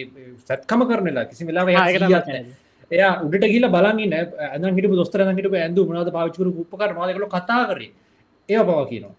සැත්කම 0.48 0.84
කරනලා 0.84 1.24
කිසි 1.24 1.46
වෙලා 1.46 1.66
එයා 2.92 3.22
උඩට 3.22 3.46
ගිල 3.46 3.68
බලන්න 3.68 4.14
ඇද 4.14 4.66
හිට 4.66 4.92
දොස්තර 4.92 5.24
හිට 5.36 5.54
ඇඳු 5.54 5.86
මනද 5.86 6.10
පාච්චකර 6.12 6.48
උපකර 6.48 6.94
මාදකල 6.94 7.26
කතා 7.26 7.64
කරේ. 7.70 7.92
ඒ 8.50 8.58
පව 8.58 8.80
කියනවා. 8.90 9.16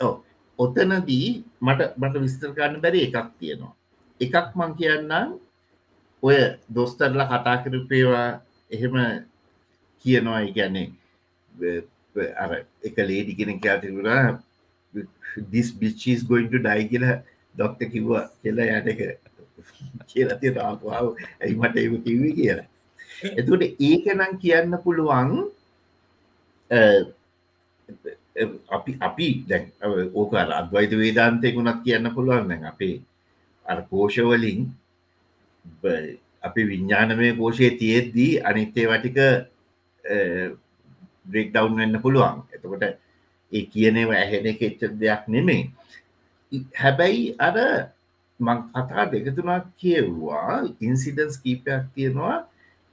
ඔව්. 0.00 0.14
ඔතනදී 0.58 1.44
මට 1.62 1.80
මට 1.98 2.16
විස්තර 2.16 2.50
කරන්න 2.50 2.80
බැරි 2.80 2.98
එකක් 2.98 3.30
තියෙනවා. 3.38 3.74
එකක් 4.20 4.56
මං 4.56 4.72
කියන්නම් 4.72 5.38
ඔය 6.24 6.36
දොස්තරලා 6.74 7.26
කතා 7.32 7.56
කරපේවා 7.64 8.28
එහෙම 8.70 8.94
කියනවා 10.04 10.40
ඉගැන්නේ 10.40 10.88
අර 12.36 12.50
එක 12.82 12.96
ලේඩි 13.08 13.32
කෙන 13.38 13.60
කෑතිරුණ 13.60 14.38
දිස් 15.52 15.68
බිච්චස් 15.74 16.20
ගොයින්ට 16.28 16.54
ඩයි 16.56 16.84
කියල 16.90 17.06
දොක්ට 17.54 17.80
කිව්වා 17.92 18.24
කියලා 18.42 18.78
යට 18.78 18.88
එක 18.92 19.00
කියලති 20.10 20.48
රාපුාව 20.56 21.06
ඇයි 21.40 21.54
මට 21.56 21.76
එම 21.78 21.94
කිව්වි 22.04 22.30
කියලා. 22.38 22.66
එතුට 23.38 23.62
ඒක 23.80 24.04
නම් 24.14 24.32
කියන්න 24.42 24.72
පුළුවන් 24.84 25.30
අ, 26.70 26.78
අපි 28.68 28.90
අපි 29.00 29.26
දැන් 29.48 29.64
ඕක 30.14 30.32
අත්වයිත 30.58 30.92
වේදාන්තයකුණත් 31.00 31.82
කියන්න 31.84 32.06
පුළුවන් 32.14 32.48
දැන් 32.48 32.64
අපේ 32.64 32.96
අර 33.66 33.78
කෝෂවලින් 33.90 34.60
බ- 34.66 34.83
අපි 36.42 36.60
විඤ්ඥානමය 36.70 37.28
කෝෂය 37.38 37.70
තියෙද්දී 37.80 38.40
අනිත්තේ 38.48 38.86
වටික 38.90 39.18
බ්‍රෙක් 41.30 41.48
ඩවන්් 41.52 41.76
වෙන්න 41.80 42.02
පුළුවන්. 42.04 42.36
එතකොට 42.54 42.84
ඒ 43.52 43.64
කියනව 43.72 44.10
ඇහෙන 44.12 44.46
කෙච්ච 44.60 44.80
දෙයක් 45.02 45.22
නෙමේ 45.28 45.70
ඉ- 46.52 46.68
හැබැයි 46.82 47.34
අර 47.38 47.56
මං 48.40 48.58
කතා 48.72 49.04
දෙකතුනක් 49.12 49.66
කියව්වා. 49.80 50.68
ඉන්සිඩන්ස් 50.80 51.36
කීපයක් 51.42 51.82
තියෙනවා. 51.94 52.36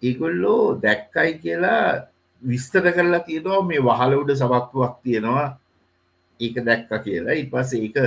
ඒගොල්ලෝ 0.03 0.79
දැක්කයි 0.83 1.31
කියලා 1.43 2.07
විස්තර 2.43 2.85
කරලා 2.95 3.25
තියෙනවා. 3.27 3.61
මේ 3.69 3.81
වහල 3.87 4.13
උඩ 4.21 4.31
සබත්තුවක් 4.41 4.95
තියෙනවා. 5.03 5.47
ඒක 6.39 6.55
දැක්ක 6.67 6.91
කියලා. 7.05 7.35
ඉ 7.41 7.43
පස 7.51 7.73
ඒක 7.73 7.97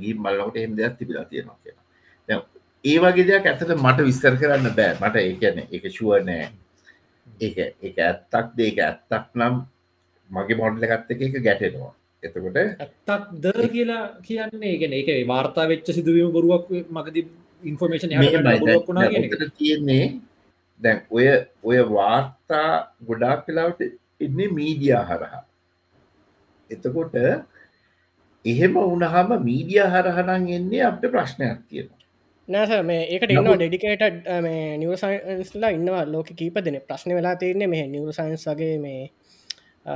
ගී 0.00 0.14
මල්ලකට 0.24 0.56
එහෙම 0.56 0.72
දෙයක් 0.78 0.98
තිබිලා 0.98 1.24
තියෙනවා 1.24 1.58
කියලා. 1.62 1.76
දැන් 1.76 1.79
ඒ 2.84 2.98
වගේ 2.98 3.26
දෙයක් 3.28 3.46
ඇතට 3.46 3.72
මට 3.76 4.04
විස්තර 4.06 4.36
කරන්න 4.40 4.74
බෑ. 4.76 4.96
මට 4.96 5.16
ඒකන 5.22 5.58
එක 5.68 5.84
ශුව 5.90 6.12
නෑ. 6.24 6.46
ඒක 7.40 7.58
එක 7.82 7.98
ඇත්තක් 8.00 8.54
දේක 8.56 8.78
ඇත්තක් 8.80 9.26
නම් 9.34 9.60
මගේ 10.30 10.58
මොඩල 10.60 10.86
ගත්ත 10.86 11.10
එක 11.10 11.20
එක 11.26 11.36
ගැටෙනවා. 11.44 11.92
එතකොට 12.22 12.56
ඇත්තක් 12.56 13.28
ද 13.36 13.68
කියලා 13.74 14.02
කියන්නේ 14.22 14.74
ගෙන 14.80 14.96
ඒක 14.96 15.12
වාර්තා 15.28 15.68
වෙච්ච 15.68 15.92
සිදුවීම 15.92 16.32
බොරුවක් 16.32 16.72
මගද 16.88 17.26
ඉන්ෆර්මේෂන් 17.62 18.16
තියෙන්නේ 19.58 20.04
දැන් 20.80 21.04
ඔය 21.10 21.28
ඔය 21.62 21.78
වාර්තා 21.92 22.72
ගොඩාක් 23.06 23.46
කලාවට 23.46 23.86
එන්නේ 24.20 24.48
මීඩියා 24.50 25.04
හරහා. 25.04 25.44
එතකොට 26.70 27.14
එහෙම 28.44 28.76
උනහම 28.78 29.38
මීඩිය 29.44 29.86
හරහනන් 29.86 30.52
එන්නේ 30.58 30.86
අපට 30.86 31.10
ප්‍රශ්නයක් 31.12 31.64
තියෙනවා 31.68 31.99
නෑස 32.50 32.84
මේ 32.84 33.02
ඒකට 33.06 33.32
ඉන්න 33.32 33.50
ඩෙඩිකේට 33.52 34.28
මේ 34.42 34.78
නිවසයින්ස්ලා 34.78 35.70
ඉන්නවා 35.70 36.04
ලෝක 36.06 36.32
කීප 36.34 36.58
දෙන 36.60 36.80
ප්‍රශ්න 36.82 37.14
වෙලා 37.14 37.36
තියන්නේ 37.36 37.68
මේ 37.68 37.86
නිවසයින්ස් 37.88 38.46
වගේ 38.48 38.78
මේ 38.78 39.02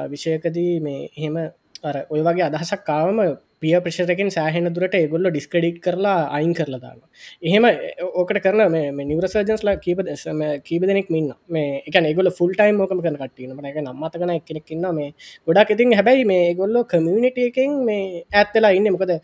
විෂයකදී 0.09 0.75
මේ 0.81 1.01
එහෙම 1.09 1.41
අර 1.85 1.97
ඔය 2.11 2.23
වගේ 2.23 2.47
අදහසක් 2.47 2.85
කාවම 2.85 3.21
පිය 3.61 3.77
ප්‍රශතකින් 3.79 4.31
සෑහෙන 4.31 4.69
දුරට 4.71 4.95
ඒගොල්ල 4.95 5.27
ඩිස්කඩිට් 5.27 5.79
කරලා 5.85 6.17
අයින් 6.37 6.53
කරලා 6.55 6.81
දාන්න 6.81 7.01
එහෙම 7.43 7.67
ඕකට 8.13 8.41
කරන 8.45 8.63
මේ 8.69 9.07
නිවරසර්ජන්ස්ලා 9.11 9.77
කීප 9.79 10.03
දෙසම 10.03 10.43
කීප 10.69 10.85
දෙනෙක් 10.91 11.09
මින්න 11.15 11.31
මේ 11.49 11.81
එක 11.83 11.99
ඒගොල 12.01 12.31
ෆුල් 12.39 12.53
ටයිම් 12.53 12.81
ෝකම 12.81 13.01
කන 13.05 13.19
කටන 13.19 13.71
එක 13.71 13.81
නම්මතකන 13.83 14.35
එකනෙක් 14.35 14.75
ඉන්න 14.77 14.89
මේ 14.93 15.11
ගොඩක් 15.47 15.75
ඉතින් 15.77 15.95
හැබැයි 15.95 16.29
මේ 16.33 16.45
ගොල්ලො 16.55 16.85
කමියනිට 16.87 17.41
එකෙන් 17.41 17.79
මේ 17.85 18.25
ඇත්තලා 18.35 18.75
ඉන්න. 18.79 18.91
මොකද 18.95 19.15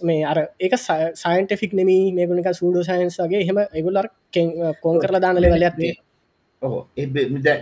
මේ 0.00 0.24
අර 0.24 0.38
ඒක 0.60 0.74
සයින්ටෆික් 1.14 1.72
නෙමී 1.72 2.12
මේගුණක 2.12 2.48
සූඩෝ 2.52 2.82
සයින්ස් 2.82 3.18
වගේ. 3.18 3.40
එහෙම 3.40 3.58
එගොල්ලර් 3.72 4.06
කෝන් 4.82 4.96
කරලා 5.00 5.20
දාන 5.20 5.36
ලෙවලයක්ේ 5.36 5.94
ඕ 6.62 6.78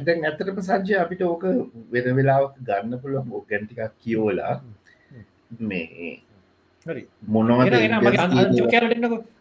දැන් 0.02 0.24
ඇතරම 0.24 0.58
සංජය 0.60 0.94
අපිට 0.96 1.22
ඕක 1.22 1.44
වෙන 1.90 2.06
වෙලාවක් 2.16 2.54
ගන්න 2.60 3.00
පුළුවන්. 3.00 3.26
ඕ 3.32 3.42
ගැන්ටිකක් 3.48 3.92
කියෝලා 3.98 4.54
මේ 5.60 6.20
හරි. 6.86 7.02
මොනවද 7.26 7.74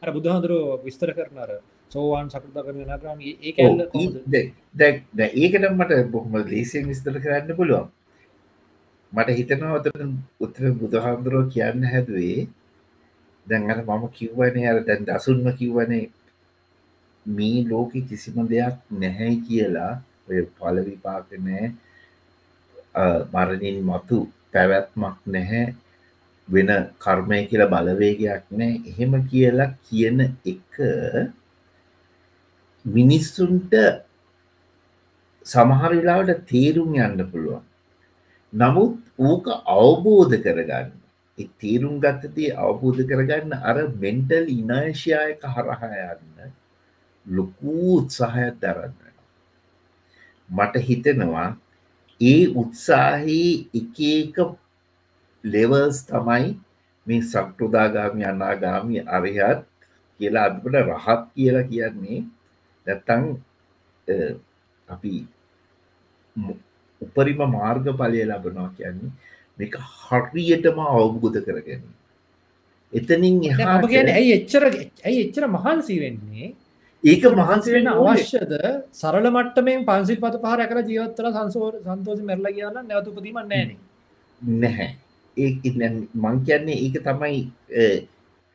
අර 0.02 0.10
බුදුහාඳුරෝ 0.12 0.82
විස්තර 0.84 1.10
කරන 1.14 1.38
අර 1.38 1.52
සෝවාන් 1.92 2.30
සකෘදාගම 2.30 2.78
නාග්‍රාම 2.84 3.20
ඒ 3.22 3.52
දැ- 5.14 5.34
ඒකට 5.36 5.66
මට 5.72 5.92
බොහොම 6.12 6.34
ලේසියෙන් 6.46 6.88
විස්තර 6.88 7.16
කරන්න 7.20 7.56
පුළුවන්. 7.56 7.88
මට 9.12 9.30
හිතනවා 9.30 9.74
ඔතන 9.80 10.12
උත්තර 10.40 10.64
බුදුහාමුදුරුව 10.74 11.46
කියන්න 11.54 11.84
හැදුවේ 11.86 12.48
දැන් 13.48 13.72
අර 13.72 13.80
මම 13.88 14.04
කිව්වනේ 14.18 14.68
අර 14.72 14.80
දැන් 14.88 15.06
දසුන්ම 15.08 15.48
කිව්වනේ 15.60 16.06
මේ 17.26 17.64
ලෝකෙ 17.70 18.00
කිසිම 18.10 18.38
දෙයක් 18.48 18.76
නැහැ 19.02 19.34
කියලා. 19.48 19.94
ඔය 20.30 20.40
පලවිපාක 20.58 21.28
නෑ 21.46 21.66
අ, 22.96 23.04
මරණින් 23.34 23.78
මතු 23.90 24.18
පැවැත්මක් 24.54 25.18
නැහැ. 25.28 25.66
වෙන 26.48 26.70
කර්මය 27.00 27.40
කියලා 27.50 27.72
බලවේගයක් 27.74 28.44
නෑ 28.52 28.74
එහෙම 28.90 29.14
කියලා 29.30 29.70
කියන 29.86 30.18
එක 30.46 30.74
මිනිස්සුන්ට 32.86 33.74
සමහර 35.46 35.92
වෙලාවට 35.98 36.44
තේරුම් 36.50 36.92
යන්න 36.96 37.24
පුළුවන්. 37.32 37.64
නමුත් 38.54 38.94
ඕක 39.20 39.46
අවබෝධ 39.78 40.36
කරගන්න. 40.44 40.92
ඒ 40.92 41.03
තේරුම් 41.38 41.96
ගත්තතිය 42.00 42.50
අවබෝධ 42.56 43.02
කරගන්න 43.10 43.54
අර 43.64 43.78
මෙන්ටල් 44.04 44.46
ඉනර්ශයායක 44.50 45.42
හරහා 45.56 45.90
යන්න 46.12 46.52
ලොකූ 47.26 47.98
උත්සාහයක් 48.00 48.56
දරන්න 48.62 48.94
වෙනවා. 48.96 49.28
මට 50.50 50.76
හිතෙනවා 50.88 51.50
ඒ 52.22 52.42
උත්සාහයේ 52.56 53.66
එක 53.74 53.98
එක 54.12 54.38
ලෙවර්ස් 55.44 55.98
තමයි 56.06 56.48
මේ 57.08 57.22
සක්ටුදාගාමි 57.24 58.24
අනාගාමි 58.24 58.98
අරයත් 59.08 59.62
කියලා 60.20 60.46
අදපට 60.50 60.76
රහත් 60.90 61.22
කියලා 61.36 61.64
කියන්නේ 61.64 62.20
නැත්තං 62.88 63.24
අපි 64.88 65.14
මු- 66.36 66.62
උපරිම 67.02 67.42
මාර්ග 67.50 67.86
පලය 68.00 68.22
ලබනවා 68.24 68.70
කියන්නේ 68.78 69.12
මේක 69.58 69.76
හරියටම 70.02 70.78
අවබෝධ 70.82 71.40
කරගෙන 71.46 71.82
එතනින් 72.94 73.36
ඔබ 73.76 73.86
කියන්නේ 73.88 74.16
ඇයි 74.16 74.34
එච්චර 74.40 74.64
ඇයි 75.04 75.20
එච්චර 75.26 75.46
මහන්සි 75.50 75.96
වෙන්නේ? 76.00 76.48
ඒක 77.04 77.24
මහන්සි 77.34 77.70
වෙන 77.74 77.88
අවශ්‍යද? 77.90 78.52
සරල 78.94 79.28
මට්ටමෙන් 79.30 79.86
පන්සිල් 79.86 80.20
පත 80.20 80.36
පහර 80.40 80.62
කර 80.70 80.80
ජීවත්තල 80.86 81.30
සංසෝර 81.34 81.74
සන්තෝෂ 81.82 82.22
මැරල 82.24 82.48
කියන්න 82.50 82.78
නැවත 82.84 83.08
උපදීම 83.10 83.40
නෑන 83.44 83.76
නැහැ. 84.60 84.90
ඒ 85.38 85.50
මං 86.16 86.36
කියන්නේ 86.46 86.78
ඒක 86.80 86.96
තමයි 87.02 87.40
අ, 87.74 87.84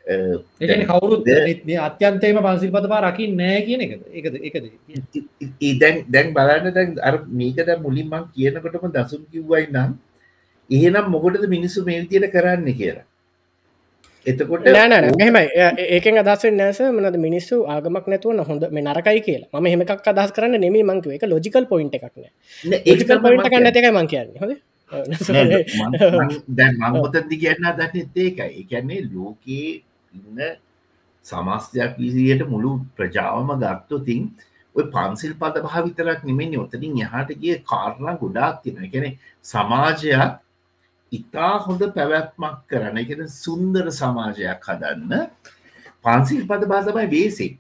අ, 0.07 0.15
ඒන 0.65 0.83
කවුරුත් 0.87 1.23
ද- 1.27 1.63
මේ 1.65 1.79
අත්‍යන්තයම 1.81 2.39
පන්සිල් 2.41 2.71
පත 2.71 2.87
පා 2.89 3.01
රකින්න 3.05 3.37
නෑ 3.37 3.61
කියන 3.63 3.81
එකද? 3.83 4.03
එකද 4.13 4.35
එකද 4.41 4.65
දැන් 5.81 5.97
දැන් 6.09 6.29
බලන්න 6.35 6.73
දැන් 6.73 6.91
අර 7.03 7.15
මේක 7.33 7.59
දැ 7.63 7.77
මුලින් 7.79 8.07
මං 8.09 8.25
කියනකොටම 8.35 8.93
දසුම් 8.95 9.23
කිව්වයි 9.33 9.67
නම් 9.69 9.91
එහෙනම් 10.71 11.11
මොකටද 11.11 11.47
මිනිස්සු 11.49 11.85
මේ 11.85 12.01
විදියට 12.03 12.33
කරන්න 12.33 12.75
කියලා? 12.75 13.05
එතකොට 14.27 14.67
නෑනෑ 14.69 15.13
මෙහෙමයි. 15.15 15.47
ඒකෙන් 15.89 16.21
අදස 16.23 16.47
නෑස 16.53 16.81
මනද 16.87 17.21
මිනිස්සු 17.27 17.61
ආගමක් 17.67 18.09
නැතුව 18.13 18.43
හොඳ 18.49 18.67
මේ 18.71 18.85
නරකයි 18.85 19.21
කියලා. 19.21 19.51
ම 19.53 19.63
මෙහමක් 19.65 20.09
අදස් 20.15 20.33
කරන්න 20.33 20.61
නෙමේ 20.61 20.85
මංකව 20.85 21.15
එක 21.17 21.27
ලොජිකල් 21.27 21.69
පොයින්ට 21.73 21.95
එකක්න 21.95 22.25
ඒකල් 22.85 23.19
මං 23.19 23.45
කන්න. 23.45 23.67
ඇතකයි 23.67 23.93
මං 23.93 24.11
කියන්න. 24.15 24.35
හොද 24.43 24.53
දැන් 26.59 26.75
මංගොතදදි 26.83 27.37
කියන්න 27.43 27.69
දන්නෙත් 27.77 28.17
ඒකයි. 28.17 28.51
එකන්නේ 28.63 29.01
ලෝකයේ 29.07 29.83
ඉන්න 30.13 30.39
සමස්තයක් 31.25 31.97
විසියට 31.99 32.45
මුළු 32.49 32.71
ප්‍රජාවම 32.97 33.51
ගත්තොතින් 33.63 34.29
ඔය 34.75 34.85
පන්සිල් 34.95 35.33
පද 35.41 35.65
පහ 35.65 35.77
විතරක් 35.87 36.21
නෙමෙන්නේ 36.25 36.61
ඔතනින් 36.61 36.99
යහට 36.99 37.33
ගිය 37.43 37.57
කාරණා 37.65 38.17
ගොඩාක් 38.21 38.63
තියෙන 38.63 38.85
එකැන 38.85 39.19
සමාජයක් 39.45 40.39
ඉතා 41.13 41.55
හොඳ 41.67 41.83
පැවැත්මක් 41.97 42.59
කරන 42.71 42.99
එකෙන 43.03 43.23
සුන්දර 43.29 43.87
සමාජයක් 43.91 44.67
හදන්න. 44.69 45.13
පන්සිල් 46.05 46.43
පද 46.51 46.63
බාසමයි 46.73 47.09
බේසික් 47.15 47.55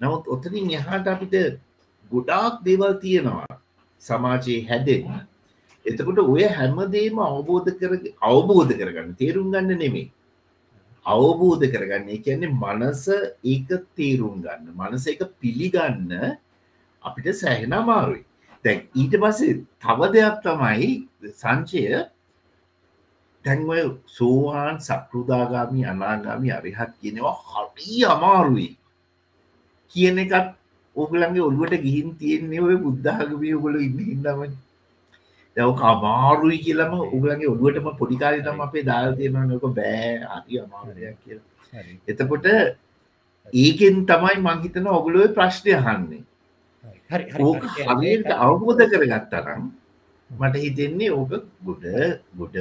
නමුත් 0.00 0.28
ඔතනින් 0.34 0.70
එහාට 0.78 1.06
අපිට 1.06 1.34
ගොඩාක් 2.10 2.62
දේවල් 2.66 2.94
තියෙනවා 3.02 3.58
සමාජයේ 4.00 4.66
හැදෙන්න. 4.68 5.26
එතකොට 5.86 6.20
ඔය 6.24 6.44
හැමදේම 6.56 7.18
අවබෝධ 7.20 7.70
කර 7.80 7.92
අවබෝධ 8.22 8.72
කරගන්න. 8.72 9.16
තේරුම් 9.20 9.50
ගන්න 9.52 9.78
නෙමේ 9.82 10.10
අවබෝධ 11.06 11.64
කරගන්න. 11.72 12.08
ඒ 12.08 12.22
කියන්නේ 12.24 12.54
මනස 12.54 13.04
ඒක 13.44 13.68
තේරුම් 13.96 14.36
ගන්න. 14.44 14.70
මනස 14.72 15.06
එක 15.06 15.22
පිළිගන්න 15.40 16.12
අපිට 17.04 17.28
සෑහෙන 17.34 17.72
අමාරුයි. 17.72 18.24
දැන් 18.64 18.86
ඊට 18.94 19.14
පස්සේ 19.22 19.58
තව 19.82 20.00
දෙයක් 20.14 20.38
තමයි 20.46 20.88
සංචය. 21.34 21.82
තැන්වය 23.44 23.80
සෝවාන් 24.16 24.76
සක්ෘදාගාමි 24.80 25.84
අනාගාමි 25.92 26.48
අරිහත් 26.58 26.92
කියනවා 27.00 27.36
හරි 27.50 28.04
අමාරුයි. 28.14 28.70
කියන 29.90 30.18
එකත් 30.18 30.48
ඕගලන්ගේ 30.96 31.44
ඔළුවට 31.48 31.82
ගිහින් 31.84 32.08
තියෙන්නේ 32.20 32.60
ඔය 32.60 32.76
බුද්ධාගමී 32.84 33.54
ඔගොල 33.58 33.76
ඉන්න 33.80 33.98
හින්නමයි 34.00 34.48
දවක 35.56 35.80
අමාරුයි 35.92 36.58
කියලම 36.64 36.92
උගලගේ 37.06 37.48
ඔළුවටම 37.52 37.88
පොඩිකාරිතම 38.00 38.60
අපේ 38.66 38.84
දාල් 38.90 39.16
තියෙන 39.16 39.48
නොක 39.48 39.64
බෑ 39.78 40.12
අරි 40.36 40.60
අමාරයක් 40.64 41.16
කියල. 41.24 41.40
එතකොට 42.06 42.46
ඒකෙන් 43.52 43.96
තමයි 44.06 44.36
මංහිතන 44.38 44.86
ඔගුලුව 44.88 45.34
ප්‍රශ්නය 45.34 45.72
හන්නේ 45.86 46.22
ඕක 47.40 47.62
හරියට 47.88 48.30
අවබෝධ 48.36 48.84
කරගත්තරම් 48.92 49.62
මට 50.30 50.56
හිතෙන්නේ 50.56 51.10
ඕක 51.10 51.32
ගොඩ 51.64 51.84
ගොඩ 52.38 52.56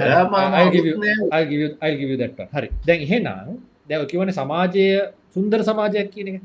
අල්ගිවිදට 1.82 2.40
හරි. 2.54 2.70
දැන් 2.88 3.02
එහෙනම් 3.02 3.58
දැව 3.90 4.06
කිවන 4.12 4.32
සමාජය 4.32 4.86
සුන්දර 5.34 5.60
සමාජයක් 5.64 6.08
කියන 6.14 6.28
එක. 6.30 6.38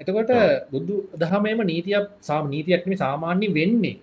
එතකොට 0.00 0.32
බුදු 0.72 0.94
දහමේම 1.14 1.64
නීතියක් 1.64 2.06
සාම 2.20 2.44
නීතියක්ම 2.50 2.92
සාමාන්‍ය 2.96 3.48
වෙන්නේ. 3.54 3.96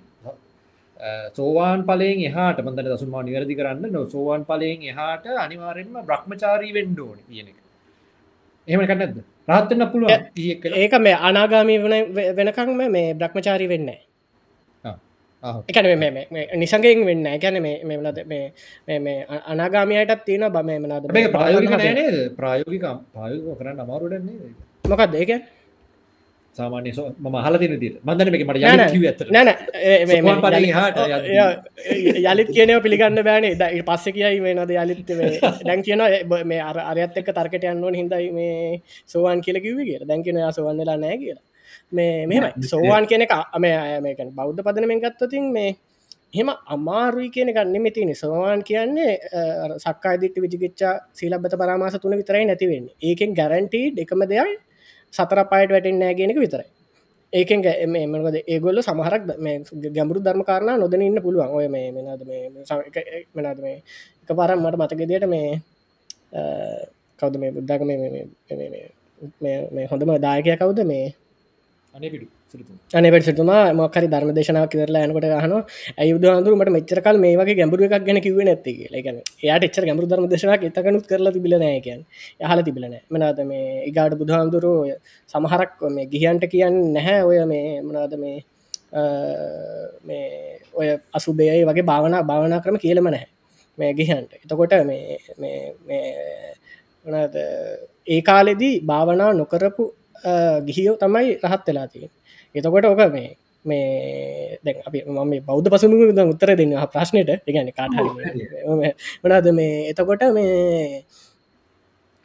සෝවාන් 1.33 1.83
පලයෙන් 1.83 2.25
එහාට 2.29 2.59
මන්දට 2.63 2.87
දසුන්මා 2.87 3.23
නිවැරදි 3.23 3.55
කරන්න 3.59 3.91
නො 3.91 4.01
සෝවාන් 4.05 4.43
පලයෙන් 4.45 4.81
එහාට 4.91 5.25
අනිවාරෙන්ම 5.37 5.95
බ්‍රහ්මචාරී 6.09 6.73
වෙන්ඩ 6.73 6.99
ඕන 6.99 7.19
කියන 7.29 7.47
එක. 7.51 7.57
එහෙම 8.67 8.81
කන්නද 8.81 9.17
රහත්තන්න 9.47 9.83
පුළුවන් 9.91 10.73
ඒක 10.75 10.93
මේ 10.99 11.15
අනාගාමී 11.29 11.79
වන 11.83 11.95
වෙනකංම 12.37 12.81
මේ 12.89 13.13
බ්‍රහ්මචාරී 13.13 13.69
වෙන්න 13.73 13.89
එකන 15.67 15.85
නිසගෙන් 16.55 17.03
වෙන්න 17.05 17.27
එකැන 17.27 17.59
මෙමලද 17.61 18.21
මේ 18.27 19.17
අනාගාමයටත් 19.47 20.23
තියෙන 20.23 20.47
බම 20.51 20.71
මනද 20.77 21.11
මේ 21.11 21.27
ප්‍රයෝගික 21.29 21.75
නෑනේද 21.75 22.17
ප්‍රයෝගික 22.33 22.87
ප්‍රයෝග 23.13 23.57
කරන්න 23.57 23.79
අමාරුඩන්නේ 23.79 24.49
මොකක් 24.85 25.05
දෙක 25.11 25.31
සාමාන්‍ය 26.55 26.91
සෝ 26.91 27.07
ම 27.21 27.35
හල 27.37 27.55
තින 27.57 27.73
දී 27.75 27.93
මන්දන 28.01 28.27
එක 28.29 28.43
මට 28.43 28.59
හාට 30.71 30.99
යලිත් 32.25 32.49
කියනව 32.49 32.79
පිළිගන්න 32.81 33.19
බෑනේ 33.21 33.55
ද 33.55 33.63
පස්ස 33.83 34.05
කියයි 34.11 34.39
වෙනද 34.39 34.71
යලිත් 34.75 35.09
දැන් 35.61 35.83
කියන 35.83 36.03
මේ 36.45 36.61
අර 36.61 36.79
අරයත් 36.83 37.19
එක්ක 37.21 37.29
තර්කට 37.31 37.67
යන්නවන් 37.67 37.95
හිදයි 37.95 38.31
මේ 38.31 38.79
සෝවාන් 39.05 39.41
කියල 39.41 39.59
කිව 39.59 39.81
කිය 39.81 39.99
දැන් 40.03 40.23
කියන 40.23 40.39
සවන්නලා 40.49 40.97
නෑ 40.97 41.19
කියලා 41.19 41.43
මේ 41.91 42.25
මෙම 42.25 42.63
සෝවාන් 42.63 43.07
කියන 43.07 43.21
එක 43.21 43.31
මේකන් 44.03 44.31
බෞද්ධ 44.31 44.61
පදනමෙන් 44.61 44.99
ගත්තතින් 44.99 45.51
මේ 45.51 45.77
හෙම 46.33 46.49
අමාරුයි 46.67 47.29
කියන 47.29 47.53
ගන්න 47.53 47.81
මෙතිනි 47.81 48.15
සෝවාන් 48.15 48.63
කියන්නේ 48.63 49.19
සක්කාදිට 49.77 50.37
විජිගච්චා 50.37 50.99
සීලබත 51.13 51.55
පරමාස 51.55 51.93
තුන 52.01 52.17
විතරයි 52.17 52.45
නැතිවෙන්න 52.45 52.89
ඒකෙන් 53.01 53.33
ගැරන්ටී 53.33 53.93
එකම 53.97 54.21
දෙයයි 54.31 54.57
සතර 55.13 55.45
පායට 55.51 55.71
වැටෙන් 55.71 55.99
නෑගෙනක 55.99 56.37
විතරයි. 56.37 56.65
ඒකෙන් 57.33 57.59
මකද 58.11 58.35
ඒගොල්ල 58.47 58.81
සමහරක් 58.81 59.23
ගැඹුරු 59.95 60.19
ධර්ම 60.19 60.43
කාරණ 60.43 60.79
නොදන 60.79 61.01
ඉන්න 61.01 61.21
පුළුවන්. 61.25 61.49
ඔය 61.49 61.67
මේ 61.67 61.91
මෙනද 61.91 62.23
මෙනද 63.35 63.59
මේ 63.65 63.83
එක 64.23 64.35
පාරම් 64.39 64.59
මට 64.63 64.75
මතකෙදයට 64.81 65.27
මේ 65.27 65.61
කවද 67.19 67.37
මේ 67.37 67.51
බුද්ධක 67.51 67.81
මේ 67.81 69.87
හොඳම 69.91 70.09
දායකය 70.27 70.57
කවුද? 70.57 70.79
මේ 70.85 71.13
අනපිටු 71.95 72.27
අනපට 72.91 73.25
සිතුමා 73.25 73.73
මොකරි 73.73 74.07
ධර්ම 74.07 74.31
දේශනාව 74.37 74.65
කිවරලා 74.67 75.03
යනකොට 75.07 75.27
හන 75.35 75.53
ඇයුද 75.95 76.25
අන්දුරට 76.29 76.71
මෙචරකල් 76.75 77.17
මේ 77.17 77.37
වගේ 77.39 77.55
ගැඹුරු 77.55 77.85
එකක් 77.87 78.05
ගැන 78.07 78.19
කිව 78.19 78.39
නැති 78.41 78.73
ලකන 78.89 79.17
එයාට 79.39 79.67
එච්චර 79.67 79.85
ගැඹුරු 79.87 80.09
ධර්ම 80.11 80.27
දේශනක් 80.27 80.65
එතකනුත් 80.69 81.05
කරලා 81.07 81.35
තිබිලනෑකයන් 81.35 82.01
යහල 82.41 82.63
තිබිලන 82.67 82.95
මනද 83.09 83.39
මේ 83.45 83.69
ඉගාට 83.89 84.17
බුදුහාන්දුරු 84.17 84.73
සමහරක් 85.29 85.87
මේ 85.89 86.07
ගිහියන්ට 86.07 86.45
කියන්න 86.47 86.77
නැහැ. 86.93 87.19
ඔය 87.23 87.39
මේ 87.45 87.81
මනාද 87.81 88.13
මේ 88.17 88.37
මේ 90.03 90.27
ඔය 90.73 90.87
අසුබේයි 91.13 91.63
වගේ 91.63 91.85
භාවනා 91.85 92.23
භාවනා 92.23 92.63
ක්‍රම 92.63 92.77
කියලම 92.77 93.07
නැහැ. 93.07 93.29
මේ 93.77 93.91
ගිහන්ට 93.93 94.31
එතකොට 94.37 94.73
මේ 94.83 95.19
වනද 97.05 97.35
ඒ 98.07 98.21
කාලෙදී 98.23 98.75
භාවනා 98.83 99.31
නොකරපු 99.35 99.85
ගිහියෝ 100.61 100.95
තමයි 100.97 101.33
රහත් 101.43 101.67
වෙලා 101.67 101.87
තිය 101.87 102.07
එතකොට 102.55 102.85
ඕක 102.85 103.03
මේ 103.09 103.29
මේ 103.65 104.57
දැ 104.63 104.81
අපි 104.81 104.99
මම 105.07 105.33
බෞද්ධ 105.41 105.69
පසුම 105.69 105.93
උත්තර 106.25 106.49
දෙන්න 106.55 106.73
ප්‍රශ්නයට 106.87 107.31
එකන 107.31 107.69
කාට 107.71 107.93
වනාද 109.23 109.47
මේ 109.51 109.89
එතකොට 109.91 110.23
මේ 110.33 111.03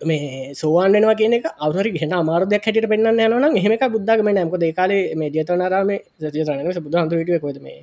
මේ 0.01 0.55
සෝවාන්නවා 0.55 1.15
කියන 1.15 1.35
අවරි 1.59 1.99
හෙන 1.99 2.12
අමාරදයක් 2.12 2.65
හැට 2.67 2.89
පෙන්න්න 2.89 3.20
යනන 3.20 3.57
හෙමක 3.59 3.85
බුද්ධගම 3.89 4.29
නෑමක 4.29 4.55
ඒකාලේ 4.61 5.03
මේ 5.15 5.31
ජතවනාරාම 5.31 5.91
ජතන 6.20 6.81
බුදු 6.81 6.97
හන්තුරට 6.99 7.41
කොද 7.41 7.59
මේ 7.61 7.79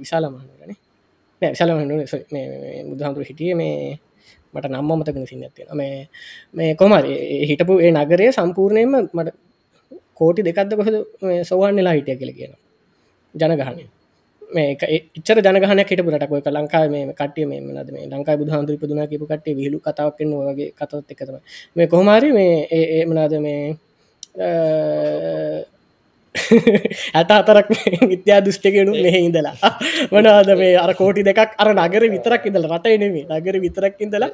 විශාලමහනගන 0.00 0.74
විශාල 1.42 1.70
බුදුහන්තුර 2.88 3.24
හිටිය 3.24 3.54
මේ 3.54 3.98
මට 4.56 4.72
නම්ම 4.72 4.92
මතකන 4.96 5.26
සින්න 5.26 5.44
ඇතින 5.44 5.74
මේ 5.74 5.96
මේ 6.54 6.70
කොමර 6.74 7.04
හිටපු 7.48 7.80
ඒ 7.80 7.92
නගරය 7.94 8.30
සම්පූර්ණයම 8.32 8.96
මට 9.10 9.36
කෝටි 10.14 10.42
දෙකක්ද 10.42 10.72
කොහද 10.74 10.96
සොවන්නලා 11.44 11.94
හිටිය 11.94 12.16
කියල 12.16 12.32
කියන 12.32 12.54
ජනගහනය. 13.34 13.84
මේ 14.50 14.76
එච්චර 14.88 15.38
ජනගහන 15.40 15.82
කට 15.84 16.02
පුරටකොය 16.02 16.40
ලංකා 16.52 16.84
මේ 16.88 17.14
කටිය 17.14 17.46
මේ 17.46 17.60
නද 17.60 17.88
මේ 17.90 18.06
ලංකා 18.08 18.36
බුදුහන්දුර 18.36 18.76
පදුන 18.76 19.02
කිපු 19.06 19.26
කටේ 19.26 19.54
විහිලු 19.54 19.78
කතාවක්න්න 19.80 20.34
වගේ 20.48 20.70
කතොත් 20.72 21.10
එකතම 21.10 21.38
මේ 21.76 21.86
කොහමාරි 21.88 22.32
මේ 22.32 22.54
ඒ 22.72 23.04
මනාද 23.06 23.34
මේ 23.40 23.62
ඇත 27.18 27.30
අතරක් 27.38 27.70
විත්‍යා 28.12 28.40
දෘෂ්ටිකනු 28.40 28.92
මෙහ 28.98 29.16
ඉඳලා. 29.20 29.54
වනාද 30.12 30.50
මේ 30.58 30.74
අර 30.76 30.92
කෝටි 30.94 31.26
දෙකක් 31.28 31.56
අර 31.58 31.68
නගර 31.74 32.04
විතරක් 32.14 32.50
ඉඳල 32.50 32.68
රට 32.70 32.94
එනෙමේ 32.96 33.24
නගර 33.30 33.56
විතරක් 33.66 33.96
ඉඳලා 34.00 34.30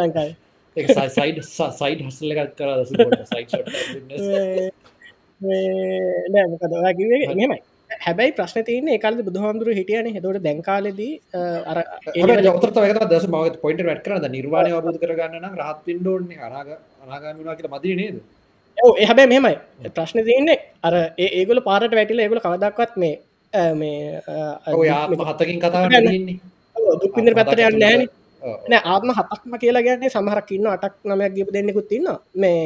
ලංකායි 0.00 0.32
සයිඩ් 0.76 2.00
හසල 2.06 2.30
එකක් 2.34 2.54
කර 2.56 2.70
නෑමකදවාකිවේ 6.32 7.22
මෙමයි 7.34 7.60
හැබැයි 8.00 8.32
ප්‍රශ්න 8.32 8.64
තියන 8.64 8.88
එකකල් 8.88 9.22
බුදුහාමුදුර 9.22 9.70
හිටියන. 9.70 10.06
හෙතවට 10.08 10.44
දැන්කාලෙදී 10.46 11.14
අර 11.66 11.78
ජොතර 12.40 12.70
දස 13.10 13.26
මව 13.28 13.56
පොයිට 13.62 13.82
වැට 13.84 14.04
කරද 14.06 14.28
නිර්වාණය 14.28 14.72
අබෝධ 14.72 15.00
කරගන්න 15.02 15.58
රහත්තින්ඩෝන්නේ 15.60 16.40
අනාග 16.40 16.70
අනාගමනා 17.04 17.56
කියල 17.56 17.70
මදිර 17.74 17.96
නේද 17.96 18.16
එහැබැ 18.76 19.26
මෙමයි 19.26 19.90
ප්‍රශ්න 19.90 20.24
තියන්නේ 20.24 20.58
අර 20.82 20.94
ඒගොල 21.18 21.60
පාරට 21.62 21.92
වැටිල 21.92 22.18
ඒගොල 22.18 22.40
කවදක්වත් 22.40 22.96
මේ 22.96 23.14
මේ 23.74 24.22
හතකින් 25.30 25.60
කතා 25.60 25.86
දුක්පිඳර 26.96 27.34
පැත්තට 27.34 27.62
යන්න 27.62 27.80
නෑන 27.80 28.10
නෑ 28.42 28.82
ආත්ම 28.86 29.10
හතක්ම 29.12 29.54
කියලා 29.58 29.82
ගැන්නේ 29.82 30.10
සමහරක් 30.10 30.52
ඉන්න 30.52 30.68
අටක් 30.68 30.94
නමයක් 31.06 31.34
ගිප 31.34 31.50
දෙන්නෙකුත් 31.52 31.88
තින්න 31.88 32.08
මේ 32.36 32.60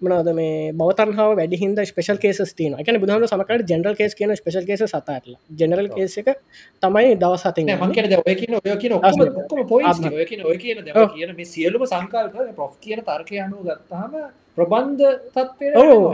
මනද 0.00 0.32
මේ 0.32 0.72
බවතන්හාව 0.72 1.32
වැඩිහින්ද 1.32 1.80
ස්පේෂල් 1.84 2.18
කේස් 2.18 2.54
තින 2.54 2.76
එකන 2.78 3.00
බුදුහම 3.02 3.26
සමකට 3.26 3.70
ජනරල් 3.70 3.96
කේස් 3.96 4.14
කියන 4.14 4.34
ස්පේෂල් 4.36 4.66
කේස 4.66 4.84
සතාටල 4.86 5.34
ජනරල් 5.58 5.88
කේස 5.90 6.18
එක 6.22 6.28
තමයි 6.82 7.16
දවස් 7.16 7.46
හත 7.46 7.64
සියලුම 11.46 11.86
සංකල්ප 11.86 12.36
ප්‍රොෆ් 12.52 12.76
කියන 12.78 13.02
තර්කය 13.02 13.40
අනුව 13.40 13.66
ගත්තාම 13.66 14.14
ප්‍රබන්ධ 14.58 15.04
තත්වය 15.30 15.66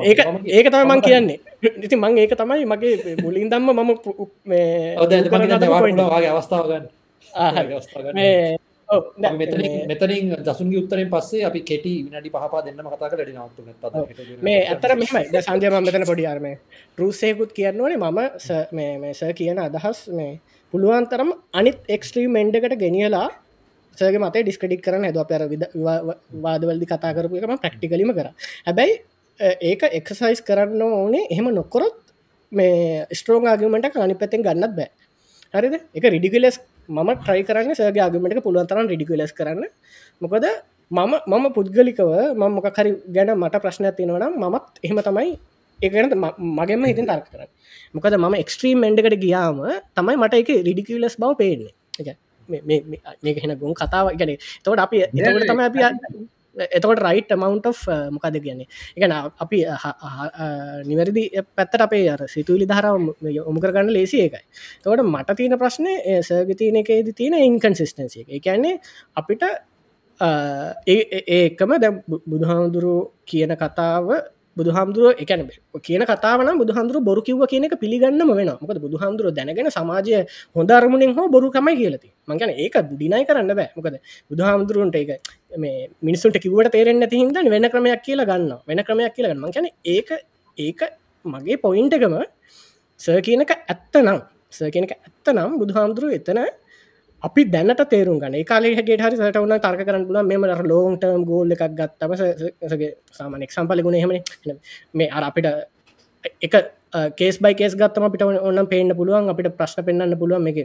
ඒක 0.05 0.19
ඒක 0.49 0.67
තම 0.69 0.85
මං 0.85 1.01
කියන්නේ. 1.01 1.39
ඉති 1.81 1.97
මං 1.97 2.19
ඒක 2.19 2.33
තමයි 2.35 2.65
මගේ 2.67 3.17
මුලින් 3.23 3.49
දම්ම 3.49 3.69
මම 3.73 3.91
වගේ 6.11 6.31
අවස්ථාවගන්න 6.31 6.87
මෙතනින් 9.89 10.37
දසුන්ගේ 10.41 10.79
උත්තරෙන් 10.79 11.09
පස්සේ 11.09 11.45
අපි 11.45 11.61
කෙටි 11.63 11.93
විනඩි 12.05 12.31
පහපා 12.31 12.61
දෙන්න 12.61 12.81
කතා 12.87 13.09
කල 13.11 13.23
නත්තු 13.25 13.63
මේ 14.43 14.61
ඇතර 14.65 14.93
මෙමයි 14.95 15.43
සංජයම 15.43 15.79
මෙතන 15.81 16.05
පොඩියාරම 16.05 16.47
රුසයකුත් 16.99 17.53
කියන්නවනේ 17.53 17.99
මම 17.99 18.21
මේස 19.01 19.21
කියන 19.35 19.59
අදහස් 19.61 19.99
මේ 20.11 20.33
පුළුවන්තරම් 20.73 21.31
අනිත් 21.53 21.79
එක්ස්ට්‍රීම් 21.89 22.31
මෙන්ඩකට 22.31 22.77
ගෙනියලා 22.77 23.29
සගේ 23.97 24.23
මතේ 24.25 24.43
ඩිස්කඩික් 24.45 24.83
කරන 24.87 25.05
ඇද 25.09 25.19
පැර 25.31 25.43
වාදවල්දි 26.45 26.87
කතා 26.93 27.13
කරපු 27.17 27.41
එකම 27.41 27.57
ප්‍රක්ටිකලිම 27.65 28.13
කර. 28.19 28.29
හැබැයි 28.67 28.93
ඒක 29.71 29.83
එක්සයිස් 30.01 30.41
කරන්න 30.49 30.83
ඕනේ 30.83 31.25
එහෙම 31.31 31.49
නොකොරොත් 31.55 31.97
මේ 32.53 33.07
ස්ට්‍රෝන් 33.13 33.47
ආගමට 33.47 33.97
අනි 34.05 34.15
පැතෙන් 34.21 34.45
ගන්නත් 34.47 34.77
බෑ. 34.79 34.91
හරිද? 35.55 35.75
එක 35.97 36.05
රිඩිකලස් 36.15 36.61
මම 36.89 37.11
ට්‍රයි 37.23 37.43
කරන්න 37.49 37.75
සගේ 37.79 38.05
ආගමට 38.05 38.45
පුළුවන්තරන් 38.47 38.89
රිඩිකලස් 38.93 39.33
කරන්න. 39.39 39.65
මොකද 40.21 40.47
මම 40.91 41.13
මම 41.27 41.47
පුද්ගලිකව 41.57 42.11
මම 42.35 42.53
මොක 42.57 42.69
හරි 42.79 42.93
ගැන 43.17 43.35
මට 43.35 43.63
ප්‍රශ්නයක් 43.65 43.97
තියෙනවනම් 43.99 44.35
මමත් 44.43 44.85
එහෙම 44.85 45.01
තමයි 45.09 45.31
ඒගන 45.81 46.15
මගෙම 46.59 46.85
හිතින් 46.91 47.07
තර්ක 47.07 47.27
කරන්න. 47.33 47.51
මොකද 47.95 48.15
මම 48.19 48.35
එක්ස්ට්‍රීම් 48.43 48.79
මෙන්ඩකට 48.85 49.17
ගියාම 49.25 49.59
තමයි 49.97 50.17
මට 50.23 50.35
එක 50.43 50.51
රිඩිකලස් 50.69 51.17
බව 51.23 51.33
පේන්නේ. 51.41 51.75
මේක 52.49 53.43
හෙන 53.43 53.59
ගුම් 53.59 53.75
කතාව 53.75 54.15
ගැන 54.15 54.37
තවට 54.37 54.81
අපි 54.81 55.03
එතකට 55.03 55.49
තම 55.49 55.61
අපි 55.63 55.81
එතකොට 56.57 57.03
රයිට් 57.03 57.33
මවන්් 57.35 57.61
මොකද 58.15 58.37
කියන්නේ? 58.39 58.67
එකන 58.97 59.13
අපි 59.45 59.59
නිවැරදි 60.85 61.25
පැත්තට 61.57 61.85
අපේ 61.87 62.09
අර 62.09 62.23
සිතුවිලි 62.29 62.67
ධරාව 62.67 62.95
ඔමු 63.45 63.59
කරගන්න 63.61 63.93
ලේසි 63.93 64.23
එකයි 64.27 64.45
තවට 64.85 65.07
මට 65.07 65.37
තියෙන 65.37 65.59
ප්‍රශ්නය 65.59 65.95
සර්ගතියන 66.23 66.81
එකේද 66.83 67.11
තියෙන 67.13 67.35
ඉන්කන්සිස්ටන්සිය 67.41 68.25
එක. 68.25 68.43
කියන්නේ 68.43 68.81
අපිට 69.17 69.43
ඒකම 70.21 71.77
දැ 71.79 71.93
බුදුහාමුදුරු 72.07 72.97
කියන 73.27 73.57
කතාව 73.57 74.07
බුදුහාමුදුරුව 74.57 75.12
එකන 75.16 75.41
කියන 75.81 76.02
කතාවන 76.05 76.50
බුදුහන්දුර 76.58 76.99
බොරු 77.02 77.23
කිව්ව 77.23 77.42
කියන 77.47 77.66
එක 77.66 77.74
පිළිගන්නම 77.76 78.31
වෙන 78.31 78.50
මොකද 78.57 78.78
බුදුහන්දුර 78.78 79.26
දැනගෙන 79.31 79.70
සමාජය 79.70 80.26
හොඳ 80.57 80.70
අරමුණෙන් 80.70 81.15
හෝ 81.15 81.26
බොරු 81.28 81.50
කමයි 81.50 81.76
කියලති 81.76 82.10
මංගන 82.28 82.50
ඒක 82.57 82.76
දිනයි 82.94 83.24
කරන්න 83.24 83.52
බෑ. 83.52 83.70
මොකද 83.76 83.97
බුදුහාමුදුරුවන්ට 84.31 84.97
එක 84.97 85.10
මේ 85.57 85.89
මිනිසුන්ට 86.02 86.39
කිවට 86.39 86.73
තේරෙන් 86.73 87.02
ඇති 87.02 87.23
හිද 87.23 87.50
වෙන 87.50 87.68
ක්‍රමයක් 87.68 88.02
කියලා 88.02 88.26
ගන්න 88.26 88.52
වෙන 88.66 88.83
ක්‍රමයක් 88.83 89.15
කියලා 89.16 89.33
ගන්න 89.33 89.44
මංකන 89.44 89.66
ඒක 89.86 90.10
ඒක 90.58 90.81
මගේ 91.24 91.58
පොයින්ට 91.58 91.94
එකම 91.94 92.16
සර් 93.00 93.20
කියනක 93.20 93.50
ඇත්ත 93.52 93.94
නම් 93.97 94.20
සර් 94.52 94.70
කියනක 94.70 94.92
ඇත්ත 94.92 95.34
නම් 95.34 95.58
බුදුහාමුදුරුව 95.60 96.12
එතන 96.12 96.41
අපි 97.27 97.43
දැනට 97.55 97.83
තේරුම් 97.93 98.20
ගන්න. 98.23 98.44
කාල 98.44 98.65
හැට 98.69 98.89
හරි 98.89 99.17
සට 99.17 99.43
වන්න 99.43 99.61
තර්ක 99.65 99.83
කරන්න 99.89 100.07
පුල 100.09 100.19
මෙම 100.31 100.47
ලෝන්ටර්ම් 100.73 101.25
ගෝල් 101.31 101.55
එකක් 101.57 101.65
ගත්තම 101.81 102.15
සගේ 102.73 102.91
සාමනෙක් 103.19 103.55
සම්පලගුණ 103.57 103.99
හෙම 104.03 104.12
මේ 104.94 105.11
අර 105.11 105.25
අපිට 105.31 105.49
එක 106.47 106.55
කේස් 107.19 107.39
බයි 107.44 107.55
කේස් 107.61 107.77
ගත්තම 107.81 108.09
අපිට 108.09 108.25
ඔන්න 108.25 108.67
පේන්න 108.73 108.97
පුළුවන් 109.01 109.35
අපිට 109.35 109.51
ප්‍රශ්න 109.59 109.85
පෙන්න්න 109.89 110.17
පුළුවන්. 110.23 110.49
එක 110.53 110.59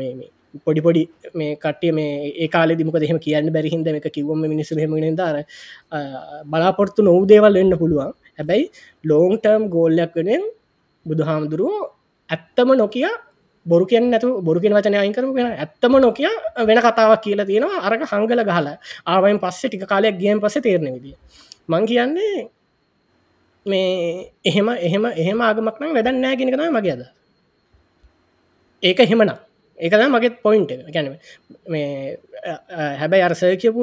මේ 0.00 0.30
පොඩි 0.66 0.80
පොඩි 0.86 1.02
මේ 1.34 1.56
කටිය 1.64 1.92
මේ 1.92 2.32
ඒ 2.34 2.48
කාල 2.48 2.76
දිමක 2.80 2.98
දෙහෙම 3.04 3.18
කියන්න 3.26 3.52
බැරිහින්ද 3.56 3.88
එක 3.94 4.08
කිවම 4.16 4.42
මිනිස 4.46 4.72
හෙම 4.82 4.96
දාර 5.16 5.36
බලාපොරත්තු 6.52 7.06
නොවූ 7.08 7.26
දේවල් 7.26 7.60
වෙන්න 7.60 7.78
පුළුවන්. 7.82 8.12
හැබැයි 8.38 8.70
ලෝන්ටර්ම් 9.04 9.64
ගෝල්ලයක් 9.76 10.14
වෙනෙන් 10.20 10.44
බුදුහාමුදුරුවෝ 11.06 11.80
ඇත්තම 12.28 12.70
නොකිය 12.82 13.08
බොරු 13.70 13.84
කිය 13.86 14.00
නැතු 14.02 14.28
බොරු 14.42 14.60
කියෙන 14.60 14.76
වචන 14.76 14.94
අයින් 14.94 15.14
කරම 15.16 15.32
වෙන 15.38 15.46
ඇත්තම 15.54 15.94
නොකිය 16.00 16.28
වෙන 16.68 16.78
කතාවක් 16.84 17.20
කියලා 17.24 17.48
තියෙනවා. 17.50 17.80
අරක 17.86 18.02
හංගල 18.12 18.40
ගහලා 18.48 18.76
ආවයින් 19.06 19.38
පස්සේ 19.42 19.68
ටික 19.68 19.84
කාලයක් 19.92 20.16
ගියම් 20.22 20.38
පස 20.40 20.56
තේරණ 20.64 20.94
විදිිය. 20.96 21.16
මං 21.68 21.82
කියන්නේ 21.86 22.48
මේ 23.66 24.32
එහෙම 24.44 24.68
එහෙම 24.78 25.04
එහෙම 25.14 25.38
ආගමක් 25.40 25.76
නම් 25.80 25.92
වැඩන්න 25.96 26.22
නෑ 26.24 26.36
ගෙනකම 26.36 26.64
මගේ 26.76 26.94
අද 26.96 27.02
ඒක 28.82 29.00
එහෙමනම් 29.00 29.38
ඒකද 29.78 30.04
මගේ 30.08 30.30
පොයින්ට 30.44 30.72
ගැන 30.94 31.08
මේ 31.68 32.18
හැබැයි 33.00 33.26
අරසය 33.28 33.56
කියපු 33.56 33.82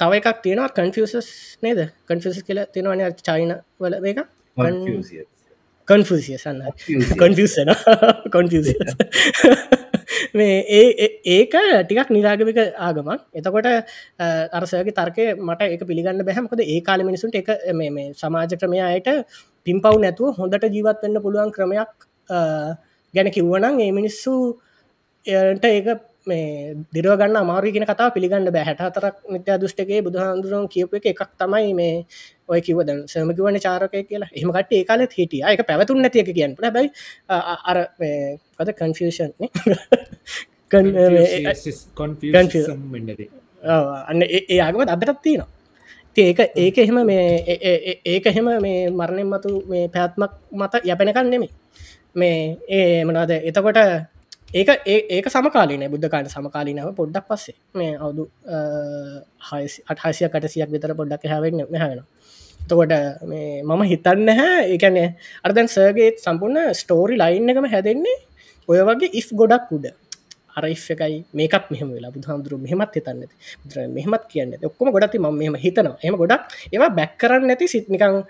තව 0.00 0.12
එකක් 0.20 0.42
තියෙනවා 0.44 0.74
කන්ෆියසස් 0.76 1.28
නේද? 1.62 1.80
කන්ෆිසස් 2.08 2.44
කියල 2.46 2.60
තියෙනවන 2.72 3.02
චයින 3.20 3.52
වල 3.80 3.94
එක 4.02 4.18
කොන්ෆසිය 5.88 6.36
සන්න 6.36 6.62
කොන්ෆියසන 7.16 7.70
කොන්ෆිය 8.30 8.62
මේ 10.34 10.56
ඒ 10.70 11.08
ඒක 11.26 11.54
ටිකක් 11.82 12.10
නිරාගමික 12.10 12.58
ආගමක්. 12.78 13.20
එතකොට 13.34 13.68
අරසයගේ 14.52 14.92
තර්කය 14.92 15.26
මට 15.38 15.68
එක 15.68 15.82
පිළිගන්න 15.82 16.24
බැහමකද 16.24 16.62
ඒ 16.64 16.80
කාල 16.82 17.02
මිනිසුන්ට 17.02 17.34
එක 17.34 17.50
මේ 17.74 18.06
සමාජ 18.14 18.54
ක්‍රමය 18.54 18.80
අයට 18.82 19.08
පිම්පව් 19.66 19.98
නැතුව 19.98 20.36
හොඳට 20.38 20.68
ජීවත්වන්න 20.68 21.22
පුළුවන් 21.22 21.52
ක්‍රමයක් 21.52 22.08
ගැන 23.14 23.30
කිව්වනං 23.30 23.80
ඒ 23.80 23.90
මිනිස්සු 23.92 24.34
එට 25.26 25.64
ඒක 25.66 26.07
මේ 26.28 26.74
දිරවගන්න 26.94 27.36
අමාරුගෙන 27.36 27.84
කතා 27.84 28.08
පිළිගන්න 28.14 28.50
බැහැට 28.50 28.80
අතරක් 28.80 29.16
නිත්‍ය 29.28 29.50
දෘෂ්ටගේ 29.54 30.00
බුදුහන්දුරුවන් 30.06 30.66
කියප 30.68 30.94
එක 30.94 31.06
එකක් 31.12 31.22
තමයි 31.36 31.72
මේ 31.74 31.94
ඔය 32.48 32.60
කිවද 32.60 32.90
සමකිවන 33.06 33.58
චාරකය 33.58 34.02
කියලා. 34.04 34.30
එහමකට 34.32 34.72
ඒ 34.72 34.84
කාලත් 34.84 35.12
හිටිය. 35.12 35.42
එක 35.44 35.62
පැවතුන් 35.68 36.02
නැතික 36.02 36.30
කියන්න 36.30 36.56
බැයි 36.56 36.88
අර 37.70 37.78
කද 38.58 38.68
කන්ෆෂන් 38.78 39.32
අන්න 44.08 44.22
ඒ 44.24 44.60
ආගම 44.60 44.84
අදටත් 44.86 45.22
තියෙනවා. 45.22 45.48
ඒක 46.16 46.38
ඒක 46.56 46.78
එහෙම 46.78 46.98
මේ 47.04 47.26
ඒක 48.04 48.26
එහෙම 48.26 48.48
මේ 48.58 48.90
මරණෙන් 48.90 49.28
මතු 49.28 49.50
මේ 49.66 49.88
පැත්මක් 49.88 50.32
මත 50.52 50.74
යැපෙනකන් 50.84 51.30
නෙමේ 51.30 51.50
මේ 52.14 52.58
ඒ 52.68 53.04
මනාද 53.04 53.30
එතකොට 53.40 53.78
ඒක 54.48 54.68
ඒක 54.86 55.26
සමකාලන 55.28 55.84
බුද්ධකාට 55.92 56.28
සමකාලීනාව 56.32 56.94
පොඩ්ඩක් 56.96 57.28
පස්සේ. 57.28 57.56
මේ 57.74 57.92
අවුදු 57.96 58.24
අටහසිය 59.92 60.28
කටසියක් 60.28 60.70
විතර 60.72 60.92
පොඩ්ඩක් 60.96 61.28
හැවෙන්න 61.28 61.66
මෙහගෙන 61.68 62.00
තකොට 62.60 62.92
මේ 63.28 63.62
මම 63.62 63.82
හිතන්න 63.92 64.28
හැ 64.40 64.72
ඒකැනේ 64.72 65.08
අර්දැන් 65.44 65.68
සර්ගේ 65.68 66.16
සම්පූර්ණ 66.24 66.72
ස්ටෝරි 66.80 67.20
ලයින් 67.22 67.48
එකම 67.52 67.68
හැදෙන්නේ 67.74 68.18
ඔය 68.68 68.80
වගේ 68.88 69.12
ඉස් 69.20 69.28
ගොඩක් 69.40 69.72
උඩ. 69.76 69.86
අරයි් 70.58 70.76
එකයි 70.94 71.16
මේකත් 71.38 71.64
මෙහම 71.72 71.88
වෙලා. 71.94 72.10
බුදුහාමුදුරු 72.14 72.56
මෙහමත් 72.66 72.92
හිතන්න 72.96 73.20
ර 73.74 73.76
මෙහමත් 73.96 74.24
කියන්න 74.32 74.56
ඔක්කොම 74.68 74.88
ගොඩති 74.96 75.18
ම 75.20 75.28
මෙහම 75.42 75.54
හිතනවා. 75.64 75.98
එම 76.02 76.16
ගොඩක් 76.16 76.42
ඒවා 76.72 76.90
බැක් 76.98 77.12
කරන්න 77.20 77.44
නැති 77.50 77.68
සිත්නිකං 77.74 78.24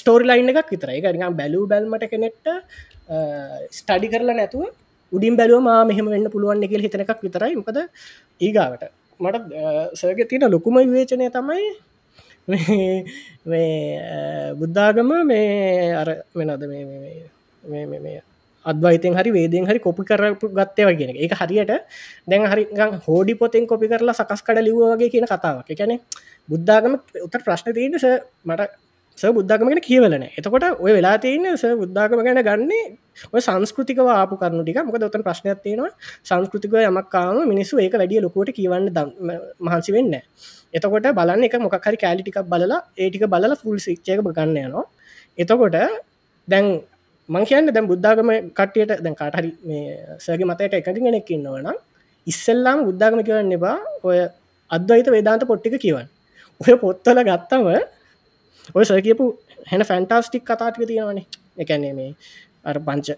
ස්ටෝරි 0.00 0.24
ලයින් 0.30 0.50
එකක් 0.52 0.70
විතර 0.74 0.90
එක 0.98 1.08
නිකම් 1.16 1.34
බැලූ 1.40 1.64
බැල්මට 1.72 2.06
කෙනෙක්ට 2.12 2.46
ස්ටඩි 3.78 4.08
කරලා 4.12 4.36
නැතුව 4.38 4.68
උඩින් 5.12 5.36
බැලුව 5.40 5.62
මා 5.62 5.82
මෙහම 5.90 6.06
වෙන්න 6.14 6.30
පුළුවන් 6.30 6.62
එකල් 6.68 6.84
හිතන 6.86 7.02
එකක් 7.04 7.20
විතරයි. 7.26 7.54
මොකද 7.60 7.78
ඒගාවට 8.40 8.88
මට 9.20 9.36
සර්ග 10.00 10.20
තියෙන 10.30 10.50
ලොකුම 10.54 10.78
විවේචනය 10.78 11.26
තමයි 11.36 11.66
මේ 13.50 14.54
බුද්ධාගම 14.60 15.10
මේ 15.30 15.92
අර 16.00 16.08
වෙනද 16.38 16.64
මේ 16.70 18.20
අදවයිතෙන් 18.66 19.14
හරි 19.18 19.30
වේදෙන් 19.36 19.66
හරි 19.68 19.80
කොපි 19.86 20.02
කරපු 20.08 20.46
ගත්තය 20.58 20.82
වගෙන 20.88 21.10
එක 21.24 21.32
හරියට 21.40 21.72
දැන් 22.30 22.44
හරි 22.52 22.64
හෝඩි 23.06 23.34
පොතෙන් 23.40 23.66
කොපි 23.66 23.88
කරලා 23.90 24.14
සකස් 24.14 24.42
කඩ 24.46 24.66
ලිව්වගේ 24.66 25.10
කියන 25.14 25.26
කතාවක්. 25.26 25.68
එකැන 25.74 25.98
බුද්ධාගම 26.48 26.94
උත්තර 27.26 27.40
ප්‍රශ්න 27.46 27.74
තියනස 27.78 28.04
මට 28.44 28.70
බුද්ධාගමගෙන 29.28 29.80
කියවලන 29.80 30.24
එතකොට 30.30 30.64
ඔය 30.78 30.92
වෙලා 30.92 31.16
තියන්න 31.18 31.46
ස 31.52 31.64
බුද්ධාගම 31.74 32.20
ගැන 32.26 32.40
ගන්නේ 32.48 32.82
ඔය 33.32 33.40
සංස්කෘතික 33.40 33.98
ආපු 33.98 34.36
කරනු 34.36 34.62
ටික. 34.62 34.78
මොක 34.84 34.96
දොතන් 34.96 35.22
ප්‍රශ්නයක් 35.22 35.62
තියෙනවා. 35.62 35.90
සංස්කෘතික 36.22 36.72
යමක්කාම 36.82 37.40
මිනිස්සු 37.46 37.78
ඒක 37.78 37.94
වැඩිය 37.94 38.20
ලොකුවට 38.20 38.54
කියවන්න 38.54 38.86
මහන්සි 39.60 39.90
වෙන්න 39.92 40.14
එතකොට 40.74 41.08
බලන්න 41.12 41.44
එක 41.44 41.56
මොකහරි 41.58 41.96
කෑලිටිකක් 41.96 42.38
බලලා 42.44 42.80
ඒටික 42.96 43.26
බලලා 43.26 43.56
ෆුල් 43.56 43.78
සිච්චයක 43.78 44.22
ගන්න 44.28 44.56
යනවා. 44.58 44.86
එතකොට 45.38 45.76
දැන් 46.48 46.66
මං 47.28 47.44
කියන්න 47.44 47.68
දැම් 47.68 47.86
බුද්ධාගම 47.86 48.30
කට්ටියට 48.50 48.92
දැන් 48.98 49.14
කාටහරි 49.14 49.50
මේ 49.62 50.16
සගේ 50.18 50.46
මතයට 50.46 50.74
එකති 50.74 51.00
ගෙනෙක් 51.00 51.30
ඉන්නවන 51.30 51.68
ඉස්සල්ලාම් 52.26 52.86
බුද්ධාගම 52.86 53.20
කියවන්න 53.22 53.52
එබා 53.52 53.76
ඔය 54.02 54.18
අද්වයිත 54.70 55.08
වේදාන්ත 55.08 55.44
පොට්ටික 55.44 55.76
කියවන් 55.78 56.08
ඔය 56.60 56.74
පොත්තල 56.78 57.20
ගත්තම 57.22 57.66
ඔය 58.74 58.84
සය 58.84 59.00
කියපු 59.02 59.24
හැන 59.66 59.82
ෆැන්ටාස්ටික් 59.82 60.44
කතාටික 60.44 60.86
තියෙනවනේ. 60.86 61.26
එකන්නේ 61.58 61.92
මේ 61.92 62.10
අර 62.64 62.76
පංච 62.80 63.08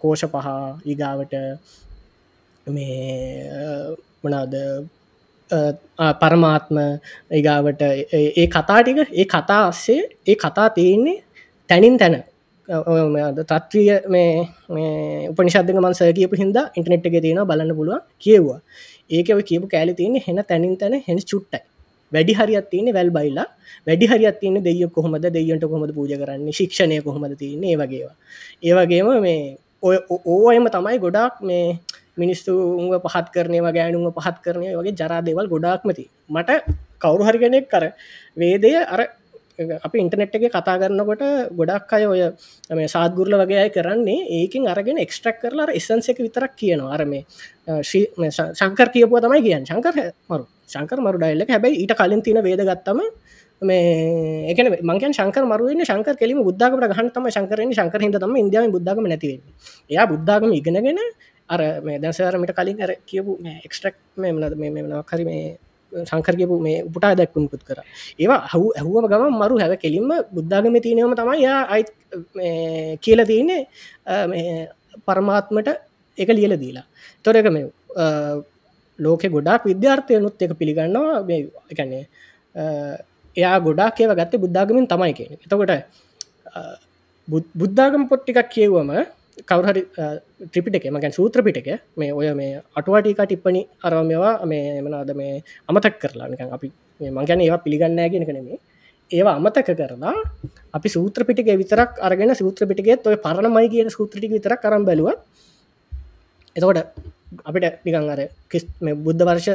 කෝෂ 0.00 0.24
පහ 0.26 0.48
ඊගාවට 0.84 1.34
මේ 2.66 2.96
මනාද 4.24 4.54
පරමාත්ම 6.20 6.78
ඒගාවට 7.30 7.82
ඒ 8.12 8.46
කතාටික 8.48 8.98
ඒ 9.12 9.26
කතා 9.26 9.62
අස්සේ 9.68 10.02
ඒ 10.26 10.36
කතා 10.36 10.68
තියෙන්නේ 10.70 11.22
තැනින් 11.70 11.98
තැන. 11.98 12.16
තත්ත්‍රිය 13.40 13.88
මේ 14.08 14.30
උපනිශද්ධක 15.30 15.78
මන්සය 15.78 16.12
කියපු 16.12 16.36
හිද 16.36 16.58
ඉන්ටනෙට් 16.76 17.06
එක 17.06 17.18
තියෙන 17.24 17.42
බලන්න 17.50 17.76
පුළුව 17.78 18.04
කියව්වා. 18.18 18.60
ඒක 19.10 19.28
කියපු 19.48 19.66
කෑලි 19.66 19.94
තියන්නේ 19.94 20.24
හෙන 20.26 20.44
තැනින් 20.44 20.76
තැන 20.76 20.94
හෙන 21.08 21.18
චුට්ටයි. 21.30 21.64
වැඩි 22.12 22.34
හරිත් 22.34 22.70
තියන්නේ 22.70 22.94
වැල් 22.94 23.10
බයිලා. 23.10 23.46
වැඩි 23.86 24.06
හරිත් 24.06 24.40
තියන 24.40 24.62
දෙය 24.64 24.86
කොහොමද? 24.88 25.24
දෙයියන්ට 25.36 25.64
කොහොමද 25.64 25.94
පූජ 25.94 26.12
කරන්නේ? 26.16 26.52
ශික්ෂණය 26.52 27.00
කොහොමද 27.02 27.38
තියන්නේ? 27.38 27.72
ඒවගේවා 27.72 28.16
ඒවගේම 28.62 29.08
මේ 29.22 29.56
ඔය 29.82 29.96
ඕයම 30.26 30.66
තමයි 30.68 30.98
ගොඩක් 30.98 31.40
මේ 31.42 31.78
මිනිස්සු 32.16 32.52
උව 32.82 32.98
පහත් 33.04 33.26
කරනය 33.34 33.58
ගෑනුව 33.68 34.10
පහත් 34.14 34.42
කරනය 34.44 34.74
වගේ 34.74 34.96
ජරා 35.00 35.22
දෙවල් 35.22 35.46
ගොඩාක්මති 35.46 36.04
මට 36.28 36.50
කවුරු 36.98 37.22
හරි 37.24 37.38
කෙනෙක් 37.38 37.70
කර 37.70 37.84
වේදය 38.36 38.74
අර 38.74 39.00
අපි 39.58 39.96
ඉන්ටනෙට් 39.98 40.34
එක 40.34 40.50
කතා 40.50 40.76
කරන්නකොට 40.78 41.22
ගොඩක් 41.52 41.92
අය 41.92 42.06
ඔය 42.06 42.22
මේ 42.70 42.88
සාත්ගුරල 42.88 43.38
වගේ 43.42 43.62
අය 43.64 43.70
කරන්නේ 43.70 44.26
ඒකින් 44.38 44.66
අරගෙන 44.66 44.98
එක්ස්ට්‍රක් 44.98 45.40
කරලා 45.42 45.70
එසන්ස 45.72 46.10
එක 46.10 46.18
විතරක් 46.18 46.54
කියනවා. 46.54 46.94
අර 46.94 47.02
මේ 47.04 47.24
ශංකර 48.54 48.88
කියපුව 48.94 49.22
තමයි 49.22 49.42
කියන්න. 49.42 49.66
ශංකර 49.66 49.94
මරු. 50.30 50.44
ශංකර 50.68 50.98
මරු 50.98 51.18
ඩයිල්ල 51.18 51.44
හැබැයි 51.46 51.82
ඊට 51.82 51.94
කලින් 51.94 52.22
තින 52.22 52.40
වේද 52.42 52.62
ගත්තම 52.62 53.00
මේ 53.62 54.52
එකන 54.52 54.66
මංකන් 54.82 55.12
ශංකර 55.12 55.44
මරුවෙන් 55.44 55.84
ශංකර 55.84 56.14
කෙලිම 56.16 56.42
බුද්ධාකට 56.42 56.90
ගහන් 56.90 57.08
තම 57.10 57.26
ශංකරන 57.28 57.72
ශංකර 57.72 58.00
හිද 58.00 58.16
තම 58.16 58.36
ඉන්දියාව 58.36 58.70
බුද්ධාගම 58.70 59.06
නැතිවෙන්න 59.06 59.42
එයා 59.90 60.06
බුද්ධාගම 60.06 60.52
ඉගෙනගෙන 60.52 61.00
අර 61.48 61.60
මේ 61.82 61.98
දැසරමට 61.98 62.52
කලින් 62.54 62.78
අර 62.80 62.92
කියපු 63.04 63.38
එක්ස්ට්‍රක් 63.64 63.96
මේ 64.16 64.32
මනද 64.32 64.54
මේ 64.56 64.70
මෙනක්හරි 64.76 65.24
මේ 65.24 65.58
සංකරගපු 65.92 66.56
මේ 66.60 66.82
උපටා 66.82 67.14
දැක්කුම් 67.14 67.48
පුත් 67.48 67.62
කර. 67.62 67.80
ඒවා 68.18 68.40
හවු 68.52 68.66
ඇහුවම 68.76 69.06
ගම 69.08 69.24
මරු 69.32 69.56
හැව 69.58 69.74
කෙලින්ම 69.76 70.10
බුද්ධාගම 70.30 70.76
තියනවම 70.78 71.14
තමයි 71.14 71.42
යා 71.42 71.60
අයි 71.66 71.84
කියල 72.98 73.20
තියන්නේ 73.24 73.60
පරමාත්මට 75.06 75.68
එක 76.18 76.28
ලියල 76.30 76.54
දීලා. 76.56 76.86
තොරක 77.24 77.48
මේ 77.50 77.66
ලෝක 78.98 79.22
ගොඩක් 79.28 79.62
විද්‍යාර්ථය 79.64 80.18
නුත් 80.18 80.42
එක 80.42 80.52
පිළිගන්නවා 80.54 81.22
එකන්නේ 81.70 82.04
එයා 83.36 83.56
ගොඩා 83.60 83.90
කියව 83.92 84.12
ගත්තේ 84.12 84.38
බුද්ධාගමින් 84.38 84.86
තමයි 84.86 85.14
කියෙන 85.14 85.32
එතකොට 85.36 85.72
බුද්ධාගම 87.54 88.08
පොට්ටිකක් 88.08 88.48
කියවම 88.48 88.90
කවරහරි 89.42 89.82
ත්‍රිපිට 90.46 90.78
එක 90.78 90.86
මගැන් 90.88 91.12
සූත්‍ර 91.12 91.42
පිටක 91.42 91.68
මේ 91.96 92.12
ඔය 92.12 92.28
මේ 92.34 92.62
අටුවාටික 92.74 93.20
ටිප්පනි 93.20 93.62
අරමවා 93.80 94.32
මේ 94.44 94.80
මනාද 94.80 95.12
මේ 95.14 95.42
අමතක් 95.68 95.98
කරලා 95.98 96.28
නිකන් 96.28 96.50
අපි 96.50 96.72
මංගැන 97.00 97.40
ඒවා 97.40 97.60
පිළිගන්නෑ 97.60 98.08
ගෙන 98.08 98.24
කනෙමේ 98.24 98.58
ඒවා 99.10 99.36
අමතක 99.36 99.70
කරලා 99.72 100.14
අපි 100.74 100.88
සූත්‍ර 100.88 101.22
පිටික 101.24 101.50
විතරක් 101.54 102.00
අරගෙන 102.00 102.34
සූත්‍ර 102.34 102.66
පිටිකෙත් 102.66 103.06
ඔය 103.06 103.16
පරණමයි 103.18 103.68
කියන 103.68 103.90
සූත්‍රටික 103.90 104.32
විතරක් 104.32 104.60
කරම් 104.60 104.84
බැලුව 104.84 105.14
එතකොට 106.56 106.90
අපිට 107.44 107.84
නිකං 107.84 108.08
අර 108.08 108.20
කිස් 108.48 108.64
බුද්ධ 108.98 109.22
වර්ෂ 109.22 109.48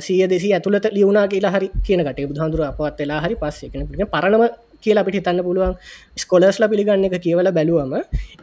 සිය 0.00 0.22
දෙසි 0.26 0.52
ඇතුළට 0.52 0.86
ලියුණනා 0.90 1.26
කියලා 1.28 1.52
හරි 1.52 1.68
කියනකට 1.80 2.20
බුදුහඳුර 2.24 2.62
අපත් 2.64 3.00
වෙලා 3.00 3.20
හරි 3.20 3.36
පස්සේ 3.36 3.70
කෙන 3.70 4.08
පරණම 4.08 4.44
කියලා 4.82 5.02
අපිට 5.02 5.18
හිතන්න 5.18 5.42
පුළුවන් 5.42 5.74
ස්කොලස්ල 6.16 6.66
පිළිගන්න 6.66 7.06
එක 7.08 7.16
කියවල 7.20 7.50
බැලුවම 7.50 7.94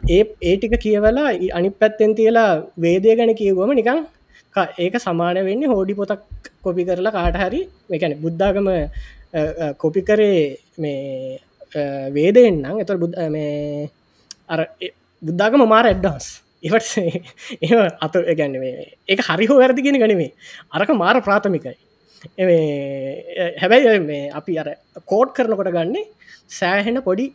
ඒ 0.08 0.22
ඒටික 0.42 0.76
කියවලා 0.78 1.30
අනි 1.52 1.70
පැත්තෙන් 1.72 2.14
තියලා 2.14 2.50
වේදය 2.78 3.16
ගැන 3.16 3.34
කියවම 3.34 3.72
නිකං 3.72 4.04
ඒක 4.78 4.96
සමාන 4.98 5.40
වෙන්නේ 5.42 5.68
හෝඩි 5.68 5.94
පොතක් 5.94 6.22
කොපි 6.62 6.84
කරලා 6.84 7.12
කාට 7.12 7.36
හරි 7.36 7.60
මේකැන 7.90 8.16
බුද්ධාගම 8.18 8.68
කොපි 9.76 10.02
කරේ 10.02 10.40
මේ 10.78 11.38
වේදෙන්න්නම් 12.10 12.80
එතර 12.80 12.96
බුද් 12.96 13.18
මේ 13.28 13.90
අර 14.48 14.60
බුද්ධාගම 15.22 15.66
මාර 15.66 15.86
ඇඩ්ඩන්ස් 15.86 16.26
ඉවට 16.66 16.92
ඒ 17.62 17.80
අත 18.06 18.14
ගැන්න 18.40 18.56
ඒ 18.62 19.16
හරි 19.28 19.48
හෝ 19.50 19.58
වැරදිගෙන 19.62 19.98
ගනිවේ 20.02 20.30
අරක 20.72 20.90
මාර 21.02 21.16
ප්‍රාථමිකයි. 21.26 21.76
හැබැයි 23.62 23.98
මේ 24.10 24.22
අපි 24.38 24.58
අර 24.62 24.68
කෝඩ් 25.10 25.34
කරනකොට 25.36 25.72
ගන්නේ 25.76 26.04
සෑහෙන 26.58 27.02
පොඩි 27.08 27.26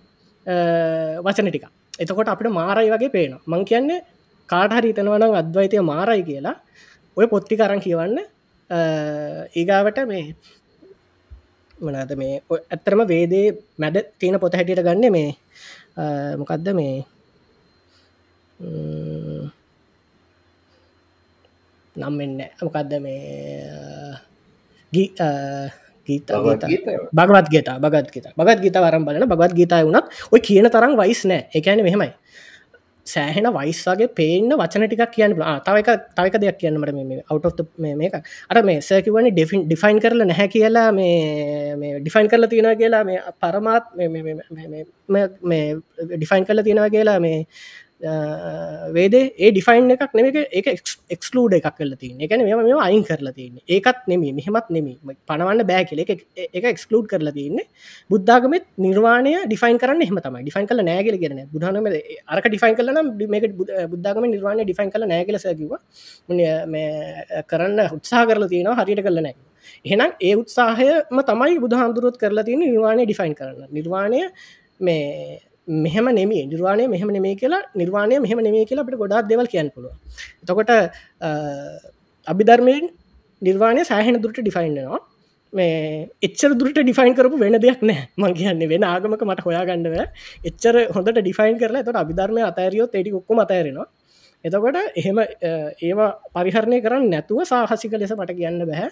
වචන 1.25 1.51
ටික 1.51 1.67
එතකොට 1.99 2.31
අපිට 2.33 2.51
මාරයි 2.59 2.89
වගේ 2.95 3.13
පේන 3.15 3.37
මං 3.45 3.63
කියන්නේ 3.71 3.99
කාටහරි 4.49 4.95
තනවනම් 4.97 5.33
අද්වයිතය 5.41 5.81
මාරයි 5.91 6.23
කියලා. 6.29 6.55
ඔය 7.17 7.27
පොත්ති 7.27 7.55
කරන් 7.59 7.81
කියවන්න. 7.85 8.17
ඒගාවට 9.59 9.99
මේ 10.11 10.25
මනද 11.79 12.11
මේ 12.21 12.41
ඇත්තරම 12.73 13.01
වේදේ 13.13 13.47
මැද 13.77 13.97
තියෙන 14.19 14.39
පොත 14.39 14.57
හැටියට 14.57 14.83
ගන්න 14.87 15.11
මේ 15.17 15.29
මොකක්ද 16.41 16.69
මේ 16.79 16.93
නම් 21.95 22.15
එන්න 22.21 22.41
මොකක්ද 22.61 22.93
මේ 22.99 24.13
ගීත 24.91 25.15
භගවත් 26.09 26.63
ගේත. 26.67 27.67
බගත් 27.79 28.09
ගීත 28.11 28.27
බගත් 28.35 28.59
ගීත. 28.61 28.75
වරම් 28.75 29.03
බලන 29.05 29.27
බගත් 29.27 29.53
ගීතය 29.55 29.83
වුණත් 29.85 30.05
ඔය 30.31 30.39
කියන 30.39 30.67
තරම් 30.67 30.93
වයිස් 30.99 31.21
නෑ 31.25 31.47
එකන 31.53 31.83
මෙහෙමයි. 31.83 32.11
සෑහෙන 33.07 33.47
වයිස්සගේ 33.55 34.07
පේන්න 34.13 34.51
වචන 34.53 34.85
ටික් 34.85 35.03
කියන්න 35.15 35.33
තවක 35.65 35.89
තවක 36.17 36.35
දෙයක් 36.43 36.57
කියන්නට 36.61 36.93
මේ 36.93 37.23
අවට් 37.25 37.61
මේක. 37.79 38.15
අර 38.49 38.57
මේ 38.63 38.81
සැකිවනි 38.81 39.31
ඩිෆින් 39.31 39.65
ඩිෆයින් 39.65 39.99
කරල 40.03 40.21
නැහැ 40.25 40.47
කියලා 40.55 40.89
මේ 40.91 41.99
ඩිෆයින් 41.99 42.29
කරල 42.29 42.45
තියෙන 42.47 42.69
කියලා 42.77 43.03
මේ 43.03 43.19
පරමාත් 43.41 43.85
මේ 43.95 45.65
ඩිෆයින් 46.11 46.45
කරල 46.45 46.61
තියෙනවා 46.61 46.89
කියලා 46.89 47.19
මේ 47.19 47.45
වේදේ 48.01 49.33
ඒ 49.37 49.51
ඩිෆයින් 49.51 49.91
එකක් 49.91 50.13
නෙම 50.15 50.27
එක 50.51 50.67
එක්ස්ලූඩ 51.09 51.55
එකක් 51.57 51.67
කල 51.77 51.95
තින 51.95 52.21
එකන 52.21 52.43
මෙම 52.45 52.61
මෙම 52.61 52.79
අයින් 52.79 53.03
කරලා 53.03 53.33
තියන්න. 53.33 53.59
ඒකත් 53.67 54.07
නෙමේ 54.07 54.31
මෙහෙමත් 54.31 54.69
නෙමේ 54.69 55.15
පනවන්න 55.27 55.67
බෑ 55.67 55.83
කියල. 55.83 55.99
එක 55.99 56.23
එක 56.37 56.63
එක්ස්ලූඩ් 56.63 57.09
කරලා 57.09 57.33
තියන්නේ. 57.33 57.67
බුද්ධාගමත් 58.09 58.65
නිර්වාණය 58.77 59.33
ඩිෆයින් 59.43 59.77
කරන්න 59.77 60.01
එහම 60.01 60.17
තමයි. 60.17 60.43
ඩිෆයින් 60.43 60.67
කල 60.67 60.81
නෑගල 60.81 61.19
ගෙන 61.19 61.43
බුදුහනම 61.51 61.91
අරක 62.27 62.47
ඩිෆයින් 62.47 62.79
කලනම් 62.79 63.11
මේක 63.27 63.51
බුද්ධාගම 63.91 64.29
නිර්වාණය 64.29 64.63
ඩිෆයින් 64.63 64.91
කල 64.91 65.05
නෑගලසකිව 65.05 65.75
කරන්න 67.45 67.85
උත්සා 67.91 68.23
කරලා 68.25 68.47
තියෙනවා. 68.47 68.79
හරියට 68.79 69.03
කල 69.03 69.19
නෑ. 69.19 69.35
එහෙනම් 69.85 70.15
ඒ 70.21 70.33
උත්සාහයම 70.35 71.21
තමයි 71.25 71.59
බුදුහාමුදුරුවත් 71.59 72.17
කරලා 72.17 72.47
තියෙන 72.47 72.65
නිර්වාණය 72.65 73.05
ඩිෆයින් 73.05 73.35
කරන්න. 73.35 73.69
නිර්වාණය 73.71 74.23
මේ 74.79 75.39
මෙහම 75.69 76.09
නෙමේ 76.11 76.45
නිර්වාණය 76.45 76.87
මෙහම 76.87 77.09
නෙමේ 77.09 77.35
කියලා 77.35 77.61
නිර්වාණය 77.75 78.19
මෙහම 78.19 78.39
නෙමේ 78.39 78.65
කියලා 78.65 78.85
අපට 78.85 78.97
ගොඩක් 78.97 79.29
දෙවල් 79.29 79.47
කියන්න 79.47 79.69
පුළුව 79.69 79.93
තකොට 80.45 80.71
අභිධර්මයෙන් 82.27 82.89
නිර්වාණය 83.41 83.85
සෑහෙන 83.85 84.21
දුරට 84.21 84.39
ඩිෆයින්නවා 84.39 84.99
මේ 85.53 86.09
එච්චර 86.21 86.51
දුරට 86.53 86.77
ඩිෆයින් 86.77 87.15
කරපු 87.15 87.37
වෙන 87.37 87.57
දෙයක් 87.59 87.81
නෑ 87.81 88.09
මං 88.17 88.33
කියන්න 88.33 88.65
වෙන 88.67 88.83
ආගමක 88.85 89.23
මට 89.23 89.45
හොයාගන්නව 89.45 89.95
එච්චර 90.45 90.75
හොඳට 90.95 91.17
ඩිෆයින් 91.17 91.57
කරලා 91.57 91.83
තොට 91.83 91.97
අභිධර්මය 91.97 92.41
අතෑරියොත් 92.43 92.95
එඩි 92.95 93.13
ඔක්කොම 93.13 93.39
අතෑරෙනවා. 93.39 93.87
එතකොට 94.45 94.77
එහෙම 94.95 95.17
ඒවා 95.81 96.11
පරිහරණය 96.35 96.81
කරන්න 96.81 97.09
නැතුව 97.09 97.41
සාහසික 97.45 97.93
ලෙස 97.93 98.13
මට 98.13 98.35
කියන්න 98.35 98.61
බැහැ 98.63 98.89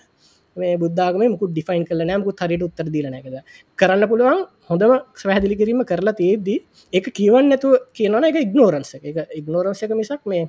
මේ 0.57 0.75
බුද්ධාගම 0.77 1.23
මුකු 1.27 1.49
ඩිෆයින් 1.49 1.83
කල 1.85 2.01
නෑමකුත් 2.01 2.39
හරිට 2.39 2.63
උත්තර 2.63 2.87
දීල 2.89 3.07
නැකද 3.07 3.35
කරන්න 3.79 4.05
පුළුවන් 4.07 4.39
හොඳම 4.69 4.93
ස්වැහදිලි 5.15 5.55
කිරීම 5.55 5.83
කරලා 5.83 6.15
තියද්දී 6.15 6.59
එක 6.93 7.05
කියවන් 7.11 7.49
නැතුව 7.51 7.75
කියනන 7.93 8.23
එක 8.23 8.37
ඉක්නෝරන්ස 8.37 8.95
එක. 8.97 9.05
ඉක්නෝරන්ස 9.33 9.83
එක 9.83 9.93
මිසක් 9.93 10.23
මේ 10.25 10.47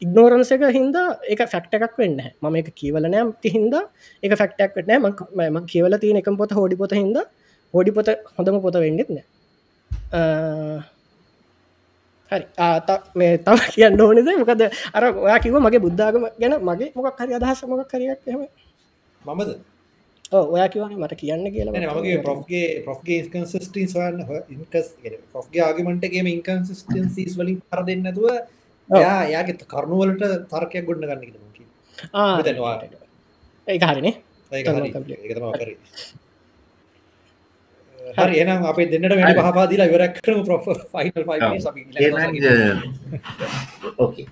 ඉක්නෝරන්ස 0.00 0.50
එක 0.50 0.64
හින්ද 0.70 0.96
එක 1.26 1.44
ෆැක්ට 1.48 1.76
එකක් 1.78 1.98
වෙන්න 1.98 2.18
ම 2.42 2.56
එක 2.56 2.72
කියවල 2.74 3.04
නෑම් 3.06 3.34
තිහින්ද 3.38 3.74
එක 4.22 4.32
ෆැක්ටක් 4.34 4.82
නෑ 4.84 5.50
ම 5.50 5.60
කියවල 5.66 5.98
තියෙන 5.98 6.18
එක 6.18 6.32
පොත 6.36 6.52
හෝඩි 6.52 6.76
පොත 6.76 6.94
හිද 6.94 7.20
හෝඩි 7.74 7.92
පොත 7.92 8.08
හොඳම 8.34 8.58
පොත 8.60 8.74
වෙන්නෙත් 8.76 9.10
නෑ 9.10 9.26
හරි. 12.30 12.46
ආත 12.58 12.88
මේ 13.14 13.38
තම 13.38 13.58
කියන්න 13.74 14.00
ඕනෙද 14.00 14.28
මොකද 14.40 14.62
අර 14.92 15.02
ඔයා 15.04 15.38
කිව 15.38 15.56
මගේ 15.58 15.80
බුද්ධාගම 15.80 16.24
ගැන 16.40 16.54
මගේ 16.62 16.90
මොකක් 16.96 17.20
හරි 17.20 17.34
අදහස 17.34 17.62
මොකක් 17.64 17.88
කරයක් 17.88 18.20
හෙම 18.26 18.42
මමද? 19.24 19.50
ඔයා 20.32 20.68
කිවන 20.68 20.94
මට 20.96 21.14
කියන්න 21.16 21.44
කියලා 21.54 21.94
මගේ 21.96 22.18
ප්‍රොෆ්ගේ 22.22 22.64
ප්‍රොෆ්ගේ 22.84 23.20
කන්සිස්ටන් 23.28 23.88
සොයන්න 23.88 24.18
ඉන්කස් 24.50 24.88
ප්‍රොෆ්ගේ 25.32 25.62
ආගමටගේම 25.66 26.26
ඉන්කන්සිස්ටන්සිස් 26.28 27.36
වලින් 27.38 27.58
පර 27.68 27.80
දෙන්නතුව 27.84 28.26
යා 28.90 29.20
යාගේ 29.26 29.66
කරුණුවලට 29.66 30.22
තර්කයක් 30.50 30.84
ගොඩ 30.86 31.02
ගන්න 31.02 31.22
ඒ 33.66 33.78
හරිනේ. 33.84 34.14
හරි. 38.16 38.34
එනම් 38.42 38.64
අපේ 38.64 38.86
දෙන්නට 38.92 39.14
වැඩ 39.18 39.42
පහපාදිලා 39.42 39.88
ඉවරක් 39.90 40.16
කරම 40.20 40.40
ප්‍රොෆ 40.44 40.64
ෆයිනල් 40.92 41.22
ඕකේ 43.98 44.26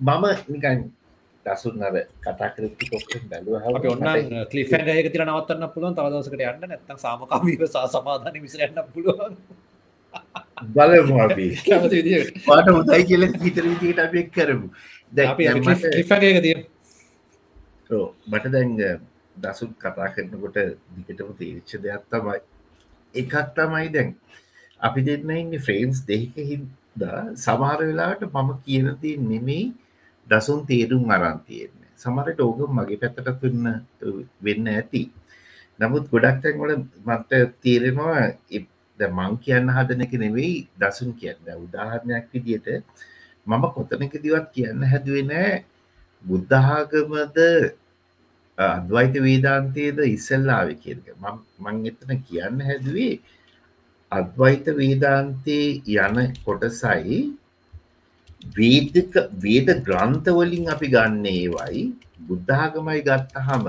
මම 0.00 0.24
නිකන් 0.48 0.80
දසුන් 1.46 1.82
අර 1.82 1.94
කතා 2.20 2.48
කරති 2.50 2.86
කොක්ෙන් 2.86 3.22
බැලුව 3.28 3.54
ඔන්න 3.88 4.06
කලිෆන් 4.46 4.84
ගයක 4.88 5.12
තිර 5.12 5.24
නවත්තන්න 5.24 5.68
පුළුවන්. 5.68 5.94
තවදසකට 5.94 6.42
යන්න 6.42 6.64
නැත්තම් 6.64 6.98
සාමකාමීව 6.98 7.66
සා 7.68 7.86
සමාධන 7.88 8.40
විසරන්න 8.40 8.82
පුළුවන්. 8.90 9.36
බලමු 10.68 11.14
පාට 12.46 12.68
හොදයි 12.70 13.04
කියල 13.04 13.24
හිතර 13.38 13.64
විදිට 13.64 13.98
අපෙක් 14.00 14.30
කරමු. 14.32 14.68
ලිෆගයක 15.12 16.38
තිය 16.40 16.56
මට 18.26 18.46
දැන්ග 18.48 18.76
දසුත් 19.36 19.72
කතා 19.76 20.08
කරනකොට 20.10 20.56
දිකටම 20.96 21.32
තේරිච්ච 21.36 21.72
දෙයක් 21.78 22.04
තමයි 22.08 22.38
එකක් 23.14 23.34
තමයි 23.52 23.88
දැන් 23.90 24.14
අපි 24.80 25.00
දෙන්න 25.02 25.30
ඉන්න 25.32 25.58
ෆ්‍රේන්ස් 25.58 26.04
දෙහික 26.04 26.36
හින්දා 26.44 27.20
සමහර 27.36 27.80
වෙලාට 27.80 28.22
මම 28.24 28.50
කියනති 28.62 29.10
නෙමෙයි 29.22 29.72
දසුන් 30.26 30.60
තේරුම් 30.66 31.04
අරන්තියෙන්නේ 31.10 31.90
සමරට 31.96 32.40
ඕක 32.40 32.60
මගේ 32.70 33.00
පැත්තට 33.02 33.42
වෙන්න 33.42 33.66
වෙන්න 34.44 34.66
ඇති. 34.68 35.02
නමුත් 35.80 36.04
ගොඩක් 36.12 36.38
තැන්වල 36.42 36.72
මට 37.06 37.30
තේරෙනවා 37.62 38.22
මං 38.98 39.32
කියන්න 39.44 39.74
හදන 39.76 40.04
එක 40.04 40.14
නෙවෙයි 40.24 40.54
දසුන් 40.80 41.10
කියන්න. 41.14 41.38
උදාහරණයක් 41.58 42.26
විදියට 42.32 42.68
මම 43.46 43.64
කොතනක 43.74 44.14
දිවත් 44.24 44.48
කියන්න 44.54 44.82
හැදුවෙන 44.84 45.32
බුද්ධාගමද 46.24 47.38
අද්වයිත 48.58 49.14
වේදාන්තයේද 49.26 49.98
ඉස්සල්ලාව 50.06 50.68
කියක 50.82 51.06
මං 51.62 51.76
එතන 51.90 52.10
කියන්න 52.28 52.58
හැදුවේ 52.68 53.14
අද්වයිත 54.12 54.66
වේදාන්තේ 54.78 55.66
යන 55.96 56.16
කොටසයි. 56.44 57.18
වේදක 58.42 59.14
වේද 59.38 59.68
ග්‍රන්ථවලින් 59.84 60.68
අපි 60.68 60.88
ගන්න 60.88 61.26
ඒවයි. 61.26 61.82
බුද්ධාගමයි 62.20 63.02
ගත්තහම 63.02 63.66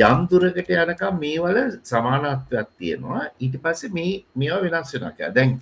යම්දුරකට 0.00 0.70
යනකම් 0.74 1.18
මේවල 1.20 1.58
සමානත්වයක් 1.84 2.68
තියෙනවා. 2.78 3.22
ඊට 3.40 3.56
පස්සේ 3.62 3.92
මේ 3.92 4.24
මේවා 4.34 4.62
වෙනස් 4.64 4.94
වෙනක 4.94 5.18
දැන් 5.34 5.58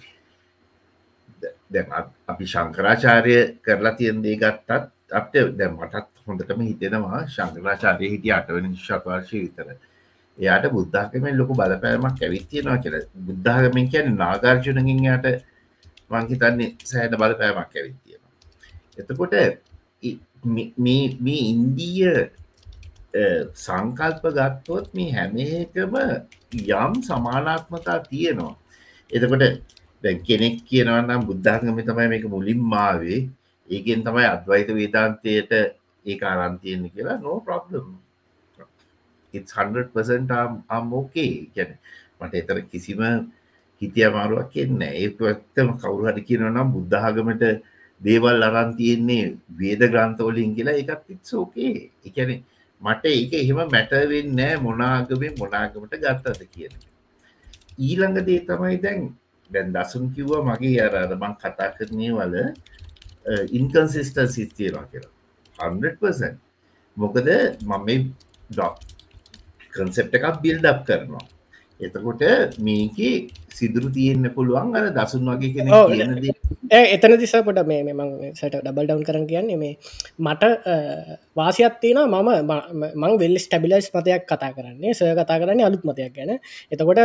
දැන් 1.70 1.86
අපි 2.28 2.44
ශංකරාචාරය 2.47 3.36
කරලා 3.62 3.94
තියෙන් 3.94 4.23
දේ 4.23 4.36
ගත්තත් 4.36 4.70
අපට 5.12 5.34
දැ 5.58 5.68
මටත් 5.70 6.26
හොඳටම 6.26 6.60
හිතෙනවා 6.62 7.24
ශංකරාචාරය 7.28 8.10
හිටිය 8.12 8.32
අටවනි 8.32 8.76
ශතවර්ශය 8.76 9.40
විතර. 9.40 9.68
එයාට 10.39 10.70
බුද්ධාකමෙන් 10.73 11.39
ලොකු 11.39 11.55
බලපෑමක් 11.55 12.23
ඇවිත්තියෙනවා 12.23 12.78
කියල. 12.78 12.97
බුද්ධාගමෙන් 13.26 13.90
කියන 13.92 14.16
නාගර්ජනගින් 14.16 15.05
යට 15.14 15.53
මංහිතන්නේ 16.14 16.70
සෑට 16.90 17.18
බලපෑමක් 17.20 17.76
ඇවිත් 17.76 17.98
තියෙනවා. 18.02 18.32
එතකොට 18.98 19.34
මේ 21.24 21.40
ඉන්දීය 21.44 22.14
සංකල්ප 23.56 24.24
ගත්තොත් 24.38 24.86
මේ 24.96 25.12
හැම 25.16 25.36
එකම 25.38 25.94
යම් 26.72 26.92
සමානාත්මතා 27.08 27.98
තියෙනවා. 28.10 28.54
එතකොට 29.10 29.44
දැ 30.04 30.14
කෙනෙක් 30.26 30.56
කියනවන්නම් 30.68 31.26
බුද්ධාගම 31.28 31.78
තමයි 31.80 32.08
මේක 32.12 32.24
මුලින් 32.28 32.60
මාවේ 32.72 33.20
ඒකෙන් 33.70 34.04
තමයි 34.04 34.26
අද්වයිත 34.26 34.68
වේදාන්තයට 34.70 35.52
ඒ 36.04 36.16
අරන්තියෙන්නේ 36.24 36.94
කියලා 36.94 37.18
නෝ 37.18 37.36
ප්‍රබ්ලම් 37.40 37.86
100% 39.34 40.34
අම්ෝකේ 40.68 41.32
ගැන 41.54 41.72
මට 42.20 42.34
එතර 42.34 42.58
කිසිම 42.70 43.00
හිතිය 43.80 44.06
අමාරුවක් 44.08 44.50
කියන්න 44.52 44.82
ඒක 44.84 45.20
ඇත්තම 45.22 45.68
කවුරු 45.80 46.08
හරි 46.08 46.22
කියනනම් 46.28 46.72
බුද්ධාගමට 46.74 47.44
දේවල් 48.00 48.46
අරන් 48.48 48.70
තියෙන්නේ 48.78 49.26
වේද 49.58 49.82
ග්‍රන්ථවලින් 49.86 50.54
කියලා 50.56 50.80
එකත් 50.82 51.04
ඉත්සෝකේ 51.08 51.74
එකන 52.06 52.32
මට 52.80 53.04
ඒක 53.12 53.32
එහෙම 53.34 53.60
මැටවෙන්න 53.68 54.32
නෑ 54.38 54.56
මොනාගමෙන් 54.60 55.34
මොනාගමට 55.38 55.94
ගත්තද 55.96 56.42
කියන 56.48 56.74
ඊළඟ 57.78 58.18
දේ 58.26 58.40
තමයි 58.42 58.78
දැන් 58.78 59.00
දැන් 59.50 59.72
දසුන් 59.72 60.10
කිව්වා 60.14 60.42
මගේ 60.44 60.80
අර 60.80 60.94
අරබං 60.96 61.34
කතා 61.36 61.70
කරනය 61.76 62.08
වල 62.12 62.34
ඉන්කන්සිස්ට 63.50 64.18
සිස්තියවා 64.28 64.86
කියලා. 64.86 65.12
100% 65.58 66.36
මොකද 66.96 67.28
මම 67.60 67.84
මේ 67.86 68.00
ඩොක් 68.50 68.74
කන්සෙප්ට 69.72 70.14
එකක් 70.14 70.40
බිල්ඩක් 70.42 70.84
කරනවා. 70.86 71.24
එතකොට 71.80 72.22
මේක 72.58 72.98
සිදුරු 73.50 73.88
තියෙන්න්න 73.90 74.30
පුළුවන් 74.30 74.76
අර 74.78 74.84
දසුන් 74.94 75.26
වගේ 75.30 75.50
කෙන 75.54 75.66
එතන 76.70 77.14
දිසා 77.18 77.42
පොට 77.42 77.58
මේ 77.66 77.82
මං 77.84 78.10
සට 78.30 78.60
ඩබල් 78.60 78.86
ඩවන් 78.86 79.02
කරන 79.04 79.26
කියන්නේ 79.26 79.58
මේ 79.58 79.74
මට 80.18 80.44
වාසියක් 81.36 81.80
තියෙන 81.82 81.98
මම 82.06 82.30
මං 82.94 83.18
වෙල් 83.18 83.34
ස්ටබිලස් 83.36 83.90
මතයක් 83.90 84.22
කතා 84.24 84.52
කරන්නේ. 84.56 84.94
සය 84.94 85.10
කතා 85.12 85.38
කරන්නේ 85.40 85.66
අලුත් 85.66 85.82
මතයක් 85.82 86.14
ගැන. 86.14 86.38
එතකොට 86.70 87.00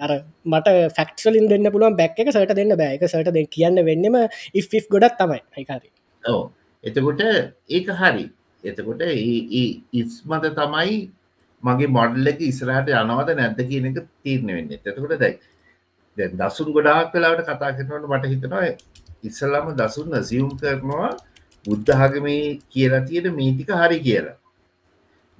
අර 0.00 0.12
මට 0.46 0.68
ෆක්ටලින් 0.96 1.48
දෙන්න 1.48 1.72
පුළුවන් 1.74 1.96
බැක් 1.96 2.18
එක 2.18 2.30
සට 2.30 2.54
දෙන්න 2.54 2.76
බෑක 2.76 3.02
සට 3.04 3.34
දෙ 3.34 3.42
කියන්න 3.48 3.82
වෙන්නම 3.84 4.18
ඉෆ් 4.54 4.86
ගොඩක් 4.88 5.18
තමයි. 5.18 5.40
හයිකාරි 5.58 5.90
ඕ 6.24 6.44
එතකොට 6.84 7.26
ඒක 7.68 7.90
හරි. 7.92 8.24
එතකොට 8.64 9.02
ඉස් 9.02 10.22
මත 10.24 10.54
තමයි 10.54 11.10
මගේ 11.62 11.90
මොඩල් 11.96 12.30
එක 12.32 12.40
ඉස්රහට 12.42 12.92
යනවද 12.92 13.34
නැද්ද 13.34 13.60
කියන 13.70 13.88
එක 13.90 13.98
තීරණ 14.22 14.54
වෙන්න. 14.56 14.72
එතකොට 14.72 15.14
දැයි 15.14 15.36
දැ 16.16 16.28
දසුන් 16.40 16.72
ගොඩාක් 16.76 17.12
කලාවට 17.12 17.44
කතා 17.48 17.72
කරනවට 17.76 18.10
මට 18.10 18.32
හිතනවා 18.32 18.64
ඉස්සල්ලාම 19.22 19.70
දසුන් 19.76 20.18
සියුම් 20.22 20.50
කරනවා 20.60 21.10
බුද්ධහගම 21.66 22.28
කියලා 22.68 23.06
තියෙන 23.08 23.34
මීතික 23.34 23.70
හරි 23.74 23.98
කියලා. 24.00 24.36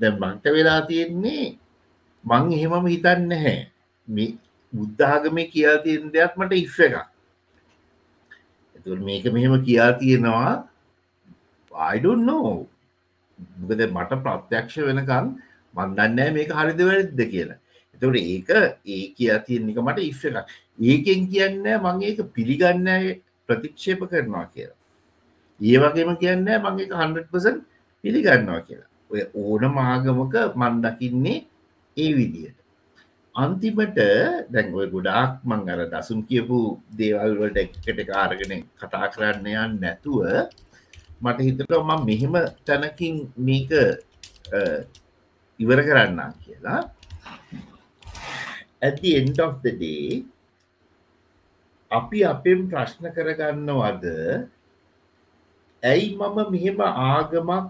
දැ 0.00 0.12
මංට 0.12 0.44
වෙලා 0.56 0.80
තියෙන්නේ 0.88 1.46
මං 2.24 2.52
එහෙමම 2.52 2.86
හිතන්න 2.86 3.28
නැහැ. 3.28 3.58
බුද්ධාගම 4.72 5.36
කියලා 5.52 5.82
තියෙන 5.84 6.12
දෙයක් 6.12 6.36
මට 6.38 6.60
ඉෆ් 6.64 6.76
එක 6.80 6.94
එතුට 8.76 9.00
මේක 9.00 9.24
මෙහෙම 9.28 9.54
කියා 9.64 9.92
තියෙනවා. 9.94 10.52
අයිඩුන් 11.72 12.20
නෝ 12.26 12.52
මොකද 13.58 13.82
මට 13.88 14.20
ප්‍රත්‍යක්ෂ 14.24 14.76
වෙනකම් 14.88 15.26
මන්දන්නෑ 15.74 16.30
මේක 16.36 16.54
හරිද 16.58 16.80
වැරද්ද 16.88 17.20
කියලා. 17.32 17.58
එතට 17.94 18.16
ඒක 18.20 18.50
ඒ 18.86 19.02
කියා 19.16 19.40
තියෙන 19.46 19.68
එක 19.70 19.78
මට 19.78 19.98
ඉෆ් 20.02 20.22
එකක්. 20.24 20.48
ඒකෙන් 20.80 21.28
කියන්න 21.32 21.66
මං 21.74 22.02
ඒක 22.02 22.22
පිළිගන්න 22.34 22.88
ප්‍රතික්ෂේප 23.48 24.00
කරනවා 24.10 24.46
කියලා. 24.54 24.78
ඒ 25.60 25.76
වගේම 25.78 26.16
කියන්න 26.16 26.48
මගේ 26.64 26.88
හන්පසන් 27.00 27.62
පිළිගන්නවා 28.04 28.60
කියලා. 28.62 28.90
ඔය 29.10 29.22
ඕන 29.34 29.62
මාගමක 29.78 30.34
මන්දකින්නේ 30.56 31.38
ඒ 31.96 32.10
විදියට. 32.16 32.58
අන්තිමට 33.34 33.98
දැන්ඔය 34.52 34.86
ගොඩාක් 34.92 35.40
මං 35.44 35.68
අර 35.68 35.80
දසුම් 35.92 36.20
කියපු 36.28 36.58
දේවල්වලට 36.98 37.62
එකට 37.62 38.00
කාරගෙන 38.10 38.52
කතා 38.76 39.06
කරන්න 39.14 39.46
යන්න 39.54 39.78
නැතුව 39.80 40.20
මට 41.22 41.38
හිතට 41.46 41.72
ම 41.78 41.92
මෙහෙම 42.08 42.34
තැනකින් 42.66 43.14
මේක 43.38 43.70
ඉවර 45.62 45.80
කරන්න 45.88 46.20
කියලා. 46.44 46.80
ඇති 48.86 49.08
end 49.20 49.38
of 49.46 49.54
the 49.64 49.72
day 49.82 50.24
අපි 51.90 52.18
අපෙන් 52.32 52.60
ප්‍රශ්න 52.70 53.04
කරගන්නවද? 53.16 54.06
ඇයි 55.82 56.06
මම 56.20 56.38
මෙහෙම 56.54 56.80
ආගමක් 56.86 57.68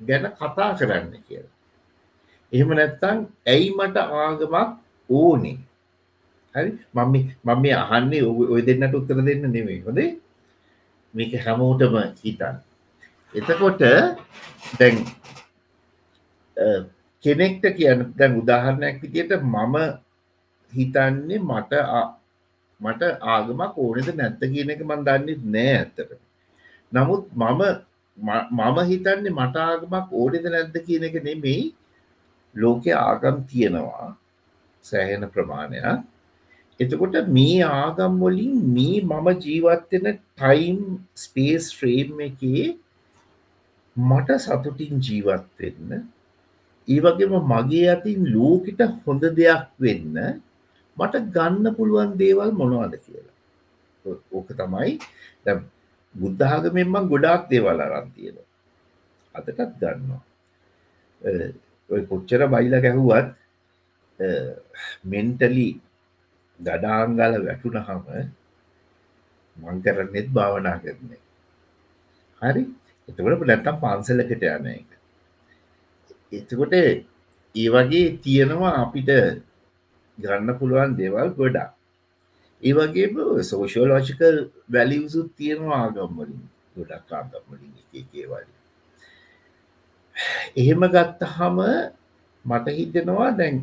ගැන 0.00 0.24
කතා 0.38 0.70
කරන්න 0.78 1.12
කියලා? 1.26 1.54
එහෙම 2.52 2.70
නැත්තං 2.78 3.18
ඇයි 3.54 3.74
මට 3.78 3.96
ආගමක් 4.22 4.70
ඕනේ? 5.08 5.58
හරි? 6.54 6.70
මම 6.94 7.14
මම 7.46 7.60
මේ 7.62 7.76
අහන්නේ 7.84 8.22
ඔය 8.52 8.62
දෙන්නට 8.66 8.98
උත්තර 8.98 9.22
දෙන්න 9.28 9.46
නෙමේ 9.54 9.80
හොදේ 9.86 10.10
මේක 11.14 11.32
හැමෝටම 11.44 11.94
හිතන් 12.22 12.56
එතකොට 13.34 13.82
දැන් 14.78 14.96
කෙනෙක්ට 17.22 17.64
කියන්න 17.76 18.06
දැන් 18.18 18.40
උදාහරණයක් 18.40 19.02
විදියට 19.02 19.36
මම 19.42 19.76
හිතන්නේ 20.72 21.38
මට 21.40 21.72
මට 22.80 23.02
ආගමක් 23.28 23.78
ඕනෙද 23.78 24.10
නැත්ත 24.14 24.42
කියන 24.48 24.74
එක 24.74 24.82
මන් 24.84 25.06
දන්නේ 25.06 25.38
නෑ 25.46 25.76
ඇත්තට 25.76 26.18
නමුත් 26.92 27.24
මම 27.34 27.62
මම 28.18 28.78
හිතන්නේ 28.88 29.32
මට 29.32 29.56
ආගමක් 29.58 30.08
ඕනෙද 30.12 30.46
නැද්ද 30.46 30.76
කියන 30.86 31.04
එක 31.08 31.16
නෙමෙයි. 31.24 31.74
ලෝකෙ 32.54 32.92
ආගම් 32.98 33.36
තියෙනවා. 33.50 34.08
සෑහෙන 34.84 35.24
ප්‍රමාණයක්. 35.34 36.04
එතකොට 36.80 37.16
මේ 37.28 37.58
ආගම් 37.64 38.14
වලින් 38.22 38.54
මේ 38.76 39.00
මම 39.02 39.28
ජීවත්වෙන 39.44 40.06
ටයිම් 40.36 40.78
ස්පේස් 41.16 41.64
ෆ්‍රේම් 41.78 42.20
එකේ 42.28 42.64
මට 43.96 44.38
සතුටින් 44.38 44.94
ජීවත්වෙන්න 45.00 45.90
ඒ 45.92 46.02
වගේම 46.88 47.34
මගේ 47.44 47.88
අතින් 47.94 48.20
ලෝකට 48.34 48.80
හොඳ 49.04 49.24
දෙයක් 49.38 49.66
වෙන්න 49.78 50.16
මට 50.96 51.14
ගන්න 51.34 51.74
පුළුවන් 51.76 52.16
දේවල් 52.18 52.50
මොනවද 52.52 52.94
කියලා. 53.04 53.36
ඕක 54.32 54.48
තමයි 54.60 54.92
බුද්ධාගමෙන්ම 56.14 56.94
ගොඩාක් 57.12 57.42
දේවල් 57.50 57.80
අරන්තියෙන 57.80 58.38
අතටත් 59.34 59.60
ගන්නවා. 59.80 60.22
ඔය 61.90 62.02
කොච්චර 62.10 62.42
බයිල 62.54 62.74
ගැහුවත් 62.84 63.28
මෙන්ටලි 65.04 65.68
ගඩාංගල 66.60 67.34
වැටුනහම 67.46 68.06
මං 69.56 69.76
කරන්නෙත් 69.84 70.28
භාවනා 70.36 70.76
කරන්නේ. 70.82 71.22
හරි. 72.42 72.62
එතකට 73.08 73.46
නැත්තම් 73.48 73.76
පන්සලකට 73.82 74.42
යන 74.48 74.66
එක 74.74 74.99
එතකොට 76.32 76.74
ඒ 76.74 77.68
වගේ 77.74 78.06
තියෙනවා 78.24 78.74
අපිට 78.82 79.10
ගන්න 80.18 80.58
පුළුවන් 80.58 80.96
දේවල් 80.98 81.30
ගොඩා 81.38 81.68
ඒ 82.62 82.72
වගේ 82.72 83.06
සෝෂෝලෝජිකල් 83.50 84.38
වැලිවසුත් 84.72 85.28
තියෙනවා 85.36 85.80
ආගම්වලින් 85.84 86.42
ගොඩක් 86.76 87.10
ආගම්වලින් 87.12 87.72
එකේවලින් 87.94 88.50
එහෙම 90.56 90.82
ගත්තහම 90.94 91.58
මට 92.44 92.66
හිතෙනවා 92.78 93.30
දැන් 93.32 93.56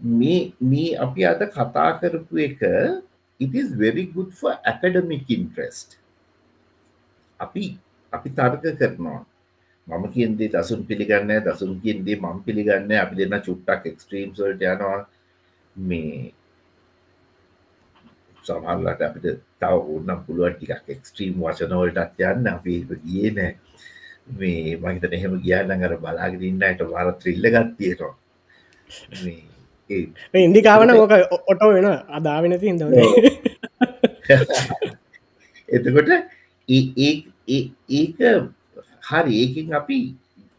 මේ 0.00 0.40
මේ 0.62 0.90
අපි 0.98 1.20
අද 1.24 1.40
කතා 1.48 1.90
කරපු 2.00 2.34
එක 2.40 2.62
it 3.40 3.54
is 3.54 3.74
very 3.74 4.06
good 4.06 4.30
for 4.32 4.54
academic 4.64 5.26
interest. 5.28 5.98
අපි 7.40 7.78
අපි 8.12 8.28
තර්ක 8.30 8.64
කරනවා. 8.78 9.20
මම 9.86 10.04
කියන්දේ 10.10 10.50
දසුන් 10.50 10.84
පිළිගන්න 10.84 11.32
දසුන් 11.44 11.72
කියන්දේ 11.80 12.16
මම 12.16 12.38
පිළිගන්න 12.44 12.92
අපි 12.96 13.14
දෙන්න 13.16 13.40
චුට්ටක් 13.40 13.86
එක්ස්ට්‍රීම් 13.86 14.30
සල්ට 14.34 14.62
යනවා. 14.64 15.00
මේ 15.76 16.32
සමහල්ලට 18.44 19.02
අපිට 19.02 19.26
තව 19.60 19.72
ඕන්නම් 19.88 20.24
පුළුවන් 20.26 20.54
ටිකක් 20.54 20.88
එක්ස්ට්‍රීම් 20.88 21.34
වචනවලටත් 21.40 22.24
යන්න. 22.26 22.48
අපි 22.48 22.74
ගිය 23.04 23.30
නෑ 23.32 23.52
මේ 24.32 24.76
මහිතන 24.78 25.12
එහෙම 25.12 25.34
ගියන්න 25.40 25.84
අර 25.84 25.94
බලාගෙනන්නට 25.98 26.82
වාර 26.88 27.08
ත්‍රිල්ල 27.16 27.46
ගත්තියනවා 27.48 28.14
ඉන්දිකාවන 30.40 30.90
ඕක 30.94 31.14
ඔටෝ 31.46 31.70
වෙන 31.74 31.88
අදාවෙනති 32.10 32.68
ඉද 32.68 32.82
එතකොට 35.68 36.10
ඒක 36.68 38.18
හරි. 39.12 39.32
ඒකින් 39.42 39.74
අපි 39.80 39.98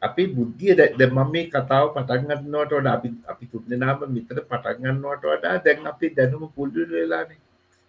අපේ 0.08 0.28
බුද්ධිය 0.36 0.74
දැ 0.80 1.08
මම 1.08 1.32
මේ 1.34 1.46
කතාව 1.54 1.86
පටන්ගන්නවට 1.96 2.74
වඩ 2.78 2.88
අපි 2.96 3.10
අපි 3.32 3.46
තුන්දනාම 3.52 4.00
මිතර 4.16 4.38
පටන්ගන්නවට 4.52 5.24
වඩා 5.32 5.56
දැන් 5.66 5.88
අපි 5.92 6.06
දැනුම 6.18 6.44
පුල්ඩ 6.56 6.78
වෙලානේ. 6.96 7.42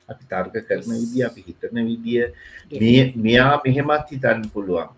අපි 0.09 0.25
තර්ක 0.31 0.57
කරන 0.69 0.91
විදිිය 1.03 1.25
අපි 1.29 1.41
හිතන 1.49 1.77
විදිිය. 1.89 2.25
මෙයා 3.25 3.55
මෙහෙමත් 3.65 4.11
හිතන්න 4.13 4.45
පුළුවන්. 4.55 4.91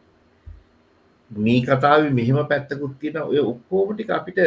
මේ 1.31 1.61
කතාව 1.69 2.11
මෙහෙම 2.19 2.39
පැත්තකුත් 2.53 2.95
තියෙන 3.01 3.23
ඔය 3.31 3.39
ඔක්කෝමටික 3.53 4.11
අපිට 4.19 4.41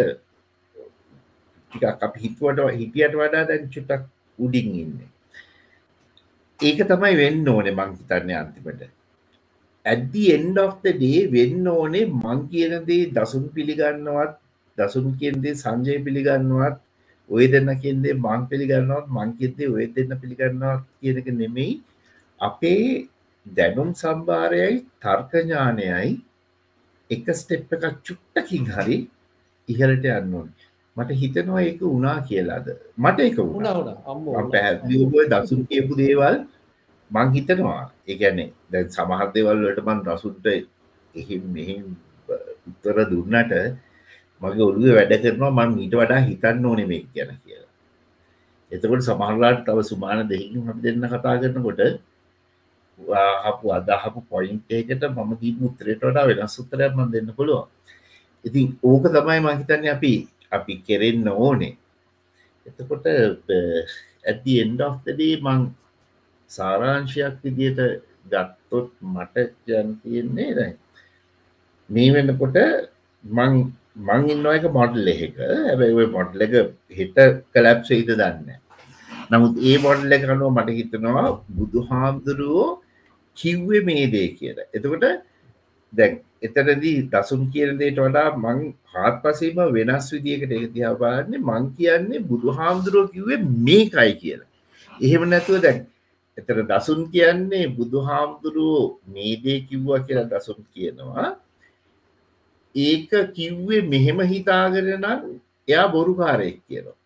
ටිකක් 1.71 2.03
අපි 2.07 2.17
හිතුවට 2.25 2.59
හිටියට 2.79 3.13
වඩා 3.19 3.43
දැන් 3.49 3.69
චුටක් 3.73 4.03
උඩින් 4.39 4.69
ඉන්න. 4.81 4.93
ඒක 6.59 6.79
තමයි 6.91 7.15
වෙන්න 7.21 7.49
ඕනේ 7.55 7.75
මං 7.77 7.91
හිතන්නේ 7.99 8.37
අන්තිමට. 8.43 8.81
ඇද්දි 9.89 10.23
එන්ඩ 10.35 10.59
of 10.63 10.75
the 10.83 10.93
ඩේ 10.95 11.21
වෙන්න 11.35 11.67
ඕනේ 11.73 12.05
මං 12.21 12.39
කියන 12.51 12.73
දේ 12.89 13.09
දසුන් 13.15 13.45
පිළිගන්නවත් 13.55 14.33
දසුන් 14.77 15.07
කියන්දේ 15.19 15.59
සංජය 15.63 15.97
පිළිගන්නවත් 16.05 16.77
ඔය 17.29 17.45
දෙන්න 17.53 17.71
කියන්දේ 17.83 18.15
මං 18.17 18.47
පිළිගන්නවත් 18.51 19.07
මං 19.17 19.35
කියදේ 19.39 19.71
ඔය 19.75 19.85
දෙන්න 19.95 20.11
පිළිගන්නවත් 20.21 20.83
කියනක 21.01 21.27
නෙමෙයි. 21.41 21.71
අපේ 22.39 22.85
දැනුම් 23.45 23.89
සම්භාරයයි 24.01 24.73
තර්කඥානයයි 25.03 26.09
එක 27.09 27.25
ස්ටෙප් 27.39 27.71
එකක් 27.75 27.85
චුට්ටකින් 28.07 28.65
හරි 28.75 28.97
ඉහලට 29.69 30.05
යන්න 30.11 30.35
ඕන. 30.35 30.49
මට 30.97 31.19
හිතනවා 31.21 31.61
ඒක 31.63 31.81
වුණා 31.83 32.17
කියලාද? 32.29 32.67
මට 32.97 33.19
එක 33.27 33.37
වුණා. 33.39 34.45
පැහැදිලිව 34.53 35.13
දසුන් 35.33 35.61
කියපු 35.69 35.99
දේවල් 36.01 36.35
මං 37.11 37.31
හිතනවා 37.35 37.83
ඒගැන්නේ 38.07 38.49
දැන් 38.71 38.89
සමහත් 38.89 39.29
දේවල් 39.33 39.57
වලට 39.59 39.85
මන් 39.85 39.99
රසුන්ට 40.07 40.45
එහෙම 41.15 41.43
මෙහිම් 41.55 41.85
උත්තර 42.69 42.97
දුන්නට 43.05 43.53
මගේ 44.41 44.63
ඔළුව 44.63 44.93
වැඩ 44.97 45.13
කරනවා 45.23 45.51
මං 45.57 45.71
මීට 45.77 45.95
වඩා 45.95 46.21
හිතන්න 46.21 46.65
ඕනෙ 46.65 46.85
මේ 46.85 47.03
ගැන 47.15 47.31
කියලා. 47.37 47.69
එතකොට 48.71 49.01
සමහරලාට 49.01 49.65
තව 49.65 49.77
සුමාන 49.83 50.21
දෙහිකින් 50.29 50.61
හට 50.67 50.83
දෙන්න 50.83 51.09
කතා 51.13 51.35
කරනකොට 51.41 51.81
හපු 53.43 53.65
අදහපු 53.71 54.19
පොයින්ට 54.29 54.71
එකට 54.71 55.03
මම 55.07 55.31
දී 55.41 55.53
මුත්‍රයට 55.59 56.01
වඩා 56.01 56.27
වෙනස් 56.29 56.59
උත්තරයක් 56.61 56.93
ම 56.93 57.11
දෙන්න 57.11 57.29
පුළුවන්. 57.33 57.67
ඉතින් 58.45 58.67
ඕක 58.83 59.03
තමයි 59.07 59.39
මහිතන්න 59.41 59.89
අපි 59.95 60.13
අපි 60.51 60.73
කෙරෙන්න 60.87 61.27
ඕනේ. 61.35 61.73
එතකොට 62.65 63.05
ඇති 64.25 64.53
එන්ඩ 64.63 64.81
ඔ්තදී 64.81 65.35
මං 65.41 65.59
සාරාංශයක් 66.49 67.35
විදියට 67.43 67.81
ගත්තොත් 68.31 68.87
මට 69.07 69.49
ජන් 69.67 69.89
තියෙන්නේ 70.01 70.49
දැයි 70.53 70.75
මේ 71.89 72.09
වෙන්නකොට 72.15 72.57
මං 73.23 73.53
මං 73.99 74.31
ඉන්නවා 74.33 74.57
එක 74.57 74.65
මොඩල් 74.71 75.13
එහෙක 75.13 75.37
හැබැයි 75.43 76.09
මොඩල් 76.17 76.45
එක 76.45 76.53
හිට 76.97 77.17
කලැප් 77.53 77.79
සහිත 77.85 78.11
දන්න 78.13 78.59
නමුත් 79.31 79.57
ඒ 79.61 79.77
මොඩල් 79.79 80.15
එක 80.15 80.23
කනුව 80.25 80.51
මට 80.51 80.77
හිතනවා 80.77 81.27
බුදු 81.57 81.79
හාමුදුරුවෝ 81.89 82.69
කිව්වේ 83.37 83.81
මේ 83.81 84.05
දේ 84.07 84.27
කියලා. 84.29 84.67
එතකොට 84.73 85.05
දැන් 85.93 86.13
එතනදී 86.41 86.95
දසුන් 87.11 87.43
කියනදේට 87.53 87.99
වඩා 87.99 88.29
මං 88.35 88.59
හත් 88.93 89.15
පසේම 89.23 89.59
වෙනස් 89.75 90.07
විදිකට 90.13 90.51
එක 90.51 90.65
තියා 90.73 90.95
බලන්නේ 90.95 91.41
මං 91.41 91.69
කියන්නේ 91.77 92.23
බුදු 92.23 92.57
හාමුදුරුව 92.59 93.05
කිව්වේ 93.13 93.39
මේකයි 93.67 94.13
කියලා. 94.21 94.49
එහෙම 94.99 95.23
නැතුව 95.29 95.61
දැන් 95.61 95.79
එතර 96.39 96.57
දසුන් 96.63 97.01
කියන්නේ 97.13 97.65
බුදු 97.69 97.99
හාමුදුරුවෝ 98.09 98.85
මේදේ 99.07 99.59
කිව්වා 99.67 99.99
කියලා 100.05 100.31
දසුන් 100.33 100.59
කියනවා. 100.73 101.27
ඒක 102.75 103.11
කිව්වේ 103.35 103.81
මෙහෙම 103.83 104.19
හිතාගෙන 104.23 104.89
නම් 104.95 105.21
එයා 105.67 105.87
බොරුකාරයෙක් 105.87 106.57
කියනවා. 106.67 106.97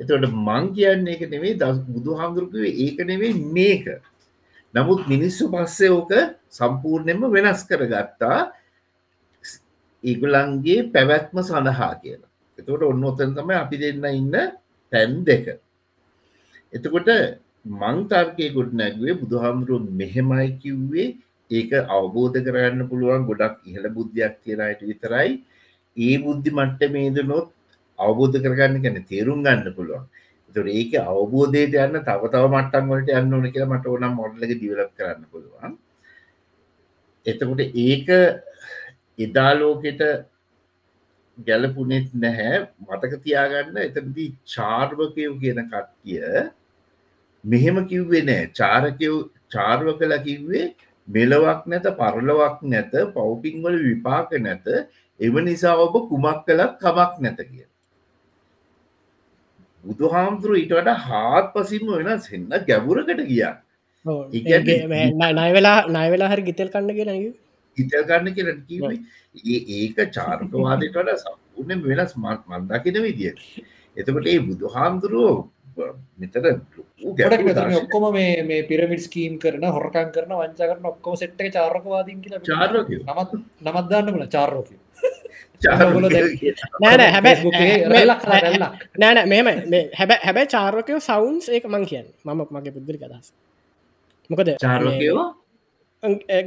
එතට 0.00 0.24
මං 0.46 0.64
කියන්නේ 0.76 1.16
එක 1.16 1.22
නෙවේ 1.32 1.54
ද 1.54 1.64
බුදු 1.88 2.10
හාමුදුරුවේ 2.14 2.72
ඒක 2.76 2.98
නෙවේ 3.10 3.34
මේක. 3.56 3.84
නමුත් 4.74 5.00
මිනිස්සු 5.12 5.44
පස්සේ 5.48 5.90
ඕක 5.90 6.12
සම්පූර්ණයෙන්ම 6.50 7.22
වෙනස් 7.28 7.60
කරගත්තා. 7.68 8.38
ඒගුලන්ගේ 10.04 10.88
පැවැත්ම 10.92 11.36
සඳහා 11.42 11.92
කියලා. 12.02 12.30
එතකොට 12.58 12.82
ඔන්න 12.82 13.04
ඔතන් 13.04 13.30
තමයි 13.36 13.54
අපි 13.62 13.76
දෙන්න 13.82 14.04
ඉන්න 14.12 14.34
තැන් 14.92 15.12
දෙක. 15.24 15.46
එතකොට 16.72 17.08
මංතර්කය 17.64 18.52
ගොඩ 18.54 18.72
නැගුවේ 18.72 19.18
බුදුහාමුදුරුව 19.20 19.90
මෙහෙමයි 19.92 20.48
කිව්වේ. 20.58 21.16
ඒක 21.50 21.70
අවබෝධ 21.90 22.38
කරන්න 22.38 22.88
පුළුවන් 22.88 23.26
ගොඩක් 23.26 23.60
ඉහළ 23.66 23.88
බුද්ධයක් 23.90 24.34
කියලායට 24.44 24.82
විතරයි. 24.82 25.30
ඒ 25.96 26.16
බුද්ධි 26.18 26.50
මට්ට 26.50 26.92
මේදනොත් 26.92 27.48
අවබෝධ 27.98 28.36
කරගන්න 28.36 28.82
ගැන 28.82 29.04
තේරුම් 29.04 29.44
ගන්න 29.44 29.74
පුළුවන්. 29.76 30.04
තුර 30.56 30.66
ඒක 30.68 30.92
අවබෝධයට 31.02 31.76
යන්න 31.76 32.00
තව 32.00 32.30
තව 32.32 32.44
මට්ටන් 32.48 32.90
වලට 32.90 33.18
යන්න 33.18 33.34
ඕන 33.34 33.46
කියලා 33.52 33.72
මට 33.72 33.86
ඕනම් 33.86 34.16
මොඩලක 34.20 34.52
දිවලප් 34.62 34.92
කරන්න 34.96 35.26
පුළුවන්. 35.32 35.76
එතකොට 37.26 37.60
ඒක 37.60 38.08
එදාලෝකෙට 39.18 40.02
ගැලපුනෙත් 41.38 42.08
නැහැ. 42.14 42.56
මතක 42.86 43.20
තියාගන්න 43.26 43.76
එතදී 43.84 44.30
චාර්වකයව් 44.46 45.36
කියන 45.42 45.62
කට්ටිය 45.66 46.24
මෙහෙම 47.44 47.76
කිව්වේ 47.86 48.24
නෑ. 48.24 48.50
චාරකයව් 48.52 49.14
චාර්ව 49.48 49.86
කළ 49.98 50.14
කිව්වේ 50.26 50.74
මෙලවක් 51.08 51.66
නැත 51.66 51.86
පරලවක් 51.96 52.62
නැත 52.64 52.92
පව්පින්වල 53.14 53.76
විපාක 53.80 54.30
නැත. 54.40 54.66
එම 55.20 55.34
නිසා 55.44 55.76
ඔබ 55.78 55.94
කුමක් 56.08 56.44
කළත් 56.46 56.78
කමක් 56.78 57.12
නැත 57.20 57.40
කිය 57.40 57.66
බුදු 59.84 60.08
හාමුදුරු 60.08 60.54
ඊට 60.56 60.72
වඩ 60.72 60.96
හාත් 61.04 61.52
පසිම 61.54 61.92
වෙනස් 61.98 62.30
එන්න 62.30 62.48
ගැබුරකට 62.68 63.22
ගියා. 63.26 63.54
නය 64.04 65.46
වෙලා 65.52 65.78
නය 65.88 66.06
වෙලා 66.10 66.32
හරි 66.32 66.42
ගිතෙල් 66.42 66.68
කන්න 66.68 66.96
කියලා 66.96 67.16
හිතල් 67.76 68.04
ගන්න 68.04 68.34
කියලා 68.34 68.56
කිවේ 68.68 68.98
ඒක 69.76 69.98
චාර්කවාදයට 70.10 70.96
වඩ 70.96 71.16
සම්පූර්ණ 71.18 71.82
වෙනස් 71.84 72.14
මත් 72.16 72.40
මන්දකින 72.50 73.00
විදිිය 73.02 73.34
එතකොට 73.96 74.26
ඒ 74.26 74.38
බුදු 74.40 74.72
හාමුදුරුවෝ 74.76 75.36
මෙතර 76.18 76.44
ඔක්කොම 77.80 78.04
මේ 78.12 78.42
මේ 78.42 78.62
පිරමිට් 78.64 79.06
කීම් 79.08 79.34
කරන 79.38 79.64
හොරකන් 79.70 80.08
කරන 80.14 80.32
වංචා 80.34 80.68
කරන 80.70 80.86
ඔක්කොම 80.86 81.14
සෙට්ක 81.16 81.42
චාරකවාදීන් 81.56 82.20
කියලා 82.22 82.42
චාර්ක 82.42 82.88
නමත් 83.00 83.32
නමත්දාන්න 83.64 84.12
කල 84.14 84.26
චාර්ෝකය 84.28 84.76
නෑන 86.82 87.02
හැබැ 87.14 87.34
නෑන 88.98 89.18
මෙම 89.28 89.46
හැබැ 89.94 90.18
හැබැ 90.24 90.46
චාර්කයෝ 90.48 91.00
සවන්ස් 91.00 91.46
ඒක 91.50 91.64
මං 91.66 91.84
කියන්න. 91.86 92.08
මම 92.26 92.40
මගේ 92.50 92.72
පුද්ගලි 92.76 92.98
අදස් 93.08 93.28
මොකද 94.30 94.48
චාර්කයෝ 94.58 95.24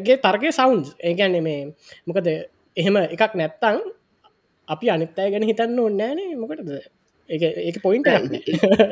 ගේ 0.05 0.17
තර්ගය 0.19 0.49
සවන්ස් 0.51 0.89
ඒගැන්න 1.01 1.37
මේ 1.43 1.61
මොකද 2.07 2.27
එහෙම 2.77 2.95
එකක් 3.05 3.33
නැත්තං 3.35 3.77
අපි 4.67 4.85
අනිත්තය 4.89 5.29
ගැන 5.31 5.45
හිතන්න 5.49 5.79
ඕන්නෑනේ 5.79 6.35
මොකටද 6.35 6.69
ඒක 7.30 7.82
පොයින්ට 7.82 8.08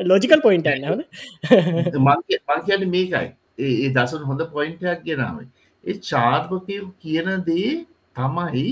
ලෝජිකල් 0.04 0.40
පොයින්ට 0.40 0.68
නද 0.68 1.98
මංකයන්න 1.98 2.88
මේකයි. 2.90 3.28
ඒ 3.58 3.90
දසන් 3.90 4.24
හොඳ 4.24 4.44
පොයින්ටයක් 4.52 5.04
ගෙනාව. 5.04 5.42
ඒ 5.84 5.98
චාර්පකය 6.00 6.80
කියන 6.98 7.28
දේ 7.46 7.86
තමයි 8.16 8.66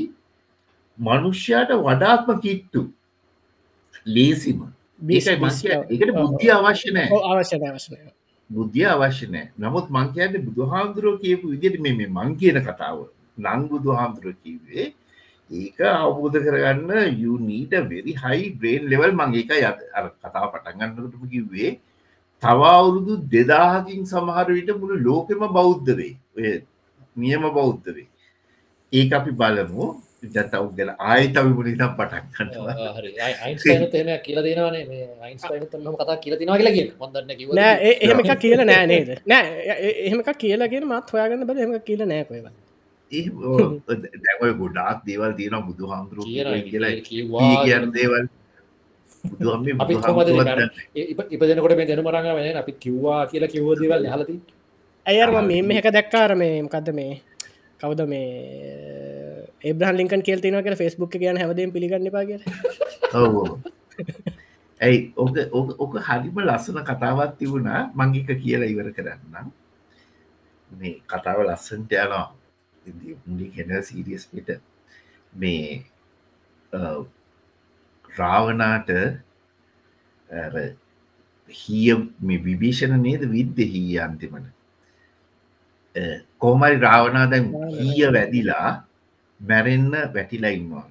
මනුෂ්‍යයට 0.98 1.70
වඩාත්ම 1.80 2.40
කිට්ටු. 2.40 2.82
ලේසිම. 4.06 4.64
ඒකට 5.90 6.14
බුද්ධිය 6.14 6.52
අවශ්‍ය 6.52 6.90
නෑ. 6.92 7.08
අවශ්‍ය 7.30 7.56
අවශ්‍ය 7.64 8.00
බුද්ධිය 8.50 8.86
අවශ්‍ය 8.86 9.26
නෑ. 9.28 9.46
නමුත් 9.58 9.86
මංකයන්න 9.90 10.44
බුදුහාමුදුරුව 10.46 11.20
කියපු 11.20 11.52
විදිට 11.52 11.80
මේ 11.80 12.08
මං 12.08 12.36
කියන 12.36 12.62
කතාව. 12.62 13.08
නං 13.38 13.68
බුදු 13.68 13.92
හාමුදුරුව 13.92 14.36
කිවේ 14.42 14.92
ඒක 15.50 15.78
අවබෝධ 15.90 16.36
කරගන්න 16.46 16.90
යුනීට 17.22 17.72
වෙරි 17.92 18.12
හයි 18.24 18.50
බ්‍රේන් 18.58 18.82
ලෙවල් 18.92 19.12
මං 19.18 19.30
ඒක 19.40 19.50
යද 19.56 19.80
අර 19.98 20.04
කතාව 20.22 20.50
පටන්ගන්නටම 20.52 21.24
කිව්වේ. 21.32 21.70
තවවුරුදු 22.42 23.14
දෙදාහකින් 23.32 24.04
සමහර 24.12 24.46
විට 24.56 24.70
මුළු 24.82 24.96
ලෝකෙම 25.08 25.42
බෞද්ධ 25.56 25.90
වේ 25.98 26.14
ඔය 26.36 26.52
නියම 27.16 27.42
බෞද්ධ 27.58 27.90
වේ 27.96 28.08
ඒ 28.92 29.10
අපි 29.18 29.32
බලමු. 29.42 29.88
ජතව් 30.22 30.64
ගැන 30.78 30.90
ආයතවි 31.10 31.52
මුලිනම් 31.58 31.92
පටන්ගන්නවා 31.98 32.74
අයින්ස්ටයින 33.44 34.10
කියල 34.26 34.40
දෙනවානේ. 34.46 34.84
කතා 36.00 36.16
කියල 36.24 36.34
තිනවා 36.40 36.58
කියලා 36.60 36.74
කිය 36.78 36.88
හොඳන්න 37.02 37.30
එහෙම 38.00 38.18
එක 38.24 38.32
කියල 38.44 38.60
නෑ 38.70 38.86
නේද? 38.86 39.08
නෑ 39.26 39.46
එහෙම 40.06 40.20
කියලගෙන 40.42 40.84
මත් 40.90 41.06
හොයාගන්න 41.14 41.46
බල 41.50 41.62
එම 41.66 41.72
කියල 41.88 42.02
නෑ 42.12 42.24
කොයවා 43.10 43.96
දැමයි 44.24 44.52
ගොඩාක් 44.60 44.98
දේවල් 45.06 45.32
තියෙන 45.38 45.56
බුදු 45.68 45.84
හාමුදුරු 45.90 46.22
කියලා 46.70 47.80
දේවල්. 47.96 48.26
ඉපදනකොට 51.34 51.76
මේ 51.76 51.88
දැනුමරඟ 51.90 52.28
වෙන 52.38 52.56
අපි 52.62 52.72
කිව්වා 52.84 53.22
කියලා 53.32 53.52
කිව්ව 53.54 53.68
දේවල් 53.82 54.06
හලති 54.14 54.36
ඇයර්ම 55.06 55.36
මේ 55.50 55.62
මෙහක 55.62 55.86
දැක්කාර 55.90 56.32
මේ 56.36 56.62
මකක්ද 56.62 56.88
මේ? 56.94 57.12
කවද 57.80 58.00
මේ 58.12 58.28
ඒබ්‍රහ 59.64 59.92
ලිකන් 59.98 60.22
කියල් 60.22 60.40
තින 60.40 60.56
කියෙන 60.62 60.80
ෆෙස්බුක් 60.82 61.12
කියන 61.12 61.40
හැවදීම 61.42 61.70
පිළිගන්න 61.74 62.10
පා 62.16 62.24
කිය 62.28 62.40
ඇයි? 64.80 64.98
ඕක 65.16 65.70
ඕක 65.78 65.94
හරිම 66.08 66.36
ලස්සන 66.46 66.78
කතාවත් 66.90 67.32
තිබුණා. 67.38 67.80
මංගික 67.94 68.30
කියලා 68.42 68.72
ඉවර 68.72 68.88
කරන්න 68.96 69.50
මේ 70.70 70.94
කතාව 71.10 71.38
ලස්සන්ට 71.48 71.92
යනවා 71.92 72.26
මුලි 73.26 73.46
හෙන 73.56 73.70
සීරියස් 73.82 74.26
පිට 74.26 74.48
මේ 75.32 75.84
රාවනාට 78.18 78.90
හිය 81.50 81.94
මේ 82.20 82.44
විභීෂණ 82.46 83.02
නේද? 83.02 83.22
විද්ද 83.36 83.58
හී 83.74 83.98
අන්තිමට. 83.98 84.46
කෝමරි 86.38 86.78
රාවනා 86.86 87.26
දැන් 87.30 87.46
හීය 87.78 88.12
වැදිලා 88.16 88.68
මැරෙන්න 89.40 89.92
වැටිලා 90.14 90.52
ඉන්නවා. 90.58 90.86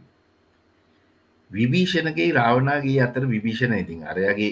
විභීෂණගේ 1.52 2.32
රාවනාගේ 2.40 3.00
අතර 3.08 3.24
විභීෂණ 3.34 3.78
ඉතින් 3.84 4.04
අරයාගේ 4.14 4.52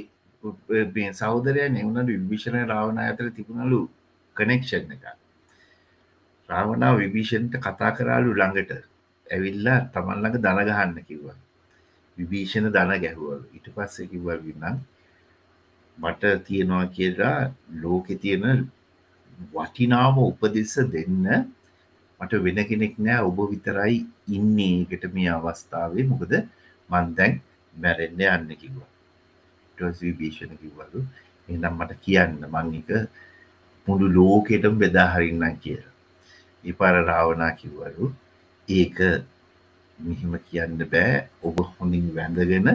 සෞදරය 1.14 1.70
නෙවුණට 1.70 2.10
විභීෂණ 2.14 2.68
රාවණ 2.74 3.00
අතර 3.06 3.30
තිබුණලු 3.38 3.82
කනෙක්ෂන් 4.36 4.92
එක 4.96 5.04
රාවනා 6.50 6.94
විභීෂණට 7.00 7.56
කතා 7.66 7.92
කරාලු 7.98 8.32
ළඟට 8.40 8.72
ඇවිල්ලා 9.28 9.80
තමන්ලඟ 9.94 10.38
දනගහන්න 10.46 11.00
කිව්වා. 11.10 11.38
විභීෂණ 12.18 12.72
දන 12.76 12.94
ගැහුවල් 13.04 13.42
ඉට 13.58 13.68
පස්සේ 13.76 14.08
කිව්වල් 14.12 14.40
වින්නම් 14.48 14.78
මට 15.98 16.24
තියෙනවා 16.48 16.86
කියලා 16.96 17.38
ලෝකෙ 17.82 18.16
තියෙන 18.24 18.64
වටිනාම 19.54 20.18
උපදෙස්ස 20.24 20.76
දෙන්න 20.94 21.26
මට 22.20 22.44
වෙන 22.46 22.60
කෙනෙක් 22.70 22.96
නෑ. 23.06 23.26
ඔබ 23.28 23.38
විතරයි 23.52 23.98
ඉන්නේ 24.38 24.82
එකට 24.84 25.04
මේ 25.16 25.30
අවස්ථාවේ. 25.38 26.10
මොකද 26.12 26.34
මන්දැන් 26.90 27.34
මැරෙන්ඩ 27.74 28.22
යන්න 28.28 28.50
කිව්වා. 28.62 28.90
ටස් 29.76 30.00
විභීෂණ 30.06 30.56
කිව්වලු 30.62 31.04
එනම් 31.50 31.74
මට 31.80 32.00
කියන්න 32.06 32.40
මං 32.54 32.74
එක 32.80 32.90
මුළු 33.88 34.08
ලෝකෙටම 34.18 34.80
බෙදාහරින්න 34.82 35.46
කියලා. 35.64 35.94
ඉපර 36.72 36.94
රාවනා 37.10 37.52
කිව්වලු. 37.60 38.12
ඒක 38.68 38.98
මෙහෙම 40.00 40.34
කියන්න 40.48 40.80
බෑ. 40.94 41.28
ඔබ 41.44 41.56
හොඳින් 41.74 42.08
වැඳගෙන 42.18 42.68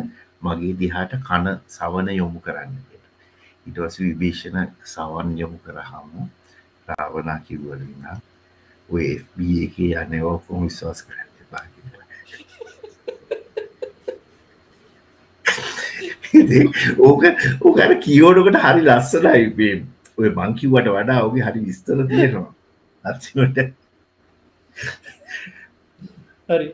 මගේ 0.43 0.75
දිහාට 0.81 1.12
කන 1.29 1.47
සවන 1.77 2.09
යොමු 2.21 2.41
කරන්න 2.47 2.75
ඉටවස 3.67 3.97
විභේෂණ 4.03 4.71
සවන් 4.93 5.29
යොමු 5.39 5.59
කරහම 5.65 6.09
රාවනා 6.89 7.39
කිව්වලන්න 7.47 8.23
ඔය 8.89 9.07
බ 9.37 9.39
එක 9.65 9.77
යන්න 9.85 10.25
ඔක්කොම 10.31 10.65
විශ්වාස 10.67 11.01
කරන්න 11.07 11.29
පා 11.53 11.67
ඕක 17.09 17.23
ඕකට 17.62 17.95
කියෝඩකට 18.07 18.59
හරි 18.65 18.83
ලස්සනයි 18.89 19.71
ඔය 20.19 20.29
මංකිවට 20.41 20.91
වඩා 20.97 21.21
ඔගේ 21.29 21.47
හරි 21.47 21.61
විස්තර 21.69 22.03
තියෙනවා. 22.11 22.51
අත්සිට 23.05 23.73
හරි. 26.49 26.69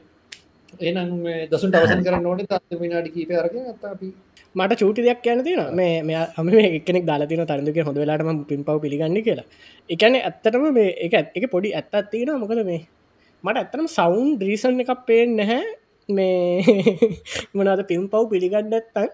එනම් 0.81 1.11
දසුන් 1.51 1.75
අවසන් 1.75 2.03
කරන්න 2.05 2.27
ඕන. 2.27 2.41
ත 2.47 2.81
විනාඩි 2.83 3.11
කීප 3.11 3.31
අරග 3.35 3.55
අපි 3.85 4.09
මට 4.55 4.79
චූටි 4.79 5.03
දෙයක් 5.03 5.21
කියන්න 5.23 5.43
තියෙන 5.45 5.75
මේ 5.75 6.27
හම 6.37 6.49
එකනෙක් 6.71 7.05
දාලතින 7.07 7.45
තරදුක 7.45 7.81
හොඳ 7.85 7.99
වෙලාටම 7.99 8.45
පින් 8.45 8.65
පව 8.65 8.77
පිළිගන්න 8.81 9.19
කියලා. 9.23 9.47
එකන 9.91 10.15
ඇත්තටම 10.19 10.65
මේ 10.73 10.95
එක 10.99 11.15
එක 11.35 11.45
පොඩි 11.51 11.75
ඇත්තත් 11.75 12.11
තියෙන 12.11 12.33
මොකද 12.39 12.65
මේ 12.65 12.81
මට 13.45 13.57
ඇත්තනම් 13.57 13.89
සවුන්් 13.89 14.29
රීසන් 14.41 14.81
එකක් 14.81 14.93
පේෙන් 15.07 15.37
නැහැ. 15.37 15.63
මේ 16.09 16.63
මනද 17.57 17.87
පිම් 17.87 18.09
පව් 18.09 18.25
පිළිගන්න 18.33 18.75
ඇත්තන් 18.75 19.09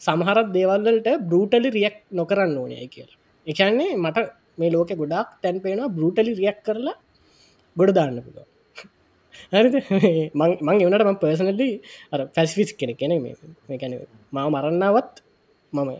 සමහරත් 0.00 0.52
දේවල්ලට 0.52 1.08
බෘටලි 1.24 1.70
රියක් 1.70 1.96
නොකරන්න 2.12 2.56
ඕනය 2.56 2.86
කියලා. 2.88 3.18
එකන්නේ 3.46 3.90
මට 3.96 4.26
මේ 4.58 4.70
ලෝක 4.70 4.92
ගොඩක් 4.94 5.28
තැන් 5.42 5.58
පේනවා 5.60 5.94
බෘටලි 5.98 6.32
රියක් 6.34 6.58
කරලා 6.62 6.96
ගොඩ 7.76 7.94
දාන්න 7.94 8.22
පුළුව 8.26 8.48
හරි 9.52 10.30
මං 10.34 10.76
එවනට 10.76 11.04
ම 11.04 11.16
පර්සනලි 11.16 11.70
අර 12.12 12.20
ෆැස්විස් 12.28 12.72
කෙන 12.74 12.94
කෙන 12.94 13.16
මේැන 13.20 13.94
මාව 14.32 14.48
මරන්නාවත් 14.50 15.22
මම 15.72 15.90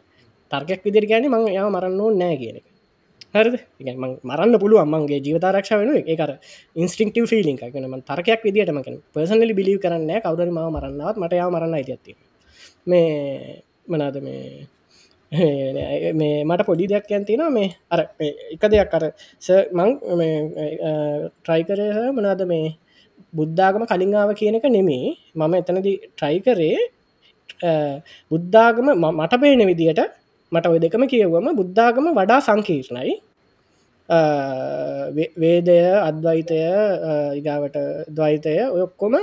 තර්කයක් 0.51 0.83
විදිර 0.85 1.07
ගැන 1.07 1.27
මං 1.27 1.47
යා 1.51 1.69
මරන්න 1.69 2.01
ඕ 2.01 2.11
නෑ 2.13 2.37
කියන 2.37 2.57
එක. 2.57 2.67
හරද? 3.35 3.55
මරන්න 4.25 4.59
පුළුව 4.59 4.83
අම්මන්ගේ 4.83 5.21
ජීවතාරක්ෂ 5.21 5.73
වෙන 5.73 5.91
එකර 6.07 6.33
ඉන්ස්ටික්ටව 6.77 7.27
ෆිලින් 7.27 7.59
එකනම 7.59 7.95
තර්කයක් 8.03 8.43
විදිට 8.43 8.73
මක 8.73 8.97
පර්සනලි 9.15 9.55
බිලි 9.55 9.79
කරන්න 9.79 10.11
කවුර 10.21 10.49
ම 10.49 10.61
මරන්නවත් 10.67 11.17
මට 11.17 11.41
යා 11.41 11.49
මරන්න 11.49 11.79
ඇති 11.79 12.17
මේ 12.87 13.63
මනාද 13.89 14.17
මේ? 14.23 14.67
මේ 16.13 16.45
මට 16.45 16.67
පොඩි 16.67 16.87
දෙයක් 16.87 17.07
ඇතින 17.09 17.43
මේ 17.51 17.71
අර 17.89 18.01
එක 18.21 18.65
දෙයක් 18.67 18.95
අර 18.95 19.05
මං 19.73 19.91
ට්‍රයි 21.39 21.63
කරය 21.65 21.87
මනාද 22.13 22.43
මේ 22.45 22.75
බුද්ධාගම 23.33 23.83
කලින්ආව 23.87 24.31
කියන 24.35 24.59
එක 24.59 24.67
නෙමේ 24.69 25.07
මම 25.35 25.53
එතනදි 25.55 25.93
ට්‍රයි 26.09 26.39
කරේ 26.41 26.79
බුද්ධාගම 28.31 28.89
මට 29.11 29.35
පේන 29.37 29.63
විදියට 29.67 30.01
මට 30.53 30.67
ඔය 30.67 30.79
දෙකම 30.79 31.05
කියවම 31.07 31.47
බුද්ධාගම 31.55 32.07
වඩා 32.13 32.41
සංකීර්ණයි. 32.41 33.13
වේදය 35.37 35.77
අද්වයිතය 36.01 36.59
ඉගාවට 37.39 37.77
දවයිතය 38.11 38.55
ඔයොක්කොම 38.69 39.15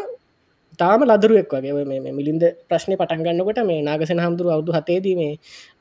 තාම 0.80 1.02
ලදරුවෙක් 1.03 1.52
වගේ. 1.53 1.84
මේ 1.84 2.14
මිලින්ද 2.14 2.44
ප්‍රශ්නය 2.69 2.95
පටන්ගන්නකොට 2.95 3.60
මේ 3.66 3.82
නාගසන 3.82 4.19
හමුදුරු 4.19 4.50
අවුදු 4.50 4.72
හතේදී 4.72 5.16
මේ 5.16 5.34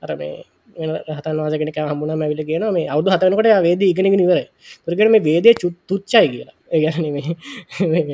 අර 0.02 0.10
මේ 0.16 0.34
රහතන් 0.76 1.40
වාසගෙනක 1.40 1.78
හමුණ 1.84 2.18
මැවිල 2.20 2.42
කියන 2.50 2.64
මේ 2.72 2.86
අවුදු 2.88 3.10
හතනකොට 3.10 3.48
වේද 3.66 3.82
ඉගෙන 3.82 4.12
නිවර 4.22 4.40
තුරකට 4.84 5.10
මේ 5.14 5.26
වේදය 5.28 5.54
චුත් 5.62 5.76
තුච්චයි 5.88 6.26
කියලා. 6.32 6.54
ඒගැන 6.68 7.04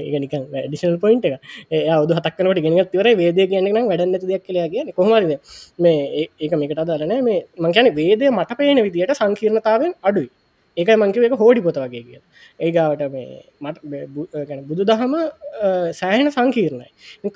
ඒගනික 0.03 0.35
ඩිෂල් 0.67 0.97
පොයින්ට 1.05 1.25
එක 1.25 1.35
අවුදු 1.97 2.19
හතක්නට 2.19 2.63
ගෙන 2.65 2.79
තිවර 2.93 3.09
වේදය 3.23 3.49
කියන්න 3.51 3.89
වැඩන්න 3.91 4.15
දෙයක් 4.23 4.45
කලයා 4.47 4.69
කිය 4.69 4.93
කොහමරිද 4.99 5.33
මේ 5.79 6.29
ඒක 6.41 6.53
මේකට 6.61 6.85
අදාරන 6.85 7.17
මේ 7.29 7.41
මංකැන 7.59 7.91
වේදය 8.01 8.31
මට 8.31 8.59
පේන 8.61 8.83
විදියට 8.87 9.15
සංකීර්ණතාවෙන් 9.21 9.95
අඩුයි. 10.03 10.31
ඒකයි 10.77 10.97
මංකිව 10.97 11.25
එක 11.27 11.35
හෝඩි 11.43 11.61
පොත 11.67 11.79
වගේ 11.85 12.05
කිය 12.09 12.21
ඒගාවට 12.61 13.03
මේ 13.15 13.43
මට 13.61 14.61
බුදු 14.69 14.83
දහම 14.85 15.15
සෑහෙන 16.01 16.31
සංකීර්ණයි. 16.31 16.89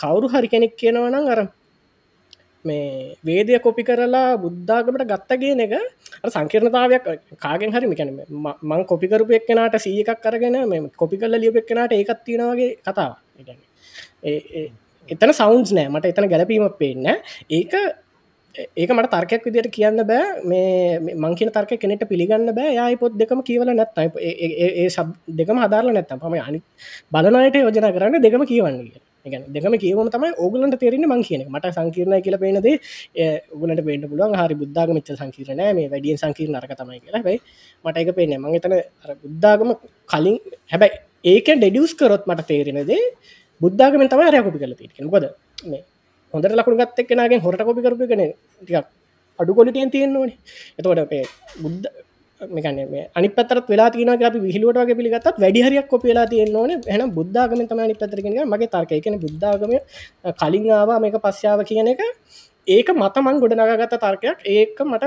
කවුරු 0.02 0.26
හරි 0.28 0.48
කෙනෙක් 0.54 0.76
කියනවනම් 0.82 1.32
අර 1.34 1.40
මේ 2.68 3.16
වේදය 3.24 3.58
කොපි 3.60 3.82
කරලා 3.88 4.26
බුද්ධාගමට 4.38 5.06
ගත්තගේ 5.12 5.54
එක 5.66 5.74
සංකීර්ණතාවයක් 6.28 7.06
කාගෙන් 7.38 7.74
හරි 7.74 7.92
මිකැන 7.92 8.10
මං 8.62 8.82
කොපිකරපු 8.86 9.38
එක්කෙනට 9.38 9.78
සීය 9.78 10.02
එකක් 10.04 10.24
කරගෙන 10.24 10.58
මේ 10.68 10.82
කොපි 10.96 11.20
කරල 11.20 11.40
ලියප 11.42 11.62
එක්කෙනට 11.62 11.92
ඒකත් 11.92 12.24
තියෙනවාගේ 12.26 12.70
කතාව 12.82 13.12
එතන 15.08 15.32
සෞන්ස් 15.32 15.72
නෑ. 15.72 15.88
මට 15.88 16.12
එතන 16.12 16.28
ගැලපීමක් 16.32 16.76
පේන්න 16.80 17.06
ඒක 17.50 17.74
ඒක 18.76 18.90
මට 18.90 19.10
තර්කයක් 19.14 19.44
විදියට 19.46 19.70
කියන්න 19.70 20.02
බෑ. 20.10 20.24
මේ 20.44 21.14
මංකින 21.14 21.52
තර්ක 21.52 21.80
කෙනෙට 21.80 22.04
පිළිගන්න 22.08 22.54
බෑ. 22.54 22.74
යයි 22.74 22.96
පොත් 22.96 23.18
දෙකම 23.22 23.42
කියවල 23.42 23.72
නැත්ත 23.72 23.98
ඒ 23.98 24.88
සබ් 24.88 25.36
දෙකම 25.40 25.60
හදාරල 25.64 25.92
නැත්තම් 25.92 26.22
පම 26.22 26.38
අනි 26.40 26.62
බලනයට 27.12 27.60
යෝජන 27.62 27.92
කරන්න 27.96 28.24
දෙකම 28.26 28.46
කියවන්න 28.52 28.80
ගැන 29.26 29.46
දෙකම 29.48 29.76
කියවම 29.76 30.10
තමයි 30.10 30.30
ඕගලන්ට 30.38 30.78
තේරෙන 30.78 31.06
මං 31.06 31.22
කියන 31.22 31.42
මට 31.46 31.72
සංකීරණය 31.72 32.20
කියල 32.20 32.38
පේනද 32.38 32.60
ගලට 32.62 33.82
පේට 33.82 34.06
පුළුවන් 34.06 34.36
හරි 34.36 34.56
බුද්ධාග 34.56 34.92
මෙච්ච 34.92 35.10
සංකීරණය 35.14 35.66
මේ 35.72 35.88
වැඩියෙන් 35.88 36.18
සංකීර 36.18 36.50
නරක 36.50 36.72
තමයි 36.74 37.00
කියලා. 37.00 37.22
බයි 37.22 37.38
මට 37.84 37.96
එක 37.98 38.14
පේන 38.14 38.36
මං 38.36 38.54
එතන 38.54 38.76
බුද්ධාගම 39.24 39.74
කලින් 40.10 40.38
හැබැයි 40.70 41.02
ඒක 41.26 41.50
ඩෙඩියස් 41.54 41.92
කරොත් 41.96 42.24
මට 42.26 42.48
තේරෙනදේ 42.48 43.02
බුද්ධාගමෙන් 43.60 44.08
තමයි 44.08 44.26
අරයකොපි 44.26 44.58
කල 44.58 44.74
තිීරෙන 44.76 45.10
ගොද 45.10 45.26
මේ 45.64 45.82
හොඳට 46.34 46.54
ලකුණු 46.54 46.78
ගත්ත 46.80 47.04
එක්කෙනගෙන් 47.04 47.40
හොරට 47.40 47.62
කොපි 47.62 47.82
කරපු 47.82 48.06
කන 48.06 48.22
ටිකක් 48.62 48.86
අඩු 49.38 49.54
කොලිටියෙන් 49.54 49.90
තියෙන්න්නවන 49.90 50.32
එතකොට 50.78 51.00
අපේ 51.00 51.24
බුද්ධ 51.62 51.88
මේකන 52.40 52.78
අනි 53.16 53.28
පතර 53.30 53.58
වෙලා 53.68 53.90
තින 53.90 54.08
අපි 54.08 54.38
විහිලුවටගේ 54.38 54.96
පිළිගත් 54.96 55.28
වැඩිහරයක් 55.38 55.88
කොපිලා 55.88 56.26
තියෙන්නවන 56.26 56.72
එහන 56.86 57.02
බුද්ධාගම 57.14 57.62
තම 57.62 57.80
අනි 57.80 57.94
පතරගෙන 57.94 58.36
මගේ 58.46 58.68
තර්කයකන 58.68 59.16
බුද්ධාගම 59.20 59.72
කලින් 60.40 60.66
ආවා 60.72 60.98
මේක 61.00 61.16
පස්්‍යාව 61.18 61.62
කියන 61.70 61.88
එක. 61.88 62.02
ඒක 62.68 62.88
මතමන් 62.94 63.36
ගොඩනගත 63.42 63.94
තර්කයක්. 63.96 64.38
ඒක 64.46 64.76
මට 64.82 65.04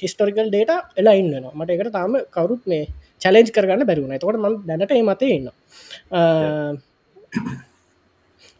හිස්ටොරිකල් 0.00 0.48
ඩේට 0.48 0.72
එලා 0.96 1.16
ඉන්නනවා 1.20 1.54
මට 1.54 1.70
එකට 1.76 1.92
තාම 1.92 2.18
කවරුත් 2.36 2.62
මේ 2.66 2.84
චලෙන්ජ් 3.22 3.50
කරගන්න 3.56 3.86
බැරුණ 3.90 4.18
තකොට 4.18 4.38
ම 4.42 4.46
දැනට 4.68 4.92
ඒ 4.92 5.02
මතය 5.02 5.30
ඉන්න 5.36 5.48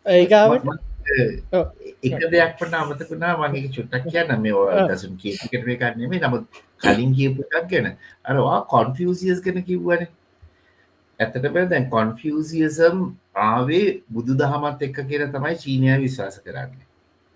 ඒකාවට 0.07 0.94
එක 2.03 2.21
දෙයක් 2.33 2.53
පට 2.59 2.75
අමතකුණා 2.75 3.35
වගේ 3.41 3.69
චුට්ටක් 3.69 4.07
කියන්න 4.09 4.35
මේ 4.41 4.87
දසුන් 4.91 5.17
කියකට 5.17 5.67
මේ 5.67 5.77
කරන්නේ 5.77 6.21
නමුත් 6.21 6.45
කලින් 6.79 7.15
කියපු 7.15 7.47
එකක් 7.51 7.69
ගැන. 7.71 7.97
අරවා 8.25 8.61
කොන්ෆියසියස් 8.67 9.43
ගැන 9.43 9.65
කිව්වන. 9.65 10.07
ඇතටම 11.21 11.61
දැන් 11.67 11.91
කොන්ෆියසියසම් 11.91 13.05
ආවේ 13.43 13.87
බුදු 14.11 14.37
දහමත් 14.37 14.83
එක්ක 14.83 14.99
කියර 15.09 15.29
තමයි 15.31 15.55
චීනය 15.59 15.95
විශ්වාස 16.01 16.41
කරන්න. 16.41 16.75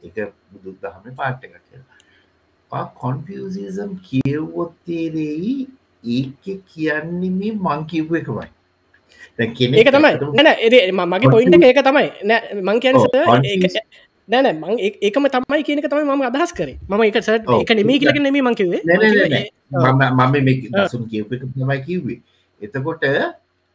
එක 0.02 0.16
බුදු 0.52 0.76
දහම 0.82 1.16
පාට්ට 1.16 1.44
එක 1.44 1.54
කියලා 1.60 2.86
කොන්ෆියසිසම් 2.94 3.96
කියවොත්තේරෙයි 4.02 5.68
ඒක 6.04 6.44
කියන්නේ 6.66 7.30
මේ 7.32 7.52
මං 7.54 7.86
කිව්ව 7.86 8.14
එකමයි 8.14 8.48
ඒක 9.38 9.90
තමයි. 9.94 10.12
නැන 10.34 11.10
මගේ 11.12 11.30
පොයින්ට 11.30 11.64
ඒක 11.64 11.80
තමයි. 11.84 12.06
නෑ 12.24 12.60
මං 12.60 12.80
කියන 12.82 12.96
නැන 14.28 14.46
මං 14.60 14.76
ඒකම 15.00 15.24
තමයි 15.34 15.62
කියනක 15.64 15.86
තමයි 15.88 16.04
මම 16.04 16.22
අදහස් 16.28 16.52
කරේ. 16.52 16.76
මම 16.88 17.02
එක 17.08 17.18
සට 17.20 17.46
එක 17.62 17.70
නෙමේ 17.78 17.98
කියලක 18.00 18.18
නෙමේ 18.20 18.42
මංකිවේ 18.42 18.82
මම 20.10 20.34
මේ 20.34 20.56
දසුන් 20.68 21.06
කියප 21.08 21.30
තමයි 21.32 21.78
කිව්වේ. 21.86 22.20
එතකොට 22.60 23.04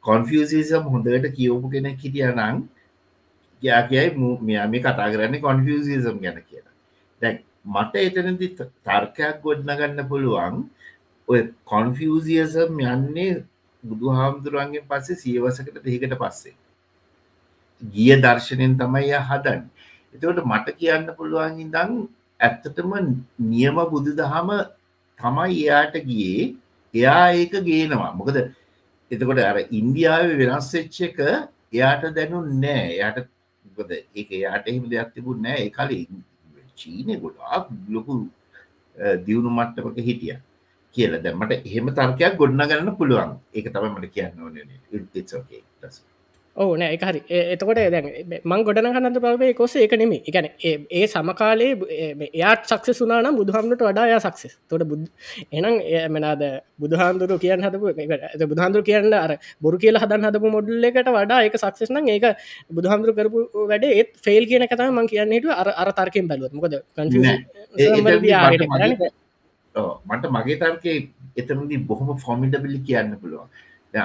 කොන්ෆියසිසම් 0.03 0.83
හොඳට 0.93 1.27
කියවපු 1.37 1.71
කෙනෙක් 1.73 1.97
හිටිය 2.03 2.27
නං 2.29 2.61
යා 3.61 3.81
කියයි 3.89 4.13
මෙයා 4.41 4.67
මේ 4.67 4.83
කතා 4.85 5.09
කරන්නේ 5.13 5.41
කොන්ෆියසිසම් 5.41 6.19
ගැන 6.19 6.37
කියලා. 6.43 6.73
දැන් 7.21 7.39
මට 7.65 7.93
එතනදි 7.95 8.47
තර්කයක් 8.59 9.41
ගොඩ්නගන්න 9.43 10.05
පුළුවන් 10.11 10.61
ඔය 11.27 11.41
කොන්ෆියසියසම් 11.65 12.77
යන්නේ 12.85 13.31
බුදු 13.83 14.15
හාමුදුරුවන්ගෙන් 14.17 14.85
පස්සේ 14.89 15.21
සියවසකට 15.23 15.77
දෙහිකට 15.85 16.15
පස්සේ. 16.21 16.55
ගිය 17.81 18.11
දර්ශනයෙන් 18.25 18.73
තමයි 18.81 19.13
හදන් 19.29 19.61
එතකොට 20.15 20.41
මට 20.45 20.77
කියන්න 20.79 21.07
පුළුවන් 21.17 21.59
ඉදං 21.65 21.93
ඇත්තටම 22.39 22.91
නියම 23.51 23.77
බුදු 23.93 24.11
දහම 24.19 24.49
තමයි 25.19 25.55
එයාට 25.61 25.95
ගියේ. 26.09 26.53
එයා 26.93 27.25
ඒක 27.33 27.53
ගේනවා. 27.67 28.11
මොකද 28.19 28.37
එතකොට 29.11 29.39
අර 29.41 29.57
ඉන්දියාව 29.79 30.27
වෙනස් 30.41 30.69
වෙච්ච 30.75 30.97
එක 31.09 31.19
එයාට 31.73 32.03
දැනු 32.17 32.37
නෑ. 32.63 32.85
යට 32.99 33.27
ගොද 33.77 33.91
ඒක 33.91 34.29
එයාට 34.39 34.69
එහෙම 34.69 34.85
දෙයක් 34.93 35.13
තිබුණ 35.15 35.43
නෑ. 35.45 35.59
ඒ 35.65 35.73
කලින් 35.77 36.23
චීනය 36.79 37.19
ගොඩාක් 37.23 37.65
ලොකු 37.89 38.13
දියුණු 39.25 39.49
මට්ටමක 39.57 39.97
හිටිය. 40.09 40.37
කියල. 40.95 41.19
දැමට 41.19 41.53
එහෙම 41.59 41.91
තර්කයක් 41.91 42.39
ගොඩ්න 42.39 42.63
ගන්න 42.63 42.95
පුළුවන්. 42.95 43.37
ඒක 43.53 43.69
තම 43.69 43.91
මට 43.91 44.11
කියන්න 44.11 44.41
ඕනේ 44.41 44.65
ඕන 46.55 46.81
එක 46.81 47.01
හරි. 47.01 47.21
එතකොට 47.53 47.79
දැ 47.89 48.01
මං 48.43 48.63
ගොඩන 48.63 48.87
කන්නද 48.87 49.19
පවේ 49.19 49.53
කොස 49.53 49.73
එක 49.75 49.93
නෙමේ 49.93 50.21
එකන 50.23 50.47
ඒ 50.61 51.07
සමකාලේ 51.07 51.71
එයාත් 52.27 52.67
සක්ෂ 52.67 52.99
සුනානම් 52.99 53.39
බුදුහමට 53.39 53.81
වඩායා 53.81 54.19
සක්සෙස් 54.21 54.53
තොට 54.69 54.85
බුද් 54.85 55.07
එනම් 55.51 55.79
එමනාද 56.01 56.43
බුදුහන්දුරු 56.79 57.39
කියන්න 57.39 57.65
හදපු 57.65 57.95
බුදුහන්දුර 58.45 58.83
කියන්න 58.83 59.13
අර 59.15 59.33
බොරු 59.61 59.77
කියල 59.77 59.97
හදන් 59.97 60.29
හදපු 60.29 60.53
මොඩල්ල 60.57 60.85
එකට 60.85 61.09
වඩා 61.09 61.41
එක 61.41 61.57
සක්සෙස්න 61.57 61.97
ඒක 62.07 62.29
බුදුහන්දුරු 62.71 63.17
කරපු 63.17 63.65
වැඩ 63.65 63.89
ඒත් 63.89 64.13
ෆෙල් 64.19 64.45
කියන 64.45 64.67
කතම 64.67 64.93
මං 64.93 65.07
කියන්නට 65.07 65.49
අර 65.53 65.73
අර 65.75 65.89
තර්කෙන් 65.93 66.29
බැලුවත්. 66.29 66.53
මොකද 66.53 66.73
මට 69.75 70.25
මගේ 70.29 70.57
තර්කය 70.57 70.93
එතනදී 71.37 71.85
බොහොම 71.89 72.17
ෆොමිඩබිලි 72.17 72.79
කියන්න 72.81 73.17
පුළුවන්. 73.17 73.49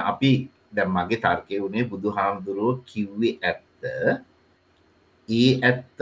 අපි 0.03 0.31
දැ 0.73 0.87
මගේ 0.87 1.21
තර්කය 1.21 1.61
වුණේ 1.61 1.85
බුදු 1.85 2.11
හාමුදුරුවෝ 2.11 2.81
කිව්වේ 2.85 3.37
ඇත්ත. 3.41 3.83
ඒ 5.29 5.51
ඇත්ත 5.61 5.99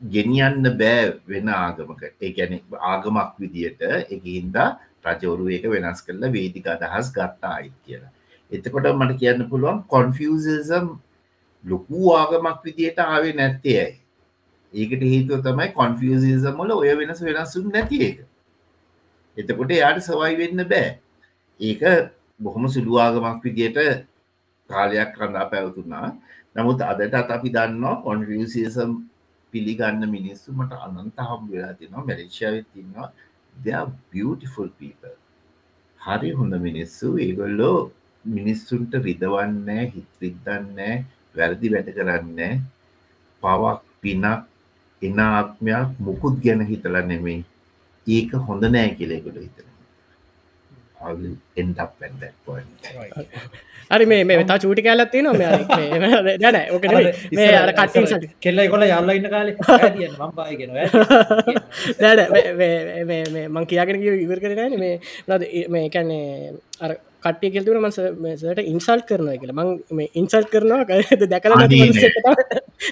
ගෙනියන්න 0.00 0.64
බෑ 0.78 1.20
වෙන 1.26 1.48
ආගමක. 1.50 2.02
ඒැන 2.20 2.60
ආගමක් 2.82 3.32
විදියට 3.40 3.82
එක 3.82 4.22
හින්දා 4.26 4.68
රජවරු 5.04 5.48
ඒක 5.48 5.64
වෙනස් 5.70 6.00
කරලා 6.06 6.32
වේදික 6.32 6.66
අදහස් 6.66 7.12
ගත්තා 7.16 7.54
අයි 7.58 7.72
කියලා. 7.84 8.12
එතකොට 8.52 8.86
මට 8.92 9.18
කියන්න 9.20 9.48
පුළුවන් 9.50 9.82
කොන්ෆියසම් 9.88 10.86
ලොකු 11.64 12.12
ආගමක් 12.14 12.58
විදියට 12.64 12.98
ආවේ 13.00 13.32
නැත්තේ 13.32 13.78
ඇයි? 13.84 14.00
ඒකට 14.76 15.02
හේතුව 15.12 15.40
තමයි 15.46 15.68
කොන්ෆියසිසම් 15.78 16.60
වල 16.60 16.72
ඔය 16.76 16.92
වෙනස් 17.00 17.20
වෙනස්සුම් 17.28 17.66
නැති 17.74 17.98
එක. 18.08 18.18
එතකොට 19.36 19.72
යාට 19.72 20.00
සවයි 20.08 20.34
වෙන්න 20.40 20.64
බෑ. 20.72 20.88
ඒක 21.60 21.82
බොහොම 22.40 22.64
සුළුවාගමක් 22.68 23.44
විදියට 23.44 23.78
කාලයක් 24.70 25.12
රඳා 25.20 25.46
පැවතුනා 25.52 26.08
නමුත් 26.54 26.80
අදටත් 26.82 27.30
අපි 27.36 27.48
දන්නවා 27.56 28.00
කොන්ෆියසිසම් 28.04 28.90
පිළිගන්න 29.52 30.02
මිනිස්සු 30.16 30.52
මට 30.52 30.72
අනන්ත 30.86 31.18
හම් 31.28 31.42
වෙලා 31.52 31.74
තිනවා 31.80 32.06
මැරික්ෂාවත් 32.08 32.66
තින්නවා 32.74 33.08
දෙයා 33.54 33.84
beautiful 34.12 34.68
people. 34.80 35.14
හරි 36.00 36.30
හොඳ 36.38 36.54
මිනිස්සු. 36.68 37.06
ඒගොල්ලෝ 37.18 37.78
මිනිස්සුන්ට 38.24 38.92
රිදවන්නේ 39.06 39.84
හිත් 39.94 40.10
රිද්දන්නේ 40.22 40.94
වැරදි 41.36 41.72
වැඩ 41.74 41.88
කරන්නේ 41.96 42.52
පවක් 43.42 43.80
පිනක් 44.02 44.24
එන 45.02 45.18
ආත්මයක් 45.28 45.88
මුකුත් 46.06 46.36
ගැන 46.44 46.60
හිතල 46.72 46.96
නෙමෙයි. 47.12 47.44
ඒක 48.06 48.30
හොඳ 48.48 48.62
නෑ 48.74 48.90
කියලෙකුට 48.98 49.38
හිතන. 49.44 49.68
හරි 53.90 54.06
මේ 54.06 54.24
මේ 54.24 54.44
තා 54.44 54.58
චූටි 54.58 54.82
කෑලත් 54.86 55.14
නොම 55.22 55.36
දැන 56.42 56.56
ඕක 56.74 56.84
මේ 57.38 57.50
අර 57.58 57.70
සට 58.04 58.24
කෙල්ල 58.44 58.60
කොල 58.72 58.84
යල්ල 58.86 59.10
ඉන්න 59.16 59.28
කාලේ 59.34 60.08
ම 60.08 60.32
පායගෙන 60.38 60.70
දැන 62.00 62.18
මං 63.48 63.66
කියාගෙන 63.72 64.02
ඉවර 64.02 64.40
කරන 64.44 64.78
මේ 64.84 64.94
නද 65.28 65.42
මේ 65.76 65.86
කැන්නේ 65.96 66.54
අර 66.80 66.96
කට්ටිය 67.26 67.50
කෙල්තුන 67.52 67.78
මසට 67.80 68.64
ඉන්සල් 68.64 69.00
කරන 69.08 69.28
කියල. 69.36 69.52
මං 69.52 69.68
ඉන්සල් 70.14 70.44
කරනවා 70.46 70.84
දැකල 71.26 71.52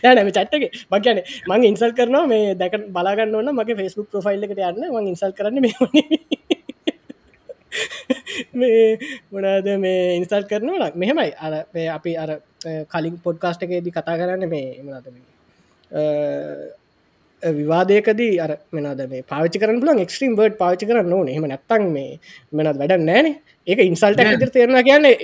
නැම 0.04 0.30
චට්ටක 0.30 0.64
මක්යන 0.90 1.18
මං 1.48 1.66
ඉන්සල් 1.70 1.92
කරනවා 1.98 2.26
මේ 2.26 2.54
දැක 2.56 2.74
බලාගන්න 2.90 3.34
ඕන්න 3.34 3.52
මගේ 3.52 3.76
ෆෙස්බුක් 3.76 4.08
ප්‍රොෆයිල් 4.10 4.44
එකට 4.44 4.60
යන්න. 4.60 4.84
මං 4.90 5.10
ඉන්සල් 5.12 5.32
කරන්න 5.32 5.58
මේ 8.54 8.98
මොනාද 9.30 9.68
මේ 9.84 10.16
ඉන්සල් 10.16 10.44
කරනවා 10.44 10.90
මෙහෙමයි. 10.94 11.30
අර 11.38 11.52
අපි 11.90 12.16
අර 12.18 12.30
කලින් 12.88 13.20
පොඩ්කාස්ට 13.20 13.62
එකේදී 13.62 13.92
කතා 13.92 14.16
කරන්න 14.16 14.48
මේ 14.48 14.82
මනත 14.82 15.06
විවාදයකදී 17.52 18.40
අර 18.40 18.50
මෙනද 18.72 19.02
මේ 19.10 19.22
පාචි 19.24 19.58
කරන 19.58 19.80
පුලන් 19.80 20.00
එක්ස්ට්‍රීම් 20.00 20.36
බර්ඩ් 20.36 20.56
පාචි 20.58 20.86
කරන්න 20.86 21.12
ඕන. 21.12 21.28
එහම 21.28 21.44
නැත්තන් 21.46 21.84
මේ 21.92 22.18
මෙනත් 22.52 22.78
වැඩ 22.78 22.96
නෑන 23.02 23.28
ඒක 23.66 23.80
ඉන්සල්ට 23.80 24.20
ඉදිර 24.24 24.50
තේරන 24.50 24.78
කියන්නේ 24.88 25.14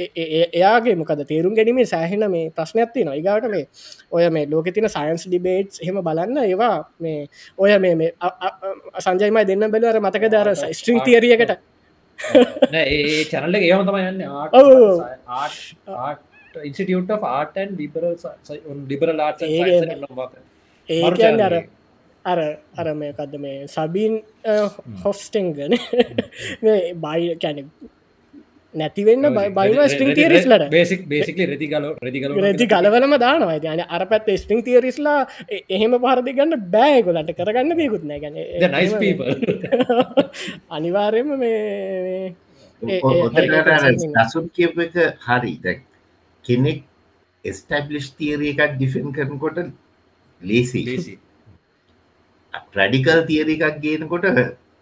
එයාගේ 0.52 0.96
මොකද 0.96 1.24
තේරුම් 1.30 1.56
ගැනීමේ 1.58 1.86
සෑහෙන 1.86 2.24
මේ 2.30 2.50
ප්‍රශ්නයක්ති 2.50 3.04
නොයිගාට 3.04 3.48
මේ 3.50 3.66
ඔය 4.10 4.28
මේ 4.30 4.46
ලෝක 4.46 4.70
තින 4.74 4.88
සයින්ස් 4.88 5.26
ඩිබේට් 5.26 5.80
හෙම 5.86 6.00
බලන්න 6.08 6.38
ඒවා 6.44 6.76
මේ 6.98 7.26
ඔය 7.58 7.78
මේ 7.78 8.12
සංජයමයි 9.00 9.44
දෙන්න 9.50 9.68
බැලවර 9.74 10.00
මතක 10.00 10.32
දර 10.36 10.54
ස්ට්‍රීම් 10.72 11.04
තිරියකට 11.06 11.52
ඒ 12.74 13.24
චැනල්ල 13.30 13.56
ඒම 13.56 13.82
තමයි 13.88 14.04
යන්න. 14.08 14.20
ඉන්සිටියට 16.68 17.12
ආටන් 17.32 17.76
ලිබරල් 17.78 18.14
ලිබරල් 18.88 19.20
ආට 19.26 19.44
ඒකන්න 20.88 21.44
අර 21.48 21.54
අර 22.24 22.38
අර 22.76 22.94
මේ 22.94 23.12
කද 23.12 23.38
මේ 23.38 23.66
සබීන් 23.68 24.20
හොස්ටෙන්ගන 25.02 25.78
මේ 26.62 26.94
බයි 26.96 27.36
කැන 27.36 27.66
නැතිවෙන්න 28.74 29.26
බයිව 29.50 29.80
ස්ටිං 29.86 30.10
තිරිස්ලට 30.14 30.70
බේසික් 30.70 31.06
බේසික 31.06 31.38
රතිකල 31.44 31.86
රතිකල 31.98 32.34
රති 32.44 32.66
කලවලම 32.66 33.14
දානවා. 33.16 33.56
යන 33.56 33.82
අර 33.88 34.06
පැත් 34.06 34.28
ස්ටිං 34.36 34.62
තිරිස්ලා 34.62 35.26
එහෙම 35.68 35.96
පාරදි 35.98 36.32
ගන්න 36.32 36.68
බෑගොලට 36.68 37.32
කරගන්න 37.32 37.76
පියකුත් 37.76 38.04
නෑ. 38.04 38.20
ගැන 38.20 38.36
අනිවාර්යම 40.76 41.34
මේ 41.38 42.34
දසුන් 44.18 44.50
කියප 44.50 44.78
එක 44.78 44.94
හරි. 45.20 45.54
දැ 45.58 45.76
කෙනෙක් 46.44 46.84
එස්ටබලිෂ් 47.44 48.14
තියර 48.14 48.40
එකක් 48.44 48.76
ඩිෆෙන් 48.76 49.12
කරනකොට 49.12 49.58
ලේසි 50.42 50.84
ලේසි 50.84 51.18
ප්‍රඩිකල් 52.72 53.20
තියර 53.26 53.48
එකක් 53.48 53.80
ගේනකොට 53.82 54.26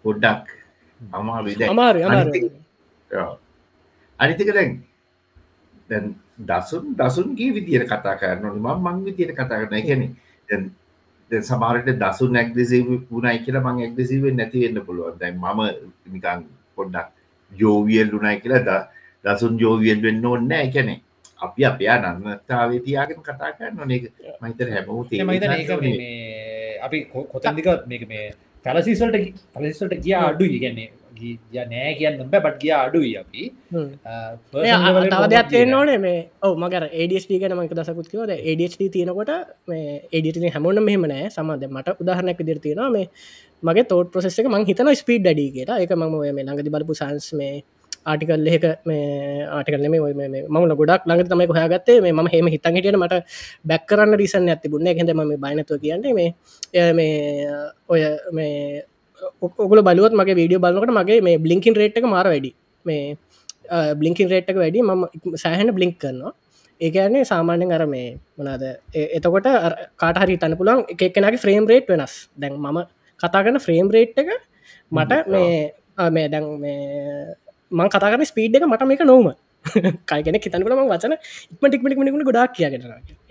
පොඩ්ඩක් 0.05 0.47
අමාරු 1.11 1.99
අනිතික 4.19 4.49
දැන් 4.53 4.71
දැන් 5.89 6.05
දසුන් 6.41 6.83
දසුන්ගේ 6.95 7.53
විදියට 7.55 7.87
කතා 7.87 8.15
කරන්න 8.15 8.57
ම 8.57 8.67
මං 8.85 8.97
විදියට 9.05 9.33
කතා 9.33 9.61
කරන 9.61 9.75
ගැන 9.87 10.71
සමාරට 11.31 11.89
දසු 11.95 12.25
නැක්දසි 12.29 12.77
වුණයි 13.07 13.39
කියලා 13.45 13.65
මං 13.65 13.83
එක්දසිව 13.87 14.23
නැතිවෙන්න 14.31 14.85
පුළුවන්. 14.85 15.19
දැන් 15.19 15.35
මම 15.37 15.59
නිකං 16.07 16.39
පොඩ්ඩක් 16.75 17.07
ජෝවියල් 17.51 18.07
ලුනයි 18.09 18.41
කියලා 18.41 18.63
ද 18.63 18.71
දසුන් 19.25 19.53
ජෝවියල් 19.57 20.01
වෙන්න 20.01 20.25
ඕන්න 20.25 20.51
ඇකැනෙ 20.53 20.95
අපි 21.39 21.65
අපයා 21.65 21.97
නන්නතාවේ 22.03 22.79
තියාගෙන 22.81 23.21
කතා 23.21 23.51
කරන්න 23.53 23.75
නොන 23.77 23.91
මහිතර 24.41 24.69
හැමෝ 24.73 25.03
අපි 26.87 26.97
කොතන්දික 27.33 27.67
මේක 27.91 28.07
මේ 28.13 28.29
පැලසිසල්ට 28.65 29.17
පලසිසල්ට 29.53 30.01
ගිය 30.05 30.15
අඩු 30.21 30.45
ඉගැන්නේ 30.47 30.89
ගිය 31.19 31.37
නෑ 31.71 31.91
කියන්න 31.99 32.29
බැ 32.31 32.41
බට 32.45 32.61
ගිය 32.63 32.73
අඩුයි 32.75 33.11
අපි. 33.21 33.43
තව 35.11 35.23
දෙයක් 35.33 35.49
තියෙන 35.53 35.73
ඕනේ 35.79 35.97
මේ 36.05 36.19
ඔව 36.41 36.53
මගර 36.63 36.85
ADSD 37.01 37.33
ගැන 37.41 37.55
මක 37.57 37.77
දසකුත් 37.79 38.11
කිවද 38.13 38.33
ADHD 38.35 38.89
තියෙනකොට 38.95 39.31
මේ 39.67 39.99
ADT 40.13 40.39
හැමෝන්න 40.55 40.83
මෙහෙම 40.87 41.07
නෑ. 41.13 41.27
සමද 41.29 41.71
මට 41.71 41.97
උදාහරණයක් 42.03 42.45
දිර 42.49 42.59
තියෙනවා. 42.65 42.89
මේ 42.95 43.07
මගේ 43.63 43.87
තෝට 43.91 44.11
ප්‍රසෙස් 44.13 44.39
එක 44.39 44.51
මං 44.53 44.67
හිතන 44.69 44.93
ස්පීඩ් 45.01 45.27
ඩඩි 45.27 45.47
කියලා. 45.57 45.81
එක 45.83 45.91
මම 45.97 46.15
මේ 46.19 46.45
ළඟදි 46.45 46.75
බලපු 46.75 46.99
සන්ස් 47.01 47.33
මේ 47.41 47.53
ආටිකල් 48.05 48.47
එක 48.47 48.65
මේ 48.85 49.45
ආටිකල් 49.57 49.85
මම 49.87 50.65
ගොඩක් 50.81 51.07
ළඟ 51.07 51.29
තමයි 51.31 51.47
හොයාගත්තේ. 51.51 52.01
මේ 52.01 52.13
ම 52.13 52.27
හෙම 52.33 52.47
හිතන් 52.53 52.75
හිටියට 52.77 52.99
මට 53.01 53.23
බැක් 53.69 53.87
කරන්න 53.89 54.17
රිසන් 54.21 54.49
ඇති 54.49 54.71
බුන්න 54.73 54.87
හැද 54.87 55.13
ම 55.15 55.21
බයිනතුව 55.45 55.81
කියන්නේ 55.83 56.13
මේ 56.13 56.29
මේ 56.93 57.13
ඔය 57.87 58.01
මේ 58.31 58.83
ඔකුල 59.41 59.81
බලුවත් 59.87 60.13
මගේ 60.19 60.37
වීඩියෝ 60.39 60.63
බලකට 60.65 60.93
මගේ 60.99 61.21
මේ 61.21 61.37
බ්ලිංකින් 61.37 61.75
රේට් 61.75 61.97
එක 61.97 62.07
මාර 62.15 62.27
වැඩි. 62.33 62.51
මේ 62.85 63.17
බ්ලිංකින් 63.95 64.29
රේට් 64.29 64.49
එක 64.51 64.61
වැඩි. 64.63 64.81
ම 64.81 65.35
සෑහන 65.43 65.73
බ්ලිංක් 65.77 65.97
කරනවා. 66.03 66.33
ඒකන්නේ 66.81 67.25
සාමාන්‍යෙන් 67.31 67.71
අර 67.77 67.83
මේ 67.85 68.07
මනාද 68.37 68.63
එතකොට 69.17 69.47
කාට 70.01 70.17
හරි 70.21 70.37
තන 70.37 70.55
පුළන් 70.59 70.85
එකක්නගේ 70.93 71.41
ෆ්‍රේම් 71.43 71.67
රේට් 71.71 71.91
වෙනස්. 71.91 72.13
දැන් 72.41 72.55
මම 72.55 72.79
කතා 73.19 73.43
කරන 73.43 73.59
ෆ්‍රේම් 73.59 73.87
රේට් 73.95 74.19
එක 74.21 74.29
මට 74.91 75.27
මේ 75.27 75.73
මේ 76.15 76.27
දැන් 76.33 76.45
මේ 76.63 76.79
මං 77.71 77.89
කතාරන 77.89 78.25
ස්පීඩ් 78.25 78.55
එක 78.55 78.65
මට 78.65 78.85
මේක 78.85 79.03
නොවම. 79.03 79.29
කයිගෙන 80.05 80.35
හිතනකට 80.35 80.55
ම 80.55 80.81
වචන 80.87 81.13
ඉක්ම 81.13 81.65
ටික්මටික්මට 81.65 82.25
ගොඩක් 82.25 82.55
කියගෙන 82.55 82.83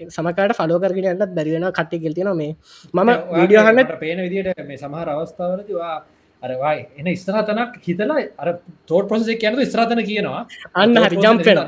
සමකට 0.08 0.56
ෆලෝ 0.58 0.78
කරගෙන 0.78 1.10
යන්නත් 1.12 1.34
බැරිවෙන 1.34 1.66
කට්ටි 1.70 2.00
ගෙල්තින 2.00 2.30
මේ. 2.36 2.54
මම 2.94 3.10
වීඩියෝහන්න 3.32 3.98
පේන 3.98 4.22
විදිට 4.24 4.64
මේ 4.64 4.78
සමහර 4.78 5.08
අවස්ථාවලතිවා 5.10 5.96
අරවායි 6.42 6.82
එන 6.98 7.06
ස්තරතනක් 7.16 7.72
හිතලා 7.86 8.20
අර 8.38 8.48
තෝට 8.86 9.08
පොසෙ 9.08 9.34
කියනතු 9.42 9.66
ස්ත්‍රාතන 9.70 10.02
කියනවා. 10.10 10.42
අන්න 10.74 10.96
හරි 10.98 11.16
ජම්පෙන 11.24 11.58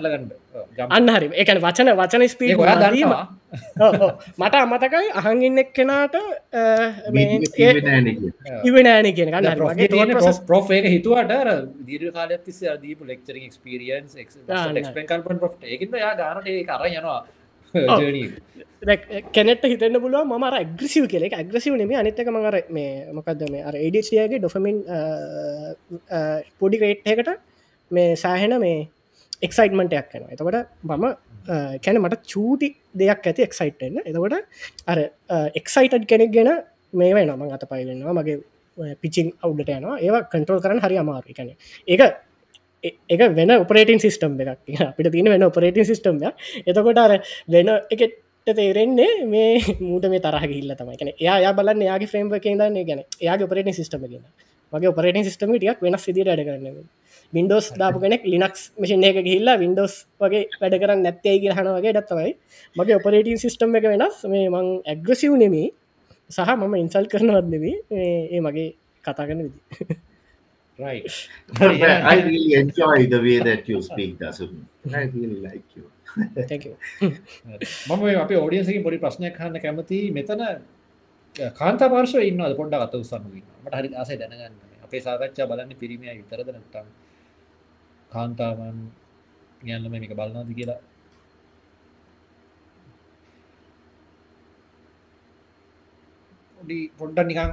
අන්න 0.89 1.09
හරි. 1.09 1.27
එකන 1.43 1.59
වචන 1.67 1.89
වචන 2.01 2.23
ස්පී 2.35 2.55
දන්නවා. 2.55 3.25
මට 4.39 4.55
අමතකයි 4.63 5.09
අහගින්න 5.21 5.59
එක්. 5.63 5.73
කෙනාට 5.73 6.15
ඉවනෑන 8.65 9.09
කියෙන 9.17 10.15
ප්‍රෝෆේක 10.47 10.85
හිතුවට 10.95 11.35
දීර 11.87 12.03
කාලත් 12.13 12.45
තිස්ස 12.45 12.63
දීපු 12.85 13.05
ලෙක්චර 13.07 13.37
ක්ස්පිරියන්ස් 13.45 14.17
කල්පන් 15.11 15.39
ප්‍රෝ් 15.41 15.53
ඒකින්ද 15.65 16.01
යා 16.05 16.15
ගානට 16.15 16.47
ඒ 16.47 16.65
කර 16.65 16.87
යනවා 16.91 17.21
කැනෙට 19.35 19.65
හිතන්න 19.65 20.01
පුළුව 20.01 20.27
ම 20.27 20.45
ඇග්‍රසිව 20.51 21.07
කෙනෙ 21.07 21.29
ඇග්‍රසිව 21.31 21.77
නෙම 21.77 21.93
අනිතක 21.95 22.21
මඟර 22.27 22.57
මේ 22.71 22.93
මොකක්ද 23.13 23.45
මේ 23.51 23.63
අර 23.63 23.75
ඒඩියගේ 23.77 24.39
ඩොෆමින් 24.39 24.79
පොඩි 26.59 26.79
රේට්හකට 26.79 27.31
මේ 27.91 28.17
සෑහෙන 28.17 28.57
මේ 28.61 28.89
එක්සයිට්මටයක් 29.43 30.09
කන 30.13 30.25
එතකොට 30.29 30.59
මම 30.85 31.07
කැන 31.81 32.01
මට 32.03 32.23
චූටි 32.27 32.69
දෙයක් 32.95 33.27
ඇති 33.27 33.43
එක්සයිට්න්න 33.43 34.01
එතකොට 34.05 34.35
අර 34.87 34.99
එක්සයිටඩ් 35.55 36.07
කෙනෙක් 36.07 36.33
ගැන 36.33 36.51
මේ 36.93 37.15
වෙන 37.15 37.31
මං 37.31 37.53
අත 37.53 37.69
පයිවෙන්නවා 37.69 38.17
මගේ 38.19 38.41
පිචින් 38.97 39.33
අවුඩට 39.43 39.71
යනවා. 39.71 39.99
ඒවා 39.99 40.23
කන්ට්‍රෝල් 40.25 40.61
කරන්න 40.61 40.81
හරි 40.81 40.99
අමාරු 40.99 41.35
කැන 41.35 41.55
ඒක 41.89 42.03
එක 42.85 43.23
වෙන 43.35 43.51
ඔපරේටින් 43.57 44.01
සිිටම් 44.01 44.41
එකක්. 44.41 44.83
අපිට 44.83 45.13
තින 45.13 45.27
වෙන 45.27 45.43
ඔපරේටින් 45.43 45.85
සිිටම් 45.85 46.21
එතකොට 46.67 46.99
අර 46.99 47.17
වෙන 47.49 47.69
එක 47.91 48.03
තේරෙන්නේ 48.47 49.27
මේ 49.27 49.59
මූට 49.81 50.09
මේ 50.09 50.21
තරහ 50.21 50.47
ගිල්ල 50.47 50.75
තමයි. 50.75 50.97
කන 50.97 51.13
එයා 51.17 51.53
බලන්න 51.53 51.83
යාගේ 51.83 52.09
ෆ්‍රේම්ව 52.09 52.33
දන්නේ. 52.37 52.85
ගැන 52.85 53.05
යාගේ 53.21 53.45
ඔපරේටින් 53.45 53.75
සිස්ටම 53.75 54.07
ගෙන 54.07 54.25
මගේ 54.73 54.89
ඔපරේටින් 54.89 55.25
සිස්ටම 55.25 55.53
ටියක් 55.53 55.81
වෙනස් 55.81 56.05
සිදිට 56.05 56.29
අඩ 56.29 56.43
කරන්න 56.43 56.85
වින්ඩෝස් 57.33 57.71
දාපු 57.75 58.01
කෙනෙක් 58.01 58.23
ලිනක්ස් 58.25 58.63
මසින් 58.77 59.05
එක 59.05 59.23
ගහිල්ලා 59.23 59.57
වින්ඩෝස් 59.59 59.95
වගේ 60.19 60.43
වැඩ 60.61 60.77
කරන්න 60.83 61.03
නැත්තේ 61.07 61.37
කියල 61.39 61.55
හන 61.55 61.71
වගේ 61.77 61.95
ඩත්තවයි 61.95 62.33
මගේ 62.77 62.99
ඔපරේටින් 63.01 63.39
සිස්ටම් 63.39 63.77
එක 63.77 63.89
වෙනස්. 63.93 64.25
මේ 64.27 64.49
මං 64.49 64.69
ඇග්‍රසිව් 64.85 65.35
නෙමී 65.37 65.69
සහ 66.31 66.53
මම 66.53 66.75
ඉන්සල් 66.77 67.11
කරනවත්නෙවී 67.13 67.77
ඒ 67.91 68.41
මගේ 68.41 68.71
කතා 69.05 69.27
කරන 69.27 69.43
විදි 69.47 69.61
right. 70.81 71.07
I 71.61 72.17
really 72.23 72.55
enjoy 72.55 73.07
the 73.07 73.21
way 73.21 73.39
that 73.41 73.69
you 73.69 73.83
speak, 73.83 74.19
Dasun. 74.19 74.65
I 74.93 75.05
really 75.15 75.41
like 75.41 75.67
you. 75.77 75.85
Thank 76.49 76.65
you. 76.65 76.75
මම 77.91 78.05
අප 78.23 78.33
ෝඩියන්සකින් 78.39 78.83
පොඩි 78.83 79.03
ප්‍රශ්නයක් 79.05 79.37
කන්න 79.37 79.61
කැමති. 79.61 80.01
මෙතන 80.13 80.43
කාන්තා 81.61 81.93
පාර්ශව 81.95 82.27
ඉන්න 82.31 82.43
පොඩ්ඩ 82.57 82.81
අත 82.81 82.95
උසන්ගන්න 82.97 83.47
මට 83.65 83.75
හරි 83.77 83.95
ආසේ 83.97 84.19
දැනගන්න. 84.23 84.59
අපේ 84.85 85.01
සාකච්ඡා 85.01 85.47
බලන්න 85.47 85.81
පිරිමිය 85.81 86.15
විතරද 86.21 86.49
නැත්තම් 86.51 86.87
කාන්තාවන් 88.13 88.79
ගැල්ලම 89.63 89.93
මේක 89.95 90.15
බලනාද 90.21 90.51
කියලා? 90.59 90.81
පොඩි 96.59 96.79
පොඩ්ඩ 96.99 97.29
නිකන් 97.31 97.53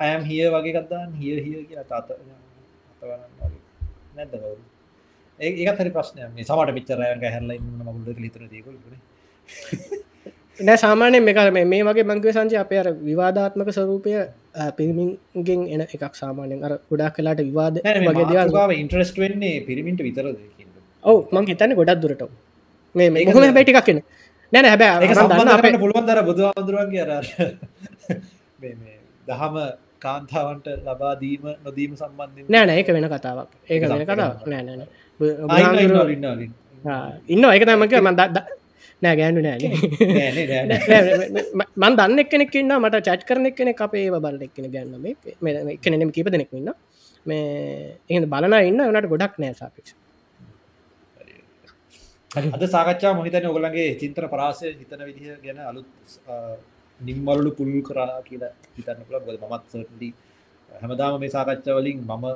අයම් 0.00 0.24
හිය 0.24 0.42
වගේ 0.50 0.74
කත්දාන් 0.78 1.14
හිය 1.20 1.36
හිය 1.46 1.64
කියලා 1.68 1.88
තාත 1.92 2.10
වගේ 3.04 3.60
නැද්ද 4.14 4.32
කවරු? 4.34 4.56
ඒකත් 5.40 5.78
හරි 5.78 5.90
ප්‍රශ්නය 5.90 6.30
මේ 6.30 6.44
සමට 6.44 6.74
පිච්චරයක 6.74 7.22
හැරලා 7.26 7.56
ඉන්න 7.56 7.82
මගුල්ද 7.82 8.18
ලිතර 8.18 8.42
දකුල 8.46 8.76
නෑ 10.60 10.76
සාමානය 10.76 11.20
මේක 11.20 11.38
මේ 11.54 11.82
වගේ 11.82 12.04
මංකව 12.04 12.32
සංචය 12.32 12.56
අපේ 12.56 12.78
අර 12.78 12.88
විවාධාත්මක 13.02 13.70
ස්වරූපය 13.70 14.12
පිරිමින්ගෙන් 14.72 15.62
එන 15.68 15.82
එකක් 15.86 16.14
සාමානයෙන් 16.14 16.62
අර 16.62 16.72
ගොඩක් 16.88 17.16
කලාට 17.16 17.42
විවාද 17.42 17.80
වගේ 17.82 18.46
දවා 18.48 18.68
ඉන්ට්‍රස්ට 18.74 19.18
වෙන්නේ 19.18 19.56
පිරිමින්ට 19.62 20.00
විතර 20.00 20.30
ඔව 21.04 21.16
මං 21.32 21.46
හිතන්න 21.46 21.74
ගොඩක් 21.74 22.00
දුරට 22.00 22.22
මේ 22.94 23.10
මෙහම 23.10 23.54
බැටික් 23.54 23.80
කියෙන 23.82 24.00
නැන 24.52 24.66
හැබැ 24.66 25.08
දන්න 25.10 25.50
අපට 25.50 25.80
පුළුවන් 25.80 26.06
දර 26.06 26.22
බුදුහාදුරුවන්ගේ 26.22 27.02
අර 27.08 27.24
දහම 29.28 29.56
කාන්තාවන්ට 30.04 30.66
ලබාදීම 30.86 31.46
නොදීම 31.60 31.92
සම්බන්ධ 31.94 32.50
නෑන 32.50 32.70
ඒක 32.72 32.88
වෙන 32.88 33.08
කතාවක්. 33.12 33.50
ඒක 33.68 33.88
වෙන 33.90 34.04
කතාවක්. 34.06 34.44
නෑනන 34.46 34.84
ඉන්න 37.28 37.44
ඒක 37.46 37.64
තමක 37.64 37.94
මන් 38.00 38.16
නෑ 39.02 39.16
ගෑනු 39.18 39.40
නෑ 39.40 39.58
මන් 41.76 41.96
දන්න 41.98 42.22
එක්කෙනෙක් 42.22 42.54
ඉන්න 42.60 42.74
මට 42.76 43.02
චට් 43.02 43.28
කරන 43.28 43.50
එක්කෙන 43.50 43.72
අපේ 43.78 44.06
බල 44.18 44.38
එක්කෙන 44.46 44.70
ගැන්නම 44.70 45.04
එකනෙම 45.76 46.10
කීප 46.10 46.30
දෙනෙක් 46.34 46.54
ඉන්න 46.54 46.72
මේ 47.26 47.44
එ 48.10 48.24
බලන 48.26 48.56
ඉන්න 48.62 48.82
වනට 48.86 49.12
ගොඩක් 49.12 49.38
නෑ 49.38 49.54
සාපික්ෂ 49.60 49.96
අද 52.54 52.62
සාකච්ඡා 52.68 53.14
මහිතන 53.14 53.50
ඔගලගේ 53.50 53.88
චින්තන 54.00 54.28
පරාසය 54.28 54.70
හිතන 54.72 55.02
විදිහ 55.08 55.36
ගැන 55.42 55.60
අලුත් 55.62 55.88
නිම්මලු 57.00 57.50
පුල් 57.52 57.72
කරා 57.82 58.22
කියලා 58.22 58.52
හිතන්න 58.76 59.04
පුළ 59.06 59.20
ගොද 59.20 59.36
මත් 59.42 59.62
සටඩි 59.72 60.08
හැමදාම 60.68 61.20
මේ 61.20 61.30
සාකච්ඡවලින් 61.30 61.98
මම 62.02 62.26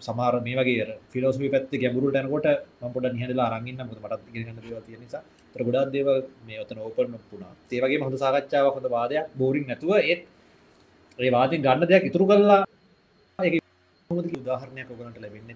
සමාර 0.00 0.34
මේ 0.40 0.56
වගේ 0.58 0.86
ෆිලෝසි 1.10 1.50
පැත්ත 1.50 1.72
ගැඹුරු 1.74 2.08
ටැනකොට 2.10 2.46
මපොට 2.82 3.12
නිහදලා 3.12 3.48
රඟන්න 3.50 3.88
මුද 3.88 3.98
මටත් 4.00 4.32
ගන්න 4.34 4.58
දේව 4.58 4.80
තිය 4.86 4.96
නිසා. 4.96 5.22
තර 5.52 5.62
ගොඩක් 5.66 5.92
දේව 5.94 6.08
මේ 6.46 6.58
ඔතන 6.60 6.78
ඕපන් 6.78 7.14
පුුණා 7.24 7.52
ඒවගේ 7.72 8.00
හොඳ 8.00 8.16
සාකච්ඡාව 8.16 8.66
හොඳ 8.74 8.86
වාදයක් 8.88 9.24
බෝරිින් 9.34 9.66
නැතුව 9.66 9.92
ඒත් 10.00 10.20
ඒ 11.18 11.30
වාතින් 11.30 11.60
ගන්න 11.62 11.88
දෙයක් 11.90 12.04
ඉතුරු 12.08 12.24
කරලා 12.26 12.62
උදාහරණයක් 14.40 14.88
ඔගනට 14.92 15.18
ලැබෙන්නති 15.18 15.54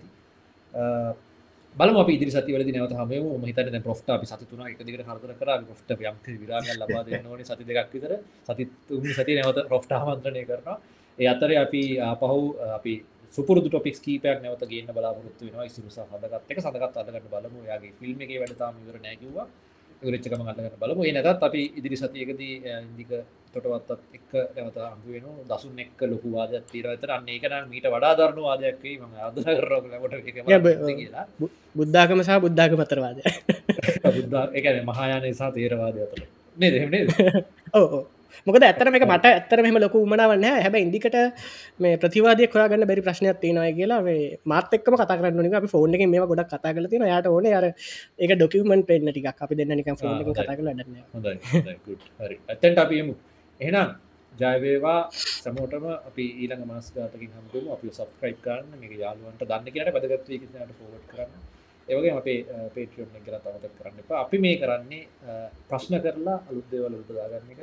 බලම 1.74 1.96
ඉදිරි 2.06 2.30
සතිවල 2.30 2.62
නවත 2.62 2.92
හම 2.92 3.44
හිතන 3.46 3.82
පොෆ්ට 3.82 4.08
අපි 4.10 4.26
සතුන 4.26 4.60
එකදිට 4.66 5.04
හතර 5.08 5.32
කර. 5.32 5.50
පොෆ්ට 5.64 5.90
යම් 5.92 6.16
විරාග 6.40 6.68
ලබා 6.74 7.02
නොන 7.24 7.40
සති 7.42 7.64
දෙකක් 7.64 7.92
විතර. 7.94 8.12
සති 8.42 8.64
සති 9.14 9.32
නැවත 9.38 9.58
රොෆ්ට 9.70 9.92
හමන්ත්‍රණය 9.92 10.44
කරනවා. 10.44 10.76
ඒ 11.18 11.26
අතර 11.26 11.50
අපි 11.56 11.82
පහු 12.20 12.40
අපි 12.70 12.94
සුපුරදු 13.34 13.68
ටොපික් 13.68 13.96
කීපයක් 13.96 14.38
නැවත 14.42 14.64
ගේන්න 14.68 14.90
බලාපොරත්තු 14.90 15.42
වෙනවා. 15.46 15.64
ඉසිරුස 15.64 15.96
හදගත් 16.04 16.44
එක 16.46 16.58
සඳගත් 16.60 16.94
අදගන්න 16.94 17.28
බලමු. 17.32 17.60
යාගේ 17.64 17.92
ෆිල්ම් 17.98 18.18
එක 18.20 18.30
වැඩතාම 18.36 18.74
ඉවර 18.82 18.96
නැකිවා 19.00 19.46
රච්චකම 20.04 20.42
අදගන්න 20.44 20.76
බලමු. 20.78 21.00
ඒ 21.04 21.12
නැතත් 21.12 21.42
අපි 21.42 21.62
ඉදිරි 21.78 21.96
සතියකදී 21.96 22.54
ඉදික 22.92 23.10
තොටවත්තත් 23.54 24.16
එක් 24.16 24.30
නැවත 24.54 24.78
අම්පුවෙන 24.84 25.26
දසුන් 25.50 25.82
එක්ක 25.84 26.00
ලොකු 26.12 26.28
වාදයක් 26.36 26.64
තීරවතර 26.70 27.10
අන්න 27.16 27.28
ඒකන 27.28 27.54
මීට 27.72 27.86
වඩා 27.88 28.14
දරනු 28.18 28.42
වාදයක්කේ 28.48 28.96
ම 29.00 29.12
අදරෝග 29.28 29.84
ලට 29.90 30.14
කියලා 30.26 31.26
බුද්ධාගම 31.76 32.22
සහ 32.22 32.40
බුද්ධාග 32.44 32.72
පතරවාද 32.80 33.18
එක 34.54 34.66
මහායානය 34.84 35.30
සහ 35.32 35.52
තේරවාදය 35.56 36.00
අතර. 36.06 36.18
නේ 36.56 36.70
දෙමනේ 36.70 37.02
ඕ 37.74 38.02
මොකද 38.46 38.64
ඇතර 38.66 38.88
මේ 38.90 39.06
මට 39.06 39.26
ඇත්තර 39.28 39.60
මෙම 39.64 39.76
ලොක 39.82 39.94
උමනාවන්න 39.96 40.46
හැබ 40.56 40.76
ඉදිකට 40.76 41.16
මේ 41.80 41.98
ප්‍රතිවාදය 42.02 42.48
කරගන්න 42.52 42.86
බැරි 42.90 43.04
ප්‍රශ්නයක් 43.06 43.40
තියෙනය 43.42 43.72
කියලා 43.78 44.00
මාතක්ම 44.52 44.94
කතා 44.94 45.18
කරන්න 45.18 45.58
අපි 45.60 45.72
ෆෝන් 45.74 45.94
එක 45.94 46.04
මේ 46.12 46.22
ගොඩක් 46.30 46.50
කතා 46.52 46.72
කල 46.76 46.88
තින 46.92 47.04
යට 47.08 47.28
ඕන 47.28 47.46
අර 47.52 47.66
ඒක 47.66 48.32
ඩොකමෙන්ට 48.34 48.88
පෙන්න්න 48.88 49.12
ටික් 49.12 49.28
අපි 49.38 49.54
දෙන්න 49.60 49.76
නික 49.78 49.92
ෆෝන් 50.00 50.24
කතා 50.30 50.56
කල 50.56 50.68
හරි. 52.20 52.36
ඇතැන්ට 52.48 52.82
අපියමු 52.84 53.14
එහෙනම් 53.62 53.90
ජයවේවා 54.32 55.00
සමෝටම 55.44 55.86
අපි 56.08 56.24
ඊළඟ 56.42 56.64
මාස්ගාතකින් 56.72 57.32
හමුතුම 57.36 57.64
අපි 57.74 57.86
සබ්‍රයි් 57.98 58.34
කරන්න 58.44 58.78
මේ 58.82 59.00
යාලුවන්ට 59.02 59.42
දන්න 59.50 59.72
කියට 59.74 59.90
පදගත්ව 59.96 60.36
ට 60.42 60.78
ෆෝට් 60.78 61.04
කරන්න. 61.10 61.32
ඒවගේ 61.88 62.12
අපේ 62.20 62.38
පේටියෝන් 62.74 63.08
කර 63.26 63.36
තමතක් 63.44 63.74
කරන්න 63.78 63.98
එපා. 64.02 64.20
අපි 64.24 64.36
මේ 64.44 64.56
කරන්නේ 64.62 65.02
ප්‍රශ්න 65.70 65.94
කරලා 66.04 66.38
අලුත්දේවල 66.50 66.94
උපදාගන්න 67.00 67.52
එක. 67.54 67.60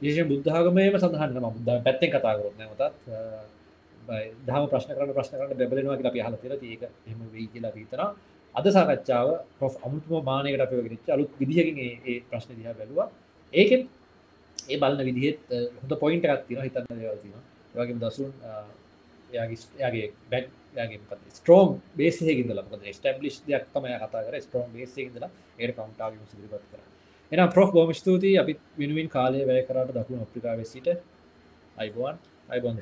විශෂ 0.00 0.28
බුද්ධාගමයම 0.30 0.96
සඳහන්න 1.02 1.38
ම 1.42 1.46
බුද්ධ 1.56 1.84
පැත්තෙන් 1.86 2.10
කතා 2.14 2.34
කරන 2.38 2.62
මතත්. 2.66 2.82
දහම 4.46 4.64
ප්‍රශ්න 4.72 4.92
කරන 4.96 5.14
ප්‍රශ්න 5.16 5.34
කරන 5.38 5.54
බැබලෙනවා 5.60 5.96
අපි 6.10 6.20
හල 6.26 6.36
තිර 6.42 6.52
ඒක 6.56 6.82
එම 7.10 7.20
වෙයි 7.34 7.46
කියලා 7.52 7.72
හිතන 7.76 8.02
අද 8.54 8.66
සාකච්ඡාව 8.76 9.28
පො 9.58 9.66
අමුතුම 9.86 10.24
මානකට 10.30 10.62
අප 10.64 10.72
ගෙනච්ච 10.86 11.08
අලුත් 11.16 11.30
විදිහකින් 11.40 11.78
ඒ 11.84 12.16
ප්‍රශ්න 12.30 12.52
දිහා 12.58 12.74
බැලවා. 12.78 13.08
ඒකෙත් 13.52 13.82
ඒ 14.68 14.78
බලන 14.78 15.04
විදිහෙත් 15.04 15.40
හොඳ 15.76 15.92
පොයින්ට 16.00 16.26
ඇත්තින 16.26 16.60
හිතන්න 16.60 16.86
දේවල්තින 16.94 17.34
වගේ 17.74 17.98
දසුන් 18.00 18.32
යාගේ 19.32 20.06
බැක් 20.30 20.46
ස්ටෝම් 21.34 21.68
බේසිහින්දල 21.96 22.62
ස්ටබ්ලිස් 22.92 23.36
දෙයක් 23.46 23.66
තමයි 23.74 23.98
කතා 23.98 24.22
කර 24.22 24.40
ස්ටෝම් 24.40 24.68
බේසිහින්දල 24.72 25.26
ඒ 25.58 25.72
කවන්ටාගම 25.72 26.24
සිරිපත් 26.26 26.64
කර 26.70 26.88
එන 27.32 27.50
ප්‍රොෆ් 27.50 27.70
බෝම 27.72 27.92
ස්තුතියි 27.92 28.38
අපි 28.38 28.52
වෙනුවෙන් 28.78 29.08
කාලය 29.08 29.40
වැය 29.44 29.62
කරට 29.64 29.92
දකුණු 29.94 30.22
අප්‍රිකාව 30.22 30.64
සිට 30.66 30.88
අයිබෝන්. 31.76 32.16
අයිබොන් 32.48 32.76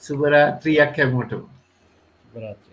සුබරාත්‍රියක් 0.00 0.96
හැමෝටම. 0.96 1.42
බරාත්‍රය 2.24 2.69